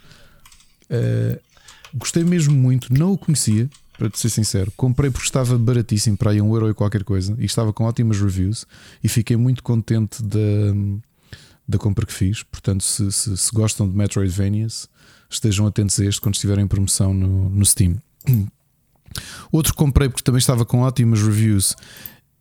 Uh, 0.89 1.39
gostei 1.93 2.23
mesmo 2.23 2.53
muito, 2.55 2.93
não 2.93 3.13
o 3.13 3.17
conhecia, 3.17 3.69
para 3.97 4.09
te 4.09 4.17
ser 4.17 4.29
sincero. 4.29 4.71
Comprei 4.77 5.11
porque 5.11 5.27
estava 5.27 5.57
baratíssimo 5.57 6.17
para 6.17 6.31
aí 6.31 6.41
um 6.41 6.53
euro 6.53 6.69
e 6.69 6.73
qualquer 6.73 7.03
coisa 7.03 7.35
e 7.37 7.45
estava 7.45 7.73
com 7.73 7.83
ótimas 7.83 8.19
reviews 8.19 8.65
e 9.03 9.09
fiquei 9.09 9.35
muito 9.35 9.61
contente 9.61 10.23
da, 10.23 10.37
da 11.67 11.77
compra 11.77 12.05
que 12.05 12.13
fiz. 12.13 12.41
Portanto, 12.43 12.83
se, 12.83 13.11
se, 13.11 13.35
se 13.35 13.51
gostam 13.51 13.89
de 13.89 13.95
Metroidvanias, 13.95 14.89
estejam 15.29 15.67
atentos 15.67 15.99
a 15.99 16.05
este 16.05 16.21
quando 16.21 16.35
estiverem 16.35 16.63
em 16.63 16.67
promoção 16.67 17.13
no, 17.13 17.49
no 17.49 17.65
Steam. 17.65 17.97
Outro 19.51 19.73
comprei 19.73 20.07
porque 20.07 20.23
também 20.23 20.39
estava 20.39 20.65
com 20.65 20.79
ótimas 20.79 21.21
reviews, 21.21 21.75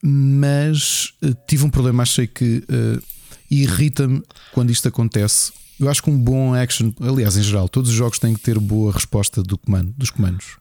mas 0.02 1.12
uh, 1.22 1.36
tive 1.46 1.64
um 1.64 1.70
problema. 1.70 2.02
Achei 2.02 2.26
que 2.26 2.64
uh, 2.68 3.02
irrita-me 3.50 4.22
quando 4.52 4.70
isto 4.70 4.86
acontece 4.88 5.52
eu 5.78 5.88
acho 5.88 6.02
que 6.02 6.10
um 6.10 6.18
bom 6.18 6.54
action, 6.54 6.92
aliás, 7.00 7.36
em 7.36 7.42
geral, 7.42 7.68
todos 7.68 7.90
os 7.90 7.96
jogos 7.96 8.18
têm 8.18 8.34
que 8.34 8.40
ter 8.40 8.58
boa 8.58 8.92
resposta 8.92 9.42
do 9.42 9.56
comando, 9.56 9.94
dos 9.96 10.10
comandos. 10.10 10.56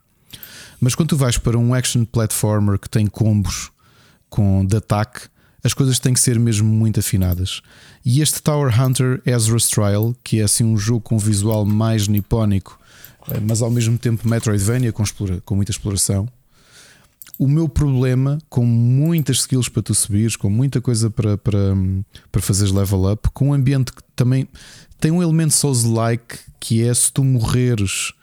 Mas 0.80 0.94
quando 0.94 1.10
tu 1.10 1.18
vais 1.18 1.40
para 1.40 1.58
um 1.58 1.74
action 1.74 2.06
platformer 2.06 2.78
que 2.78 2.88
tem 2.88 3.08
combos 3.08 3.72
com 4.30 4.64
de 4.64 4.78
ataque, 4.78 5.22
as 5.64 5.74
coisas 5.74 5.98
têm 5.98 6.14
que 6.14 6.20
ser 6.20 6.40
mesmo 6.40 6.70
muito 6.70 7.00
afinadas. 7.00 7.62
E 8.06 8.22
este 8.22 8.42
Tower 8.44 8.72
Hunter 8.80 9.20
Ezra's 9.26 9.68
Trial, 9.68 10.16
que 10.24 10.40
é 10.40 10.44
assim 10.44 10.64
um 10.64 10.78
jogo 10.78 11.02
com 11.02 11.18
visual 11.18 11.66
mais 11.66 12.08
nipónico, 12.08 12.80
eh, 13.30 13.40
mas 13.40 13.64
ao 13.64 13.72
mesmo 13.72 13.98
tempo 13.98 14.28
Metroidvania 14.30 14.94
com, 14.94 15.02
explora, 15.02 15.42
com 15.42 15.56
muita 15.56 15.72
exploração. 15.72 16.30
O 17.40 17.48
meu 17.48 17.70
problema, 17.70 18.40
com 18.50 18.66
muitas 18.66 19.38
skills 19.38 19.70
para 19.70 19.84
tu 19.84 19.94
subires, 19.94 20.36
com 20.36 20.50
muita 20.50 20.82
coisa 20.82 21.10
para, 21.10 21.38
para, 21.38 21.76
para 22.32 22.42
fazeres 22.42 22.72
level 22.72 23.12
up, 23.12 23.30
com 23.32 23.50
um 23.50 23.54
ambiente 23.54 23.92
que 23.92 24.02
também 24.16 24.48
tem 25.00 25.12
um 25.12 25.22
elemento 25.22 25.54
Souls-like 25.54 26.40
que 26.60 26.84
é 26.84 26.92
se 26.94 27.12
tu 27.14 27.24
morreres 27.24 28.14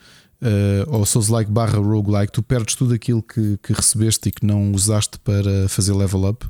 uh, 0.42 0.88
ou 0.88 1.06
Souls-like 1.06 1.50
barra 1.50 1.78
roguelike, 1.78 2.32
tu 2.32 2.42
perdes 2.42 2.74
tudo 2.74 2.92
aquilo 2.92 3.22
que, 3.22 3.56
que 3.62 3.72
recebeste 3.72 4.28
e 4.28 4.32
que 4.32 4.44
não 4.44 4.72
usaste 4.72 5.18
para 5.20 5.68
fazer 5.68 5.94
level 5.94 6.28
up. 6.28 6.46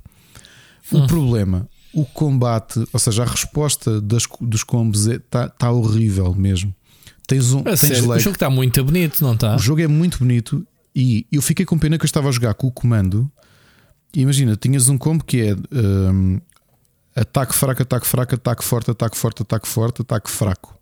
O 0.91 0.99
hum. 0.99 1.07
problema, 1.07 1.69
o 1.93 2.05
combate, 2.05 2.82
ou 2.93 2.99
seja, 2.99 3.23
a 3.23 3.27
resposta 3.27 4.01
das, 4.01 4.24
dos 4.41 4.65
combos 4.65 5.07
está 5.07 5.15
é, 5.15 5.19
tá, 5.19 5.49
tá 5.49 5.70
horrível 5.70 6.35
mesmo. 6.35 6.74
Tens 7.27 7.53
um. 7.53 7.62
tens 7.62 8.03
o 8.03 8.19
jogo 8.19 8.36
está 8.36 8.51
muito 8.51 8.85
bonito, 8.85 9.23
não 9.23 9.35
está? 9.35 9.57
O 9.57 9.59
jogo 9.59 9.81
é 9.81 9.86
muito 9.86 10.19
bonito 10.19 10.66
e 10.95 11.27
eu 11.33 11.43
fiquei 11.43 11.66
com 11.66 11.79
pena 11.79 11.99
que 11.99 12.05
eu 12.05 12.07
estava 12.07 12.29
a 12.29 12.33
jogar 12.33 12.55
com 12.55 12.69
o 12.69 12.73
comando. 12.73 13.31
Imagina, 14.15 14.57
tinhas 14.57 14.89
um 14.89 14.97
combo 14.97 15.25
que 15.25 15.41
é 15.41 15.57
um, 15.73 16.41
ataque 17.16 17.55
fraco, 17.55 17.83
ataque 17.83 18.07
fraco, 18.07 18.35
ataque 18.35 18.65
forte, 18.65 18.91
ataque 18.91 19.16
forte, 19.16 19.43
ataque 19.43 19.69
forte, 19.69 20.03
ataque 20.03 20.31
fraco. 20.31 20.79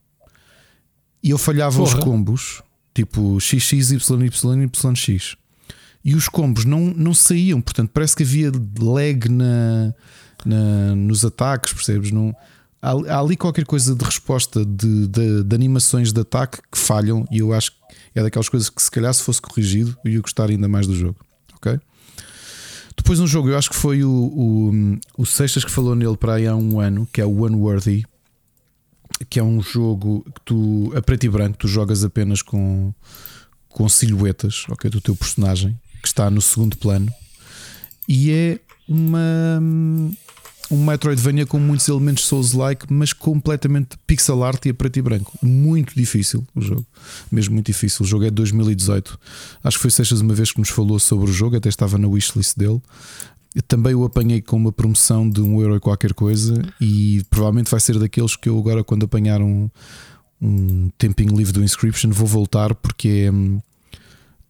E 1.22 1.30
eu 1.30 1.38
falhava 1.38 1.78
Porra. 1.78 1.96
os 1.96 2.04
combos, 2.04 2.62
tipo 2.94 3.40
XX, 3.40 3.72
Y, 3.72 4.24
Y, 4.26 4.64
YX. 4.64 5.36
E 6.04 6.14
os 6.14 6.28
combos 6.28 6.64
não, 6.64 6.80
não 6.80 7.14
saíam, 7.14 7.60
portanto, 7.60 7.90
parece 7.94 8.16
que 8.16 8.24
havia 8.24 8.50
lag 8.80 9.28
na, 9.28 9.94
na 10.44 10.96
nos 10.96 11.24
ataques, 11.24 11.72
percebes? 11.72 12.10
Não, 12.10 12.34
há, 12.80 12.90
há, 12.90 13.20
ali 13.20 13.36
qualquer 13.36 13.64
coisa 13.64 13.94
de 13.94 14.04
resposta 14.04 14.64
de, 14.64 15.06
de, 15.06 15.44
de, 15.44 15.54
animações 15.54 16.12
de 16.12 16.20
ataque 16.20 16.58
que 16.70 16.76
falham, 16.76 17.24
e 17.30 17.38
eu 17.38 17.52
acho 17.52 17.70
que 17.70 17.78
é 18.14 18.22
daquelas 18.22 18.48
coisas 18.48 18.68
que, 18.68 18.82
se 18.82 18.90
calhar, 18.90 19.12
se 19.12 19.22
fosse 19.22 19.40
corrigido, 19.40 19.96
eu 20.04 20.12
ia 20.12 20.20
gostar 20.20 20.50
ainda 20.50 20.68
mais 20.68 20.86
do 20.86 20.94
jogo. 20.94 21.18
Ok? 21.54 21.78
Depois 22.96 23.20
um 23.20 23.26
jogo, 23.26 23.48
eu 23.48 23.58
acho 23.58 23.70
que 23.70 23.76
foi 23.76 24.04
o, 24.04 24.10
o, 24.10 24.72
o 25.18 25.26
Seixas 25.26 25.64
que 25.64 25.70
falou 25.70 25.94
nele 25.94 26.16
para 26.16 26.34
aí 26.34 26.46
há 26.46 26.54
um 26.54 26.78
ano, 26.78 27.08
que 27.12 27.20
é 27.20 27.24
o 27.24 27.46
Unworthy, 27.46 28.04
que 29.28 29.38
é 29.38 29.42
um 29.42 29.62
jogo 29.62 30.24
que 30.34 30.40
tu, 30.44 30.92
a 30.94 31.00
preto 31.00 31.24
e 31.24 31.28
branco, 31.28 31.58
tu 31.58 31.68
jogas 31.68 32.04
apenas 32.04 32.42
com, 32.42 32.92
com 33.68 33.88
silhuetas 33.88 34.66
okay, 34.68 34.90
do 34.90 35.00
teu 35.00 35.16
personagem, 35.16 35.78
que 36.00 36.08
está 36.08 36.30
no 36.30 36.40
segundo 36.40 36.76
plano, 36.76 37.12
e 38.08 38.30
é 38.30 38.60
uma 38.88 39.60
um 40.72 40.82
Metroidvania 40.82 41.44
com 41.44 41.58
muitos 41.58 41.86
elementos 41.86 42.24
Souls-like, 42.24 42.86
mas 42.90 43.12
completamente 43.12 43.98
pixel 44.06 44.42
art 44.42 44.64
e 44.64 44.70
a 44.70 44.74
preto 44.74 44.98
e 44.98 45.02
branco. 45.02 45.38
Muito 45.42 45.94
difícil 45.94 46.46
o 46.54 46.62
jogo, 46.62 46.86
mesmo 47.30 47.54
muito 47.54 47.66
difícil. 47.66 48.04
O 48.04 48.08
jogo 48.08 48.24
é 48.24 48.30
de 48.30 48.36
2018. 48.36 49.18
Acho 49.62 49.76
que 49.76 49.82
foi 49.82 49.90
Seixas 49.90 50.22
uma 50.22 50.32
vez 50.32 50.50
que 50.50 50.58
nos 50.58 50.70
falou 50.70 50.98
sobre 50.98 51.30
o 51.30 51.32
jogo, 51.32 51.56
até 51.56 51.68
estava 51.68 51.98
na 51.98 52.08
wishlist 52.08 52.56
dele. 52.56 52.80
Eu 53.54 53.62
também 53.68 53.94
o 53.94 54.02
apanhei 54.02 54.40
com 54.40 54.56
uma 54.56 54.72
promoção 54.72 55.28
de 55.28 55.42
um 55.42 55.60
euro 55.60 55.76
e 55.76 55.80
qualquer 55.80 56.14
coisa, 56.14 56.62
e 56.80 57.22
provavelmente 57.28 57.70
vai 57.70 57.78
ser 57.78 57.98
daqueles 57.98 58.34
que 58.34 58.48
eu 58.48 58.58
agora, 58.58 58.82
quando 58.82 59.04
apanhar 59.04 59.42
um, 59.42 59.68
um 60.40 60.90
tempinho 60.96 61.36
livre 61.36 61.52
do 61.52 61.62
Inscription, 61.62 62.10
vou 62.10 62.26
voltar 62.26 62.74
porque 62.74 63.28
é, 63.28 64.00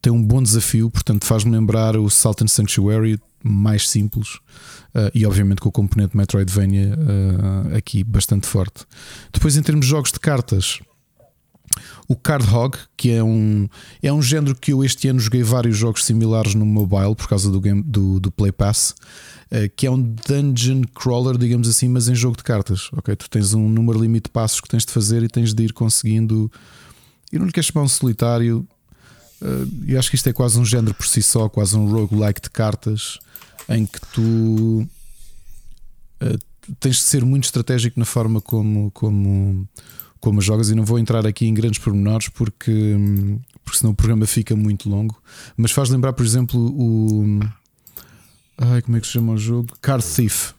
tem 0.01 0.13
um 0.13 0.23
bom 0.23 0.41
desafio. 0.41 0.89
Portanto, 0.89 1.25
faz-me 1.25 1.51
lembrar 1.51 1.97
o 1.97 2.09
Salt 2.09 2.43
and 2.43 2.47
Sanctuary 2.47 3.19
mais 3.43 3.89
simples 3.89 4.39
Uh, 4.93 5.09
e 5.11 5.25
obviamente 5.25 5.59
com 5.59 5.69
o 5.69 5.71
componente 5.71 6.15
Metroidvania 6.15 6.95
uh, 6.95 7.75
aqui 7.75 8.03
bastante 8.03 8.45
forte. 8.45 8.85
Depois, 9.31 9.57
em 9.57 9.63
termos 9.63 9.87
de 9.87 9.89
jogos 9.89 10.11
de 10.11 10.19
cartas, 10.19 10.79
o 12.07 12.15
Card 12.15 12.47
Hog, 12.53 12.77
que 12.95 13.09
é 13.09 13.23
um, 13.23 13.67
é 14.03 14.13
um 14.13 14.21
género 14.21 14.55
que 14.55 14.71
eu 14.71 14.83
este 14.83 15.07
ano 15.07 15.19
joguei 15.19 15.41
vários 15.41 15.75
jogos 15.75 16.05
similares 16.05 16.53
no 16.53 16.63
mobile 16.63 17.15
por 17.15 17.27
causa 17.27 17.49
do, 17.49 17.59
game, 17.59 17.81
do, 17.81 18.19
do 18.19 18.31
Play 18.31 18.51
Pass, 18.51 18.93
uh, 19.51 19.67
que 19.75 19.87
é 19.87 19.91
um 19.91 19.99
dungeon 20.27 20.83
crawler, 20.93 21.39
digamos 21.39 21.67
assim, 21.67 21.89
mas 21.89 22.07
em 22.07 22.13
jogo 22.13 22.37
de 22.37 22.43
cartas. 22.43 22.91
Okay? 22.93 23.15
Tu 23.15 23.27
tens 23.31 23.55
um 23.55 23.67
número 23.67 23.99
limite 23.99 24.25
de 24.25 24.31
passos 24.31 24.61
que 24.61 24.69
tens 24.69 24.85
de 24.85 24.91
fazer 24.91 25.23
e 25.23 25.27
tens 25.27 25.55
de 25.55 25.63
ir 25.63 25.73
conseguindo. 25.73 26.51
Eu 27.31 27.39
não 27.39 27.47
lhe 27.47 27.51
quero 27.51 27.65
chamar 27.65 27.83
um 27.83 27.89
solitário. 27.89 28.67
eu 29.87 29.97
acho 29.97 30.11
que 30.11 30.15
isto 30.15 30.29
é 30.29 30.33
quase 30.33 30.59
um 30.59 30.65
género 30.65 30.93
por 30.93 31.07
si 31.07 31.23
só, 31.23 31.49
quase 31.49 31.75
um 31.75 31.91
roguelike 31.91 32.41
de 32.41 32.51
cartas 32.51 33.17
em 33.69 33.85
que 33.85 33.99
tu 34.13 34.87
uh, 36.21 36.39
tens 36.79 36.97
de 36.97 37.03
ser 37.03 37.25
muito 37.25 37.45
estratégico 37.45 37.99
na 37.99 38.05
forma 38.05 38.41
como, 38.41 38.91
como, 38.91 39.67
como 40.19 40.41
jogas. 40.41 40.69
E 40.69 40.75
não 40.75 40.85
vou 40.85 40.99
entrar 40.99 41.25
aqui 41.25 41.45
em 41.45 41.53
grandes 41.53 41.79
pormenores 41.79 42.29
porque, 42.29 42.95
porque 43.63 43.79
senão 43.79 43.91
o 43.91 43.95
programa 43.95 44.25
fica 44.25 44.55
muito 44.55 44.89
longo. 44.89 45.21
Mas 45.57 45.71
faz 45.71 45.89
lembrar, 45.89 46.13
por 46.13 46.25
exemplo, 46.25 46.59
o. 46.59 47.39
Ai, 48.57 48.81
como 48.81 48.97
é 48.97 48.99
que 48.99 49.07
se 49.07 49.13
chama 49.13 49.33
o 49.33 49.37
jogo? 49.37 49.73
Card 49.81 50.03
Thief. 50.05 50.53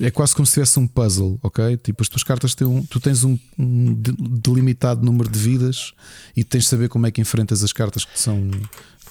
É 0.00 0.10
quase 0.10 0.34
como 0.34 0.44
se 0.44 0.54
tivesse 0.54 0.76
um 0.80 0.88
puzzle, 0.88 1.38
ok? 1.40 1.76
Tipo, 1.76 2.02
as 2.02 2.08
tuas 2.08 2.24
cartas 2.24 2.52
têm 2.56 2.66
um, 2.66 2.84
tu 2.84 2.98
tens 2.98 3.22
um, 3.22 3.38
um 3.56 3.94
delimitado 3.94 5.04
número 5.04 5.30
de 5.30 5.38
vidas 5.38 5.92
e 6.36 6.42
tens 6.42 6.64
de 6.64 6.70
saber 6.70 6.88
como 6.88 7.06
é 7.06 7.12
que 7.12 7.20
enfrentas 7.20 7.62
as 7.62 7.72
cartas 7.72 8.04
que 8.04 8.18
são 8.18 8.50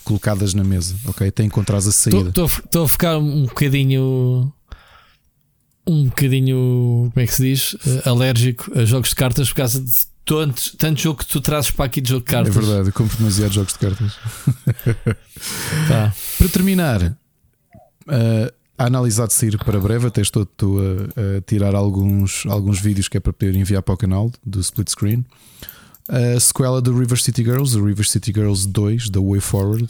colocadas 0.04 0.54
na 0.54 0.64
mesa, 0.64 0.96
ok? 1.06 1.28
Até 1.28 1.44
encontrares 1.44 1.88
a 1.88 1.92
saída. 1.92 2.30
Estou 2.30 2.84
a 2.84 2.88
ficar 2.88 3.18
um 3.18 3.44
bocadinho. 3.44 4.52
Um 5.86 6.06
bocadinho, 6.06 7.10
como 7.14 7.24
é 7.24 7.28
que 7.28 7.34
se 7.34 7.44
diz? 7.44 7.74
Uh, 7.74 8.10
alérgico 8.10 8.72
a 8.74 8.86
jogos 8.86 9.10
de 9.10 9.16
cartas 9.16 9.50
por 9.50 9.56
causa 9.56 9.82
de 9.82 9.92
tanto, 10.26 10.78
tanto 10.78 11.02
jogo 11.02 11.20
que 11.20 11.26
tu 11.26 11.42
trazes 11.42 11.72
para 11.72 11.86
aqui 11.86 12.00
de 12.00 12.10
jogo 12.10 12.26
de 12.26 12.32
cartas. 12.32 12.56
É 12.56 12.60
verdade, 12.60 12.90
eu 12.90 12.94
compro 12.94 13.18
demasiados 13.18 13.56
jogos 13.56 13.74
de 13.74 13.80
cartas. 13.80 14.14
Tá. 15.90 16.14
Para 16.38 16.48
terminar, 16.48 17.02
uh, 17.04 18.54
a 18.78 18.86
analisar 18.86 19.28
de 19.28 19.34
sair 19.34 19.58
para 19.58 19.80
breve, 19.80 20.08
até 20.08 20.22
estou, 20.22 20.44
estou 20.44 20.80
a, 20.80 21.38
a, 21.38 21.42
tirar 21.42 21.76
alguns, 21.76 22.46
alguns 22.46 22.80
vídeos 22.80 23.10
que 23.10 23.18
é 23.18 23.20
para 23.20 23.34
poder 23.34 23.56
enviar 23.56 23.82
para 23.82 23.94
o 23.94 23.98
canal 23.98 24.32
do 24.46 24.62
split 24.62 24.90
screen. 24.90 25.26
A 26.08 26.40
sequela 26.40 26.82
do 26.82 26.98
River 26.98 27.20
City 27.22 27.44
Girls, 27.44 27.78
o 27.78 27.86
River 27.86 28.08
City 28.08 28.32
Girls 28.34 28.68
2, 28.68 29.10
da 29.10 29.22
Way 29.22 29.40
Forward. 29.40 29.88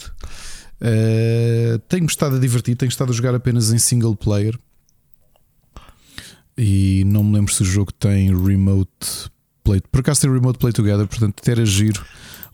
Uh, 0.79 1.79
tenho 1.87 2.05
estado 2.05 2.35
a 2.35 2.39
divertir, 2.39 2.75
tenho 2.75 2.89
estado 2.89 3.11
a 3.11 3.15
jogar 3.15 3.33
apenas 3.33 3.71
em 3.71 3.77
single 3.77 4.15
player. 4.15 4.57
E 6.57 7.03
não 7.05 7.23
me 7.23 7.33
lembro 7.35 7.53
se 7.53 7.63
o 7.63 7.65
jogo 7.65 7.91
tem 7.91 8.35
remote 8.35 9.31
play. 9.63 9.81
Por 9.91 10.01
acaso 10.01 10.21
tem 10.21 10.31
remote 10.31 10.59
play 10.59 10.71
together, 10.71 11.07
portanto, 11.07 11.41
ter 11.41 11.59
a 11.59 11.65
giro 11.65 12.05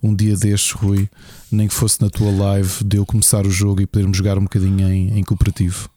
um 0.01 0.15
dia 0.15 0.35
destes, 0.37 0.71
Rui, 0.71 1.09
nem 1.51 1.67
que 1.67 1.73
fosse 1.73 2.01
na 2.01 2.09
tua 2.09 2.31
live, 2.31 2.83
de 2.85 2.97
eu 2.97 3.05
começar 3.05 3.45
o 3.45 3.51
jogo 3.51 3.81
e 3.81 3.87
podermos 3.87 4.17
jogar 4.17 4.37
um 4.37 4.43
bocadinho 4.43 4.87
em, 4.87 5.19
em 5.19 5.23
cooperativo. 5.23 5.89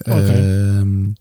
Okay. 0.00 0.14
Uh, 0.16 1.14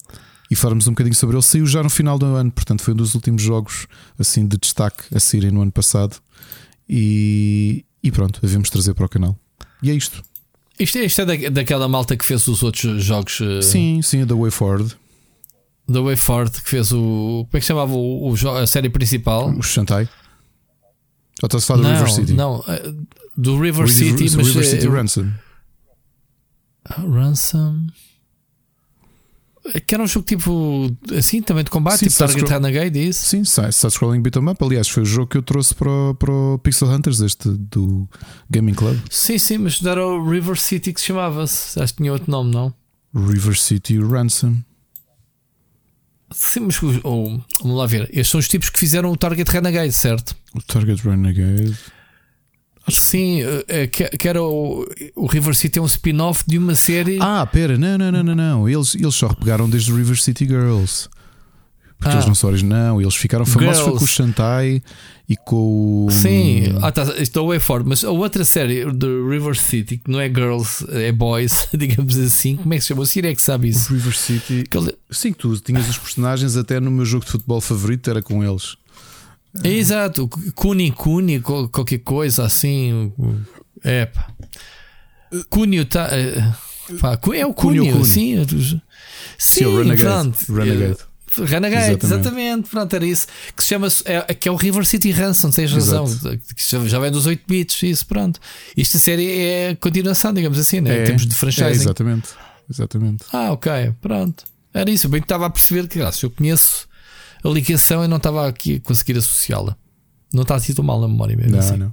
e 0.49 0.55
falarmos 0.55 0.87
um 0.87 0.91
bocadinho 0.91 1.15
sobre 1.15 1.35
ele. 1.35 1.43
Saiu 1.43 1.65
já 1.65 1.83
no 1.83 1.89
final 1.89 2.17
do 2.17 2.25
ano, 2.25 2.51
portanto, 2.51 2.81
foi 2.81 2.93
um 2.93 2.97
dos 2.97 3.15
últimos 3.15 3.41
jogos 3.41 3.87
assim 4.17 4.47
de 4.47 4.57
destaque 4.57 5.03
a 5.13 5.19
saírem 5.19 5.51
no 5.51 5.61
ano 5.61 5.71
passado. 5.71 6.17
E, 6.87 7.85
e 8.03 8.11
pronto, 8.11 8.41
devemos 8.41 8.69
trazer 8.69 8.93
para 8.93 9.05
o 9.05 9.09
canal. 9.09 9.37
E 9.83 9.91
é 9.91 9.93
isto. 9.93 10.23
Isto 10.79 10.97
é, 10.97 11.05
isto 11.05 11.21
é 11.21 11.25
da, 11.25 11.49
daquela 11.49 11.87
malta 11.87 12.15
que 12.15 12.25
fez 12.25 12.47
os 12.47 12.63
outros 12.63 13.03
jogos. 13.03 13.39
Uh... 13.39 13.61
Sim, 13.61 14.01
sim, 14.01 14.25
da 14.25 14.33
Way 14.33 14.49
Forward. 14.49 14.95
Da 15.87 16.01
Way 16.01 16.15
Forward, 16.15 16.61
que 16.61 16.69
fez 16.69 16.91
o. 16.91 17.45
Como 17.49 17.49
é 17.53 17.59
que 17.59 17.65
chamava 17.65 17.93
o, 17.93 18.31
o 18.31 18.49
a 18.57 18.65
série 18.65 18.89
principal? 18.89 19.49
O 19.49 19.61
Shantai. 19.61 20.07
Ou 21.41 21.47
estás 21.47 21.63
a 21.63 21.67
falar 21.67 21.81
do 21.81 21.93
River 21.93 22.11
City? 22.11 22.33
Não, 22.33 22.63
eh, 22.67 22.93
do 23.35 23.53
River, 23.59 23.85
River 23.85 23.89
City, 23.89 24.35
mas. 24.35 24.47
River 24.47 24.65
City 24.65 24.87
Ransom. 24.87 25.31
Ransom. 26.87 27.87
Que 29.85 29.95
era 29.95 30.03
um 30.03 30.07
jogo 30.07 30.25
tipo 30.25 30.95
assim, 31.17 31.41
também 31.41 31.63
de 31.63 31.69
combate, 31.69 31.99
Sim, 31.99 32.07
tipo 32.07 32.17
Target 32.17 32.45
Renegade, 32.45 33.07
isso? 33.09 33.25
Sim, 33.25 33.43
side-scrolling 33.43 34.21
beat 34.21 34.35
'em 34.35 34.49
up. 34.49 34.63
Aliás, 34.63 34.87
foi 34.87 35.03
o 35.03 35.05
jogo 35.05 35.27
que 35.27 35.37
eu 35.37 35.43
trouxe 35.43 35.75
para 35.75 35.89
o, 35.89 36.15
para 36.15 36.31
o 36.31 36.59
Pixel 36.59 36.89
Hunters, 36.89 37.19
este 37.21 37.49
do 37.49 38.07
Gaming 38.49 38.73
Club. 38.73 38.99
Sim, 39.09 39.37
sim, 39.37 39.57
mas 39.57 39.83
era 39.85 40.05
o 40.05 40.29
River 40.29 40.59
City 40.59 40.93
que 40.93 40.99
se 40.99 41.07
chamava-se. 41.07 41.79
Acho 41.79 41.93
que 41.93 41.97
tinha 42.01 42.11
outro 42.11 42.31
nome, 42.31 42.51
não? 42.53 42.73
River 43.13 43.57
City 43.57 43.99
Ransom. 43.99 44.57
Sim, 46.31 46.61
mas 46.61 46.79
oh, 47.03 47.39
vamos 47.61 47.77
lá 47.77 47.85
ver. 47.87 48.03
Estes 48.11 48.29
são 48.29 48.39
os 48.39 48.47
tipos 48.47 48.69
que 48.69 48.79
fizeram 48.79 49.11
o 49.11 49.17
Target 49.17 49.49
Renegade, 49.51 49.91
certo? 49.91 50.35
O 50.53 50.61
Target 50.61 51.03
Renegade. 51.03 51.75
Sim, 52.95 53.41
eh, 53.67 53.87
que, 53.87 54.05
que 54.05 54.27
era 54.27 54.41
o, 54.41 54.85
o 55.15 55.25
River 55.25 55.55
City 55.55 55.79
é 55.79 55.81
um 55.81 55.85
spin-off 55.85 56.43
de 56.47 56.57
uma 56.57 56.75
série. 56.75 57.17
Ah, 57.21 57.45
pera, 57.45 57.77
não, 57.77 57.97
não, 57.97 58.11
não, 58.11 58.23
não, 58.23 58.35
não. 58.35 58.69
Eles, 58.69 58.95
eles 58.95 59.15
só 59.15 59.29
pegaram 59.33 59.69
desde 59.69 59.91
o 59.91 59.95
River 59.95 60.19
City 60.19 60.45
Girls. 60.45 61.09
Porque 61.99 62.13
ah. 62.13 62.15
eles 62.15 62.27
não 62.27 62.35
são 62.35 62.49
Não, 62.51 63.01
eles 63.01 63.15
ficaram 63.15 63.45
famosos 63.45 63.83
com 63.83 64.05
o 64.05 64.07
Shantai 64.07 64.81
e 65.27 65.35
com 65.35 66.05
o. 66.05 66.07
Sim, 66.09 66.77
ah, 66.81 66.91
tá, 66.93 67.03
estou 67.17 67.49
way 67.49 67.59
forward, 67.59 67.89
mas 67.89 68.05
a 68.05 68.09
outra 68.09 68.45
série 68.45 68.85
do 68.85 69.29
River 69.29 69.59
City, 69.59 69.97
que 69.97 70.09
não 70.09 70.19
é 70.19 70.29
Girls, 70.29 70.85
é 70.89 71.11
Boys, 71.11 71.67
digamos 71.77 72.17
assim, 72.17 72.55
como 72.55 72.73
é 72.73 72.77
que 72.77 72.83
se 72.83 72.87
chama? 72.87 73.01
O 73.01 73.05
Siri 73.05 73.27
é 73.27 73.35
que 73.35 73.41
sabe 73.41 73.67
isso. 73.67 73.91
O 73.91 73.97
River 73.97 74.15
City. 74.15 74.63
Ele... 74.73 74.95
Sim, 75.11 75.33
tu 75.33 75.55
tinhas 75.59 75.89
os 75.89 75.97
personagens 75.97 76.55
até 76.55 76.79
no 76.79 76.89
meu 76.89 77.05
jogo 77.05 77.25
de 77.25 77.31
futebol 77.31 77.59
favorito, 77.59 78.09
era 78.09 78.21
com 78.21 78.43
eles. 78.43 78.77
Exato, 79.63 80.27
Kuni 80.55 80.91
Kuni, 80.91 81.39
qualquer 81.39 81.99
coisa 81.99 82.45
assim. 82.45 83.11
É 83.83 84.05
pá. 84.05 84.27
Cunho 85.49 85.85
tá. 85.85 86.09
É, 86.11 87.39
é 87.39 87.45
o 87.45 87.53
Cunho, 87.53 88.05
sim. 88.05 88.45
Sim, 88.47 88.81
sim 89.37 89.65
o 89.65 89.77
Renegade. 89.77 90.29
Pronto. 90.45 90.53
Renegade. 90.53 91.09
Renegade, 91.37 91.91
exatamente. 91.91 92.05
exatamente. 92.05 92.69
Pronto, 92.69 92.95
era 92.95 93.05
isso. 93.05 93.27
Que 93.55 93.63
se 93.63 93.69
chama 93.69 93.87
é, 94.05 94.33
que 94.33 94.49
é 94.49 94.51
o 94.51 94.55
River 94.55 94.85
City 94.85 95.11
Ransom, 95.11 95.51
tens 95.51 95.71
razão. 95.71 96.05
Que 96.55 96.87
já 96.87 96.99
vem 96.99 97.11
dos 97.11 97.25
8 97.25 97.43
bits, 97.47 97.83
isso, 97.83 98.05
pronto. 98.05 98.39
Isto 98.75 98.97
a 98.97 98.99
série 98.99 99.39
é 99.39 99.75
continuação, 99.75 100.33
digamos 100.33 100.57
assim, 100.57 100.81
né? 100.81 100.97
É, 100.97 101.01
em 101.01 101.05
termos 101.05 101.27
de 101.27 101.35
franchise. 101.35 101.65
É, 101.65 101.71
exatamente. 101.71 102.29
exatamente. 102.69 103.23
Ah, 103.31 103.51
ok, 103.51 103.71
pronto. 104.01 104.43
Era 104.73 104.89
isso. 104.89 105.05
Eu 105.07 105.11
bem 105.11 105.21
estava 105.21 105.45
a 105.45 105.49
perceber 105.49 105.87
que, 105.87 106.01
ah, 106.01 106.11
se 106.11 106.25
eu 106.25 106.31
conheço 106.31 106.88
a 107.43 107.49
ligação 107.49 108.01
eu 108.01 108.07
não 108.07 108.17
estava 108.17 108.47
aqui 108.47 108.75
a 108.75 108.87
conseguir 108.87 109.17
associá-la. 109.17 109.75
Não 110.33 110.43
está 110.43 110.55
assim 110.55 110.73
tão 110.73 110.85
mal 110.85 110.99
na 111.01 111.07
memória 111.07 111.35
mesmo. 111.35 111.53
Não, 111.53 111.59
assim. 111.59 111.77
não. 111.77 111.91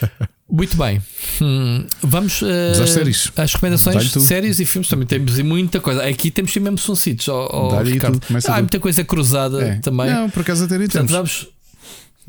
Muito 0.50 0.78
bem. 0.78 1.02
Hum, 1.42 1.84
vamos 2.02 2.40
uh, 2.40 2.82
às 2.82 2.90
séries. 2.90 3.30
Às 3.36 3.52
recomendações 3.52 4.10
de 4.10 4.20
séries 4.20 4.58
e 4.58 4.64
filmes 4.64 4.88
também. 4.88 5.06
Temos 5.06 5.38
muita 5.40 5.78
coisa. 5.78 6.02
Aqui 6.06 6.30
temos 6.30 6.52
sim 6.52 6.60
mesmo 6.60 6.78
soncitos. 6.78 7.28
Oh, 7.28 7.48
oh, 7.52 7.82
Ricardo. 7.82 8.18
Há 8.48 8.54
ah, 8.54 8.58
muita 8.58 8.80
coisa 8.80 9.04
cruzada 9.04 9.62
é. 9.62 9.76
também. 9.76 10.10
Não, 10.10 10.30
por 10.30 10.40
acaso 10.40 10.64
até 10.64 10.78
nem 10.78 10.88
Portanto, 10.88 11.10
vamos. 11.10 11.48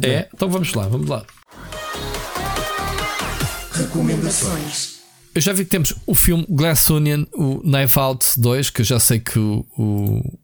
É, 0.02 0.28
então 0.34 0.50
vamos 0.50 0.74
lá, 0.74 0.88
vamos 0.88 1.08
lá. 1.08 1.26
Recomendações. 3.72 5.00
Eu 5.34 5.42
já 5.42 5.54
vi 5.54 5.64
que 5.64 5.70
temos 5.70 5.94
o 6.06 6.14
filme 6.14 6.46
Glass 6.50 6.90
Onion, 6.90 7.24
o 7.34 7.62
Knife 7.62 7.98
Out 8.00 8.26
2, 8.38 8.70
que 8.70 8.82
eu 8.82 8.86
já 8.86 9.00
sei 9.00 9.20
que 9.20 9.40
o, 9.40 9.66
o 9.78 10.40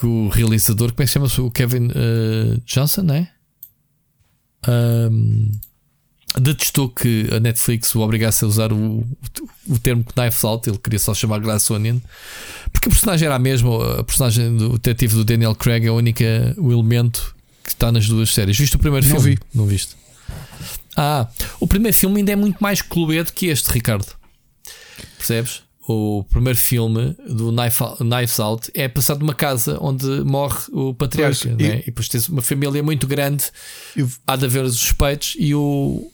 que 0.00 0.06
o 0.06 0.28
realizador, 0.28 0.92
como 0.92 1.02
é 1.02 1.06
que 1.06 1.12
chama-se? 1.12 1.40
O 1.42 1.50
Kevin 1.50 1.88
uh, 1.88 2.60
Johnson, 2.64 3.02
não 3.02 3.14
é? 3.14 3.30
Um, 4.66 5.50
detestou 6.40 6.88
que 6.88 7.28
a 7.30 7.38
Netflix 7.38 7.94
o 7.94 8.00
obrigasse 8.00 8.42
a 8.44 8.48
usar 8.48 8.72
o, 8.72 9.06
o, 9.68 9.78
termo 9.78 10.02
Knives 10.16 10.42
Out, 10.42 10.70
ele 10.70 10.78
queria 10.78 10.98
só 10.98 11.12
chamar 11.12 11.40
Glass 11.40 11.70
Onion, 11.70 11.98
porque 12.72 12.88
a 12.88 12.90
personagem 12.90 13.26
era 13.26 13.34
a 13.34 13.38
mesma, 13.38 14.00
a 14.00 14.04
personagem 14.04 14.56
do 14.56 14.72
detetive 14.72 15.16
do 15.16 15.24
Daniel 15.24 15.54
Craig 15.54 15.84
é 15.84 15.88
a 15.88 15.92
única, 15.92 16.54
o 16.56 16.72
elemento 16.72 17.34
que 17.62 17.70
está 17.70 17.92
nas 17.92 18.08
duas 18.08 18.32
séries. 18.32 18.56
Viste 18.56 18.76
o 18.76 18.78
primeiro 18.78 19.06
não 19.06 19.16
filme? 19.16 19.34
Vi. 19.34 19.40
Não 19.54 19.66
viste? 19.66 19.96
Ah, 20.96 21.28
o 21.58 21.66
primeiro 21.66 21.96
filme 21.96 22.20
ainda 22.20 22.32
é 22.32 22.36
muito 22.36 22.58
mais 22.58 22.80
cluedo 22.80 23.32
que 23.34 23.46
este, 23.46 23.70
Ricardo. 23.70 24.06
Percebes? 25.18 25.62
O 25.90 26.24
primeiro 26.24 26.58
filme 26.58 27.16
do 27.28 27.50
Knife, 27.50 27.82
Knives 27.98 28.38
Out 28.38 28.70
é 28.74 28.88
passado 28.88 29.20
numa 29.20 29.34
casa 29.34 29.76
onde 29.80 30.06
morre 30.24 30.58
o 30.72 30.94
patriarca 30.94 31.38
pois, 31.42 31.56
né? 31.56 31.80
e 31.80 31.86
depois 31.86 32.08
tens 32.08 32.28
uma 32.28 32.42
família 32.42 32.82
muito 32.82 33.06
grande 33.06 33.44
eu... 33.96 34.08
há 34.26 34.36
de 34.36 34.44
haver 34.44 34.64
os 34.64 34.76
suspeitos 34.76 35.36
e, 35.38 35.54
o, 35.54 36.10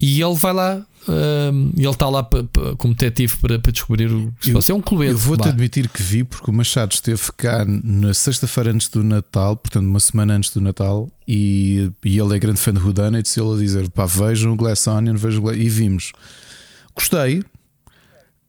e 0.00 0.22
ele 0.22 0.34
vai 0.34 0.52
lá 0.52 0.86
um, 1.08 1.72
ele 1.74 1.88
está 1.88 2.08
lá 2.08 2.28
como 2.76 2.94
detetive 2.94 3.36
para, 3.38 3.58
para 3.58 3.72
descobrir 3.72 4.12
o 4.12 4.32
que 4.38 4.46
se 4.46 4.52
passa. 4.52 4.72
É 4.72 4.74
um 4.74 4.80
clube. 4.80 5.06
Eu 5.06 5.16
vou-te 5.16 5.48
admitir 5.48 5.88
que 5.88 6.02
vi, 6.02 6.22
porque 6.22 6.50
o 6.50 6.52
Machado 6.52 6.92
esteve 6.92 7.22
cá 7.34 7.64
na 7.64 8.12
sexta-feira 8.12 8.70
antes 8.70 8.88
do 8.88 9.02
Natal, 9.02 9.56
portanto, 9.56 9.86
uma 9.86 10.00
semana 10.00 10.34
antes 10.34 10.50
do 10.50 10.60
Natal, 10.60 11.08
e, 11.26 11.90
e 12.04 12.18
ele 12.18 12.36
é 12.36 12.38
grande 12.38 12.60
fã 12.60 12.74
de 12.74 12.78
Rudana 12.78 13.18
e 13.18 13.22
disse 13.22 13.40
ele 13.40 13.54
a 13.54 13.56
dizer: 13.56 13.90
pá, 13.90 14.04
vejam 14.04 14.52
o 14.52 14.56
Glass 14.56 14.86
Onion, 14.86 15.16
vejam 15.16 15.38
o 15.38 15.42
Glass... 15.44 15.56
e 15.56 15.68
vimos. 15.68 16.12
Gostei, 16.94 17.42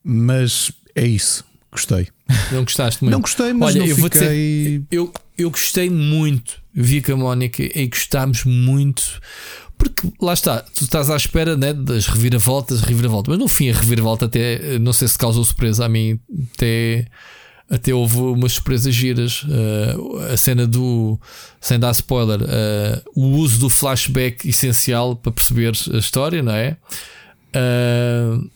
mas 0.04 0.72
é 0.96 1.06
isso. 1.06 1.44
Gostei. 1.72 2.08
Não 2.52 2.64
gostaste 2.64 3.04
muito? 3.04 3.14
Não 3.14 3.22
gostei, 3.22 3.54
mas 3.54 3.76
Olha, 3.76 3.80
não 3.80 3.86
eu 3.86 3.96
fiquei... 3.96 4.02
vou 4.02 4.10
dizer, 4.10 4.84
eu, 4.92 5.14
eu 5.38 5.52
gostei 5.52 5.90
muito. 5.90 6.60
Vi 6.74 7.02
com 7.02 7.14
a 7.14 7.18
Mónica 7.18 7.64
e 7.64 7.88
gostámos 7.88 8.44
muito. 8.44 9.22
Porque 9.78 10.12
lá 10.22 10.34
está, 10.34 10.62
tu 10.62 10.84
estás 10.84 11.10
à 11.10 11.16
espera 11.16 11.56
né, 11.56 11.72
das 11.72 12.08
reviravoltas, 12.08 12.82
reviravoltas, 12.82 13.30
mas 13.30 13.40
no 13.40 13.48
fim 13.48 13.70
a 13.70 13.74
reviravolta 13.74 14.26
até, 14.26 14.78
não 14.78 14.92
sei 14.92 15.08
se 15.08 15.18
causou 15.18 15.44
surpresa 15.46 15.86
a 15.86 15.90
mim, 15.90 16.20
até, 16.54 17.08
até 17.70 17.94
houve 17.94 18.18
umas 18.18 18.54
surpresas 18.54 18.94
giras. 18.94 19.44
Uh, 19.44 20.18
a 20.34 20.38
cena 20.38 20.68
do, 20.68 21.18
sem 21.62 21.80
dar 21.80 21.92
spoiler, 21.92 22.42
uh, 22.42 23.02
o 23.16 23.38
uso 23.38 23.58
do 23.60 23.70
flashback 23.70 24.50
essencial 24.50 25.16
para 25.16 25.32
perceber 25.32 25.72
a 25.94 25.98
história, 25.98 26.44
não 26.44 26.54
é? 26.54 26.76
Uh, 27.56 28.50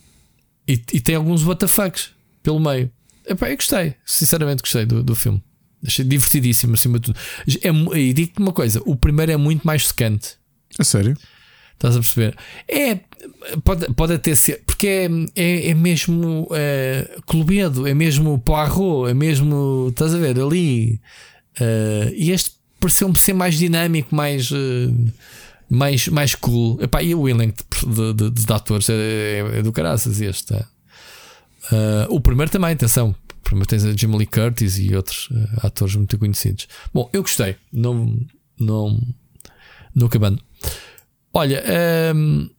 e, 0.67 0.73
e 0.93 0.99
tem 0.99 1.15
alguns 1.15 1.45
WTFs 1.45 2.11
pelo 2.41 2.59
meio. 2.59 2.91
Epá, 3.25 3.49
eu 3.49 3.55
gostei, 3.55 3.95
sinceramente 4.05 4.61
gostei 4.61 4.85
do, 4.85 5.03
do 5.03 5.15
filme. 5.15 5.41
Achei 5.85 6.05
divertidíssimo 6.05 6.73
acima 6.73 6.99
de 6.99 7.13
tudo. 7.13 7.19
É, 7.61 7.97
e 7.99 8.13
digo-te 8.13 8.39
uma 8.39 8.53
coisa: 8.53 8.81
o 8.85 8.95
primeiro 8.95 9.31
é 9.31 9.37
muito 9.37 9.65
mais 9.65 9.87
secante. 9.87 10.37
A 10.79 10.83
sério? 10.83 11.17
Estás 11.73 11.95
a 11.95 11.99
perceber? 11.99 12.37
É, 12.67 12.99
pode, 13.63 13.93
pode 13.93 14.13
até 14.13 14.33
ser, 14.35 14.63
porque 14.65 14.87
é, 14.87 15.09
é, 15.35 15.69
é 15.69 15.73
mesmo 15.73 16.47
é, 16.51 17.17
Clubedo, 17.25 17.85
é 17.85 17.93
mesmo 17.93 18.39
Poirot, 18.39 19.09
é 19.09 19.13
mesmo, 19.13 19.87
estás 19.89 20.13
a 20.13 20.17
ver, 20.17 20.39
ali. 20.39 21.01
Uh, 21.59 22.09
e 22.15 22.31
este 22.31 22.51
pareceu-me 22.79 23.17
ser 23.17 23.33
mais 23.33 23.57
dinâmico, 23.57 24.15
mais. 24.15 24.49
Uh, 24.51 25.11
mais, 25.69 26.07
mais 26.07 26.35
cool. 26.35 26.81
Epá, 26.81 27.01
e 27.01 27.13
o 27.15 27.27
elenco 27.27 27.57
de, 27.85 28.13
de, 28.13 28.29
de, 28.29 28.45
de 28.45 28.53
atores 28.53 28.89
é, 28.89 28.93
é, 28.93 29.59
é, 29.59 29.61
do 29.61 29.71
caraças 29.71 30.21
este. 30.21 30.53
Uh, 30.53 32.07
o 32.09 32.19
primeiro 32.19 32.51
também, 32.51 32.71
atenção. 32.71 33.15
Primeiro 33.43 33.67
tens 33.67 33.85
a 33.85 33.93
Jim 33.93 34.15
Lee 34.15 34.25
Curtis 34.25 34.77
e 34.77 34.95
outros 34.95 35.29
uh, 35.29 35.65
atores 35.67 35.95
muito 35.95 36.17
conhecidos. 36.17 36.67
Bom, 36.93 37.09
eu 37.13 37.21
gostei. 37.21 37.55
Não, 37.71 38.19
não, 38.59 39.01
no 39.95 40.05
acabando. 40.05 40.41
Olha, 41.33 41.63
um, 42.15 42.49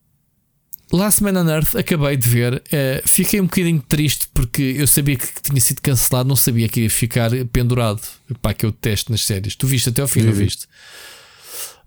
Last 0.92 1.23
Man 1.23 1.41
on 1.41 1.49
Earth 1.49 1.74
acabei 1.76 2.16
de 2.16 2.28
ver. 2.28 2.55
Uh, 2.55 3.08
fiquei 3.08 3.41
um 3.41 3.44
bocadinho 3.44 3.83
triste 3.89 4.28
porque 4.33 4.76
eu 4.78 4.86
sabia 4.86 5.16
que 5.16 5.26
tinha 5.42 5.60
sido 5.60 5.81
cancelado, 5.81 6.28
não 6.28 6.36
sabia 6.36 6.68
que 6.68 6.83
ia 6.83 6.91
ficar 6.91 7.31
pendurado. 7.52 8.00
Pá, 8.41 8.55
que 8.55 8.65
eu 8.66 8.73
testo 8.73 9.10
nas 9.10 9.23
séries. 9.23 9.57
Tu 9.57 9.66
viste 9.66 9.89
até 9.89 10.02
ao 10.02 10.08
fim, 10.08 10.23
não 10.23 10.33
viste? 10.33 10.66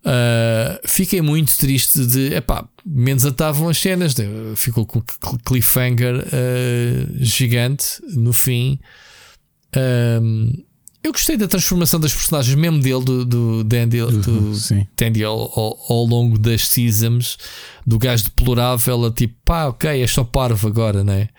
Uh, 0.05 0.79
fiquei 0.87 1.21
muito 1.21 1.57
triste 1.57 2.05
de. 2.05 2.33
Epá, 2.33 2.67
menos 2.85 3.25
atavam 3.25 3.69
as 3.69 3.77
cenas. 3.77 4.13
De, 4.13 4.23
ficou 4.55 4.85
com 4.85 5.01
cliffhanger 5.45 6.15
uh, 6.15 7.17
gigante 7.19 8.01
no 8.15 8.31
fim. 8.31 8.79
Um, 10.21 10.51
eu 11.03 11.11
gostei 11.11 11.37
da 11.37 11.47
transformação 11.47 11.99
das 11.99 12.13
personagens, 12.13 12.55
mesmo 12.55 12.79
dele, 12.79 13.03
do, 13.03 13.25
do 13.25 13.63
Dandy, 13.63 13.99
do 13.99 14.51
Dandy 14.97 15.23
ao, 15.23 15.39
ao, 15.39 15.79
ao, 15.89 16.05
longo 16.05 16.37
das 16.37 16.67
seasons, 16.67 17.37
do 17.85 17.97
gajo 17.97 18.25
deplorável 18.25 19.05
a 19.05 19.11
tipo, 19.11 19.35
pá, 19.45 19.67
ok, 19.67 20.01
é 20.01 20.07
só 20.07 20.23
parvo 20.23 20.67
agora, 20.67 21.03
né? 21.03 21.29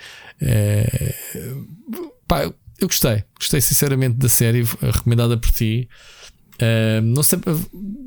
É, 0.41 1.15
pá, 2.27 2.45
eu 2.45 2.87
gostei, 2.87 3.25
gostei 3.39 3.61
sinceramente 3.61 4.17
da 4.17 4.29
série, 4.29 4.63
recomendada 4.81 5.37
por 5.37 5.51
ti. 5.51 5.89
Uh, 6.61 7.01
não, 7.03 7.23
sei, 7.23 7.39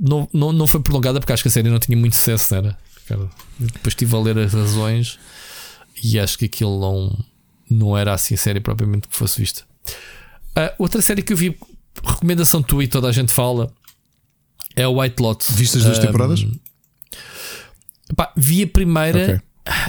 não, 0.02 0.28
não, 0.34 0.52
não 0.52 0.68
foi 0.68 0.82
prolongada 0.82 1.20
porque 1.20 1.32
acho 1.32 1.44
que 1.44 1.48
a 1.48 1.52
série 1.52 1.70
não 1.70 1.80
tinha 1.80 1.98
muito 1.98 2.16
sucesso, 2.16 2.54
era? 2.56 2.78
Depois 3.60 3.88
estive 3.88 4.16
a 4.16 4.20
ler 4.20 4.38
as 4.38 4.54
razões 4.54 5.20
e 6.04 6.20
acho 6.20 6.38
que 6.38 6.46
aquilo 6.46 6.80
não, 6.80 7.26
não 7.70 7.98
era 7.98 8.14
assim 8.14 8.36
série 8.36 8.60
propriamente 8.60 9.08
que 9.08 9.16
fosse 9.16 9.40
vista. 9.40 9.64
Uh, 10.58 10.74
outra 10.78 11.02
série 11.02 11.22
que 11.22 11.34
eu 11.34 11.38
vi, 11.38 11.58
recomendação 12.04 12.62
tua 12.62 12.84
e 12.84 12.88
toda 12.88 13.08
a 13.08 13.12
gente 13.12 13.32
fala, 13.32 13.72
é 14.76 14.88
o 14.88 15.00
White 15.00 15.22
Lotus. 15.22 15.50
Viste 15.52 15.78
as 15.78 15.84
duas 15.84 15.98
um, 15.98 16.02
temporadas? 16.02 16.46
Pá, 18.16 18.32
vi 18.36 18.64
a 18.64 18.68
primeira. 18.68 19.24
Okay. 19.24 19.40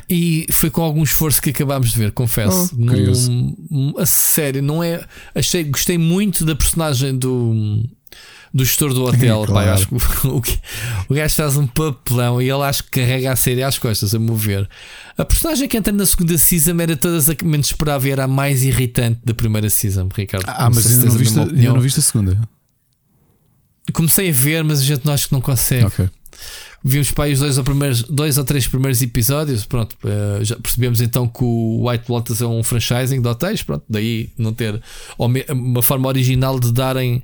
E 0.08 0.46
foi 0.52 0.70
com 0.70 0.82
algum 0.82 1.02
esforço 1.02 1.40
que 1.40 1.50
acabámos 1.50 1.90
de 1.90 1.98
ver, 1.98 2.12
confesso. 2.12 2.70
Oh, 2.72 2.76
Num, 2.76 3.94
a 3.98 4.04
sério, 4.04 4.62
não 4.62 4.82
é. 4.82 5.04
Achei, 5.34 5.64
gostei 5.64 5.96
muito 5.96 6.44
da 6.44 6.54
personagem 6.54 7.16
do 7.16 7.82
do 8.52 8.64
gestor 8.64 8.92
do 8.92 9.04
hotel. 9.04 9.44
claro. 9.46 9.68
Pá, 9.68 9.74
acho 9.74 9.88
que 9.88 9.94
o, 10.26 10.36
o 11.08 11.14
gajo 11.14 11.34
faz 11.34 11.56
um 11.56 11.66
papelão 11.66 12.40
e 12.40 12.50
ele 12.50 12.62
acho 12.62 12.84
que 12.84 12.90
carrega 12.90 13.32
a 13.32 13.36
série 13.36 13.62
às 13.62 13.78
costas 13.78 14.14
a 14.14 14.18
mover. 14.18 14.68
A 15.16 15.24
personagem 15.24 15.68
que 15.68 15.76
entra 15.76 15.92
na 15.92 16.06
segunda 16.06 16.36
season 16.36 16.80
era 16.80 16.96
todas 16.96 17.28
a 17.28 17.34
que 17.34 17.44
menos 17.44 17.66
esperava 17.66 18.06
e 18.06 18.10
era 18.10 18.24
a 18.24 18.28
mais 18.28 18.62
irritante 18.62 19.20
da 19.24 19.34
primeira 19.34 19.70
season, 19.70 20.08
Ricardo. 20.14 20.44
Ah, 20.46 20.70
mas 20.70 20.86
ainda 20.86 21.06
não, 21.06 21.16
viste, 21.16 21.38
ainda 21.38 21.72
não 21.72 21.80
viste 21.80 22.00
a 22.00 22.02
segunda? 22.02 22.40
Comecei 23.92 24.30
a 24.30 24.32
ver, 24.32 24.62
mas 24.64 24.80
a 24.80 24.84
gente 24.84 25.04
não 25.04 25.12
acho 25.12 25.28
que 25.28 25.32
não 25.32 25.40
consegue. 25.40 25.86
Okay. 25.86 26.08
Vimos 26.84 27.12
para 27.12 27.24
aí 27.24 27.32
os 27.32 27.38
dois 27.38 27.58
ou, 27.58 27.64
primeiros, 27.64 28.02
dois 28.02 28.38
ou 28.38 28.44
três 28.44 28.66
primeiros 28.66 29.00
episódios. 29.00 29.64
Pronto, 29.64 29.96
uh, 30.02 30.44
já 30.44 30.56
percebemos 30.56 31.00
então 31.00 31.28
que 31.28 31.44
o 31.44 31.88
White 31.88 32.10
Lotus 32.10 32.42
é 32.42 32.46
um 32.46 32.62
franchising 32.64 33.22
de 33.22 33.28
hotéis. 33.28 33.62
Pronto, 33.62 33.84
daí 33.88 34.30
não 34.36 34.52
ter 34.52 34.82
uma 35.48 35.82
forma 35.82 36.08
original 36.08 36.58
de 36.58 36.72
darem 36.72 37.22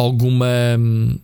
alguma 0.00 0.46
hum, 0.78 1.18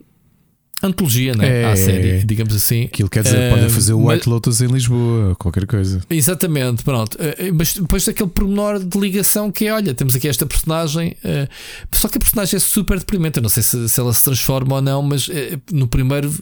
antologia 0.83 1.35
né? 1.35 1.63
É, 1.63 1.65
à 1.65 1.77
série, 1.77 2.25
digamos 2.25 2.55
assim. 2.55 2.85
Aquilo 2.85 3.09
quer 3.09 3.23
dizer, 3.23 3.51
uh, 3.51 3.55
podem 3.55 3.69
fazer 3.71 3.93
o 3.95 4.07
White 4.07 4.19
mas, 4.19 4.27
Lotus 4.27 4.61
em 4.61 4.67
Lisboa, 4.67 5.35
qualquer 5.37 5.67
coisa. 5.67 6.01
Exatamente, 6.11 6.83
pronto. 6.83 7.15
Uh, 7.15 7.55
mas 7.55 7.75
depois 7.75 8.05
daquele 8.05 8.29
pormenor 8.31 8.79
de 8.83 8.99
ligação 8.99 9.51
que 9.51 9.67
é: 9.67 9.73
olha, 9.73 9.95
temos 9.95 10.15
aqui 10.15 10.29
esta 10.29 10.47
personagem, 10.47 11.17
uh, 11.25 11.49
só 11.93 12.09
que 12.09 12.19
a 12.19 12.21
personagem 12.21 12.57
é 12.57 12.61
super 12.61 12.99
deprimente. 12.99 13.39
Eu 13.39 13.43
não 13.43 13.51
sei 13.51 13.63
se, 13.63 13.89
se 13.89 14.01
ela 14.01 14.13
se 14.13 14.23
transforma 14.23 14.77
ou 14.77 14.83
não, 14.83 15.03
mas 15.03 15.29
no 15.73 15.89
primeiro. 15.89 16.33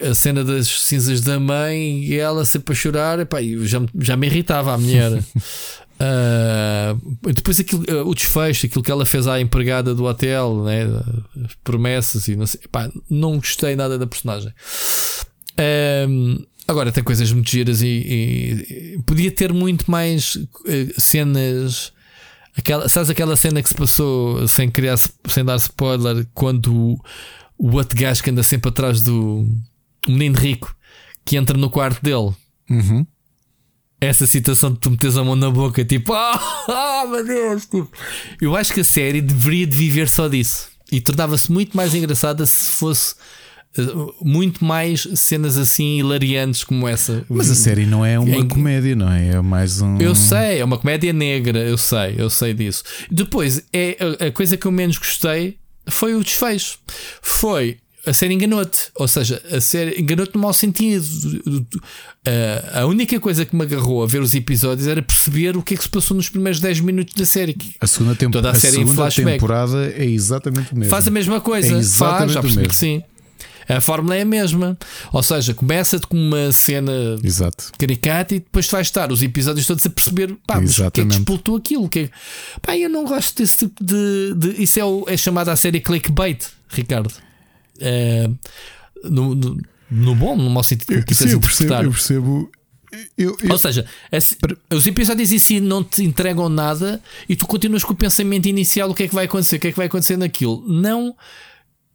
A 0.00 0.14
cena 0.14 0.44
das 0.44 0.66
cinzas 0.66 1.22
da 1.22 1.40
mãe 1.40 2.04
e 2.04 2.16
ela 2.16 2.44
sempre 2.44 2.74
a 2.74 2.76
chorar, 2.76 3.18
epá, 3.20 3.38
já, 3.62 3.80
já 4.00 4.14
me 4.14 4.26
irritava 4.26 4.74
a 4.74 4.76
mulher. 4.76 5.22
Uh, 5.98 7.32
depois 7.32 7.58
aquilo, 7.58 7.82
uh, 7.88 8.06
o 8.06 8.14
desfecho, 8.14 8.66
aquilo 8.66 8.84
que 8.84 8.90
ela 8.90 9.06
fez 9.06 9.26
à 9.26 9.40
empregada 9.40 9.94
do 9.94 10.04
hotel, 10.04 10.62
né? 10.62 10.84
As 11.44 11.54
promessas 11.64 12.28
e 12.28 12.36
não 12.36 12.46
sei. 12.46 12.60
Epá, 12.64 12.90
não 13.08 13.36
gostei 13.36 13.74
nada 13.74 13.98
da 13.98 14.06
personagem. 14.06 14.52
Uh, 15.58 16.46
agora 16.68 16.92
tem 16.92 17.02
coisas 17.02 17.32
muito 17.32 17.50
giras 17.50 17.80
e, 17.80 17.86
e 17.86 19.02
podia 19.06 19.30
ter 19.30 19.52
muito 19.52 19.90
mais 19.90 20.38
cenas. 20.98 21.92
Aquela, 22.56 22.88
sabes 22.88 23.10
aquela 23.10 23.36
cena 23.36 23.62
que 23.62 23.68
se 23.68 23.74
passou 23.74 24.46
sem 24.48 24.70
criar 24.70 24.98
sem 25.28 25.44
dar 25.44 25.56
spoiler 25.56 26.26
quando 26.32 26.74
o, 26.74 27.04
o 27.58 27.74
outro 27.74 27.98
gajo 27.98 28.22
que 28.22 28.30
anda 28.30 28.42
sempre 28.42 28.70
atrás 28.70 29.02
do 29.02 29.46
menino 30.08 30.38
rico 30.38 30.74
que 31.24 31.36
entra 31.36 31.56
no 31.56 31.70
quarto 31.70 32.02
dele. 32.02 32.34
Uhum 32.68 33.06
essa 34.06 34.26
situação 34.26 34.72
de 34.72 34.78
tu 34.78 34.90
meteres 34.90 35.16
a 35.16 35.24
mão 35.24 35.36
na 35.36 35.50
boca, 35.50 35.84
tipo, 35.84 36.12
ah, 36.14 37.02
oh, 37.04 37.08
meu 37.08 37.24
Deus, 37.24 37.62
tipo, 37.62 37.90
eu 38.40 38.56
acho 38.56 38.72
que 38.72 38.80
a 38.80 38.84
série 38.84 39.20
deveria 39.20 39.66
de 39.66 39.76
viver 39.76 40.08
só 40.08 40.28
disso 40.28 40.68
e 40.90 41.00
tornava-se 41.00 41.50
muito 41.50 41.76
mais 41.76 41.94
engraçada 41.94 42.46
se 42.46 42.70
fosse 42.70 43.14
uh, 43.78 44.14
muito 44.22 44.64
mais 44.64 45.06
cenas 45.14 45.56
assim 45.56 45.98
hilariantes 45.98 46.64
como 46.64 46.86
essa. 46.86 47.24
Mas 47.28 47.50
a 47.50 47.54
série 47.54 47.86
não 47.86 48.04
é 48.04 48.18
uma 48.18 48.44
comédia, 48.46 48.94
não 48.94 49.10
é? 49.10 49.30
É 49.30 49.40
mais 49.40 49.80
um. 49.80 49.98
Eu 49.98 50.14
sei, 50.14 50.60
é 50.60 50.64
uma 50.64 50.78
comédia 50.78 51.12
negra, 51.12 51.58
eu 51.58 51.76
sei, 51.76 52.14
eu 52.16 52.30
sei 52.30 52.54
disso. 52.54 52.84
Depois, 53.10 53.64
é 53.72 53.96
a 54.26 54.30
coisa 54.30 54.56
que 54.56 54.66
eu 54.66 54.72
menos 54.72 54.98
gostei 54.98 55.58
foi 55.88 56.14
o 56.14 56.22
desfecho. 56.22 56.78
Foi 57.20 57.78
a 58.06 58.12
série 58.12 58.34
enganou-te. 58.34 58.90
Ou 58.94 59.08
seja, 59.08 59.42
a 59.50 59.60
série 59.60 60.00
enganou-te 60.00 60.34
no 60.34 60.40
mau 60.40 60.52
sentido. 60.52 61.04
a 62.72 62.86
única 62.86 63.18
coisa 63.18 63.44
que 63.44 63.54
me 63.54 63.62
agarrou 63.62 64.02
a 64.02 64.06
ver 64.06 64.22
os 64.22 64.34
episódios 64.34 64.86
era 64.86 65.02
perceber 65.02 65.56
o 65.56 65.62
que 65.62 65.74
é 65.74 65.76
que 65.76 65.82
se 65.82 65.88
passou 65.88 66.16
nos 66.16 66.28
primeiros 66.28 66.60
10 66.60 66.80
minutos 66.80 67.14
da 67.14 67.26
série. 67.26 67.56
A 67.80 67.86
segunda, 67.86 68.14
Toda 68.14 68.48
a, 68.48 68.52
a 68.52 68.54
série 68.54 68.76
segunda 68.76 69.10
temporada 69.10 69.92
é 69.94 70.04
exatamente 70.04 70.72
o 70.72 70.76
mesmo. 70.76 70.90
Faz 70.90 71.08
a 71.08 71.10
mesma 71.10 71.40
coisa. 71.40 71.78
É 71.78 71.82
Faz, 71.82 72.32
já 72.32 72.40
percebi 72.40 72.68
que 72.68 72.74
sim. 72.74 73.02
A 73.68 73.80
fórmula 73.80 74.14
é 74.14 74.22
a 74.22 74.24
mesma. 74.24 74.78
Ou 75.12 75.22
seja, 75.22 75.52
começa-te 75.52 76.06
com 76.06 76.16
uma 76.16 76.52
cena 76.52 76.92
Exato. 77.22 77.72
caricata 77.76 78.36
e 78.36 78.38
depois 78.38 78.68
vais 78.68 78.86
estar 78.86 79.10
os 79.10 79.22
episódios 79.22 79.66
todos 79.66 79.84
a 79.84 79.90
perceber 79.90 80.36
pá, 80.46 80.60
mas 80.60 80.78
o 80.78 80.90
que 80.90 81.00
é 81.00 81.04
que 81.04 81.12
explotou 81.12 81.56
aquilo. 81.56 81.88
Que 81.88 81.98
é... 81.98 82.10
Pá, 82.62 82.76
eu 82.76 82.88
não 82.88 83.04
gosto 83.04 83.36
desse 83.36 83.58
tipo 83.58 83.84
de. 83.84 84.34
de... 84.36 84.62
Isso 84.62 84.78
é, 84.78 84.84
o... 84.84 85.04
é 85.08 85.16
chamada 85.16 85.52
a 85.52 85.56
série 85.56 85.80
clickbait, 85.80 86.46
Ricardo. 86.68 87.12
É, 87.80 88.28
no, 89.04 89.34
no, 89.34 89.60
no, 89.90 90.14
bom, 90.14 90.36
no 90.36 90.50
mau 90.50 90.64
sentido 90.64 91.04
que 91.04 91.14
Sim, 91.14 91.30
eu 91.30 91.40
percebo, 91.40 91.74
eu 91.74 91.90
percebo. 91.90 92.50
Eu, 93.16 93.36
eu... 93.42 93.50
Ou 93.52 93.58
seja, 93.58 93.84
os 94.72 94.86
episódios 94.86 95.32
em 95.32 95.38
si 95.38 95.60
não 95.60 95.82
te 95.84 96.02
entregam 96.02 96.48
nada 96.48 97.02
e 97.28 97.36
tu 97.36 97.46
continuas 97.46 97.84
com 97.84 97.92
o 97.92 97.96
pensamento 97.96 98.46
inicial: 98.46 98.90
o 98.90 98.94
que 98.94 99.04
é 99.04 99.08
que 99.08 99.14
vai 99.14 99.26
acontecer, 99.26 99.56
o 99.56 99.60
que 99.60 99.68
é 99.68 99.70
que 99.70 99.76
vai 99.76 99.86
acontecer 99.86 100.16
naquilo. 100.16 100.64
Não 100.66 101.14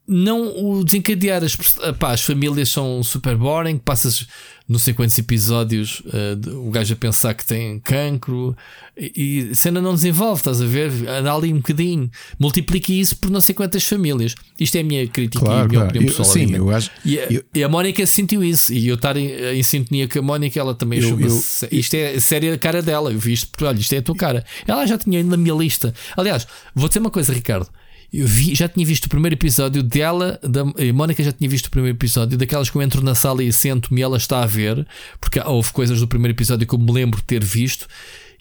não 0.08 0.48
o 0.66 0.84
desencadear. 0.84 1.44
As, 1.44 1.56
pá, 1.98 2.12
as 2.12 2.22
famílias 2.22 2.70
são 2.70 3.02
super 3.02 3.38
boring. 3.38 3.78
Passas 3.78 4.28
não 4.72 4.80
sei 4.80 4.94
quantos 4.94 5.18
episódios 5.18 6.02
uh, 6.06 6.66
o 6.66 6.72
gajo 6.72 6.94
a 6.94 6.96
pensar 6.96 7.34
que 7.34 7.46
tem 7.46 7.78
cancro 7.80 8.56
e, 8.98 9.50
e 9.52 9.56
cena 9.56 9.82
não 9.82 9.94
desenvolve, 9.94 10.40
estás 10.40 10.62
a 10.62 10.66
ver? 10.66 10.90
Anda 11.10 11.34
ali 11.34 11.52
um 11.52 11.58
bocadinho, 11.58 12.10
multiplique 12.40 12.98
isso 12.98 13.18
por 13.18 13.30
não 13.30 13.42
sei 13.42 13.54
quantas 13.54 13.84
famílias. 13.84 14.34
Isto 14.58 14.78
é 14.78 14.80
a 14.80 14.84
minha 14.84 15.06
crítica 15.08 15.44
claro, 15.44 15.60
e 15.60 15.62
a 15.62 15.68
minha 15.68 15.80
claro. 15.80 15.90
opinião 15.90 16.10
pessoal. 16.10 16.34
sim, 16.34 16.56
eu 16.56 16.70
acho, 16.70 16.90
e, 17.04 17.20
a, 17.20 17.26
eu, 17.26 17.44
e 17.54 17.64
a 17.64 17.68
Mónica 17.68 18.06
sentiu 18.06 18.42
isso 18.42 18.74
e 18.74 18.88
eu 18.88 18.96
estar 18.96 19.18
em, 19.18 19.28
em 19.28 19.62
sintonia 19.62 20.08
com 20.08 20.20
a 20.20 20.22
Mónica, 20.22 20.58
ela 20.58 20.74
também 20.74 21.00
eu, 21.00 21.20
eu, 21.20 21.44
Isto 21.72 21.96
é 21.96 22.16
a 22.16 22.22
série 22.22 22.50
a 22.52 22.58
cara 22.58 22.82
dela. 22.82 23.12
Eu 23.12 23.20
vi 23.20 23.34
isto, 23.34 23.50
olha, 23.66 23.78
isto 23.78 23.94
é 23.94 23.98
a 23.98 24.02
tua 24.02 24.16
cara. 24.16 24.46
Ela 24.66 24.86
já 24.86 24.98
tinha 24.98 25.22
na 25.22 25.36
minha 25.36 25.54
lista. 25.54 25.94
Aliás, 26.16 26.48
vou 26.74 26.88
dizer 26.88 27.00
uma 27.00 27.12
coisa, 27.12 27.34
Ricardo. 27.34 27.68
Eu 28.14 28.28
vi, 28.28 28.54
já 28.54 28.68
tinha 28.68 28.86
visto 28.86 29.06
o 29.06 29.10
primeiro 29.10 29.36
episódio 29.36 29.82
dela, 29.82 30.38
da 30.44 30.62
a 30.62 30.94
Mónica 30.94 31.24
já 31.24 31.32
tinha 31.32 31.50
visto 31.50 31.68
o 31.68 31.72
primeiro 31.72 31.98
episódio, 31.98 32.38
daquelas 32.38 32.70
que 32.70 32.76
eu 32.76 32.82
entro 32.82 33.02
na 33.02 33.16
sala 33.16 33.42
e 33.42 33.54
sento-me 33.54 34.02
ela 34.02 34.18
está 34.18 34.44
a 34.44 34.46
ver, 34.46 34.86
porque 35.20 35.40
houve 35.40 35.72
coisas 35.72 36.00
do 36.00 36.08
primeiro 36.08 36.36
episódio 36.36 36.68
que 36.68 36.76
eu 36.76 36.80
me 36.80 36.92
lembro 36.92 37.20
de 37.20 37.26
ter 37.26 37.42
visto, 37.42 37.88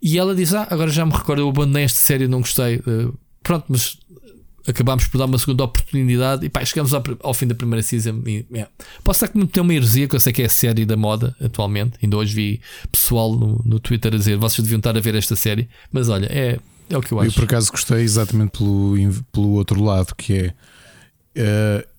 e 0.02 0.18
ela 0.18 0.34
diz: 0.34 0.55
Ah, 0.55 0.66
agora 0.70 0.90
já 0.90 1.05
me 1.05 1.12
recordo, 1.12 1.42
eu 1.42 1.49
abandonei 1.49 1.84
esta 1.84 2.00
série, 2.00 2.26
não 2.26 2.40
gostei. 2.40 2.76
Uh, 2.78 3.16
pronto, 3.42 3.66
mas 3.68 3.99
acabámos 4.66 5.07
por 5.07 5.18
dar 5.18 5.26
uma 5.26 5.39
segunda 5.39 5.65
oportunidade 5.65 6.47
e 6.47 6.49
pá, 6.49 6.65
chegamos 6.65 6.92
ao, 6.92 7.02
ao 7.23 7.34
fim 7.34 7.47
da 7.47 7.55
primeira 7.55 7.82
season. 7.82 8.23
E, 8.26 8.47
yeah. 8.50 8.70
Posso 9.05 9.24
estar 9.24 9.39
que 9.39 9.47
ter 9.47 9.60
uma 9.60 9.74
heresia, 9.74 10.08
que 10.08 10.16
eu 10.16 10.20
sei 10.20 10.32
que 10.32 10.42
é 10.42 10.47
a 10.47 10.50
série 10.50 10.84
da 10.84 10.97
moda 10.97 11.34
atualmente. 11.40 11.92
Ainda 12.02 12.16
hoje 12.16 12.34
vi 12.34 12.60
pessoal 12.90 13.34
no, 13.34 13.60
no 13.65 13.78
Twitter 13.78 14.15
a 14.15 14.16
dizer: 14.16 14.36
vocês 14.36 14.62
deviam 14.65 14.78
estar 14.78 14.97
a 14.97 15.00
ver 15.00 15.15
esta 15.15 15.36
série, 15.36 15.68
mas 15.92 16.08
olha, 16.08 16.26
é 16.26 16.58
é 16.91 16.99
o 16.99 17.01
que 17.01 17.12
eu 17.12 17.20
acho. 17.20 17.28
Eu 17.28 17.33
por 17.33 17.44
acaso 17.44 17.70
gostei 17.70 18.02
exatamente 18.02 18.59
pelo, 18.59 18.94
pelo 19.33 19.51
outro 19.51 19.83
lado, 19.83 20.15
que 20.15 20.35
é. 20.35 20.55
Uh, 21.36 21.91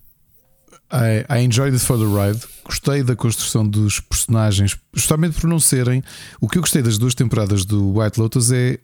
I, 0.94 1.40
I 1.40 1.44
enjoyed 1.44 1.74
it 1.74 1.84
for 1.84 1.98
the 1.98 2.03
ride. 2.03 2.42
Gostei 2.66 3.02
da 3.02 3.16
construção 3.16 3.66
dos 3.66 4.02
personagens, 4.02 4.78
justamente 4.94 5.40
por 5.40 5.48
não 5.50 5.60
serem. 5.60 6.03
O 6.42 6.50
que 6.50 6.58
eu 6.58 6.61
gostei 6.61 6.82
das 6.82 6.98
duas 6.98 7.16
temporadas 7.16 7.64
do 7.64 7.98
White 7.98 8.20
Lotus 8.20 8.52
é 8.52 8.78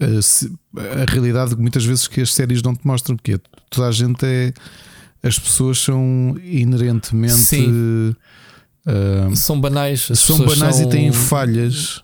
a, 0.00 1.02
a 1.02 1.10
realidade 1.10 1.54
muitas 1.56 1.84
vezes 1.84 2.08
que 2.08 2.22
as 2.22 2.32
séries 2.32 2.62
não 2.62 2.74
te 2.74 2.86
mostram, 2.86 3.16
porque 3.16 3.38
toda 3.68 3.88
a 3.88 3.92
gente 3.92 4.24
é 4.24 4.54
as 5.22 5.38
pessoas 5.38 5.78
são 5.78 6.36
inerentemente. 6.42 7.56
Uh, 8.84 9.36
são 9.36 9.60
banais. 9.60 10.08
são 10.14 10.38
banais 10.38 10.76
são... 10.76 10.86
e 10.86 10.90
têm 10.90 11.12
falhas. 11.12 12.02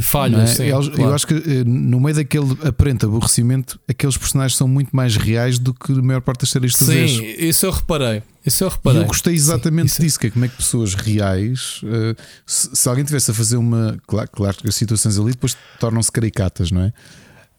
Falhas, 0.00 0.50
é? 0.50 0.54
sim, 0.54 0.62
eu, 0.64 0.78
claro. 0.78 1.02
eu, 1.02 1.14
acho 1.14 1.26
que 1.26 1.34
eh, 1.34 1.64
no 1.64 1.98
meio 1.98 2.14
daquele 2.14 2.56
aparente 2.64 3.04
aborrecimento, 3.04 3.78
aqueles 3.88 4.16
personagens 4.16 4.56
são 4.56 4.68
muito 4.68 4.94
mais 4.94 5.16
reais 5.16 5.58
do 5.58 5.74
que 5.74 5.92
a 5.92 6.02
maior 6.02 6.20
parte 6.20 6.42
das 6.42 6.50
séries 6.50 6.76
que 6.76 6.84
Sim, 6.84 7.24
isso 7.38 7.66
eu 7.66 7.72
reparei. 7.72 8.22
Isso 8.46 8.62
eu 8.62 8.68
reparei. 8.68 9.00
E 9.00 9.02
eu 9.02 9.06
gostei 9.06 9.34
exatamente 9.34 9.90
sim, 9.90 10.04
disso, 10.04 10.20
que 10.20 10.28
é 10.28 10.30
como 10.30 10.44
é 10.44 10.48
que 10.48 10.56
pessoas 10.56 10.94
reais, 10.94 11.80
uh, 11.82 12.16
se, 12.46 12.70
se, 12.72 12.88
alguém 12.88 13.04
tivesse 13.04 13.32
a 13.32 13.34
fazer 13.34 13.56
uma. 13.56 13.98
Claro, 14.06 14.28
claro 14.32 14.56
que 14.58 14.68
as 14.68 14.76
situações 14.76 15.18
ali 15.18 15.32
depois 15.32 15.56
tornam-se 15.80 16.12
caricatas, 16.12 16.70
não 16.70 16.82
é? 16.82 16.92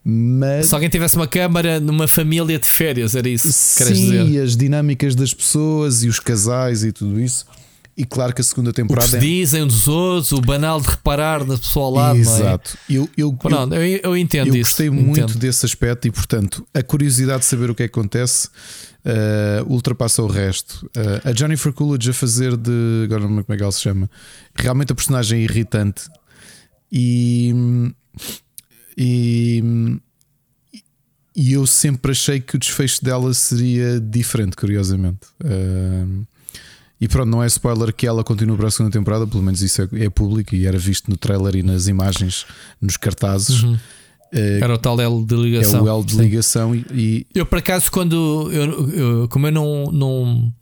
Mas... 0.03 0.67
Se 0.67 0.73
alguém 0.73 0.89
tivesse 0.89 1.15
uma 1.15 1.27
câmara 1.27 1.79
numa 1.79 2.07
família 2.07 2.57
de 2.57 2.65
férias, 2.65 3.13
era 3.13 3.29
isso 3.29 3.47
que? 3.77 3.85
Sim, 3.93 4.39
as 4.39 4.55
dinâmicas 4.55 5.13
das 5.15 5.33
pessoas 5.33 6.03
e 6.03 6.07
os 6.07 6.19
casais 6.19 6.83
e 6.83 6.91
tudo 6.91 7.19
isso. 7.19 7.45
E 8.01 8.03
claro 8.03 8.33
que 8.33 8.41
a 8.41 8.43
segunda 8.43 8.73
temporada. 8.73 9.05
O 9.05 9.11
que 9.11 9.19
se 9.19 9.19
dizem 9.19 9.67
dos 9.67 9.87
outros, 9.87 10.31
o 10.31 10.41
banal 10.41 10.81
de 10.81 10.87
reparar 10.87 11.45
na 11.45 11.55
pessoa 11.55 11.85
ao 11.85 11.93
lado. 11.93 12.17
Exato. 12.17 12.75
É? 12.89 12.93
Eu, 12.93 13.07
eu, 13.15 13.31
Pronto, 13.31 13.75
eu, 13.75 13.99
eu, 14.03 14.17
entendo 14.17 14.47
eu 14.47 14.55
isso. 14.55 14.71
gostei 14.71 14.87
entendo. 14.87 15.05
muito 15.05 15.37
desse 15.37 15.67
aspecto 15.67 16.07
e, 16.07 16.11
portanto, 16.11 16.65
a 16.73 16.81
curiosidade 16.81 17.41
de 17.41 17.45
saber 17.45 17.69
o 17.69 17.75
que, 17.75 17.83
é 17.83 17.87
que 17.87 17.91
acontece 17.91 18.47
uh, 19.05 19.71
ultrapassa 19.71 20.23
o 20.23 20.27
resto. 20.27 20.89
Uh, 20.97 21.29
a 21.29 21.31
Jennifer 21.31 21.71
Coolidge 21.71 22.09
a 22.09 22.13
fazer 22.13 22.57
de. 22.57 23.03
Agora 23.03 23.21
não 23.21 23.43
como 23.43 23.53
é 23.53 23.55
que 23.55 23.61
ela 23.61 23.71
se 23.71 23.81
chama. 23.81 24.09
Realmente 24.55 24.93
a 24.93 24.95
personagem 24.95 25.43
irritante. 25.43 26.09
E. 26.91 27.53
E. 28.97 29.63
E 31.35 31.53
eu 31.53 31.67
sempre 31.67 32.11
achei 32.13 32.41
que 32.41 32.55
o 32.55 32.59
desfecho 32.59 33.05
dela 33.05 33.31
seria 33.35 33.99
diferente, 33.99 34.55
curiosamente. 34.55 35.27
Uh, 35.43 36.25
e 37.01 37.07
pronto, 37.07 37.27
não 37.27 37.43
é 37.43 37.47
spoiler 37.47 37.91
que 37.91 38.05
ela 38.05 38.23
continua 38.23 38.55
para 38.55 38.67
a 38.67 38.71
segunda 38.71 38.91
temporada, 38.91 39.25
pelo 39.25 39.41
menos 39.41 39.63
isso 39.63 39.81
é, 39.81 40.05
é 40.05 40.09
público 40.09 40.53
e 40.53 40.67
era 40.67 40.77
visto 40.77 41.09
no 41.09 41.17
trailer 41.17 41.55
e 41.55 41.63
nas 41.63 41.87
imagens, 41.87 42.45
nos 42.79 42.95
cartazes. 42.95 43.63
Uhum. 43.63 43.73
Uh, 43.73 44.63
era 44.63 44.75
o 44.75 44.77
tal 44.77 45.01
L 45.01 45.25
de 45.25 45.35
ligação. 45.35 45.79
É 45.79 45.91
o 45.91 45.97
L 45.97 46.05
de 46.05 46.15
ligação 46.15 46.75
e, 46.75 46.85
e, 46.91 47.27
Eu 47.33 47.45
por 47.45 47.57
acaso 47.57 47.91
quando 47.91 48.49
eu, 48.51 48.89
eu, 48.91 49.27
como 49.29 49.47
eu 49.47 49.51
não, 49.51 49.91
não 49.91 50.53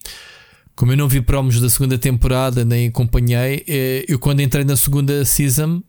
como 0.75 0.93
eu 0.93 0.97
não 0.97 1.09
vi 1.09 1.19
promos 1.21 1.59
da 1.59 1.69
segunda 1.69 1.97
temporada 1.97 2.63
nem 2.63 2.87
acompanhei, 2.87 3.65
eh, 3.67 4.05
eu 4.07 4.17
quando 4.17 4.39
entrei 4.39 4.63
na 4.63 4.77
segunda 4.77 5.25
season 5.25 5.83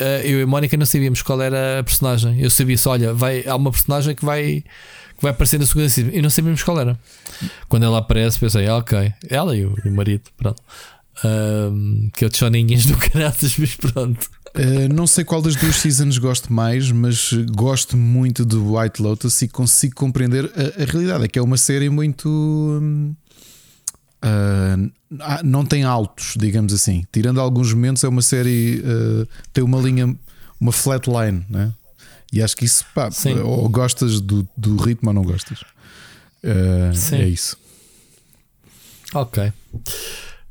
eh, 0.00 0.22
eu 0.24 0.40
e 0.40 0.42
a 0.42 0.46
Mónica 0.46 0.76
não 0.78 0.86
sabíamos 0.86 1.20
qual 1.20 1.42
era 1.42 1.80
a 1.80 1.84
personagem. 1.84 2.40
Eu 2.40 2.48
sabia 2.48 2.78
só, 2.78 2.92
olha, 2.92 3.12
vai, 3.12 3.44
há 3.46 3.54
uma 3.54 3.70
personagem 3.70 4.14
que 4.14 4.24
vai 4.24 4.64
que 5.20 5.24
vai 5.24 5.32
aparecer 5.32 5.60
na 5.60 5.66
segunda 5.66 5.88
season. 5.88 6.10
E 6.12 6.22
não 6.22 6.30
sabíamos 6.30 6.62
qual 6.62 6.80
era. 6.80 6.98
Quando 7.68 7.84
ela 7.84 7.98
aparece, 7.98 8.38
pensei, 8.38 8.66
ah, 8.66 8.78
ok, 8.78 9.12
ela 9.28 9.54
e 9.54 9.66
o, 9.66 9.76
e 9.84 9.88
o 9.88 9.92
marido, 9.92 10.22
pronto. 10.36 10.62
Um, 11.22 12.08
que 12.14 12.24
eu 12.24 12.30
te 12.30 12.38
choninhas 12.38 12.86
do 12.86 12.96
caraças, 12.96 13.56
mas 13.58 13.76
pronto. 13.76 14.30
Uh, 14.56 14.92
não 14.92 15.06
sei 15.06 15.22
qual 15.22 15.42
das 15.42 15.54
duas 15.54 15.76
seasons 15.76 16.16
gosto 16.16 16.50
mais, 16.50 16.90
mas 16.90 17.32
gosto 17.54 17.98
muito 17.98 18.46
de 18.46 18.56
White 18.56 19.02
Lotus 19.02 19.42
e 19.42 19.48
consigo 19.48 19.94
compreender 19.94 20.50
a, 20.56 20.82
a 20.82 20.86
realidade. 20.86 21.26
É 21.26 21.28
que 21.28 21.38
é 21.38 21.42
uma 21.42 21.58
série 21.58 21.90
muito. 21.90 22.26
uh, 24.24 24.90
não 25.44 25.66
tem 25.66 25.84
altos, 25.84 26.34
digamos 26.38 26.72
assim. 26.72 27.04
Tirando 27.12 27.42
alguns 27.42 27.74
momentos, 27.74 28.02
é 28.02 28.08
uma 28.08 28.22
série. 28.22 28.82
Uh, 28.82 29.28
tem 29.52 29.62
uma 29.62 29.78
linha, 29.78 30.16
uma 30.58 30.72
flatline, 30.72 31.44
né? 31.50 31.74
E 32.32 32.42
acho 32.42 32.56
que 32.56 32.64
isso, 32.64 32.84
pá, 32.94 33.08
ou 33.44 33.68
gostas 33.68 34.20
do, 34.20 34.48
do 34.56 34.76
ritmo 34.76 35.10
ou 35.10 35.14
não 35.14 35.22
gostas. 35.22 35.60
Uh, 36.44 37.14
é 37.14 37.28
isso. 37.28 37.56
Ok. 39.12 39.52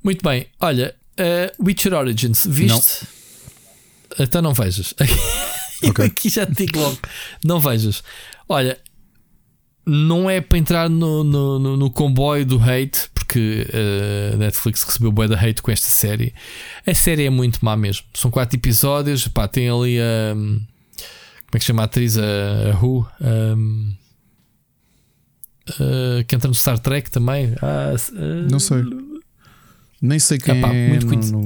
Muito 0.03 0.23
bem. 0.23 0.47
Olha, 0.59 0.93
uh, 1.19 1.63
Witcher 1.63 1.93
Origins, 1.93 2.45
viste? 2.45 3.05
Não. 3.05 4.25
Então 4.25 4.41
não 4.41 4.53
vejas. 4.53 4.93
Eu 5.81 5.91
okay. 5.91 6.05
aqui 6.05 6.29
já 6.29 6.45
te 6.45 6.65
digo 6.65 6.79
logo. 6.79 6.97
Não 7.43 7.59
vejas. 7.59 8.03
Olha, 8.49 8.77
não 9.85 10.29
é 10.29 10.41
para 10.41 10.57
entrar 10.57 10.89
no, 10.89 11.23
no, 11.23 11.57
no, 11.57 11.77
no 11.77 11.89
comboio 11.89 12.45
do 12.45 12.59
hate, 12.61 13.09
porque 13.13 13.65
a 13.71 14.35
uh, 14.35 14.37
Netflix 14.37 14.83
recebeu 14.83 15.11
boa 15.11 15.27
da 15.27 15.39
hate 15.39 15.61
com 15.61 15.71
esta 15.71 15.89
série. 15.89 16.33
A 16.85 16.93
série 16.93 17.25
é 17.25 17.29
muito 17.29 17.63
má 17.63 17.77
mesmo. 17.77 18.05
São 18.13 18.29
quatro 18.29 18.57
episódios. 18.57 19.27
Pá, 19.27 19.47
tem 19.47 19.69
ali 19.69 19.99
a. 19.99 20.35
Um, 20.35 20.61
como 21.49 21.57
é 21.57 21.59
que 21.59 21.65
chama 21.65 21.81
a 21.81 21.85
atriz? 21.85 22.15
A, 22.15 22.21
a 22.71 22.79
Who? 22.79 23.07
Um, 23.19 23.93
uh, 25.71 26.23
que 26.27 26.35
entra 26.35 26.47
no 26.47 26.53
Star 26.53 26.77
Trek 26.77 27.09
também. 27.09 27.55
Ah, 27.59 27.93
uh, 28.11 28.49
não 28.49 28.59
sei. 28.59 28.83
Nem 29.99 30.19
sei 30.19 30.37
quem 30.37 30.61
é. 30.61 30.89
Muito, 30.89 31.07
conhecida, 31.07 31.37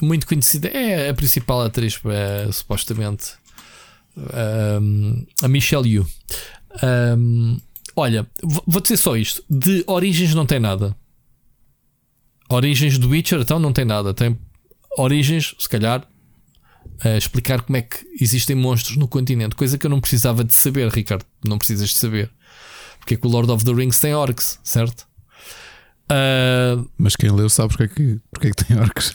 muito 0.00 0.26
conhecida. 0.26 0.68
É 0.68 1.10
a 1.10 1.14
principal 1.14 1.60
atriz, 1.60 2.00
é, 2.06 2.50
supostamente. 2.50 3.34
Um, 4.16 5.26
a 5.42 5.48
Michelle 5.48 5.88
Yu. 5.88 6.06
Um, 7.18 7.58
olha, 7.94 8.26
vou 8.66 8.80
dizer 8.80 8.96
só 8.96 9.14
isto: 9.14 9.44
de 9.48 9.84
origens 9.86 10.34
não 10.34 10.46
tem 10.46 10.58
nada. 10.58 10.96
Origens 12.48 12.98
do 12.98 13.10
Witcher, 13.10 13.40
então 13.40 13.58
não 13.58 13.72
tem 13.74 13.84
nada. 13.84 14.14
Tem 14.14 14.36
origens, 14.96 15.54
se 15.58 15.68
calhar, 15.68 16.04
a 17.02 17.16
explicar 17.16 17.62
como 17.62 17.76
é 17.76 17.82
que 17.82 17.98
existem 18.20 18.54
monstros 18.54 18.96
no 18.96 19.08
continente, 19.08 19.56
coisa 19.56 19.78
que 19.78 19.86
eu 19.86 19.90
não 19.90 20.00
precisava 20.00 20.44
de 20.44 20.52
saber, 20.52 20.88
Ricardo. 20.88 21.24
Não 21.44 21.58
precisas 21.58 21.90
de 21.90 21.96
saber. 21.96 22.30
Porque 22.98 23.14
é 23.14 23.16
que 23.16 23.26
o 23.26 23.30
Lord 23.30 23.50
of 23.50 23.64
the 23.64 23.72
Rings 23.72 23.98
tem 23.98 24.14
orcs, 24.14 24.58
certo? 24.62 25.08
Uh... 26.10 26.88
Mas 26.98 27.16
quem 27.16 27.30
leu 27.30 27.48
sabe 27.48 27.68
porque 27.68 27.84
é 27.84 27.88
que, 27.88 28.20
porque 28.30 28.48
é 28.48 28.50
que 28.50 28.64
tem 28.64 28.78
orcs. 28.78 29.12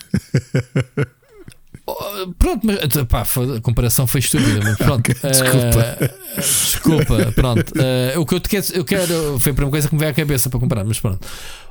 Oh, 1.88 2.32
pronto, 2.36 2.66
mas 2.66 2.78
pá, 3.06 3.22
a 3.22 3.60
comparação 3.60 4.08
foi 4.08 4.18
estúpida, 4.18 4.58
mas 4.60 4.76
pronto. 4.76 5.08
desculpa. 5.22 5.98
Uh, 6.00 6.40
desculpa, 6.40 7.32
pronto. 7.32 7.72
Uh, 7.76 8.20
o 8.20 8.26
que 8.26 8.34
eu 8.34 8.40
te 8.40 8.48
quero, 8.48 8.66
eu 8.74 8.84
quero 8.84 9.38
foi 9.38 9.52
para 9.52 9.64
uma 9.64 9.70
coisa 9.70 9.88
que 9.88 9.94
me 9.94 10.00
veio 10.00 10.10
à 10.10 10.14
cabeça 10.14 10.50
para 10.50 10.58
comparar, 10.58 10.84
mas 10.84 10.98
pronto. 10.98 11.24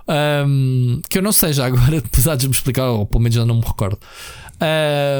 Um, 0.07 1.01
que 1.09 1.17
eu 1.17 1.21
não 1.21 1.33
sei 1.33 1.51
já 1.51 1.65
agora, 1.65 1.97
apesar 2.05 2.37
de 2.37 2.47
me 2.47 2.53
explicar, 2.53 2.87
ou 2.87 3.05
pelo 3.05 3.23
menos 3.23 3.35
já 3.35 3.45
não 3.45 3.55
me 3.55 3.65
recordo. 3.65 3.99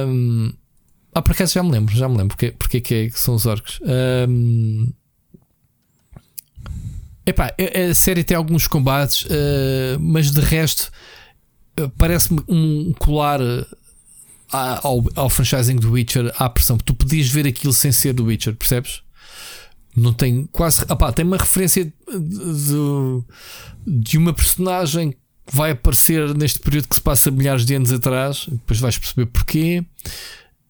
Um, 0.08 0.54
ah, 1.16 1.22
por 1.22 1.32
acaso 1.32 1.54
já 1.54 1.64
me 1.64 1.72
lembro, 1.72 1.96
já 1.96 2.10
me 2.10 2.18
lembro 2.18 2.36
porque, 2.36 2.52
porque 2.52 2.78
é 2.78 2.82
que 2.82 3.12
são 3.12 3.36
os 3.36 3.46
orcos. 3.46 3.80
Um... 4.28 4.92
Epá, 7.26 7.56
a 7.90 7.96
série 7.96 8.22
tem 8.22 8.36
alguns 8.36 8.68
combates, 8.68 9.24
uh, 9.24 9.98
mas 10.00 10.30
de 10.30 10.42
resto 10.42 10.92
uh, 11.80 11.90
parece-me 11.98 12.44
um 12.50 12.94
colar 13.00 13.42
uh, 13.42 13.66
ao, 14.52 15.04
ao 15.16 15.30
franchising 15.30 15.78
do 15.78 15.92
Witcher 15.94 16.34
à 16.38 16.50
pressão. 16.50 16.78
Tu 16.78 16.94
podias 16.94 17.30
ver 17.30 17.48
aquilo 17.48 17.72
sem 17.72 17.94
ser 17.94 18.12
do 18.12 18.26
Witcher, 18.26 18.54
percebes? 18.54 19.02
Não 19.96 20.12
tem 20.12 20.48
quase. 20.52 20.84
Opá, 20.90 21.14
tem 21.14 21.26
uma 21.26 21.38
referência 21.38 21.86
de, 21.86 23.24
de 23.88 24.18
uma 24.18 24.34
personagem 24.34 25.12
que 25.12 25.56
vai 25.56 25.72
aparecer 25.72 26.36
neste 26.36 26.60
período 26.60 26.90
que 26.90 26.96
se 26.96 27.02
passa 27.02 27.32
milhares 27.32 27.66
de 27.66 27.74
anos 27.74 27.94
atrás, 27.94 28.48
depois 28.50 28.82
vais 28.82 28.98
perceber 28.98 29.28
porquê. 29.28 29.86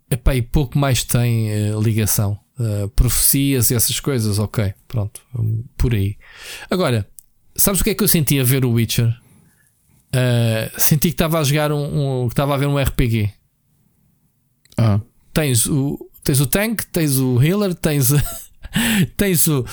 Epá, 0.10 0.36
e 0.36 0.42
pouco 0.42 0.78
mais 0.78 1.04
tem 1.04 1.72
uh, 1.72 1.82
ligação. 1.82 2.40
Uh, 2.58 2.88
profecias 2.90 3.70
e 3.70 3.76
essas 3.76 4.00
coisas, 4.00 4.40
ok, 4.40 4.74
pronto, 4.88 5.22
por 5.78 5.94
aí. 5.94 6.16
Agora, 6.70 7.06
sabes 7.56 7.82
o 7.82 7.84
que 7.84 7.90
é 7.90 7.94
que 7.94 8.04
eu 8.04 8.08
senti 8.08 8.40
a 8.40 8.44
ver 8.44 8.64
o 8.64 8.72
Witcher? 8.72 9.10
Uh, 10.16 10.80
senti 10.80 11.10
que 11.10 11.16
estava 11.16 11.40
a 11.40 11.44
jogar 11.44 11.72
um, 11.72 12.24
um, 12.24 12.28
que 12.28 12.34
estava 12.34 12.54
a 12.54 12.58
ver 12.58 12.68
um 12.68 12.78
RPG. 12.78 13.30
Ah. 14.78 15.02
Tens 15.34 15.66
o, 15.66 16.10
tens 16.24 16.40
o 16.40 16.48
tank, 16.48 16.84
tens 16.94 17.18
o 17.18 17.42
healer, 17.42 17.76
tens 17.76 18.14
tens 19.18 19.48
o. 19.48 19.66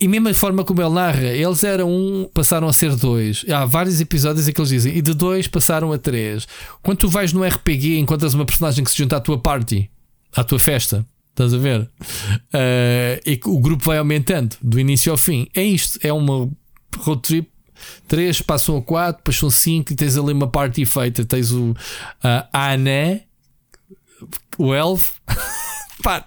E 0.00 0.06
mesmo 0.06 0.28
a 0.28 0.34
forma 0.34 0.64
como 0.64 0.80
ele 0.82 0.94
narra, 0.94 1.26
eles 1.26 1.64
eram 1.64 1.90
um, 1.90 2.28
passaram 2.32 2.68
a 2.68 2.72
ser 2.72 2.94
dois. 2.96 3.44
Há 3.48 3.64
vários 3.64 4.00
episódios 4.00 4.48
em 4.48 4.52
que 4.52 4.60
eles 4.60 4.70
dizem, 4.70 4.96
e 4.96 5.02
de 5.02 5.14
dois 5.14 5.46
passaram 5.46 5.92
a 5.92 5.98
três. 5.98 6.46
Quando 6.82 6.98
tu 6.98 7.08
vais 7.08 7.32
no 7.32 7.44
RPG 7.44 7.98
encontras 7.98 8.34
uma 8.34 8.44
personagem 8.44 8.84
que 8.84 8.90
se 8.90 8.98
junta 8.98 9.16
à 9.16 9.20
tua 9.20 9.38
party, 9.38 9.90
à 10.34 10.44
tua 10.44 10.58
festa, 10.58 11.06
estás 11.30 11.54
a 11.54 11.58
ver? 11.58 11.80
Uh, 11.82 13.20
e 13.26 13.40
o 13.44 13.58
grupo 13.58 13.84
vai 13.84 13.98
aumentando 13.98 14.56
do 14.62 14.78
início 14.78 15.10
ao 15.10 15.18
fim. 15.18 15.48
É 15.54 15.62
isto, 15.62 15.98
é 16.02 16.12
uma 16.12 16.50
road 16.98 17.22
trip. 17.22 17.50
Três 18.06 18.42
passam 18.42 18.76
a 18.76 18.82
quatro, 18.82 19.22
depois 19.22 19.38
são 19.38 19.48
cinco 19.48 19.92
e 19.92 19.96
tens 19.96 20.18
ali 20.18 20.34
uma 20.34 20.48
party 20.48 20.84
feita. 20.84 21.24
Tens 21.24 21.50
o 21.50 21.70
uh, 21.70 21.76
Ané, 22.52 23.24
o 24.58 24.74
Elf. 24.74 25.12
Pá, 26.02 26.26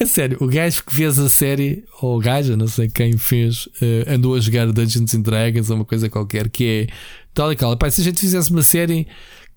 a 0.00 0.06
sério, 0.06 0.38
o 0.40 0.46
gajo 0.46 0.84
que 0.84 0.94
fez 0.94 1.18
a 1.18 1.28
série, 1.28 1.84
ou 2.00 2.16
o 2.16 2.20
gajo, 2.20 2.56
não 2.56 2.66
sei 2.66 2.88
quem 2.88 3.16
fez, 3.16 3.66
uh, 3.66 4.08
andou 4.08 4.34
a 4.34 4.40
jogar 4.40 4.70
Dungeons 4.72 5.14
and 5.14 5.22
Dragons 5.22 5.70
ou 5.70 5.76
uma 5.76 5.84
coisa 5.84 6.08
qualquer, 6.08 6.48
que 6.48 6.64
é 6.64 6.94
tal 7.34 7.52
e 7.52 7.56
qual. 7.56 7.76
Pai, 7.76 7.90
se 7.90 8.00
a 8.00 8.04
gente 8.04 8.20
fizesse 8.20 8.50
uma 8.50 8.62
série 8.62 9.06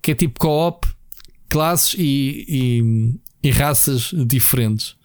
que 0.00 0.10
é 0.10 0.14
tipo 0.14 0.38
co-op, 0.38 0.86
classes 1.48 1.94
e, 1.98 2.44
e, 2.48 3.48
e, 3.48 3.50
raças 3.50 4.12
diferentes. 4.26 4.96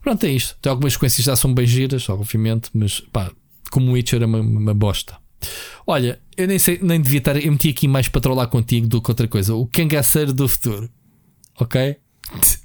Pronto, 0.00 0.24
é 0.24 0.30
isto. 0.30 0.56
Tem 0.60 0.70
algumas 0.70 0.92
sequências 0.92 1.24
já 1.24 1.36
são 1.36 1.52
bem 1.52 1.66
giras, 1.66 2.08
obviamente, 2.08 2.70
mas 2.72 3.00
pá, 3.00 3.30
como 3.70 3.92
Witcher 3.92 4.22
é 4.22 4.26
uma, 4.26 4.40
uma 4.40 4.74
bosta. 4.74 5.16
Olha, 5.86 6.20
eu 6.36 6.46
nem 6.46 6.58
sei, 6.58 6.78
nem 6.82 7.00
devia 7.00 7.18
estar. 7.18 7.36
Eu 7.36 7.50
meti 7.52 7.70
aqui 7.70 7.88
mais 7.88 8.08
para 8.08 8.20
trollar 8.20 8.48
contigo 8.48 8.86
do 8.86 9.00
que 9.00 9.10
outra 9.10 9.26
coisa. 9.26 9.54
O 9.54 9.66
cangaceiro 9.66 10.32
do 10.32 10.48
futuro. 10.48 10.90
Ok? 11.58 11.96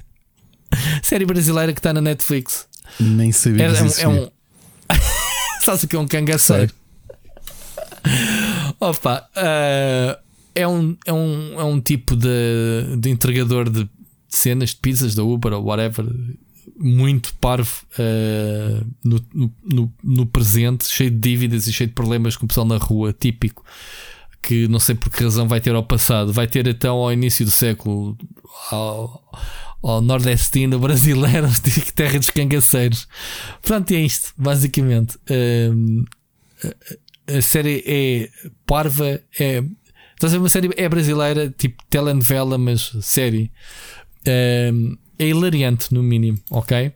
Série 1.03 1.25
brasileira 1.25 1.73
que 1.73 1.79
está 1.79 1.93
na 1.93 2.01
Netflix. 2.01 2.67
Nem 2.99 3.31
sabia 3.31 3.65
É, 3.67 3.73
que 3.73 4.01
é 4.01 4.07
um. 4.07 4.17
É 4.17 4.21
um... 4.21 4.29
Sabes 5.61 5.83
o 5.83 5.87
que 5.87 5.95
é 5.95 5.99
um 5.99 6.07
cangaceiro? 6.07 6.73
Opa, 8.79 9.27
eh, 9.35 10.19
é, 10.53 10.67
um, 10.67 10.95
é, 11.05 11.13
um, 11.13 11.59
é 11.59 11.63
um 11.63 11.79
tipo 11.81 12.15
de, 12.15 12.95
de 12.99 13.09
entregador 13.09 13.69
de 13.69 13.87
cenas 14.29 14.71
de 14.71 14.75
pizzas 14.77 15.15
da 15.15 15.23
Uber 15.23 15.53
ou 15.53 15.63
whatever, 15.63 16.05
muito 16.77 17.33
parvo 17.35 17.71
no, 19.03 19.25
no, 19.33 19.53
no- 19.63 19.93
no 20.03 20.25
presente, 20.25 20.85
cheio 20.87 21.09
de 21.09 21.17
dívidas 21.17 21.67
e 21.67 21.73
cheio 21.73 21.87
de 21.87 21.93
problemas 21.93 22.35
com 22.37 22.45
o 22.45 22.47
pessoal 22.47 22.67
na 22.67 22.77
rua, 22.77 23.13
típico. 23.17 23.63
Que 24.41 24.67
não 24.67 24.79
sei 24.79 24.93
por 24.93 25.09
que 25.09 25.23
razão 25.23 25.47
vai 25.47 25.59
ter 25.59 25.73
ao 25.73 25.83
passado, 25.83 26.31
vai 26.31 26.45
ter 26.47 26.67
então 26.67 26.97
ao 26.97 27.11
início 27.11 27.43
do 27.45 27.51
século, 27.51 28.15
ao, 28.69 29.23
ao 29.85 30.01
nordestino 30.01 30.79
brasileiro, 30.79 31.47
terra 31.93 32.17
dos 32.17 32.31
cangaceiros. 32.31 33.07
Pronto, 33.61 33.91
é 33.91 33.99
isto, 33.99 34.33
basicamente. 34.35 35.17
Hum, 35.29 36.03
a, 37.27 37.37
a 37.37 37.41
série 37.41 37.83
é 37.85 38.29
parva, 38.65 39.21
é. 39.39 39.63
Estás 40.15 40.33
a 40.33 40.37
ver 40.37 40.43
uma 40.43 40.49
série 40.49 40.71
é 40.75 40.89
brasileira, 40.89 41.53
tipo 41.55 41.83
telenovela, 41.89 42.57
mas 42.57 42.93
série. 43.01 43.51
Hum, 44.73 44.97
é 45.19 45.27
hilariante, 45.27 45.93
no 45.93 46.01
mínimo, 46.01 46.39
ok? 46.49 46.91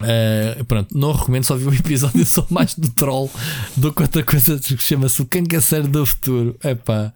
Uh, 0.00 0.64
pronto, 0.66 0.96
não 0.96 1.10
recomendo, 1.10 1.44
só 1.44 1.56
vi 1.56 1.66
um 1.66 1.72
episódio 1.74 2.24
só 2.24 2.46
mais 2.50 2.74
do 2.74 2.88
troll 2.90 3.28
do 3.76 3.92
que 3.92 4.02
outra 4.02 4.22
coisa 4.22 4.56
que 4.58 4.76
chama-se 4.76 5.22
o 5.22 5.26
cangaceiro 5.26 5.88
do 5.88 6.04
futuro. 6.04 6.54
Epá. 6.62 7.14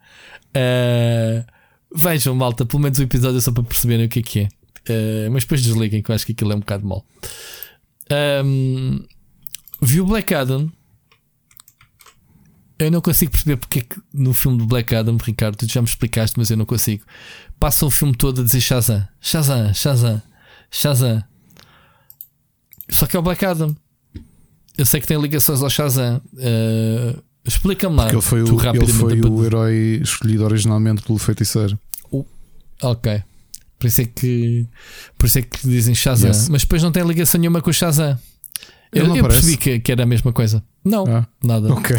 Uh, 0.49 1.45
vejam, 1.95 2.35
malta, 2.35 2.65
pelo 2.65 2.83
menos 2.83 2.99
o 2.99 3.03
episódio 3.03 3.41
só 3.41 3.53
para 3.53 3.63
perceberem 3.63 4.07
o 4.07 4.09
que 4.09 4.19
é 4.19 4.23
que 4.23 4.41
é. 4.41 4.62
Uh, 4.89 5.31
mas 5.31 5.45
depois 5.45 5.63
desliguem, 5.63 6.03
que 6.03 6.11
eu 6.11 6.15
acho 6.15 6.27
que 6.27 6.33
aquilo 6.33 6.53
é 6.53 6.57
um 6.57 6.61
bocado 6.61 6.87
mal. 6.87 7.05
Um, 8.45 9.05
vi 9.81 10.01
o 10.01 10.07
Black 10.07 10.35
Adam. 10.35 10.71
Eu 12.79 12.91
não 12.91 13.01
consigo 13.01 13.31
perceber 13.31 13.57
porque 13.57 13.79
é 13.79 13.83
que 13.83 14.01
no 14.13 14.35
filme 14.35 14.59
do 14.59 14.67
Black 14.67 14.93
Adam, 14.95 15.17
Ricardo, 15.17 15.57
tu 15.57 15.73
já 15.73 15.81
me 15.81 15.87
explicaste, 15.87 16.37
mas 16.37 16.51
eu 16.51 16.57
não 16.57 16.67
consigo. 16.67 17.05
Passa 17.61 17.87
o 17.87 17.91
filme 17.91 18.15
todo 18.15 18.41
a 18.41 18.45
dizer 18.45 18.61
Shazam, 18.61 19.07
Shazam, 19.21 19.73
Shazam, 19.73 20.23
Shazam. 20.69 21.25
Só 22.89 23.07
que 23.07 23.17
é 23.17 23.19
o 23.21 23.23
Black 23.23 23.45
Adam. 23.45 23.77
Eu 24.77 24.85
sei 24.85 25.01
que 25.01 25.07
tem 25.07 25.21
ligações 25.21 25.63
ao 25.63 25.71
Shazam. 25.71 26.21
Uh, 26.35 27.23
Explica-me 27.45 27.97
lá. 27.97 28.05
Porque 28.05 28.17
ele 28.17 28.23
foi, 28.23 28.43
o, 28.43 28.75
ele 28.75 28.87
foi 28.93 29.21
o 29.21 29.45
herói 29.45 30.01
escolhido 30.03 30.45
originalmente 30.45 31.03
pelo 31.03 31.19
feiticeiro. 31.19 31.79
Ok. 32.83 33.23
Por 33.83 33.89
isso 33.89 34.01
é 34.01 34.05
que, 34.05 34.65
por 35.19 35.27
isso 35.27 35.39
é 35.41 35.43
que 35.43 35.67
dizem 35.67 35.93
Shazam. 35.93 36.29
Yes. 36.31 36.49
Mas 36.49 36.63
depois 36.63 36.81
não 36.85 36.93
tem 36.93 37.03
ligação 37.03 37.41
nenhuma 37.41 37.61
com 37.61 37.69
o 37.71 37.73
Shazam. 37.73 38.17
Ele 38.93 39.09
Eu, 39.09 39.17
eu 39.17 39.25
percebi 39.27 39.57
que, 39.57 39.81
que 39.81 39.91
era 39.91 40.05
a 40.05 40.07
mesma 40.07 40.33
coisa. 40.33 40.63
Não, 40.85 41.05
Ah, 41.05 41.27
nada. 41.43 41.73
ok. 41.73 41.97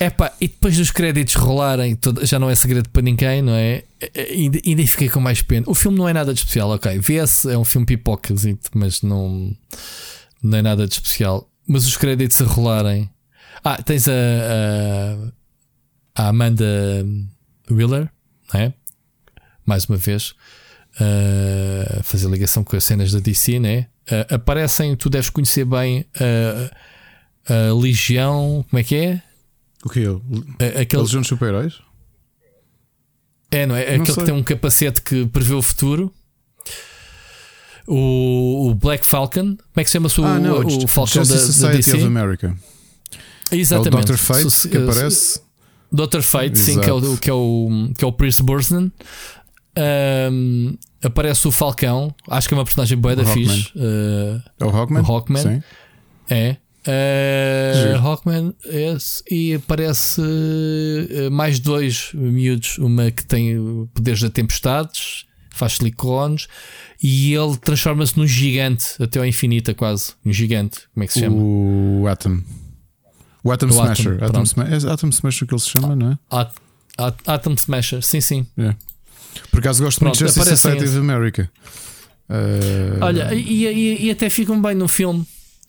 Epá, 0.00 0.32
e 0.40 0.48
depois 0.48 0.76
dos 0.76 0.90
créditos 0.90 1.34
rolarem, 1.34 1.96
já 2.22 2.36
não 2.40 2.50
é 2.50 2.54
segredo 2.56 2.88
para 2.90 3.00
ninguém, 3.00 3.42
não 3.42 3.52
é? 3.54 3.84
Ainda, 4.32 4.58
ainda 4.66 4.86
fiquei 4.88 5.08
com 5.08 5.20
mais 5.20 5.40
pena. 5.40 5.64
O 5.68 5.74
filme 5.74 5.96
não 5.96 6.08
é 6.08 6.12
nada 6.12 6.34
de 6.34 6.40
especial, 6.40 6.68
ok. 6.70 6.98
Vê-se, 6.98 7.48
é 7.48 7.56
um 7.56 7.64
filme 7.64 7.86
pipocasito, 7.86 8.70
mas 8.74 9.02
não, 9.02 9.56
não 10.42 10.58
é 10.58 10.62
nada 10.62 10.84
de 10.84 10.94
especial. 10.94 11.48
Mas 11.64 11.86
os 11.86 11.96
créditos 11.96 12.42
a 12.42 12.44
rolarem. 12.44 13.08
Ah, 13.62 13.80
tens 13.80 14.08
a, 14.08 14.12
a, 16.16 16.24
a 16.24 16.28
Amanda 16.30 17.06
Wheeler, 17.70 18.10
não 18.52 18.60
é? 18.60 18.74
Mais 19.66 19.84
uma 19.86 19.96
vez, 19.98 20.34
a 21.98 22.02
fazer 22.02 22.28
ligação 22.28 22.62
com 22.64 22.76
as 22.76 22.84
cenas 22.84 23.12
da 23.12 23.18
DC, 23.20 23.58
né? 23.58 23.88
Ah, 24.10 24.34
aparecem, 24.36 24.94
tu 24.96 25.10
deves 25.10 25.28
conhecer 25.28 25.64
bem 25.64 26.06
a, 27.48 27.52
a 27.70 27.74
Legião, 27.74 28.64
como 28.70 28.80
é 28.80 28.84
que 28.84 28.94
é? 28.94 29.22
O 29.84 29.88
que 29.88 30.00
é? 30.00 30.06
A- 30.08 30.80
Aquele, 30.82 31.02
Eles 31.02 31.10
são 31.10 31.24
super-heróis? 31.24 31.74
é, 33.50 33.66
não 33.66 33.74
é? 33.76 33.84
Não 33.96 34.02
Aquele 34.02 34.06
sei. 34.06 34.14
que 34.14 34.24
tem 34.24 34.34
um 34.34 34.42
capacete 34.42 35.00
que 35.02 35.26
prevê 35.26 35.54
o 35.54 35.62
futuro. 35.62 36.12
O, 37.86 38.70
o 38.70 38.74
Black 38.74 39.06
Falcon, 39.06 39.56
como 39.56 39.58
é 39.76 39.84
que 39.84 39.90
se 39.90 39.92
chama-se 39.92 40.20
o, 40.20 40.24
ah, 40.24 40.40
não. 40.40 40.58
o 40.66 40.88
Falcão 40.88 41.22
da, 41.22 41.28
Justice 41.28 41.46
da 41.46 41.68
Society 41.68 41.76
DC? 41.92 41.96
of 41.98 42.04
America. 42.06 42.56
Exatamente. 43.52 44.10
É 44.10 44.14
o 44.14 44.16
Dr. 44.16 44.16
Fate 44.16 44.68
que 44.68 44.78
uh, 44.78 44.90
aparece. 44.90 45.40
Dr. 45.92 46.20
Fate, 46.20 46.58
sim, 46.58 46.80
que 46.80 46.90
é, 46.90 46.92
o, 46.92 46.98
Exato. 46.98 47.18
que, 47.18 47.30
é 47.30 47.32
o, 47.32 47.90
que 47.96 48.04
é 48.04 48.08
o 48.08 48.12
Pierce 48.12 48.42
Brosnan. 48.42 48.90
Ahm, 49.76 50.74
aparece 51.02 51.46
o 51.46 51.50
Falcão, 51.50 52.14
acho 52.28 52.48
que 52.48 52.54
é 52.54 52.56
uma 52.56 52.64
personagem 52.64 52.96
boa 52.98 53.14
da 53.16 53.24
fixe. 53.26 53.72
Uh, 53.76 54.42
É 54.58 54.64
o 54.64 54.70
Hawkman? 54.70 55.02
O 55.02 55.06
Hawkman. 55.06 55.42
Sim. 55.42 55.62
É. 56.30 56.56
Uh, 56.88 58.54
esse, 58.64 59.22
e 59.30 59.54
aparece 59.54 60.20
uh, 60.20 61.30
mais 61.30 61.58
dois 61.58 62.10
miúdos, 62.14 62.78
uma 62.78 63.10
que 63.10 63.26
tem 63.26 63.56
poderes 63.92 64.20
da 64.20 64.30
tempestades, 64.30 65.26
faz 65.50 65.72
silicones, 65.74 66.46
e 67.02 67.34
ele 67.34 67.56
transforma-se 67.56 68.16
num 68.16 68.26
gigante 68.26 68.86
até 69.02 69.18
ao 69.18 69.26
infinito, 69.26 69.74
quase. 69.74 70.12
Um 70.24 70.32
gigante, 70.32 70.82
como 70.94 71.04
é 71.04 71.06
que 71.08 71.12
se 71.12 71.20
chama? 71.20 71.36
O 71.36 72.06
Atom. 72.08 72.40
O 73.42 73.50
Atom 73.52 73.66
O 73.66 73.68
Atom, 73.80 73.92
Smasher. 73.92 74.14
Atom, 74.22 74.32
pronto. 74.32 74.46
Sma 74.46 74.64
é 74.68 74.76
Atom 74.92 75.08
Smasher 75.10 75.46
que 75.48 75.54
ele 75.54 75.60
se 75.60 75.68
chama, 75.70 75.96
não 75.96 76.12
é? 76.12 76.18
At- 76.30 76.54
At- 76.98 77.28
Atom 77.28 77.54
Smasher, 77.54 78.02
sim, 78.02 78.20
sim. 78.20 78.46
Por 79.50 79.60
acaso 79.60 79.82
gosto 79.84 80.02
muito 80.02 80.14
de 80.14 80.24
Pronto, 80.24 80.34
Justice 80.34 80.56
Society 80.56 80.84
of. 80.84 80.98
America. 80.98 81.50
Uh, 82.28 82.98
Olha, 83.04 83.32
e, 83.34 83.66
e- 83.66 84.06
e 84.06 84.10
até 84.10 84.28
ficam 84.30 84.60
bem 84.60 84.74
no 84.74 84.88
filme. 84.88 85.20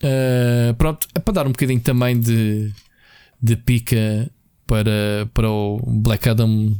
Uh, 0.03 0.73
pronto, 0.77 1.07
é 1.15 1.19
para 1.19 1.33
dar 1.33 1.47
um 1.47 1.51
bocadinho 1.51 1.79
também 1.79 2.19
de, 2.19 2.71
de 3.41 3.55
pica 3.55 4.29
para, 4.65 5.27
para 5.33 5.49
o 5.49 5.79
Black 5.85 6.27
Adam 6.29 6.75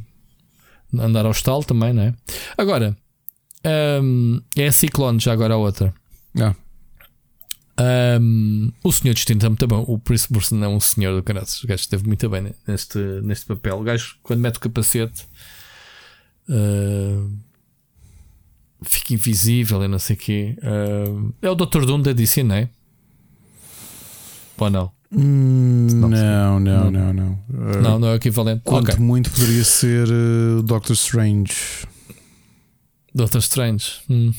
andar 0.94 1.26
ao 1.26 1.32
estalo 1.32 1.64
também, 1.64 1.94
não 1.94 2.04
é? 2.04 2.14
Agora, 2.58 2.96
um, 4.02 4.42
é 4.56 4.68
a 4.68 4.72
Ciclone, 4.72 5.20
já 5.20 5.34
agora 5.34 5.54
a 5.54 5.58
outra. 5.58 5.94
ah, 6.40 6.56
Um, 8.20 8.72
o 8.84 8.92
Senhor 8.92 9.14
Destino 9.14 9.40
muito 9.50 9.68
bom. 9.68 9.84
O 9.88 10.00
Prince 10.00 10.28
Brosnan 10.32 10.66
é 10.66 10.68
um 10.68 10.80
senhor 10.80 11.16
do 11.16 11.22
caralho. 11.22 11.46
O 11.64 11.68
gajo 11.68 11.82
esteve 11.82 12.08
muito 12.08 12.28
bem 12.30 12.52
neste, 12.68 12.98
neste 13.22 13.46
papel. 13.46 13.80
O 13.80 13.84
gajo, 13.84 14.16
quando 14.24 14.40
mete 14.40 14.56
o 14.58 14.60
capacete, 14.60 15.26
uh, 16.50 17.32
fica 18.84 19.14
invisível 19.14 19.84
e 19.84 19.88
não 19.88 20.00
sei 20.00 20.16
o 20.16 20.20
quê. 20.20 20.58
Uh, 20.62 21.34
é 21.42 21.50
o 21.50 21.56
Dr. 21.56 21.86
Doom 21.86 22.02
da 22.02 22.14
DC, 22.14 22.44
não 22.44 22.56
é? 22.56 22.70
Ou 24.58 24.70
não? 24.70 24.92
hum, 25.12 25.88
Não, 25.92 26.60
não, 26.60 26.60
não, 26.60 26.92
não. 26.92 27.14
não. 27.14 27.32
Uh, 27.50 27.82
Não, 27.82 28.00
não 28.00 28.08
é 28.10 28.12
o 28.14 28.16
equivalente. 28.16 28.62
Quanto 28.64 28.92
Ok. 28.92 29.00
muito 29.04 29.30
poderia 29.32 29.64
ser 29.64 30.08
uh, 30.10 30.62
Doctor 30.64 30.94
Strange. 30.96 31.54
Doctor 33.14 33.40
Strange. 33.40 33.86
Hum. 34.10 34.34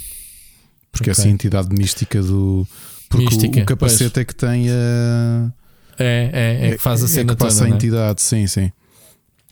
Porque 0.92 1.10
Ok. 1.10 1.20
essa 1.20 1.28
entidade 1.28 1.68
mística 1.74 2.20
do. 2.22 2.66
Porque 3.08 3.26
o- 3.26 3.30
Mística, 3.30 3.60
o, 3.60 3.64
capacete 3.64 4.20
é 4.20 4.24
que 4.24 4.34
tem 4.34 4.68
a. 4.70 5.52
É, 5.98 6.30
é, 6.32 6.68
é 6.68 6.72
que 6.76 6.78
faz 6.82 7.02
a 7.02 7.08
cena 7.08 7.32
é 7.32 7.34
que 7.34 7.40
passa 7.42 7.56
toda. 7.58 7.64
a 7.64 7.68
não 7.68 7.74
é? 7.74 7.76
entidade, 7.76 8.22
sim, 8.22 8.46
sim. 8.46 8.70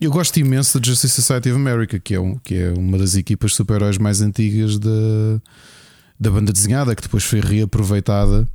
Eu 0.01 0.11
gosto 0.11 0.39
imenso 0.39 0.79
da 0.79 0.87
Justice 0.87 1.15
Society 1.15 1.51
of 1.51 1.59
America, 1.59 1.99
que 1.99 2.15
é, 2.15 2.21
um, 2.21 2.37
que 2.37 2.55
é 2.55 2.71
uma 2.73 2.99
das 2.99 3.15
equipas 3.17 3.55
super-heróis 3.55 3.97
mais 3.97 4.21
antigas 4.21 4.79
da, 4.79 4.91
da 6.21 6.31
banda 6.31 6.53
desenhada, 6.53 6.95
que 6.95 7.03
depois 7.03 7.25
foi 7.25 7.41
reaproveitada. 7.41 8.47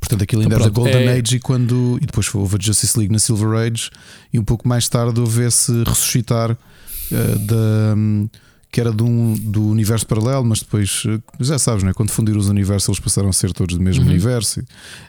Portanto, 0.00 0.22
aquilo 0.24 0.42
ainda 0.42 0.56
Então, 0.56 0.64
era 0.66 0.70
da 0.70 0.74
pronto, 0.74 0.92
Golden 0.92 1.08
é- 1.08 1.18
Age 1.20 1.36
e 1.36 1.40
quando. 1.40 1.98
E 2.02 2.06
depois 2.06 2.32
houve 2.34 2.56
a 2.56 2.58
Justice 2.60 2.98
League 2.98 3.12
na 3.12 3.20
Silver 3.20 3.56
Age, 3.60 3.90
e 4.32 4.38
um 4.38 4.44
pouco 4.44 4.66
mais 4.66 4.88
tarde 4.88 5.20
houve 5.20 5.44
esse 5.44 5.70
ressuscitar 5.84 6.50
eh, 7.12 7.38
da. 7.46 7.94
Que 8.72 8.80
era 8.80 8.90
de 8.90 9.02
um, 9.02 9.34
do 9.34 9.66
universo 9.68 10.06
paralelo, 10.06 10.44
mas 10.46 10.60
depois, 10.60 11.02
eh, 11.06 11.20
já 11.40 11.58
sabes, 11.58 11.82
não 11.84 11.90
é? 11.90 11.92
quando 11.94 12.10
fundiram 12.10 12.40
os 12.40 12.48
universos, 12.48 12.88
eles 12.88 13.00
passaram 13.00 13.28
a 13.28 13.32
ser 13.32 13.52
todos 13.52 13.76
do 13.76 13.82
mesmo 13.84 14.02
Uhum. 14.04 14.08
universo. 14.10 14.62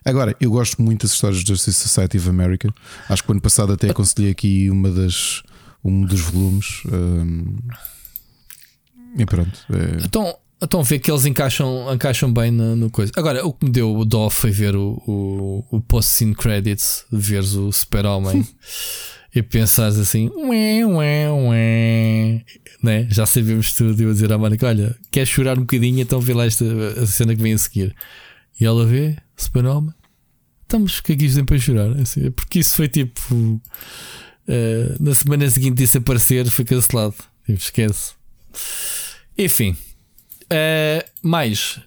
Agora, 0.03 0.35
eu 0.39 0.51
gosto 0.51 0.81
muito 0.81 1.03
das 1.03 1.13
histórias 1.13 1.41
de 1.41 1.47
Justice 1.47 1.79
Society 1.79 2.17
of 2.17 2.27
America. 2.29 2.67
Acho 3.07 3.23
que 3.23 3.29
o 3.29 3.31
ano 3.31 3.39
passado 3.41 3.71
até 3.71 3.89
aconselhei 3.89 4.31
aqui 4.31 4.69
uma 4.69 4.91
das, 4.91 5.41
um 5.81 6.01
dos 6.05 6.19
volumes. 6.19 6.83
hum, 6.91 7.55
e 9.17 9.25
pronto. 9.25 9.57
é- 9.71 10.03
Então, 10.03 10.35
então 10.61 10.83
vê 10.83 10.99
que 10.99 11.09
eles 11.11 11.25
encaixam, 11.25 11.93
encaixam 11.93 12.33
bem 12.33 12.51
no, 12.51 12.75
no 12.75 12.89
coisa. 12.89 13.11
Agora, 13.15 13.45
o 13.45 13.53
que 13.53 13.65
me 13.65 13.71
deu 13.71 13.95
o 13.95 14.03
dó 14.03 14.29
foi 14.29 14.51
ver 14.51 14.75
o, 14.75 15.01
o, 15.07 15.65
o 15.71 15.79
post-scene 15.81 16.35
credits, 16.35 17.05
veres 17.11 17.53
o 17.53 17.71
Super-Homem 17.71 18.45
e 19.35 19.41
pensares 19.41 19.97
assim, 19.97 20.29
ué, 20.35 20.85
ué, 20.85 21.31
ué. 21.31 22.45
Né? 22.83 23.07
Já 23.09 23.25
sabemos 23.25 23.73
tudo. 23.73 24.01
Eu 24.01 24.13
dizer 24.13 24.31
à 24.31 24.37
Mónica: 24.37 24.67
Olha, 24.67 24.95
queres 25.09 25.29
chorar 25.29 25.57
um 25.57 25.61
bocadinho? 25.61 25.99
Então 25.99 26.19
vê 26.19 26.33
lá 26.33 26.45
esta 26.45 26.65
a 27.01 27.05
cena 27.07 27.35
que 27.35 27.41
vem 27.41 27.53
a 27.53 27.57
seguir. 27.57 27.95
E 28.59 28.65
ela 28.65 28.85
vê, 28.85 29.15
Super-Homem, 29.35 29.93
estamos 30.61 30.99
que 30.99 31.13
aqui 31.13 31.25
dizem 31.25 31.45
para 31.45 31.57
chorar. 31.57 31.89
Assim, 31.99 32.29
porque 32.31 32.59
isso 32.59 32.75
foi 32.75 32.87
tipo. 32.87 33.35
Uh, 33.35 34.95
na 34.99 35.15
semana 35.15 35.49
seguinte 35.49 35.77
disse 35.77 35.97
aparecer, 35.97 36.45
foi 36.49 36.65
cancelado. 36.65 37.15
Tipo, 37.45 37.59
esquece. 37.59 38.13
Enfim. 39.37 39.75
Uh, 40.43 41.03
mais. 41.27 41.79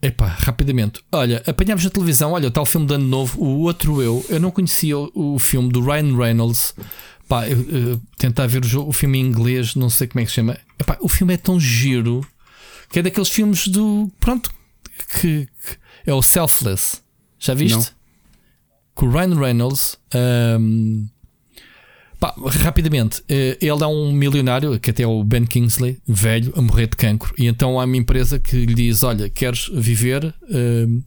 Epá, 0.00 0.28
rapidamente. 0.28 1.00
Olha, 1.10 1.42
apanhámos 1.46 1.84
na 1.84 1.90
televisão. 1.90 2.32
Olha, 2.32 2.48
o 2.48 2.50
tal 2.50 2.64
filme 2.64 2.86
de 2.86 2.94
ano 2.94 3.06
novo. 3.06 3.42
O 3.42 3.60
outro 3.62 4.00
eu. 4.00 4.24
Eu 4.28 4.38
não 4.38 4.50
conhecia 4.50 4.96
o, 4.96 5.34
o 5.34 5.38
filme 5.38 5.70
do 5.70 5.80
Ryan 5.80 6.16
Reynolds. 6.16 6.74
Pá, 7.28 7.48
eu, 7.48 7.60
eu, 7.68 8.00
tentar 8.16 8.46
ver 8.46 8.64
o, 8.64 8.88
o 8.88 8.92
filme 8.92 9.18
em 9.18 9.26
inglês, 9.26 9.74
não 9.74 9.90
sei 9.90 10.06
como 10.06 10.20
é 10.20 10.24
que 10.24 10.30
se 10.30 10.36
chama. 10.36 10.56
Epá, 10.78 10.96
o 11.00 11.08
filme 11.08 11.34
é 11.34 11.36
tão 11.36 11.58
giro 11.58 12.26
que 12.90 13.00
é 13.00 13.02
daqueles 13.02 13.28
filmes 13.28 13.66
do. 13.68 14.10
Pronto, 14.20 14.50
que, 15.20 15.46
que 15.46 15.50
é 16.06 16.14
o 16.14 16.22
Selfless. 16.22 17.02
Já 17.38 17.54
viste? 17.54 17.76
Não. 17.76 17.86
Com 18.94 19.06
o 19.06 19.10
Ryan 19.10 19.34
Reynolds. 19.38 19.98
Um, 20.14 21.08
pá, 22.18 22.34
rapidamente, 22.36 23.22
eh, 23.28 23.56
ele 23.60 23.82
é 23.82 23.86
um 23.86 24.12
milionário, 24.12 24.78
que 24.78 24.90
até 24.90 25.02
é 25.02 25.06
o 25.06 25.22
Ben 25.22 25.44
Kingsley, 25.44 25.98
velho, 26.06 26.52
a 26.56 26.62
morrer 26.62 26.88
de 26.88 26.96
cancro. 26.96 27.34
E 27.38 27.46
então 27.46 27.78
há 27.78 27.84
uma 27.84 27.96
empresa 27.96 28.38
que 28.38 28.56
lhe 28.66 28.74
diz: 28.74 29.02
Olha, 29.02 29.28
queres 29.28 29.68
viver? 29.72 30.34
Um, 30.50 31.02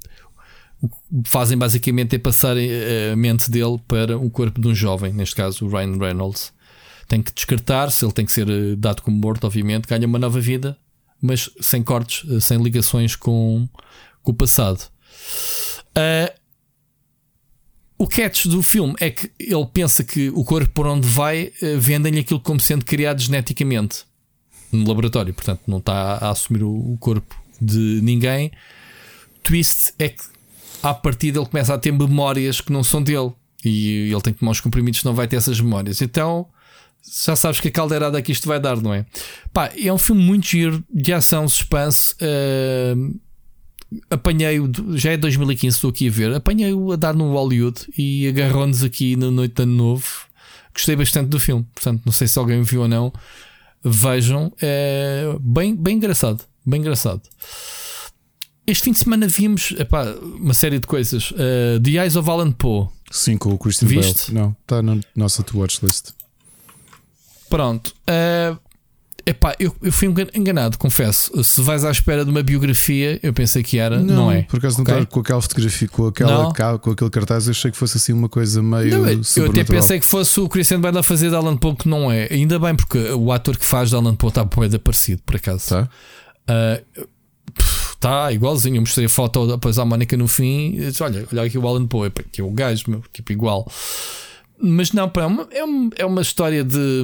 fazem 1.26 1.58
basicamente 1.58 2.16
é 2.16 2.20
passar 2.20 2.58
eh, 2.58 3.12
a 3.14 3.16
mente 3.16 3.52
dele 3.52 3.80
para 3.88 4.18
o 4.18 4.30
corpo 4.30 4.60
de 4.60 4.68
um 4.68 4.74
jovem, 4.74 5.14
neste 5.14 5.36
caso 5.36 5.66
o 5.66 5.70
Ryan 5.70 5.98
Reynolds. 5.98 6.52
Tem 7.08 7.22
que 7.22 7.32
descartar, 7.34 7.92
se 7.92 8.06
ele 8.06 8.14
tem 8.14 8.26
que 8.26 8.32
ser 8.32 8.50
eh, 8.50 8.76
dado 8.78 9.02
como 9.02 9.18
morto, 9.18 9.46
obviamente, 9.46 9.88
ganha 9.88 10.08
uma 10.08 10.18
nova 10.18 10.40
vida, 10.40 10.78
mas 11.22 11.50
sem 11.60 11.84
cortes, 11.84 12.44
sem 12.44 12.62
ligações 12.62 13.16
com, 13.16 13.68
com 14.24 14.32
o 14.32 14.36
passado. 14.36 14.90
Uh, 15.92 16.41
o 18.02 18.08
catch 18.08 18.48
do 18.48 18.64
filme 18.64 18.96
é 19.00 19.12
que 19.12 19.32
ele 19.40 19.66
pensa 19.72 20.04
que 20.04 20.32
o 20.32 20.44
corpo 20.44 20.72
por 20.72 20.88
onde 20.88 21.08
vai 21.08 21.54
uh, 21.62 21.80
vendem-lhe 21.80 22.22
aquilo 22.22 22.40
como 22.40 22.60
sendo 22.60 22.84
criado 22.84 23.22
geneticamente 23.22 24.06
no 24.72 24.88
laboratório, 24.88 25.32
portanto, 25.32 25.62
não 25.68 25.78
está 25.78 26.16
a 26.16 26.32
assumir 26.32 26.64
o 26.64 26.98
corpo 27.00 27.36
de 27.62 28.00
ninguém. 28.02 28.52
Twist 29.44 29.94
é 30.00 30.10
que 30.10 30.24
à 30.82 30.96
partida 30.96 31.38
ele 31.38 31.46
começa 31.46 31.76
a 31.76 31.78
ter 31.78 31.92
memórias 31.92 32.60
que 32.60 32.72
não 32.72 32.84
são 32.84 33.04
dele. 33.04 33.34
E 33.64 34.10
ele 34.12 34.22
tem 34.22 34.34
que 34.34 34.40
tomar 34.40 34.54
os 34.54 34.62
comprimidos, 34.62 35.04
não 35.04 35.14
vai 35.14 35.28
ter 35.28 35.36
essas 35.36 35.60
memórias. 35.60 36.02
Então 36.02 36.48
já 37.24 37.36
sabes 37.36 37.60
que 37.60 37.68
a 37.68 37.72
caldeirada 37.72 38.20
que 38.22 38.32
isto 38.32 38.48
vai 38.48 38.60
dar, 38.60 38.78
não 38.78 38.94
é? 38.94 39.06
Pá, 39.54 39.70
é 39.78 39.94
um 39.94 39.98
filme 40.00 40.24
muito 40.24 40.48
giro 40.48 40.84
de 40.92 41.14
ação, 41.14 41.48
suspense. 41.48 42.16
Uh, 42.16 43.20
apanhei-o, 44.10 44.70
já 44.98 45.12
é 45.12 45.18
2015, 45.18 45.76
estou 45.76 45.90
aqui 45.90 46.08
a 46.08 46.12
ver. 46.12 46.34
Apanhei-o 46.34 46.92
a 46.92 46.96
dar 46.96 47.14
no 47.14 47.32
Hollywood 47.32 47.82
e 47.98 48.28
agarrou-nos 48.28 48.84
aqui 48.84 49.16
na 49.16 49.30
Noite 49.32 49.56
de 49.56 49.64
Ano 49.64 49.76
Novo. 49.76 50.08
Gostei 50.74 50.96
bastante 50.96 51.28
do 51.28 51.40
filme, 51.40 51.66
portanto, 51.74 52.02
não 52.06 52.14
sei 52.14 52.28
se 52.28 52.40
alguém 52.40 52.62
viu 52.64 52.82
ou 52.82 52.88
não. 52.88 53.12
Vejam, 53.84 54.54
é 54.62 55.36
bem, 55.42 55.76
bem 55.76 55.98
engraçado. 55.98 56.46
Bem 56.66 56.80
engraçado. 56.80 57.22
Este 58.66 58.84
fim 58.84 58.92
de 58.92 59.00
semana 59.00 59.28
vimos 59.28 59.74
epá, 59.78 60.06
uma 60.40 60.54
série 60.54 60.80
de 60.80 60.88
coisas. 60.88 61.32
Uh, 61.32 61.80
The 61.84 61.92
Eyes 61.92 62.16
of 62.16 62.30
Alan 62.30 62.52
Poe. 62.52 62.88
Sim, 63.10 63.38
com 63.38 63.54
o 63.54 63.58
Christian 63.58 63.88
Viste? 63.88 64.32
Bale. 64.32 64.46
Não, 64.46 64.56
está 64.62 64.82
na 64.82 64.98
nossa 65.16 65.44
to 65.44 65.58
watch 65.58 65.84
list. 65.84 66.12
Pronto. 67.50 67.94
Uh, 68.08 68.58
epá, 69.26 69.56
eu, 69.60 69.76
eu 69.82 69.92
fui 69.92 70.14
enganado, 70.34 70.78
confesso. 70.78 71.44
Se 71.44 71.62
vais 71.62 71.84
à 71.84 71.92
espera 71.92 72.24
de 72.24 72.32
uma 72.32 72.44
biografia, 72.44 73.20
eu 73.22 73.34
pensei 73.34 73.64
que 73.64 73.78
era, 73.78 74.00
não, 74.00 74.16
não 74.16 74.32
é. 74.32 74.44
Por 74.44 74.58
acaso 74.58 74.84
não 74.84 75.06
com 75.06 75.20
aquela 75.20 75.42
fotografia, 75.42 75.88
com, 75.88 76.08
aquela, 76.08 76.80
com 76.80 76.92
aquele 76.92 77.10
cartaz, 77.10 77.48
eu 77.48 77.52
achei 77.52 77.72
que 77.72 77.78
fosse 77.78 77.98
assim 77.98 78.14
uma 78.14 78.30
coisa 78.30 78.62
meio. 78.62 79.00
Não, 79.00 79.10
eu 79.10 79.50
até 79.50 79.64
pensei 79.64 80.00
que 80.00 80.06
fosse 80.06 80.40
o 80.40 80.50
Christian 80.50 80.80
Bale 80.80 80.98
a 80.98 81.04
fazer 81.04 81.30
de 81.30 81.36
Alan 81.36 81.58
Poe, 81.58 81.76
que 81.76 81.88
não 81.88 82.12
é. 82.12 82.28
Ainda 82.32 82.60
bem, 82.60 82.76
porque 82.76 82.98
o 83.12 83.32
ator 83.32 83.58
que 83.58 83.66
faz 83.66 83.90
de 83.90 83.96
Alan 83.96 84.16
Poe 84.16 84.30
está 84.30 84.44
bem 84.44 84.80
parecido, 84.80 85.22
por 85.26 85.36
acaso. 85.36 85.70
Tá. 85.70 85.90
Uh, 86.50 87.08
Está 88.02 88.32
igualzinho. 88.32 88.78
Eu 88.78 88.82
mostrei 88.82 89.06
a 89.06 89.10
foto 89.10 89.46
depois 89.46 89.78
à 89.78 89.86
Mónica 89.86 90.18
no 90.18 90.28
fim. 90.28 90.72
Disse, 90.72 91.04
olha, 91.04 91.24
olha 91.32 91.44
aqui 91.44 91.56
o 91.56 91.68
Alan 91.68 91.86
Poe, 91.86 92.10
que 92.10 92.42
é 92.42 92.44
o 92.44 92.50
gajo, 92.50 92.86
meu, 92.88 93.04
tipo 93.14 93.32
igual. 93.32 93.72
Mas 94.62 94.92
não, 94.92 95.12
é, 95.16 95.26
uma, 95.26 95.48
é, 95.52 96.02
é 96.04 96.06
uma 96.06 96.22
história 96.22 96.64
de, 96.64 97.04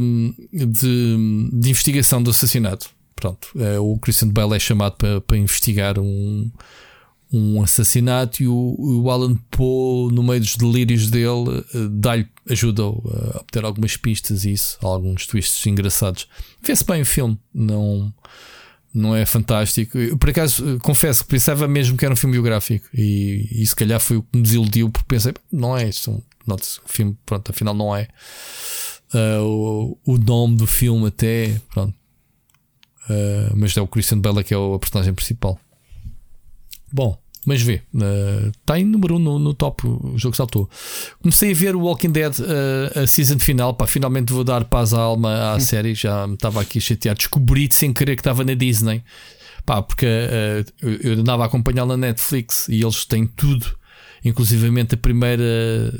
de, 0.53 1.49
de 1.53 1.69
investigação 1.69 2.21
do 2.21 2.29
assassinato. 2.29 2.89
Pronto, 3.15 3.49
é, 3.57 3.79
o 3.79 3.97
Christian 3.97 4.29
Bale 4.29 4.55
é 4.55 4.59
chamado 4.59 4.95
para, 4.95 5.19
para 5.21 5.37
investigar 5.37 5.97
um, 5.97 6.51
um 7.31 7.61
assassinato 7.61 8.41
e 8.41 8.47
o, 8.47 8.75
o 8.77 9.09
Alan 9.09 9.35
Poe, 9.51 10.13
no 10.13 10.23
meio 10.23 10.39
dos 10.39 10.55
delírios 10.55 11.09
dele, 11.09 11.65
eh, 11.73 11.87
dá-lhe 11.89 12.27
ajuda-o 12.49 13.03
a 13.11 13.39
obter 13.39 13.65
algumas 13.65 13.97
pistas 13.97 14.45
e 14.45 14.53
isso, 14.53 14.77
alguns 14.81 15.25
twists 15.25 15.65
engraçados. 15.65 16.27
Vê-se 16.61 16.85
bem 16.85 17.01
o 17.01 17.05
filme, 17.05 17.37
não 17.53 18.13
não 18.93 19.15
é 19.15 19.25
fantástico. 19.25 19.97
Eu, 19.97 20.17
por 20.17 20.29
acaso, 20.29 20.79
confesso 20.79 21.23
que 21.23 21.29
pensava 21.29 21.67
mesmo 21.67 21.95
que 21.95 22.03
era 22.03 22.13
um 22.13 22.17
filme 22.17 22.33
biográfico 22.33 22.87
e, 22.93 23.47
e 23.51 23.67
se 23.67 23.75
calhar 23.75 23.99
foi 23.99 24.17
o 24.17 24.23
que 24.23 24.37
me 24.37 24.41
desiludiu 24.41 24.89
porque 24.89 25.07
pensei, 25.07 25.33
não 25.51 25.77
é 25.77 25.87
isto, 26.55 26.81
um, 26.81 26.85
o 26.85 26.89
filme, 26.89 27.17
pronto, 27.25 27.49
afinal 27.49 27.73
não 27.73 27.95
é. 27.95 28.07
Uh, 29.13 29.97
o, 30.05 30.13
o 30.13 30.17
nome 30.17 30.57
do 30.57 30.67
filme 30.67 31.07
até, 31.07 31.59
pronto. 31.73 31.93
Uh, 33.09 33.55
mas 33.55 33.75
é 33.77 33.81
o 33.81 33.87
Christian 33.87 34.19
Bella 34.19 34.43
que 34.43 34.53
é 34.53 34.57
a 34.57 34.79
personagem 34.79 35.13
principal. 35.13 35.57
Bom, 36.91 37.17
mas 37.45 37.61
vê, 37.61 37.81
está 38.59 38.73
uh, 38.73 38.77
em 38.77 38.83
número 38.83 39.15
1 39.15 39.17
um 39.17 39.19
no, 39.19 39.39
no, 39.39 39.53
top. 39.53 39.87
O 39.87 40.17
jogo 40.17 40.35
saltou. 40.35 40.69
Comecei 41.21 41.51
a 41.51 41.55
ver 41.55 41.77
o 41.77 41.81
Walking 41.81 42.11
Dead, 42.11 42.39
uh, 42.39 42.99
a 42.99 43.07
season 43.07 43.39
final. 43.39 43.73
Pá, 43.73 43.87
finalmente 43.87 44.33
vou 44.33 44.43
dar 44.43 44.65
paz 44.65 44.93
à 44.93 44.99
alma 44.99 45.53
à 45.53 45.55
hum. 45.55 45.59
série. 45.61 45.95
Já 45.95 46.27
me 46.27 46.33
estava 46.33 46.61
aqui 46.61 46.79
a 46.79 46.81
chatear. 46.81 47.15
Descobri 47.15 47.69
sem 47.71 47.93
querer 47.93 48.15
que 48.15 48.19
estava 48.19 48.43
na 48.43 48.53
Disney. 48.53 49.01
Pá, 49.65 49.81
porque 49.81 50.05
uh, 50.05 50.87
eu 51.01 51.13
andava 51.13 51.43
a 51.43 51.45
acompanhar 51.45 51.85
na 51.85 51.95
Netflix 51.95 52.67
e 52.67 52.81
eles 52.81 53.05
têm 53.05 53.25
tudo, 53.25 53.65
inclusivamente 54.25 54.95
a 54.95 54.97
primeira 54.97 55.93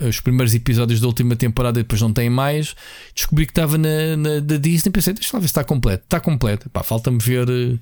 os 0.00 0.20
primeiros 0.20 0.54
episódios 0.54 1.00
da 1.00 1.06
última 1.06 1.36
temporada 1.36 1.78
e 1.78 1.82
depois 1.82 2.00
não 2.00 2.12
tem 2.12 2.30
mais. 2.30 2.74
Descobri 3.14 3.46
que 3.46 3.52
estava 3.52 3.76
na, 3.78 4.16
na 4.16 4.40
da 4.40 4.56
Disney 4.56 4.90
pensei, 4.90 5.12
deixa 5.12 5.30
lá 5.36 5.40
ver 5.40 5.46
se 5.46 5.50
está 5.50 5.64
completo. 5.64 6.04
Está 6.04 6.20
completo. 6.20 6.70
falta-me 6.82 7.18
ver 7.18 7.48
uh, 7.48 7.78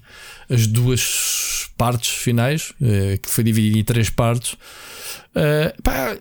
as 0.51 0.67
duas 0.67 1.71
partes 1.77 2.11
finais, 2.11 2.73
uh, 2.81 3.19
que 3.21 3.29
foi 3.29 3.45
dividido 3.45 3.79
em 3.79 3.85
três 3.85 4.11
partes. 4.11 4.57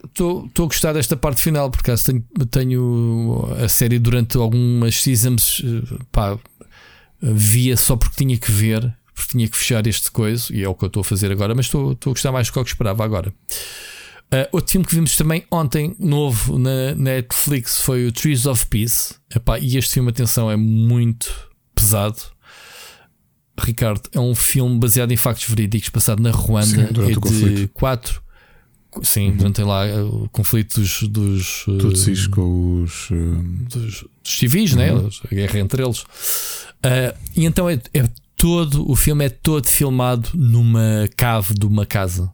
Estou 0.04 0.44
uh, 0.46 0.64
a 0.64 0.66
gostar 0.66 0.94
desta 0.94 1.16
parte 1.16 1.42
final, 1.42 1.72
porque 1.72 1.94
tenho, 1.96 2.24
tenho 2.50 3.50
a 3.64 3.70
série 3.70 4.00
durante 4.00 4.38
algumas 4.38 5.02
seasons. 5.02 5.64
Pá, 6.12 6.38
via 7.22 7.76
só 7.76 7.96
porque 7.96 8.16
tinha 8.18 8.38
que 8.38 8.52
ver, 8.52 8.82
porque 9.14 9.32
tinha 9.32 9.48
que 9.48 9.58
fechar 9.58 9.86
este 9.88 10.12
coisa, 10.12 10.54
e 10.54 10.64
é 10.64 10.70
o 10.70 10.76
que 10.76 10.86
eu 10.86 10.88
estou 10.88 11.02
a 11.02 11.04
fazer 11.04 11.32
agora, 11.32 11.56
mas 11.56 11.66
estou 11.66 11.92
a 11.92 12.10
gostar 12.10 12.32
mais 12.32 12.48
do 12.48 12.54
que 12.54 12.60
eu 12.60 12.64
esperava 12.64 13.04
agora. 13.04 13.34
Uh, 14.28 14.44
outro 14.52 14.74
filme 14.74 14.86
que 14.86 14.94
vimos 14.94 15.16
também 15.16 15.46
ontem, 15.50 15.96
novo 15.98 16.60
na 16.60 16.94
Netflix, 16.96 17.82
foi 17.82 18.06
o 18.06 18.12
Trees 18.12 18.46
of 18.46 18.66
Peace. 18.68 19.16
Epá, 19.34 19.58
e 19.58 19.78
este 19.78 19.94
filme, 19.94 20.10
atenção, 20.10 20.52
é 20.52 20.58
muito 20.58 21.34
pesado. 21.74 22.22
Ricardo, 23.60 24.02
é 24.12 24.20
um 24.20 24.36
filme 24.36 24.78
baseado 24.78 25.12
em 25.14 25.18
factos 25.18 25.48
verídicos, 25.48 25.90
passado 25.90 26.22
na 26.22 26.32
Ruanda. 26.32 26.68
Sim, 26.68 26.94
durante 26.94 27.14
é 27.14 27.18
o 27.18 27.22
conflito. 27.22 27.74
quatro. 27.74 28.22
Sim, 29.02 29.30
uhum. 29.30 29.38
durante 29.38 29.62
lá 29.62 29.86
o 30.04 30.28
conflito 30.30 30.80
dos. 30.80 31.04
dos 31.04 31.66
Tutsis 31.80 32.26
uh, 32.26 32.30
com 32.32 32.84
os. 32.84 33.08
Dos, 33.70 34.02
dos, 34.02 34.06
civis, 34.24 34.74
né? 34.74 34.92
uhum. 34.92 35.04
né? 35.04 35.10
A 35.24 35.36
guerra 35.36 35.60
entre 35.60 35.84
eles. 35.84 36.02
Uh, 36.02 37.18
e 37.36 37.46
então 37.46 37.70
é, 37.70 37.80
é 37.94 38.10
todo. 38.36 38.90
O 38.90 38.96
filme 38.96 39.26
é 39.26 39.30
todo 39.30 39.68
filmado 39.68 40.30
numa 40.34 41.08
cave 41.16 41.54
de 41.54 41.66
uma 41.66 41.86
casa 41.86 42.32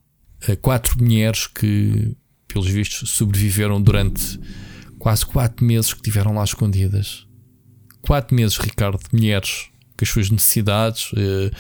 quatro 0.62 1.02
mulheres 1.02 1.48
que, 1.48 2.16
pelos 2.48 2.68
vistos, 2.68 3.12
sobreviveram 3.12 3.82
durante 3.82 4.40
quase 5.00 5.26
quatro 5.26 5.66
meses 5.66 5.94
que 5.94 6.02
tiveram 6.02 6.34
lá 6.34 6.44
escondidas. 6.44 7.26
Quatro 8.02 8.36
meses, 8.36 8.58
Ricardo, 8.58 9.00
mulheres 9.12 9.70
que 9.98 10.04
as 10.04 10.10
suas 10.10 10.30
necessidades 10.30 11.12
uh, 11.14 11.52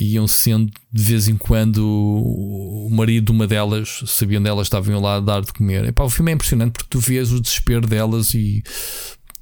iam 0.00 0.26
sendo 0.26 0.72
de 0.92 1.02
vez 1.02 1.28
em 1.28 1.36
quando 1.36 1.78
o 1.78 2.88
marido 2.90 3.26
de 3.26 3.32
uma 3.32 3.46
delas 3.46 4.02
sabia 4.06 4.38
onde 4.38 4.48
elas 4.48 4.66
estavam 4.66 5.00
lá 5.00 5.16
a 5.16 5.20
dar 5.20 5.40
de 5.42 5.52
comer. 5.52 5.84
Epá, 5.84 6.04
o 6.04 6.10
filme 6.10 6.32
é 6.32 6.34
impressionante 6.34 6.72
porque 6.72 6.88
tu 6.88 6.98
vês 6.98 7.32
o 7.32 7.40
desespero 7.40 7.86
delas 7.86 8.34
e 8.34 8.62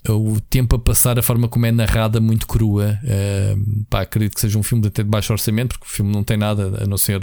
o 0.08 0.40
tempo 0.40 0.76
a 0.76 0.78
passar, 0.78 1.18
a 1.18 1.22
forma 1.22 1.48
como 1.48 1.66
é 1.66 1.72
narrada, 1.72 2.20
muito 2.20 2.46
crua. 2.46 2.98
Uh, 3.02 3.84
pá, 3.88 4.02
acredito 4.02 4.34
que 4.34 4.40
seja 4.40 4.58
um 4.58 4.62
filme 4.62 4.86
até 4.86 5.02
de 5.02 5.08
baixo 5.08 5.32
orçamento, 5.32 5.78
porque 5.78 5.86
o 5.86 5.94
filme 5.94 6.12
não 6.12 6.22
tem 6.22 6.36
nada 6.36 6.82
a 6.82 6.86
não 6.86 6.96
ser 6.96 7.20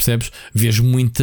Percebes? 0.00 0.32
Vejo 0.54 0.82
muita 0.82 1.22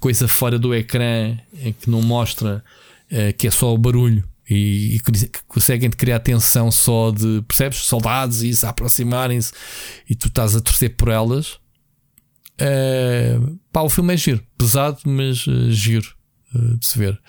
coisa 0.00 0.26
fora 0.26 0.58
do 0.58 0.74
ecrã 0.74 1.38
que 1.80 1.88
não 1.88 2.02
mostra 2.02 2.64
uh, 3.12 3.32
que 3.38 3.46
é 3.46 3.50
só 3.52 3.72
o 3.72 3.78
barulho 3.78 4.28
e, 4.50 4.96
e 4.96 5.00
conseguem 5.46 5.88
criar 5.90 6.18
tensão 6.18 6.72
só 6.72 7.12
de, 7.12 7.40
percebes? 7.46 7.78
Soldados 7.78 8.42
e 8.42 8.48
isso 8.48 8.66
aproximarem-se 8.66 9.52
e 10.10 10.16
tu 10.16 10.26
estás 10.26 10.56
a 10.56 10.60
torcer 10.60 10.96
por 10.96 11.08
elas. 11.08 11.52
Uh, 12.60 13.60
pá, 13.72 13.82
o 13.82 13.88
filme 13.88 14.12
é 14.12 14.16
giro, 14.16 14.44
pesado, 14.58 14.98
mas 15.04 15.46
uh, 15.46 15.70
giro 15.70 16.12
uh, 16.52 16.76
de 16.76 16.86
se 16.86 16.98
ver. 16.98 17.20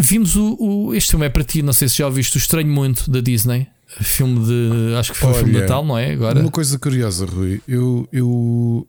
vimos 0.00 0.34
o, 0.34 0.56
o, 0.58 0.94
Este 0.96 1.10
filme 1.10 1.26
é 1.26 1.30
para 1.30 1.44
ti, 1.44 1.62
não 1.62 1.72
sei 1.72 1.88
se 1.88 1.98
já 1.98 2.06
ouviste 2.06 2.36
o 2.36 2.38
Estranho 2.38 2.66
Muito 2.66 3.08
da 3.08 3.20
Disney. 3.20 3.68
Filme 4.00 4.44
de. 4.44 4.94
Acho 4.96 5.12
que 5.12 5.18
foi 5.18 5.30
o 5.30 5.34
filme 5.34 5.52
de 5.52 5.60
Natal, 5.60 5.84
não 5.84 5.98
é? 5.98 6.12
Agora. 6.12 6.40
Uma 6.40 6.50
coisa 6.50 6.78
curiosa, 6.78 7.26
Rui. 7.26 7.60
Eu, 7.68 8.08
eu 8.12 8.86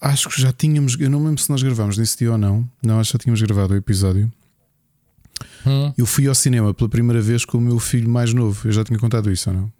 acho 0.00 0.28
que 0.28 0.40
já 0.40 0.52
tínhamos. 0.52 0.96
Eu 0.98 1.10
não 1.10 1.24
lembro 1.24 1.40
se 1.40 1.48
nós 1.48 1.62
gravámos 1.62 1.96
nesse 1.96 2.18
dia 2.18 2.32
ou 2.32 2.38
não. 2.38 2.68
Não, 2.82 2.98
acho 2.98 3.10
que 3.10 3.18
já 3.18 3.22
tínhamos 3.22 3.40
gravado 3.40 3.74
o 3.74 3.76
episódio. 3.76 4.30
Hum. 5.66 5.92
Eu 5.96 6.06
fui 6.06 6.26
ao 6.26 6.34
cinema 6.34 6.74
pela 6.74 6.88
primeira 6.88 7.22
vez 7.22 7.44
com 7.44 7.58
o 7.58 7.60
meu 7.60 7.78
filho 7.78 8.08
mais 8.08 8.34
novo. 8.34 8.66
Eu 8.66 8.72
já 8.72 8.84
tinha 8.84 8.98
contado 8.98 9.30
isso 9.30 9.50
ou 9.50 9.56
não? 9.56 9.72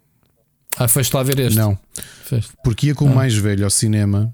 Ah, 0.77 0.87
foste 0.87 1.13
lá 1.13 1.23
ver 1.23 1.39
este? 1.39 1.57
Não. 1.57 1.77
Feste. 2.23 2.53
Porque 2.63 2.87
ia 2.87 2.95
com 2.95 3.07
ah. 3.07 3.11
o 3.11 3.15
mais 3.15 3.35
velho 3.35 3.63
ao 3.63 3.69
cinema. 3.69 4.33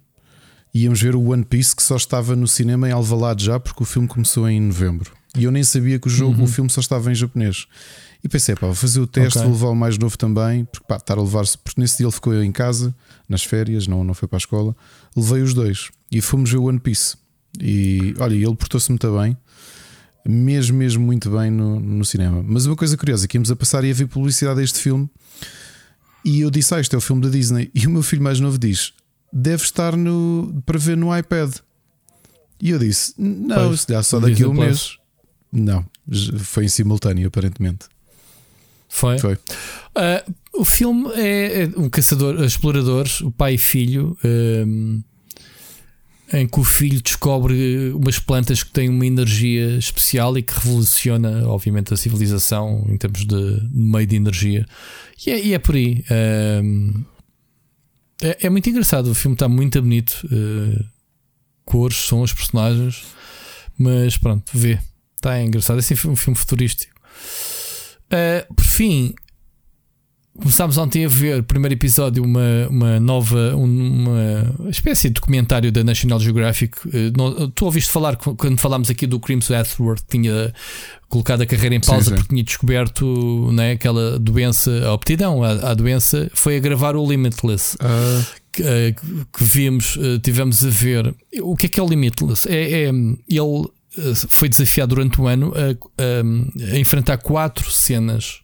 Íamos 0.73 1.01
ver 1.01 1.15
o 1.15 1.31
One 1.31 1.43
Piece 1.43 1.75
que 1.75 1.81
só 1.81 1.95
estava 1.95 2.35
no 2.35 2.47
cinema 2.47 2.87
em 2.87 2.91
Alvalade 2.91 3.43
já, 3.43 3.59
porque 3.59 3.81
o 3.81 3.85
filme 3.85 4.07
começou 4.07 4.47
em 4.47 4.61
novembro. 4.61 5.11
E 5.35 5.43
eu 5.43 5.51
nem 5.51 5.63
sabia 5.63 5.99
que 5.99 6.07
o 6.07 6.09
jogo, 6.09 6.37
uhum. 6.37 6.43
o 6.43 6.47
filme 6.47 6.69
só 6.69 6.79
estava 6.79 7.11
em 7.11 7.15
japonês. 7.15 7.67
E 8.23 8.27
pensei, 8.27 8.53
pá, 8.55 8.67
vou 8.67 8.75
fazer 8.75 8.99
o 8.99 9.07
teste, 9.07 9.39
okay. 9.39 9.49
vou 9.49 9.57
levar 9.57 9.69
o 9.69 9.75
mais 9.75 9.97
novo 9.97 10.17
também, 10.17 10.65
porque 10.65 10.85
pá, 10.87 10.97
estar 10.97 11.17
a 11.17 11.21
levar-se, 11.21 11.57
porque 11.57 11.79
nesse 11.79 11.97
dia 11.97 12.05
ele 12.05 12.11
ficou 12.11 12.33
em 12.41 12.51
casa, 12.51 12.93
nas 13.27 13.43
férias, 13.43 13.87
não, 13.87 14.03
não 14.03 14.13
foi 14.13 14.27
para 14.27 14.37
a 14.37 14.39
escola. 14.39 14.75
Levei 15.15 15.41
os 15.41 15.53
dois 15.53 15.89
e 16.11 16.19
fomos 16.19 16.51
ver 16.51 16.57
o 16.57 16.63
One 16.63 16.79
Piece. 16.79 17.15
E 17.59 18.13
olha, 18.19 18.35
ele 18.35 18.55
portou-se 18.55 18.89
muito 18.89 19.17
bem, 19.17 19.37
mesmo, 20.27 20.77
mesmo 20.77 21.05
muito 21.05 21.29
bem 21.29 21.49
no, 21.49 21.79
no 21.79 22.03
cinema. 22.03 22.43
Mas 22.45 22.65
uma 22.65 22.75
coisa 22.75 22.97
curiosa, 22.97 23.27
que 23.27 23.37
íamos 23.37 23.49
a 23.51 23.55
passar 23.55 23.83
e 23.85 23.91
a 23.91 23.93
ver 23.93 24.07
publicidade 24.07 24.59
deste 24.59 24.79
filme, 24.79 25.09
e 26.23 26.41
eu 26.41 26.51
disse, 26.51 26.75
ah, 26.75 26.81
isto 26.81 26.93
é 26.93 26.97
o 26.97 27.01
filme 27.01 27.21
da 27.21 27.29
Disney. 27.29 27.71
E 27.73 27.87
o 27.87 27.89
meu 27.89 28.03
filho 28.03 28.21
mais 28.21 28.39
novo 28.39 28.57
diz, 28.57 28.93
deve 29.31 29.63
estar 29.63 29.95
no, 29.95 30.61
para 30.65 30.77
ver 30.77 30.97
no 30.97 31.15
iPad. 31.15 31.55
E 32.61 32.71
eu 32.71 32.79
disse, 32.79 33.13
não, 33.17 33.75
se 33.75 33.87
calhar 33.87 34.03
só 34.03 34.19
daqui 34.19 34.43
a 34.43 34.49
um 34.49 34.53
mês. 34.53 34.97
Não, 35.51 35.85
foi 36.39 36.65
em 36.65 36.67
simultâneo, 36.67 37.27
aparentemente. 37.29 37.87
Foi? 38.89 39.19
Foi. 39.19 39.33
Uh, 39.33 40.33
o 40.53 40.65
filme 40.65 41.09
é, 41.13 41.63
é 41.63 41.69
um 41.77 41.89
caçador, 41.89 42.43
exploradores, 42.43 43.21
o 43.21 43.31
pai 43.31 43.53
e 43.53 43.57
filho, 43.57 44.17
um, 44.25 45.01
em 46.33 46.47
que 46.47 46.59
o 46.59 46.63
filho 46.63 47.01
descobre 47.01 47.91
umas 47.93 48.19
plantas 48.19 48.63
que 48.63 48.71
têm 48.71 48.89
uma 48.89 49.05
energia 49.05 49.77
especial 49.77 50.37
e 50.37 50.43
que 50.43 50.53
revoluciona, 50.53 51.47
obviamente, 51.47 51.93
a 51.93 51.97
civilização 51.97 52.85
em 52.89 52.97
termos 52.97 53.25
de 53.25 53.61
meio 53.71 54.05
de 54.05 54.15
energia. 54.15 54.65
E 55.25 55.31
é, 55.31 55.45
e 55.45 55.53
é 55.53 55.59
por 55.59 55.75
aí. 55.75 56.03
Um, 56.63 57.03
é, 58.21 58.37
é, 58.41 58.49
muito 58.49 58.69
engraçado. 58.69 59.09
O 59.09 59.15
filme 59.15 59.35
está 59.35 59.47
muito 59.47 59.81
bonito. 59.81 60.23
Uh, 60.25 60.83
cores, 61.65 61.97
são 61.97 62.21
os 62.21 62.33
personagens. 62.33 63.05
Mas 63.77 64.17
pronto, 64.17 64.51
vê. 64.53 64.79
Está 65.15 65.41
engraçado. 65.41 65.77
É 65.77 65.79
assim 65.79 65.95
um 66.07 66.15
filme 66.15 66.37
futurístico. 66.37 66.93
Uh, 68.11 68.53
por 68.53 68.65
fim, 68.65 69.13
começámos 70.39 70.77
ontem 70.77 71.05
a 71.05 71.07
ver, 71.07 71.43
primeiro 71.43 71.75
episódio, 71.75 72.23
uma, 72.23 72.67
uma 72.69 72.99
nova, 72.99 73.55
uma 73.55 74.69
espécie 74.69 75.09
de 75.09 75.15
documentário 75.15 75.71
da 75.71 75.83
National 75.83 76.19
Geographic. 76.19 76.77
Uh, 76.87 77.47
tu 77.49 77.65
ouviste 77.65 77.91
falar 77.91 78.15
quando 78.15 78.57
falámos 78.59 78.89
aqui 78.89 79.05
do 79.05 79.19
Crimson 79.19 79.53
Earthworth, 79.53 80.01
tinha 80.09 80.53
colocado 81.07 81.41
a 81.41 81.45
carreira 81.45 81.75
em 81.75 81.79
pausa 81.79 82.03
sim, 82.03 82.09
sim. 82.09 82.15
porque 82.15 82.29
tinha 82.29 82.43
descoberto 82.43 83.51
né, 83.51 83.71
aquela 83.73 84.17
doença, 84.17 84.71
a 84.89 84.93
aptidão 84.93 85.43
a, 85.43 85.71
a 85.71 85.73
doença, 85.73 86.29
foi 86.33 86.57
a 86.57 86.59
gravar 86.59 86.95
o 86.95 87.07
Limitless. 87.07 87.75
Uh. 87.75 88.39
Que, 88.51 88.63
uh, 88.63 89.25
que, 89.31 89.43
vimos, 89.43 89.95
tivemos 90.23 90.65
a 90.65 90.69
ver. 90.69 91.15
O 91.43 91.55
que 91.55 91.67
é 91.67 91.69
que 91.69 91.79
é 91.79 91.83
o 91.83 91.87
Limitless? 91.87 92.49
É, 92.49 92.85
é 92.85 92.87
ele 92.87 93.19
eh, 93.29 93.78
foi 94.29 94.47
desafiado 94.49 94.95
durante 94.95 95.19
um 95.19 95.27
ano 95.27 95.53
a, 95.55 96.01
a, 96.01 96.73
a, 96.73 96.79
enfrentar 96.79 97.17
quatro 97.17 97.71
cenas. 97.71 98.41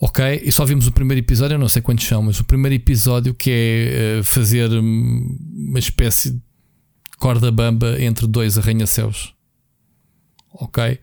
Ok, 0.00 0.42
e 0.44 0.50
só 0.50 0.64
vimos 0.64 0.88
o 0.88 0.92
primeiro 0.92 1.20
episódio, 1.20 1.54
eu 1.54 1.58
não 1.58 1.68
sei 1.68 1.80
quantos 1.80 2.06
são, 2.06 2.22
mas 2.22 2.40
o 2.40 2.44
primeiro 2.44 2.74
episódio 2.74 3.32
que 3.32 3.50
é 3.50 4.18
uh, 4.18 4.24
fazer 4.24 4.68
uma 4.72 5.78
espécie 5.78 6.32
de 6.32 6.40
corda 7.18 7.52
bamba 7.52 8.02
entre 8.02 8.26
dois 8.26 8.58
arranha-céus. 8.58 9.32
Ok? 10.52 10.98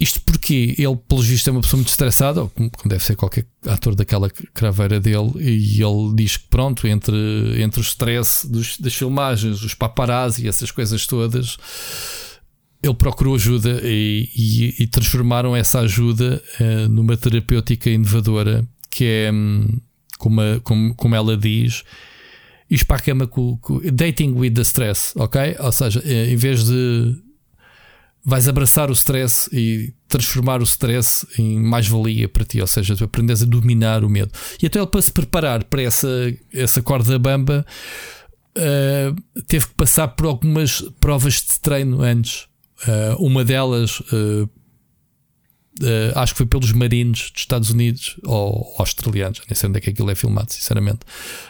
Isto 0.00 0.22
porque 0.22 0.74
ele, 0.78 0.96
pelo 0.96 1.20
visto, 1.20 1.46
é 1.48 1.50
uma 1.50 1.60
pessoa 1.60 1.76
muito 1.76 1.90
estressada, 1.90 2.46
como 2.48 2.70
deve 2.86 3.04
ser 3.04 3.16
qualquer 3.16 3.44
ator 3.66 3.94
daquela 3.94 4.30
craveira 4.30 4.98
dele, 4.98 5.32
e 5.38 5.82
ele 5.82 6.14
diz 6.14 6.38
que, 6.38 6.48
pronto, 6.48 6.88
entre, 6.88 7.62
entre 7.62 7.80
o 7.80 7.82
stress 7.82 8.50
dos, 8.50 8.78
das 8.78 8.94
filmagens, 8.94 9.62
os 9.62 9.74
paparazzi 9.74 10.48
essas 10.48 10.70
coisas 10.70 11.06
todas, 11.06 11.58
ele 12.82 12.94
procurou 12.94 13.34
ajuda 13.34 13.78
e, 13.84 14.26
e, 14.34 14.82
e 14.82 14.86
transformaram 14.86 15.54
essa 15.54 15.80
ajuda 15.80 16.42
uh, 16.58 16.88
numa 16.88 17.14
terapêutica 17.14 17.90
inovadora 17.90 18.66
que 18.88 19.04
é, 19.04 19.30
um, 19.30 19.68
como, 20.18 20.40
a, 20.40 20.60
como, 20.60 20.94
como 20.94 21.14
ela 21.14 21.36
diz, 21.36 21.84
isto 22.70 22.86
para 22.86 22.96
a 22.96 23.00
cama 23.00 23.26
com, 23.26 23.58
com, 23.58 23.80
dating 23.92 24.32
with 24.32 24.52
the 24.52 24.62
stress, 24.62 25.12
ok? 25.14 25.56
Ou 25.58 25.72
seja, 25.72 26.02
eh, 26.06 26.32
em 26.32 26.36
vez 26.36 26.64
de 26.64 27.16
vais 28.24 28.48
abraçar 28.48 28.90
o 28.90 28.92
stress 28.92 29.48
e 29.52 29.92
transformar 30.08 30.60
o 30.60 30.64
stress 30.64 31.26
em 31.38 31.58
mais-valia 31.58 32.28
para 32.28 32.44
ti, 32.44 32.60
ou 32.60 32.66
seja, 32.66 32.96
tu 32.96 33.04
aprendes 33.04 33.42
a 33.42 33.46
dominar 33.46 34.04
o 34.04 34.10
medo. 34.10 34.32
E 34.62 34.66
até 34.66 34.78
ele 34.78 34.86
para 34.86 35.02
se 35.02 35.12
preparar 35.12 35.64
para 35.64 35.82
essa, 35.82 36.08
essa 36.52 36.82
corda 36.82 37.18
bamba, 37.18 37.64
uh, 38.56 39.42
teve 39.46 39.68
que 39.68 39.74
passar 39.74 40.08
por 40.08 40.26
algumas 40.26 40.82
provas 41.00 41.34
de 41.34 41.60
treino 41.60 42.02
antes. 42.02 42.48
Uh, 42.86 43.24
uma 43.24 43.44
delas, 43.44 44.00
uh, 44.00 44.50
acho 46.14 46.34
que 46.34 46.38
foi 46.38 46.46
pelos 46.46 46.72
marinos 46.72 47.30
dos 47.30 47.42
Estados 47.42 47.70
Unidos 47.70 48.18
ou 48.24 48.74
australianos, 48.78 49.40
nem 49.48 49.54
sei 49.54 49.68
onde 49.68 49.78
é 49.78 49.80
que 49.80 49.90
aquilo 49.90 50.10
é 50.10 50.14
filmado, 50.14 50.52
sinceramente, 50.52 51.00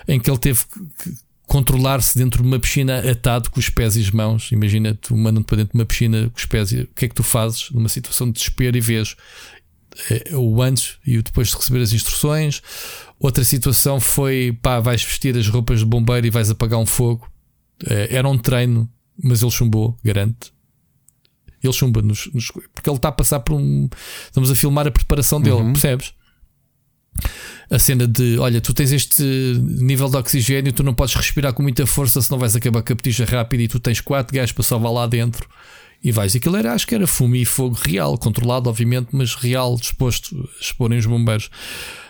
em 0.07 0.21
que 0.21 0.31
ele 0.31 0.39
teve 0.39 0.61
que 1.03 1.30
controlar-se 1.51 2.17
dentro 2.17 2.45
de 2.45 2.49
uma 2.49 2.61
piscina 2.61 3.01
atado 3.11 3.51
com 3.51 3.59
os 3.59 3.69
pés 3.69 3.97
e 3.97 4.01
as 4.01 4.11
mãos. 4.13 4.53
Imagina, 4.53 4.95
tu 4.95 5.17
mandam-te 5.17 5.47
para 5.47 5.57
dentro 5.57 5.73
de 5.73 5.81
uma 5.81 5.85
piscina 5.85 6.31
com 6.31 6.39
os 6.39 6.45
pés 6.45 6.71
e 6.71 6.83
o 6.83 6.87
que 6.87 7.07
é 7.07 7.09
que 7.09 7.15
tu 7.17 7.25
fazes 7.25 7.73
numa 7.73 7.89
situação 7.89 8.29
de 8.29 8.35
desespero 8.35 8.77
e 8.77 8.81
vês 8.81 9.17
é, 10.09 10.37
o 10.37 10.63
antes 10.63 10.97
e 11.05 11.19
o 11.19 11.25
depois 11.25 11.49
de 11.49 11.57
receber 11.57 11.83
as 11.83 11.93
instruções. 11.93 12.63
Outra 13.19 13.43
situação 13.43 13.99
foi 13.99 14.57
pá, 14.63 14.79
vais 14.79 15.03
vestir 15.03 15.37
as 15.37 15.49
roupas 15.49 15.81
de 15.81 15.87
bombeiro 15.87 16.25
e 16.25 16.31
vais 16.31 16.51
apagar 16.51 16.79
um 16.79 16.87
fogo. 16.87 17.29
É, 17.85 18.15
era 18.15 18.29
um 18.29 18.39
treino, 18.39 18.89
mas 19.21 19.43
ele 19.43 19.51
chumbou, 19.51 19.99
garanto. 20.05 20.53
Ele 21.61 21.73
chumba 21.73 22.01
nos, 22.01 22.33
nos, 22.33 22.53
porque 22.73 22.89
ele 22.89 22.97
está 22.97 23.09
a 23.09 23.13
passar 23.13 23.41
por 23.41 23.55
um. 23.55 23.89
Estamos 24.25 24.53
a 24.53 24.55
filmar 24.55 24.87
a 24.87 24.93
preparação 24.93 25.41
dele, 25.41 25.57
uhum. 25.57 25.73
percebes? 25.73 26.15
A 27.71 27.79
cena 27.79 28.07
de 28.07 28.37
olha, 28.39 28.61
tu 28.61 28.75
tens 28.75 28.91
este 28.91 29.23
nível 29.23 30.09
de 30.09 30.17
oxigênio, 30.17 30.73
tu 30.73 30.83
não 30.83 30.93
podes 30.93 31.15
respirar 31.15 31.53
com 31.53 31.63
muita 31.63 31.87
força, 31.87 32.21
senão 32.21 32.39
vais 32.39 32.57
acabar 32.57 32.83
com 32.83 32.93
a 32.93 32.97
petija 32.97 33.25
rápida 33.25 33.63
e 33.63 33.69
tu 33.69 33.79
tens 33.79 34.01
quatro 34.01 34.35
gajos 34.35 34.53
para 34.53 34.65
salvar 34.65 34.93
lá 34.93 35.07
dentro 35.07 35.49
e 36.03 36.11
vais. 36.11 36.35
Aquilo 36.35 36.57
era, 36.57 36.73
acho 36.73 36.87
que 36.87 36.95
era 36.95 37.07
fumo 37.07 37.37
e 37.37 37.45
fogo 37.45 37.79
real, 37.81 38.19
controlado, 38.19 38.69
obviamente, 38.69 39.09
mas 39.13 39.35
real, 39.37 39.77
disposto 39.77 40.37
a 40.37 40.61
exporem 40.61 40.99
os 40.99 41.07
bombeiros. 41.07 41.49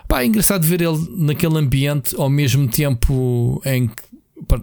Pá, 0.09 0.23
é 0.23 0.27
engraçado 0.27 0.67
ver 0.67 0.81
ele 0.81 0.99
naquele 1.19 1.59
ambiente 1.59 2.17
ao 2.17 2.31
mesmo 2.31 2.67
tempo 2.67 3.61
em 3.65 3.87
que 3.87 4.03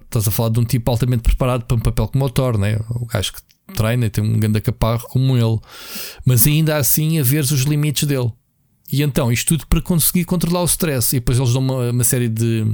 estás 0.03 0.27
a 0.27 0.31
falar 0.31 0.49
de 0.49 0.59
um 0.59 0.65
tipo 0.65 0.89
altamente 0.89 1.21
preparado 1.21 1.63
para 1.63 1.77
um 1.77 1.79
papel 1.79 2.07
como 2.07 2.25
o 2.25 2.57
né? 2.57 2.79
o 2.89 3.05
gajo 3.05 3.33
que 3.33 3.73
treina 3.75 4.07
e 4.07 4.09
tem 4.09 4.23
um 4.23 4.39
grande 4.39 4.59
caparro 4.61 5.07
como 5.09 5.37
ele, 5.37 5.59
mas 6.25 6.47
ainda 6.47 6.75
assim 6.77 7.19
a 7.19 7.23
ver 7.23 7.41
os 7.41 7.61
limites 7.61 8.07
dele. 8.07 8.31
E 8.91 9.01
então, 9.01 9.31
isto 9.31 9.49
tudo 9.49 9.67
para 9.67 9.81
conseguir 9.81 10.23
controlar 10.23 10.61
o 10.61 10.65
stress. 10.65 11.15
E 11.15 11.19
depois 11.19 11.37
eles 11.37 11.53
dão 11.53 11.61
uma, 11.61 11.91
uma 11.91 12.03
série 12.03 12.29
de, 12.29 12.65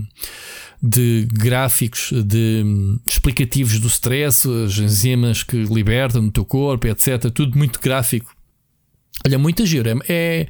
de 0.82 1.27
gráficos, 1.32 2.11
de 2.25 2.64
explicativos 3.08 3.80
do 3.80 3.88
stress, 3.88 4.48
as 4.66 4.77
enzimas 4.77 5.42
que 5.42 5.64
libertam 5.64 6.22
no 6.22 6.32
teu 6.32 6.45
corpo, 6.45 6.88
etc. 6.88 7.32
Tudo 7.33 7.58
muito 7.58 7.80
gráfico. 7.80 8.35
Olha, 9.25 9.40
muita 9.40 9.66
giro. 9.66 9.90
É, 9.90 9.95
é, 10.08 10.48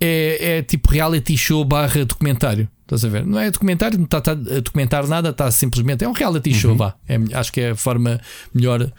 é, 0.00 0.58
é 0.58 0.62
tipo 0.62 0.90
reality 0.90 1.36
show 1.36 1.64
barra 1.64 2.04
documentário. 2.04 2.68
Estás 2.82 3.04
a 3.04 3.08
ver? 3.08 3.24
Não 3.24 3.38
é 3.38 3.50
documentário, 3.50 3.96
não 3.96 4.04
está, 4.04 4.18
está 4.18 4.32
a 4.32 4.60
documentar 4.60 5.06
nada, 5.08 5.30
está 5.30 5.50
simplesmente. 5.50 6.04
É 6.04 6.08
um 6.08 6.12
reality 6.12 6.50
uhum. 6.50 6.56
show, 6.56 6.76
vá. 6.76 6.94
É, 7.08 7.16
acho 7.34 7.52
que 7.52 7.60
é 7.60 7.70
a 7.70 7.76
forma 7.76 8.20
melhor 8.54 8.92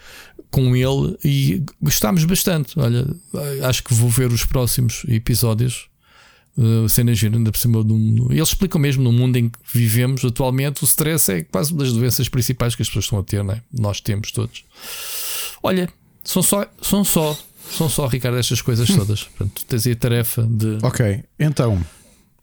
com 0.50 0.74
ele 0.74 1.16
e 1.24 1.64
gostámos 1.80 2.24
bastante. 2.24 2.78
Olha, 2.78 3.06
acho 3.62 3.82
que 3.84 3.94
vou 3.94 4.10
ver 4.10 4.32
os 4.32 4.44
próximos 4.44 5.04
episódios 5.08 5.88
Uh, 6.56 6.88
cena 6.88 7.12
gira, 7.14 7.36
ainda 7.36 7.50
por 7.50 7.58
cima 7.58 7.82
de 7.82 7.92
um. 7.92 8.28
Eles 8.30 8.48
explicam 8.48 8.80
mesmo 8.80 9.02
no 9.02 9.10
mundo 9.10 9.36
em 9.36 9.48
que 9.48 9.58
vivemos 9.72 10.24
atualmente, 10.24 10.84
o 10.84 10.86
stress 10.86 11.32
é 11.32 11.42
quase 11.42 11.72
uma 11.72 11.82
das 11.82 11.92
doenças 11.92 12.28
principais 12.28 12.76
que 12.76 12.82
as 12.82 12.88
pessoas 12.88 13.06
estão 13.06 13.18
a 13.18 13.24
ter, 13.24 13.42
né? 13.42 13.60
nós 13.72 14.00
temos 14.00 14.30
todos. 14.30 14.64
Olha, 15.62 15.88
são 16.22 16.42
só, 16.42 16.64
são 16.80 17.04
só, 17.04 17.36
são 17.76 17.88
só, 17.88 18.06
Ricardo, 18.06 18.38
estas 18.38 18.62
coisas 18.62 18.88
hum. 18.88 18.96
todas. 18.98 19.24
Portanto, 19.24 19.64
tens 19.66 19.84
aí 19.86 19.94
a 19.94 19.96
tarefa 19.96 20.42
de. 20.42 20.78
Ok, 20.82 21.24
então, 21.40 21.84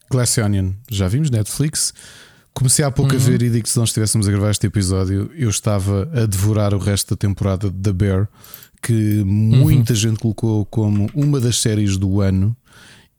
Glass 0.10 0.38
Onion, 0.38 0.72
já 0.90 1.08
vimos, 1.08 1.30
Netflix. 1.30 1.94
Comecei 2.54 2.84
há 2.84 2.92
pouco 2.92 3.14
Uhum. 3.14 3.18
a 3.18 3.24
ver 3.24 3.42
e 3.44 3.50
digo 3.50 3.64
que 3.64 3.70
se 3.70 3.78
não 3.78 3.86
estivéssemos 3.86 4.28
a 4.28 4.32
gravar 4.32 4.52
este 4.52 4.68
episódio, 4.68 5.32
eu 5.38 5.50
estava 5.50 6.10
a 6.14 6.26
devorar 6.26 6.74
o 6.74 6.80
resto 6.80 7.12
da 7.12 7.16
temporada 7.16 7.70
de 7.70 7.78
The 7.78 7.94
Bear, 7.94 8.28
que 8.82 9.24
muita 9.24 9.96
gente 9.96 10.20
colocou 10.20 10.66
como 10.66 11.10
uma 11.14 11.40
das 11.40 11.60
séries 11.60 11.96
do 11.98 12.20
ano. 12.20 12.56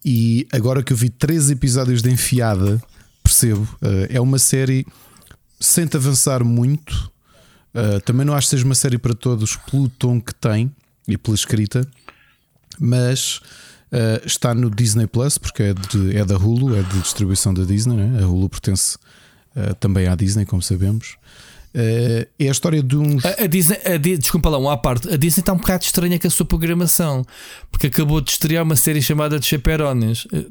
E 0.05 0.47
agora 0.53 0.83
que 0.83 0.93
eu 0.93 0.97
vi 0.97 1.09
três 1.11 1.51
episódios 1.51 2.03
de 2.03 2.11
enfiada, 2.11 2.83
percebo, 3.23 3.67
eh, 3.83 4.09
é 4.17 4.21
uma 4.21 4.39
série 4.39 4.85
sem 5.61 5.87
te 5.87 5.97
avançar 5.97 6.43
muito. 6.43 7.11
Eh, 7.75 8.01
também 8.01 8.27
não 8.27 8.35
acho 8.35 8.47
que 8.49 8.51
seja 8.51 8.65
uma 8.65 8.75
série 8.75 8.99
para 8.99 9.15
todos 9.15 9.57
pelo 9.57 9.89
tom 9.89 10.21
que 10.21 10.35
tem 10.35 10.71
e 11.07 11.17
pela 11.17 11.35
escrita, 11.37 11.87
mas 12.81 13.41
eh, 13.93 14.23
está 14.27 14.53
no 14.55 14.71
Disney 14.71 15.07
Plus, 15.07 15.39
porque 15.39 15.63
é, 15.63 15.75
de- 15.75 16.17
é 16.17 16.25
da 16.25 16.37
Hulu, 16.37 16.75
é 16.77 16.83
de 16.83 16.99
distribuição 17.01 17.55
da 17.55 17.63
Disney. 17.65 17.97
Né? 17.97 18.23
A 18.23 18.27
Hulu 18.27 18.49
pertence 18.49 18.99
também 19.81 20.07
à 20.09 20.15
Disney, 20.15 20.47
como 20.47 20.63
sabemos. 20.63 21.17
Eh, 21.75 22.29
é 22.39 22.49
a 22.49 22.53
história 22.53 22.83
de 22.83 22.97
uns. 22.97 23.25
A, 23.25 23.45
a 23.45 23.47
Disney, 23.47 23.79
a 23.85 23.97
desculpa 23.97 24.49
lá, 24.51 24.59
um 24.59 24.69
à 24.69 24.77
parte. 24.77 25.09
A 25.09 25.17
Disney 25.17 25.41
está 25.41 25.53
um 25.53 25.57
bocado 25.57 25.85
estranha 25.85 26.19
com 26.19 26.27
a 26.27 26.31
sua 26.31 26.45
programação, 26.47 27.25
porque 27.71 27.87
acabou 27.87 28.21
de 28.21 28.31
estrear 28.31 28.63
uma 28.63 28.77
série 28.77 29.01
chamada 29.01 29.39
de 29.39 29.47
Chaperones. 29.47 30.27
Eh, 30.33 30.45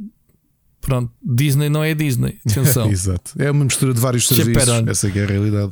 Pronto, 0.82 1.12
Disney 1.24 1.70
não 1.70 1.84
é 1.84 1.94
Disney. 1.94 2.40
Atenção. 2.44 2.90
Exato. 2.92 3.34
É 3.38 3.52
uma 3.52 3.64
mistura 3.66 3.94
de 3.94 4.00
vários 4.00 4.28
serviços. 4.28 4.64
Chaperone. 4.64 4.90
Essa 4.90 5.08
é 5.08 5.12
que 5.12 5.20
é 5.20 5.24
a 5.24 5.28
realidade. 5.28 5.72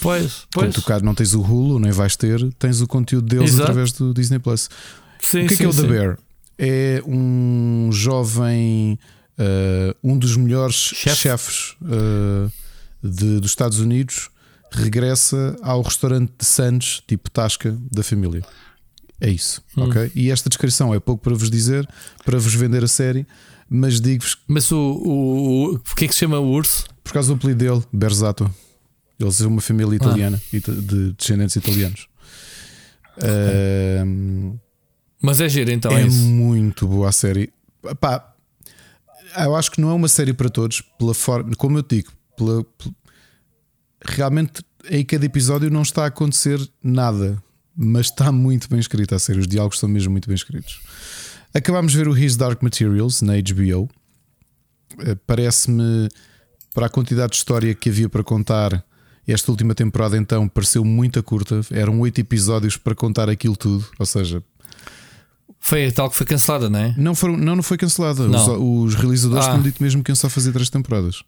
pois, 0.00 0.46
pois. 0.52 0.72
tu 0.72 0.82
cá 0.82 1.00
não 1.00 1.12
tens 1.12 1.34
o 1.34 1.40
Hulu, 1.40 1.80
nem 1.80 1.90
vais 1.90 2.14
ter, 2.14 2.40
tens 2.56 2.80
o 2.80 2.86
conteúdo 2.86 3.26
deles 3.26 3.50
Exato. 3.50 3.62
através 3.64 3.90
do 3.90 4.14
Disney 4.14 4.38
Plus. 4.38 4.70
Sim, 5.20 5.44
o 5.44 5.48
que 5.48 5.54
é 5.54 5.56
que 5.56 5.64
é 5.64 5.68
o 5.68 5.72
sim, 5.72 5.82
The. 5.82 5.88
Bear? 5.88 6.18
É 6.56 7.02
um 7.04 7.88
jovem, 7.90 8.96
uh, 9.40 9.96
um 10.04 10.16
dos 10.16 10.36
melhores 10.36 10.76
Chefe. 10.76 11.16
chefes 11.16 11.74
uh, 11.82 12.48
de- 13.02 13.40
dos 13.40 13.50
Estados 13.50 13.80
Unidos, 13.80 14.30
regressa 14.76 15.56
ao 15.62 15.82
restaurante 15.82 16.32
de 16.38 16.44
Sands, 16.44 17.02
tipo 17.06 17.30
Tasca, 17.30 17.76
da 17.92 18.02
família. 18.02 18.42
É 19.20 19.30
isso, 19.30 19.62
Hum. 19.76 19.84
ok? 19.88 20.10
E 20.14 20.30
esta 20.30 20.48
descrição 20.48 20.92
é 20.94 21.00
pouco 21.00 21.22
para 21.22 21.34
vos 21.34 21.50
dizer, 21.50 21.88
para 22.24 22.38
vos 22.38 22.54
vender 22.54 22.82
a 22.84 22.88
série, 22.88 23.26
mas 23.68 24.00
digo-vos 24.00 24.36
Mas 24.46 24.70
o, 24.72 24.76
o, 24.76 25.10
o, 25.10 25.74
o 25.74 25.80
que 25.96 26.04
é 26.04 26.08
que 26.08 26.14
se 26.14 26.20
chama 26.20 26.38
o 26.38 26.50
urso? 26.50 26.84
por 27.02 27.12
causa 27.12 27.28
do 27.28 27.34
apelido 27.36 27.58
dele, 27.64 27.82
Berzato. 27.92 28.52
Eles 29.20 29.36
são 29.36 29.48
uma 29.48 29.60
família 29.60 29.92
Ah. 29.92 29.96
italiana, 29.96 30.42
ita- 30.52 30.72
de 30.74 31.12
descendentes 31.12 31.54
italianos. 31.56 32.08
Um, 33.22 34.58
Mas 35.22 35.40
é 35.40 35.48
giro 35.48 35.70
então, 35.70 35.92
é, 35.92 36.02
é 36.02 36.06
muito 36.06 36.86
boa 36.86 37.08
a 37.08 37.12
série. 37.12 37.52
Pá, 38.00 38.34
eu 39.38 39.54
acho 39.54 39.70
que 39.70 39.80
não 39.80 39.90
é 39.90 39.94
uma 39.94 40.08
série 40.08 40.32
para 40.32 40.48
todos, 40.48 40.80
pela 40.98 41.14
forma, 41.14 41.54
como 41.56 41.78
eu 41.78 41.82
digo, 41.88 42.10
pela, 42.36 42.64
pela- 42.64 42.94
realmente 44.04 44.62
em 44.90 45.04
cada 45.04 45.24
episódio 45.24 45.70
não 45.70 45.82
está 45.82 46.04
a 46.04 46.06
acontecer 46.06 46.60
nada, 46.82 47.42
mas 47.76 48.06
está 48.06 48.30
muito 48.30 48.68
bem 48.68 48.78
escrita 48.78 49.16
a 49.16 49.18
série. 49.18 49.40
Os 49.40 49.48
diálogos 49.48 49.78
são 49.78 49.88
mesmo 49.88 50.10
muito 50.12 50.26
bem 50.28 50.34
escritos. 50.34 50.80
Acabámos 51.52 51.92
de 51.92 51.98
ver 51.98 52.08
o 52.08 52.16
His 52.16 52.36
Dark 52.36 52.62
Materials 52.62 53.22
na 53.22 53.34
HBO. 53.34 53.88
Eh, 55.00 55.16
Parece-me, 55.26 56.08
para 56.74 56.86
a 56.86 56.88
quantidade 56.88 57.30
de 57.32 57.36
história 57.36 57.74
que 57.74 57.88
havia 57.88 58.08
para 58.08 58.22
contar, 58.22 58.84
esta 59.26 59.50
última 59.50 59.74
temporada 59.74 60.16
então 60.18 60.46
pareceu 60.48 60.84
muito 60.84 61.22
curta. 61.22 61.60
Eram 61.70 61.98
oito 62.00 62.20
episódios 62.20 62.76
para 62.76 62.94
contar 62.94 63.28
aquilo 63.30 63.56
tudo, 63.56 63.86
ou 63.98 64.04
seja, 64.06 64.42
Foi 65.58 65.86
a 65.86 65.92
tal 65.92 66.10
que 66.10 66.16
foi 66.16 66.26
cancelada, 66.26 66.68
não 66.68 66.78
é? 66.78 66.94
não, 66.98 67.14
foram, 67.14 67.36
não, 67.38 67.56
não 67.56 67.62
foi 67.62 67.78
cancelada. 67.78 68.24
Os, 68.28 68.48
os 68.90 68.94
realizadores 68.96 69.46
Ah. 69.46 69.50
tinham 69.50 69.62
dito 69.62 69.82
mesmo 69.82 70.04
que 70.04 70.10
iam 70.10 70.16
só 70.16 70.28
fazer 70.28 70.52
três 70.52 70.68
temporadas. 70.68 71.22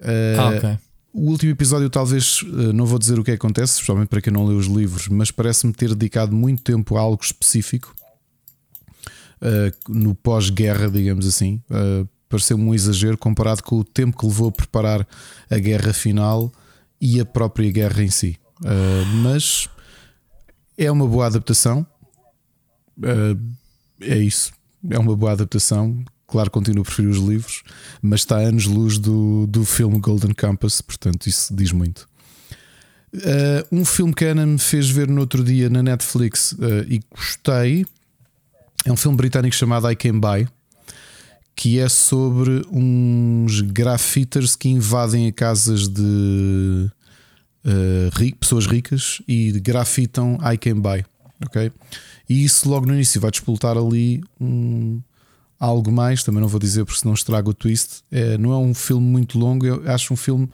Eh, 0.00 0.36
Ah, 0.38 0.48
ok. 0.48 0.78
O 1.16 1.30
último 1.30 1.52
episódio, 1.52 1.88
talvez, 1.88 2.40
eh, 2.42 2.72
não 2.72 2.86
vou 2.86 2.98
dizer 2.98 3.20
o 3.20 3.22
que 3.22 3.30
é 3.30 3.34
que 3.34 3.38
acontece, 3.38 3.74
especialmente 3.74 4.08
para 4.08 4.20
quem 4.20 4.32
não 4.32 4.44
leu 4.44 4.58
os 4.58 4.66
livros, 4.66 5.06
mas 5.06 5.30
parece-me 5.30 5.72
ter 5.72 5.94
dedicado 5.94 6.34
muito 6.34 6.60
tempo 6.64 6.96
a 6.96 7.00
algo 7.00 7.22
específico 7.22 7.94
eh, 9.40 9.72
no 9.88 10.12
pós-guerra, 10.12 10.90
digamos 10.90 11.24
assim. 11.24 11.62
Eh, 11.70 12.04
Pareceu-me 12.28 12.64
um 12.64 12.74
exagero 12.74 13.16
comparado 13.16 13.62
com 13.62 13.78
o 13.78 13.84
tempo 13.84 14.18
que 14.18 14.26
levou 14.26 14.48
a 14.48 14.52
preparar 14.52 15.06
a 15.48 15.56
guerra 15.56 15.92
final 15.92 16.52
e 17.00 17.20
a 17.20 17.24
própria 17.24 17.70
guerra 17.70 18.02
em 18.02 18.10
si. 18.10 18.36
Mas 19.22 19.68
é 20.76 20.90
uma 20.90 21.06
boa 21.06 21.26
adaptação. 21.26 21.86
É 24.00 24.16
isso. 24.16 24.52
É 24.90 24.98
uma 24.98 25.14
boa 25.14 25.30
adaptação. 25.30 26.04
Claro, 26.34 26.50
continuo 26.50 26.82
a 26.82 26.84
preferir 26.84 27.08
os 27.12 27.18
livros, 27.18 27.62
mas 28.02 28.22
está 28.22 28.38
a 28.38 28.40
anos-luz 28.40 28.98
do, 28.98 29.46
do 29.46 29.64
filme 29.64 30.00
Golden 30.00 30.32
Compass, 30.34 30.80
portanto, 30.80 31.28
isso 31.28 31.54
diz 31.54 31.70
muito. 31.70 32.08
Eh, 33.14 33.64
um 33.70 33.84
filme 33.84 34.12
que 34.12 34.24
a 34.24 34.32
Ana 34.32 34.44
me 34.44 34.58
fez 34.58 34.90
ver 34.90 35.06
no 35.08 35.20
outro 35.20 35.44
dia 35.44 35.70
na 35.70 35.80
Netflix 35.80 36.52
eh, 36.60 36.86
e 36.88 37.00
gostei 37.14 37.86
é 38.84 38.90
um 38.90 38.96
filme 38.96 39.16
britânico 39.16 39.54
chamado 39.54 39.88
I 39.88 39.94
Came 39.94 40.18
By, 40.20 40.48
que 41.54 41.78
é 41.78 41.88
sobre 41.88 42.66
uns 42.68 43.60
grafiters 43.60 44.56
que 44.56 44.68
invadem 44.68 45.30
casas 45.32 45.86
de 45.86 46.90
eh, 47.64 48.10
ri- 48.14 48.34
pessoas 48.34 48.66
ricas 48.66 49.22
e 49.28 49.52
grafitam 49.60 50.36
I 50.42 50.58
Came 50.58 50.80
By. 50.80 51.04
ok? 51.46 51.70
E 52.28 52.44
isso 52.44 52.68
logo 52.68 52.86
no 52.86 52.92
início 52.94 53.20
vai 53.20 53.30
despoltar 53.30 53.78
ali 53.78 54.20
um, 54.40 55.00
algo 55.64 55.90
mais, 55.90 56.22
também 56.22 56.40
não 56.40 56.48
vou 56.48 56.60
dizer 56.60 56.84
porque 56.84 57.00
senão 57.00 57.14
estrago 57.14 57.50
o 57.50 57.54
twist. 57.54 58.02
É, 58.10 58.36
não 58.38 58.52
é 58.52 58.56
um 58.56 58.74
filme 58.74 59.06
muito 59.06 59.38
longo, 59.38 59.66
eu 59.66 59.82
acho 59.90 60.12
um 60.12 60.16
filme. 60.16 60.48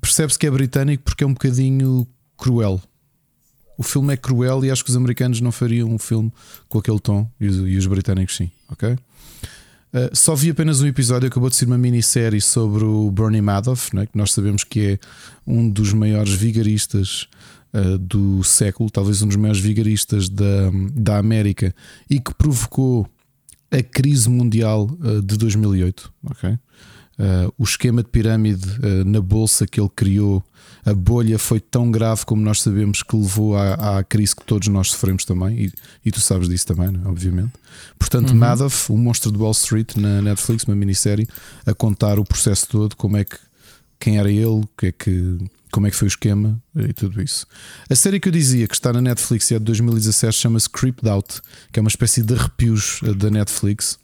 Percebe-se 0.00 0.38
que 0.38 0.46
é 0.46 0.50
britânico 0.50 1.02
porque 1.04 1.24
é 1.24 1.26
um 1.26 1.32
bocadinho 1.32 2.06
cruel. 2.36 2.80
O 3.78 3.82
filme 3.82 4.14
é 4.14 4.16
cruel 4.16 4.64
e 4.64 4.70
acho 4.70 4.84
que 4.84 4.90
os 4.90 4.96
americanos 4.96 5.40
não 5.40 5.52
fariam 5.52 5.90
um 5.90 5.98
filme 5.98 6.32
com 6.68 6.78
aquele 6.78 6.98
tom 6.98 7.28
e 7.38 7.46
os, 7.46 7.56
e 7.56 7.76
os 7.76 7.86
britânicos 7.86 8.36
sim, 8.36 8.50
ok? 8.70 8.90
Uh, 8.92 10.14
só 10.14 10.34
vi 10.34 10.50
apenas 10.50 10.80
um 10.80 10.86
episódio, 10.86 11.28
acabou 11.28 11.48
de 11.48 11.56
ser 11.56 11.66
uma 11.66 11.78
minissérie 11.78 12.40
sobre 12.40 12.84
o 12.84 13.10
Bernie 13.10 13.40
Madoff, 13.40 13.94
né, 13.94 14.04
que 14.06 14.16
nós 14.16 14.32
sabemos 14.32 14.64
que 14.64 14.80
é 14.80 14.98
um 15.46 15.68
dos 15.68 15.92
maiores 15.92 16.32
vigaristas 16.32 17.28
uh, 17.72 17.96
do 17.96 18.42
século, 18.42 18.90
talvez 18.90 19.22
um 19.22 19.26
dos 19.26 19.36
maiores 19.36 19.60
vigaristas 19.60 20.28
da, 20.28 20.70
da 20.92 21.18
América 21.18 21.74
e 22.10 22.18
que 22.18 22.34
provocou 22.34 23.08
a 23.70 23.82
crise 23.82 24.28
mundial 24.28 24.90
uh, 25.00 25.22
de 25.22 25.36
2008. 25.36 26.12
ok? 26.30 26.58
Uh, 27.18 27.50
o 27.56 27.64
esquema 27.64 28.02
de 28.02 28.10
pirâmide 28.10 28.68
uh, 28.78 29.04
na 29.06 29.22
bolsa 29.22 29.66
que 29.66 29.80
ele 29.80 29.90
criou, 29.96 30.44
a 30.84 30.92
bolha 30.92 31.38
foi 31.38 31.58
tão 31.58 31.90
grave 31.90 32.26
como 32.26 32.42
nós 32.42 32.60
sabemos 32.60 33.02
que 33.02 33.16
levou 33.16 33.56
à, 33.56 33.98
à 33.98 34.04
crise 34.04 34.36
que 34.36 34.44
todos 34.44 34.68
nós 34.68 34.90
sofremos 34.90 35.24
também, 35.24 35.64
e, 35.64 35.72
e 36.04 36.12
tu 36.12 36.20
sabes 36.20 36.46
disso 36.46 36.66
também, 36.66 36.88
né? 36.88 37.00
obviamente. 37.06 37.52
Portanto, 37.98 38.34
Madoff, 38.34 38.92
o 38.92 38.98
monstro 38.98 39.32
de 39.32 39.38
Wall 39.38 39.52
Street 39.52 39.96
na 39.96 40.20
Netflix, 40.20 40.64
uma 40.64 40.76
minissérie, 40.76 41.26
a 41.64 41.72
contar 41.72 42.18
o 42.18 42.24
processo 42.24 42.68
todo, 42.68 42.94
como 42.94 43.16
é 43.16 43.24
que 43.24 43.38
quem 43.98 44.18
era 44.18 44.30
ele, 44.30 44.44
o 44.44 44.68
que 44.76 44.86
é 44.88 44.92
que, 44.92 45.38
como 45.76 45.86
é 45.86 45.90
que 45.90 45.96
foi 45.96 46.06
o 46.06 46.08
esquema 46.08 46.58
e 46.74 46.90
tudo 46.94 47.22
isso. 47.22 47.46
A 47.90 47.94
série 47.94 48.18
que 48.18 48.28
eu 48.28 48.32
dizia 48.32 48.66
que 48.66 48.72
está 48.72 48.94
na 48.94 49.02
Netflix 49.02 49.50
e 49.50 49.56
é 49.56 49.58
de 49.58 49.66
2017 49.66 50.34
chama-se 50.34 50.70
Creeped 50.70 51.06
Out, 51.06 51.42
que 51.70 51.78
é 51.78 51.82
uma 51.82 51.90
espécie 51.90 52.22
de 52.22 52.32
arrepios 52.32 53.02
uh, 53.02 53.14
da 53.14 53.28
Netflix, 53.28 53.98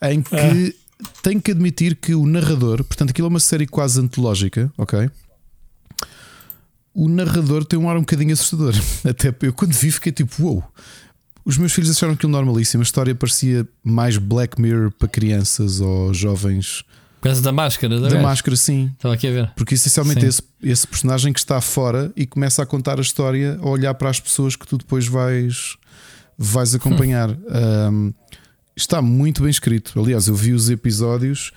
em 0.00 0.22
que 0.22 0.74
tenho 1.22 1.42
que 1.42 1.50
admitir 1.50 1.96
que 1.96 2.14
o 2.14 2.24
narrador, 2.24 2.82
portanto, 2.82 3.10
aquilo 3.10 3.26
é 3.26 3.28
uma 3.28 3.40
série 3.40 3.66
quase 3.66 4.00
antológica, 4.00 4.72
ok? 4.78 5.10
O 6.94 7.10
narrador 7.10 7.66
tem 7.66 7.78
um 7.78 7.90
ar 7.90 7.98
um 7.98 8.00
bocadinho 8.00 8.32
assustador. 8.32 8.72
Até 9.04 9.34
eu, 9.42 9.52
quando 9.52 9.74
vi, 9.74 9.90
fiquei 9.90 10.12
tipo, 10.12 10.42
uou. 10.42 10.64
Os 11.44 11.58
meus 11.58 11.74
filhos 11.74 11.90
acharam 11.90 12.14
aquilo 12.14 12.32
normalíssimo. 12.32 12.82
A 12.82 12.84
história 12.84 13.14
parecia 13.14 13.68
mais 13.84 14.16
Black 14.16 14.58
Mirror 14.58 14.90
para 14.92 15.08
crianças 15.08 15.78
ou 15.78 16.14
jovens. 16.14 16.84
Por 17.22 17.28
causa 17.28 17.40
da 17.40 17.52
máscara, 17.52 18.00
da, 18.00 18.08
Da 18.08 18.20
máscara, 18.20 18.56
sim. 18.56 18.90
Estava 18.94 19.14
aqui 19.14 19.28
a 19.28 19.30
ver. 19.30 19.52
Porque 19.54 19.74
essencialmente 19.74 20.22
Sim. 20.22 20.26
esse, 20.26 20.42
esse 20.60 20.86
personagem 20.88 21.32
que 21.32 21.38
está 21.38 21.60
fora 21.60 22.12
e 22.16 22.26
começa 22.26 22.60
a 22.60 22.66
contar 22.66 22.98
a 22.98 23.00
história, 23.00 23.60
a 23.62 23.68
olhar 23.68 23.94
para 23.94 24.10
as 24.10 24.18
pessoas 24.18 24.56
que 24.56 24.66
tu 24.66 24.76
depois 24.76 25.06
vais, 25.06 25.76
vais 26.36 26.74
acompanhar. 26.74 27.30
Um, 27.30 28.12
está 28.74 29.00
muito 29.00 29.40
bem 29.40 29.52
escrito. 29.52 30.00
Aliás, 30.00 30.26
eu 30.26 30.34
vi 30.34 30.52
os 30.52 30.68
episódios. 30.68 31.52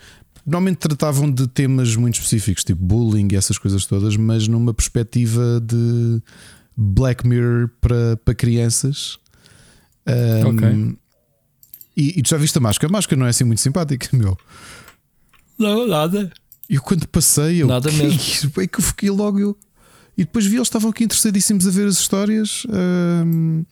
Normalmente 0.46 0.78
tratavam 0.78 1.28
de 1.28 1.48
temas 1.48 1.96
muito 1.96 2.14
específicos, 2.14 2.62
tipo 2.62 2.80
bullying 2.80 3.26
e 3.32 3.34
essas 3.34 3.58
coisas 3.58 3.84
todas, 3.86 4.16
mas 4.16 4.46
numa 4.46 4.72
perspectiva 4.72 5.60
de 5.60 6.22
Black 6.76 7.26
Mirror 7.26 7.70
para, 7.80 8.16
para 8.24 8.34
crianças. 8.36 9.18
Um, 10.06 10.48
Ok. 10.48 10.96
E, 11.96 12.20
e 12.20 12.22
tu 12.22 12.28
já 12.28 12.36
viste 12.36 12.56
a 12.58 12.60
máscara? 12.60 12.88
A 12.88 12.92
máscara 12.92 13.18
não 13.18 13.26
é 13.26 13.30
assim 13.30 13.42
muito 13.44 13.60
simpática, 13.60 14.08
meu. 14.16 14.38
Não, 15.58 15.86
nada. 15.86 16.30
Eu 16.68 16.82
quando 16.82 17.06
passei, 17.06 17.62
eu 17.62 17.68
Nada 17.68 17.90
"Que 17.90 17.96
mesmo." 17.96 18.20
isso?" 18.20 18.52
é 18.60 18.66
que 18.66 18.78
eu 18.78 18.82
fiquei 18.84 19.10
logo. 19.10 19.38
Eu... 19.38 19.56
E 20.16 20.24
depois 20.24 20.46
vi 20.46 20.56
eles 20.56 20.66
estavam 20.66 20.90
aqui 20.90 21.04
interessadíssimos 21.04 21.66
a 21.66 21.70
ver 21.70 21.86
as 21.86 21.98
histórias. 21.98 22.66
hum, 22.68 23.64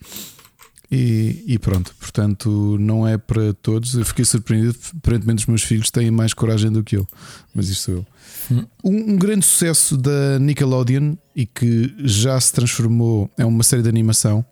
E, 0.91 1.43
e, 1.47 1.59
pronto, 1.59 1.93
portanto, 1.99 2.77
não 2.79 3.09
é 3.09 3.19
para 3.19 3.53
todos. 3.55 3.95
Eu 3.95 4.05
fiquei 4.05 4.25
surpreendido. 4.25 4.77
Aparentemente, 4.99 5.43
os 5.43 5.47
meus 5.47 5.63
filhos 5.63 5.91
têm 5.91 6.11
mais 6.11 6.33
coragem 6.33 6.71
do 6.71 6.85
que 6.85 6.97
eu, 6.97 7.07
mas 7.55 7.69
isto 7.69 7.85
sou 7.85 7.95
eu. 7.95 8.07
Hum. 8.51 8.65
Um, 8.85 9.13
um, 9.13 9.17
grande 9.17 9.45
sucesso 9.45 9.97
da 9.97 10.39
Nickelodeon 10.39 11.17
e 11.35 11.47
que 11.47 11.93
já 11.99 12.39
se 12.41 12.53
transformou, 12.53 13.29
é 13.37 13.45
uma 13.45 13.65
série 13.65 13.83
de 13.83 13.89
animação. 13.89 14.45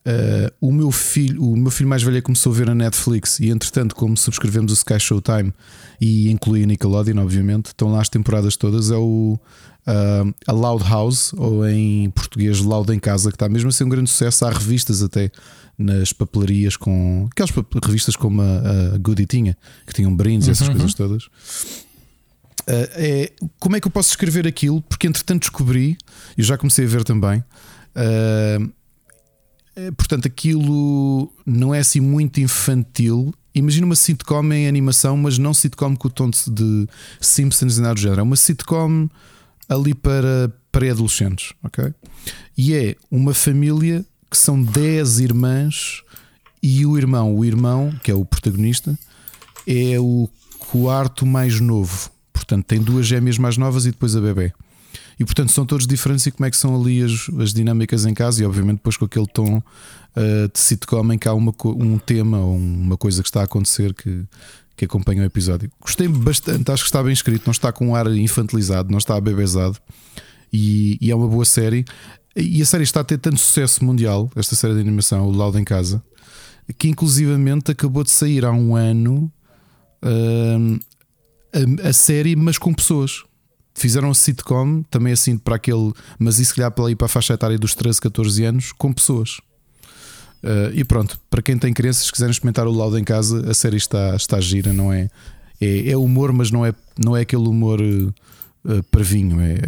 Uh, 0.00 0.52
o, 0.60 0.72
meu 0.72 0.90
filho, 0.90 1.42
o 1.42 1.56
meu 1.56 1.70
filho 1.70 1.88
mais 1.88 2.02
velho 2.02 2.22
começou 2.22 2.52
a 2.52 2.56
ver 2.56 2.68
a 2.68 2.74
Netflix 2.74 3.38
e, 3.38 3.48
entretanto, 3.48 3.94
como 3.94 4.16
subscrevemos 4.16 4.72
o 4.72 4.74
Sky 4.74 4.98
Showtime 4.98 5.52
e 6.00 6.30
inclui 6.30 6.62
a 6.62 6.66
Nickelodeon, 6.66 7.18
obviamente, 7.18 7.66
estão 7.66 7.92
lá 7.92 8.00
as 8.00 8.08
temporadas 8.08 8.56
todas. 8.56 8.90
É 8.90 8.96
o 8.96 9.38
uh, 9.86 10.34
a 10.46 10.52
Loud 10.52 10.82
House, 10.84 11.32
ou 11.34 11.68
em 11.68 12.10
português 12.10 12.60
Loud 12.60 12.92
em 12.92 12.98
Casa, 12.98 13.30
que 13.30 13.36
está 13.36 13.48
mesmo 13.48 13.68
a 13.68 13.72
ser 13.72 13.84
um 13.84 13.88
grande 13.88 14.10
sucesso. 14.10 14.46
Há 14.46 14.50
revistas 14.50 15.02
até 15.02 15.30
nas 15.78 16.12
papelarias 16.12 16.76
com 16.76 17.28
aquelas 17.30 17.50
revistas 17.84 18.16
como 18.16 18.42
a, 18.42 18.94
a 18.94 18.98
Goody 18.98 19.26
tinha, 19.26 19.56
que 19.86 19.94
tinham 19.94 20.14
brindes 20.14 20.48
e 20.48 20.50
essas 20.50 20.68
uhum. 20.68 20.74
coisas 20.74 20.94
todas. 20.94 21.24
Uh, 21.24 22.88
é, 22.94 23.32
como 23.58 23.76
é 23.76 23.80
que 23.80 23.86
eu 23.86 23.90
posso 23.90 24.10
escrever 24.10 24.46
aquilo? 24.46 24.80
Porque 24.82 25.06
entretanto 25.06 25.40
descobri, 25.40 25.96
e 26.36 26.42
já 26.42 26.56
comecei 26.56 26.84
a 26.84 26.88
ver 26.88 27.04
também. 27.04 27.42
Uh, 27.96 28.72
portanto, 29.96 30.26
aquilo 30.26 31.32
não 31.44 31.74
é 31.74 31.80
assim 31.80 32.00
muito 32.00 32.40
infantil. 32.40 33.34
Imagina 33.54 33.86
uma 33.86 33.96
sitcom 33.96 34.52
em 34.52 34.68
animação, 34.68 35.16
mas 35.16 35.38
não 35.38 35.52
sitcom 35.52 35.96
com 35.96 36.08
o 36.08 36.10
tom 36.10 36.30
de 36.30 36.86
Simpsons 37.20 37.78
e 37.78 37.80
nada 37.80 37.94
do 37.94 38.00
género. 38.00 38.20
É 38.20 38.22
uma 38.22 38.36
sitcom 38.36 39.08
ali 39.68 39.94
para 39.94 40.52
pré-adolescentes, 40.70 41.52
ok? 41.62 41.92
E 42.56 42.74
é 42.74 42.96
uma 43.10 43.34
família 43.34 44.04
que 44.30 44.36
são 44.36 44.62
10 44.62 45.20
irmãs 45.20 46.02
e 46.62 46.86
o 46.86 46.96
irmão, 46.96 47.34
o 47.34 47.44
irmão, 47.44 47.92
que 48.02 48.10
é 48.10 48.14
o 48.14 48.24
protagonista, 48.24 48.96
é 49.66 49.98
o 49.98 50.28
quarto 50.58 51.26
mais 51.26 51.60
novo. 51.60 52.10
Portanto, 52.32 52.64
tem 52.66 52.80
duas 52.80 53.06
gêmeas 53.06 53.38
mais 53.38 53.56
novas 53.56 53.86
e 53.86 53.90
depois 53.90 54.14
a 54.14 54.20
bebê. 54.20 54.52
E 55.20 55.24
portanto 55.24 55.52
são 55.52 55.66
todos 55.66 55.86
diferentes 55.86 56.24
e 56.24 56.30
como 56.30 56.46
é 56.46 56.50
que 56.50 56.56
são 56.56 56.80
ali 56.80 57.02
as, 57.02 57.28
as 57.38 57.52
dinâmicas 57.52 58.06
em 58.06 58.14
casa 58.14 58.42
e 58.42 58.46
obviamente 58.46 58.76
depois 58.76 58.96
com 58.96 59.04
aquele 59.04 59.26
tom 59.26 59.58
uh, 59.58 60.48
de 60.50 60.58
sitcom 60.58 61.12
em 61.12 61.18
que 61.18 61.28
há 61.28 61.34
uma, 61.34 61.52
um 61.64 61.98
tema 61.98 62.38
ou 62.38 62.56
uma 62.56 62.96
coisa 62.96 63.22
que 63.22 63.28
está 63.28 63.42
a 63.42 63.44
acontecer 63.44 63.92
que, 63.92 64.24
que 64.74 64.86
acompanha 64.86 65.20
o 65.20 65.24
episódio. 65.26 65.70
Gostei 65.78 66.08
bastante, 66.08 66.72
acho 66.72 66.84
que 66.84 66.88
está 66.88 67.02
bem 67.02 67.12
escrito, 67.12 67.44
não 67.44 67.52
está 67.52 67.70
com 67.70 67.88
um 67.88 67.94
ar 67.94 68.06
infantilizado, 68.06 68.90
não 68.90 68.96
está 68.96 69.14
abebezado 69.14 69.76
e, 70.50 70.96
e 71.02 71.10
é 71.10 71.14
uma 71.14 71.28
boa 71.28 71.44
série. 71.44 71.84
E 72.34 72.62
a 72.62 72.64
série 72.64 72.84
está 72.84 73.00
a 73.00 73.04
ter 73.04 73.18
tanto 73.18 73.38
sucesso 73.38 73.84
mundial, 73.84 74.30
esta 74.34 74.56
série 74.56 74.72
de 74.72 74.80
animação, 74.80 75.26
o 75.26 75.30
Loud 75.30 75.58
em 75.58 75.64
Casa, 75.64 76.02
que 76.78 76.88
inclusivamente 76.88 77.70
acabou 77.70 78.04
de 78.04 78.10
sair 78.10 78.44
há 78.46 78.52
um 78.52 78.74
ano 78.74 79.30
uh, 80.02 80.80
a, 81.84 81.88
a, 81.88 81.92
série, 81.92 82.36
mas 82.36 82.56
com 82.56 82.72
pessoas. 82.72 83.24
Fizeram 83.80 84.10
um 84.10 84.14
sitcom, 84.14 84.82
também 84.90 85.10
assim 85.10 85.38
para 85.38 85.56
aquele, 85.56 85.90
mas 86.18 86.38
isso 86.38 86.54
calhar 86.54 86.70
para 86.70 86.90
ir 86.90 86.96
para 86.96 87.06
a 87.06 87.08
faixa 87.08 87.32
etária 87.32 87.58
dos 87.58 87.74
13, 87.74 87.98
14 87.98 88.44
anos, 88.44 88.72
com 88.72 88.92
pessoas. 88.92 89.38
Uh, 90.44 90.68
e 90.74 90.84
pronto, 90.84 91.18
para 91.30 91.40
quem 91.40 91.56
tem 91.56 91.72
crianças, 91.72 92.04
se 92.04 92.12
quiserem 92.12 92.30
experimentar 92.30 92.66
o 92.66 92.72
laudo 92.72 92.98
em 92.98 93.04
casa, 93.04 93.50
a 93.50 93.54
série 93.54 93.78
está, 93.78 94.14
está 94.14 94.38
gira, 94.38 94.70
não 94.70 94.92
é? 94.92 95.08
É, 95.58 95.92
é 95.92 95.96
humor, 95.96 96.30
mas 96.30 96.50
não 96.50 96.64
é, 96.66 96.74
não 97.02 97.16
é 97.16 97.22
aquele 97.22 97.48
humor 97.48 97.80
uh, 97.80 98.82
parvinho, 98.90 99.40
é, 99.40 99.54
é, 99.54 99.58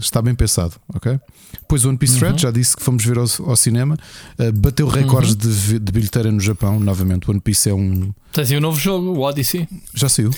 está 0.00 0.20
bem 0.20 0.34
pensado, 0.34 0.74
ok? 0.92 1.20
Depois 1.60 1.84
o 1.84 1.88
One 1.88 1.98
Piece 1.98 2.24
uhum. 2.24 2.36
já 2.36 2.50
disse 2.50 2.76
que 2.76 2.82
fomos 2.82 3.04
ver 3.04 3.16
ao, 3.16 3.26
ao 3.46 3.54
cinema, 3.54 3.96
uh, 4.40 4.52
bateu 4.52 4.88
recordes 4.88 5.34
uhum. 5.34 5.38
de, 5.38 5.78
de 5.78 5.92
bilheteira 5.92 6.32
no 6.32 6.40
Japão, 6.40 6.80
novamente. 6.80 7.28
O 7.28 7.30
One 7.30 7.40
Piece 7.40 7.70
é 7.70 7.74
um. 7.74 8.12
Tem 8.32 8.56
um 8.56 8.60
novo 8.60 8.80
jogo, 8.80 9.12
o 9.12 9.20
Odyssey. 9.20 9.68
Já 9.94 10.08
saiu? 10.08 10.32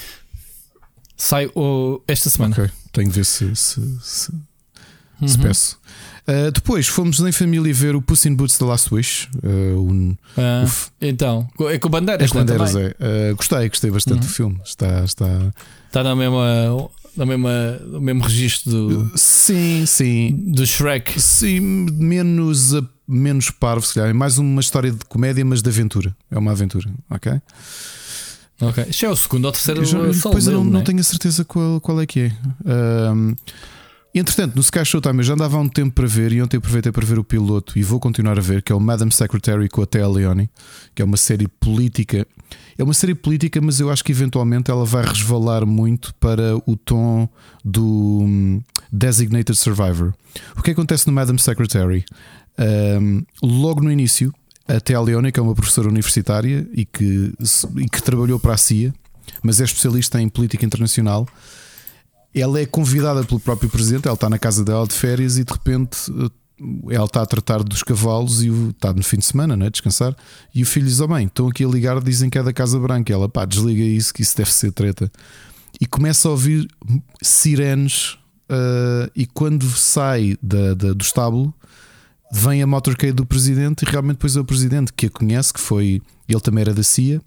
Sai 1.17 1.47
uh, 1.47 2.03
esta 2.07 2.29
semana. 2.29 2.53
Ok, 2.53 2.71
tenho 2.95 3.09
de 3.09 3.15
ver 3.15 3.25
se, 3.25 3.55
se, 3.55 3.81
se, 4.01 4.33
uhum. 5.21 5.29
se 5.29 5.39
peço. 5.39 5.79
Uh, 6.27 6.51
depois 6.51 6.87
fomos 6.89 7.21
em 7.21 7.33
família 7.33 7.75
ver 7.75 7.95
o 7.95 8.01
Puss 8.01 8.25
in 8.25 8.35
Boots 8.35 8.57
The 8.57 8.65
Last 8.65 8.95
Wish. 8.95 9.29
Uh, 9.43 9.79
um, 9.79 10.17
ah, 10.39 10.65
então, 11.01 11.47
é 11.69 11.79
com 11.79 11.91
bandeiras, 11.91 12.31
é 12.31 12.33
com 12.33 12.39
bandeiras, 12.39 12.75
é. 12.75 12.95
Uh, 13.33 13.37
gostei, 13.37 13.69
gostei 13.69 13.91
bastante 13.91 14.21
uhum. 14.21 14.27
do 14.27 14.29
filme. 14.29 14.61
Está, 14.65 15.05
está... 15.05 15.53
está 15.87 16.03
na 16.03 16.17
mesma. 16.17 16.91
Na 17.17 17.25
mesma, 17.25 17.79
no 17.87 18.01
mesmo 18.01 18.25
registro 18.25 18.71
do. 18.73 19.13
Sim, 19.17 19.85
sim. 19.87 20.35
Do 20.49 20.67
Shrek. 20.67 21.21
Sim, 21.21 21.61
menos, 21.93 22.73
menos 23.07 23.51
parvo, 23.51 23.87
se 23.87 23.95
calhar. 23.95 24.11
É 24.11 24.13
mais 24.13 24.37
uma 24.37 24.61
história 24.61 24.91
de 24.91 25.05
comédia, 25.05 25.45
mas 25.45 25.63
de 25.63 25.69
aventura. 25.69 26.17
É 26.29 26.37
uma 26.37 26.51
aventura, 26.51 26.91
ok? 27.09 27.41
Ok. 28.69 28.87
Isto 28.89 29.07
é 29.07 29.11
o 29.11 29.17
segundo 29.17 29.45
ou 29.47 29.53
terceiro 29.53 29.85
já, 29.85 29.99
Depois 30.01 30.47
eu 30.47 30.55
não, 30.55 30.65
não, 30.65 30.81
é? 30.81 30.83
tenho 30.83 31.01
a 31.01 31.05
certeza 31.05 31.45
qual, 31.45 31.81
qual 31.81 32.01
é 32.01 32.07
que 32.07 32.21
é. 32.21 32.33
Um, 33.13 33.35
Entretanto, 34.15 34.55
no 34.55 34.61
Sky 34.61 34.85
Showtime 34.85 35.19
eu 35.19 35.25
já 35.25 35.35
andava 35.35 35.57
há 35.57 35.61
um 35.61 35.69
tempo 35.69 35.93
para 35.93 36.07
ver 36.07 36.33
e 36.33 36.41
ontem 36.41 36.57
aproveitei 36.57 36.93
para 36.93 37.05
ver 37.05 37.19
o 37.19 37.25
piloto 37.25 37.77
e 37.77 37.83
vou 37.83 37.99
continuar 37.99 38.39
a 38.39 38.41
ver, 38.41 38.63
que 38.63 38.71
é 38.71 38.75
o 38.75 38.79
Madam 38.79 39.11
Secretary 39.11 39.69
com 39.69 39.83
a 39.83 39.87
Thea 39.87 40.07
Leone, 40.09 40.49
que 40.95 41.03
é 41.03 41.05
uma 41.05 41.17
série 41.17 41.49
política. 41.49 42.25
É 42.79 42.85
uma 42.85 42.95
série 42.95 43.17
política, 43.17 43.61
mas 43.61 43.81
eu 43.81 43.91
acho 43.91 44.05
que 44.05 44.13
eventualmente 44.13 44.71
ela 44.71 44.85
vai 44.85 45.05
resvalar 45.05 45.67
muito 45.67 46.15
para 46.15 46.57
o 46.65 46.77
tom 46.77 47.29
do 47.65 48.21
um, 48.23 48.63
Designated 48.93 49.59
Survivor. 49.59 50.15
O 50.57 50.63
que 50.63 50.71
acontece 50.71 51.09
no 51.09 51.13
Madam 51.13 51.37
Secretary? 51.37 52.05
Um, 52.57 53.25
logo 53.43 53.83
no 53.83 53.91
início, 53.91 54.33
a 54.67 54.81
Thea 54.81 55.01
Leone, 55.01 55.31
que 55.31 55.39
é 55.39 55.43
uma 55.43 55.55
professora 55.55 55.89
universitária 55.89 56.67
e 56.73 56.85
que, 56.85 57.33
e 57.77 57.89
que 57.89 58.03
trabalhou 58.03 58.39
para 58.41 58.55
a 58.55 58.57
CIA, 58.57 58.93
mas 59.43 59.61
é 59.61 59.65
especialista 59.65 60.21
em 60.21 60.29
política 60.29 60.65
internacional 60.65 61.27
ela 62.35 62.59
é 62.59 62.67
convidada 62.67 63.23
pelo 63.25 63.39
próprio 63.39 63.71
presidente, 63.71 64.07
ela 64.07 64.15
está 64.15 64.29
na 64.29 64.39
casa 64.39 64.65
dela 64.65 64.87
de 64.87 64.95
férias 64.95 65.39
e 65.39 65.45
de 65.45 65.53
repente 65.53 65.99
eh, 66.11 66.95
ela 66.95 67.05
está 67.05 67.23
a 67.23 67.27
tratar 67.27 67.63
dos 67.63 67.83
cavalos 67.83 68.43
e 68.43 68.49
está 68.71 68.93
no 68.93 69.03
fim 69.05 69.19
de 69.19 69.25
semana, 69.25 69.57
não 69.57 69.67
é? 69.67 69.71
Descansar. 69.71 70.17
E 70.53 70.63
o 70.63 70.67
filho 70.67 70.87
diz: 70.87 71.01
Oh, 71.01 71.07
mãe, 71.07 71.27
estão 71.27 71.49
aqui 71.49 71.65
a 71.65 71.69
ligar, 71.69 72.01
dizem 72.03 72.29
que 72.29 72.39
é 72.39 72.43
da 72.43 72.53
Casa 72.53 72.79
Branca. 72.79 73.13
ela, 73.13 73.29
pá, 73.29 73.45
desliga 73.45 73.83
isso, 73.83 74.13
que 74.13 74.23
isso 74.23 74.37
deve 74.37 74.53
ser 74.53 74.73
treta. 74.73 75.11
E 75.81 75.87
começa 75.87 76.29
a 76.29 76.33
ouvir 76.33 76.69
sirenes. 77.23 78.19
Uh, 78.45 79.11
e 79.17 79.25
quando 79.27 79.67
sai 79.71 80.37
da, 80.43 80.75
da, 80.75 80.93
do 80.93 81.03
estábulo, 81.03 81.53
vem 82.35 82.63
a 82.63 82.67
motorcade 82.67 83.13
do 83.13 83.25
presidente. 83.25 83.85
E 83.85 83.91
realmente, 83.91 84.17
depois 84.17 84.37
é 84.37 84.41
o 84.41 84.45
presidente 84.45 84.93
que 84.93 85.07
a 85.07 85.11
conhece, 85.11 85.53
que 85.53 85.61
foi 85.61 86.03
ele 86.29 86.41
também 86.41 86.63
era 86.63 86.75
da 86.75 86.83
CIA 86.83 87.21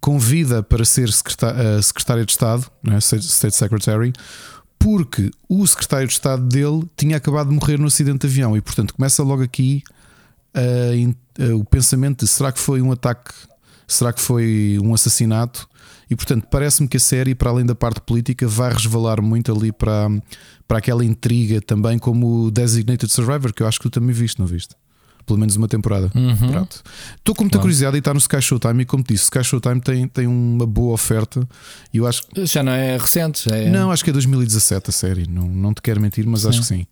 convida 0.00 0.62
para 0.62 0.84
ser 0.84 1.10
secretária 1.82 2.24
de 2.24 2.30
Estado, 2.30 2.70
é? 2.86 2.98
State 2.98 3.56
Secretary, 3.56 4.12
porque 4.78 5.30
o 5.48 5.66
secretário 5.66 6.06
de 6.06 6.12
Estado 6.12 6.42
dele 6.46 6.88
tinha 6.96 7.16
acabado 7.16 7.48
de 7.48 7.54
morrer 7.54 7.78
no 7.78 7.86
acidente 7.86 8.18
de 8.18 8.26
avião 8.26 8.56
e, 8.56 8.60
portanto, 8.60 8.94
começa 8.94 9.22
logo 9.22 9.42
aqui 9.42 9.82
uh, 10.54 11.42
uh, 11.42 11.56
o 11.56 11.64
pensamento 11.64 12.24
de 12.24 12.30
será 12.30 12.52
que 12.52 12.60
foi 12.60 12.80
um 12.82 12.92
ataque, 12.92 13.32
será 13.88 14.12
que 14.12 14.20
foi 14.20 14.78
um 14.82 14.94
assassinato? 14.94 15.68
E, 16.08 16.14
portanto, 16.14 16.46
parece-me 16.50 16.88
que 16.88 16.96
a 16.96 17.00
série, 17.00 17.34
para 17.34 17.50
além 17.50 17.66
da 17.66 17.74
parte 17.74 18.00
política, 18.00 18.46
vai 18.46 18.72
resvalar 18.72 19.20
muito 19.20 19.52
ali 19.52 19.72
para, 19.72 20.08
para 20.66 20.78
aquela 20.78 21.04
intriga 21.04 21.60
também, 21.60 21.98
como 21.98 22.44
o 22.44 22.50
Designated 22.50 23.12
Survivor, 23.12 23.52
que 23.52 23.62
eu 23.62 23.66
acho 23.66 23.78
que 23.78 23.84
tu 23.84 23.90
também 23.90 24.14
viste, 24.14 24.38
não 24.38 24.46
viste? 24.46 24.74
pelo 25.26 25.40
menos 25.40 25.56
uma 25.56 25.66
temporada. 25.66 26.10
Uhum. 26.14 26.66
Estou 27.16 27.34
com 27.34 27.42
muita 27.42 27.58
claro. 27.58 27.62
curiosidade 27.62 27.96
e 27.96 27.98
está 27.98 28.14
no 28.14 28.18
Sky 28.18 28.40
Showtime. 28.40 28.82
E 28.82 28.86
como 28.86 29.02
disse, 29.02 29.24
Sky 29.24 29.42
Showtime 29.42 29.80
tem, 29.80 30.06
tem 30.06 30.26
uma 30.26 30.64
boa 30.64 30.94
oferta. 30.94 31.46
E 31.92 31.98
eu 31.98 32.06
acho 32.06 32.22
Já 32.44 32.62
não 32.62 32.70
é 32.70 32.96
recente, 32.96 33.48
já 33.48 33.56
é... 33.56 33.68
Não, 33.68 33.90
acho 33.90 34.04
que 34.04 34.10
é 34.10 34.12
2017 34.12 34.88
a 34.88 34.92
série. 34.92 35.28
Não, 35.28 35.48
não 35.48 35.74
te 35.74 35.82
quero 35.82 36.00
mentir, 36.00 36.24
mas 36.26 36.42
sim. 36.42 36.48
acho 36.48 36.60
que 36.60 36.66
sim. 36.66 36.86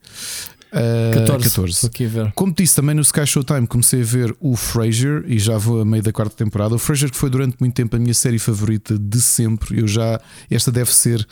Uh, 0.74 1.14
14. 1.14 1.44
14. 1.44 1.86
Aqui 1.86 2.06
ver. 2.06 2.32
Como 2.32 2.52
disse 2.52 2.74
também 2.74 2.96
no 2.96 3.02
Sky 3.02 3.24
Showtime, 3.24 3.66
comecei 3.66 4.02
a 4.02 4.04
ver 4.04 4.36
o 4.40 4.56
Frasier 4.56 5.24
e 5.26 5.38
já 5.38 5.56
vou 5.56 5.80
a 5.80 5.84
meio 5.84 6.02
da 6.02 6.12
quarta 6.12 6.34
temporada. 6.34 6.74
O 6.74 6.78
Frasier 6.78 7.10
que 7.10 7.16
foi 7.16 7.30
durante 7.30 7.56
muito 7.60 7.74
tempo 7.74 7.94
a 7.94 7.98
minha 7.98 8.14
série 8.14 8.40
favorita 8.40 8.98
de 8.98 9.20
sempre. 9.20 9.78
Eu 9.80 9.86
já, 9.86 10.20
esta 10.50 10.72
deve 10.72 10.92
ser, 10.92 11.26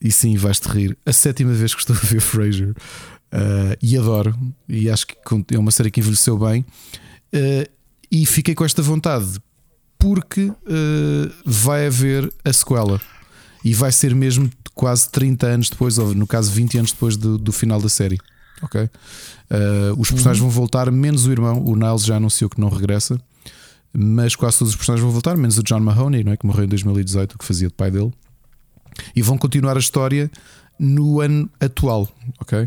e 0.00 0.10
sim, 0.10 0.36
vais-te 0.36 0.66
rir, 0.68 0.96
a 1.04 1.12
sétima 1.12 1.52
vez 1.52 1.74
que 1.74 1.80
estou 1.80 1.94
a 1.94 1.98
ver 1.98 2.20
Frasier. 2.20 2.70
Uh, 2.70 3.76
e 3.82 3.98
adoro, 3.98 4.34
e 4.68 4.88
acho 4.88 5.06
que 5.06 5.16
é 5.52 5.58
uma 5.58 5.70
série 5.70 5.90
que 5.90 6.00
envelheceu 6.00 6.38
bem. 6.38 6.64
Uh, 7.34 7.68
e 8.10 8.24
fiquei 8.24 8.54
com 8.54 8.64
esta 8.64 8.80
vontade 8.80 9.38
porque 9.98 10.44
uh, 10.44 10.54
vai 11.44 11.86
haver 11.86 12.32
a 12.44 12.52
sequela 12.52 13.00
e 13.64 13.74
vai 13.74 13.90
ser 13.90 14.14
mesmo 14.14 14.48
quase 14.74 15.10
30 15.10 15.46
anos 15.46 15.70
depois, 15.70 15.98
ou 15.98 16.14
no 16.14 16.26
caso 16.26 16.50
20 16.52 16.78
anos 16.78 16.92
depois 16.92 17.16
do, 17.16 17.36
do 17.36 17.52
final 17.52 17.80
da 17.80 17.88
série. 17.88 18.18
Ok? 18.62 18.88
os 19.96 20.10
personagens 20.10 20.42
uhum. 20.42 20.48
vão 20.48 20.50
voltar, 20.50 20.90
menos 20.90 21.26
o 21.26 21.30
irmão. 21.32 21.62
O 21.64 21.76
Niles 21.76 22.04
já 22.04 22.16
anunciou 22.16 22.50
que 22.50 22.60
não 22.60 22.68
regressa, 22.68 23.20
mas 23.92 24.34
quase 24.34 24.58
todos 24.58 24.72
os 24.72 24.76
personagens 24.76 25.02
vão 25.04 25.12
voltar, 25.12 25.36
menos 25.36 25.58
o 25.58 25.62
John 25.62 25.80
Mahoney, 25.80 26.24
não 26.24 26.32
é? 26.32 26.36
que 26.36 26.46
morreu 26.46 26.64
em 26.64 26.68
2018, 26.68 27.38
que 27.38 27.44
fazia 27.44 27.68
de 27.68 27.74
pai 27.74 27.90
dele. 27.90 28.12
E 29.14 29.22
vão 29.22 29.38
continuar 29.38 29.76
a 29.76 29.80
história 29.80 30.30
no 30.78 31.20
ano 31.20 31.48
atual, 31.60 32.08
ok? 32.40 32.66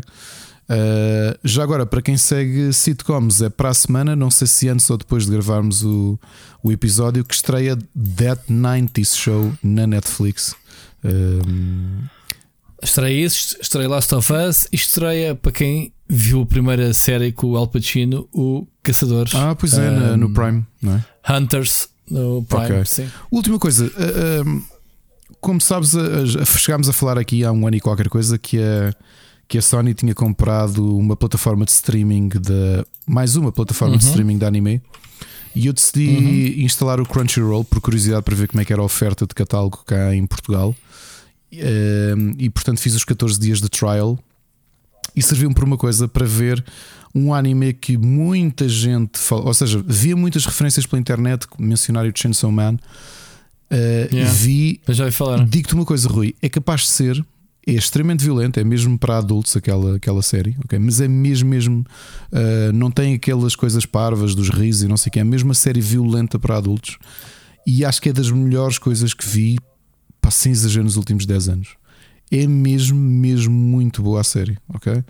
Uh, 0.70 1.36
já 1.42 1.64
agora, 1.64 1.84
para 1.84 2.00
quem 2.00 2.16
segue 2.16 2.72
sitcoms, 2.72 3.42
é 3.42 3.48
para 3.48 3.70
a 3.70 3.74
semana, 3.74 4.14
não 4.14 4.30
sei 4.30 4.46
se 4.46 4.68
antes 4.68 4.88
ou 4.88 4.96
depois 4.96 5.24
de 5.24 5.32
gravarmos 5.32 5.82
o, 5.82 6.18
o 6.62 6.70
episódio, 6.70 7.24
que 7.24 7.34
estreia 7.34 7.76
That 8.16 8.42
90s 8.48 9.16
Show 9.16 9.52
na 9.62 9.86
Netflix. 9.86 10.54
Um... 11.04 12.04
Estreia 12.82 13.26
isso, 13.26 13.56
estreia 13.60 13.88
Last 13.88 14.14
of 14.14 14.32
Us 14.32 14.66
e 14.72 14.76
estreia 14.76 15.34
para 15.34 15.52
quem 15.52 15.92
viu 16.08 16.42
a 16.42 16.46
primeira 16.46 16.92
série 16.94 17.30
com 17.30 17.48
o 17.48 17.56
Al 17.56 17.68
Pacino, 17.68 18.28
o 18.32 18.66
Caçadores. 18.82 19.34
Ah, 19.34 19.54
pois 19.54 19.74
é, 19.74 19.90
um, 19.90 20.16
no 20.16 20.30
Prime, 20.30 20.66
não 20.80 20.94
é? 20.94 21.04
Hunters 21.32 21.88
no 22.10 22.42
Prime, 22.42 22.64
okay. 22.64 22.84
sim. 22.84 23.08
Última 23.30 23.58
coisa, 23.58 23.86
uh, 23.86 24.62
como 25.40 25.60
sabes, 25.60 25.92
chegámos 26.58 26.88
a 26.88 26.92
falar 26.92 27.18
aqui 27.18 27.44
há 27.44 27.52
um 27.52 27.66
ano 27.66 27.76
e 27.76 27.80
qualquer 27.80 28.08
coisa 28.08 28.38
que 28.38 28.58
a, 28.58 28.94
que 29.46 29.58
a 29.58 29.62
Sony 29.62 29.94
tinha 29.94 30.14
comprado 30.14 30.96
uma 30.96 31.16
plataforma 31.16 31.64
de 31.64 31.70
streaming 31.70 32.28
de 32.28 32.84
mais 33.06 33.36
uma 33.36 33.52
plataforma 33.52 33.94
uhum. 33.94 33.98
de 33.98 34.04
streaming 34.04 34.38
de 34.38 34.44
anime. 34.44 34.82
E 35.54 35.66
eu 35.66 35.72
decidi 35.72 36.08
uhum. 36.08 36.64
instalar 36.64 37.00
o 37.00 37.06
Crunchyroll 37.06 37.64
por 37.64 37.80
curiosidade 37.80 38.22
para 38.22 38.36
ver 38.36 38.48
como 38.48 38.60
é 38.60 38.64
que 38.64 38.72
era 38.72 38.80
a 38.80 38.84
oferta 38.84 39.26
de 39.26 39.34
catálogo 39.34 39.82
cá 39.84 40.14
em 40.14 40.24
Portugal. 40.24 40.74
E 41.52 42.50
portanto 42.50 42.80
fiz 42.80 42.94
os 42.94 43.04
14 43.04 43.38
dias 43.38 43.60
de 43.60 43.68
trial 43.68 44.18
e 45.14 45.22
serviu-me 45.22 45.54
por 45.54 45.64
uma 45.64 45.76
coisa 45.76 46.06
para 46.06 46.24
ver 46.24 46.64
um 47.14 47.34
anime 47.34 47.72
que 47.72 47.96
muita 47.96 48.68
gente 48.68 49.18
fala, 49.18 49.42
ou 49.42 49.54
seja, 49.54 49.82
via 49.84 50.16
muitas 50.16 50.46
referências 50.46 50.86
pela 50.86 51.00
internet, 51.00 51.46
mencionar 51.58 52.06
o 52.06 52.12
Chainsaw 52.14 52.52
Man. 52.52 52.76
Uh, 53.72 54.14
yeah. 54.14 54.32
Vi, 54.32 54.80
já 54.88 55.10
falar. 55.10 55.44
Digo-te 55.44 55.74
uma 55.74 55.84
coisa, 55.84 56.08
Rui, 56.08 56.34
é 56.40 56.48
capaz 56.48 56.82
de 56.82 56.88
ser 56.88 57.24
é 57.66 57.72
extremamente 57.72 58.24
violento, 58.24 58.58
é 58.58 58.64
mesmo 58.64 58.98
para 58.98 59.18
adultos 59.18 59.54
aquela, 59.56 59.96
aquela 59.96 60.22
série, 60.22 60.56
ok? 60.64 60.78
Mas 60.78 61.00
é 61.00 61.06
mesmo, 61.06 61.50
mesmo, 61.50 61.86
uh, 62.32 62.72
não 62.72 62.90
tem 62.90 63.14
aquelas 63.14 63.54
coisas 63.54 63.84
parvas 63.84 64.34
dos 64.34 64.48
risos 64.48 64.82
e 64.82 64.88
não 64.88 64.96
sei 64.96 65.10
o 65.10 65.12
que, 65.12 65.20
é 65.20 65.24
mesmo 65.24 65.48
uma 65.48 65.54
série 65.54 65.80
violenta 65.80 66.38
para 66.38 66.56
adultos. 66.56 66.98
E 67.66 67.84
acho 67.84 68.00
que 68.00 68.08
é 68.08 68.12
das 68.12 68.30
melhores 68.30 68.78
coisas 68.78 69.12
que 69.12 69.26
vi, 69.26 69.58
para 70.20 70.30
sem 70.30 70.52
exagero, 70.52 70.84
nos 70.84 70.96
últimos 70.96 71.26
10 71.26 71.48
anos. 71.48 71.76
É 72.30 72.46
mesmo, 72.46 72.98
mesmo 72.98 73.52
muito 73.52 74.02
boa 74.02 74.20
a 74.20 74.24
série, 74.24 74.56
ok? 74.68 74.92
Uh, 74.92 75.04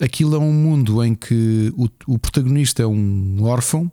aquilo 0.00 0.34
é 0.34 0.38
um 0.38 0.52
mundo 0.52 1.02
em 1.04 1.14
que 1.14 1.72
o, 1.76 1.88
o 2.14 2.18
protagonista 2.18 2.82
é 2.82 2.86
um 2.86 3.44
órfão 3.44 3.90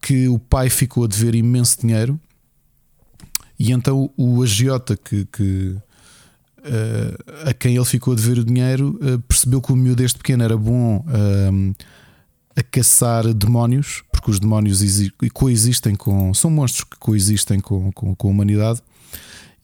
que 0.00 0.28
o 0.28 0.38
pai 0.38 0.70
ficou 0.70 1.04
a 1.04 1.06
dever 1.06 1.34
imenso 1.34 1.80
dinheiro 1.80 2.18
e 3.58 3.72
então 3.72 4.10
o 4.16 4.42
agiota 4.42 4.96
que, 4.96 5.26
que 5.26 5.76
uh, 6.60 7.48
a 7.48 7.52
quem 7.52 7.76
ele 7.76 7.84
ficou 7.84 8.12
a 8.12 8.16
dever 8.16 8.38
o 8.38 8.44
dinheiro 8.44 8.98
uh, 9.02 9.18
percebeu 9.20 9.60
que 9.60 9.72
o 9.72 9.76
miúdo 9.76 10.02
deste 10.02 10.18
pequeno 10.18 10.42
era 10.44 10.56
bom 10.56 10.98
uh, 10.98 11.74
a 12.54 12.62
caçar 12.62 13.32
demónios, 13.34 14.02
porque 14.10 14.30
os 14.30 14.40
demónios 14.40 14.80
coexistem 15.34 15.94
com. 15.94 16.32
são 16.32 16.50
monstros 16.50 16.84
que 16.84 16.96
coexistem 16.98 17.60
com, 17.60 17.92
com, 17.92 18.14
com 18.14 18.28
a 18.28 18.30
humanidade 18.30 18.80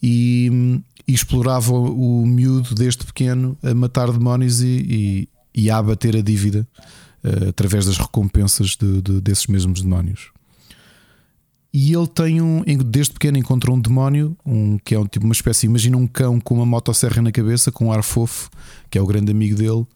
e, 0.02 0.80
e, 1.06 1.12
explorava 1.14 1.72
o 1.72 2.26
miúdo 2.26 2.74
deste 2.74 3.04
pequeno 3.06 3.56
a 3.62 3.72
matar 3.74 4.10
demónios 4.10 4.60
e, 4.60 5.28
e, 5.54 5.62
e 5.62 5.70
a 5.70 5.78
abater 5.78 6.16
a 6.16 6.20
dívida 6.20 6.66
através 7.48 7.86
das 7.86 7.98
recompensas 7.98 8.70
de, 8.70 9.00
de, 9.00 9.20
desses 9.20 9.46
mesmos 9.46 9.80
demónios. 9.80 10.32
E 11.72 11.94
ele 11.94 12.06
tem 12.06 12.40
um. 12.42 12.62
Desde 12.84 13.14
pequeno 13.14 13.38
encontrou 13.38 13.74
um 13.74 13.80
demónio, 13.80 14.36
um, 14.44 14.76
que 14.78 14.94
é 14.94 14.98
um, 14.98 15.06
tipo 15.06 15.24
uma 15.24 15.32
espécie. 15.32 15.66
Imagina 15.66 15.96
um 15.96 16.06
cão 16.06 16.38
com 16.38 16.54
uma 16.56 16.66
motosserra 16.66 17.22
na 17.22 17.32
cabeça, 17.32 17.72
com 17.72 17.86
um 17.86 17.92
ar 17.92 18.02
fofo, 18.02 18.50
que 18.90 18.98
é 18.98 19.00
o 19.00 19.06
grande 19.06 19.32
amigo 19.32 19.56
dele, 19.56 19.86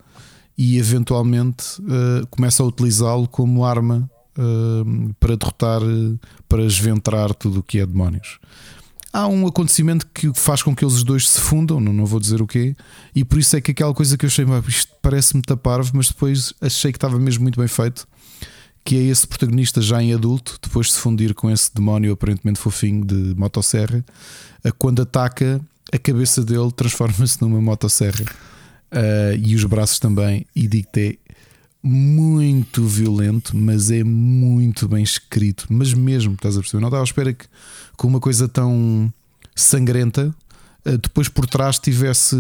e 0.56 0.78
eventualmente 0.78 1.78
uh, 1.82 2.26
começa 2.30 2.62
a 2.62 2.66
utilizá-lo 2.66 3.28
como 3.28 3.62
arma 3.62 4.10
uh, 4.38 5.14
para 5.20 5.36
derrotar, 5.36 5.82
uh, 5.82 6.18
para 6.48 6.62
esventrar 6.62 7.34
tudo 7.34 7.60
o 7.60 7.62
que 7.62 7.78
é 7.78 7.84
demónios. 7.84 8.38
Há 9.16 9.26
um 9.26 9.46
acontecimento 9.46 10.06
que 10.12 10.30
faz 10.34 10.62
com 10.62 10.76
que 10.76 10.84
eles 10.84 11.02
dois 11.02 11.26
se 11.26 11.40
fundam, 11.40 11.80
não, 11.80 11.90
não 11.90 12.04
vou 12.04 12.20
dizer 12.20 12.42
o 12.42 12.46
quê, 12.46 12.76
e 13.14 13.24
por 13.24 13.38
isso 13.38 13.56
é 13.56 13.62
que 13.62 13.70
aquela 13.70 13.94
coisa 13.94 14.14
que 14.18 14.26
eu 14.26 14.28
achei, 14.28 14.44
isto 14.68 14.92
parece-me 15.00 15.40
taparvo, 15.40 15.92
mas 15.94 16.08
depois 16.08 16.52
achei 16.60 16.92
que 16.92 16.98
estava 16.98 17.18
mesmo 17.18 17.42
muito 17.42 17.58
bem 17.58 17.66
feito 17.66 18.06
que 18.84 18.94
é 18.94 19.00
esse 19.00 19.26
protagonista 19.26 19.80
já 19.80 20.00
em 20.00 20.14
adulto, 20.14 20.58
depois 20.62 20.88
de 20.88 20.92
se 20.92 21.00
fundir 21.00 21.34
com 21.34 21.50
esse 21.50 21.74
demónio 21.74 22.12
aparentemente 22.12 22.60
fofinho 22.60 23.04
de 23.04 23.34
motosserra, 23.36 24.04
quando 24.78 25.02
ataca, 25.02 25.60
a 25.92 25.98
cabeça 25.98 26.44
dele 26.44 26.70
transforma-se 26.70 27.40
numa 27.40 27.60
motosserra 27.60 28.24
uh, 28.92 29.36
e 29.42 29.56
os 29.56 29.64
braços 29.64 29.98
também. 29.98 30.46
E 30.54 30.68
digo-te, 30.68 31.18
é 31.25 31.25
muito 31.86 32.84
violento, 32.84 33.56
mas 33.56 33.90
é 33.90 34.02
muito 34.02 34.88
bem 34.88 35.02
escrito. 35.02 35.66
Mas 35.70 35.94
mesmo, 35.94 36.34
estás 36.34 36.56
a 36.56 36.60
perceber? 36.60 36.80
Não 36.80 36.88
estava 36.88 37.02
à 37.02 37.04
espera 37.04 37.32
que 37.32 37.46
com 37.96 38.08
uma 38.08 38.18
coisa 38.18 38.48
tão 38.48 39.12
sangrenta, 39.54 40.34
uh, 40.84 40.98
depois 40.98 41.28
por 41.28 41.46
trás 41.46 41.78
tivesse. 41.78 42.36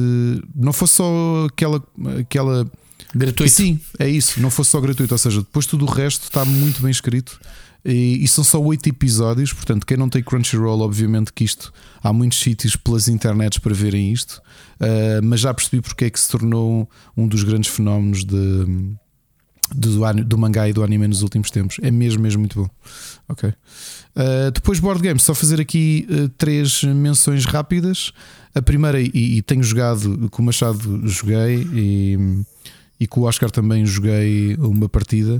Não 0.54 0.72
fosse 0.72 0.94
só 0.94 1.46
aquela. 1.48 1.82
aquela 2.18 2.70
Gratuito. 3.14 3.52
Sim, 3.52 3.80
é 3.98 4.08
isso. 4.08 4.40
Não 4.40 4.50
fosse 4.50 4.70
só 4.70 4.80
gratuito. 4.80 5.14
Ou 5.14 5.18
seja, 5.18 5.38
depois 5.40 5.64
tudo 5.64 5.84
o 5.84 5.88
resto 5.88 6.24
está 6.24 6.44
muito 6.44 6.82
bem 6.82 6.90
escrito. 6.90 7.40
E, 7.84 8.24
e 8.24 8.26
são 8.26 8.42
só 8.42 8.60
oito 8.60 8.88
episódios. 8.88 9.52
Portanto, 9.52 9.86
quem 9.86 9.96
não 9.96 10.08
tem 10.08 10.22
Crunchyroll, 10.22 10.80
obviamente 10.80 11.32
que 11.32 11.44
isto 11.44 11.72
há 12.02 12.12
muitos 12.12 12.40
sítios 12.40 12.74
pelas 12.74 13.06
internets 13.06 13.58
para 13.58 13.72
verem 13.72 14.12
isto. 14.12 14.42
Uh, 14.80 15.22
mas 15.22 15.40
já 15.40 15.54
percebi 15.54 15.80
porque 15.80 16.06
é 16.06 16.10
que 16.10 16.18
se 16.18 16.28
tornou 16.28 16.90
um 17.16 17.28
dos 17.28 17.44
grandes 17.44 17.70
fenómenos 17.70 18.24
de, 18.24 18.96
do, 19.74 20.24
do 20.24 20.38
mangá 20.38 20.68
e 20.68 20.72
do 20.72 20.82
anime 20.82 21.08
nos 21.08 21.22
últimos 21.22 21.50
tempos. 21.50 21.76
É 21.82 21.90
mesmo, 21.90 22.22
mesmo 22.22 22.40
muito 22.40 22.60
bom. 22.62 22.70
Ok. 23.28 23.48
Uh, 23.48 24.50
depois, 24.52 24.80
board 24.80 25.02
games, 25.02 25.22
só 25.22 25.34
fazer 25.34 25.60
aqui 25.60 26.06
uh, 26.10 26.28
três 26.30 26.82
menções 26.84 27.44
rápidas. 27.44 28.12
A 28.54 28.62
primeira, 28.62 29.00
e, 29.00 29.10
e, 29.12 29.42
tenho 29.42 29.62
jogado 29.62 30.28
com 30.30 30.42
o 30.42 30.44
Machado, 30.46 31.06
joguei 31.06 31.66
e 31.74 32.44
e 32.98 33.06
com 33.06 33.20
o 33.20 33.24
Oscar 33.24 33.50
também 33.50 33.84
joguei 33.84 34.56
uma 34.56 34.88
partida. 34.88 35.38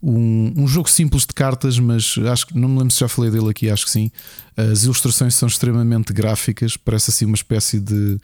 Um, 0.00 0.52
um, 0.56 0.68
jogo 0.68 0.88
simples 0.88 1.22
de 1.22 1.34
cartas, 1.34 1.78
mas 1.78 2.14
acho 2.30 2.46
que 2.46 2.58
não 2.58 2.68
me 2.68 2.78
lembro 2.78 2.92
se 2.92 3.00
já 3.00 3.08
falei 3.08 3.30
dele 3.30 3.50
aqui, 3.50 3.68
acho 3.68 3.84
que 3.84 3.90
sim. 3.90 4.10
As 4.56 4.84
ilustrações 4.84 5.34
são 5.34 5.48
extremamente 5.48 6.12
gráficas, 6.12 6.76
parece 6.76 7.10
assim 7.10 7.24
uma 7.24 7.34
espécie 7.34 7.80
de 7.80 8.18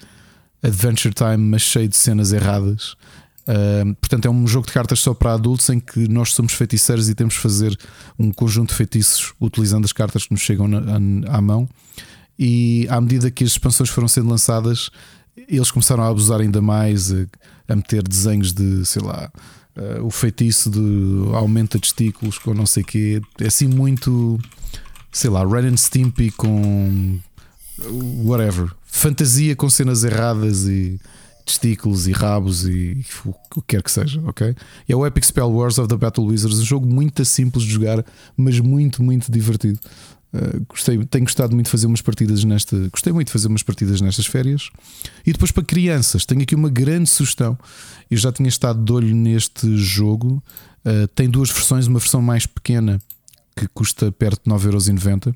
Adventure 0.63 1.13
Time, 1.13 1.39
mas 1.39 1.63
cheio 1.63 1.89
de 1.89 1.97
cenas 1.97 2.33
erradas. 2.33 2.95
Portanto, 4.01 4.27
é 4.27 4.31
um 4.31 4.47
jogo 4.47 4.67
de 4.67 4.73
cartas 4.73 5.01
só 5.01 5.13
para 5.13 5.35
adultos 5.35 5.69
em 5.69 5.79
que 5.79 6.09
nós 6.09 6.33
somos 6.33 6.53
feiticeiros 6.53 7.09
e 7.09 7.15
temos 7.15 7.35
de 7.35 7.41
fazer 7.41 7.79
um 8.19 8.33
conjunto 8.33 8.71
de 8.71 8.77
feitiços 8.77 9.35
utilizando 9.41 9.85
as 9.85 9.93
cartas 9.93 10.27
que 10.27 10.33
nos 10.33 10.41
chegam 10.41 10.67
na, 10.67 10.97
à 11.29 11.41
mão. 11.41 11.69
E 12.39 12.87
à 12.91 13.01
medida 13.01 13.31
que 13.31 13.45
as 13.45 13.51
expansões 13.51 13.91
foram 13.91 14.09
sendo 14.09 14.29
lançadas, 14.29 14.91
eles 15.49 15.71
começaram 15.71 16.03
a 16.03 16.09
abusar 16.09 16.41
ainda 16.41 16.61
mais, 16.61 17.13
a, 17.13 17.27
a 17.69 17.77
meter 17.77 18.03
desenhos 18.03 18.53
de, 18.53 18.85
sei 18.85 19.03
lá, 19.03 19.31
uh, 19.77 20.05
o 20.05 20.11
feitiço 20.11 20.71
de 20.71 21.35
aumenta 21.35 21.79
testículos 21.79 22.39
com 22.39 22.55
não 22.55 22.67
sei 22.67 22.83
o 22.83 22.87
quê. 22.87 23.21
É 23.41 23.47
assim 23.47 23.69
muito, 23.69 24.39
sei 25.13 25.31
lá, 25.31 25.47
Ren 25.47 25.73
and 25.73 25.77
Stimpy 25.77 26.31
com 26.31 27.19
whatever. 28.25 28.71
Fantasia 28.87 29.57
com 29.57 29.69
cenas 29.69 30.05
erradas 30.05 30.67
e 30.67 31.01
testículos 31.45 32.07
e 32.07 32.13
rabos 32.13 32.67
e 32.67 33.05
o 33.25 33.33
que 33.33 33.63
quer 33.67 33.83
que 33.83 33.91
seja, 33.91 34.21
ok? 34.25 34.55
É 34.89 34.97
o 34.97 35.07
Epic 35.07 35.25
Spell 35.25 35.51
Wars 35.51 35.79
of 35.79 35.89
the 35.89 35.97
Battle 35.97 36.27
Wizards, 36.27 36.59
um 36.59 36.65
jogo 36.65 36.87
muito 36.87 37.25
simples 37.25 37.65
de 37.65 37.73
jogar, 37.73 38.05
mas 38.37 38.59
muito, 38.61 39.03
muito 39.03 39.31
divertido. 39.31 39.79
Uh, 40.35 40.65
gostei, 40.69 40.99
tenho 41.05 41.25
gostado 41.25 41.55
muito 41.55 41.67
de 41.67 41.71
fazer 41.71 41.87
umas 41.87 42.01
partidas 42.01 42.43
nesta. 42.43 42.77
Gostei 42.89 43.13
muito 43.13 43.29
de 43.29 43.33
fazer 43.33 43.47
umas 43.47 43.63
partidas 43.63 44.01
nestas 44.01 44.27
férias. 44.27 44.69
E 45.25 45.33
depois 45.33 45.53
para 45.53 45.63
crianças, 45.63 46.27
tenho 46.27 46.43
aqui 46.43 46.57
uma 46.57 46.69
grande 46.69 47.09
sugestão. 47.09 47.57
Eu 48.11 48.17
já 48.17 48.33
tinha 48.33 48.49
estado 48.49 48.83
de 48.83 48.93
olho 48.93 49.15
neste 49.15 49.77
jogo. 49.77 50.43
Uh, 50.85 51.07
tem 51.15 51.31
duas 51.31 51.51
versões, 51.51 51.87
uma 51.87 52.01
versão 52.01 52.21
mais 52.21 52.47
pequena 52.47 53.01
que 53.55 53.69
custa 53.69 54.11
perto 54.11 54.43
de 54.45 54.51
9,90€, 54.51 55.33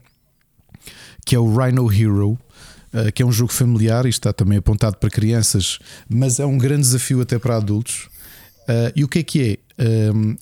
que 1.25 1.37
é 1.37 1.39
o 1.39 1.57
Rhino 1.57 1.93
Hero. 1.93 2.37
Uh, 2.92 3.12
que 3.12 3.23
é 3.23 3.26
um 3.26 3.33
jogo 3.33 3.52
familiar 3.52 4.07
e 4.07 4.08
está 4.08 4.33
também 4.33 4.57
apontado 4.57 4.97
para 4.97 5.10
crianças, 5.10 5.78
mas 6.08 6.41
é 6.41 6.47
um 6.47 6.57
grande 6.57 6.83
desafio 6.83 7.20
até 7.20 7.39
para 7.39 7.57
adultos. 7.57 8.08
e 8.97 9.05
o 9.05 9.08
que 9.08 9.18
é 9.18 9.23
que 9.23 9.42
é? 9.42 9.58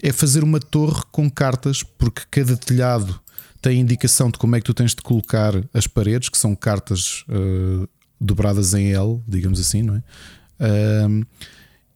é 0.02 0.12
fazer 0.12 0.42
uma 0.42 0.58
torre 0.58 1.02
com 1.10 1.28
cartas, 1.30 1.82
porque 1.82 2.22
cada 2.30 2.56
telhado 2.56 3.20
tem 3.60 3.80
indicação 3.80 4.30
de 4.30 4.38
como 4.38 4.54
é 4.56 4.60
que 4.60 4.64
tu 4.64 4.74
tens 4.74 4.94
de 4.94 5.02
colocar 5.02 5.52
as 5.74 5.86
paredes, 5.86 6.28
que 6.28 6.38
são 6.38 6.54
cartas 6.54 7.24
dobradas 8.20 8.74
em 8.74 8.92
L, 8.92 9.20
digamos 9.28 9.60
assim, 9.60 9.82
não 9.82 9.96
é? 9.96 10.02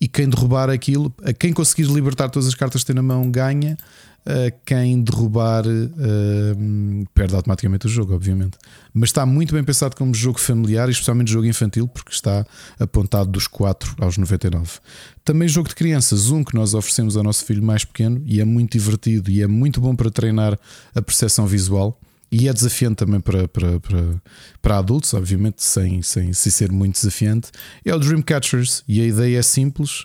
E 0.00 0.08
quem 0.08 0.28
derrubar 0.28 0.70
aquilo, 0.70 1.14
quem 1.38 1.52
conseguir 1.52 1.84
libertar 1.84 2.28
todas 2.28 2.48
as 2.48 2.54
cartas 2.54 2.82
que 2.82 2.86
tem 2.86 2.96
na 2.96 3.02
mão 3.02 3.30
ganha. 3.30 3.76
Uh, 4.20 4.52
quem 4.66 5.02
derrubar 5.02 5.64
uh, 5.66 7.08
perde 7.14 7.34
automaticamente 7.34 7.86
o 7.86 7.88
jogo, 7.88 8.14
obviamente. 8.14 8.58
Mas 8.92 9.08
está 9.08 9.24
muito 9.24 9.54
bem 9.54 9.64
pensado 9.64 9.96
como 9.96 10.14
jogo 10.14 10.38
familiar, 10.38 10.90
especialmente 10.90 11.30
jogo 11.30 11.46
infantil, 11.46 11.88
porque 11.88 12.12
está 12.12 12.44
apontado 12.78 13.30
dos 13.30 13.46
4 13.46 13.96
aos 13.98 14.18
99. 14.18 14.78
Também 15.24 15.48
jogo 15.48 15.70
de 15.70 15.74
crianças, 15.74 16.30
um 16.30 16.44
que 16.44 16.54
nós 16.54 16.74
oferecemos 16.74 17.16
ao 17.16 17.22
nosso 17.22 17.46
filho 17.46 17.62
mais 17.62 17.82
pequeno 17.82 18.22
e 18.26 18.40
é 18.40 18.44
muito 18.44 18.72
divertido 18.72 19.30
e 19.30 19.42
é 19.42 19.46
muito 19.46 19.80
bom 19.80 19.96
para 19.96 20.10
treinar 20.10 20.58
a 20.94 21.00
percepção 21.00 21.46
visual. 21.46 21.98
E 22.32 22.46
é 22.46 22.52
desafiante 22.52 22.96
também 22.96 23.20
para, 23.20 23.48
para, 23.48 23.80
para, 23.80 24.22
para 24.62 24.78
adultos, 24.78 25.12
obviamente, 25.14 25.62
sem, 25.62 26.00
sem, 26.02 26.32
sem 26.32 26.52
ser 26.52 26.70
muito 26.70 26.94
desafiante. 26.94 27.50
É 27.84 27.92
o 27.92 27.98
Dreamcatchers 27.98 28.84
e 28.86 29.00
a 29.00 29.06
ideia 29.06 29.38
é 29.38 29.42
simples. 29.42 30.04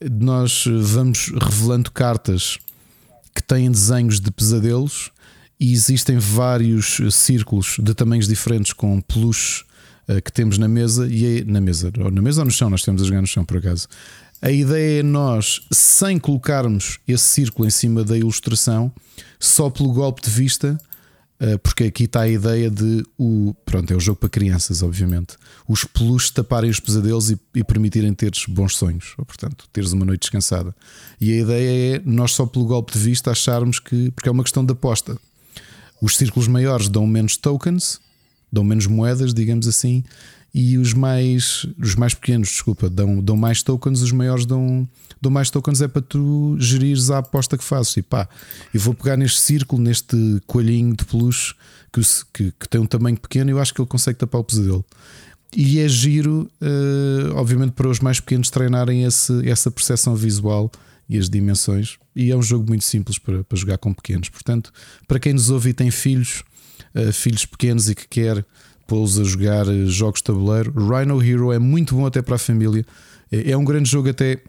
Nós 0.00 0.64
vamos 0.66 1.28
revelando 1.28 1.90
cartas 1.90 2.58
que 3.38 3.42
têm 3.44 3.70
desenhos 3.70 4.18
de 4.18 4.32
pesadelos 4.32 5.12
e 5.60 5.72
existem 5.72 6.18
vários 6.18 7.00
círculos 7.12 7.76
de 7.78 7.94
tamanhos 7.94 8.26
diferentes 8.26 8.72
com 8.72 9.00
peluche 9.00 9.62
uh, 10.08 10.20
que 10.20 10.32
temos 10.32 10.58
na 10.58 10.66
mesa 10.66 11.06
e 11.06 11.38
é, 11.38 11.44
na 11.44 11.60
mesa, 11.60 11.92
ou 12.00 12.10
na 12.10 12.20
mesa 12.20 12.40
ou 12.40 12.46
no 12.46 12.50
chão, 12.50 12.68
nós 12.68 12.82
temos 12.82 13.00
a 13.00 13.04
jogar 13.04 13.20
no 13.20 13.28
chão 13.28 13.44
por 13.44 13.58
acaso. 13.58 13.86
A 14.42 14.50
ideia 14.50 15.00
é 15.00 15.02
nós, 15.04 15.60
sem 15.70 16.18
colocarmos 16.18 16.98
esse 17.06 17.24
círculo 17.24 17.68
em 17.68 17.70
cima 17.70 18.02
da 18.02 18.18
ilustração, 18.18 18.92
só 19.38 19.70
pelo 19.70 19.92
golpe 19.92 20.20
de 20.22 20.30
vista, 20.30 20.76
eh, 20.76 20.87
porque 21.62 21.84
aqui 21.84 22.04
está 22.04 22.22
a 22.22 22.28
ideia 22.28 22.68
de 22.68 23.04
o. 23.16 23.54
Pronto, 23.64 23.92
é 23.92 23.96
o 23.96 24.00
jogo 24.00 24.18
para 24.18 24.28
crianças, 24.28 24.82
obviamente. 24.82 25.36
Os 25.68 25.84
peluches 25.84 26.30
taparem 26.30 26.68
os 26.68 26.80
pesadelos 26.80 27.30
e, 27.30 27.38
e 27.54 27.62
permitirem 27.62 28.12
teres 28.12 28.44
bons 28.46 28.76
sonhos, 28.76 29.14
ou, 29.16 29.24
portanto, 29.24 29.68
teres 29.72 29.92
uma 29.92 30.04
noite 30.04 30.22
descansada. 30.22 30.74
E 31.20 31.32
a 31.32 31.36
ideia 31.36 31.96
é 31.96 32.02
nós, 32.04 32.32
só 32.32 32.44
pelo 32.44 32.64
golpe 32.64 32.92
de 32.92 32.98
vista, 32.98 33.30
acharmos 33.30 33.78
que. 33.78 34.10
Porque 34.10 34.28
é 34.28 34.32
uma 34.32 34.42
questão 34.42 34.64
de 34.64 34.72
aposta. 34.72 35.16
Os 36.02 36.16
círculos 36.16 36.48
maiores 36.48 36.88
dão 36.88 37.06
menos 37.06 37.36
tokens, 37.36 38.00
dão 38.52 38.64
menos 38.64 38.86
moedas, 38.86 39.32
digamos 39.32 39.68
assim, 39.68 40.02
e 40.52 40.78
os 40.78 40.94
mais, 40.94 41.66
os 41.78 41.94
mais 41.94 42.14
pequenos, 42.14 42.48
desculpa, 42.48 42.88
dão, 42.88 43.20
dão 43.20 43.36
mais 43.36 43.62
tokens, 43.62 44.00
os 44.00 44.12
maiores 44.12 44.46
dão, 44.46 44.88
dão 45.20 45.30
mais 45.30 45.50
tokens 45.50 45.82
é 45.82 45.88
para 45.88 46.02
tu 46.02 46.56
gerires 46.58 47.10
a 47.10 47.18
aposta 47.18 47.58
que 47.58 47.64
fazes. 47.64 47.96
E 47.96 48.02
pá, 48.02 48.28
eu 48.72 48.80
vou 48.80 48.94
pegar 48.94 49.16
neste 49.16 49.40
círculo, 49.40 49.82
neste 49.82 50.16
coelhinho 50.46 50.96
de 50.96 51.04
peluche 51.04 51.54
que, 51.92 52.00
que, 52.32 52.52
que 52.58 52.68
tem 52.68 52.80
um 52.80 52.86
tamanho 52.86 53.18
pequeno, 53.18 53.50
eu 53.50 53.60
acho 53.60 53.74
que 53.74 53.80
ele 53.80 53.88
consegue 53.88 54.18
tapar 54.18 54.40
o 54.40 54.44
pesadelo. 54.44 54.84
E 55.56 55.80
é 55.80 55.88
giro, 55.88 56.50
uh, 56.60 57.34
obviamente, 57.36 57.72
para 57.72 57.88
os 57.88 58.00
mais 58.00 58.20
pequenos 58.20 58.50
treinarem 58.50 59.04
esse, 59.04 59.48
essa 59.48 59.70
percepção 59.70 60.14
visual 60.14 60.70
e 61.08 61.18
as 61.18 61.28
dimensões. 61.28 61.98
E 62.14 62.30
é 62.30 62.36
um 62.36 62.42
jogo 62.42 62.66
muito 62.68 62.84
simples 62.84 63.18
para, 63.18 63.42
para 63.42 63.58
jogar 63.58 63.78
com 63.78 63.94
pequenos. 63.94 64.28
Portanto, 64.28 64.70
para 65.06 65.18
quem 65.18 65.32
nos 65.32 65.48
ouve 65.48 65.70
e 65.70 65.72
tem 65.72 65.90
filhos, 65.90 66.42
uh, 66.94 67.12
filhos 67.12 67.46
pequenos 67.46 67.88
e 67.88 67.94
que 67.94 68.06
quer 68.06 68.44
pô-los 68.88 69.20
a 69.20 69.22
jogar 69.22 69.68
eh, 69.68 69.86
jogos 69.86 70.20
de 70.20 70.24
tabuleiro. 70.24 70.72
Rhino 70.72 71.22
Hero 71.22 71.52
é 71.52 71.58
muito 71.58 71.94
bom 71.94 72.06
até 72.06 72.20
para 72.22 72.34
a 72.34 72.38
família. 72.38 72.84
É, 73.30 73.52
é 73.52 73.56
um 73.56 73.64
grande 73.64 73.88
jogo, 73.88 74.08
até 74.08 74.42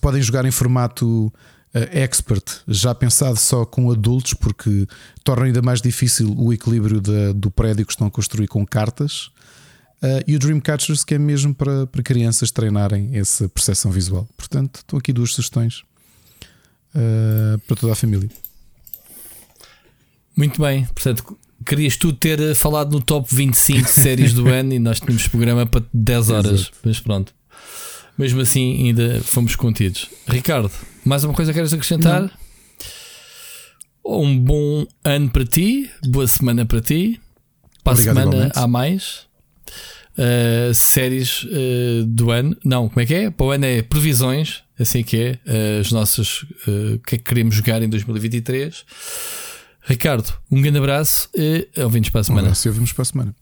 podem 0.00 0.20
jogar 0.20 0.44
em 0.44 0.50
formato 0.50 1.32
uh, 1.74 1.78
expert, 1.92 2.44
já 2.66 2.94
pensado 2.94 3.36
só 3.36 3.64
com 3.64 3.90
adultos, 3.90 4.34
porque 4.34 4.86
torna 5.24 5.46
ainda 5.46 5.62
mais 5.62 5.80
difícil 5.80 6.34
o 6.36 6.52
equilíbrio 6.52 7.00
da, 7.00 7.32
do 7.32 7.50
prédio 7.50 7.86
que 7.86 7.92
estão 7.92 8.08
a 8.08 8.10
construir 8.10 8.48
com 8.48 8.66
cartas. 8.66 9.30
Uh, 10.02 10.24
e 10.26 10.34
o 10.34 10.38
Dreamcatchers, 10.38 11.04
que 11.04 11.14
é 11.14 11.18
mesmo 11.18 11.54
para, 11.54 11.86
para 11.86 12.02
crianças 12.02 12.50
treinarem 12.50 13.16
essa 13.16 13.48
percepção 13.48 13.90
visual. 13.92 14.28
Portanto, 14.36 14.76
estão 14.78 14.98
aqui 14.98 15.12
duas 15.12 15.32
sugestões 15.32 15.84
uh, 16.94 17.58
para 17.66 17.76
toda 17.76 17.92
a 17.92 17.96
família. 17.96 18.28
Muito 20.36 20.60
bem, 20.60 20.86
portanto, 20.86 21.38
Querias 21.64 21.96
tu 21.96 22.12
ter 22.12 22.40
eh, 22.40 22.54
falado 22.54 22.92
no 22.92 23.02
top 23.02 23.28
25 23.34 23.86
séries 23.88 24.32
do 24.32 24.48
ano 24.48 24.72
e 24.72 24.78
nós 24.78 24.98
tínhamos 25.00 25.28
programa 25.28 25.66
para 25.66 25.84
10 25.92 26.30
horas, 26.30 26.60
Exato. 26.60 26.72
mas 26.84 27.00
pronto. 27.00 27.34
Mesmo 28.16 28.40
assim, 28.40 28.86
ainda 28.86 29.20
fomos 29.22 29.56
contidos. 29.56 30.08
Ricardo, 30.26 30.70
mais 31.04 31.24
uma 31.24 31.32
coisa 31.34 31.52
que 31.52 31.58
queres 31.58 31.72
acrescentar? 31.72 32.22
Não. 32.22 32.30
Um 34.04 34.38
bom 34.38 34.86
ano 35.04 35.30
para 35.30 35.44
ti, 35.44 35.90
boa 36.06 36.26
semana 36.26 36.64
para 36.66 36.80
ti. 36.80 37.20
Para 37.84 37.92
Obrigado, 37.92 38.18
a 38.18 38.20
semana 38.20 38.36
igualmente. 38.36 38.58
há 38.58 38.66
mais. 38.66 39.30
Uh, 40.18 40.74
séries 40.74 41.44
uh, 41.44 42.04
do 42.06 42.30
ano. 42.30 42.56
Não, 42.64 42.88
como 42.88 43.00
é 43.00 43.06
que 43.06 43.14
é? 43.14 43.30
Para 43.30 43.46
o 43.46 43.50
ano 43.52 43.64
é 43.64 43.82
previsões, 43.82 44.62
assim 44.78 45.02
que 45.02 45.16
é. 45.16 45.38
Uh, 45.46 45.80
as 45.80 45.92
nossas. 45.92 46.42
O 46.66 46.98
que 47.06 47.14
é 47.14 47.18
que 47.18 47.24
queremos 47.24 47.54
jogar 47.54 47.82
em 47.82 47.88
2023. 47.88 48.84
Ricardo, 49.90 50.32
um 50.48 50.62
grande 50.62 50.78
abraço 50.78 51.28
e 51.34 51.68
ouvimos 51.76 52.10
para 52.10 52.20
a 52.20 52.24
semana. 52.24 52.54
Um 52.54 52.68
ouvimos 52.68 52.92
para 52.92 53.02
a 53.02 53.04
semana. 53.04 53.34